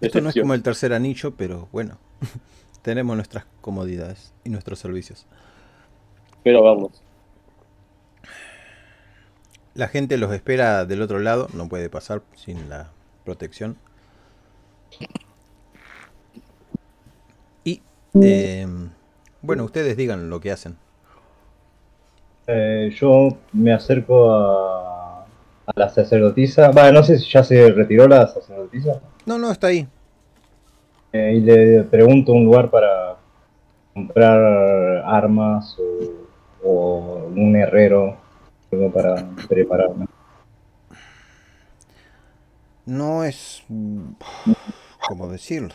Esto 0.00 0.20
no 0.20 0.28
es 0.28 0.34
como 0.34 0.54
el 0.54 0.62
tercer 0.62 0.92
anillo, 0.92 1.34
pero 1.36 1.68
bueno, 1.72 1.98
tenemos 2.82 3.16
nuestras 3.16 3.46
comodidades 3.60 4.32
y 4.44 4.50
nuestros 4.50 4.78
servicios. 4.78 5.26
Espero 6.30 6.62
verlos. 6.62 7.02
La 9.74 9.88
gente 9.88 10.16
los 10.16 10.32
espera 10.32 10.86
del 10.86 11.02
otro 11.02 11.18
lado, 11.18 11.48
no 11.52 11.68
puede 11.68 11.90
pasar 11.90 12.22
sin 12.34 12.68
la 12.68 12.90
protección. 13.24 13.76
Y, 17.64 17.82
eh, 18.22 18.66
bueno, 19.42 19.64
ustedes 19.64 19.96
digan 19.96 20.30
lo 20.30 20.40
que 20.40 20.50
hacen. 20.50 20.78
Eh, 22.46 22.94
yo 22.96 23.36
me 23.52 23.72
acerco 23.72 24.32
a, 24.32 25.05
a 25.66 25.72
la 25.74 25.88
sacerdotisa. 25.88 26.70
Va, 26.70 26.90
no 26.92 27.02
sé 27.02 27.18
si 27.18 27.30
ya 27.30 27.42
se 27.42 27.70
retiró 27.72 28.06
la 28.06 28.26
sacerdotisa. 28.26 29.00
No, 29.24 29.38
no, 29.38 29.50
está 29.50 29.68
ahí. 29.68 29.86
Eh, 31.12 31.34
y 31.36 31.40
le 31.40 31.82
pregunto 31.84 32.32
un 32.32 32.44
lugar 32.44 32.70
para 32.70 33.16
comprar 33.94 35.02
armas 35.06 35.76
o, 35.78 36.68
o 36.68 37.30
un 37.34 37.56
herrero 37.56 38.16
algo 38.72 38.92
para 38.92 39.28
prepararme. 39.48 40.06
No 42.84 43.24
es... 43.24 43.64
¿Cómo 45.08 45.28
decirlo? 45.28 45.74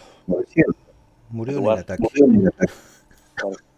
Murió 1.29 1.57
en 1.57 1.65
el 1.65 1.77
ataque. 1.79 2.07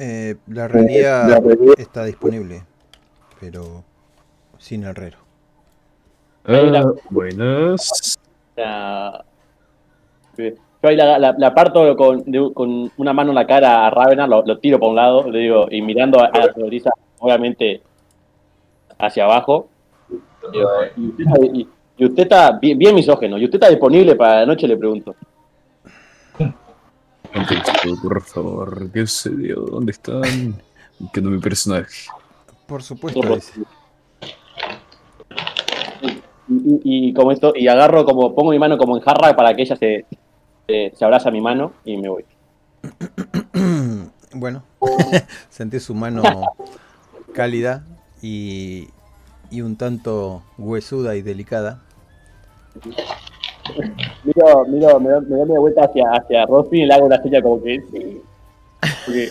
Eh, 0.00 0.36
la 0.46 0.64
herrería 0.66 1.26
está 1.76 2.04
disponible, 2.04 2.62
pero 3.40 3.82
sin 4.58 4.84
herrero. 4.84 5.18
Ah, 6.44 6.84
buenas. 7.10 8.16
La- 8.56 9.24
Yo 10.36 10.88
ahí 10.88 10.94
la, 10.94 11.18
la, 11.18 11.34
la 11.36 11.52
parto 11.54 11.96
con, 11.96 12.22
de- 12.30 12.52
con 12.54 12.92
una 12.96 13.12
mano 13.12 13.30
en 13.30 13.34
la 13.34 13.46
cara 13.46 13.86
a 13.86 13.90
Ravenar, 13.90 14.28
lo, 14.28 14.44
lo 14.46 14.58
tiro 14.58 14.78
para 14.78 14.90
un 14.90 14.96
lado, 14.96 15.28
le 15.30 15.40
digo, 15.40 15.66
y 15.68 15.82
mirando 15.82 16.20
a, 16.20 16.26
a 16.26 16.38
la 16.38 16.44
sacerdotisa, 16.46 16.90
obviamente, 17.18 17.82
hacia 18.98 19.24
abajo. 19.24 19.68
Digo, 20.52 20.68
y, 20.96 21.06
usted, 21.08 21.24
está- 21.26 21.46
y- 21.52 21.68
y 21.96 22.04
usted 22.04 22.22
está 22.22 22.52
bien, 22.52 22.78
bien 22.78 22.94
misógeno, 22.94 23.36
y 23.36 23.44
usted 23.44 23.56
está 23.56 23.68
disponible 23.68 24.14
para 24.14 24.40
la 24.40 24.46
noche, 24.46 24.68
le 24.68 24.76
pregunto. 24.76 25.16
Contexto, 27.32 27.94
por 28.02 28.22
favor. 28.22 28.90
¿Qué 28.92 29.06
sucedió? 29.06 29.56
¿Dónde 29.62 29.92
están? 29.92 30.62
Que 31.12 31.20
no 31.20 31.30
mi 31.30 31.38
personaje. 31.38 32.08
Por 32.66 32.82
supuesto. 32.82 33.20
Y, 36.02 36.08
y- 36.48 36.80
y 37.08 37.12
como 37.14 37.32
esto, 37.32 37.52
y 37.54 37.68
agarro 37.68 38.04
como, 38.04 38.34
pongo 38.34 38.50
mi 38.50 38.58
mano 38.58 38.78
como 38.78 38.96
en 38.96 39.02
jarra 39.02 39.34
para 39.36 39.54
que 39.54 39.62
ella 39.62 39.76
se, 39.76 40.06
se, 40.66 40.92
se 40.96 41.04
abraza 41.04 41.28
a 41.28 41.32
mi 41.32 41.40
mano 41.40 41.72
y 41.84 41.96
me 41.96 42.08
voy. 42.08 42.24
Bueno, 44.34 44.62
sentí 45.48 45.80
su 45.80 45.94
mano 45.94 46.22
cálida 47.32 47.82
y, 48.20 48.88
y 49.50 49.62
un 49.62 49.76
tanto 49.76 50.42
huesuda 50.58 51.16
y 51.16 51.22
delicada. 51.22 51.80
Miro, 54.24 54.64
miro, 54.66 55.00
me 55.00 55.10
doy, 55.10 55.20
me 55.26 55.36
doy 55.36 55.46
media 55.46 55.60
vuelta 55.60 55.84
hacia, 55.84 56.04
hacia 56.12 56.46
Rossi 56.46 56.82
y 56.82 56.86
le 56.86 56.94
hago 56.94 57.06
una 57.06 57.20
señal 57.22 57.42
como 57.42 57.62
que 57.62 57.80
sí. 57.90 58.22
Porque 59.04 59.28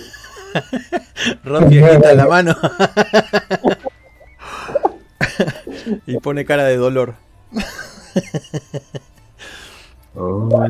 Rocky 1.43 1.79
agita 1.79 2.13
la 2.13 2.27
mano 2.27 2.55
y 6.05 6.17
pone 6.17 6.45
cara 6.45 6.63
de 6.63 6.77
dolor. 6.77 7.15
Hola. 10.15 10.69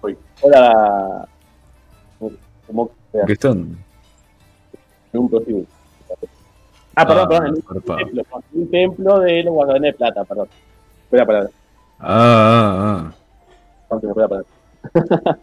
Hoy. 0.00 0.16
Hola. 0.42 1.28
Como 2.66 2.90
¿Qué 3.26 3.32
están? 3.32 3.76
en 5.12 5.20
un 5.20 5.30
prostíbulo. 5.30 5.66
Ah, 6.96 7.06
perdón, 7.06 7.28
perdón. 7.28 7.46
En 7.46 7.54
un 7.54 7.62
zarpado. 7.62 7.98
templo, 7.98 8.22
un 8.52 8.70
templo 8.70 9.18
de 9.20 9.42
los 9.44 9.54
guardianes 9.54 9.92
de 9.92 9.98
plata, 9.98 10.24
perdón. 10.24 10.48
Palabra. 11.10 11.48
Ah, 12.06 13.14
ah, 13.88 13.98
palabra. 13.98 14.42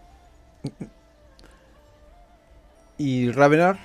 ¿Y 3.00 3.32
Ravenar? 3.32 3.80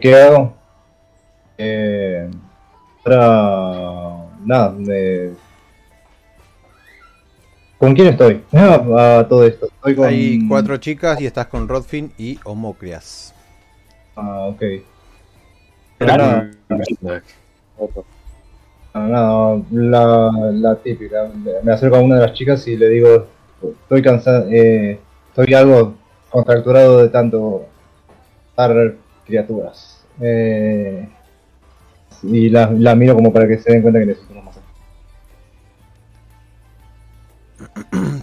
¿Qué 0.00 0.12
hago? 0.16 0.52
Eh, 1.58 2.28
ahora, 3.04 4.26
nada, 4.44 4.70
me- 4.72 5.30
¿Con 7.78 7.94
quién 7.94 8.08
estoy? 8.08 8.42
Ah, 8.52 9.20
a 9.20 9.28
todo 9.28 9.46
esto. 9.46 9.66
Estoy 9.66 9.94
con... 9.94 10.06
Hay 10.06 10.48
cuatro 10.48 10.76
chicas 10.78 11.20
y 11.20 11.26
estás 11.26 11.46
con 11.46 11.68
Rodfin 11.68 12.12
y 12.18 12.40
Homocrias. 12.42 13.32
Ah, 14.16 14.46
ok. 14.48 14.62
Claro. 15.98 16.48
Nada, 16.68 17.22
nada, 18.94 19.62
la, 19.70 20.30
la 20.52 20.76
típica. 20.76 21.30
Me 21.62 21.72
acerco 21.72 21.96
a 21.96 22.00
una 22.00 22.16
de 22.16 22.22
las 22.22 22.32
chicas 22.34 22.66
y 22.66 22.76
le 22.76 22.88
digo, 22.88 23.26
estoy 23.62 24.02
cansado, 24.02 24.48
eh, 24.50 24.98
estoy 25.28 25.54
algo 25.54 25.94
contracturado 26.30 26.98
de 26.98 27.08
tanto 27.08 27.66
dar 28.56 28.94
criaturas. 29.26 30.04
Eh, 30.20 31.08
y 32.22 32.50
la, 32.50 32.94
miro 32.94 33.14
como 33.14 33.32
para 33.32 33.48
que 33.48 33.58
se 33.58 33.72
den 33.72 33.82
cuenta 33.82 34.00
que 34.00 34.06
necesito 34.06 34.34
masajes. 34.42 34.62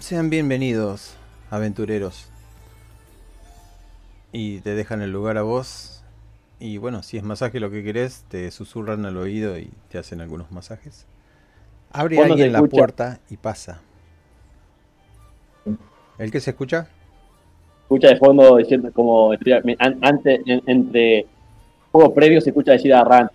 Sean 0.00 0.30
bienvenidos, 0.30 1.16
aventureros. 1.50 2.28
Y 4.32 4.60
te 4.60 4.74
dejan 4.74 5.02
el 5.02 5.12
lugar 5.12 5.36
a 5.36 5.42
vos. 5.42 5.99
Y 6.60 6.76
bueno, 6.76 7.02
si 7.02 7.16
es 7.16 7.22
masaje 7.22 7.58
lo 7.58 7.70
que 7.70 7.82
querés, 7.82 8.24
te 8.28 8.50
susurran 8.50 9.06
al 9.06 9.16
oído 9.16 9.58
y 9.58 9.70
te 9.90 9.96
hacen 9.98 10.20
algunos 10.20 10.52
masajes. 10.52 11.06
Abre 11.90 12.16
¿Cuándo 12.16 12.36
se 12.36 12.42
alguien 12.44 12.52
la 12.62 12.68
puerta 12.68 13.18
y 13.30 13.36
pasa. 13.38 13.80
¿El 16.18 16.30
que 16.30 16.40
se 16.40 16.50
escucha? 16.50 16.86
Escucha 17.84 18.08
de 18.08 18.16
fondo 18.16 18.56
diciendo 18.58 18.90
como 18.92 19.32
antes, 19.32 20.40
en- 20.46 20.62
entre 20.66 21.26
juegos 21.90 22.12
previos 22.12 22.44
se 22.44 22.50
escucha 22.50 22.72
decir 22.72 22.92
a 22.94 23.02
Ran. 23.04 23.30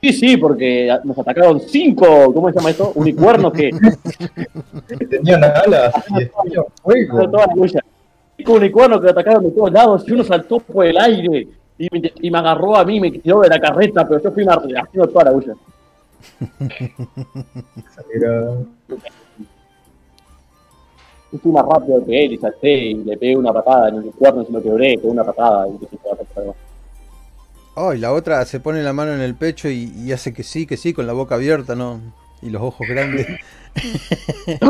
Sí, 0.00 0.12
sí, 0.12 0.36
porque 0.36 0.94
nos 1.04 1.16
atacaron 1.18 1.60
cinco, 1.60 2.32
¿cómo 2.34 2.48
se 2.50 2.56
llama 2.58 2.70
esto? 2.70 2.92
Unicornos 2.96 3.52
que 3.52 3.70
tenían 5.10 5.44
alas 5.44 5.94
y 6.18 6.24
fuego. 6.82 7.30
toda 7.30 7.46
la 7.46 7.54
lucha. 7.54 7.78
Cinco 8.36 8.54
unicornos 8.54 9.00
que 9.00 9.10
atacaron 9.10 9.44
de 9.44 9.50
todos 9.52 9.70
lados 9.70 10.04
y 10.08 10.12
uno 10.12 10.24
saltó 10.24 10.58
por 10.58 10.86
el 10.86 10.98
aire 10.98 11.46
y 11.82 11.88
me, 11.90 12.12
y 12.20 12.30
me 12.30 12.38
agarró 12.38 12.76
a 12.76 12.84
mí, 12.84 13.00
me 13.00 13.10
tiró 13.10 13.40
de 13.40 13.48
la 13.48 13.60
carreta, 13.60 14.06
pero 14.06 14.22
yo 14.22 14.30
fui 14.32 14.44
haciendo 14.44 15.08
toda 15.08 15.24
la 15.24 15.32
lucha. 15.32 15.52
Era- 18.14 18.56
Yo 21.32 21.38
fui 21.38 21.50
más 21.50 21.64
rápido 21.66 22.04
que 22.04 22.24
él 22.24 22.32
y 22.34 22.38
salté 22.38 22.72
y 22.72 22.94
le 22.94 23.16
pegué 23.16 23.36
una 23.36 23.52
patada 23.52 23.88
en 23.88 23.96
el 23.96 24.00
unicornio, 24.02 24.44
se 24.44 24.52
lo 24.52 24.62
quebré, 24.62 24.96
pegué 24.96 25.08
una 25.08 25.24
patada 25.24 25.66
y 25.68 25.78
se 25.78 25.88
Oh, 27.74 27.94
y 27.94 27.98
la 27.98 28.12
otra 28.12 28.44
se 28.44 28.60
pone 28.60 28.82
la 28.82 28.92
mano 28.92 29.14
en 29.14 29.22
el 29.22 29.34
pecho 29.34 29.68
y, 29.68 29.90
y 29.96 30.12
hace 30.12 30.34
que 30.34 30.42
sí, 30.42 30.66
que 30.66 30.76
sí, 30.76 30.92
con 30.92 31.06
la 31.06 31.14
boca 31.14 31.36
abierta, 31.36 31.74
¿no? 31.74 32.00
Y 32.42 32.50
los 32.50 32.60
ojos 32.60 32.86
grandes. 32.86 33.26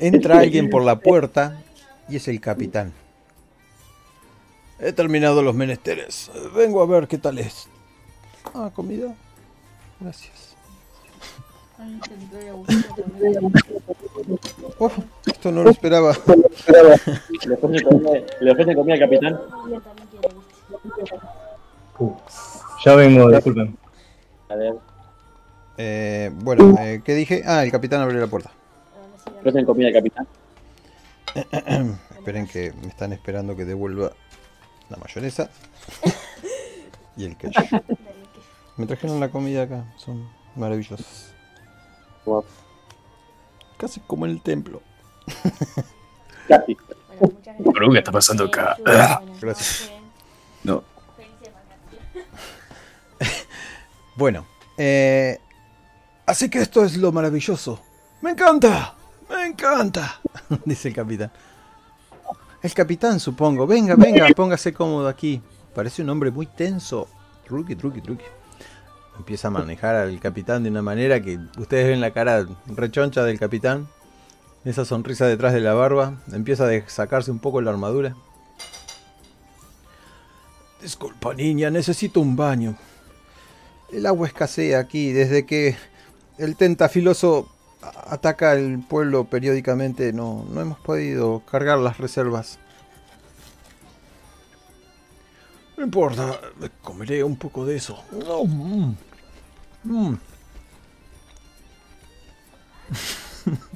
Entra 0.00 0.40
alguien 0.40 0.68
por 0.68 0.82
la 0.82 0.98
puerta 0.98 1.60
y 2.08 2.16
es 2.16 2.26
el 2.28 2.40
capitán. 2.40 2.92
He 4.78 4.92
terminado 4.92 5.42
los 5.42 5.54
menesteres. 5.54 6.30
Vengo 6.54 6.82
a 6.82 6.86
ver 6.86 7.06
qué 7.08 7.18
tal 7.18 7.38
es. 7.38 7.68
Ah, 8.54 8.70
comida. 8.74 9.14
Gracias. 10.00 10.54
Oh, 14.78 14.90
esto 15.26 15.52
no 15.52 15.62
lo 15.62 15.70
esperaba. 15.70 16.12
Le 17.46 17.54
ofrecen 17.54 17.84
comida, 17.84 18.10
le 18.40 18.50
ofrecen 18.52 18.74
comida 18.74 18.94
al 18.94 19.00
capitán. 19.00 19.40
Ya 22.84 22.94
vengo, 22.94 23.30
disculpen. 23.30 23.76
A 24.48 24.54
ver, 24.56 24.74
Eh, 25.76 26.30
bueno, 26.34 26.76
eh, 26.78 27.02
¿qué 27.04 27.14
dije? 27.14 27.42
Ah, 27.44 27.64
el 27.64 27.72
capitán 27.72 28.00
abrió 28.00 28.20
la 28.20 28.28
puerta. 28.28 28.50
Ofrecen 29.40 29.64
comida 29.64 29.88
al 29.88 29.94
capitán. 29.94 30.26
Esperen 32.16 32.46
que 32.46 32.72
me 32.80 32.88
están 32.88 33.12
esperando 33.12 33.56
que 33.56 33.64
devuelva 33.64 34.12
la 34.94 35.00
mayonesa 35.02 35.50
y 37.16 37.24
el 37.24 37.36
queso. 37.36 37.60
Me 38.76 38.86
trajeron 38.86 39.20
la 39.20 39.30
comida 39.30 39.62
acá, 39.62 39.84
son 39.96 40.28
maravillosos. 40.56 41.32
Wow. 42.24 42.44
Casi 43.76 44.00
como 44.00 44.26
en 44.26 44.32
el 44.32 44.42
templo. 44.42 44.82
Casi. 46.48 46.76
Bueno, 47.18 47.34
muchas 47.34 47.44
gracias. 47.44 47.74
Pero, 47.74 47.92
¿qué 47.92 47.98
está 47.98 48.12
pasando 48.12 48.44
acá? 48.44 48.76
Ah. 48.86 49.22
Gracias. 49.40 49.90
No. 50.62 50.82
Bueno, 54.16 54.46
eh, 54.78 55.40
así 56.24 56.48
que 56.48 56.60
esto 56.60 56.84
es 56.84 56.96
lo 56.96 57.10
maravilloso. 57.10 57.80
¡Me 58.20 58.30
encanta! 58.30 58.94
¡Me 59.28 59.44
encanta! 59.46 60.20
Dice 60.64 60.86
el 60.86 60.94
capitán. 60.94 61.32
El 62.64 62.72
capitán, 62.72 63.20
supongo. 63.20 63.66
Venga, 63.66 63.94
venga, 63.94 64.26
póngase 64.34 64.72
cómodo 64.72 65.06
aquí. 65.06 65.42
Parece 65.74 66.00
un 66.00 66.08
hombre 66.08 66.30
muy 66.30 66.46
tenso. 66.46 67.06
Truqui, 67.46 67.76
truqui, 67.76 68.00
truqui. 68.00 68.24
Empieza 69.18 69.48
a 69.48 69.50
manejar 69.50 69.96
al 69.96 70.18
capitán 70.18 70.62
de 70.62 70.70
una 70.70 70.80
manera 70.80 71.20
que 71.20 71.38
ustedes 71.58 71.88
ven 71.88 72.00
la 72.00 72.14
cara 72.14 72.46
rechoncha 72.68 73.22
del 73.22 73.38
capitán. 73.38 73.86
Esa 74.64 74.86
sonrisa 74.86 75.26
detrás 75.26 75.52
de 75.52 75.60
la 75.60 75.74
barba. 75.74 76.22
Empieza 76.32 76.66
a 76.66 76.88
sacarse 76.88 77.30
un 77.30 77.38
poco 77.38 77.60
la 77.60 77.70
armadura. 77.70 78.16
Disculpa, 80.80 81.34
niña, 81.34 81.68
necesito 81.68 82.18
un 82.22 82.34
baño. 82.34 82.78
El 83.92 84.06
agua 84.06 84.26
escasea 84.26 84.78
aquí 84.78 85.12
desde 85.12 85.44
que 85.44 85.76
el 86.38 86.56
tentafiloso 86.56 87.46
ataca 88.06 88.54
el 88.54 88.80
pueblo 88.80 89.24
periódicamente. 89.24 90.12
No, 90.12 90.44
no 90.50 90.60
hemos 90.60 90.78
podido 90.78 91.40
cargar 91.40 91.78
las 91.78 91.98
reservas. 91.98 92.58
No 95.76 95.84
importa, 95.84 96.38
me 96.60 96.70
comeré 96.82 97.24
un 97.24 97.36
poco 97.36 97.66
de 97.66 97.76
eso. 97.76 98.02
No, 98.12 98.44
mm, 98.44 98.96
mm. 99.84 100.18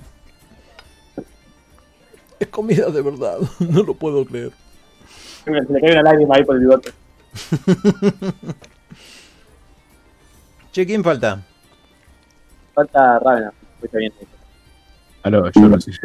es 2.39 2.49
comida 2.49 2.91
de 2.91 3.03
verdad, 3.03 3.39
no 3.59 3.83
lo 3.83 3.95
puedo 3.95 4.25
creer. 4.25 4.53
Se 5.45 5.51
le 5.51 5.81
cae 5.81 5.93
una 5.93 6.03
lágrima 6.03 6.37
ahí 6.37 6.45
por 6.45 6.57
el 6.57 6.63
bigote. 6.63 6.93
Che, 10.71 10.87
¿quién 10.87 11.03
falta? 11.03 11.43
Falta 12.75 13.19
Ravena. 13.19 13.53
Escucha 13.79 13.99
bien. 13.99 14.13
Ah, 15.23 15.31
no, 15.31 15.51
yo 15.51 15.69
no 15.69 15.81
sé 15.81 15.93
si. 15.93 15.99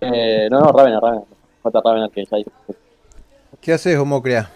Eh, 0.00 0.48
no, 0.50 0.60
no, 0.60 0.72
Ravena, 0.72 1.00
Ravena. 1.00 1.22
Falta 1.62 1.80
Ravena 1.84 2.08
que 2.08 2.24
ya 2.24 2.36
dijo. 2.38 2.50
¿Qué 3.60 3.72
haces, 3.74 3.96
Homocrea? 3.98 4.50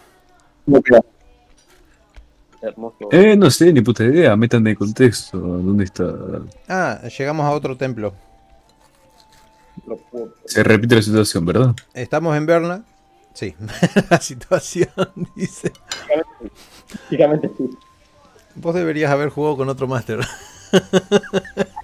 Hermoso. 2.63 3.09
Eh, 3.13 3.37
no 3.37 3.51
sé, 3.51 3.73
ni 3.73 3.83
puta 3.83 4.05
idea. 4.05 4.35
Métanme 4.35 4.71
en 4.71 4.77
contexto. 4.77 5.39
¿Dónde 5.39 5.85
está? 5.85 6.05
Ah, 6.69 7.01
llegamos 7.17 7.45
a 7.45 7.51
otro 7.51 7.77
templo. 7.77 8.15
Se 10.47 10.65
repite 10.65 10.97
la 10.97 11.03
situación, 11.03 11.45
¿verdad? 11.45 11.75
Estamos 11.95 12.37
en 12.37 12.47
Berna. 12.47 12.85
Sí, 13.35 13.55
la 14.11 14.19
situación 14.19 14.89
dice. 15.37 15.71
Básicamente 17.05 17.51
sí. 17.57 17.71
Vos 18.55 18.75
deberías 18.75 19.11
haber 19.11 19.29
jugado 19.29 19.59
con 19.59 19.69
otro 19.69 19.87
máster. 19.87 20.21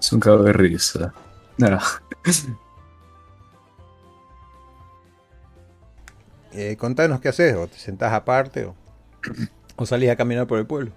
Es 0.00 0.12
un 0.12 0.20
cago 0.20 0.42
de 0.42 0.52
risa. 0.52 1.14
Nada. 1.56 1.80
Eh, 6.56 6.76
contanos 6.76 7.20
qué 7.20 7.30
haces, 7.30 7.56
o 7.56 7.66
te 7.66 7.76
sentás 7.76 8.12
aparte 8.12 8.64
o, 8.64 8.76
o 9.74 9.84
salís 9.84 10.08
a 10.08 10.14
caminar 10.14 10.46
por 10.46 10.60
el 10.60 10.66
pueblo. 10.66 10.92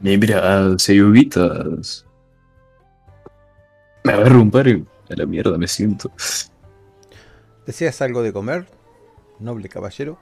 Mira, 0.00 0.76
si 0.78 0.92
hay 0.92 1.00
uvitas. 1.00 2.04
Me 4.02 4.12
agarro 4.14 4.42
un 4.42 4.50
par 4.50 4.66
y 4.66 4.84
a 5.10 5.14
la 5.14 5.26
mierda 5.26 5.56
me 5.56 5.68
siento. 5.68 6.10
¿Deseas 7.66 8.02
algo 8.02 8.22
de 8.22 8.32
comer, 8.32 8.66
noble 9.38 9.68
caballero? 9.68 10.18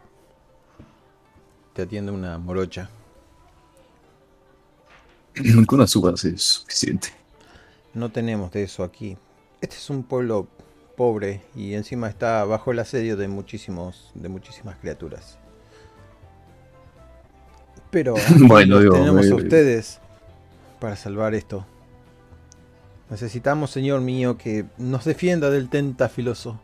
Te 1.72 1.82
atiende 1.82 2.12
una 2.12 2.38
morocha. 2.38 2.90
Con 5.66 5.78
una 5.78 5.86
suba 5.86 6.12
es 6.12 6.42
suficiente. 6.42 7.08
No 7.94 8.10
tenemos 8.10 8.50
de 8.52 8.64
eso 8.64 8.84
aquí. 8.84 9.16
Este 9.60 9.76
es 9.76 9.88
un 9.88 10.02
pueblo 10.02 10.48
pobre 10.96 11.40
y 11.56 11.74
encima 11.74 12.08
está 12.08 12.44
bajo 12.44 12.72
el 12.72 12.78
asedio 12.78 13.16
de 13.16 13.26
muchísimos 13.26 14.10
de 14.14 14.28
muchísimas 14.28 14.76
criaturas. 14.76 15.38
Pero 17.90 18.14
Bueno, 18.38 18.80
digo, 18.80 18.94
tenemos 18.94 19.30
a 19.30 19.34
ustedes 19.34 19.98
para 20.78 20.96
salvar 20.96 21.34
esto. 21.34 21.64
Necesitamos, 23.08 23.70
señor 23.70 24.02
mío, 24.02 24.36
que 24.36 24.66
nos 24.78 25.04
defienda 25.04 25.50
del 25.50 25.68
tentafiloso. 25.68 26.60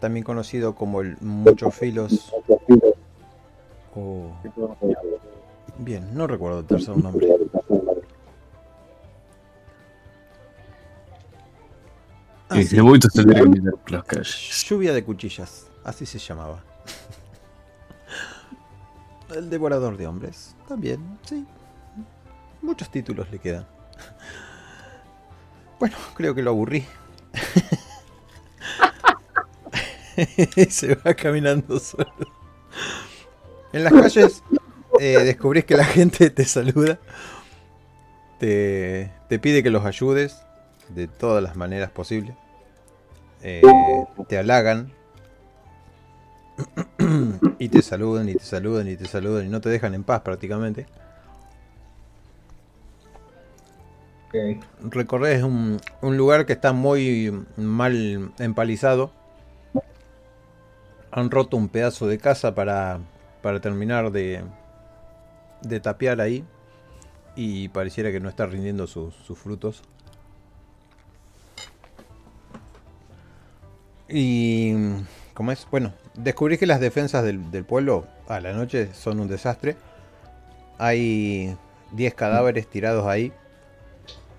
También 0.00 0.24
conocido 0.24 0.74
como 0.74 1.00
el 1.00 1.16
muchos 1.20 1.74
filos 1.74 2.32
o 3.94 4.32
bien, 5.78 6.14
no 6.14 6.26
recuerdo 6.26 6.60
el 6.60 6.66
tercer 6.66 6.96
nombre. 6.96 7.26
Ah, 12.48 12.62
sí. 12.62 12.76
Lluvia 14.68 14.92
de 14.92 15.04
cuchillas, 15.04 15.66
así 15.82 16.06
se 16.06 16.18
llamaba. 16.18 16.62
El 19.34 19.50
devorador 19.50 19.96
de 19.96 20.06
hombres, 20.06 20.54
también, 20.68 21.18
sí. 21.22 21.44
Muchos 22.62 22.88
títulos 22.90 23.30
le 23.30 23.38
quedan. 23.38 23.66
Bueno, 25.78 25.94
creo 26.14 26.34
que 26.34 26.40
lo 26.40 26.52
aburrí. 26.52 26.86
se 30.70 30.94
va 30.94 31.14
caminando 31.14 31.78
solo. 31.78 32.06
En 33.72 33.84
las 33.84 33.92
calles 33.92 34.42
eh, 35.00 35.18
descubrís 35.24 35.64
que 35.64 35.76
la 35.76 35.84
gente 35.84 36.30
te 36.30 36.44
saluda. 36.44 36.98
Te, 38.38 39.12
te 39.28 39.38
pide 39.38 39.62
que 39.62 39.70
los 39.70 39.84
ayudes 39.84 40.42
de 40.88 41.08
todas 41.08 41.42
las 41.42 41.56
maneras 41.56 41.90
posibles. 41.90 42.34
Eh, 43.42 43.62
te 44.28 44.38
halagan. 44.38 44.92
y 47.58 47.68
te 47.68 47.82
saludan 47.82 48.28
y 48.30 48.34
te 48.34 48.44
saludan 48.44 48.88
y 48.88 48.96
te 48.96 49.06
saludan 49.06 49.46
y 49.46 49.48
no 49.50 49.60
te 49.60 49.68
dejan 49.68 49.94
en 49.94 50.04
paz 50.04 50.22
prácticamente. 50.22 50.86
Ok. 54.28 54.64
Recorres 54.90 55.42
un, 55.42 55.80
un 56.00 56.16
lugar 56.16 56.46
que 56.46 56.54
está 56.54 56.72
muy 56.72 57.32
mal 57.56 58.32
empalizado. 58.38 59.12
Han 61.16 61.30
roto 61.30 61.56
un 61.56 61.70
pedazo 61.70 62.06
de 62.06 62.18
casa 62.18 62.54
para, 62.54 63.00
para 63.40 63.58
terminar 63.58 64.12
de, 64.12 64.42
de 65.62 65.80
tapiar 65.80 66.20
ahí. 66.20 66.44
Y 67.34 67.68
pareciera 67.70 68.12
que 68.12 68.20
no 68.20 68.28
está 68.28 68.44
rindiendo 68.44 68.86
sus, 68.86 69.14
frutos. 69.34 69.82
Y... 74.10 74.74
¿Cómo 75.32 75.52
es? 75.52 75.66
Bueno, 75.70 75.94
descubrí 76.14 76.58
que 76.58 76.66
las 76.66 76.80
defensas 76.80 77.24
del, 77.24 77.50
del 77.50 77.64
pueblo 77.64 78.06
a 78.28 78.38
la 78.40 78.52
noche 78.52 78.92
son 78.92 79.18
un 79.18 79.26
desastre. 79.26 79.74
Hay 80.76 81.56
10 81.92 82.14
cadáveres 82.14 82.68
tirados 82.68 83.06
ahí. 83.06 83.32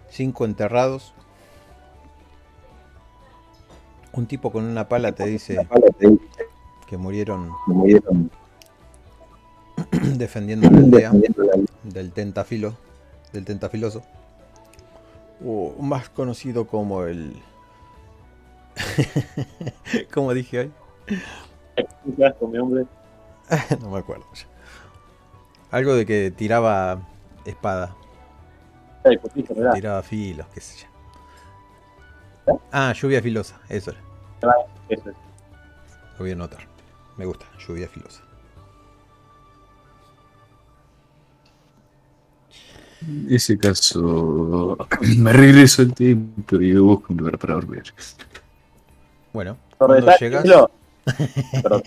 5 0.10 0.46
enterrados. 0.46 1.16
Un 4.14 4.28
tipo 4.28 4.52
con 4.52 4.64
una 4.64 4.88
pala 4.88 5.14
te 5.14 5.26
dice 5.26 5.68
que 6.88 6.98
murieron 6.98 7.54
defendiendo 10.18 10.70
la 10.70 10.78
aldea 10.78 11.12
del 11.84 12.12
tentafilo, 12.12 12.76
del 13.34 13.46
tentafiloso. 13.46 14.02
O 15.46 15.76
más 15.82 16.10
conocido 16.10 16.66
como 16.66 17.04
el... 17.04 17.36
como 20.14 20.34
dije 20.34 20.60
hoy. 20.60 20.72
¿Qué 21.76 22.26
asco, 22.26 22.48
mi 22.48 22.58
hombre? 22.58 22.86
no 23.82 23.92
me 23.92 24.00
acuerdo. 24.00 24.26
Algo 25.70 25.94
de 25.96 26.06
que 26.06 26.32
tiraba 26.32 27.02
espada, 27.46 27.96
Ay, 29.04 29.18
¿verdad? 29.50 29.74
tiraba 29.74 30.04
filos, 30.04 30.48
qué 30.54 30.62
sé 30.62 30.86
yo. 30.86 32.60
Ah, 32.72 32.94
lluvia 32.94 33.22
filosa, 33.22 33.60
eso 33.70 33.92
era. 33.92 34.00
Eso 34.90 35.10
es. 35.10 35.16
Lo 36.14 36.20
voy 36.20 36.32
a 36.32 36.34
anotar. 36.34 36.77
Me 37.18 37.26
gusta, 37.26 37.46
lluvia 37.60 37.88
filosa. 37.88 38.22
En 43.02 43.28
ese 43.30 43.58
caso, 43.58 44.78
me 45.18 45.34
regreso 45.34 45.82
al 45.82 45.94
templo 45.94 46.62
y 46.62 46.74
busco 46.76 47.14
un 47.14 47.18
lugar 47.18 47.38
para 47.38 47.56
dormir. 47.56 47.84
Bueno, 49.34 49.58
cuando 49.78 50.16
llegas... 50.20 50.46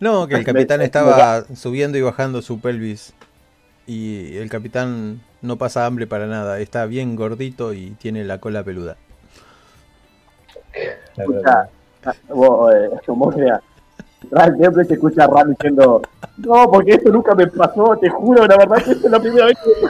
No, 0.00 0.28
que 0.28 0.34
el 0.34 0.44
capitán 0.44 0.82
estaba 0.82 1.44
subiendo 1.56 1.96
y 1.96 2.02
bajando 2.02 2.42
su 2.42 2.60
pelvis. 2.60 3.14
Y 3.86 4.36
el 4.36 4.50
capitán 4.50 5.22
no 5.40 5.56
pasa 5.56 5.86
hambre 5.86 6.06
para 6.06 6.26
nada. 6.26 6.60
Está 6.60 6.84
bien 6.84 7.16
gordito 7.16 7.72
y 7.72 7.92
tiene 7.92 8.24
la 8.24 8.38
cola 8.38 8.62
peluda. 8.62 8.96
escucha, 11.16 11.70
vos, 12.28 12.74
eh, 12.74 12.90
y 14.22 14.84
se 14.86 14.94
escucha 14.94 15.24
a 15.24 15.26
Ram 15.28 15.50
diciendo, 15.50 16.02
No, 16.38 16.70
porque 16.70 16.92
esto 16.92 17.10
nunca 17.10 17.34
me 17.34 17.46
pasó, 17.46 17.96
te 18.00 18.08
juro, 18.08 18.46
la 18.46 18.56
verdad 18.56 18.82
que 18.82 18.92
esta 18.92 19.06
es 19.06 19.12
la 19.12 19.20
primera 19.20 19.46
vez 19.46 19.56
que... 19.64 19.88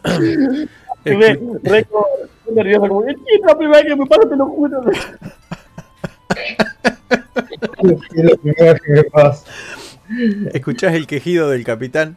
re, 1.04 1.40
re 1.62 1.86
nervioso, 2.54 2.88
como, 2.88 3.02
es 3.04 3.16
que 3.16 3.34
es 3.34 3.40
la 3.46 3.56
primera 3.56 3.78
vez 3.82 3.86
que 3.92 3.96
me 3.96 4.06
pasa, 4.06 4.28
te 4.28 4.36
lo 4.36 4.46
juro. 4.46 4.82
Es 7.82 8.24
lo 8.24 8.36
primero 8.36 8.74
que 8.84 8.92
me 8.92 9.04
pasa. 9.04 9.44
¿Escuchás 10.52 10.94
el 10.94 11.06
quejido 11.06 11.48
del 11.50 11.64
capitán? 11.64 12.16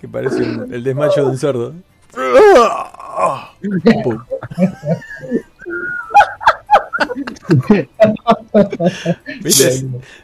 Que 0.00 0.08
parece 0.08 0.42
un- 0.42 0.72
el 0.72 0.82
desmayo 0.84 1.24
de 1.24 1.30
un 1.30 1.38
cerdo. 1.38 1.74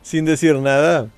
Sin 0.02 0.24
decir 0.24 0.57
nada. 0.57 1.08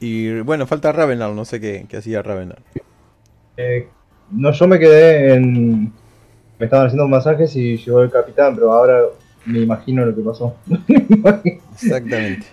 Y 0.00 0.40
bueno, 0.40 0.66
falta 0.66 0.92
Ravenar, 0.92 1.30
no 1.30 1.44
sé 1.44 1.60
qué, 1.60 1.86
qué 1.88 1.98
hacía 1.98 2.22
Ravenar. 2.22 2.58
Eh, 3.56 3.88
no, 4.30 4.52
yo 4.52 4.68
me 4.68 4.78
quedé 4.78 5.34
en. 5.34 5.92
Me 6.58 6.64
estaban 6.66 6.86
haciendo 6.86 7.06
masajes 7.08 7.54
y 7.56 7.76
llegó 7.76 8.02
el 8.02 8.10
capitán, 8.10 8.54
pero 8.54 8.72
ahora 8.72 9.02
me 9.44 9.60
imagino 9.60 10.04
lo 10.04 10.14
que 10.14 10.22
pasó. 10.22 10.56
Exactamente. 11.74 12.46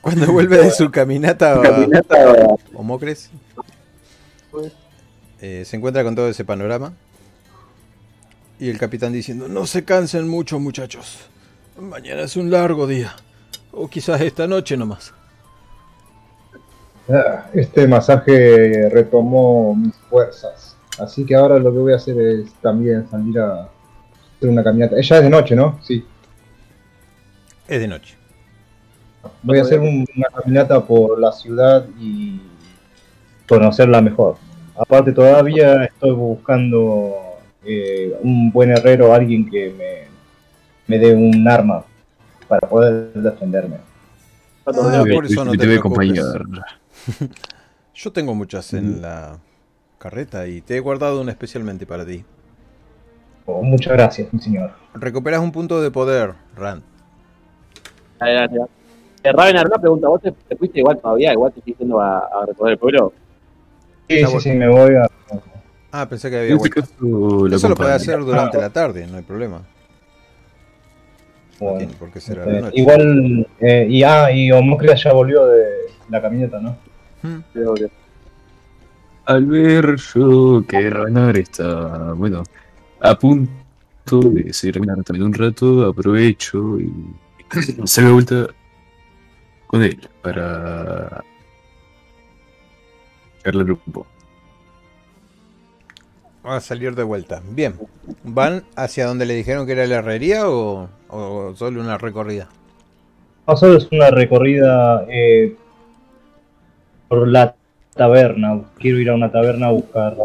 Cuando 0.00 0.32
vuelve 0.32 0.58
de 0.58 0.70
su 0.70 0.90
caminata, 0.90 1.60
Caminata, 1.62 2.56
Homocres 2.74 3.30
eh, 5.46 5.64
se 5.64 5.76
encuentra 5.76 6.02
con 6.02 6.14
todo 6.16 6.28
ese 6.28 6.44
panorama. 6.44 6.92
Y 8.58 8.68
el 8.68 8.78
capitán 8.78 9.12
diciendo, 9.12 9.46
no 9.48 9.64
se 9.66 9.84
cansen 9.84 10.26
mucho 10.28 10.58
muchachos. 10.58 11.18
Mañana 11.78 12.22
es 12.22 12.36
un 12.36 12.50
largo 12.50 12.86
día. 12.86 13.14
O 13.70 13.86
quizás 13.88 14.20
esta 14.22 14.46
noche 14.48 14.76
nomás. 14.76 15.12
Ah, 17.08 17.46
Este 17.52 17.86
masaje 17.86 18.88
retomó 18.90 19.74
mis 19.76 19.94
fuerzas. 20.10 20.76
Así 20.98 21.24
que 21.24 21.34
ahora 21.36 21.58
lo 21.58 21.70
que 21.72 21.78
voy 21.78 21.92
a 21.92 21.96
hacer 21.96 22.18
es 22.20 22.52
también 22.54 23.08
salir 23.10 23.38
a 23.38 23.68
hacer 24.36 24.48
una 24.48 24.64
caminata. 24.64 24.96
Ella 24.98 25.16
es 25.18 25.22
de 25.22 25.30
noche, 25.30 25.54
¿no? 25.54 25.78
Sí. 25.82 26.04
Es 27.68 27.78
de 27.80 27.86
noche. 27.86 28.16
Voy 29.42 29.58
a 29.58 29.62
hacer 29.62 29.78
un- 29.80 30.06
una 30.16 30.28
caminata 30.34 30.84
por 30.84 31.18
la 31.20 31.30
ciudad 31.32 31.86
y 32.00 32.40
conocerla 33.46 34.00
mejor. 34.00 34.38
Aparte 34.78 35.12
todavía 35.12 35.84
estoy 35.84 36.12
buscando 36.12 37.14
eh, 37.64 38.14
un 38.22 38.50
buen 38.52 38.70
herrero, 38.70 39.12
alguien 39.12 39.48
que 39.50 39.70
me, 39.70 40.08
me 40.86 40.98
dé 40.98 41.14
un 41.14 41.46
arma 41.48 41.84
para 42.48 42.68
poder 42.68 43.12
defenderme. 43.14 43.78
Ah, 44.78 45.06
por 45.10 45.24
eso 45.26 45.44
no 45.44 45.56
te, 45.56 45.58
te 45.58 45.66
voy 45.66 45.76
a 45.76 45.80
preocupes. 45.80 45.80
acompañar. 45.80 46.48
Yo 47.94 48.12
tengo 48.12 48.34
muchas 48.34 48.72
en 48.74 49.00
la 49.02 49.40
carreta 49.98 50.46
y 50.48 50.62
te 50.62 50.76
he 50.76 50.80
guardado 50.80 51.20
una 51.20 51.32
especialmente 51.32 51.86
para 51.86 52.06
ti. 52.06 52.24
Oh, 53.46 53.62
muchas 53.62 53.94
gracias, 53.94 54.32
mi 54.32 54.40
señor. 54.40 54.72
Recuperas 54.94 55.40
un 55.40 55.52
punto 55.52 55.80
de 55.80 55.92
poder, 55.92 56.34
Rand. 56.56 56.82
Gracias. 58.20 58.68
Eh, 59.22 59.32
Ravenar, 59.32 59.66
una 59.66 59.78
pregunta, 59.78 60.08
¿vos 60.08 60.22
te, 60.22 60.32
te 60.32 60.56
fuiste 60.56 60.78
igual 60.80 61.00
todavía? 61.00 61.32
¿Igual 61.32 61.52
te 61.52 61.60
estás 61.60 61.76
yendo 61.78 62.00
a, 62.00 62.18
a 62.18 62.46
recorrer 62.46 62.72
el 62.74 62.78
pueblo? 62.78 63.12
Sí, 64.08 64.24
sí, 64.24 64.40
sí, 64.40 64.50
me 64.52 64.68
voy 64.68 64.94
a... 64.94 65.08
Ah, 65.92 66.08
pensé 66.08 66.30
que 66.30 66.38
había 66.38 66.54
este 66.54 66.70
caso, 66.70 67.46
Eso 67.46 67.68
lo 67.68 67.74
puede 67.74 67.92
hacer 67.92 68.18
durante 68.20 68.58
la 68.58 68.70
tarde, 68.70 69.06
no 69.06 69.16
hay 69.16 69.22
problema. 69.22 69.62
No 71.58 71.66
bueno, 71.66 71.78
tiene 71.78 71.94
por 71.94 72.10
qué 72.10 72.20
ser 72.20 72.40
a 72.40 72.44
eh, 72.44 72.52
la 72.52 72.60
noche. 72.60 72.80
igual, 72.80 73.48
eh, 73.60 73.86
y 73.88 74.02
ah, 74.02 74.30
y 74.30 74.52
Omocria 74.52 74.94
ya 74.94 75.12
volvió 75.12 75.46
de 75.46 75.64
la 76.10 76.20
caminata, 76.20 76.60
¿no? 76.60 76.76
Hmm. 77.22 77.40
Al 79.24 79.46
ver 79.46 79.96
yo 79.96 80.62
que 80.68 80.90
Ravenar 80.90 81.36
está, 81.38 82.12
bueno, 82.12 82.42
a 83.00 83.18
punto 83.18 84.20
de 84.20 84.52
seguir 84.52 84.74
caminando 84.74 85.02
también 85.02 85.26
un 85.26 85.34
rato, 85.34 85.86
aprovecho 85.86 86.78
y 86.78 86.92
se 87.84 88.02
me 88.02 88.12
vuelta 88.12 88.48
con 89.66 89.82
él 89.82 89.98
para 90.22 91.24
poco. 93.92 94.06
Va 96.44 96.56
a 96.56 96.60
salir 96.60 96.94
de 96.94 97.02
vuelta. 97.02 97.42
Bien. 97.50 97.74
¿Van 98.22 98.64
hacia 98.76 99.06
donde 99.06 99.26
le 99.26 99.34
dijeron 99.34 99.66
que 99.66 99.72
era 99.72 99.86
la 99.86 99.96
herrería 99.96 100.48
o, 100.48 100.88
o 101.08 101.54
solo 101.56 101.80
una 101.80 101.98
recorrida? 101.98 102.48
No 103.46 103.56
solo 103.56 103.78
es 103.78 103.88
una 103.90 104.10
recorrida 104.10 105.04
eh, 105.08 105.56
por 107.08 107.26
la 107.28 107.54
taberna. 107.94 108.60
Quiero 108.78 108.98
ir 108.98 109.10
a 109.10 109.14
una 109.14 109.30
taberna 109.30 109.68
a 109.68 109.70
buscar 109.70 110.16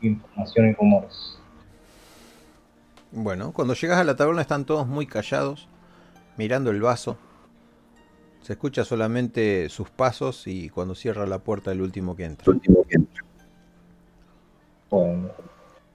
información 0.00 0.68
y 0.68 0.72
rumores. 0.74 1.38
Bueno, 3.10 3.52
cuando 3.52 3.74
llegas 3.74 3.98
a 3.98 4.04
la 4.04 4.16
taberna 4.16 4.42
están 4.42 4.64
todos 4.64 4.86
muy 4.86 5.06
callados, 5.06 5.68
mirando 6.36 6.70
el 6.70 6.80
vaso. 6.80 7.16
Se 8.48 8.54
escucha 8.54 8.82
solamente 8.82 9.68
sus 9.68 9.90
pasos 9.90 10.46
y 10.46 10.70
cuando 10.70 10.94
cierra 10.94 11.26
la 11.26 11.38
puerta 11.38 11.70
el 11.70 11.82
último 11.82 12.16
que 12.16 12.24
entra. 12.24 12.50
Bueno, 14.88 15.28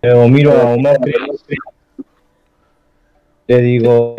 Luego 0.04 0.28
miro 0.28 0.52
a 0.52 0.74
Omocria. 0.74 1.18
Le 3.48 3.60
digo, 3.60 4.16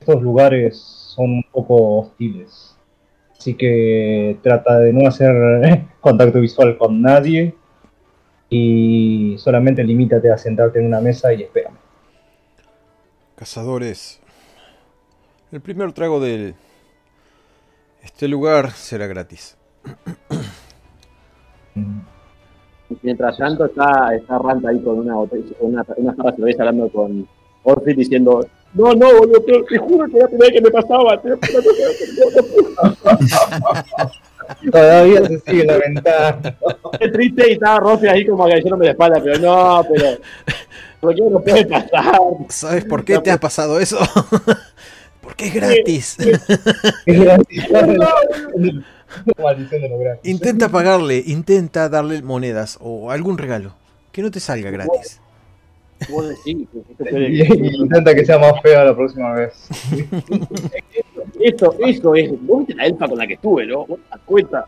estos 0.00 0.22
lugares 0.22 0.78
son 0.78 1.26
un 1.26 1.44
poco 1.52 1.98
hostiles. 1.98 2.74
Así 3.38 3.52
que 3.52 4.38
trata 4.42 4.78
de 4.78 4.94
no 4.94 5.06
hacer 5.06 5.84
contacto 6.00 6.40
visual 6.40 6.78
con 6.78 7.02
nadie 7.02 7.54
y 8.48 9.36
solamente 9.36 9.84
limítate 9.84 10.32
a 10.32 10.38
sentarte 10.38 10.78
en 10.78 10.86
una 10.86 11.02
mesa 11.02 11.34
y 11.34 11.42
espérame. 11.42 11.76
Cazadores, 13.36 14.19
el 15.52 15.60
primer 15.60 15.92
trago 15.92 16.20
de 16.20 16.54
este 18.02 18.28
lugar 18.28 18.70
será 18.72 19.06
gratis. 19.06 19.56
Mientras 23.02 23.36
tanto 23.38 23.66
está, 23.66 24.14
está 24.14 24.38
Rant 24.38 24.64
ahí 24.66 24.80
con 24.82 24.98
una 24.98 25.14
botella, 25.14 25.54
una, 25.60 25.84
una 25.96 26.14
jarra 26.14 26.30
de 26.32 26.36
cerveza 26.36 26.62
hablando 26.62 26.88
con 26.90 27.28
Orfrid 27.62 27.96
diciendo 27.96 28.46
no, 28.74 28.92
no, 28.94 29.12
boludo, 29.18 29.40
te, 29.42 29.62
te 29.64 29.78
juro 29.78 30.06
que 30.08 30.16
era 30.16 30.26
la 30.26 30.28
primera 30.28 30.50
vez 30.50 30.60
que 30.60 30.60
me 30.62 30.70
pasaba. 30.70 31.20
te- 31.20 31.36
te- 31.36 31.48
Todavía 34.70 35.24
se 35.26 35.38
sigue 35.40 35.64
lamentando. 35.64 36.50
Qué 36.98 37.08
triste 37.08 37.50
y 37.50 37.52
estaba 37.54 37.92
Orfrid 37.92 38.08
ahí 38.08 38.26
como 38.26 38.44
acariciándome 38.44 38.84
la 38.86 38.90
espalda, 38.92 39.20
pero 39.22 39.38
no, 39.38 39.84
pero... 39.92 40.18
¿Por 41.00 41.14
qué 41.14 41.22
no 41.22 41.40
puede 41.40 41.64
pasar? 41.66 42.18
¿Sabes 42.48 42.84
por 42.84 43.04
qué 43.04 43.18
te 43.20 43.30
ha 43.30 43.38
pasado 43.38 43.80
eso? 43.80 43.98
Porque 45.40 45.46
es 45.46 45.54
gratis. 45.54 46.18
Maldición 49.42 49.82
de 49.82 49.88
lo 49.88 49.98
gratis. 49.98 50.30
Intenta 50.30 50.68
pagarle, 50.68 51.22
intenta 51.26 51.88
darle 51.88 52.22
monedas 52.22 52.78
o 52.80 53.10
algún 53.10 53.38
regalo. 53.38 53.74
Que 54.12 54.22
no 54.22 54.30
te 54.30 54.38
salga 54.40 54.70
gratis. 54.70 55.20
Vos 56.08 56.28
decís 56.28 56.66
intenta 56.98 58.14
que 58.14 58.24
sea 58.24 58.38
más 58.38 58.54
fea 58.62 58.84
la 58.84 58.94
próxima 58.94 59.32
vez. 59.32 59.52
Esto, 61.40 61.74
eso 61.86 62.14
es. 62.14 62.30
Vos 62.42 62.60
viste 62.60 62.74
la 62.74 62.86
elfa 62.86 63.08
con 63.08 63.18
la 63.18 63.26
que 63.26 63.34
estuve, 63.34 63.66
¿no? 63.66 63.86
Vos 63.86 63.98
te 63.98 64.10
das 64.10 64.20
cuenta. 64.24 64.64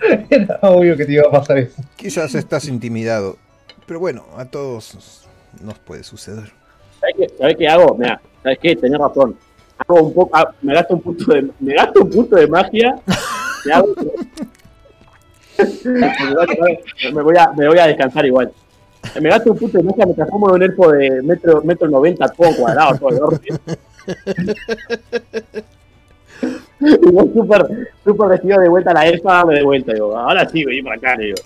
Era 0.30 0.58
obvio 0.62 0.96
que 0.96 1.04
te 1.04 1.12
iba 1.12 1.28
a 1.28 1.30
pasar 1.30 1.58
eso. 1.58 1.82
Quizás 1.96 2.34
estás 2.34 2.66
intimidado. 2.68 3.36
Pero 3.86 4.00
bueno, 4.00 4.24
a 4.36 4.44
todos 4.44 5.26
nos, 5.62 5.78
puede 5.78 6.02
suceder. 6.02 6.52
¿Sabés 7.00 7.16
qué, 7.16 7.28
¿Sabés 7.38 7.56
qué 7.56 7.68
hago? 7.68 7.96
Mira, 7.96 8.20
¿sabés 8.42 8.58
qué? 8.60 8.76
Tenés 8.76 8.98
razón. 8.98 9.36
Hago 9.78 10.02
un 10.02 10.14
poco, 10.14 10.36
ah, 10.36 10.52
me 10.62 10.74
gasto 10.74 10.94
un 10.94 11.00
punto 11.00 11.32
de, 11.32 11.50
me 11.60 11.74
gasto 11.74 12.02
un 12.02 12.10
punto 12.10 12.36
de 12.36 12.46
magia. 12.46 12.96
Me, 13.64 13.72
hago, 13.72 13.88
me, 17.12 17.22
voy 17.22 17.36
a, 17.36 17.52
me 17.52 17.68
voy 17.68 17.78
a 17.78 17.86
descansar 17.86 18.26
igual. 18.26 18.52
Me 19.20 19.28
gasto 19.28 19.52
un 19.52 19.58
punto 19.58 19.78
de 19.78 19.84
magia, 19.84 20.06
me 20.06 20.14
transformo 20.14 20.48
en 20.48 20.54
un 20.54 20.62
elfo 20.62 20.90
de 20.90 21.22
metro, 21.22 21.62
metro 21.62 21.88
90, 21.88 22.28
todo 22.28 22.56
cuadrado, 22.56 22.98
todo 22.98 23.10
enorme. 23.10 23.40
Y 26.78 27.10
voy 27.10 27.30
súper, 27.32 27.66
súper 28.04 28.28
vestido 28.28 28.60
de 28.60 28.68
vuelta 28.68 28.90
a 28.90 28.94
la 28.94 29.06
elfa, 29.06 29.44
me 29.44 29.54
de 29.54 29.62
vuelta, 29.62 29.94
digo, 29.94 30.16
ahora 30.16 30.48
sí, 30.48 30.64
voy 30.64 30.82
para 30.82 30.96
acá, 30.96 31.16
digo. 31.16 31.36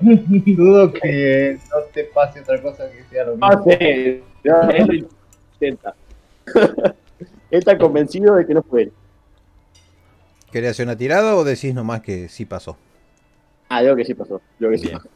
Dudo 0.00 0.92
que 0.92 1.58
no 1.70 1.82
te 1.92 2.04
pase 2.04 2.40
otra 2.40 2.60
cosa 2.60 2.90
que 2.90 3.04
sea 3.04 3.24
lo 3.24 3.32
mismo. 3.32 3.50
No 3.50 3.64
sé, 3.64 4.22
no, 4.44 4.94
intenta. 5.54 5.94
Él 7.54 7.58
está 7.60 7.78
convencido 7.78 8.34
de 8.34 8.44
que 8.44 8.52
no 8.52 8.64
fue 8.64 8.82
él. 8.82 8.92
¿Querés 10.50 10.72
hacer 10.72 10.86
una 10.86 10.96
tirada 10.96 11.36
o 11.36 11.44
decís 11.44 11.72
nomás 11.72 12.00
que 12.00 12.28
sí 12.28 12.44
pasó? 12.44 12.76
Ah, 13.68 13.80
digo 13.80 13.94
que 13.94 14.04
sí 14.04 14.12
pasó. 14.12 14.42
Digo 14.58 14.72
que 14.72 14.78
sí 14.78 14.88
pasó. 14.88 15.08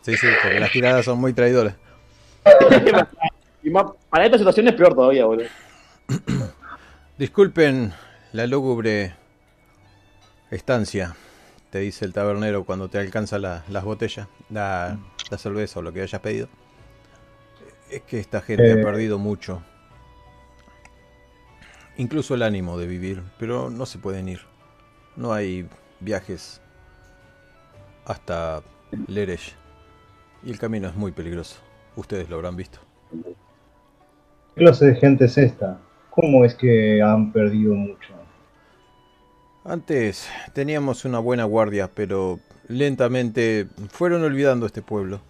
Sí, 0.00 0.16
sí, 0.16 0.26
porque 0.42 0.58
las 0.58 0.72
tiradas 0.72 1.04
son 1.04 1.18
muy 1.20 1.34
traidoras. 1.34 1.74
Y 3.62 3.70
más, 3.70 3.84
para 4.10 4.24
esta 4.24 4.38
situación 4.38 4.66
es 4.68 4.74
peor 4.74 4.92
todavía, 4.94 5.24
boludo. 5.26 5.46
Disculpen 7.18 7.92
la 8.32 8.46
lúgubre 8.48 9.14
estancia, 10.50 11.14
te 11.70 11.78
dice 11.78 12.04
el 12.04 12.12
tabernero 12.12 12.64
cuando 12.64 12.88
te 12.88 12.98
alcanza 12.98 13.38
la- 13.38 13.62
las 13.68 13.84
botellas, 13.84 14.26
la, 14.50 14.98
la 15.30 15.38
cerveza 15.38 15.78
o 15.78 15.82
lo 15.82 15.92
que 15.92 16.00
hayas 16.02 16.20
pedido. 16.22 16.48
Es 17.90 18.02
que 18.02 18.18
esta 18.18 18.40
gente 18.40 18.68
Eh. 18.68 18.72
ha 18.72 18.82
perdido 18.82 19.18
mucho. 19.18 19.62
Incluso 21.96 22.34
el 22.34 22.42
ánimo 22.42 22.78
de 22.78 22.86
vivir, 22.86 23.22
pero 23.38 23.70
no 23.70 23.86
se 23.86 23.98
pueden 23.98 24.28
ir. 24.28 24.40
No 25.16 25.32
hay 25.32 25.68
viajes 26.00 26.60
hasta 28.04 28.62
Leresh. 29.06 29.54
Y 30.42 30.50
el 30.50 30.58
camino 30.58 30.88
es 30.88 30.94
muy 30.94 31.12
peligroso. 31.12 31.60
Ustedes 31.96 32.28
lo 32.28 32.36
habrán 32.36 32.56
visto. 32.56 32.78
¿Qué 33.12 34.64
clase 34.64 34.86
de 34.86 34.94
gente 34.96 35.26
es 35.26 35.36
esta? 35.38 35.78
¿Cómo 36.10 36.44
es 36.44 36.54
que 36.54 37.00
han 37.02 37.32
perdido 37.32 37.74
mucho? 37.74 38.14
Antes 39.64 40.28
teníamos 40.54 41.04
una 41.04 41.18
buena 41.20 41.44
guardia, 41.44 41.90
pero 41.94 42.40
lentamente 42.68 43.68
fueron 43.90 44.24
olvidando 44.24 44.66
este 44.66 44.82
pueblo. 44.82 45.20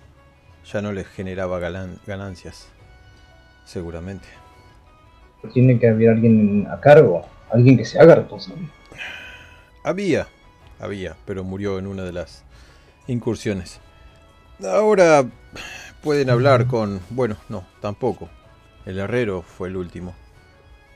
Ya 0.73 0.81
no 0.81 0.93
les 0.93 1.07
generaba 1.09 1.59
ganancias, 1.59 2.69
seguramente. 3.65 4.29
Tiene 5.49 5.79
que 5.79 5.89
haber 5.89 6.11
alguien 6.11 6.67
a 6.71 6.81
cargo, 6.81 7.23
alguien 7.51 7.77
que 7.77 7.85
se 7.85 7.99
haga 7.99 8.15
responsable. 8.17 8.69
Había, 9.85 10.29
había, 10.79 11.17
pero 11.27 11.45
murió 11.45 11.79
en 11.79 11.87
una 11.87 12.05
de 12.05 12.13
las 12.13 12.45
incursiones. 13.07 13.81
Ahora 14.65 15.25
pueden 16.03 16.31
hablar 16.31 16.67
con... 16.67 17.01
Bueno, 17.11 17.37
no, 17.49 17.67
tampoco. 17.81 18.29
El 18.87 18.99
herrero 18.99 19.43
fue 19.43 19.69
el 19.69 19.77
último. 19.77 20.15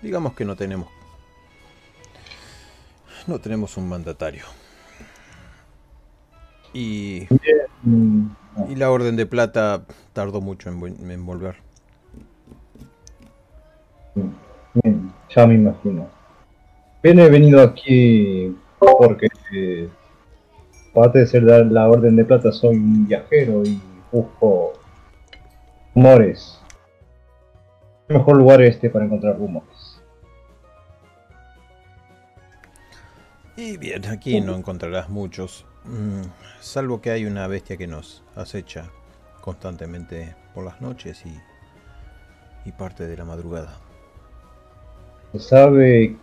Digamos 0.02 0.34
que 0.34 0.44
no 0.44 0.56
tenemos... 0.56 0.88
No 3.26 3.40
tenemos 3.40 3.76
un 3.76 3.88
mandatario. 3.88 4.44
Y 6.72 7.28
Mm, 7.82 8.28
Y 8.68 8.74
la 8.76 8.90
Orden 8.90 9.16
de 9.16 9.26
Plata 9.26 9.86
tardó 10.12 10.40
mucho 10.40 10.70
en, 10.70 11.10
en 11.10 11.26
volver. 11.26 11.56
Bien, 14.16 15.12
ya 15.28 15.46
me 15.46 15.54
imagino. 15.54 16.08
Bien, 17.02 17.18
he 17.18 17.28
venido 17.28 17.62
aquí 17.62 18.56
porque, 18.78 19.28
eh, 19.54 19.88
aparte 20.90 21.20
de 21.20 21.26
ser 21.26 21.42
la, 21.42 21.88
Orden 21.88 22.16
de 22.16 22.24
Plata, 22.24 22.50
soy 22.52 22.76
un 22.76 23.06
viajero 23.06 23.62
y 23.64 23.80
busco 24.10 24.72
rumores. 25.94 26.60
El 28.08 28.18
mejor 28.18 28.36
lugar 28.36 28.62
este 28.62 28.88
para 28.90 29.04
encontrar 29.04 29.38
rumores. 29.38 30.00
Y 33.56 33.76
bien, 33.78 34.06
aquí 34.06 34.40
no 34.40 34.54
encontrarás 34.54 35.08
muchos, 35.08 35.64
mm, 35.84 36.22
salvo 36.60 37.00
que 37.00 37.10
hay 37.10 37.24
una 37.24 37.46
bestia 37.46 37.76
que 37.76 37.86
nos 37.86 38.22
acecha 38.34 38.90
constantemente 39.40 40.34
por 40.54 40.64
las 40.64 40.80
noches 40.82 41.24
y, 41.24 41.34
y 42.68 42.72
parte 42.72 43.06
de 43.06 43.16
la 43.16 43.24
madrugada. 43.24 43.78
¿Se 45.32 45.38
sabe 45.38 46.16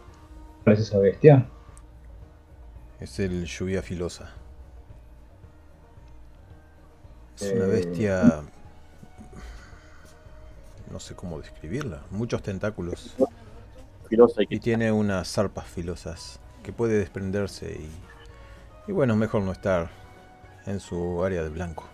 cuál 0.63 0.75
es 0.75 0.81
esa 0.81 0.97
bestia? 0.99 1.45
Es 2.99 3.19
el 3.19 3.45
lluvia 3.45 3.81
filosa. 3.81 4.29
Es 7.39 7.51
una 7.51 7.65
Eh. 7.65 7.67
bestia... 7.67 8.43
No 10.91 10.99
sé 10.99 11.15
cómo 11.15 11.39
describirla. 11.39 12.03
Muchos 12.11 12.43
tentáculos. 12.43 13.15
Filosa 14.09 14.43
y 14.43 14.47
que 14.47 14.55
Y 14.55 14.59
tiene 14.59 14.91
unas 14.91 15.27
zarpas 15.27 15.65
filosas 15.65 16.39
que 16.61 16.71
puede 16.71 16.97
desprenderse 16.99 17.71
y, 17.71 17.89
y 18.87 18.91
bueno, 18.91 19.15
mejor 19.15 19.41
no 19.41 19.51
estar 19.51 19.89
en 20.65 20.79
su 20.79 21.23
área 21.23 21.41
de 21.43 21.49
blanco. 21.49 21.85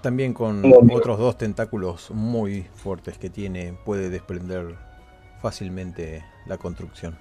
También 0.00 0.32
con 0.32 0.62
otros 0.90 1.18
dos 1.18 1.36
tentáculos 1.36 2.10
muy 2.10 2.62
fuertes 2.74 3.18
que 3.18 3.30
tiene, 3.30 3.72
puede 3.84 4.10
desprender 4.10 4.76
fácilmente 5.42 6.24
la 6.46 6.56
construcción. 6.56 7.18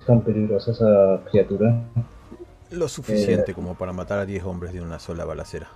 ¿Es 0.00 0.06
tan 0.06 0.22
peligrosa 0.22 0.70
esa 0.70 1.20
criatura? 1.30 1.82
Lo 2.70 2.88
suficiente 2.88 3.52
como 3.52 3.74
para 3.74 3.92
matar 3.92 4.20
a 4.20 4.26
10 4.26 4.44
hombres 4.44 4.72
de 4.72 4.80
una 4.80 4.98
sola 4.98 5.24
balacera. 5.24 5.68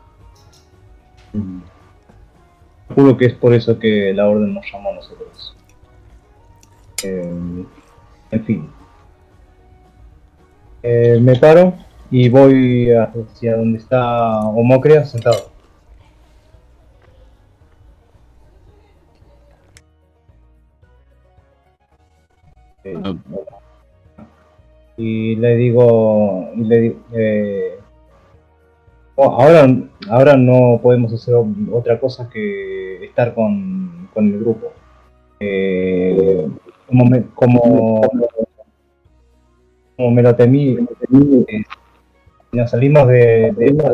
Mm. 1.33 1.61
Juro 2.95 3.17
que 3.17 3.27
es 3.27 3.35
por 3.35 3.53
eso 3.53 3.79
que 3.79 4.15
la 4.15 4.29
orden 4.29 4.55
nos 4.55 4.65
llamó 4.73 4.91
a 4.91 4.95
nosotros. 4.95 5.57
Eh, 7.03 7.65
en 8.31 8.45
fin. 8.45 8.71
Eh, 10.83 11.19
me 11.21 11.37
paro 11.37 11.75
y 12.11 12.29
voy 12.29 12.91
hacia 12.93 13.57
donde 13.57 13.79
está 13.79 14.41
Homocrea 14.41 15.05
sentado. 15.05 15.56
Y 24.97 25.37
le 25.37 25.57
digo, 25.57 26.51
y 26.55 26.65
le 26.65 26.97
eh, 27.13 27.79
oh, 29.17 29.31
ahora, 29.31 29.67
ahora 30.09 30.37
no 30.37 30.81
podemos 30.83 31.13
hacer 31.13 31.35
otra 31.73 32.01
cosa 32.01 32.29
que 32.31 33.05
estar 33.05 33.35
con, 33.35 34.09
con 34.15 34.27
el 34.27 34.39
grupo. 34.41 34.73
Eh, 35.39 36.49
como, 36.87 37.05
me, 37.05 37.25
como, 37.35 38.01
como 39.97 40.11
me 40.11 40.23
lo 40.23 40.35
temí, 40.35 40.79
eh, 40.79 41.63
si 42.51 42.57
nos 42.57 42.71
salimos 42.71 43.07
de, 43.09 43.53
de 43.53 43.67
esta, 43.67 43.93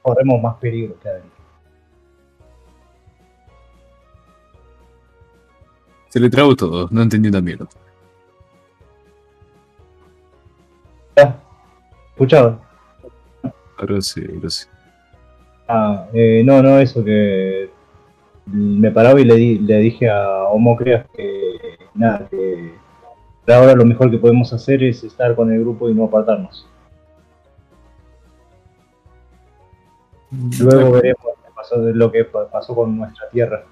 corremos 0.00 0.40
más 0.40 0.56
peligro 0.56 0.98
que 1.00 1.08
adentro. 1.08 1.39
Se 6.10 6.20
le 6.20 6.28
trabó 6.28 6.54
todo, 6.54 6.88
no 6.90 7.02
entendí 7.02 7.28
una 7.28 7.40
mierda. 7.40 7.66
¿Ya? 11.16 11.40
¿Escuchado? 12.10 12.60
Ahora 13.78 14.00
sí, 14.02 14.22
ahora 14.34 14.50
sí. 14.50 14.66
Ah, 15.68 16.06
eh, 16.12 16.42
no, 16.44 16.62
no, 16.62 16.78
eso 16.78 17.02
que 17.04 17.70
me 18.46 18.90
paraba 18.90 19.20
y 19.20 19.24
le, 19.24 19.34
di- 19.36 19.58
le 19.60 19.78
dije 19.78 20.10
a 20.10 20.44
Homocreas 20.48 21.06
que 21.16 21.78
nada, 21.94 22.26
que 22.28 22.72
ahora 23.46 23.74
lo 23.74 23.84
mejor 23.84 24.10
que 24.10 24.18
podemos 24.18 24.52
hacer 24.52 24.82
es 24.82 25.02
estar 25.04 25.34
con 25.36 25.52
el 25.52 25.60
grupo 25.60 25.88
y 25.88 25.94
no 25.94 26.04
apartarnos. 26.04 26.66
Luego 30.60 30.92
veremos 30.92 31.24
lo 31.94 32.10
que 32.12 32.24
pa- 32.24 32.48
pasó 32.50 32.74
con 32.74 32.96
nuestra 32.98 33.28
tierra. 33.30 33.64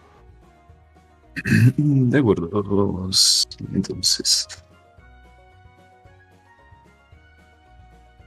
De 1.77 2.19
acuerdo, 2.19 2.49
vamos. 2.51 3.47
Entonces. 3.73 4.47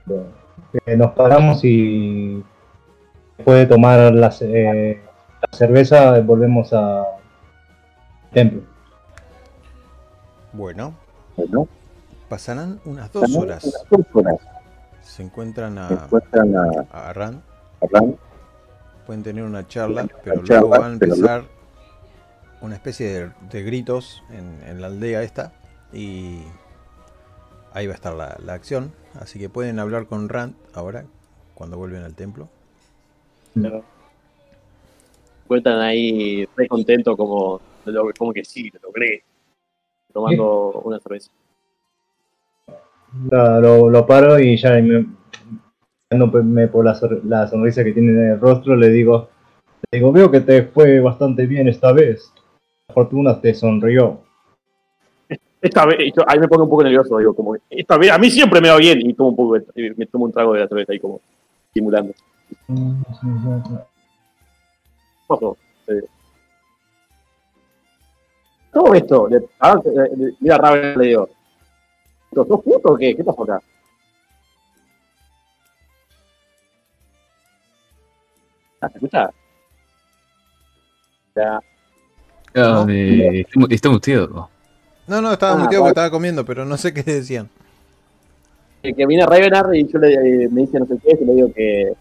Bueno, 0.05 0.25
eh, 0.85 0.97
nos 0.97 1.11
paramos 1.11 1.63
y 1.63 2.43
después 3.37 3.57
de 3.59 3.65
tomar 3.65 4.13
la, 4.13 4.33
eh, 4.41 5.01
la 5.41 5.57
cerveza 5.57 6.19
volvemos 6.21 6.71
a 6.73 7.03
templo. 8.33 8.61
Bueno, 10.53 10.93
Bueno, 11.37 11.67
pasarán 12.29 12.79
unas 12.85 13.11
dos 13.11 13.35
horas. 13.35 13.63
unas 13.63 13.85
dos 13.89 14.05
horas 14.13 14.35
Se 15.01 15.23
encuentran 15.23 15.75
se 15.75 15.81
a, 15.81 15.87
encuentran 16.05 16.55
a 16.55 16.87
a 16.91 17.09
Arran, 17.09 17.41
Arran, 17.81 18.15
pueden 19.05 19.23
tener 19.23 19.43
una 19.43 19.65
charla, 19.67 20.07
pero 20.23 20.43
charla, 20.43 20.61
luego 20.61 20.69
van 20.69 20.95
a 20.95 20.99
pero 20.99 21.13
empezar 21.13 21.43
una 22.61 22.75
especie 22.75 23.07
de, 23.07 23.31
de 23.51 23.63
gritos 23.63 24.23
en, 24.29 24.61
en 24.67 24.81
la 24.81 24.87
aldea 24.87 25.23
esta 25.23 25.53
y 25.91 26.41
ahí 27.73 27.87
va 27.87 27.93
a 27.93 27.95
estar 27.95 28.13
la, 28.13 28.37
la 28.43 28.53
acción. 28.53 28.93
Así 29.19 29.39
que 29.39 29.49
pueden 29.49 29.79
hablar 29.79 30.05
con 30.05 30.29
Rand 30.29 30.55
ahora, 30.73 31.05
cuando 31.53 31.77
vuelven 31.77 32.03
al 32.03 32.15
templo. 32.15 32.47
cuentan 35.47 35.79
ahí 35.79 36.47
re 36.55 36.67
contento 36.67 37.17
como, 37.17 37.59
como 38.17 38.31
que 38.33 38.45
sí, 38.45 38.69
lo 38.71 38.79
logré. 38.83 39.23
Tomando 40.13 40.81
una 40.83 40.99
cerveza. 40.99 41.31
Lo, 43.29 43.89
lo 43.89 44.05
paro 44.05 44.39
y 44.39 44.55
ya 44.57 44.71
me, 44.81 45.05
me 46.43 46.67
por 46.67 46.85
la 46.85 47.47
sonrisa 47.47 47.83
que 47.83 47.91
tiene 47.91 48.11
en 48.11 48.31
el 48.31 48.39
rostro, 48.39 48.75
le 48.75 48.89
digo, 48.89 49.29
le 49.89 49.99
digo, 49.99 50.11
veo 50.11 50.31
que 50.31 50.41
te 50.41 50.63
fue 50.63 50.99
bastante 50.99 51.45
bien 51.45 51.67
esta 51.67 51.91
vez. 51.91 52.31
Fortuna 52.91 53.39
te 53.39 53.53
sonrió. 53.53 54.19
Esta 55.61 55.85
vez, 55.85 55.97
yo- 56.15 56.23
ahí 56.27 56.39
me 56.39 56.47
pongo 56.47 56.63
un 56.63 56.69
poco 56.69 56.83
nervioso, 56.83 57.17
digo, 57.17 57.33
como, 57.35 57.55
esta 57.69 57.97
vez, 57.97 58.11
a 58.11 58.17
mí 58.17 58.29
siempre 58.31 58.59
me 58.61 58.69
va 58.69 58.77
bien, 58.77 58.99
y 59.01 59.13
tomo 59.13 59.29
un 59.29 59.35
poco, 59.35 59.53
de- 59.59 59.93
me 59.95 60.05
tomo 60.07 60.25
un 60.25 60.31
trago 60.31 60.53
de 60.53 60.61
la 60.61 60.67
cerveza 60.67 60.93
y 60.93 60.99
como, 60.99 61.21
Simulando. 61.73 62.13
Ojo, 65.27 65.57
eh. 65.87 66.03
Todo 68.73 68.93
esto, 68.93 69.27
le- 69.29 69.47
ahora, 69.59 69.81
le- 70.17 70.33
mira 70.39 70.57
Raven 70.57 70.97
le 70.99 71.07
digo, 71.07 71.29
¿sos 72.33 72.47
o 72.49 72.97
qué? 72.97 73.15
¿Qué 73.15 73.23
pasó 73.23 73.43
acá? 73.43 73.61
Ah, 78.81 78.89
¿Se 78.89 78.97
escucha? 78.97 79.29
Ya, 81.35 81.59
Ah, 82.55 82.85
eh, 82.89 83.41
está 83.41 83.59
mu- 83.59 83.67
está 83.69 83.89
muteado. 83.89 84.49
No, 85.07 85.21
no, 85.21 85.31
estaba 85.33 85.53
Ah, 85.53 85.57
muteado 85.57 85.83
porque 85.83 85.89
estaba 85.91 86.11
comiendo, 86.11 86.45
pero 86.45 86.65
no 86.65 86.77
sé 86.77 86.93
qué 86.93 87.03
decían. 87.03 87.49
que, 88.81 88.93
que 88.93 89.05
viene 89.05 89.25
Ravenar 89.25 89.73
y 89.75 89.87
yo 89.87 89.99
le, 89.99 90.13
eh, 90.45 90.49
me 90.49 90.61
dice 90.61 90.79
no 90.79 90.85
sé 90.87 90.95
qué, 91.03 91.17
y 91.21 91.25
le 91.25 91.33
digo 91.33 91.53
que, 91.53 91.93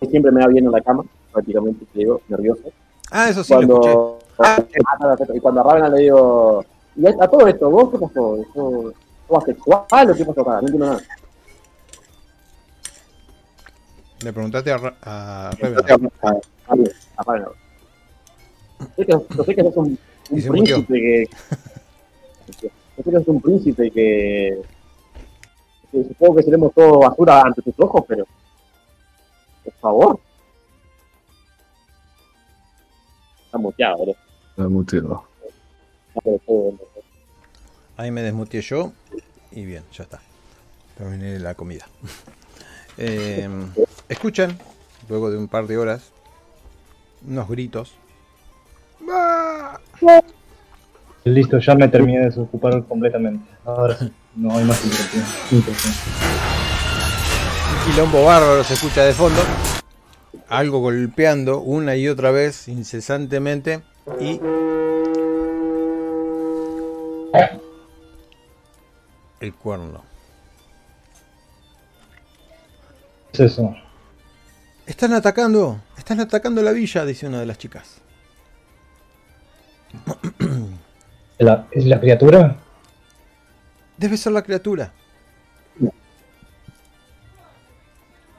que 0.00 0.06
siempre 0.08 0.32
me 0.32 0.40
va 0.40 0.46
bien 0.48 0.64
en 0.66 0.72
la 0.72 0.80
cama, 0.80 1.04
prácticamente, 1.32 1.84
te 1.92 1.98
digo, 2.00 2.20
nervioso. 2.28 2.62
Ah, 3.10 3.28
eso 3.28 3.44
sí 3.44 3.52
lo 3.52 3.60
escuché. 3.60 3.92
cuando, 3.92 4.22
Ah, 4.38 4.64
perfecto. 5.16 5.36
y 5.36 5.40
cuando 5.40 5.60
a 5.60 5.64
Ravenar 5.64 5.90
le 5.92 6.02
digo, 6.02 6.64
y 6.96 7.06
a, 7.06 7.10
a 7.20 7.28
todo 7.28 7.46
esto, 7.46 7.70
¿vos 7.70 7.90
qué 7.90 7.98
pasó? 7.98 8.36
¿Eso, 8.36 8.92
¿Sos 9.28 9.42
asexual 9.42 10.10
o 10.10 10.14
qué 10.14 10.24
pasó 10.24 10.40
acá? 10.40 10.50
No 10.52 10.58
entiendo 10.60 10.86
nada. 10.86 11.00
Le 14.24 14.32
preguntaste 14.32 14.72
a, 14.72 14.78
Ra- 14.78 14.96
a 15.02 15.50
Revenant. 15.60 16.12
A, 16.22 16.28
a 16.68 17.22
Ravenar. 17.24 17.52
Sé 18.98 19.06
que, 19.06 19.12
yo 19.12 19.44
sé 19.44 19.54
que 19.54 19.62
sos 19.62 19.76
un, 19.76 19.98
un 20.30 20.42
príncipe 20.42 20.94
que... 20.94 21.30
Yo 22.60 23.04
sé 23.04 23.04
que 23.04 23.10
sos 23.12 23.28
un 23.28 23.40
príncipe 23.40 23.90
que... 23.92 24.62
que 25.92 26.04
supongo 26.04 26.36
que 26.36 26.42
seremos 26.42 26.74
todos 26.74 26.98
basura 26.98 27.42
ante 27.42 27.62
tus 27.62 27.78
ojos, 27.78 28.02
pero... 28.08 28.26
Por 29.62 29.72
favor. 29.74 30.20
Está 33.44 33.58
muteado, 33.58 34.02
bro. 34.02 34.14
Está 34.50 34.68
muteado. 34.68 35.24
Está 36.16 36.30
¿no? 36.30 36.78
Ahí 37.96 38.10
me 38.10 38.22
desmuteé 38.22 38.62
yo. 38.62 38.92
Y 39.52 39.64
bien, 39.64 39.84
ya 39.92 40.02
está. 40.02 40.20
Terminé 40.96 41.38
la 41.38 41.54
comida. 41.54 41.86
Eh, 43.00 43.48
escuchan, 44.08 44.58
luego 45.08 45.30
de 45.30 45.38
un 45.38 45.46
par 45.46 45.68
de 45.68 45.78
horas, 45.78 46.10
unos 47.24 47.48
gritos. 47.48 47.94
Listo, 51.24 51.58
ya 51.58 51.74
me 51.74 51.88
terminé 51.88 52.20
de 52.20 52.24
desocupar 52.26 52.84
completamente. 52.84 53.44
Ahora 53.64 53.96
sí, 53.98 54.10
no 54.36 54.56
hay 54.56 54.64
más 54.64 54.82
interrupción. 54.84 55.24
interrupción. 55.50 55.94
Un 57.72 57.92
quilombo 57.92 58.24
bárbaro 58.24 58.64
se 58.64 58.74
escucha 58.74 59.04
de 59.04 59.12
fondo. 59.12 59.40
Algo 60.48 60.80
golpeando 60.80 61.60
una 61.60 61.96
y 61.96 62.08
otra 62.08 62.30
vez, 62.30 62.68
incesantemente. 62.68 63.82
Y. 64.20 64.40
El 69.40 69.54
cuerno. 69.54 70.02
¿Qué 73.32 73.44
es 73.44 73.52
eso? 73.52 73.74
Están 74.86 75.12
atacando, 75.12 75.78
están 75.98 76.18
atacando 76.20 76.62
la 76.62 76.72
villa, 76.72 77.04
dice 77.04 77.26
una 77.26 77.40
de 77.40 77.46
las 77.46 77.58
chicas. 77.58 78.00
¿La- 81.38 81.66
¿Es 81.70 81.84
la 81.86 82.00
criatura? 82.00 82.56
Debe 83.96 84.16
ser 84.16 84.32
la 84.32 84.42
criatura. 84.42 84.92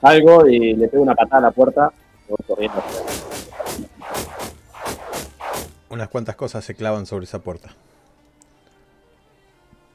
Salgo 0.01 0.47
y 0.47 0.75
le 0.75 0.87
pego 0.87 1.03
una 1.03 1.15
patada 1.15 1.37
a 1.39 1.41
la 1.49 1.51
puerta. 1.51 1.91
y 2.27 2.29
Voy 2.31 2.37
corriendo. 2.47 2.81
Unas 5.89 6.07
cuantas 6.07 6.35
cosas 6.35 6.63
se 6.63 6.75
clavan 6.75 7.05
sobre 7.05 7.25
esa 7.25 7.39
puerta. 7.39 7.69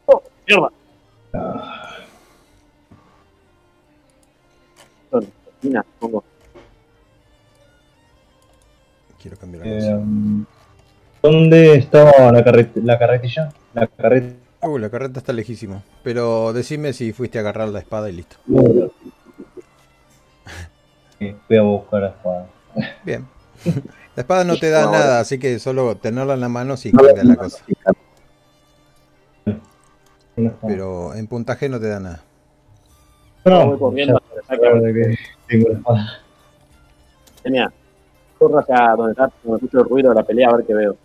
¡Oh, 0.06 0.22
mierda! 0.46 0.70
Pongo. 5.98 6.22
Quiero 9.20 9.36
cambiar 9.38 9.66
la 9.66 9.74
cosa. 9.74 9.90
Eh, 9.92 10.44
¿Dónde 11.24 11.76
estaba 11.76 12.30
la, 12.32 12.44
carret- 12.44 12.74
la 12.82 12.98
carretilla? 12.98 13.48
La 13.72 13.86
carreta. 13.86 14.36
Uh, 14.60 14.76
la 14.76 14.90
carreta 14.90 15.20
está 15.20 15.32
lejísimo. 15.32 15.82
Pero 16.02 16.52
decime 16.52 16.92
si 16.92 17.14
fuiste 17.14 17.38
a 17.38 17.40
agarrar 17.40 17.70
la 17.70 17.78
espada 17.78 18.10
y 18.10 18.12
listo. 18.12 18.36
Voy 18.46 18.90
a 21.56 21.62
buscar 21.62 22.02
la 22.02 22.08
espada. 22.08 22.46
Bien. 23.06 23.26
La 24.14 24.20
espada 24.20 24.44
no 24.44 24.58
te 24.58 24.68
da 24.68 24.84
No, 24.84 24.92
nada, 24.92 25.20
así 25.20 25.38
que 25.38 25.58
solo 25.58 25.96
tenerla 25.96 26.34
en 26.34 26.40
la 26.40 26.50
mano 26.50 26.76
sí 26.76 26.92
cambia 26.92 27.24
la 27.24 27.36
cosa. 27.36 27.64
Pero 30.66 31.14
en 31.14 31.26
puntaje 31.26 31.70
no 31.70 31.80
te 31.80 31.88
da 31.88 32.00
nada. 32.00 32.20
no, 33.46 33.68
voy 33.68 33.78
corriendo 33.78 34.20
hasta 34.42 34.58
que 34.58 35.16
tengo 35.48 35.68
la 35.70 35.78
espada. 35.78 36.18
Tenía. 37.42 37.72
Corro 38.38 38.58
hacia 38.58 38.94
donde 38.94 39.12
está, 39.12 39.32
donde 39.42 39.64
escucho 39.64 39.80
el 39.82 39.88
ruido 39.88 40.10
de 40.10 40.16
la 40.16 40.22
pelea 40.22 40.50
a 40.50 40.56
ver 40.56 40.66
qué 40.66 40.74
veo. 40.74 40.96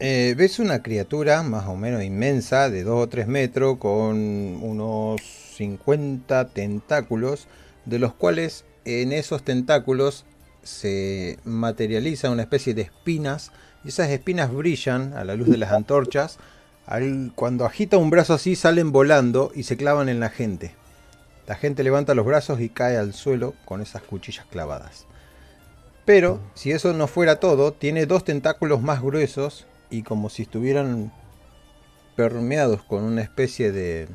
Eh, 0.00 0.34
ves 0.36 0.58
una 0.58 0.82
criatura 0.82 1.42
más 1.42 1.66
o 1.66 1.76
menos 1.76 2.02
inmensa, 2.02 2.68
de 2.68 2.82
2 2.82 3.04
o 3.04 3.08
3 3.08 3.26
metros, 3.26 3.78
con 3.78 4.16
unos 4.62 5.20
50 5.56 6.48
tentáculos, 6.48 7.46
de 7.84 7.98
los 7.98 8.12
cuales 8.12 8.64
en 8.84 9.12
esos 9.12 9.44
tentáculos 9.44 10.24
se 10.62 11.38
materializa 11.44 12.30
una 12.30 12.42
especie 12.42 12.74
de 12.74 12.82
espinas, 12.82 13.52
y 13.84 13.88
esas 13.88 14.10
espinas 14.10 14.52
brillan 14.52 15.12
a 15.14 15.24
la 15.24 15.36
luz 15.36 15.48
de 15.48 15.58
las 15.58 15.72
antorchas. 15.72 16.38
Cuando 17.34 17.64
agita 17.64 17.96
un 17.96 18.10
brazo 18.10 18.34
así 18.34 18.56
salen 18.56 18.92
volando 18.92 19.52
y 19.54 19.62
se 19.62 19.76
clavan 19.76 20.08
en 20.08 20.20
la 20.20 20.30
gente. 20.30 20.74
La 21.46 21.54
gente 21.54 21.84
levanta 21.84 22.14
los 22.14 22.26
brazos 22.26 22.60
y 22.60 22.70
cae 22.70 22.96
al 22.96 23.12
suelo 23.12 23.54
con 23.64 23.82
esas 23.82 24.02
cuchillas 24.02 24.46
clavadas. 24.46 25.06
Pero, 26.04 26.40
si 26.54 26.70
eso 26.70 26.92
no 26.92 27.06
fuera 27.06 27.40
todo, 27.40 27.72
tiene 27.72 28.06
dos 28.06 28.24
tentáculos 28.24 28.82
más 28.82 29.02
gruesos 29.02 29.66
y 29.90 30.02
como 30.02 30.28
si 30.28 30.42
estuvieran 30.42 31.12
permeados 32.16 32.82
con 32.82 33.04
una 33.04 33.22
especie 33.22 33.72
de, 33.72 34.08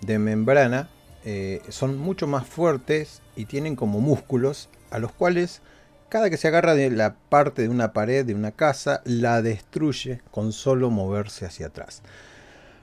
de 0.00 0.18
membrana, 0.18 0.88
eh, 1.24 1.62
son 1.68 1.96
mucho 1.96 2.26
más 2.26 2.46
fuertes 2.46 3.22
y 3.36 3.46
tienen 3.46 3.76
como 3.76 4.00
músculos 4.00 4.68
a 4.90 4.98
los 4.98 5.12
cuales 5.12 5.62
cada 6.08 6.30
que 6.30 6.36
se 6.36 6.48
agarra 6.48 6.74
de 6.74 6.90
la 6.90 7.16
parte 7.28 7.62
de 7.62 7.68
una 7.68 7.92
pared 7.92 8.24
de 8.24 8.34
una 8.34 8.52
casa, 8.52 9.02
la 9.04 9.42
destruye 9.42 10.20
con 10.30 10.52
solo 10.52 10.90
moverse 10.90 11.46
hacia 11.46 11.66
atrás. 11.66 12.02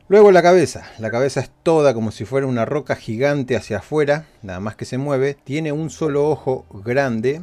Luego 0.10 0.32
la 0.32 0.42
cabeza. 0.42 0.84
La 1.00 1.10
cabeza 1.10 1.40
es 1.40 1.50
toda 1.64 1.94
como 1.94 2.12
si 2.12 2.26
fuera 2.26 2.46
una 2.46 2.66
roca 2.66 2.98
gigante 2.98 3.56
hacia 3.56 3.78
afuera, 3.78 4.28
nada 4.42 4.60
más 4.60 4.76
que 4.76 4.84
se 4.84 4.98
mueve. 4.98 5.38
Tiene 5.46 5.72
un 5.72 5.90
solo 5.90 6.30
ojo 6.30 6.66
grande 6.84 7.42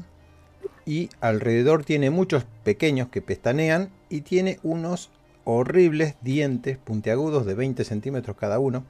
y 0.86 1.09
alrededor 1.20 1.84
tiene 1.84 2.10
muchos 2.10 2.44
pequeños 2.65 3.09
que 3.09 3.23
pestanean 3.23 3.91
y 4.09 4.23
tiene 4.23 4.59
unos 4.62 5.10
horribles 5.44 6.17
dientes 6.20 6.78
puntiagudos 6.78 7.47
de 7.47 7.55
20 7.55 7.84
centímetros 7.84 8.36
cada 8.36 8.59
uno 8.59 8.84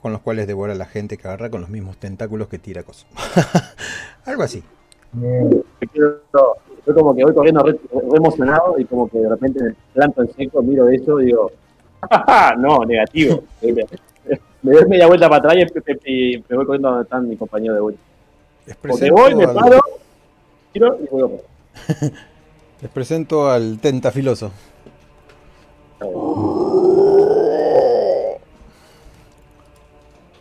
con 0.00 0.12
los 0.12 0.22
cuales 0.22 0.46
devora 0.46 0.72
a 0.72 0.76
la 0.76 0.86
gente 0.86 1.18
que 1.18 1.28
agarra 1.28 1.50
con 1.50 1.60
los 1.60 1.70
mismos 1.70 1.98
tentáculos 1.98 2.48
que 2.48 2.58
tira 2.58 2.82
cosas. 2.82 3.06
Algo 4.24 4.42
así. 4.42 4.62
Yo, 5.92 6.22
como 6.94 7.14
que 7.14 7.24
voy 7.24 7.34
corriendo 7.34 7.62
re, 7.62 7.78
emocionado 8.14 8.78
y 8.78 8.84
como 8.86 9.08
que 9.08 9.18
de 9.18 9.28
repente 9.28 9.62
me 9.62 9.74
planto 9.92 10.22
en 10.22 10.32
seco, 10.32 10.62
miro 10.62 10.88
eso 10.88 11.20
y 11.20 11.26
digo, 11.26 11.50
"Ja, 12.10 12.24
ja, 12.26 12.54
no, 12.56 12.84
negativo. 12.84 13.42
me 14.62 14.72
doy 14.72 14.88
media 14.88 15.06
vuelta 15.06 15.28
para 15.28 15.50
atrás 15.50 15.70
y, 16.06 16.42
me 16.48 16.56
voy 16.56 16.64
corriendo 16.64 16.88
donde 16.88 17.02
está 17.02 17.20
mi 17.20 17.36
compañero 17.36 17.74
de 17.74 17.80
vuelta. 17.80 18.00
Les 18.66 18.76
presento, 18.76 19.14
voy, 19.14 19.34
me 19.34 19.44
al, 19.44 19.54
paro, 19.54 19.80
tiro 20.72 20.98
y 21.02 21.06
voy 21.10 21.22
a 21.22 21.92
les 22.82 22.90
presento 22.90 23.50
al 23.50 23.78
tentafiloso. 23.80 24.52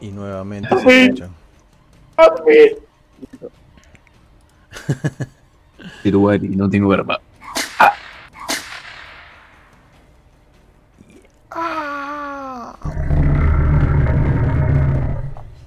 Y 0.02 0.12
nuevamente 0.12 0.70
se 0.80 1.06
escucha. 1.06 1.30
Pero 6.04 6.20
bueno, 6.20 6.46
y 6.46 6.56
no 6.56 6.70
tengo 6.70 6.88
verba. 6.90 7.20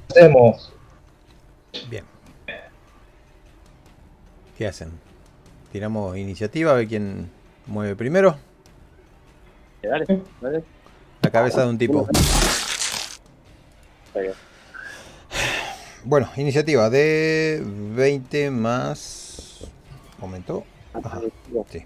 ¿Qué 0.09 0.21
hacemos? 0.21 0.73
Bien. 1.89 2.12
¿Qué 4.63 4.69
hacen? 4.69 4.93
Tiramos 5.73 6.17
iniciativa 6.17 6.71
a 6.71 6.75
ver 6.75 6.87
quién 6.87 7.29
mueve 7.67 7.97
primero. 7.97 8.37
Dale, 9.83 10.23
dale. 10.41 10.63
La 11.21 11.31
cabeza 11.33 11.63
de 11.63 11.69
un 11.71 11.79
tipo. 11.79 12.07
Bueno, 16.05 16.29
iniciativa 16.37 16.89
de 16.91 17.61
20 17.67 18.53
más. 18.53 19.67
Momento. 20.21 20.63
Ajá, 20.95 21.21
sí. 21.69 21.85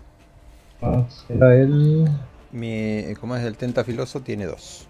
Será 1.27 1.55
el. 1.55 2.07
Mi, 2.53 3.15
como 3.19 3.37
es 3.37 3.45
el 3.47 3.57
tentafiloso, 3.57 4.21
tiene 4.21 4.45
2. 4.45 4.87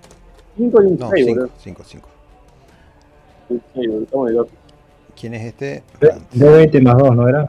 5 0.56 0.82
y 0.82 0.86
un 0.86 0.98
No, 0.98 1.10
6, 1.10 1.24
5, 1.24 1.38
boludo. 1.38 1.52
5, 1.56 1.82
5. 1.86 2.08
Sí, 3.48 3.60
boludo, 3.74 4.02
estamos 4.02 4.26
de 4.26 4.34
loco. 4.34 4.50
¿Quién 5.20 5.34
es 5.34 5.44
este? 5.44 5.84
De 6.32 6.50
20 6.50 6.80
más 6.80 6.98
2, 6.98 7.14
¿no 7.14 7.28
era? 7.28 7.48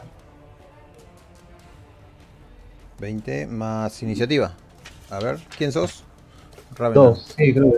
20 3.00 3.48
más 3.48 4.02
iniciativa. 4.04 4.54
A 5.10 5.20
ver, 5.20 5.40
¿quién 5.58 5.72
sos? 5.72 6.04
Raven. 6.76 6.96
2, 6.96 7.36
sí, 7.38 7.54
creo 7.54 7.72
que 7.72 7.78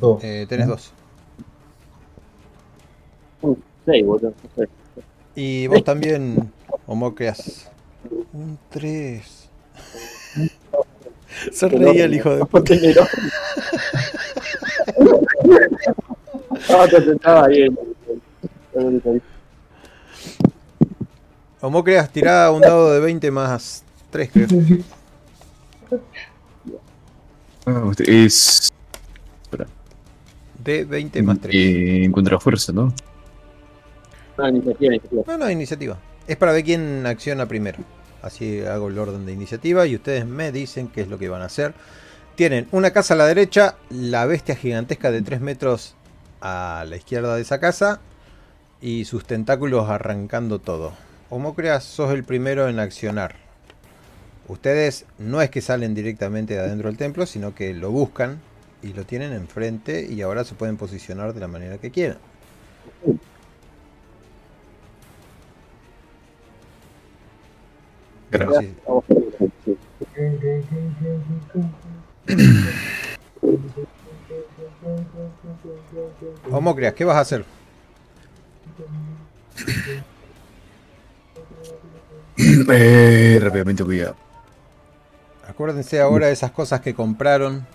2. 0.00 0.24
Eh, 0.24 0.46
tenés 0.48 0.66
2. 0.66 0.92
Un 3.42 3.62
6, 3.86 4.06
boludo. 4.06 4.34
no 4.42 4.50
sé. 4.64 4.68
Y 5.34 5.66
vos 5.66 5.84
también, 5.84 6.52
Homocreas. 6.86 7.70
Un 8.32 8.58
3. 8.70 9.48
Se 11.52 11.68
reía 11.68 12.06
el 12.06 12.14
hijo 12.14 12.34
de 12.34 12.44
puta. 12.44 12.74
Ah, 16.70 16.86
te 16.88 17.04
sentaba 17.04 17.46
ahí. 17.46 17.68
Homocreas, 21.60 22.10
tirá 22.10 22.50
un 22.50 22.60
dado 22.60 22.92
de 22.92 23.00
20 23.00 23.30
más 23.30 23.84
3, 24.10 24.30
creo. 24.32 24.48
Ah, 27.68 27.90
es. 27.98 28.68
De 30.62 30.84
20 30.84 31.22
más 31.22 31.40
3. 31.40 31.54
Eh, 31.54 32.04
en 32.04 32.12
contrafuerza, 32.12 32.72
¿no? 32.72 32.94
No, 34.38 34.48
iniciativa, 34.48 34.94
iniciativa. 34.94 35.22
No, 35.26 35.38
no, 35.38 35.50
iniciativa. 35.50 35.98
Es 36.28 36.36
para 36.36 36.52
ver 36.52 36.62
quién 36.62 37.04
acciona 37.06 37.46
primero. 37.46 37.78
Así 38.22 38.60
hago 38.60 38.88
el 38.88 38.98
orden 38.98 39.26
de 39.26 39.32
iniciativa 39.32 39.86
y 39.86 39.96
ustedes 39.96 40.26
me 40.26 40.52
dicen 40.52 40.88
qué 40.88 41.00
es 41.00 41.08
lo 41.08 41.18
que 41.18 41.28
van 41.28 41.42
a 41.42 41.46
hacer. 41.46 41.74
Tienen 42.36 42.68
una 42.70 42.92
casa 42.92 43.14
a 43.14 43.16
la 43.16 43.26
derecha, 43.26 43.76
la 43.90 44.26
bestia 44.26 44.54
gigantesca 44.54 45.10
de 45.10 45.22
3 45.22 45.40
metros 45.40 45.96
a 46.40 46.84
la 46.88 46.96
izquierda 46.96 47.34
de 47.34 47.42
esa 47.42 47.58
casa 47.58 48.00
y 48.80 49.06
sus 49.06 49.24
tentáculos 49.24 49.88
arrancando 49.88 50.60
todo. 50.60 50.92
Homocreas, 51.30 51.84
sos 51.84 52.12
el 52.12 52.24
primero 52.24 52.68
en 52.68 52.78
accionar. 52.78 53.45
Ustedes 54.48 55.06
no 55.18 55.42
es 55.42 55.50
que 55.50 55.60
salen 55.60 55.94
directamente 55.94 56.54
de 56.54 56.60
adentro 56.60 56.88
del 56.88 56.96
templo, 56.96 57.26
sino 57.26 57.54
que 57.54 57.74
lo 57.74 57.90
buscan 57.90 58.40
y 58.82 58.92
lo 58.92 59.04
tienen 59.04 59.32
enfrente 59.32 60.06
y 60.08 60.22
ahora 60.22 60.44
se 60.44 60.54
pueden 60.54 60.76
posicionar 60.76 61.34
de 61.34 61.40
la 61.40 61.48
manera 61.48 61.78
que 61.78 61.90
quieran. 61.90 62.18
Sí. 68.30 68.74
Homocreas, 76.50 76.94
¿qué 76.94 77.04
vas 77.04 77.16
a 77.16 77.20
hacer? 77.20 77.44
Eh, 82.68 83.38
rápidamente 83.40 83.82
a. 83.82 84.14
Acuérdense 85.48 86.00
ahora 86.00 86.26
de 86.26 86.32
esas 86.32 86.50
cosas 86.50 86.80
que 86.80 86.94
compraron 86.94 87.66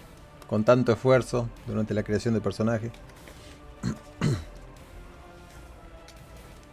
con 0.49 0.63
tanto 0.63 0.91
esfuerzo 0.91 1.47
durante 1.67 1.93
la 1.93 2.03
creación 2.03 2.33
del 2.33 2.43
personaje. 2.43 2.91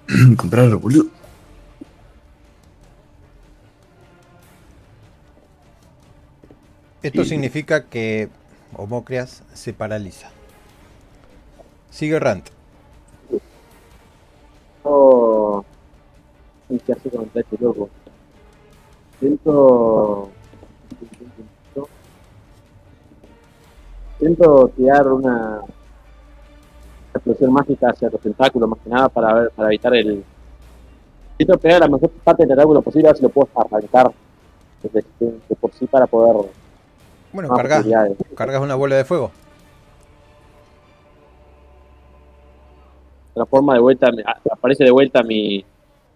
comprarlo, 0.37 0.81
boludo. 0.81 1.07
Esto 7.03 7.23
Sí. 7.23 7.31
significa 7.31 7.85
que 7.85 8.29
Homocreas 8.77 9.43
se 9.55 9.73
paraliza. 9.73 10.31
Sigue 11.91 12.19
Rant. 12.19 12.49
Oh, 14.83 15.65
¿qué 16.87 16.93
hace 16.93 17.11
con 17.11 17.31
este 17.35 17.57
loco? 17.61 17.89
Siento. 19.21 20.31
Siento 24.19 24.69
tirar 24.77 25.07
una 25.09 25.61
explosión 27.15 27.53
mágica 27.53 27.91
hacia 27.91 28.11
los 28.11 28.21
tentáculos, 28.21 28.69
más 28.69 28.79
que 28.81 28.91
nada, 28.91 29.09
para 29.09 29.35
ver, 29.35 29.51
para 29.51 29.69
evitar 29.69 29.95
el. 29.95 30.25
Siento 31.37 31.59
pegar 31.59 31.81
la 31.81 31.89
mayor 31.89 32.11
parte 32.25 32.43
del 32.43 32.49
tentáculo 32.49 32.83
posible, 32.83 33.09
a 33.09 33.13
ver 33.13 33.17
si 33.17 33.23
lo 33.23 33.29
puedo 33.29 33.49
arrancar 33.55 34.11
desde, 34.83 35.05
de 35.21 35.57
por 35.61 35.73
sí 35.73 35.87
para 35.87 36.07
poder. 36.07 36.51
Bueno, 37.33 37.49
cargas, 37.55 37.87
cargas 38.35 38.63
una 38.63 38.75
bola 38.75 38.97
de 38.97 39.05
fuego. 39.05 39.31
transforma 43.39 43.75
de 43.75 43.81
vuelta, 43.81 44.11
aparece 44.51 44.85
de 44.85 44.91
vuelta 44.91 45.23
mi, 45.23 45.65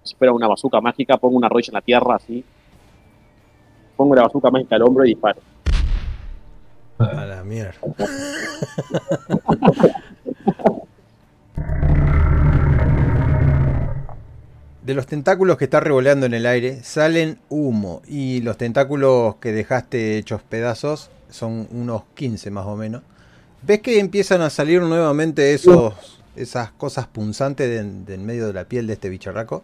si 0.03 0.15
fuera 0.17 0.33
una 0.33 0.49
bazuca 0.49 0.81
mágica, 0.81 1.17
pongo 1.17 1.37
una 1.37 1.49
rodilla 1.49 1.71
en 1.71 1.75
la 1.75 1.81
tierra 1.81 2.17
así, 2.17 2.45
pongo 3.97 4.15
la 4.15 4.23
bazuca 4.23 4.51
mágica 4.51 4.77
al 4.77 4.83
hombro 4.83 5.05
y 5.05 5.11
disparo. 5.11 5.41
A 7.05 7.27
la 7.27 7.43
mierda. 7.45 7.79
De 14.83 14.95
los 14.95 15.07
tentáculos 15.07 15.59
que 15.59 15.65
está 15.65 15.79
revoleando 15.79 16.27
en 16.27 16.35
el 16.35 16.45
aire 16.45 16.83
salen 16.83 17.39
humo 17.49 18.03
y 18.07 18.41
los 18.41 18.57
tentáculos 18.57 19.37
que 19.37 19.53
dejaste 19.53 20.19
hechos 20.19 20.43
pedazos 20.43 21.11
son 21.31 21.69
unos 21.71 22.03
15 22.15 22.51
más 22.51 22.67
o 22.67 22.77
menos. 22.77 23.03
¿Ves 23.63 23.81
que 23.81 24.01
empiezan 24.01 24.41
a 24.41 24.51
salir 24.51 24.83
nuevamente 24.83 25.55
esos, 25.55 26.21
esas 26.35 26.73
cosas 26.73 27.07
punzantes 27.07 27.69
de, 28.07 28.15
en 28.15 28.27
medio 28.27 28.49
de 28.49 28.53
la 28.53 28.65
piel 28.65 28.89
de 28.89 28.95
este 28.95 29.09
bicharraco? 29.09 29.63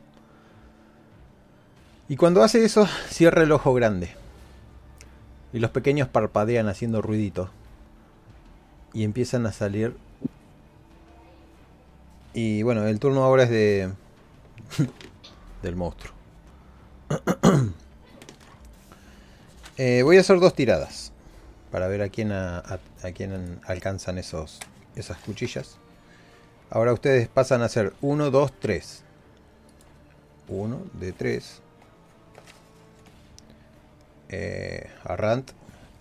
Y 2.09 2.17
cuando 2.17 2.45
hace 2.45 2.65
eso, 2.65 2.89
cierra 3.11 3.43
el 3.43 3.51
ojo 3.51 3.75
grande. 3.75 4.18
Y 5.53 5.61
los 5.61 5.71
pequeños 5.71 6.09
parpadean 6.09 6.69
haciendo 6.69 7.03
ruidito. 7.03 7.51
Y 8.93 9.05
empiezan 9.05 9.47
a 9.47 9.53
salir. 9.53 9.97
Y 12.35 12.63
bueno, 12.63 12.87
el 12.87 12.99
turno 12.99 13.25
ahora 13.25 13.45
es 13.45 13.51
de. 13.51 13.93
del 15.63 15.77
monstruo. 15.77 16.15
Eh, 19.81 20.03
voy 20.03 20.17
a 20.17 20.23
hacer 20.23 20.41
dos 20.41 20.55
tiradas. 20.55 21.13
Para 21.71 21.87
ver 21.87 22.03
a 22.03 22.09
quién, 22.09 22.33
a 22.33 22.81
quién 23.15 23.61
alcanzan 23.65 24.19
esos, 24.19 24.59
esas 24.97 25.19
cuchillas. 25.19 25.79
Ahora 26.71 26.93
ustedes 26.93 27.29
pasan 27.29 27.63
a 27.63 27.67
hacer 27.67 27.95
1, 28.01 28.33
2, 28.33 28.53
3. 28.59 29.03
1 30.49 30.83
de 30.95 31.13
3. 31.13 31.63
Eh, 34.29 34.87
Arrant, 35.05 35.51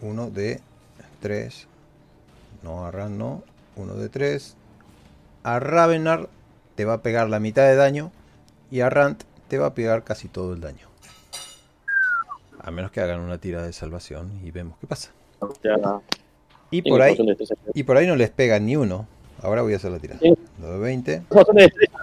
1 0.02 0.30
de 0.30 0.60
3. 1.22 1.68
No, 2.64 2.86
Arrant 2.86 3.16
no. 3.16 3.44
1 3.76 3.96
de 3.96 4.10
3. 4.10 4.56
A 5.44 5.60
Ravenar 5.60 6.30
te 6.76 6.86
va 6.86 6.94
a 6.94 7.02
pegar 7.02 7.30
la 7.30 7.40
mitad 7.40 7.64
de 7.64 7.76
daño. 7.76 8.12
Y 8.70 8.82
a 8.82 8.90
Rant 8.90 9.24
te 9.48 9.58
va 9.58 9.68
a 9.68 9.74
pegar 9.74 10.04
casi 10.04 10.28
todo 10.28 10.54
el 10.54 10.62
daño. 10.62 10.88
A 12.60 12.72
menos 12.72 12.92
que 12.92 13.00
hagan 13.00 13.22
una 13.22 13.38
tira 13.38 13.64
de 13.64 13.72
salvación 13.72 14.30
y 14.44 14.52
vemos 14.52 14.78
qué 14.82 14.88
pasa. 14.88 15.12
Y 16.70 16.82
por 16.82 17.02
ahí, 17.02 17.18
y 17.74 17.84
por 17.84 17.96
ahí 17.96 18.08
no 18.08 18.16
les 18.16 18.30
pega 18.30 18.60
ni 18.60 18.76
uno. 18.76 19.08
Ahora 19.42 19.62
voy 19.62 19.74
a 19.74 19.78
hacer 19.78 19.92
la 19.92 20.00
tirada. 20.00 20.20
Sí. 20.20 20.34
2 20.58 20.72
de 20.72 20.78
20. 20.80 21.12
Tengo 21.12 21.28
poción 21.30 21.56
de 21.56 21.64
destreza. 21.64 22.00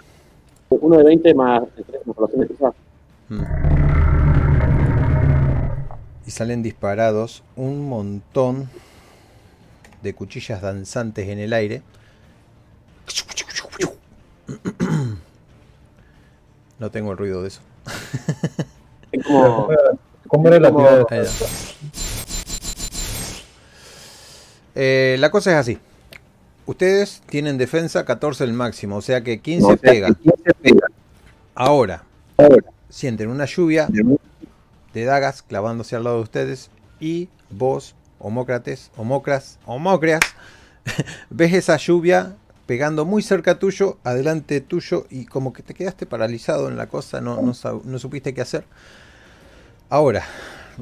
Uno 0.70 0.98
de 0.98 1.04
20 1.04 1.34
más 1.34 1.76
de 1.76 1.82
3 1.82 2.06
más 2.06 2.16
poción 2.16 2.40
de 2.40 2.46
destreza. 2.46 2.74
Mm. 3.28 4.03
Y 6.26 6.30
salen 6.30 6.62
disparados 6.62 7.42
un 7.56 7.88
montón 7.88 8.68
de 10.02 10.14
cuchillas 10.14 10.62
danzantes 10.62 11.28
en 11.28 11.38
el 11.38 11.52
aire. 11.52 11.82
No 16.76 16.90
tengo 16.90 17.12
el 17.12 17.18
ruido 17.18 17.40
de 17.40 17.48
eso. 17.48 17.60
Es 19.12 19.24
como. 19.24 19.68
¿Cómo 20.26 20.48
era 20.48 20.58
la 20.58 20.70
tirada? 20.74 21.06
Eh, 24.74 25.16
la 25.20 25.30
cosa 25.30 25.52
es 25.52 25.56
así. 25.56 25.78
Ustedes 26.66 27.22
tienen 27.26 27.58
defensa 27.58 28.04
14 28.04 28.42
el 28.44 28.52
máximo, 28.54 28.96
o 28.96 29.02
sea 29.02 29.22
que 29.22 29.40
15 29.40 29.76
pega. 29.76 30.08
Ahora, 31.54 32.02
Ahora. 32.36 32.64
sienten 32.88 33.28
una 33.28 33.44
lluvia 33.44 33.86
de 34.94 35.04
dagas 35.04 35.42
clavándose 35.42 35.96
al 35.96 36.04
lado 36.04 36.16
de 36.16 36.22
ustedes 36.22 36.70
y 37.00 37.28
vos, 37.50 37.94
homócrates, 38.18 38.90
homocras, 38.96 39.58
homócreas, 39.66 40.20
ves 41.30 41.52
esa 41.52 41.76
lluvia 41.76 42.36
pegando 42.66 43.04
muy 43.04 43.22
cerca 43.22 43.58
tuyo, 43.58 43.98
adelante 44.04 44.60
tuyo, 44.60 45.06
y 45.10 45.26
como 45.26 45.52
que 45.52 45.62
te 45.62 45.74
quedaste 45.74 46.06
paralizado 46.06 46.68
en 46.68 46.76
la 46.76 46.86
cosa, 46.86 47.20
no, 47.20 47.40
no, 47.42 47.98
supiste 47.98 48.32
qué 48.32 48.40
hacer. 48.40 48.64
Ahora, 49.90 50.24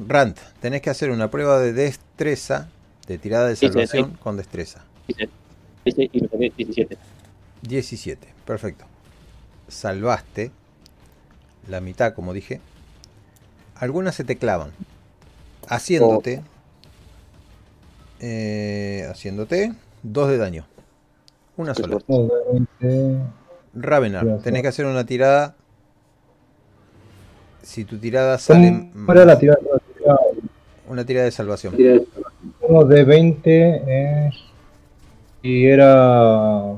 Rand, 0.07 0.37
tenés 0.61 0.81
que 0.81 0.89
hacer 0.89 1.09
una 1.09 1.29
prueba 1.29 1.59
de 1.59 1.73
destreza, 1.73 2.69
de 3.07 3.17
tirada 3.17 3.47
de 3.47 3.55
salvación 3.57 4.11
con 4.11 4.37
destreza. 4.37 4.85
Dice, 5.07 5.29
dice, 5.83 6.09
y 6.13 6.21
me 6.21 6.27
saqué 6.29 6.53
17. 6.55 6.97
17, 7.63 8.27
perfecto. 8.45 8.85
Salvaste 9.67 10.51
la 11.67 11.81
mitad, 11.81 12.13
como 12.13 12.33
dije. 12.33 12.61
Algunas 13.75 14.15
se 14.15 14.23
te 14.23 14.37
clavan. 14.37 14.71
Haciéndote. 15.67 16.41
eh, 18.25 19.05
haciéndote 19.11 19.73
2 20.03 20.29
de 20.29 20.37
daño. 20.37 20.65
Una 21.57 21.73
sola. 21.75 21.97
Ravenar, 23.75 24.39
tenés 24.43 24.61
que 24.61 24.67
hacer 24.69 24.85
una 24.85 25.05
tirada. 25.05 25.55
Si 27.63 27.83
tu 27.85 27.97
tirada 27.97 28.37
sale. 28.37 28.89
¿Cómo 28.93 29.11
era 29.13 29.25
la 29.25 29.37
tirada? 29.39 29.59
Una 30.87 31.05
tirada 31.05 31.25
de 31.25 31.31
salvación. 31.31 31.75
Uno 32.61 32.83
de 32.85 33.03
20 33.03 34.27
es- 34.27 34.35
y 35.41 35.65
era 35.65 36.75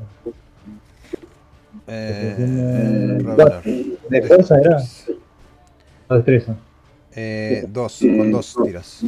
Eh, 1.88 3.20
Cuatro. 3.24 3.46
Ravenar. 3.46 3.64
de 4.10 4.22
fuerza 4.24 4.60
era 4.60 4.80
la 6.10 6.16
destreza. 6.16 6.56
Eh, 7.16 7.66
dos, 7.70 8.00
con 8.00 8.32
dos 8.32 8.56
tiras. 8.64 9.00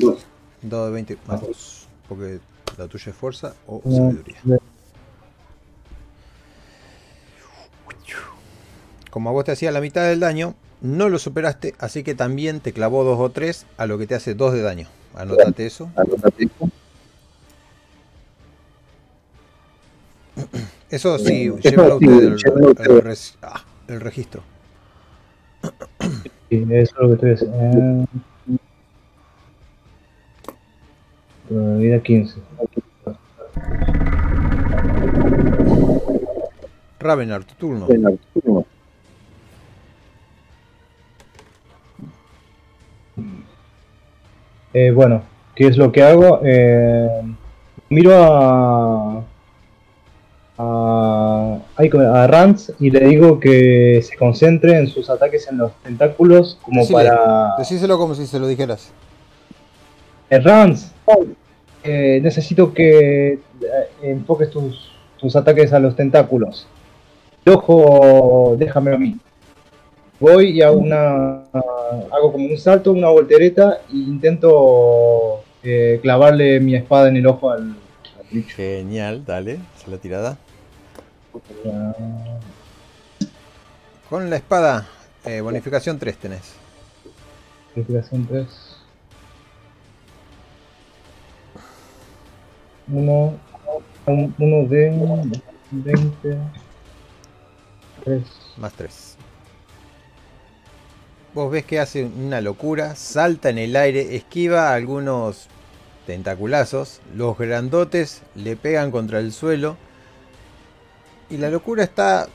Dos 0.62 0.86
de 0.88 0.92
20 0.92 1.18
más 1.28 1.42
dos. 1.42 1.88
Porque 2.08 2.40
la 2.78 2.88
tuya 2.88 3.12
es 3.12 3.16
fuerza 3.18 3.54
o 3.68 3.82
sabiduría. 3.92 4.38
Como 9.10 9.30
a 9.30 9.34
vos 9.34 9.46
te 9.46 9.52
hacía 9.52 9.72
la 9.72 9.82
mitad 9.82 10.04
del 10.08 10.20
daño, 10.20 10.56
no 10.82 11.10
lo 11.10 11.18
superaste, 11.20 11.76
así 11.80 12.04
que 12.04 12.14
también 12.16 12.60
te 12.60 12.72
clavó 12.72 13.04
dos 13.04 13.20
o 13.20 13.32
tres, 13.32 13.66
a 13.78 13.88
lo 13.88 13.98
que 13.98 14.08
te 14.08 14.16
hace 14.16 14.36
dos 14.36 14.54
de 14.54 14.62
daño. 14.62 14.88
Anotate 15.16 15.66
eso. 15.66 15.90
Eso 20.90 21.18
sí, 21.20 21.52
llévalo 21.64 21.98
el, 22.00 22.38
el 22.80 23.02
res- 23.02 23.38
ah, 23.42 23.66
el 23.88 24.00
registro. 24.00 24.44
Sí, 26.50 26.66
eso 26.70 26.96
es 26.96 27.02
lo 27.02 27.08
que 27.08 27.14
estoy 27.14 27.32
haciendo. 27.50 28.08
Eh, 31.50 31.78
Vida 31.80 32.00
15. 32.00 32.40
Ravenar, 37.00 37.44
tu 37.44 37.56
turno. 37.56 37.88
Eh, 44.74 44.92
bueno, 44.92 45.24
¿qué 45.56 45.68
es 45.68 45.78
lo 45.78 45.92
que 45.92 46.04
hago? 46.04 46.42
Eh, 46.44 47.08
miro 47.90 48.12
a. 48.14 49.24
a, 50.58 51.58
ay, 51.76 51.90
¿cómo- 51.90 52.04
a 52.04 52.26
Rance 52.28 52.74
y 52.80 52.90
le 52.90 53.02
digo 53.02 53.40
que 53.40 54.02
se 54.04 54.16
concentre 54.18 54.78
en 54.78 54.88
sus 54.88 55.10
ataques 55.10 55.48
en 55.50 55.58
los 55.58 55.72
tentáculos 55.84 56.58
como 56.64 56.82
Decile, 56.82 57.04
para. 57.10 57.56
Decíselo 57.58 57.98
como 57.98 58.16
si 58.16 58.26
se 58.28 58.40
lo 58.40 58.48
dijeras. 58.48 58.92
Eh, 60.30 60.40
Rance, 60.40 60.92
eh, 61.84 62.20
necesito 62.22 62.74
que 62.74 63.34
eh, 63.34 63.40
enfoques 64.02 64.50
tus, 64.50 64.92
tus 65.18 65.36
ataques 65.36 65.72
a 65.74 65.80
los 65.80 65.96
tentáculos. 65.96 66.68
El 67.46 67.54
ojo, 67.54 68.56
déjame 68.58 68.94
a 68.94 68.98
mí. 68.98 69.16
Voy 70.20 70.50
y 70.50 70.62
hago 70.64 70.80
una. 70.80 71.44
hago 72.12 72.32
como 72.32 72.46
un 72.48 72.58
salto, 72.58 72.92
una 72.92 73.10
voltereta 73.10 73.82
e 73.90 73.96
intento 73.96 75.42
eh, 75.64 76.00
clavarle 76.02 76.60
mi 76.60 76.76
espada 76.76 77.08
en 77.10 77.18
el 77.18 77.28
ojo 77.28 77.52
al, 77.52 77.60
al 77.62 78.26
bicho. 78.32 78.56
Genial, 78.56 79.24
dale, 79.26 79.54
esa 79.54 79.84
es 79.84 79.88
la 79.88 79.98
tirada. 80.00 80.38
Ah, 81.66 81.94
Con 84.10 84.30
la 84.30 84.38
espada, 84.38 84.88
eh, 85.26 85.42
bonificación 85.42 86.00
3 86.00 86.18
tenés. 86.18 86.54
Verificación 87.76 88.26
3. 88.26 88.48
Uno, 92.88 93.38
un- 94.06 94.34
uno 94.40 94.68
de 94.70 94.90
20. 95.72 96.38
3. 98.06 98.24
Más 98.58 98.74
3. 98.74 99.18
Vos 101.34 101.52
ves 101.52 101.66
que 101.66 101.80
hace 101.80 102.06
una 102.06 102.40
locura, 102.42 102.96
salta 102.96 103.50
en 103.50 103.58
el 103.58 103.76
aire, 103.76 104.16
esquiva 104.16 104.74
algunos 104.74 105.48
tentaculazos, 106.08 107.02
los 107.14 107.38
grandotes 107.38 108.22
le 108.36 108.56
pegan 108.56 108.90
contra 108.92 109.20
el 109.20 109.34
suelo 109.34 109.76
y 111.30 111.38
la 111.38 111.50
locura 111.50 111.84
está 111.84 112.28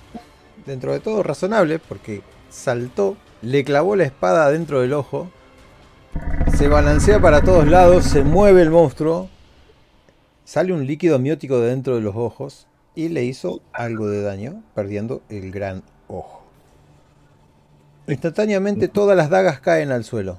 dentro 0.67 0.93
de 0.93 1.01
todo 1.01 1.23
razonable 1.23 1.79
porque 1.79 2.23
saltó, 2.51 3.17
le 3.41 3.65
clavó 3.65 3.97
la 3.97 4.05
espada 4.05 4.51
dentro 4.51 4.81
del 4.81 4.93
ojo, 4.93 5.31
se 6.57 6.69
balancea 6.69 7.21
para 7.21 7.43
todos 7.43 7.67
lados, 7.67 8.05
se 8.05 8.23
mueve 8.23 8.63
el 8.63 8.71
monstruo, 8.71 9.29
sale 10.45 10.73
un 10.73 10.87
líquido 10.87 11.17
amniótico 11.17 11.59
de 11.61 11.71
dentro 11.71 11.97
de 11.97 12.03
los 12.03 12.15
ojos 12.15 12.67
y 12.95 13.09
le 13.09 13.25
hizo 13.25 13.63
algo 13.73 14.09
de 14.09 14.23
daño, 14.23 14.63
perdiendo 14.75 15.23
el 15.29 15.51
gran 15.51 15.83
ojo. 16.09 16.43
Instantáneamente 18.07 18.89
todas 18.89 19.17
las 19.17 19.31
dagas 19.31 19.61
caen 19.61 19.93
al 19.93 20.05
suelo. 20.05 20.39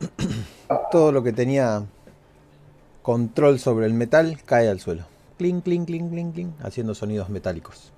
Todo 0.90 1.12
lo 1.12 1.22
que 1.22 1.32
tenía 1.32 1.84
control 3.02 3.58
sobre 3.58 3.86
el 3.86 3.94
metal 3.94 4.38
cae 4.44 4.68
al 4.68 4.80
suelo. 4.80 5.13
Cling, 5.38 5.60
cling, 5.62 5.84
cling, 5.84 6.10
cling, 6.10 6.32
cling, 6.32 6.52
haciendo 6.62 6.94
sonidos 6.94 7.28
metálicos. 7.28 7.92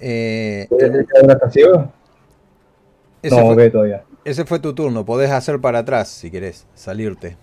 Eh, 0.00 0.68
el- 0.78 1.06
¿Ahora 1.20 1.34
está 1.34 1.50
ciego? 1.50 1.92
ese, 3.22 3.34
No, 3.36 3.46
fue, 3.46 3.56
ve 3.56 3.70
todavía. 3.70 4.04
ese 4.24 4.44
fue 4.44 4.58
tu 4.60 4.74
turno. 4.74 5.04
Podés 5.04 5.30
hacer 5.30 5.60
para 5.60 5.80
atrás 5.80 6.08
si 6.08 6.30
querés, 6.30 6.66
salirte. 6.74 7.36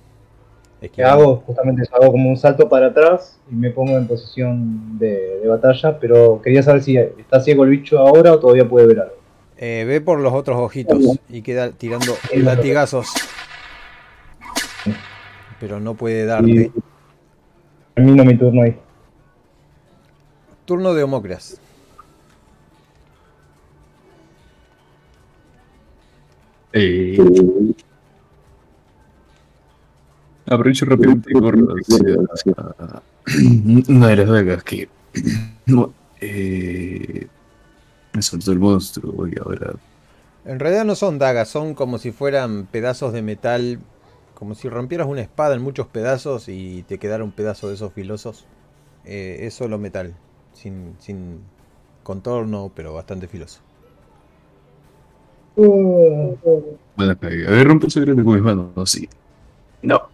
¿Qué 0.94 1.04
hago? 1.04 1.38
Justamente 1.48 1.82
hago 1.92 2.12
como 2.12 2.30
un 2.30 2.38
salto 2.38 2.70
para 2.70 2.88
atrás 2.88 3.40
y 3.52 3.56
me 3.56 3.72
pongo 3.72 3.98
en 3.98 4.06
posición 4.08 5.00
de, 5.00 5.40
de 5.40 5.48
batalla, 5.48 6.00
pero 6.00 6.40
quería 6.44 6.62
saber 6.62 6.84
si 6.84 6.96
está 6.96 7.40
ciego 7.42 7.64
el 7.64 7.72
bicho 7.72 7.98
ahora 7.98 8.34
o 8.34 8.40
todavía 8.40 8.70
puede 8.70 8.86
ver 8.86 9.00
algo. 9.00 9.16
Eh, 9.58 9.84
ve 9.88 10.00
por 10.00 10.20
los 10.20 10.32
otros 10.34 10.58
ojitos 10.58 11.20
y 11.28 11.42
queda 11.42 11.72
tirando 11.72 12.14
latigazos. 12.36 13.08
Pero 15.60 15.80
no 15.80 15.96
puede 15.96 16.26
darte. 16.26 16.72
Termino 17.96 18.26
mi 18.26 18.38
turno 18.38 18.62
ahí. 18.62 18.76
Turno 20.66 20.94
de 20.94 21.04
Homocras. 21.04 21.60
Eh, 26.78 27.18
aprovecho 30.46 30.86
rápidamente 30.86 31.30
y 31.32 31.40
corro 31.40 31.68
hacia, 32.34 33.02
una 33.88 34.08
de 34.10 34.16
las 34.18 34.28
dagas 34.30 34.64
que 34.64 34.90
eh, 36.20 37.28
me 38.12 38.22
soltó 38.22 38.52
el 38.52 38.60
monstruo 38.60 39.26
y 39.28 39.40
ahora 39.40 39.74
En 40.44 40.60
realidad 40.60 40.84
no 40.84 40.96
son 40.96 41.18
dagas, 41.18 41.48
son 41.48 41.76
como 41.76 41.98
si 41.98 42.12
fueran 42.12 42.66
pedazos 42.66 43.14
de 43.14 43.22
metal. 43.22 43.80
Como 44.36 44.54
si 44.54 44.70
rompieras 44.70 45.08
una 45.08 45.22
espada 45.22 45.56
en 45.56 45.62
muchos 45.62 45.88
pedazos 45.88 46.50
y 46.50 46.84
te 46.84 47.00
quedara 47.00 47.24
un 47.24 47.32
pedazo 47.32 47.70
de 47.70 47.76
esos 47.76 47.94
filosos. 47.94 48.46
Eh, 49.06 49.40
es 49.42 49.54
solo 49.54 49.80
metal. 49.80 50.14
Sin, 50.54 50.96
sin 51.00 51.40
contorno, 52.04 52.72
pero 52.76 52.94
bastante 52.94 53.28
filoso. 53.28 53.62
Buena 55.56 57.16
caída. 57.16 57.48
A 57.48 57.52
ver, 57.52 57.68
rompe 57.68 57.86
el 57.86 57.92
secreto 57.92 58.24
con 58.24 58.34
mis 58.34 58.44
manos. 58.44 58.72
No, 58.76 58.86
sí. 58.86 59.10
No. 59.82 60.10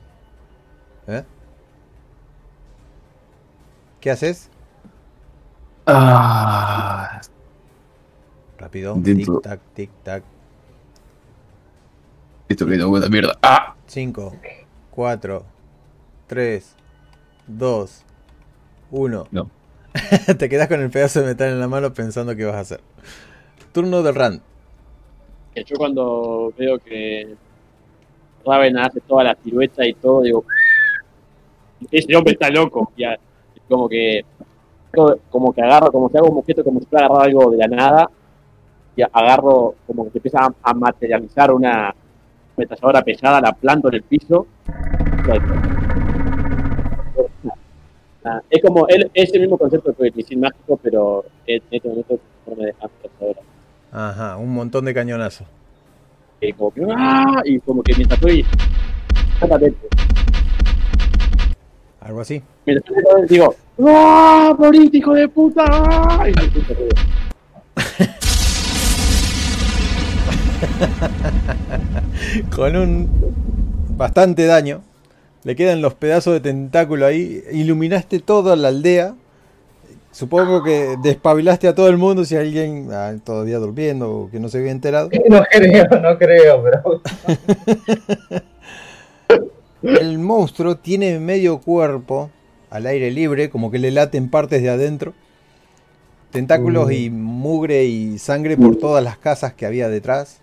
¿Eh? 1.08 1.24
¿Qué 4.00 4.11
haces? 4.11 4.50
Ah, 5.88 7.22
Rápido. 8.58 9.00
Tic 9.03 9.27
tac, 9.41 9.59
tic 9.74 9.90
tac. 10.03 10.24
Esto 12.51 12.65
que 12.65 12.83
buena 12.83 13.07
mierda. 13.07 13.38
Ah, 13.41 13.75
5, 13.88 14.33
4, 14.91 15.45
3, 16.27 16.75
2, 17.47 18.03
1. 18.91 19.27
No. 19.31 19.49
Te 20.38 20.49
quedas 20.49 20.67
con 20.67 20.80
el 20.81 20.89
pedazo 20.89 21.21
de 21.21 21.27
metal 21.27 21.49
en 21.49 21.59
la 21.59 21.67
mano 21.67 21.93
pensando 21.93 22.35
qué 22.35 22.45
vas 22.45 22.55
a 22.55 22.59
hacer. 22.59 22.81
Turno 23.73 24.03
de 24.03 24.11
Rand. 24.11 24.41
Que 25.53 25.63
Yo 25.63 25.75
cuando 25.75 26.53
veo 26.57 26.80
que 26.80 27.35
Raven 28.45 28.77
hace 28.77 29.01
toda 29.01 29.23
la 29.23 29.35
pirueta 29.35 29.85
y 29.85 29.93
todo, 29.93 30.21
digo, 30.21 30.45
ese 31.91 32.15
hombre 32.15 32.33
está 32.33 32.49
loco. 32.49 32.91
Ya, 32.97 33.17
como 33.67 33.88
que 33.89 34.23
como- 35.30 35.53
que 35.53 35.61
agarro, 35.61 35.91
como 35.91 36.09
si 36.09 36.17
hago 36.17 36.30
un 36.30 36.38
objeto 36.39 36.63
como 36.63 36.80
si 36.80 36.85
fuera 36.85 37.05
agarrar 37.05 37.27
algo 37.27 37.49
de 37.51 37.57
la 37.57 37.67
nada 37.67 38.09
y 38.95 39.01
agarro, 39.01 39.75
como 39.88 40.03
que 40.05 40.11
se 40.11 40.17
empieza 40.17 40.53
a 40.61 40.73
materializar 40.73 41.51
una 41.53 41.95
ametralladora 42.61 43.01
pesada, 43.03 43.41
la 43.41 43.53
planto 43.53 43.88
en 43.90 43.95
el 43.95 44.03
piso. 44.03 44.48
Ah, 48.23 48.40
Es 48.49 48.61
como, 48.61 48.88
él, 48.88 49.09
es 49.14 49.33
el 49.33 49.41
mismo 49.41 49.57
concepto 49.57 49.93
que 49.95 50.03
el 50.07 50.11
mágico, 50.38 50.80
pero 50.81 51.25
en 51.48 51.61
este 51.72 51.88
momento 51.90 52.14
en 52.14 52.19
forma 52.45 52.65
de 52.65 52.75
ametralladora. 52.80 53.40
Ajá, 53.91 54.38
un 54.38 54.53
montón 54.53 54.85
de 54.85 54.93
cañonazos. 54.93 55.48
Y 56.40 56.53
como 56.53 56.72
que, 56.72 56.85
¡ah! 56.95 57.41
y 57.45 57.59
como 57.59 57.83
que 57.83 57.93
mientras 57.95 58.19
estoy, 58.19 58.45
Algo 61.99 62.22
así. 62.22 62.41
mientras 62.65 62.98
estoy 62.98 63.27
digo, 63.27 63.56
¡ah! 63.88 64.56
¡Morite, 64.57 64.98
hijo 64.98 65.14
de 65.14 65.27
puta! 65.27 65.65
¡ah! 65.67 66.27
Y 66.30 66.33
me. 66.33 66.49
Con 72.56 72.75
un 72.75 73.09
bastante 73.98 74.45
daño. 74.45 74.81
Le 75.43 75.56
quedan 75.56 75.81
los 75.81 75.93
pedazos 75.95 76.33
de 76.33 76.40
tentáculo 76.40 77.06
ahí. 77.06 77.43
Iluminaste 77.51 78.19
toda 78.19 78.56
la 78.56 78.67
aldea. 78.69 79.15
Supongo 80.11 80.61
que 80.61 80.98
despabilaste 81.01 81.67
a 81.69 81.73
todo 81.75 81.88
el 81.88 81.98
mundo 81.98 82.25
si 82.25 82.35
alguien 82.35 82.90
ah, 82.91 83.14
todavía 83.23 83.57
durmiendo 83.59 84.11
o 84.11 84.30
que 84.30 84.40
no 84.40 84.49
se 84.49 84.57
había 84.59 84.72
enterado. 84.72 85.09
No 85.30 85.41
creo, 85.49 85.85
no 86.01 86.17
creo, 86.17 86.64
pero. 86.64 87.01
El 89.83 90.19
monstruo 90.19 90.75
tiene 90.77 91.17
medio 91.19 91.59
cuerpo 91.59 92.30
al 92.69 92.85
aire 92.85 93.09
libre, 93.09 93.49
como 93.49 93.72
que 93.72 93.80
le 93.80 93.90
laten 93.90 94.30
partes 94.30 94.61
de 94.61 94.69
adentro. 94.69 95.14
Tentáculos 96.30 96.88
Mm. 96.88 96.91
y 96.91 97.09
mugre 97.09 97.85
y 97.85 98.19
sangre 98.19 98.57
por 98.57 98.75
todas 98.75 99.03
las 99.03 99.17
casas 99.17 99.53
que 99.53 99.65
había 99.65 99.90
detrás. 99.90 100.40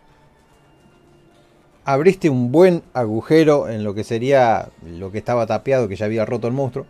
Abriste 1.89 2.28
un 2.28 2.52
buen 2.52 2.83
agujero 2.92 3.70
en 3.70 3.83
lo 3.83 3.94
que 3.94 4.05
sería 4.05 4.68
lo 4.84 5.10
que 5.10 5.17
estaba 5.17 5.47
tapeado, 5.47 5.89
que 5.89 5.97
ya 5.97 6.05
había 6.05 6.26
roto 6.26 6.47
el 6.47 6.52
monstruo. 6.52 6.84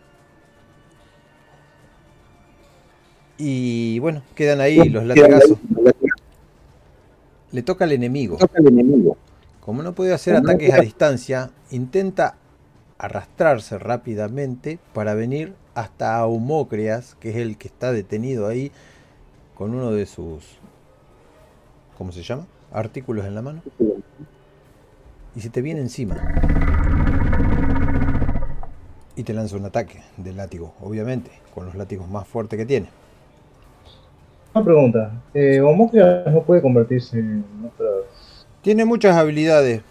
Y 3.37 3.99
bueno, 3.99 4.23
quedan 4.35 4.59
ahí 4.59 4.89
los 4.89 5.05
latigazos. 5.05 5.57
Le 7.53 7.61
toca 7.61 7.85
al 7.85 7.93
enemigo. 7.93 8.37
Como 9.61 9.83
no 9.83 9.93
puede 9.93 10.13
hacer 10.13 10.35
ataques 10.35 10.73
a 10.73 10.81
distancia, 10.81 11.51
intenta 11.71 12.35
arrastrarse 12.97 13.77
rápidamente 13.77 14.79
para 14.93 15.13
venir 15.13 15.53
hasta 15.75 16.17
Aumócreas, 16.17 17.15
que 17.21 17.29
es 17.29 17.37
el 17.37 17.57
que 17.57 17.69
está 17.69 17.93
detenido 17.93 18.47
ahí 18.47 18.73
con 19.55 19.73
uno 19.73 19.91
de 19.93 20.05
sus 20.05 20.43
¿cómo 21.97 22.11
se 22.11 22.21
llama? 22.21 22.47
artículos 22.73 23.25
en 23.25 23.35
la 23.35 23.41
mano. 23.41 23.61
Y 25.35 25.41
se 25.41 25.49
te 25.49 25.61
viene 25.61 25.79
encima. 25.81 26.15
Y 29.15 29.23
te 29.23 29.33
lanza 29.33 29.57
un 29.57 29.65
ataque 29.65 30.01
de 30.17 30.33
látigo, 30.33 30.73
obviamente, 30.81 31.31
con 31.53 31.65
los 31.65 31.75
látigos 31.75 32.09
más 32.09 32.27
fuertes 32.27 32.57
que 32.57 32.65
tiene. 32.65 32.87
Una 34.53 34.63
pregunta. 34.65 35.11
Eh, 35.33 35.59
Homocleas 35.61 36.31
no 36.31 36.41
puede 36.43 36.61
convertirse 36.61 37.19
en 37.19 37.43
otras. 37.65 38.45
Tiene 38.61 38.85
muchas 38.85 39.15
habilidades, 39.15 39.81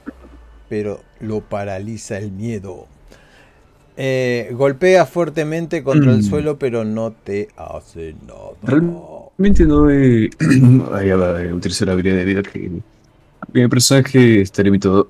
pero 0.68 1.00
lo 1.20 1.40
paraliza 1.40 2.18
el 2.18 2.32
miedo. 2.32 2.86
Eh, 3.96 4.50
golpea 4.52 5.06
fuertemente 5.06 5.82
contra 5.82 6.12
el 6.12 6.18
Mm. 6.18 6.22
suelo, 6.22 6.58
pero 6.58 6.84
no 6.84 7.10
te 7.12 7.48
hace 7.56 8.14
nada. 8.26 8.50
Realmente 8.62 9.64
no 9.64 9.90
he, 9.90 10.30
utilizar 11.52 11.88
la 11.88 11.92
habilidad 11.94 12.16
de 12.16 12.24
vida 12.24 12.42
que 12.42 12.70
mi 13.52 13.68
personaje 13.68 14.40
está 14.40 14.62
limitado 14.62 15.08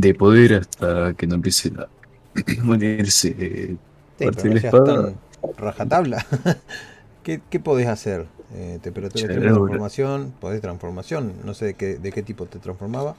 de 0.00 0.14
poder 0.14 0.54
hasta 0.54 1.14
que 1.14 1.26
no 1.26 1.36
empiece 1.36 1.72
a 1.78 1.88
unirse. 2.64 3.34
eh, 3.38 3.76
Sí, 4.18 4.30
de 4.36 4.50
la 4.50 4.60
espada. 4.60 5.14
rajatabla. 5.56 6.26
¿Qué, 7.22 7.42
¿Qué 7.50 7.60
podés 7.60 7.88
hacer? 7.88 8.26
Eh, 8.54 8.78
temperatura 8.82 9.36
ahora. 9.36 9.40
transformación. 9.40 10.34
¿Podés 10.40 10.60
transformación? 10.60 11.34
No 11.44 11.54
sé 11.54 11.66
de 11.66 11.74
qué, 11.74 11.98
de 11.98 12.12
qué 12.12 12.22
tipo 12.22 12.46
te 12.46 12.58
transformaba. 12.58 13.16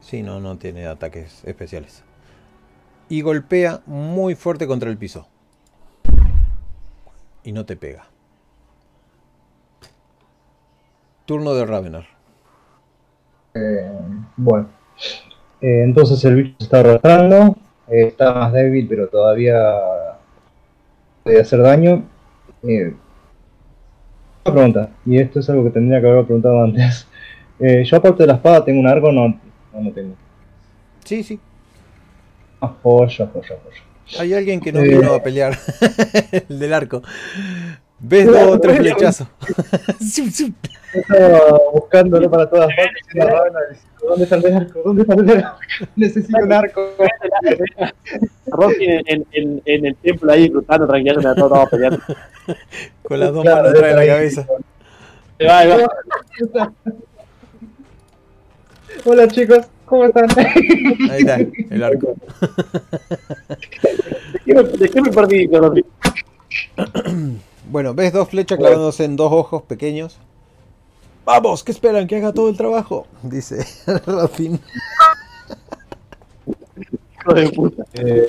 Sí, 0.00 0.22
no, 0.22 0.40
no 0.40 0.58
tiene 0.58 0.86
ataques 0.86 1.42
especiales. 1.44 2.04
Y 3.08 3.22
golpea 3.22 3.82
muy 3.86 4.34
fuerte 4.34 4.66
contra 4.66 4.90
el 4.90 4.98
piso. 4.98 5.26
Y 7.42 7.52
no 7.52 7.64
te 7.66 7.76
pega. 7.76 8.06
Turno 11.26 11.54
de 11.54 11.64
Ravener. 11.66 12.06
Eh, 13.54 13.90
bueno. 14.36 14.68
Eh, 15.60 15.82
entonces 15.84 16.24
el 16.24 16.36
bicho 16.36 16.54
se 16.58 16.64
está 16.64 16.80
arrastrando. 16.80 17.56
eh, 17.88 18.08
está 18.08 18.32
más 18.32 18.52
débil, 18.52 18.86
pero 18.88 19.08
todavía 19.08 19.60
puede 21.24 21.40
hacer 21.40 21.60
daño. 21.62 22.04
Eh, 22.62 22.94
una 24.44 24.54
pregunta, 24.54 24.90
y 25.04 25.18
esto 25.18 25.40
es 25.40 25.50
algo 25.50 25.64
que 25.64 25.70
tendría 25.70 26.00
que 26.00 26.08
haber 26.08 26.24
preguntado 26.24 26.62
antes. 26.62 27.06
Yo 27.58 27.96
aparte 27.96 28.22
de 28.22 28.28
la 28.28 28.34
espada 28.34 28.64
tengo 28.64 28.80
un 28.80 28.86
arco, 28.86 29.10
no, 29.10 29.28
no, 29.28 29.80
no 29.80 29.92
tengo. 29.92 30.14
Sí, 31.04 31.22
sí. 31.22 31.40
Ah, 32.60 32.74
joya, 32.82 33.28
joya, 33.32 33.56
joya. 33.64 34.20
Hay 34.20 34.32
alguien 34.32 34.60
que 34.60 34.72
no 34.72 34.80
vino 34.82 35.12
a 35.12 35.22
pelear. 35.22 35.58
el 36.48 36.58
del 36.58 36.72
arco. 36.72 37.02
¿Ves 38.00 38.26
dos 38.26 38.42
o 38.42 38.60
tres 38.60 38.76
flechazos? 38.78 39.26
Estaba 40.94 41.58
buscándolo 41.72 42.30
para 42.30 42.48
todas 42.48 42.68
partes. 42.68 43.02
diciendo, 43.12 43.36
"Ah, 43.36 43.50
no, 43.52 43.60
necesito- 43.68 43.88
¿Dónde 44.08 44.24
está 44.24 44.36
el 44.36 44.54
arco? 44.56 44.80
¿Dónde 44.84 45.02
está 45.02 45.14
el 45.14 45.30
arco? 45.30 45.58
Necesito 45.96 46.38
un 46.38 46.52
arco. 46.52 46.90
Rocky 48.46 48.84
en, 48.86 49.02
en, 49.06 49.26
en, 49.32 49.62
en 49.66 49.86
el 49.86 49.96
templo 49.96 50.32
ahí 50.32 50.42
disfrutando 50.44 50.86
tranquilo 50.86 51.20
todos 51.20 51.36
estamos 51.36 51.68
peleando. 51.70 51.98
Con 53.02 53.20
las 53.20 53.32
dos 53.32 53.42
Claro, 53.42 53.56
manos 53.64 53.74
atrás 53.74 53.90
de 53.90 54.06
la 54.06 54.06
cabeza. 54.06 54.46
Ahí 55.40 55.46
va, 55.46 55.58
ahí 55.58 55.68
va. 55.68 56.72
Hola 59.04 59.28
chicos, 59.28 59.66
¿cómo 59.84 60.04
están? 60.06 60.26
Ahí 60.38 61.18
está, 61.20 61.36
el 61.36 61.82
arco. 61.82 62.14
¿De 63.48 64.40
qué 64.46 64.54
me, 64.54 64.62
de 64.62 64.88
qué 64.88 65.02
me 65.02 65.10
perdí, 65.10 65.46
Rocky? 65.48 65.84
Bueno, 67.68 67.94
ves 67.94 68.12
dos 68.12 68.28
flechas 68.28 68.58
clavándose 68.58 69.04
en 69.04 69.16
dos 69.16 69.30
ojos 69.32 69.62
pequeños. 69.62 70.18
Vamos, 71.24 71.62
¿qué 71.62 71.72
esperan? 71.72 72.06
Que 72.06 72.16
haga 72.16 72.32
todo 72.32 72.48
el 72.48 72.56
trabajo. 72.56 73.06
Dice 73.22 73.64
Rafin. 74.06 74.58
Hijo 77.20 77.34
de 77.34 77.50
puta. 77.50 77.84
Eh, 77.92 78.26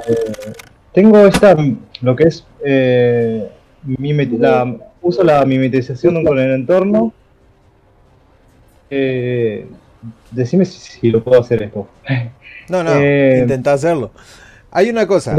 tengo 0.93 1.19
esta, 1.19 1.56
lo 2.01 2.16
que 2.16 2.24
es, 2.26 2.45
eh, 2.66 3.50
la, 3.88 4.76
uso 5.01 5.24
la 5.24 5.45
mimetización 5.45 6.26
con 6.26 6.38
el 6.38 6.51
entorno. 6.51 7.14
Eh, 8.90 9.68
decime 10.32 10.66
si, 10.66 10.80
si 10.80 11.09
lo 11.09 11.24
puedo 11.24 11.40
hacer 11.40 11.64
esto. 11.64 11.88
No, 12.68 12.84
no, 12.84 12.92
Eh, 12.95 13.40
intenta 13.43 13.74
hacerlo. 13.74 14.11
Hay 14.72 14.90
una 14.90 15.08
cosa. 15.08 15.35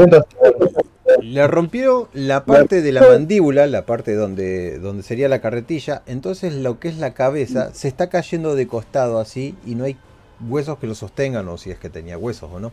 Le 1.21 1.47
rompió 1.47 2.09
la 2.13 2.45
parte 2.45 2.81
de 2.81 2.91
la 2.91 3.01
mandíbula, 3.01 3.67
la 3.67 3.85
parte 3.85 4.13
donde, 4.15 4.79
donde 4.79 5.03
sería 5.03 5.27
la 5.29 5.41
carretilla. 5.41 6.01
Entonces 6.05 6.53
lo 6.53 6.79
que 6.79 6.87
es 6.89 6.97
la 6.97 7.13
cabeza 7.13 7.73
se 7.73 7.87
está 7.87 8.09
cayendo 8.09 8.55
de 8.55 8.67
costado 8.67 9.19
así 9.19 9.55
y 9.65 9.75
no 9.75 9.83
hay 9.85 9.97
huesos 10.49 10.77
que 10.79 10.87
lo 10.87 10.95
sostengan 10.95 11.47
o 11.49 11.57
si 11.57 11.71
es 11.71 11.77
que 11.77 11.89
tenía 11.89 12.17
huesos 12.17 12.49
o 12.51 12.59
no. 12.59 12.71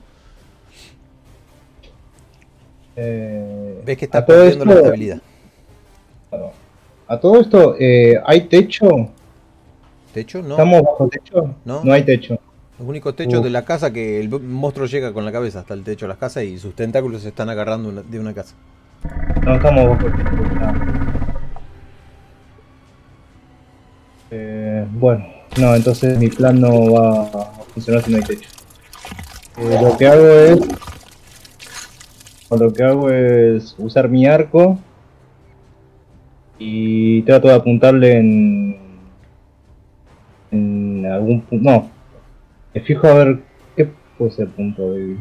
Eh, 2.97 3.81
Ves 3.85 3.97
que 3.97 4.05
está 4.07 4.25
perdiendo 4.27 4.65
la 4.65 4.71
esto- 4.73 4.83
estabilidad. 4.85 5.21
A 7.07 7.19
todo 7.21 7.41
esto, 7.41 7.75
eh, 7.79 8.21
¿hay 8.27 8.43
techo? 8.43 8.89
¿Techo? 10.13 10.43
No. 10.43 10.51
¿Estamos 10.51 10.83
bajo 10.83 11.09
techo? 11.09 11.55
No. 11.65 11.83
No 11.85 11.93
hay 11.93 12.03
techo. 12.03 12.39
El 12.79 12.87
único 12.87 13.15
techo 13.15 13.39
Uf. 13.39 13.45
de 13.45 13.51
la 13.51 13.65
casa 13.65 13.93
que 13.93 14.21
el 14.21 14.29
monstruo 14.41 14.87
llega 14.87 15.13
con 15.13 15.25
la 15.25 15.33
cabeza 15.33 15.61
hasta 15.61 15.75
el 15.75 15.83
techo 15.83 16.05
de 16.07 16.11
las 16.11 16.19
casas 16.19 16.45
y 16.45 16.59
sus 16.59 16.75
tentáculos 16.75 17.23
se 17.23 17.29
están 17.29 17.49
agarrando 17.51 17.89
una- 17.89 18.03
de 18.03 18.21
una 18.21 18.33
casa. 18.33 18.55
No 19.45 19.57
estamos 19.57 19.89
bajo 19.89 20.05
techo. 20.05 20.19
no. 20.61 20.99
Eh, 24.31 24.87
bueno, 24.93 25.25
no, 25.59 25.75
entonces 25.75 26.19
mi 26.19 26.29
plan 26.29 26.61
no 26.61 26.93
va 26.93 27.23
a 27.23 27.45
funcionar 27.75 28.03
si 28.03 28.11
no 28.13 28.19
hay 28.19 28.23
techo. 28.25 28.49
Eh, 29.57 29.79
lo 29.83 29.97
que 29.97 30.07
hago 30.07 30.27
es. 30.29 30.61
Lo 32.51 32.73
que 32.73 32.83
hago 32.83 33.11
es 33.11 33.75
usar 33.79 34.09
mi 34.09 34.27
arco 34.27 34.79
y 36.59 37.23
trato 37.23 37.49
de 37.49 37.55
apuntarle 37.55 38.19
en. 38.19 38.77
en 40.51 41.07
algún 41.07 41.41
punto. 41.43 41.71
No, 41.71 41.91
me 42.75 42.81
fijo 42.81 43.07
a 43.07 43.15
ver 43.15 43.39
qué 43.77 43.89
puede 44.17 44.31
ser 44.33 44.49
punto 44.49 44.93
débil. 44.93 45.19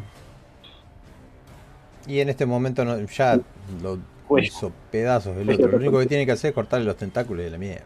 Y 2.08 2.20
en 2.20 2.30
este 2.30 2.46
momento 2.46 2.86
no- 2.86 3.00
ya 3.06 3.38
lo 3.82 3.98
Cuello. 4.28 4.48
hizo 4.48 4.72
pedazos 4.92 5.36
el 5.38 5.50
otro. 5.50 5.68
Lo 5.68 5.78
único 5.78 6.00
que 6.00 6.06
tiene 6.06 6.26
que 6.26 6.32
hacer 6.32 6.50
es 6.50 6.56
cortarle 6.56 6.86
los 6.86 6.96
tentáculos 6.96 7.44
de 7.46 7.52
la 7.52 7.58
mierda. 7.58 7.84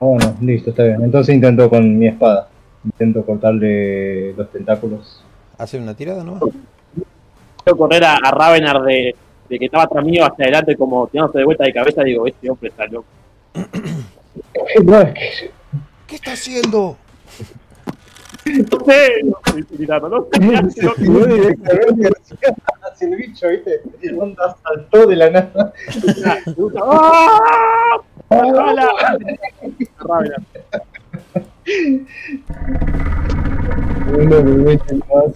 Bueno, 0.00 0.36
listo, 0.40 0.70
está 0.70 0.84
bien. 0.84 1.02
Entonces 1.02 1.34
intento 1.34 1.68
con 1.70 1.98
mi 1.98 2.08
espada. 2.08 2.48
Intento 2.84 3.24
cortarle 3.24 4.32
los 4.34 4.50
tentáculos. 4.52 5.24
Hace 5.58 5.78
una 5.78 5.94
tirada 5.94 6.22
nomás. 6.22 6.42
Quiero 7.64 7.76
correr 7.78 8.04
a, 8.04 8.16
a 8.22 8.30
Ravenar 8.30 8.82
de, 8.82 9.14
de 9.48 9.58
que 9.58 9.64
estaba 9.64 9.84
atrás 9.84 10.04
mío 10.04 10.24
hacia 10.24 10.44
adelante, 10.44 10.76
como 10.76 11.06
tirándose 11.06 11.38
de 11.38 11.44
vuelta 11.44 11.64
de 11.64 11.72
cabeza. 11.72 12.02
Digo, 12.02 12.26
este 12.26 12.50
hombre 12.50 12.68
está 12.68 12.86
loco. 12.86 13.06
No, 14.84 15.00
es 15.00 15.14
que 15.14 15.50
¿Qué 16.08 16.16
está 16.16 16.32
haciendo? 16.32 16.96
No 18.44 18.84
sé, 18.84 19.22
no 19.22 19.38
sé. 19.44 19.64
no 21.08 21.26
directamente 21.26 22.10
hacia, 22.82 23.08
el 23.08 23.16
bicho, 23.16 23.48
¿viste? 23.48 23.80
Y 24.02 24.12
onda 24.12 24.54
saltó 24.62 25.06
de 25.06 25.16
la 25.16 25.30
nada. 25.30 25.72
¡Ah! 26.82 28.00
Ravenar. 28.30 28.90
Uno 34.12 34.42
me 34.42 34.42
mete 34.42 34.94
más. 34.94 35.32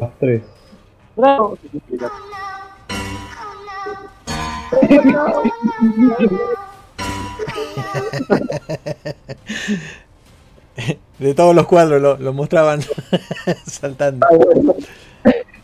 Más 0.00 0.10
tres. 0.18 0.42
Bravo. 1.14 1.56
De 11.18 11.34
todos 11.34 11.54
los 11.54 11.66
cuadros 11.66 12.00
lo, 12.00 12.16
lo 12.16 12.32
mostraban 12.32 12.80
saltando. 13.66 14.26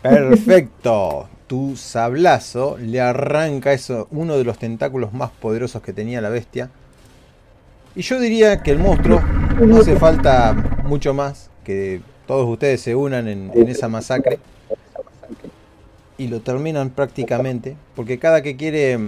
Perfecto. 0.01 1.29
Tu 1.47 1.75
sablazo 1.75 2.77
le 2.77 3.01
arranca 3.01 3.73
eso, 3.73 4.07
uno 4.11 4.37
de 4.37 4.43
los 4.43 4.59
tentáculos 4.59 5.13
más 5.13 5.31
poderosos 5.31 5.81
que 5.81 5.93
tenía 5.93 6.21
la 6.21 6.29
bestia. 6.29 6.69
Y 7.95 8.03
yo 8.03 8.19
diría 8.19 8.61
que 8.61 8.71
el 8.71 8.79
monstruo 8.79 9.19
no 9.59 9.77
hace 9.77 9.97
falta 9.97 10.53
mucho 10.83 11.13
más 11.13 11.49
que 11.63 12.01
todos 12.27 12.47
ustedes 12.47 12.81
se 12.81 12.95
unan 12.95 13.27
en, 13.27 13.51
en 13.55 13.67
esa 13.67 13.87
masacre 13.87 14.39
y 16.19 16.27
lo 16.27 16.41
terminan 16.41 16.91
prácticamente. 16.91 17.75
Porque 17.95 18.19
cada 18.19 18.43
que 18.43 18.55
quiere 18.55 18.99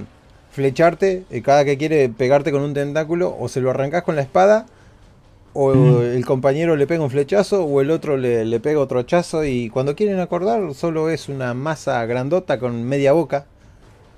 flecharte, 0.52 1.26
eh, 1.30 1.42
cada 1.44 1.64
que 1.64 1.78
quiere 1.78 2.10
pegarte 2.10 2.52
con 2.52 2.62
un 2.62 2.74
tentáculo, 2.74 3.36
o 3.40 3.48
se 3.48 3.62
lo 3.62 3.70
arrancás 3.70 4.04
con 4.04 4.16
la 4.16 4.22
espada, 4.22 4.66
o 5.54 6.02
el 6.02 6.26
compañero 6.26 6.76
le 6.76 6.88
pega 6.88 7.04
un 7.04 7.10
flechazo, 7.10 7.66
o 7.66 7.82
el 7.82 7.92
otro 7.92 8.18
le, 8.18 8.46
le 8.46 8.60
pega 8.60 8.80
otro 8.80 9.00
hachazo, 9.00 9.44
y 9.44 9.70
cuando 9.70 9.96
quieren 9.96 10.20
acordar, 10.20 10.74
solo 10.74 11.10
es 11.10 11.30
una 11.30 11.54
masa 11.54 12.06
grandota 12.06 12.60
con 12.60 12.84
media 12.84 13.12
boca 13.12 13.46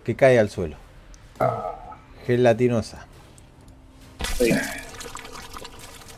que 0.04 0.16
cae 0.16 0.40
al 0.40 0.50
suelo. 0.50 0.76
Gelatinosa. 2.26 3.06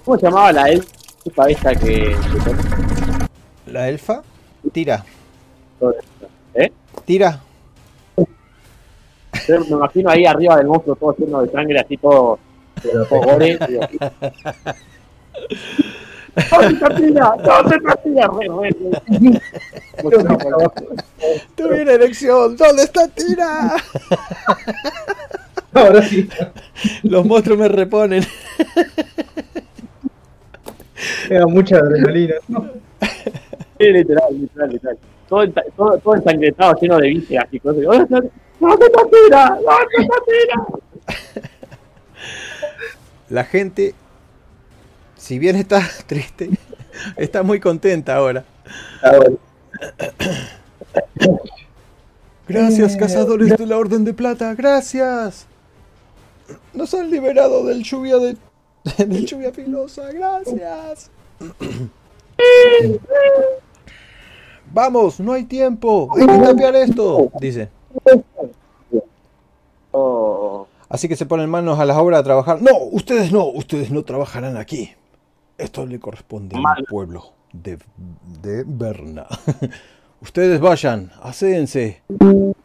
¿Cómo 0.03 0.17
se 0.17 0.25
llamaba 0.25 0.51
la 0.51 0.69
elfa 0.69 1.49
esta 1.49 1.75
que... 1.75 2.15
La 3.67 3.89
elfa 3.89 4.21
tira, 4.71 5.03
¿Eh? 6.53 6.71
tira. 7.05 7.41
Yo 9.47 9.59
me 9.59 9.67
imagino 9.67 10.09
ahí 10.09 10.25
arriba 10.25 10.57
del 10.57 10.67
monstruo 10.67 10.95
todo 10.95 11.15
lleno 11.17 11.41
de 11.41 11.51
sangre, 11.51 11.79
así 11.79 11.97
todo... 11.97 12.39
todo 12.81 13.21
gore. 13.21 13.57
¡No 16.51 16.69
se 16.69 16.75
tatilla! 16.75 18.27
Re, 18.27 18.47
re, 18.47 18.69
re. 18.79 19.41
Tuve 21.55 21.81
una 21.81 21.91
erección, 21.93 22.57
¿dónde 22.57 22.83
está 22.83 23.07
Tira? 23.07 23.75
Ahora 25.73 26.01
sí. 26.03 26.27
Los 27.03 27.25
monstruos 27.25 27.59
me 27.59 27.67
reponen. 27.67 28.23
Era 31.29 31.45
mucha 31.47 31.77
adrenalina. 31.77 32.35
Sí, 33.77 33.91
literal, 33.91 34.27
literal, 34.31 34.69
literal. 34.69 34.97
Todo, 35.27 35.99
todo, 36.01 36.15
ensangrentado, 36.15 36.75
lleno 36.79 36.97
de 36.97 37.09
vísceras 37.09 37.47
y 37.51 37.59
cosas. 37.59 37.83
¡No 37.83 37.93
se 37.93 38.31
¡No 38.59 38.77
se 38.77 38.89
tatilla! 38.89 39.49
¡No 39.49 39.77
se 39.91 40.07
tatilla! 40.07 40.65
La 43.29 43.43
gente, 43.43 43.95
si 45.25 45.39
bien 45.39 45.55
está 45.55 45.81
triste, 46.05 46.51
está 47.17 47.41
muy 47.41 47.59
contenta 47.59 48.15
ahora. 48.15 48.45
Gracias, 52.47 52.95
cazadores 52.95 53.57
de 53.57 53.65
la 53.65 53.77
Orden 53.77 54.05
de 54.05 54.13
Plata, 54.13 54.53
gracias. 54.53 55.47
Nos 56.75 56.93
han 56.93 57.09
liberado 57.09 57.65
del 57.65 57.81
lluvia 57.81 58.17
de 58.17 58.37
del 59.03 59.25
lluvia 59.25 59.51
filosa, 59.51 60.11
gracias. 60.11 61.09
Vamos, 64.71 65.19
no 65.19 65.33
hay 65.33 65.45
tiempo, 65.45 66.07
hay 66.15 66.27
que 66.27 66.37
tapear 66.37 66.75
esto, 66.75 67.31
dice. 67.39 67.69
Oh. 69.91 70.67
Así 70.87 71.07
que 71.07 71.15
se 71.15 71.25
ponen 71.25 71.49
manos 71.49 71.79
a 71.79 71.85
las 71.85 71.97
obras 71.97 72.19
a 72.19 72.23
trabajar. 72.23 72.61
No, 72.61 72.77
ustedes 72.91 73.31
no, 73.31 73.45
ustedes 73.45 73.89
no 73.89 74.03
trabajarán 74.03 74.57
aquí. 74.57 74.91
Esto 75.57 75.85
le 75.85 75.99
corresponde 75.99 76.57
al 76.57 76.85
pueblo 76.85 77.33
de, 77.53 77.79
de 78.41 78.63
Berna. 78.65 79.27
ustedes 80.21 80.59
vayan, 80.59 81.11
acédense, 81.21 82.01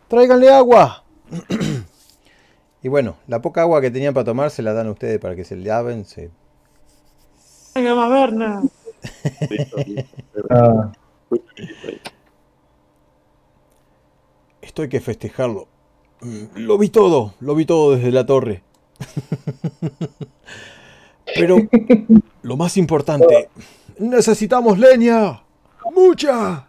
tráiganle 0.09 0.53
agua. 0.53 1.05
y 2.83 2.89
bueno, 2.89 3.17
la 3.29 3.41
poca 3.41 3.63
agua 3.63 3.81
que 3.81 3.91
tenían 3.91 4.15
para 4.15 4.25
tomar 4.25 4.51
se 4.51 4.63
la 4.63 4.73
dan 4.73 4.89
a 4.89 4.93
ustedes 4.93 5.21
para 5.21 5.37
que 5.37 5.45
se 5.45 5.57
laven. 5.57 6.05
Se... 6.05 6.31
Venga, 7.75 7.95
más 7.95 8.11
Berna. 8.11 8.63
Ah, 10.51 10.93
Esto 14.61 14.83
hay 14.83 14.89
que 14.89 15.01
festejarlo. 15.01 15.69
Lo 16.55 16.77
vi 16.77 16.91
todo, 16.91 17.35
lo 17.41 17.55
vi 17.55 17.65
todo 17.65 17.95
desde 17.95 18.11
la 18.11 18.27
torre. 18.27 18.63
Pero 21.35 21.57
lo 22.43 22.57
más 22.57 22.77
importante, 22.77 23.49
necesitamos 23.99 24.79
leña. 24.79 25.43
Mucha. 25.95 26.67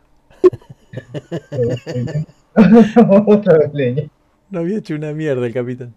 otra 3.27 3.57
vez 3.59 3.73
leña. 3.73 4.03
No 4.49 4.59
había 4.59 4.77
hecho 4.79 4.95
una 4.95 5.13
mierda 5.13 5.45
el 5.45 5.53
capitán. 5.53 5.93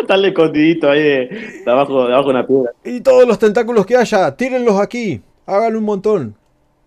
Está 0.00 0.16
escondidito 0.26 0.90
ahí 0.90 1.02
de, 1.02 1.62
de 1.64 1.70
abajo, 1.70 2.06
de 2.06 2.14
abajo 2.14 2.28
de 2.28 2.34
una 2.34 2.46
piedra. 2.46 2.72
Y 2.84 3.00
todos 3.00 3.26
los 3.26 3.38
tentáculos 3.38 3.84
que 3.84 3.96
haya, 3.96 4.34
tírenlos 4.34 4.80
aquí. 4.80 5.20
Hagan 5.46 5.76
un 5.76 5.84
montón. 5.84 6.34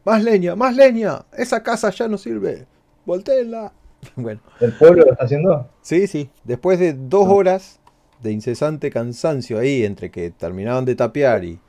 Más 0.04 0.24
leña, 0.24 0.56
más 0.56 0.76
leña. 0.76 1.24
Esa 1.38 1.62
casa 1.62 1.92
ya 1.92 2.08
no 2.08 2.18
sirve. 2.18 2.66
Volteenla. 3.06 3.72
Bueno, 4.16 4.40
¿El 4.60 4.74
pueblo 4.74 5.06
lo 5.06 5.12
está 5.12 5.26
haciendo? 5.26 5.70
sí, 5.84 6.08
sí. 6.08 6.28
Después 6.44 6.80
de 6.80 6.94
dos 6.94 7.28
horas 7.30 7.80
de 8.22 8.32
incesante 8.32 8.90
cansancio 8.90 9.60
ahí, 9.60 9.84
entre 9.84 10.12
que 10.12 10.30
terminaban 10.32 10.86
de 10.86 10.96
tapear 10.96 11.44
y 11.44 11.60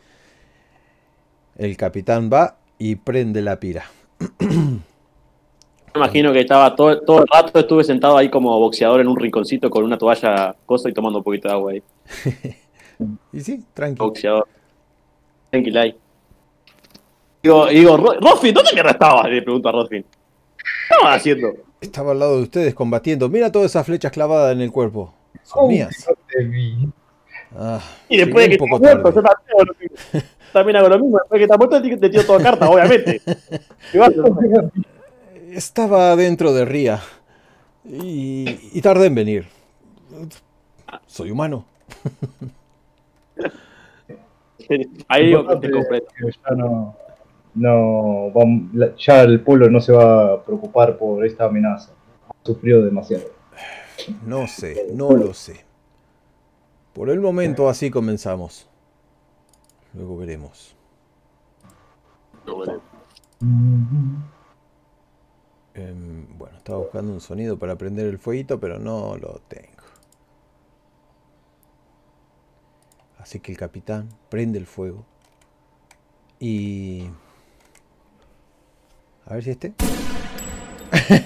el 1.57 1.77
capitán 1.77 2.31
va 2.33 2.57
y 2.79 2.97
prende 2.97 3.43
la 3.43 3.59
pira. 3.61 3.85
Me 4.39 4.81
imagino 5.97 6.33
que 6.33 6.41
estaba 6.41 6.75
todo, 6.75 7.01
todo 7.03 7.21
el 7.23 7.27
rato, 7.33 7.59
estuve 7.61 7.85
sentado 7.85 8.17
ahí 8.17 8.29
como 8.31 8.59
boxeador 8.59 9.01
en 9.01 9.09
un 9.09 9.17
rinconcito 9.19 9.69
con 9.71 9.85
una 9.85 9.99
toalla 9.99 10.55
cosa 10.67 10.89
y 10.89 10.93
tomando 10.93 11.19
un 11.19 11.25
poquito 11.25 11.49
de 11.49 11.55
agua 11.55 11.73
ahí. 11.73 11.83
Y 13.33 13.41
sí, 13.41 13.65
tranquilo. 13.75 14.07
Boxeador. 14.07 14.47
Tranquila 15.51 15.81
ahí. 15.81 15.97
Digo, 17.43 17.67
digo, 17.67 17.97
"Ro- 17.97 18.21
Rosfin, 18.21 18.55
¿dónde 18.55 18.71
mierda 18.75 18.93
estabas? 18.93 19.29
Le 19.29 19.43
pregunto 19.43 19.69
a 19.69 19.73
Rosfin. 19.73 20.03
¿Qué 20.05 20.95
estabas 20.95 21.17
haciendo? 21.17 21.49
Estaba 21.81 22.13
al 22.13 22.21
lado 22.21 22.37
de 22.37 22.43
ustedes 22.45 22.75
combatiendo. 22.75 23.29
Mira 23.29 23.51
todas 23.51 23.73
esas 23.73 23.85
flechas 23.85 24.13
clavadas 24.13 24.53
en 24.55 24.61
el 24.61 24.71
cuerpo. 24.71 25.13
Son 25.43 25.69
mías. 25.69 26.07
Vi. 26.39 26.89
Ah, 27.55 27.81
Y 28.09 28.17
después 28.19 28.47
de 28.47 28.51
que 28.53 28.59
poco 28.59 28.79
muerto, 28.79 29.13
yo 29.13 29.23
también, 29.23 29.51
hago 29.51 29.65
lo 29.65 29.75
mismo. 29.79 29.97
también 30.53 30.77
hago 30.77 30.89
lo 30.89 30.99
mismo. 30.99 31.19
Después 31.19 31.31
de 31.31 31.39
que 31.39 31.45
estás 31.45 31.59
muerto, 31.59 31.83
te 31.83 32.11
tiro 32.11 32.25
toda 32.25 32.43
carta, 32.43 32.71
obviamente. 32.71 33.21
Estaba 35.51 36.17
dentro 36.17 36.55
de 36.55 36.65
Ría 36.65 37.01
y, 37.85 38.71
y 38.73 38.81
tardé 38.81 39.07
en 39.07 39.15
venir. 39.15 39.47
Soy 41.07 41.31
humano. 41.31 41.67
Ahí 45.09 45.27
digo 45.27 45.47
que 45.61 45.71
Ya 45.71 46.57
no, 46.57 46.97
no 47.55 48.33
ya 48.97 49.23
el 49.23 49.41
pueblo 49.41 49.69
no 49.69 49.81
se 49.81 49.93
va 49.93 50.35
a 50.35 50.43
preocupar 50.43 50.97
por 50.97 51.27
esta 51.27 51.45
amenaza. 51.47 51.93
Ha 52.29 52.47
sufrido 52.47 52.83
demasiado. 52.83 53.25
No 54.25 54.47
sé, 54.47 54.89
no 54.93 55.11
lo 55.13 55.35
sé. 55.35 55.65
Por 56.93 57.11
el 57.11 57.21
momento 57.21 57.69
así 57.69 57.91
comenzamos. 57.91 58.69
Luego 59.95 60.17
veremos. 60.17 60.77
Em, 65.75 66.27
bueno, 66.37 66.59
estaba 66.59 66.79
buscando 66.79 67.13
un 67.13 67.21
sonido 67.21 67.59
para 67.59 67.77
prender 67.77 68.07
el 68.07 68.19
fueguito, 68.19 68.61
pero 68.61 68.79
no 68.79 69.17
lo 69.17 69.41
tengo. 69.49 69.83
Así 73.19 73.41
que 73.41 73.53
el 73.53 73.59
capitán 73.59 74.09
prende 74.29 74.59
el 74.59 74.67
fuego. 74.67 75.07
Y... 76.41 77.09
A 79.27 79.35
ver 79.35 79.45
si 79.45 79.51
este. 79.51 79.75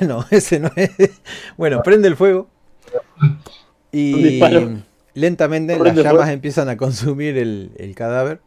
no, 0.07 0.25
ese 0.31 0.61
no 0.61 0.71
es. 0.77 1.23
Bueno, 1.57 1.83
prende 1.83 2.09
el 2.09 2.17
fuego. 2.17 2.49
Y 3.93 4.41
lentamente 5.15 5.78
las 5.78 5.97
llamas 5.97 6.28
empiezan 6.31 6.69
a 6.69 6.77
consumir 6.77 7.39
el, 7.39 7.73
el 7.77 7.95
cadáver. 7.95 8.41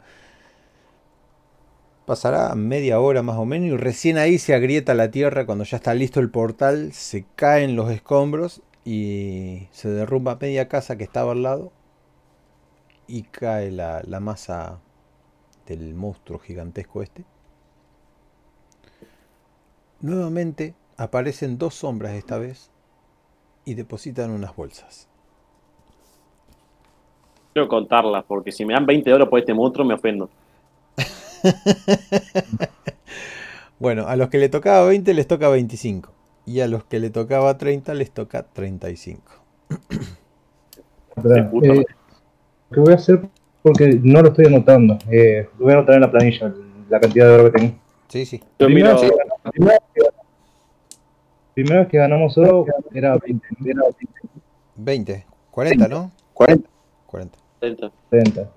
Pasará 2.06 2.56
media 2.56 3.00
hora 3.00 3.22
más 3.22 3.38
o 3.38 3.46
menos 3.46 3.70
y 3.70 3.78
recién 3.78 4.18
ahí 4.18 4.40
se 4.40 4.56
agrieta 4.56 4.94
la 4.96 5.12
tierra 5.12 5.46
cuando 5.46 5.64
ya 5.64 5.78
está 5.78 5.94
listo 5.94 6.20
el 6.20 6.30
portal, 6.32 6.92
se 6.92 7.26
caen 7.36 7.76
los 7.76 7.92
escombros 7.92 8.62
y 8.84 9.68
se 9.72 9.90
derrumba 9.90 10.38
media 10.42 10.68
casa 10.68 10.98
que 10.98 11.04
estaba 11.04 11.34
al 11.34 11.44
lado 11.44 11.72
y 13.08 13.24
cae 13.24 13.72
la, 13.72 14.02
la 14.08 14.20
masa 14.20 14.80
del 15.68 15.94
monstruo 15.94 16.40
gigantesco 16.40 17.04
este. 17.04 17.26
Nuevamente 20.02 20.74
aparecen 20.98 21.58
dos 21.58 21.76
sombras 21.76 22.14
esta 22.14 22.38
vez 22.38 22.69
y 23.66 23.74
depositan 23.76 24.32
unas 24.32 24.56
bolsas. 24.56 25.08
Quiero 27.54 27.68
contarlas, 27.68 28.24
porque 28.28 28.52
si 28.52 28.66
me 28.66 28.74
dan 28.74 28.86
20 28.86 29.10
euros 29.10 29.28
por 29.28 29.40
este 29.40 29.54
monstruo 29.54 29.86
me 29.86 29.94
ofendo. 29.96 30.30
Bueno, 33.80 34.08
a 34.08 34.18
los 34.18 34.28
que 34.30 34.40
le 34.40 34.50
tocaba 34.50 34.86
20 34.88 35.14
les 35.14 35.26
toca 35.26 35.48
25 35.48 36.12
y 36.46 36.60
a 36.60 36.68
los 36.68 36.84
que 36.84 37.00
le 37.00 37.10
tocaba 37.12 37.58
30 37.58 37.94
les 37.94 38.12
toca 38.12 38.44
35. 38.44 39.22
Espera, 41.16 41.36
Qué 41.36 41.44
puta 41.44 41.68
eh. 41.70 41.86
¿Qué 42.74 42.80
voy 42.82 42.92
a 42.92 42.96
hacer? 42.98 43.22
Porque 43.62 43.98
no 44.04 44.22
lo 44.22 44.30
estoy 44.30 44.48
anotando. 44.48 44.98
Eh, 45.10 45.48
lo 45.58 45.64
voy 45.64 45.74
a 45.74 45.78
anotar 45.78 45.96
en 45.96 46.02
la 46.02 46.12
planilla, 46.12 46.54
la 46.90 47.00
cantidad 47.00 47.28
de 47.28 47.34
oro 47.36 47.52
que 47.52 47.58
tengo. 47.58 47.74
Sí, 48.10 48.26
sí. 48.26 48.40
Yo 48.60 48.66
Primero, 48.66 49.02
miro- 49.02 49.16
primero 49.52 49.78
ganamos- 51.64 51.64
primero 51.68 51.88
que 51.88 51.98
ganamos 51.98 52.38
oro 52.38 52.66
era 52.94 53.18
20, 53.18 53.48
era 53.66 53.82
20, 54.76 55.26
40, 55.52 55.88
¿no? 55.88 56.12
40, 56.34 56.70
40. 57.06 57.38
30. 57.60 57.92
30. 58.10 58.50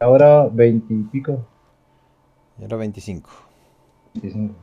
Ahora 0.00 0.48
20 0.50 0.92
y 0.94 1.02
pico. 1.04 1.46
Y 2.58 2.62
ahora 2.62 2.76
25. 2.76 3.30
25. 4.14 4.54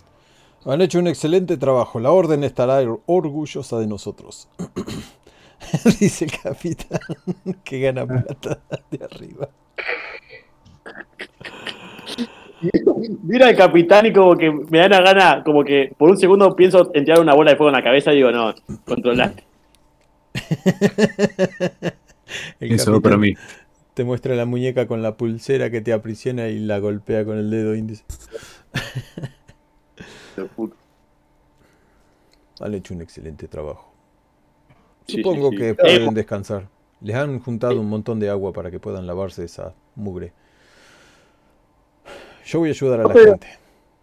Han 0.65 0.81
hecho 0.81 0.99
un 0.99 1.07
excelente 1.07 1.57
trabajo. 1.57 1.99
La 1.99 2.11
orden 2.11 2.43
estará 2.43 2.75
or- 2.81 3.01
orgullosa 3.07 3.79
de 3.79 3.87
nosotros. 3.87 4.47
Dice 5.99 6.25
el 6.25 6.31
capitán 6.39 6.99
que 7.63 7.79
gana 7.79 8.05
plata 8.05 8.59
de 8.91 9.03
arriba. 9.05 9.49
Mira 13.23 13.47
al 13.47 13.55
capitán 13.55 14.05
y 14.05 14.13
como 14.13 14.35
que 14.37 14.51
me 14.51 14.79
da 14.79 14.85
una 14.87 15.01
gana, 15.01 15.43
como 15.43 15.63
que 15.63 15.93
por 15.97 16.09
un 16.11 16.17
segundo 16.17 16.55
pienso 16.55 16.91
en 16.93 17.05
tirar 17.05 17.19
una 17.19 17.33
bola 17.33 17.51
de 17.51 17.57
fuego 17.57 17.69
en 17.69 17.75
la 17.75 17.83
cabeza 17.83 18.13
y 18.13 18.17
digo, 18.17 18.31
no, 18.31 18.53
controlaste. 18.85 19.43
El 22.59 22.71
Eso 22.75 23.01
para 23.01 23.17
mí. 23.17 23.35
te 23.93 24.03
muestra 24.03 24.35
la 24.35 24.45
muñeca 24.45 24.87
con 24.87 25.01
la 25.01 25.17
pulsera 25.17 25.69
que 25.71 25.81
te 25.81 25.93
aprisiona 25.93 26.49
y 26.49 26.59
la 26.59 26.79
golpea 26.79 27.25
con 27.25 27.37
el 27.37 27.49
dedo 27.51 27.75
índice. 27.75 28.05
Han 32.61 32.73
hecho 32.75 32.93
un 32.93 33.01
excelente 33.01 33.49
trabajo. 33.49 33.93
Sí, 35.07 35.23
Supongo 35.23 35.51
sí, 35.51 35.57
sí. 35.57 35.57
que 35.57 35.75
Eh, 35.75 35.75
pueden 35.75 36.13
descansar. 36.13 36.69
Les 37.01 37.15
han 37.15 37.39
juntado 37.39 37.79
un 37.81 37.89
montón 37.89 38.19
de 38.19 38.29
agua 38.29 38.53
para 38.53 38.71
que 38.71 38.79
puedan 38.79 39.07
lavarse 39.07 39.43
esa 39.43 39.75
mugre. 39.95 40.33
Yo 42.45 42.59
voy 42.59 42.69
a 42.69 42.71
ayudar 42.71 43.01
a 43.01 43.03
la 43.03 43.13
gente. 43.13 43.47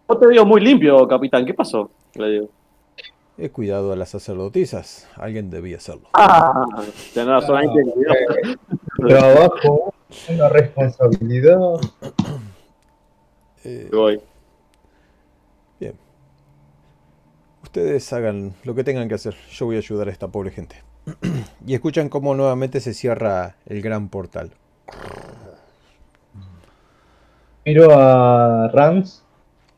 No 0.07 0.17
te 0.17 0.27
veo 0.27 0.45
muy 0.45 0.61
limpio, 0.61 1.07
capitán. 1.07 1.45
¿Qué 1.45 1.53
pasó? 1.53 1.89
Le 2.15 2.29
digo. 2.29 2.49
He 3.37 3.49
cuidado 3.49 3.93
a 3.93 3.95
las 3.95 4.09
sacerdotisas. 4.09 5.07
Alguien 5.15 5.49
debía 5.49 5.77
hacerlo. 5.77 6.09
Ah, 6.13 6.65
tenés 7.13 7.29
razón, 7.29 7.57
ahí 7.57 7.67
te 7.73 7.91
cuidó. 7.91 8.57
Trabajo, 9.07 9.93
una 10.29 10.49
responsabilidad. 10.49 11.79
Eh, 13.63 13.89
Voy. 13.91 14.21
ustedes 17.69 18.11
hagan 18.13 18.55
lo 18.63 18.73
que 18.73 18.83
tengan 18.83 19.07
que 19.07 19.13
hacer. 19.13 19.35
Yo 19.51 19.67
voy 19.67 19.75
a 19.75 19.79
ayudar 19.79 20.07
a 20.07 20.11
esta 20.11 20.27
pobre 20.27 20.49
gente. 20.49 20.75
y 21.65 21.75
escuchan 21.75 22.09
cómo 22.09 22.33
nuevamente 22.33 22.79
se 22.79 22.95
cierra 22.95 23.57
el 23.67 23.81
gran 23.83 24.09
portal. 24.09 24.51
Miro 27.69 27.91
a 27.91 28.67
Rams 28.69 29.23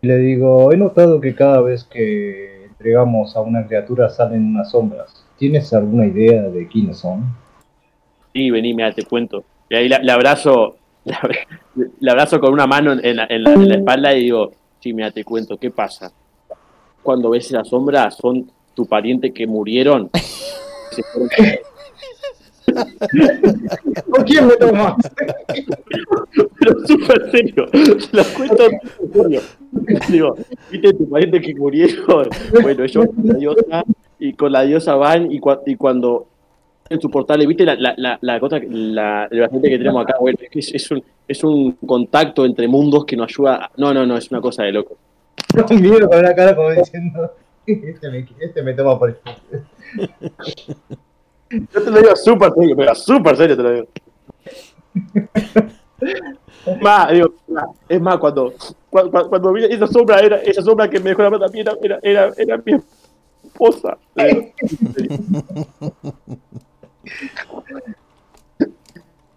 y 0.02 0.08
le 0.08 0.16
digo, 0.16 0.72
he 0.72 0.78
notado 0.78 1.20
que 1.20 1.36
cada 1.36 1.60
vez 1.60 1.84
que 1.84 2.64
entregamos 2.64 3.36
a 3.36 3.42
una 3.42 3.68
criatura 3.68 4.10
salen 4.10 4.46
unas 4.46 4.72
sombras. 4.72 5.26
¿Tienes 5.38 5.74
alguna 5.74 6.06
idea 6.06 6.44
de 6.44 6.70
quiénes 6.70 7.00
son? 7.00 7.26
Sí, 8.32 8.50
vení, 8.50 8.74
mira, 8.74 8.94
te 8.94 9.04
cuento. 9.04 9.44
Y 9.68 9.76
ahí 9.76 9.90
la, 9.90 10.00
la 10.02 10.14
abrazo, 10.14 10.78
la, 11.04 12.12
abrazo 12.14 12.40
con 12.40 12.54
una 12.54 12.66
mano 12.66 12.94
en, 12.94 13.18
la, 13.18 13.26
en 13.30 13.46
en 13.46 13.68
la 13.68 13.76
espalda 13.76 14.16
y 14.16 14.24
digo, 14.24 14.54
sí, 14.80 14.94
mira, 14.94 15.12
te 15.12 15.26
cuento, 15.26 15.58
¿qué 15.58 15.70
pasa? 15.70 16.14
Cuando 17.04 17.32
ves 17.32 17.48
esas 17.48 17.68
sombras, 17.68 18.16
son 18.16 18.50
tu 18.74 18.86
pariente 18.86 19.34
que 19.34 19.46
murieron. 19.46 20.10
¿Con 24.10 24.24
quién 24.24 24.48
me 24.48 24.56
tomas? 24.58 24.96
Pero 26.60 26.88
súper 26.88 27.32
serio, 27.32 27.66
te 27.72 28.18
lo 28.18 28.24
cuento 28.36 28.64
en 28.70 29.12
serio. 29.14 29.42
Digo, 30.10 30.36
viste 30.72 30.94
tu 30.94 31.10
pariente 31.10 31.42
que 31.42 31.56
murieron. 31.56 32.30
Bueno, 32.62 32.84
ellos 32.84 33.06
con 33.06 33.28
la 33.28 33.34
diosa 33.36 33.84
y 34.20 34.34
con 34.34 34.52
la 34.52 34.62
diosa 34.64 34.96
van 34.96 35.32
y, 35.32 35.40
y 35.66 35.76
cuando 35.76 36.28
en 36.90 37.00
su 37.00 37.10
portal, 37.10 37.46
viste 37.48 37.64
la, 37.66 37.76
la, 37.76 37.94
la, 37.98 38.18
la 38.22 38.40
cosa, 38.40 38.60
la, 38.70 39.26
la 39.32 39.48
gente 39.50 39.70
que 39.70 39.78
tenemos 39.78 40.04
acá, 40.04 40.16
bueno, 40.20 40.38
es, 40.52 40.74
es, 40.74 40.92
un, 40.92 41.02
es 41.26 41.42
un 41.44 41.72
contacto 41.86 42.46
entre 42.46 42.68
mundos 42.68 43.06
que 43.06 43.16
nos 43.16 43.28
ayuda. 43.32 43.56
a- 43.66 43.72
No, 43.78 43.94
no, 43.94 44.06
no, 44.06 44.18
es 44.18 44.30
una 44.30 44.42
cosa 44.42 44.64
de 44.64 44.74
loco. 44.74 44.98
Miro 45.72 46.10
con 46.10 46.22
la 46.22 46.36
cara 46.36 46.54
como 46.54 46.70
diciendo, 46.72 47.32
este 47.66 48.10
me, 48.12 48.28
este 48.42 48.62
me 48.62 48.74
toma 48.74 49.00
por 49.00 49.10
el... 49.10 49.16
Yo 51.52 51.84
te 51.84 51.92
lo 51.92 51.98
digo 52.02 52.16
súper 52.16 52.52
serio, 52.54 52.76
pero 52.76 52.96
súper 52.96 53.36
serio 53.38 53.58
te 53.58 53.64
lo 53.64 53.72
digo. 53.74 53.88
Es 56.64 56.80
más, 56.80 57.12
digo, 57.12 57.34
es 57.90 58.00
más, 58.02 58.18
cuando, 58.20 58.54
cuando, 58.90 59.30
cuando 59.30 59.52
vi 59.54 59.66
esa 59.66 59.88
sombra, 59.88 60.20
era, 60.20 60.38
esa 60.38 60.62
sombra 60.62 60.88
que 60.90 61.00
me 61.00 61.10
dejó 61.10 61.24
la 61.24 61.30
plata 61.30 61.46
a 61.46 61.50
mí 61.50 61.60
era, 61.60 61.74
era, 61.82 62.00
era, 62.04 62.32
era 62.38 62.58
mi 62.64 62.74
esposa. 63.44 63.98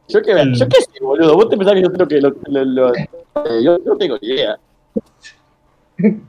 Yo 0.09 0.21
qué, 0.23 0.33
yo 0.53 0.69
qué 0.69 0.81
sé, 0.83 0.99
boludo. 1.01 1.35
Vos 1.35 1.49
te 1.49 1.57
pensás 1.57 1.75
que 1.75 1.83
yo 1.83 1.91
tengo 1.91 2.07
que. 2.07 2.21
Lo, 2.21 2.31
lo- 2.47 2.65
lo- 2.65 2.95
eh, 2.95 3.63
yo 3.65 3.79
no 3.79 3.97
tengo 3.97 4.17
idea. 4.21 4.59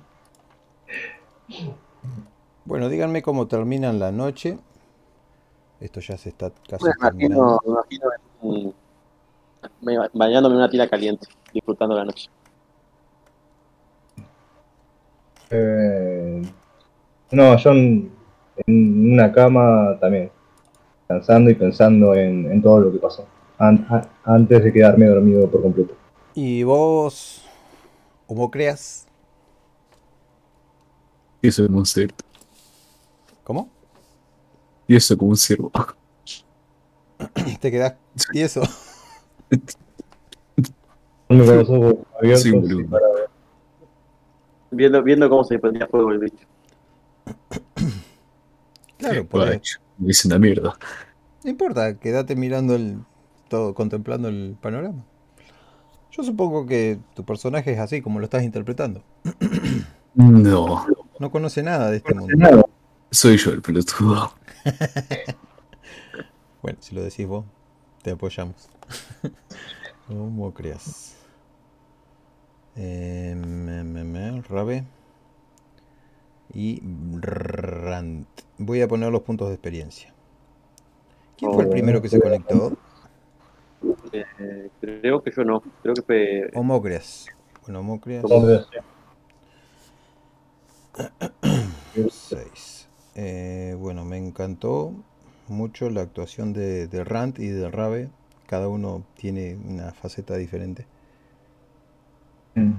Bueno, 2.67 2.89
díganme 2.89 3.21
cómo 3.21 3.47
terminan 3.47 3.99
la 3.99 4.11
noche. 4.11 4.57
Esto 5.79 5.99
ya 5.99 6.17
se 6.17 6.29
está 6.29 6.51
casi 6.69 6.85
Me 6.85 6.91
imagino, 6.99 7.59
me 7.65 7.71
imagino 7.71 8.05
mm, 8.41 8.69
me- 9.81 10.09
bañándome 10.13 10.55
en 10.55 10.59
una 10.59 10.69
tira 10.69 10.87
caliente, 10.89 11.27
disfrutando 11.53 11.95
la 11.95 12.05
noche. 12.05 12.29
Eh, 15.49 16.41
no, 17.31 17.57
yo 17.57 17.71
en, 17.71 18.11
en 18.65 19.13
una 19.13 19.31
cama 19.31 19.97
también, 19.99 20.31
pensando 21.07 21.49
y 21.49 21.55
pensando 21.55 22.13
en, 22.15 22.51
en 22.51 22.61
todo 22.61 22.79
lo 22.79 22.91
que 22.91 22.97
pasó, 22.99 23.25
an- 23.57 23.85
a- 23.89 24.07
antes 24.23 24.63
de 24.63 24.73
quedarme 24.73 25.05
dormido 25.05 25.49
por 25.49 25.61
completo. 25.61 25.93
¿Y 26.33 26.63
vos, 26.63 27.43
cómo 28.27 28.49
creas? 28.49 29.05
Eso 31.41 31.65
como 31.67 31.77
un 31.79 31.85
cerdo. 31.85 32.15
¿Cómo? 33.43 33.69
Y 34.87 34.95
eso 34.95 35.17
como 35.17 35.31
un 35.31 35.37
ciervo. 35.37 35.71
¿Te 37.59 37.71
quedás 37.71 37.95
tieso? 38.31 38.61
Ojos 41.27 41.95
abiertos 42.19 42.43
Sí, 42.43 42.51
para 42.89 43.07
ver. 43.07 43.29
Viendo, 44.71 45.01
viendo 45.03 45.29
cómo 45.29 45.43
se 45.43 45.57
prendía 45.59 45.87
fuego 45.87 46.11
el 46.11 46.19
bicho. 46.19 46.45
Claro, 48.97 49.25
pues, 49.27 49.77
Me 49.97 50.07
dicen 50.07 50.31
la 50.31 50.39
mierda. 50.39 50.77
no 51.43 51.49
importa, 51.49 51.99
quédate 51.99 52.33
mirando 52.37 52.75
el 52.75 52.99
todo, 53.49 53.73
contemplando 53.73 54.29
el 54.29 54.55
panorama. 54.61 55.03
Yo 56.11 56.23
supongo 56.23 56.65
que 56.65 56.97
tu 57.13 57.25
personaje 57.25 57.73
es 57.73 57.79
así 57.79 58.01
como 58.01 58.19
lo 58.19 58.23
estás 58.25 58.43
interpretando. 58.43 59.03
No, 60.13 60.85
No 61.19 61.29
conoce 61.29 61.61
nada 61.61 61.91
de 61.91 61.97
este 61.97 62.15
mundo. 62.15 62.69
soy 63.11 63.35
yo 63.37 63.51
el 63.51 63.61
pelotudo. 63.61 64.31
Bueno, 66.61 66.79
si 66.81 66.95
lo 66.95 67.03
decís 67.03 67.27
vos, 67.27 67.45
te 68.01 68.09
apoyamos. 68.09 68.69
¿Cómo 70.07 70.51
creas? 70.51 71.15
Eh, 72.75 73.35
me, 73.37 73.83
me, 73.83 74.03
me, 74.03 74.41
Rabe. 74.41 74.83
Y 76.55 76.81
Rant. 77.19 78.27
Voy 78.57 78.81
a 78.81 78.87
poner 78.87 79.11
los 79.11 79.21
puntos 79.21 79.49
de 79.49 79.53
experiencia. 79.53 80.11
¿Quién 81.37 81.53
fue 81.53 81.65
el 81.65 81.69
primero 81.69 82.01
que 82.01 82.09
se 82.09 82.19
conectó? 82.19 82.75
Eh, 84.11 84.69
creo 84.81 85.21
que 85.21 85.31
yo 85.31 85.43
no. 85.43 85.61
Creo 85.83 85.93
que 85.93 86.01
fue. 86.01 86.49
Homocreas. 86.55 87.27
Bueno, 87.63 87.81
Homocreas. 87.81 88.23
Homocreas. 88.25 88.67
6. 92.09 92.71
Eh, 93.15 93.75
bueno, 93.79 94.03
me 94.05 94.17
encantó 94.17 94.91
mucho 95.47 95.89
la 95.89 96.01
actuación 96.01 96.53
de, 96.53 96.87
de 96.87 97.03
Rant 97.03 97.39
y 97.39 97.47
de 97.47 97.69
Rabe. 97.71 98.09
Cada 98.47 98.67
uno 98.67 99.03
tiene 99.15 99.55
una 99.67 99.91
faceta 99.93 100.35
diferente. 100.35 100.85
Mm. 102.55 102.71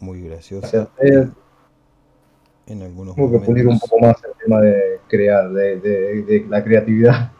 Muy 0.00 0.22
graciosa 0.22 0.88
Gracias 1.00 1.28
a 1.28 2.72
en 2.72 2.82
algunos 2.82 3.16
Tengo 3.16 3.32
que 3.32 3.38
pulir 3.40 3.62
un 3.64 3.66
momentos. 3.74 3.90
poco 3.90 4.06
más 4.06 4.16
el 4.24 4.30
tema 4.44 4.60
de 4.60 5.00
crear, 5.08 5.50
de, 5.50 5.80
de- 5.80 6.22
de 6.22 6.46
la 6.48 6.62
creatividad. 6.62 7.32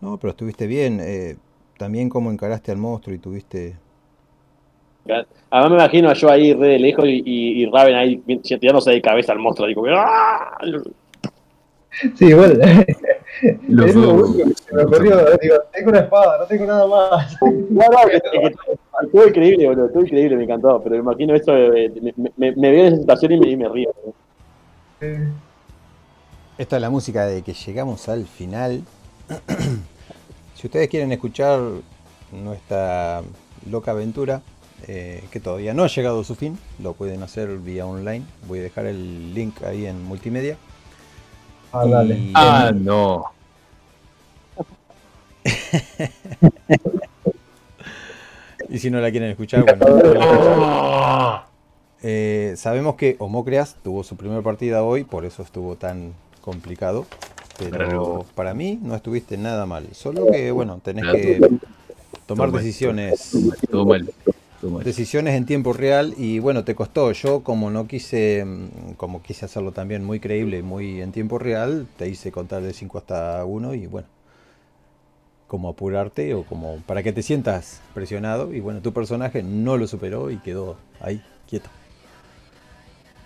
No, 0.00 0.18
pero 0.18 0.30
estuviste 0.30 0.66
bien. 0.66 0.98
eh, 1.00 1.36
también 1.78 2.08
como 2.08 2.30
encaraste 2.30 2.72
al 2.72 2.78
monstruo 2.78 3.14
y 3.14 3.18
tuviste... 3.18 3.76
Además 5.50 5.70
me 5.70 5.76
imagino 5.76 6.12
yo 6.12 6.30
ahí 6.30 6.52
re 6.52 6.68
de 6.68 6.78
lejos 6.78 7.04
y, 7.06 7.22
y, 7.24 7.62
y 7.62 7.66
Raven 7.66 7.94
ahí 7.94 8.16
tirándose 8.42 8.90
de 8.90 9.00
cabeza 9.02 9.32
al 9.32 9.38
monstruo. 9.38 9.66
Digo, 9.66 9.82
¡ah! 9.88 10.58
Sí, 12.14 12.26
igual. 12.26 12.60
Los 13.68 13.86
es 13.90 13.94
lo 13.94 14.14
único 14.14 14.48
que 14.48 14.54
se 14.54 14.74
me 14.74 14.82
ocurrió. 14.82 15.38
Digo, 15.40 15.54
tengo 15.72 15.90
una 15.90 16.00
espada, 16.00 16.38
no 16.38 16.46
tengo 16.46 16.66
nada 16.66 16.86
más. 16.86 17.36
No, 17.70 17.84
no, 17.88 19.06
estuvo 19.06 19.26
increíble, 19.26 19.66
boludo. 19.66 19.86
Estuvo 19.86 20.02
increíble, 20.02 20.36
me 20.36 20.44
encantó. 20.44 20.80
Pero 20.82 20.96
me 20.96 21.00
imagino 21.02 21.34
eso, 21.34 21.56
eh, 21.56 21.90
me, 22.02 22.12
me, 22.36 22.52
me 22.52 22.70
veo 22.70 22.86
en 22.86 22.92
esa 22.92 22.96
situación 23.00 23.32
y 23.32 23.40
me, 23.40 23.48
y 23.48 23.56
me 23.56 23.68
río. 23.68 23.92
Esta 26.58 26.76
es 26.76 26.82
la 26.82 26.90
música 26.90 27.24
de 27.26 27.42
que 27.42 27.54
llegamos 27.54 28.08
al 28.08 28.26
final. 28.26 28.82
si 30.54 30.66
ustedes 30.66 30.88
quieren 30.88 31.10
escuchar 31.12 31.60
nuestra 32.32 33.22
loca 33.70 33.92
aventura, 33.92 34.42
eh, 34.86 35.22
que 35.30 35.40
todavía 35.40 35.72
no 35.72 35.84
ha 35.84 35.88
llegado 35.88 36.20
a 36.20 36.24
su 36.24 36.34
fin, 36.34 36.58
lo 36.82 36.92
pueden 36.92 37.22
hacer 37.22 37.56
vía 37.58 37.86
online. 37.86 38.24
Voy 38.46 38.58
a 38.58 38.62
dejar 38.62 38.86
el 38.86 39.32
link 39.32 39.62
ahí 39.62 39.86
en 39.86 40.02
multimedia. 40.04 40.56
Ah, 41.72 41.86
dale. 41.86 42.14
Y- 42.16 42.32
Ah, 42.34 42.72
no. 42.74 43.24
Y 48.68 48.78
si 48.78 48.90
no 48.90 49.00
la 49.00 49.10
quieren 49.10 49.30
escuchar, 49.30 49.64
bueno. 49.64 51.44
Eh, 52.02 52.54
sabemos 52.56 52.94
que 52.94 53.16
Homocreas 53.18 53.76
tuvo 53.84 54.02
su 54.04 54.16
primera 54.16 54.40
partida 54.40 54.82
hoy, 54.82 55.04
por 55.04 55.26
eso 55.26 55.42
estuvo 55.42 55.76
tan 55.76 56.14
complicado. 56.40 57.04
Pero 57.58 58.24
para 58.34 58.54
mí 58.54 58.78
no 58.82 58.94
estuviste 58.94 59.36
nada 59.36 59.66
mal. 59.66 59.86
Solo 59.92 60.24
que, 60.32 60.50
bueno, 60.50 60.80
tenés 60.82 61.04
que 61.12 61.40
tomar 62.24 62.50
decisiones. 62.52 63.32
Todo 63.70 63.84
mal. 63.84 64.08
Decisiones 64.62 65.34
en 65.36 65.46
tiempo 65.46 65.72
real 65.72 66.14
y 66.18 66.38
bueno, 66.38 66.64
te 66.64 66.74
costó. 66.74 67.12
Yo 67.12 67.42
como 67.42 67.70
no 67.70 67.86
quise, 67.86 68.44
mm, 68.44 68.92
como 68.96 69.22
quise 69.22 69.46
hacerlo 69.46 69.72
también 69.72 70.04
muy 70.04 70.20
creíble 70.20 70.58
y 70.58 70.62
muy 70.62 71.00
en 71.00 71.12
tiempo 71.12 71.38
real, 71.38 71.86
te 71.96 72.08
hice 72.08 72.30
contar 72.30 72.62
de 72.62 72.74
5 72.74 72.98
hasta 72.98 73.44
1 73.44 73.74
y 73.74 73.86
bueno, 73.86 74.06
como 75.46 75.70
apurarte 75.70 76.34
o 76.34 76.44
como 76.44 76.76
para 76.86 77.02
que 77.02 77.12
te 77.12 77.22
sientas 77.22 77.80
presionado 77.94 78.52
y 78.52 78.60
bueno, 78.60 78.80
tu 78.82 78.92
personaje 78.92 79.42
no 79.42 79.78
lo 79.78 79.86
superó 79.86 80.30
y 80.30 80.36
quedó 80.36 80.76
ahí, 81.00 81.22
quieto. 81.48 81.70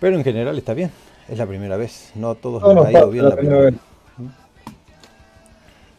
Pero 0.01 0.17
en 0.17 0.23
general 0.23 0.57
está 0.57 0.73
bien, 0.73 0.93
es 1.29 1.39
la 1.39 1.47
primera 1.47 1.77
vez, 1.77 2.13
no 2.15 2.31
a 2.31 2.35
todos 2.37 2.63
No, 2.63 2.69
les 2.69 2.77
no, 2.77 2.85
ha 2.85 2.93
ido 2.93 3.11
bien 3.11 3.25
la 3.25 3.31
la 3.31 3.37
primera 3.37 3.59
primera 3.59 3.71
vez. 3.71 3.81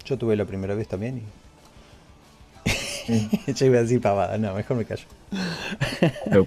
Yo 0.05 0.17
tuve 0.17 0.35
la 0.37 0.45
primera 0.45 0.75
vez 0.75 0.87
también 0.87 1.17
y... 1.17 1.44
Yo 3.55 3.65
iba 3.65 3.77
a 3.77 3.81
decir 3.81 4.01
pavada, 4.01 4.37
no, 4.37 4.53
mejor 4.53 4.77
me 4.77 4.85
callo. 4.85 5.05
La. 6.31 6.43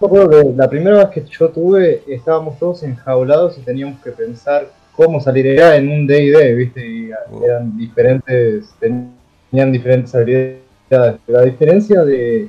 Yo 0.00 0.08
creo 0.10 0.30
que 0.30 0.52
la 0.56 0.68
primera 0.68 0.98
vez 0.98 1.08
que 1.08 1.24
yo 1.30 1.48
tuve, 1.50 2.02
estábamos 2.08 2.58
todos 2.58 2.82
enjaulados 2.82 3.56
y 3.58 3.60
teníamos 3.62 4.00
que 4.02 4.10
pensar 4.10 4.68
cómo 4.96 5.20
salir. 5.20 5.46
Era 5.46 5.76
en 5.76 5.88
un 5.88 6.06
D&D, 6.06 6.54
¿viste? 6.54 6.86
Y 6.86 7.10
eran 7.44 7.76
diferentes, 7.76 8.74
tenían 8.80 9.70
diferentes 9.72 10.14
habilidades. 10.14 10.58
Pero 10.88 11.38
la 11.38 11.42
diferencia 11.44 12.02
de, 12.04 12.48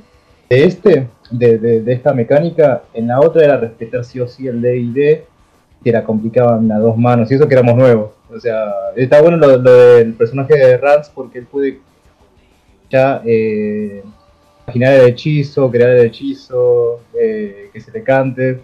de 0.50 0.64
este, 0.64 1.06
de, 1.30 1.58
de- 1.58 1.80
de 1.82 1.92
esta 1.92 2.12
mecánica, 2.12 2.82
en 2.92 3.06
la 3.08 3.20
otra 3.20 3.44
era 3.44 3.56
respetar 3.56 4.04
sí 4.04 4.18
o 4.20 4.26
sí 4.28 4.48
el 4.48 4.60
D&D, 4.60 5.24
que 5.82 5.90
era 5.90 6.02
complicaban 6.02 6.70
a 6.72 6.78
dos 6.78 6.96
manos, 6.96 7.30
y 7.30 7.34
eso 7.36 7.46
que 7.46 7.54
éramos 7.54 7.76
nuevos. 7.76 8.10
O 8.34 8.40
sea, 8.40 8.64
está 8.96 9.22
bueno 9.22 9.36
lo, 9.36 9.56
lo 9.58 9.72
del 9.94 10.14
personaje 10.14 10.54
de 10.58 10.76
Rance 10.76 11.10
porque 11.14 11.38
él 11.38 11.46
puede 11.46 11.78
ya 12.94 13.22
eh, 13.26 14.02
imaginar 14.66 14.92
el 14.94 15.08
hechizo, 15.08 15.70
crear 15.70 15.90
el 15.90 16.06
hechizo, 16.06 17.00
eh, 17.20 17.70
que 17.72 17.80
se 17.80 17.90
le 17.90 18.02
cante. 18.02 18.60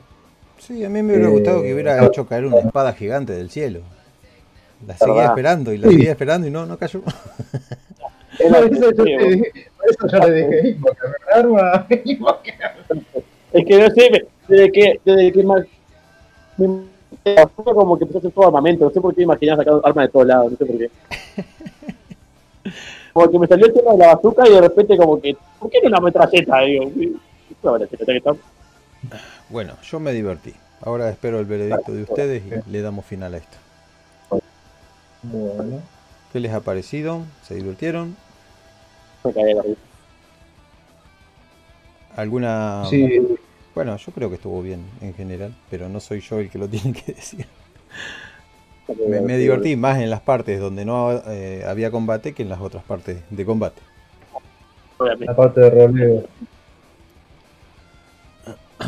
Sí, 0.59 0.85
a 0.85 0.89
mí 0.89 1.03
me 1.03 1.13
hubiera 1.13 1.29
Eh, 1.29 1.33
gustado 1.33 1.63
que 1.63 1.75
hubiera 1.75 2.05
hecho 2.07 2.27
caer 2.27 2.45
una 2.47 2.59
espada 2.61 2.93
gigante 2.93 3.33
del 3.33 3.51
cielo. 3.51 3.81
La 4.87 4.97
seguía 4.97 5.15
¿Verdad? 5.15 5.31
esperando 5.33 5.73
y 5.73 5.79
la 5.79 5.89
Sí. 5.89 5.95
seguía 5.95 6.11
esperando 6.13 6.47
y 6.47 6.51
no, 6.51 6.65
no 6.67 6.79
cayó. 6.79 7.03
Es 8.39 8.49
Por 8.49 8.73
eso 8.73 8.91
yo, 8.93 8.93
te 8.93 9.03
dije- 9.03 9.53
por 9.77 9.91
eso 9.91 10.07
yo 10.07 10.29
le 10.29 10.33
dije, 10.35 10.69
invoca 10.71 11.07
mi 11.09 11.39
arma, 11.41 11.87
invoca". 12.05 12.75
Es 13.53 13.65
que 13.67 13.79
no 13.79 13.91
sé, 13.91 14.27
desde 14.49 14.73
que, 14.73 15.01
desde 15.05 15.33
que 15.33 15.43
ma- 15.43 15.67
me, 16.57 16.67
como 17.55 17.99
que 17.99 18.05
empezó 18.05 18.19
a 18.19 18.21
hacer 18.21 18.33
todo 18.33 18.47
armamento, 18.47 18.85
no 18.85 18.91
sé 18.91 19.01
por 19.01 19.15
qué 19.15 19.23
imaginaba 19.23 19.63
sacar 19.65 19.81
armas 19.85 20.07
de 20.07 20.13
todos 20.13 20.27
lados, 20.27 20.53
no 20.53 20.57
sé 20.59 20.65
por 20.67 20.79
qué. 20.79 20.91
Como 23.13 23.31
que 23.31 23.39
me 23.39 23.47
salió 23.47 23.67
el 23.67 23.73
tema 23.73 23.93
de 23.93 23.99
la 23.99 24.15
bazooka 24.15 24.49
y 24.49 24.53
de 24.53 24.61
repente 24.61 24.97
como 24.97 25.21
que, 25.21 25.37
¿por 25.59 25.71
qué 25.71 25.79
no 25.83 25.89
una 25.89 26.01
metralleta? 26.01 26.61
Digo, 26.61 26.91
no, 27.63 27.73
la 27.73 27.79
metralleta 27.79 28.05
que 28.13 28.17
está- 28.19 28.37
Bueno, 29.49 29.75
yo 29.83 30.01
me 30.01 30.13
divertí. 30.13 30.55
Ahora 30.83 31.11
espero 31.11 31.41
el 31.41 31.47
veredicto 31.47 31.93
de 31.93 32.03
ustedes 32.05 32.43
y 32.47 32.71
le 32.71 32.83
damos 32.83 33.05
final 33.05 33.35
a 33.35 33.39
esto. 33.39 33.57
Bueno, 35.23 35.81
¿Qué 36.33 36.41
les 36.41 36.53
ha 36.53 36.61
parecido? 36.61 37.23
¿Se 37.47 37.55
divirtieron? 37.55 38.17
me 39.25 39.33
de 39.33 39.55
la. 39.55 39.63
¿Alguna...? 42.17 42.85
sí, 42.89 43.21
Bueno, 43.75 43.97
yo 43.97 44.13
creo 44.13 44.29
que 44.29 44.37
estuvo 44.37 44.63
bien 44.63 44.85
en 45.01 45.15
general, 45.15 45.55
pero 45.71 45.89
no 45.89 46.01
soy 46.01 46.21
yo 46.21 46.39
el 46.39 46.51
que 46.51 46.59
lo 46.59 46.69
tiene 46.69 46.93
que 46.93 47.13
decir. 47.13 47.47
Me, 49.09 49.21
me 49.21 49.39
divertí 49.39 49.77
más 49.77 50.01
en 50.01 50.11
las 50.11 50.21
partes 50.21 50.59
donde 50.61 50.85
no 50.85 51.23
eh, 51.29 51.65
había 51.67 51.91
combate 51.91 52.33
que 52.33 52.43
en 52.43 52.49
las 52.49 52.61
otras 52.61 52.83
partes 52.85 53.19
de 53.31 53.45
combate. 53.45 53.81
La 55.19 55.35
parte 55.35 55.61
de 55.61 55.71
roleo. 55.71 56.25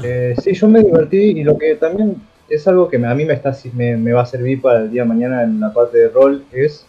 Eh, 0.03 0.35
sí, 0.43 0.55
yo 0.55 0.69
me 0.69 0.83
divertí 0.83 1.19
y 1.19 1.45
lo 1.45 1.59
que 1.59 1.75
también 1.75 2.17
es 2.49 2.67
algo 2.67 2.89
que 2.89 2.97
a 2.97 3.15
mí 3.15 3.27
me, 3.27 3.35
está, 3.35 3.55
me, 3.75 3.95
me 3.99 4.15
va 4.15 4.23
a 4.23 4.27
servir 4.27 4.63
para 4.63 4.81
el 4.81 4.91
día 4.91 5.03
de 5.03 5.09
mañana 5.09 5.43
en 5.43 5.61
la 5.61 5.71
parte 5.71 5.99
de 5.99 6.09
rol 6.09 6.43
es, 6.51 6.87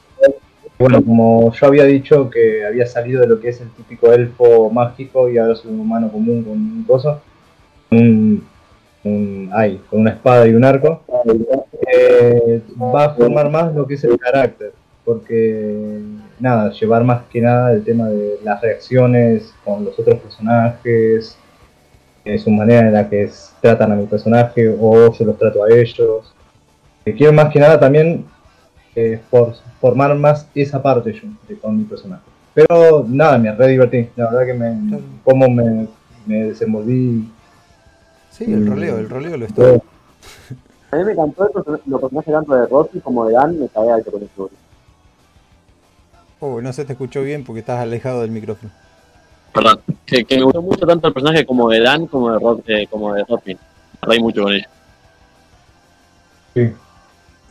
bueno, 0.80 1.04
como 1.04 1.52
yo 1.54 1.68
había 1.68 1.84
dicho 1.84 2.30
que 2.30 2.66
había 2.66 2.86
salido 2.86 3.20
de 3.20 3.28
lo 3.28 3.42
que 3.42 3.50
es 3.50 3.60
el 3.60 3.70
típico 3.72 4.12
elfo 4.14 4.70
mágico 4.70 5.30
y 5.30 5.38
ahora 5.38 5.54
soy 5.54 5.72
un 5.72 5.82
humano 5.82 6.10
común 6.10 6.44
con 6.44 6.54
un 6.54 6.86
coso, 6.88 7.22
un, 7.92 8.48
un, 9.04 9.50
ay, 9.54 9.82
con 9.90 10.02
una 10.02 10.12
espada 10.12 10.48
y 10.48 10.54
un 10.54 10.64
arco, 10.64 11.02
eh, 11.92 12.62
va 12.80 13.06
a 13.06 13.10
formar 13.14 13.50
más 13.50 13.74
lo 13.74 13.86
que 13.86 13.96
es 13.96 14.04
el 14.04 14.18
carácter, 14.18 14.72
porque 15.04 16.00
nada, 16.40 16.72
llevar 16.72 17.04
más 17.04 17.24
que 17.32 17.42
nada 17.42 17.74
el 17.74 17.84
tema 17.84 18.08
de 18.10 18.40
las 18.44 18.62
reacciones 18.62 19.54
con 19.66 19.84
los 19.86 19.98
otros 20.00 20.20
personajes, 20.20 21.38
eh, 22.26 22.38
su 22.40 22.50
manera 22.50 22.88
en 22.88 22.94
la 22.94 23.10
que 23.10 23.30
tratan 23.62 23.92
a 23.92 23.96
mi 23.96 24.06
personaje 24.06 24.74
o 24.80 25.14
se 25.14 25.26
los 25.26 25.38
trato 25.38 25.64
a 25.64 25.70
ellos. 25.70 26.34
Eh, 27.06 27.14
quiero 27.14 27.34
más 27.34 27.52
que 27.52 27.60
nada 27.60 27.78
también 27.80 28.26
eh, 28.96 29.20
for- 29.30 29.56
formar 29.82 30.16
más 30.16 30.48
esa 30.56 30.82
parte 30.82 31.12
yo 31.12 31.28
de, 31.50 31.58
con 31.58 31.78
mi 31.78 31.84
personaje. 31.84 32.24
Pero 32.54 33.04
nada, 33.08 33.38
me 33.38 33.52
re 33.52 33.68
divertí, 33.68 34.08
la 34.16 34.30
verdad 34.30 34.46
que 34.46 34.54
me, 34.54 35.00
cómo 35.24 35.50
me, 35.50 35.88
me 36.26 36.44
desenvolví. 36.46 37.28
Sí, 38.46 38.54
el 38.54 38.68
roleo, 38.68 38.98
el 38.98 39.10
roleo 39.10 39.38
lo 39.38 39.46
es 39.46 39.54
todo. 39.54 39.66
todo. 39.80 39.84
A 40.92 40.96
mí 40.98 41.04
me 41.06 41.12
encantó 41.14 41.46
el 41.46 41.50
person- 41.52 41.82
los 41.86 42.02
personajes 42.02 42.34
tanto 42.34 42.54
de 42.56 42.68
Rocky 42.68 43.00
como 43.00 43.26
de 43.26 43.34
Dan, 43.34 43.60
me 43.60 43.68
cagué 43.70 43.92
alto 43.92 44.12
con 44.12 44.24
eso. 44.24 44.50
Oh, 46.40 46.62
no 46.62 46.74
se 46.74 46.86
te 46.86 46.94
escuchó 46.94 47.22
bien 47.24 47.44
porque 47.44 47.62
estás 47.62 47.80
alejado 47.80 48.22
del 48.22 48.32
micrófono. 48.32 48.72
Perdón, 49.54 49.80
que, 50.06 50.26
que 50.26 50.38
me 50.38 50.44
gustó 50.44 50.62
mucho 50.62 50.86
tanto 50.86 51.08
el 51.08 51.14
personaje 51.14 51.46
como 51.46 51.70
de 51.70 51.80
Dan 51.80 52.08
como 52.08 52.32
de, 52.32 52.40
Rock, 52.40 52.64
eh, 52.68 52.88
como 52.90 53.14
de 53.14 53.24
Robin. 53.24 53.58
reí 54.02 54.20
mucho 54.20 54.44
con 54.44 54.54
ellos. 54.54 54.68
Sí. 56.54 56.72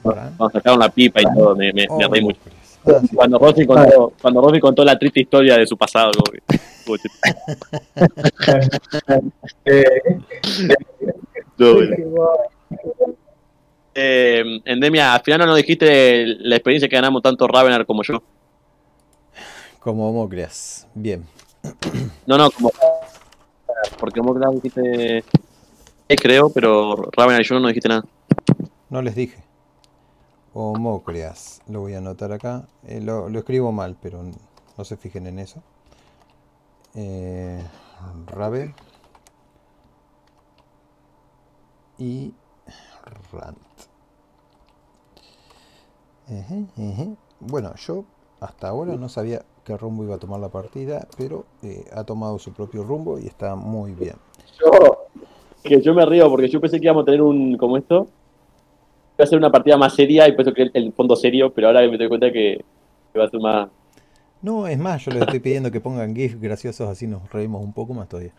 Cuando 0.02 0.50
sacaron 0.52 0.78
la 0.80 0.88
pipa 0.88 1.20
y 1.22 1.24
todo, 1.34 1.54
me, 1.56 1.72
me, 1.72 1.82
me 1.82 1.86
Oh, 1.88 2.08
reí 2.10 2.22
mucho. 2.22 2.38
Ah, 2.86 3.00
sí. 3.08 3.14
Cuando 3.14 3.38
Rossi 3.38 3.66
contó, 3.66 4.12
cuando 4.20 4.40
Rossi 4.40 4.60
contó 4.60 4.84
la 4.84 4.98
triste 4.98 5.20
historia 5.20 5.56
de 5.56 5.66
su 5.66 5.76
pasado, 5.76 6.10
como 6.12 6.32
que- 6.32 6.42
como 6.84 6.98
que- 6.98 7.10
Eh, 9.64 9.84
bueno. 11.58 11.96
Eh, 13.94 14.42
Endemia, 14.64 15.14
al 15.14 15.20
final 15.20 15.40
no 15.40 15.46
nos 15.46 15.56
dijiste 15.58 16.24
la 16.26 16.56
experiencia 16.56 16.88
que 16.88 16.96
ganamos 16.96 17.22
tanto 17.22 17.46
Ravenar 17.46 17.84
como 17.86 18.02
yo. 18.02 18.22
Como 19.78 20.08
Homocreas. 20.08 20.86
Bien. 20.94 21.24
No, 22.26 22.38
no, 22.38 22.50
como. 22.50 22.70
Porque 23.98 24.20
claro, 24.20 24.52
dijiste. 24.52 25.18
Eh, 26.08 26.16
creo, 26.16 26.50
pero 26.50 26.96
Ravenar 27.16 27.42
y 27.42 27.44
yo 27.44 27.54
no 27.54 27.60
nos 27.60 27.68
dijiste 27.70 27.88
nada. 27.88 28.04
No 28.90 29.02
les 29.02 29.14
dije. 29.14 29.38
Homocreas. 30.54 31.62
Lo 31.68 31.80
voy 31.80 31.94
a 31.94 31.98
anotar 31.98 32.32
acá. 32.32 32.66
Eh, 32.86 33.00
lo, 33.00 33.28
escribo 33.28 33.72
mal, 33.72 33.96
pero 34.00 34.22
no 34.22 34.84
se 34.84 34.96
fijen 34.96 35.26
en 35.26 35.38
eso. 35.38 35.62
Eh, 36.94 37.62
Ravel. 38.26 38.74
Y 41.98 42.32
Rant. 43.32 43.58
Bueno, 47.40 47.74
yo 47.76 48.04
hasta 48.40 48.68
ahora 48.68 48.96
no 48.96 49.08
sabía 49.08 49.44
qué 49.64 49.76
rumbo 49.76 50.04
iba 50.04 50.16
a 50.16 50.18
tomar 50.18 50.40
la 50.40 50.48
partida, 50.48 51.06
pero 51.16 51.44
eh, 51.62 51.84
ha 51.92 52.04
tomado 52.04 52.38
su 52.38 52.52
propio 52.52 52.82
rumbo 52.82 53.18
y 53.18 53.26
está 53.26 53.54
muy 53.54 53.92
bien. 53.94 54.16
Yo. 54.58 54.98
Que 55.62 55.80
yo 55.80 55.94
me 55.94 56.04
río 56.04 56.28
porque 56.28 56.48
yo 56.48 56.60
pensé 56.60 56.80
que 56.80 56.86
íbamos 56.86 57.02
a 57.02 57.06
tener 57.06 57.22
un. 57.22 57.56
como 57.56 57.76
esto. 57.76 58.08
Iba 59.22 59.26
a 59.26 59.28
ser 59.28 59.38
una 59.38 59.52
partida 59.52 59.76
más 59.76 59.94
seria 59.94 60.26
y 60.26 60.32
pensé 60.32 60.52
que 60.52 60.70
el, 60.74 60.92
fondo 60.92 61.14
serio, 61.14 61.52
pero 61.54 61.68
ahora 61.68 61.80
me 61.88 61.96
doy 61.96 62.08
cuenta 62.08 62.32
que 62.32 62.64
que 63.12 63.18
va 63.18 63.26
a 63.26 63.30
ser 63.30 63.40
más. 63.40 63.68
No, 64.40 64.66
es 64.66 64.78
más, 64.78 65.04
yo 65.04 65.12
les 65.12 65.22
estoy 65.22 65.38
pidiendo 65.38 65.70
que 65.70 65.80
pongan 65.80 66.16
GIFs 66.16 66.40
graciosos, 66.40 66.88
así 66.88 67.06
nos 67.06 67.30
reímos 67.30 67.62
un 67.62 67.72
poco 67.72 67.94
más 67.94 68.08
todavía. 68.08 68.32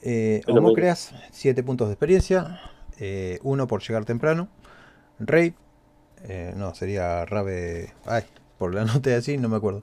Eh, 0.00 0.40
Homocreas, 0.48 1.14
7 1.30 1.62
puntos 1.62 1.88
de 1.88 1.94
experiencia, 1.94 2.60
1 3.42 3.66
por 3.66 3.82
llegar 3.82 4.04
temprano. 4.04 4.48
Raid, 5.18 5.52
eh, 6.26 6.54
no, 6.56 6.74
sería 6.74 7.24
Rave. 7.26 7.92
Ay, 8.06 8.22
por 8.56 8.74
la 8.74 8.84
nota 8.86 9.14
así, 9.14 9.36
no 9.36 9.48
me 9.48 9.56
acuerdo. 9.56 9.82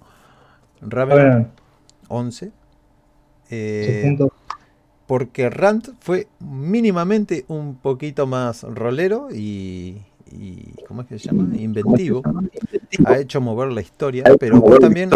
Rave, 0.81 1.13
bueno, 1.13 1.47
11. 2.07 2.51
ese 3.47 4.07
Eh. 4.09 4.17
Porque 5.11 5.49
Rant 5.49 5.89
fue 5.99 6.29
mínimamente 6.39 7.43
un 7.49 7.75
poquito 7.75 8.27
más 8.27 8.63
rolero 8.63 9.27
y, 9.29 10.01
y 10.31 10.71
¿cómo 10.87 11.01
es 11.01 11.07
que 11.09 11.19
se 11.19 11.27
llama? 11.27 11.53
Inventivo. 11.53 12.21
Ha 13.03 13.17
hecho 13.17 13.41
mover 13.41 13.73
la 13.73 13.81
historia, 13.81 14.23
pero 14.39 14.61
vos 14.61 14.79
también 14.79 15.09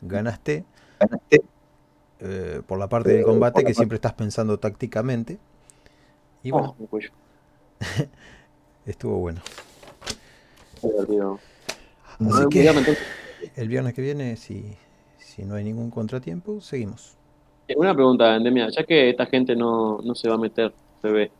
ganaste 0.00 0.64
eh, 2.20 2.62
por 2.64 2.78
la 2.78 2.88
parte 2.88 3.14
del 3.14 3.24
combate 3.24 3.64
que 3.64 3.74
siempre 3.74 3.96
estás 3.96 4.12
pensando 4.12 4.56
tácticamente. 4.60 5.40
Y 6.44 6.52
bueno, 6.52 6.76
estuvo 8.86 9.18
bueno. 9.18 9.42
Así 12.20 12.46
que 12.48 12.72
el 13.56 13.66
viernes 13.66 13.92
que 13.92 14.02
viene, 14.02 14.36
si, 14.36 14.76
si 15.18 15.44
no 15.44 15.56
hay 15.56 15.64
ningún 15.64 15.90
contratiempo, 15.90 16.60
seguimos. 16.60 17.16
Eh, 17.68 17.74
Una 17.76 17.94
pregunta, 17.94 18.36
Endemia. 18.36 18.68
Ya 18.70 18.84
que 18.84 19.10
esta 19.10 19.26
gente 19.26 19.56
no, 19.56 20.00
no 20.02 20.14
se 20.14 20.28
va 20.28 20.34
a 20.34 20.38
meter, 20.38 20.72
se 21.00 21.08
ve. 21.08 21.30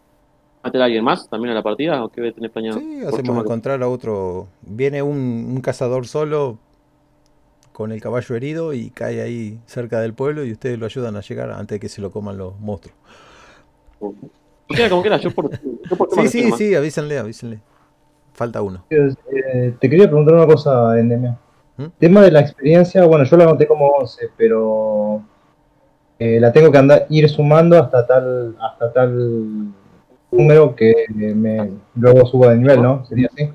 ¿Va 0.57 0.61
a 0.63 0.69
meter 0.69 0.83
a 0.83 0.85
alguien 0.85 1.05
más 1.05 1.29
también 1.29 1.53
a 1.53 1.55
la 1.55 1.63
partida 1.63 2.05
o 2.05 2.09
qué 2.09 2.33
tenés 2.33 2.51
planeado? 2.51 2.79
Sí, 2.79 3.03
hacemos 3.07 3.37
encontrar 3.39 3.83
a 3.83 3.89
otro. 3.89 4.49
Viene 4.63 5.03
un, 5.03 5.17
un 5.49 5.61
cazador 5.61 6.07
solo 6.07 6.59
con 7.73 7.91
el 7.91 8.01
caballo 8.01 8.37
herido 8.37 8.73
y 8.75 8.91
cae 8.91 9.23
ahí 9.23 9.59
cerca 9.67 10.01
del 10.01 10.15
pueblo 10.15 10.45
y 10.45 10.53
ustedes 10.53 10.79
lo 10.79 10.87
ayudan 10.87 11.17
a 11.17 11.21
llegar 11.21 11.51
antes 11.51 11.77
de 11.77 11.81
que 11.81 11.89
se 11.89 12.01
lo 12.01 12.11
coman 12.11 12.37
los 12.39 12.59
monstruos. 12.61 12.97
Como 13.99 14.15
quiera, 14.69 14.91
como 14.91 15.03
quiera, 15.03 15.17
yo 15.17 15.31
por, 15.31 15.51
yo 15.51 15.97
por 15.97 16.09
Sí, 16.15 16.29
sí, 16.29 16.43
nomás. 16.45 16.59
sí, 16.59 16.75
avísenle, 16.75 17.19
avísenle. 17.19 17.61
Falta 18.35 18.63
uno. 18.63 18.85
Eh, 18.91 19.75
te 19.81 19.91
quería 19.91 20.07
preguntar 20.07 20.35
una 20.35 20.47
cosa, 20.47 20.99
Endemia. 20.99 21.39
¿Mm? 21.77 21.87
Tema 21.99 22.23
de 22.23 22.31
la 22.31 22.41
experiencia, 22.41 23.05
bueno, 23.05 23.25
yo 23.25 23.37
la 23.37 23.45
anoté 23.45 23.67
como 23.67 23.89
11, 23.89 24.31
pero 24.37 25.23
eh, 26.25 26.39
la 26.39 26.53
tengo 26.53 26.71
que 26.71 26.79
andar, 26.79 27.07
ir 27.11 27.29
sumando 27.29 27.77
hasta 27.77 28.07
tal, 28.07 28.57
hasta 28.61 28.93
tal 28.93 29.73
número 30.31 30.77
que 30.77 31.07
me, 31.11 31.73
luego 31.97 32.25
suba 32.27 32.53
de 32.53 32.59
nivel, 32.59 32.81
¿no? 32.81 33.05
Sería 33.07 33.29
así. 33.33 33.51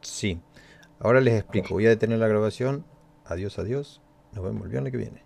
Sí. 0.00 0.40
Ahora 1.00 1.20
les 1.20 1.34
explico. 1.34 1.74
Voy 1.74 1.86
a 1.86 1.88
detener 1.88 2.20
la 2.20 2.28
grabación. 2.28 2.84
Adiós, 3.24 3.58
adiós. 3.58 4.00
Nos 4.32 4.44
vemos 4.44 4.62
el 4.62 4.70
viernes 4.70 4.92
que 4.92 4.98
viene. 4.98 5.20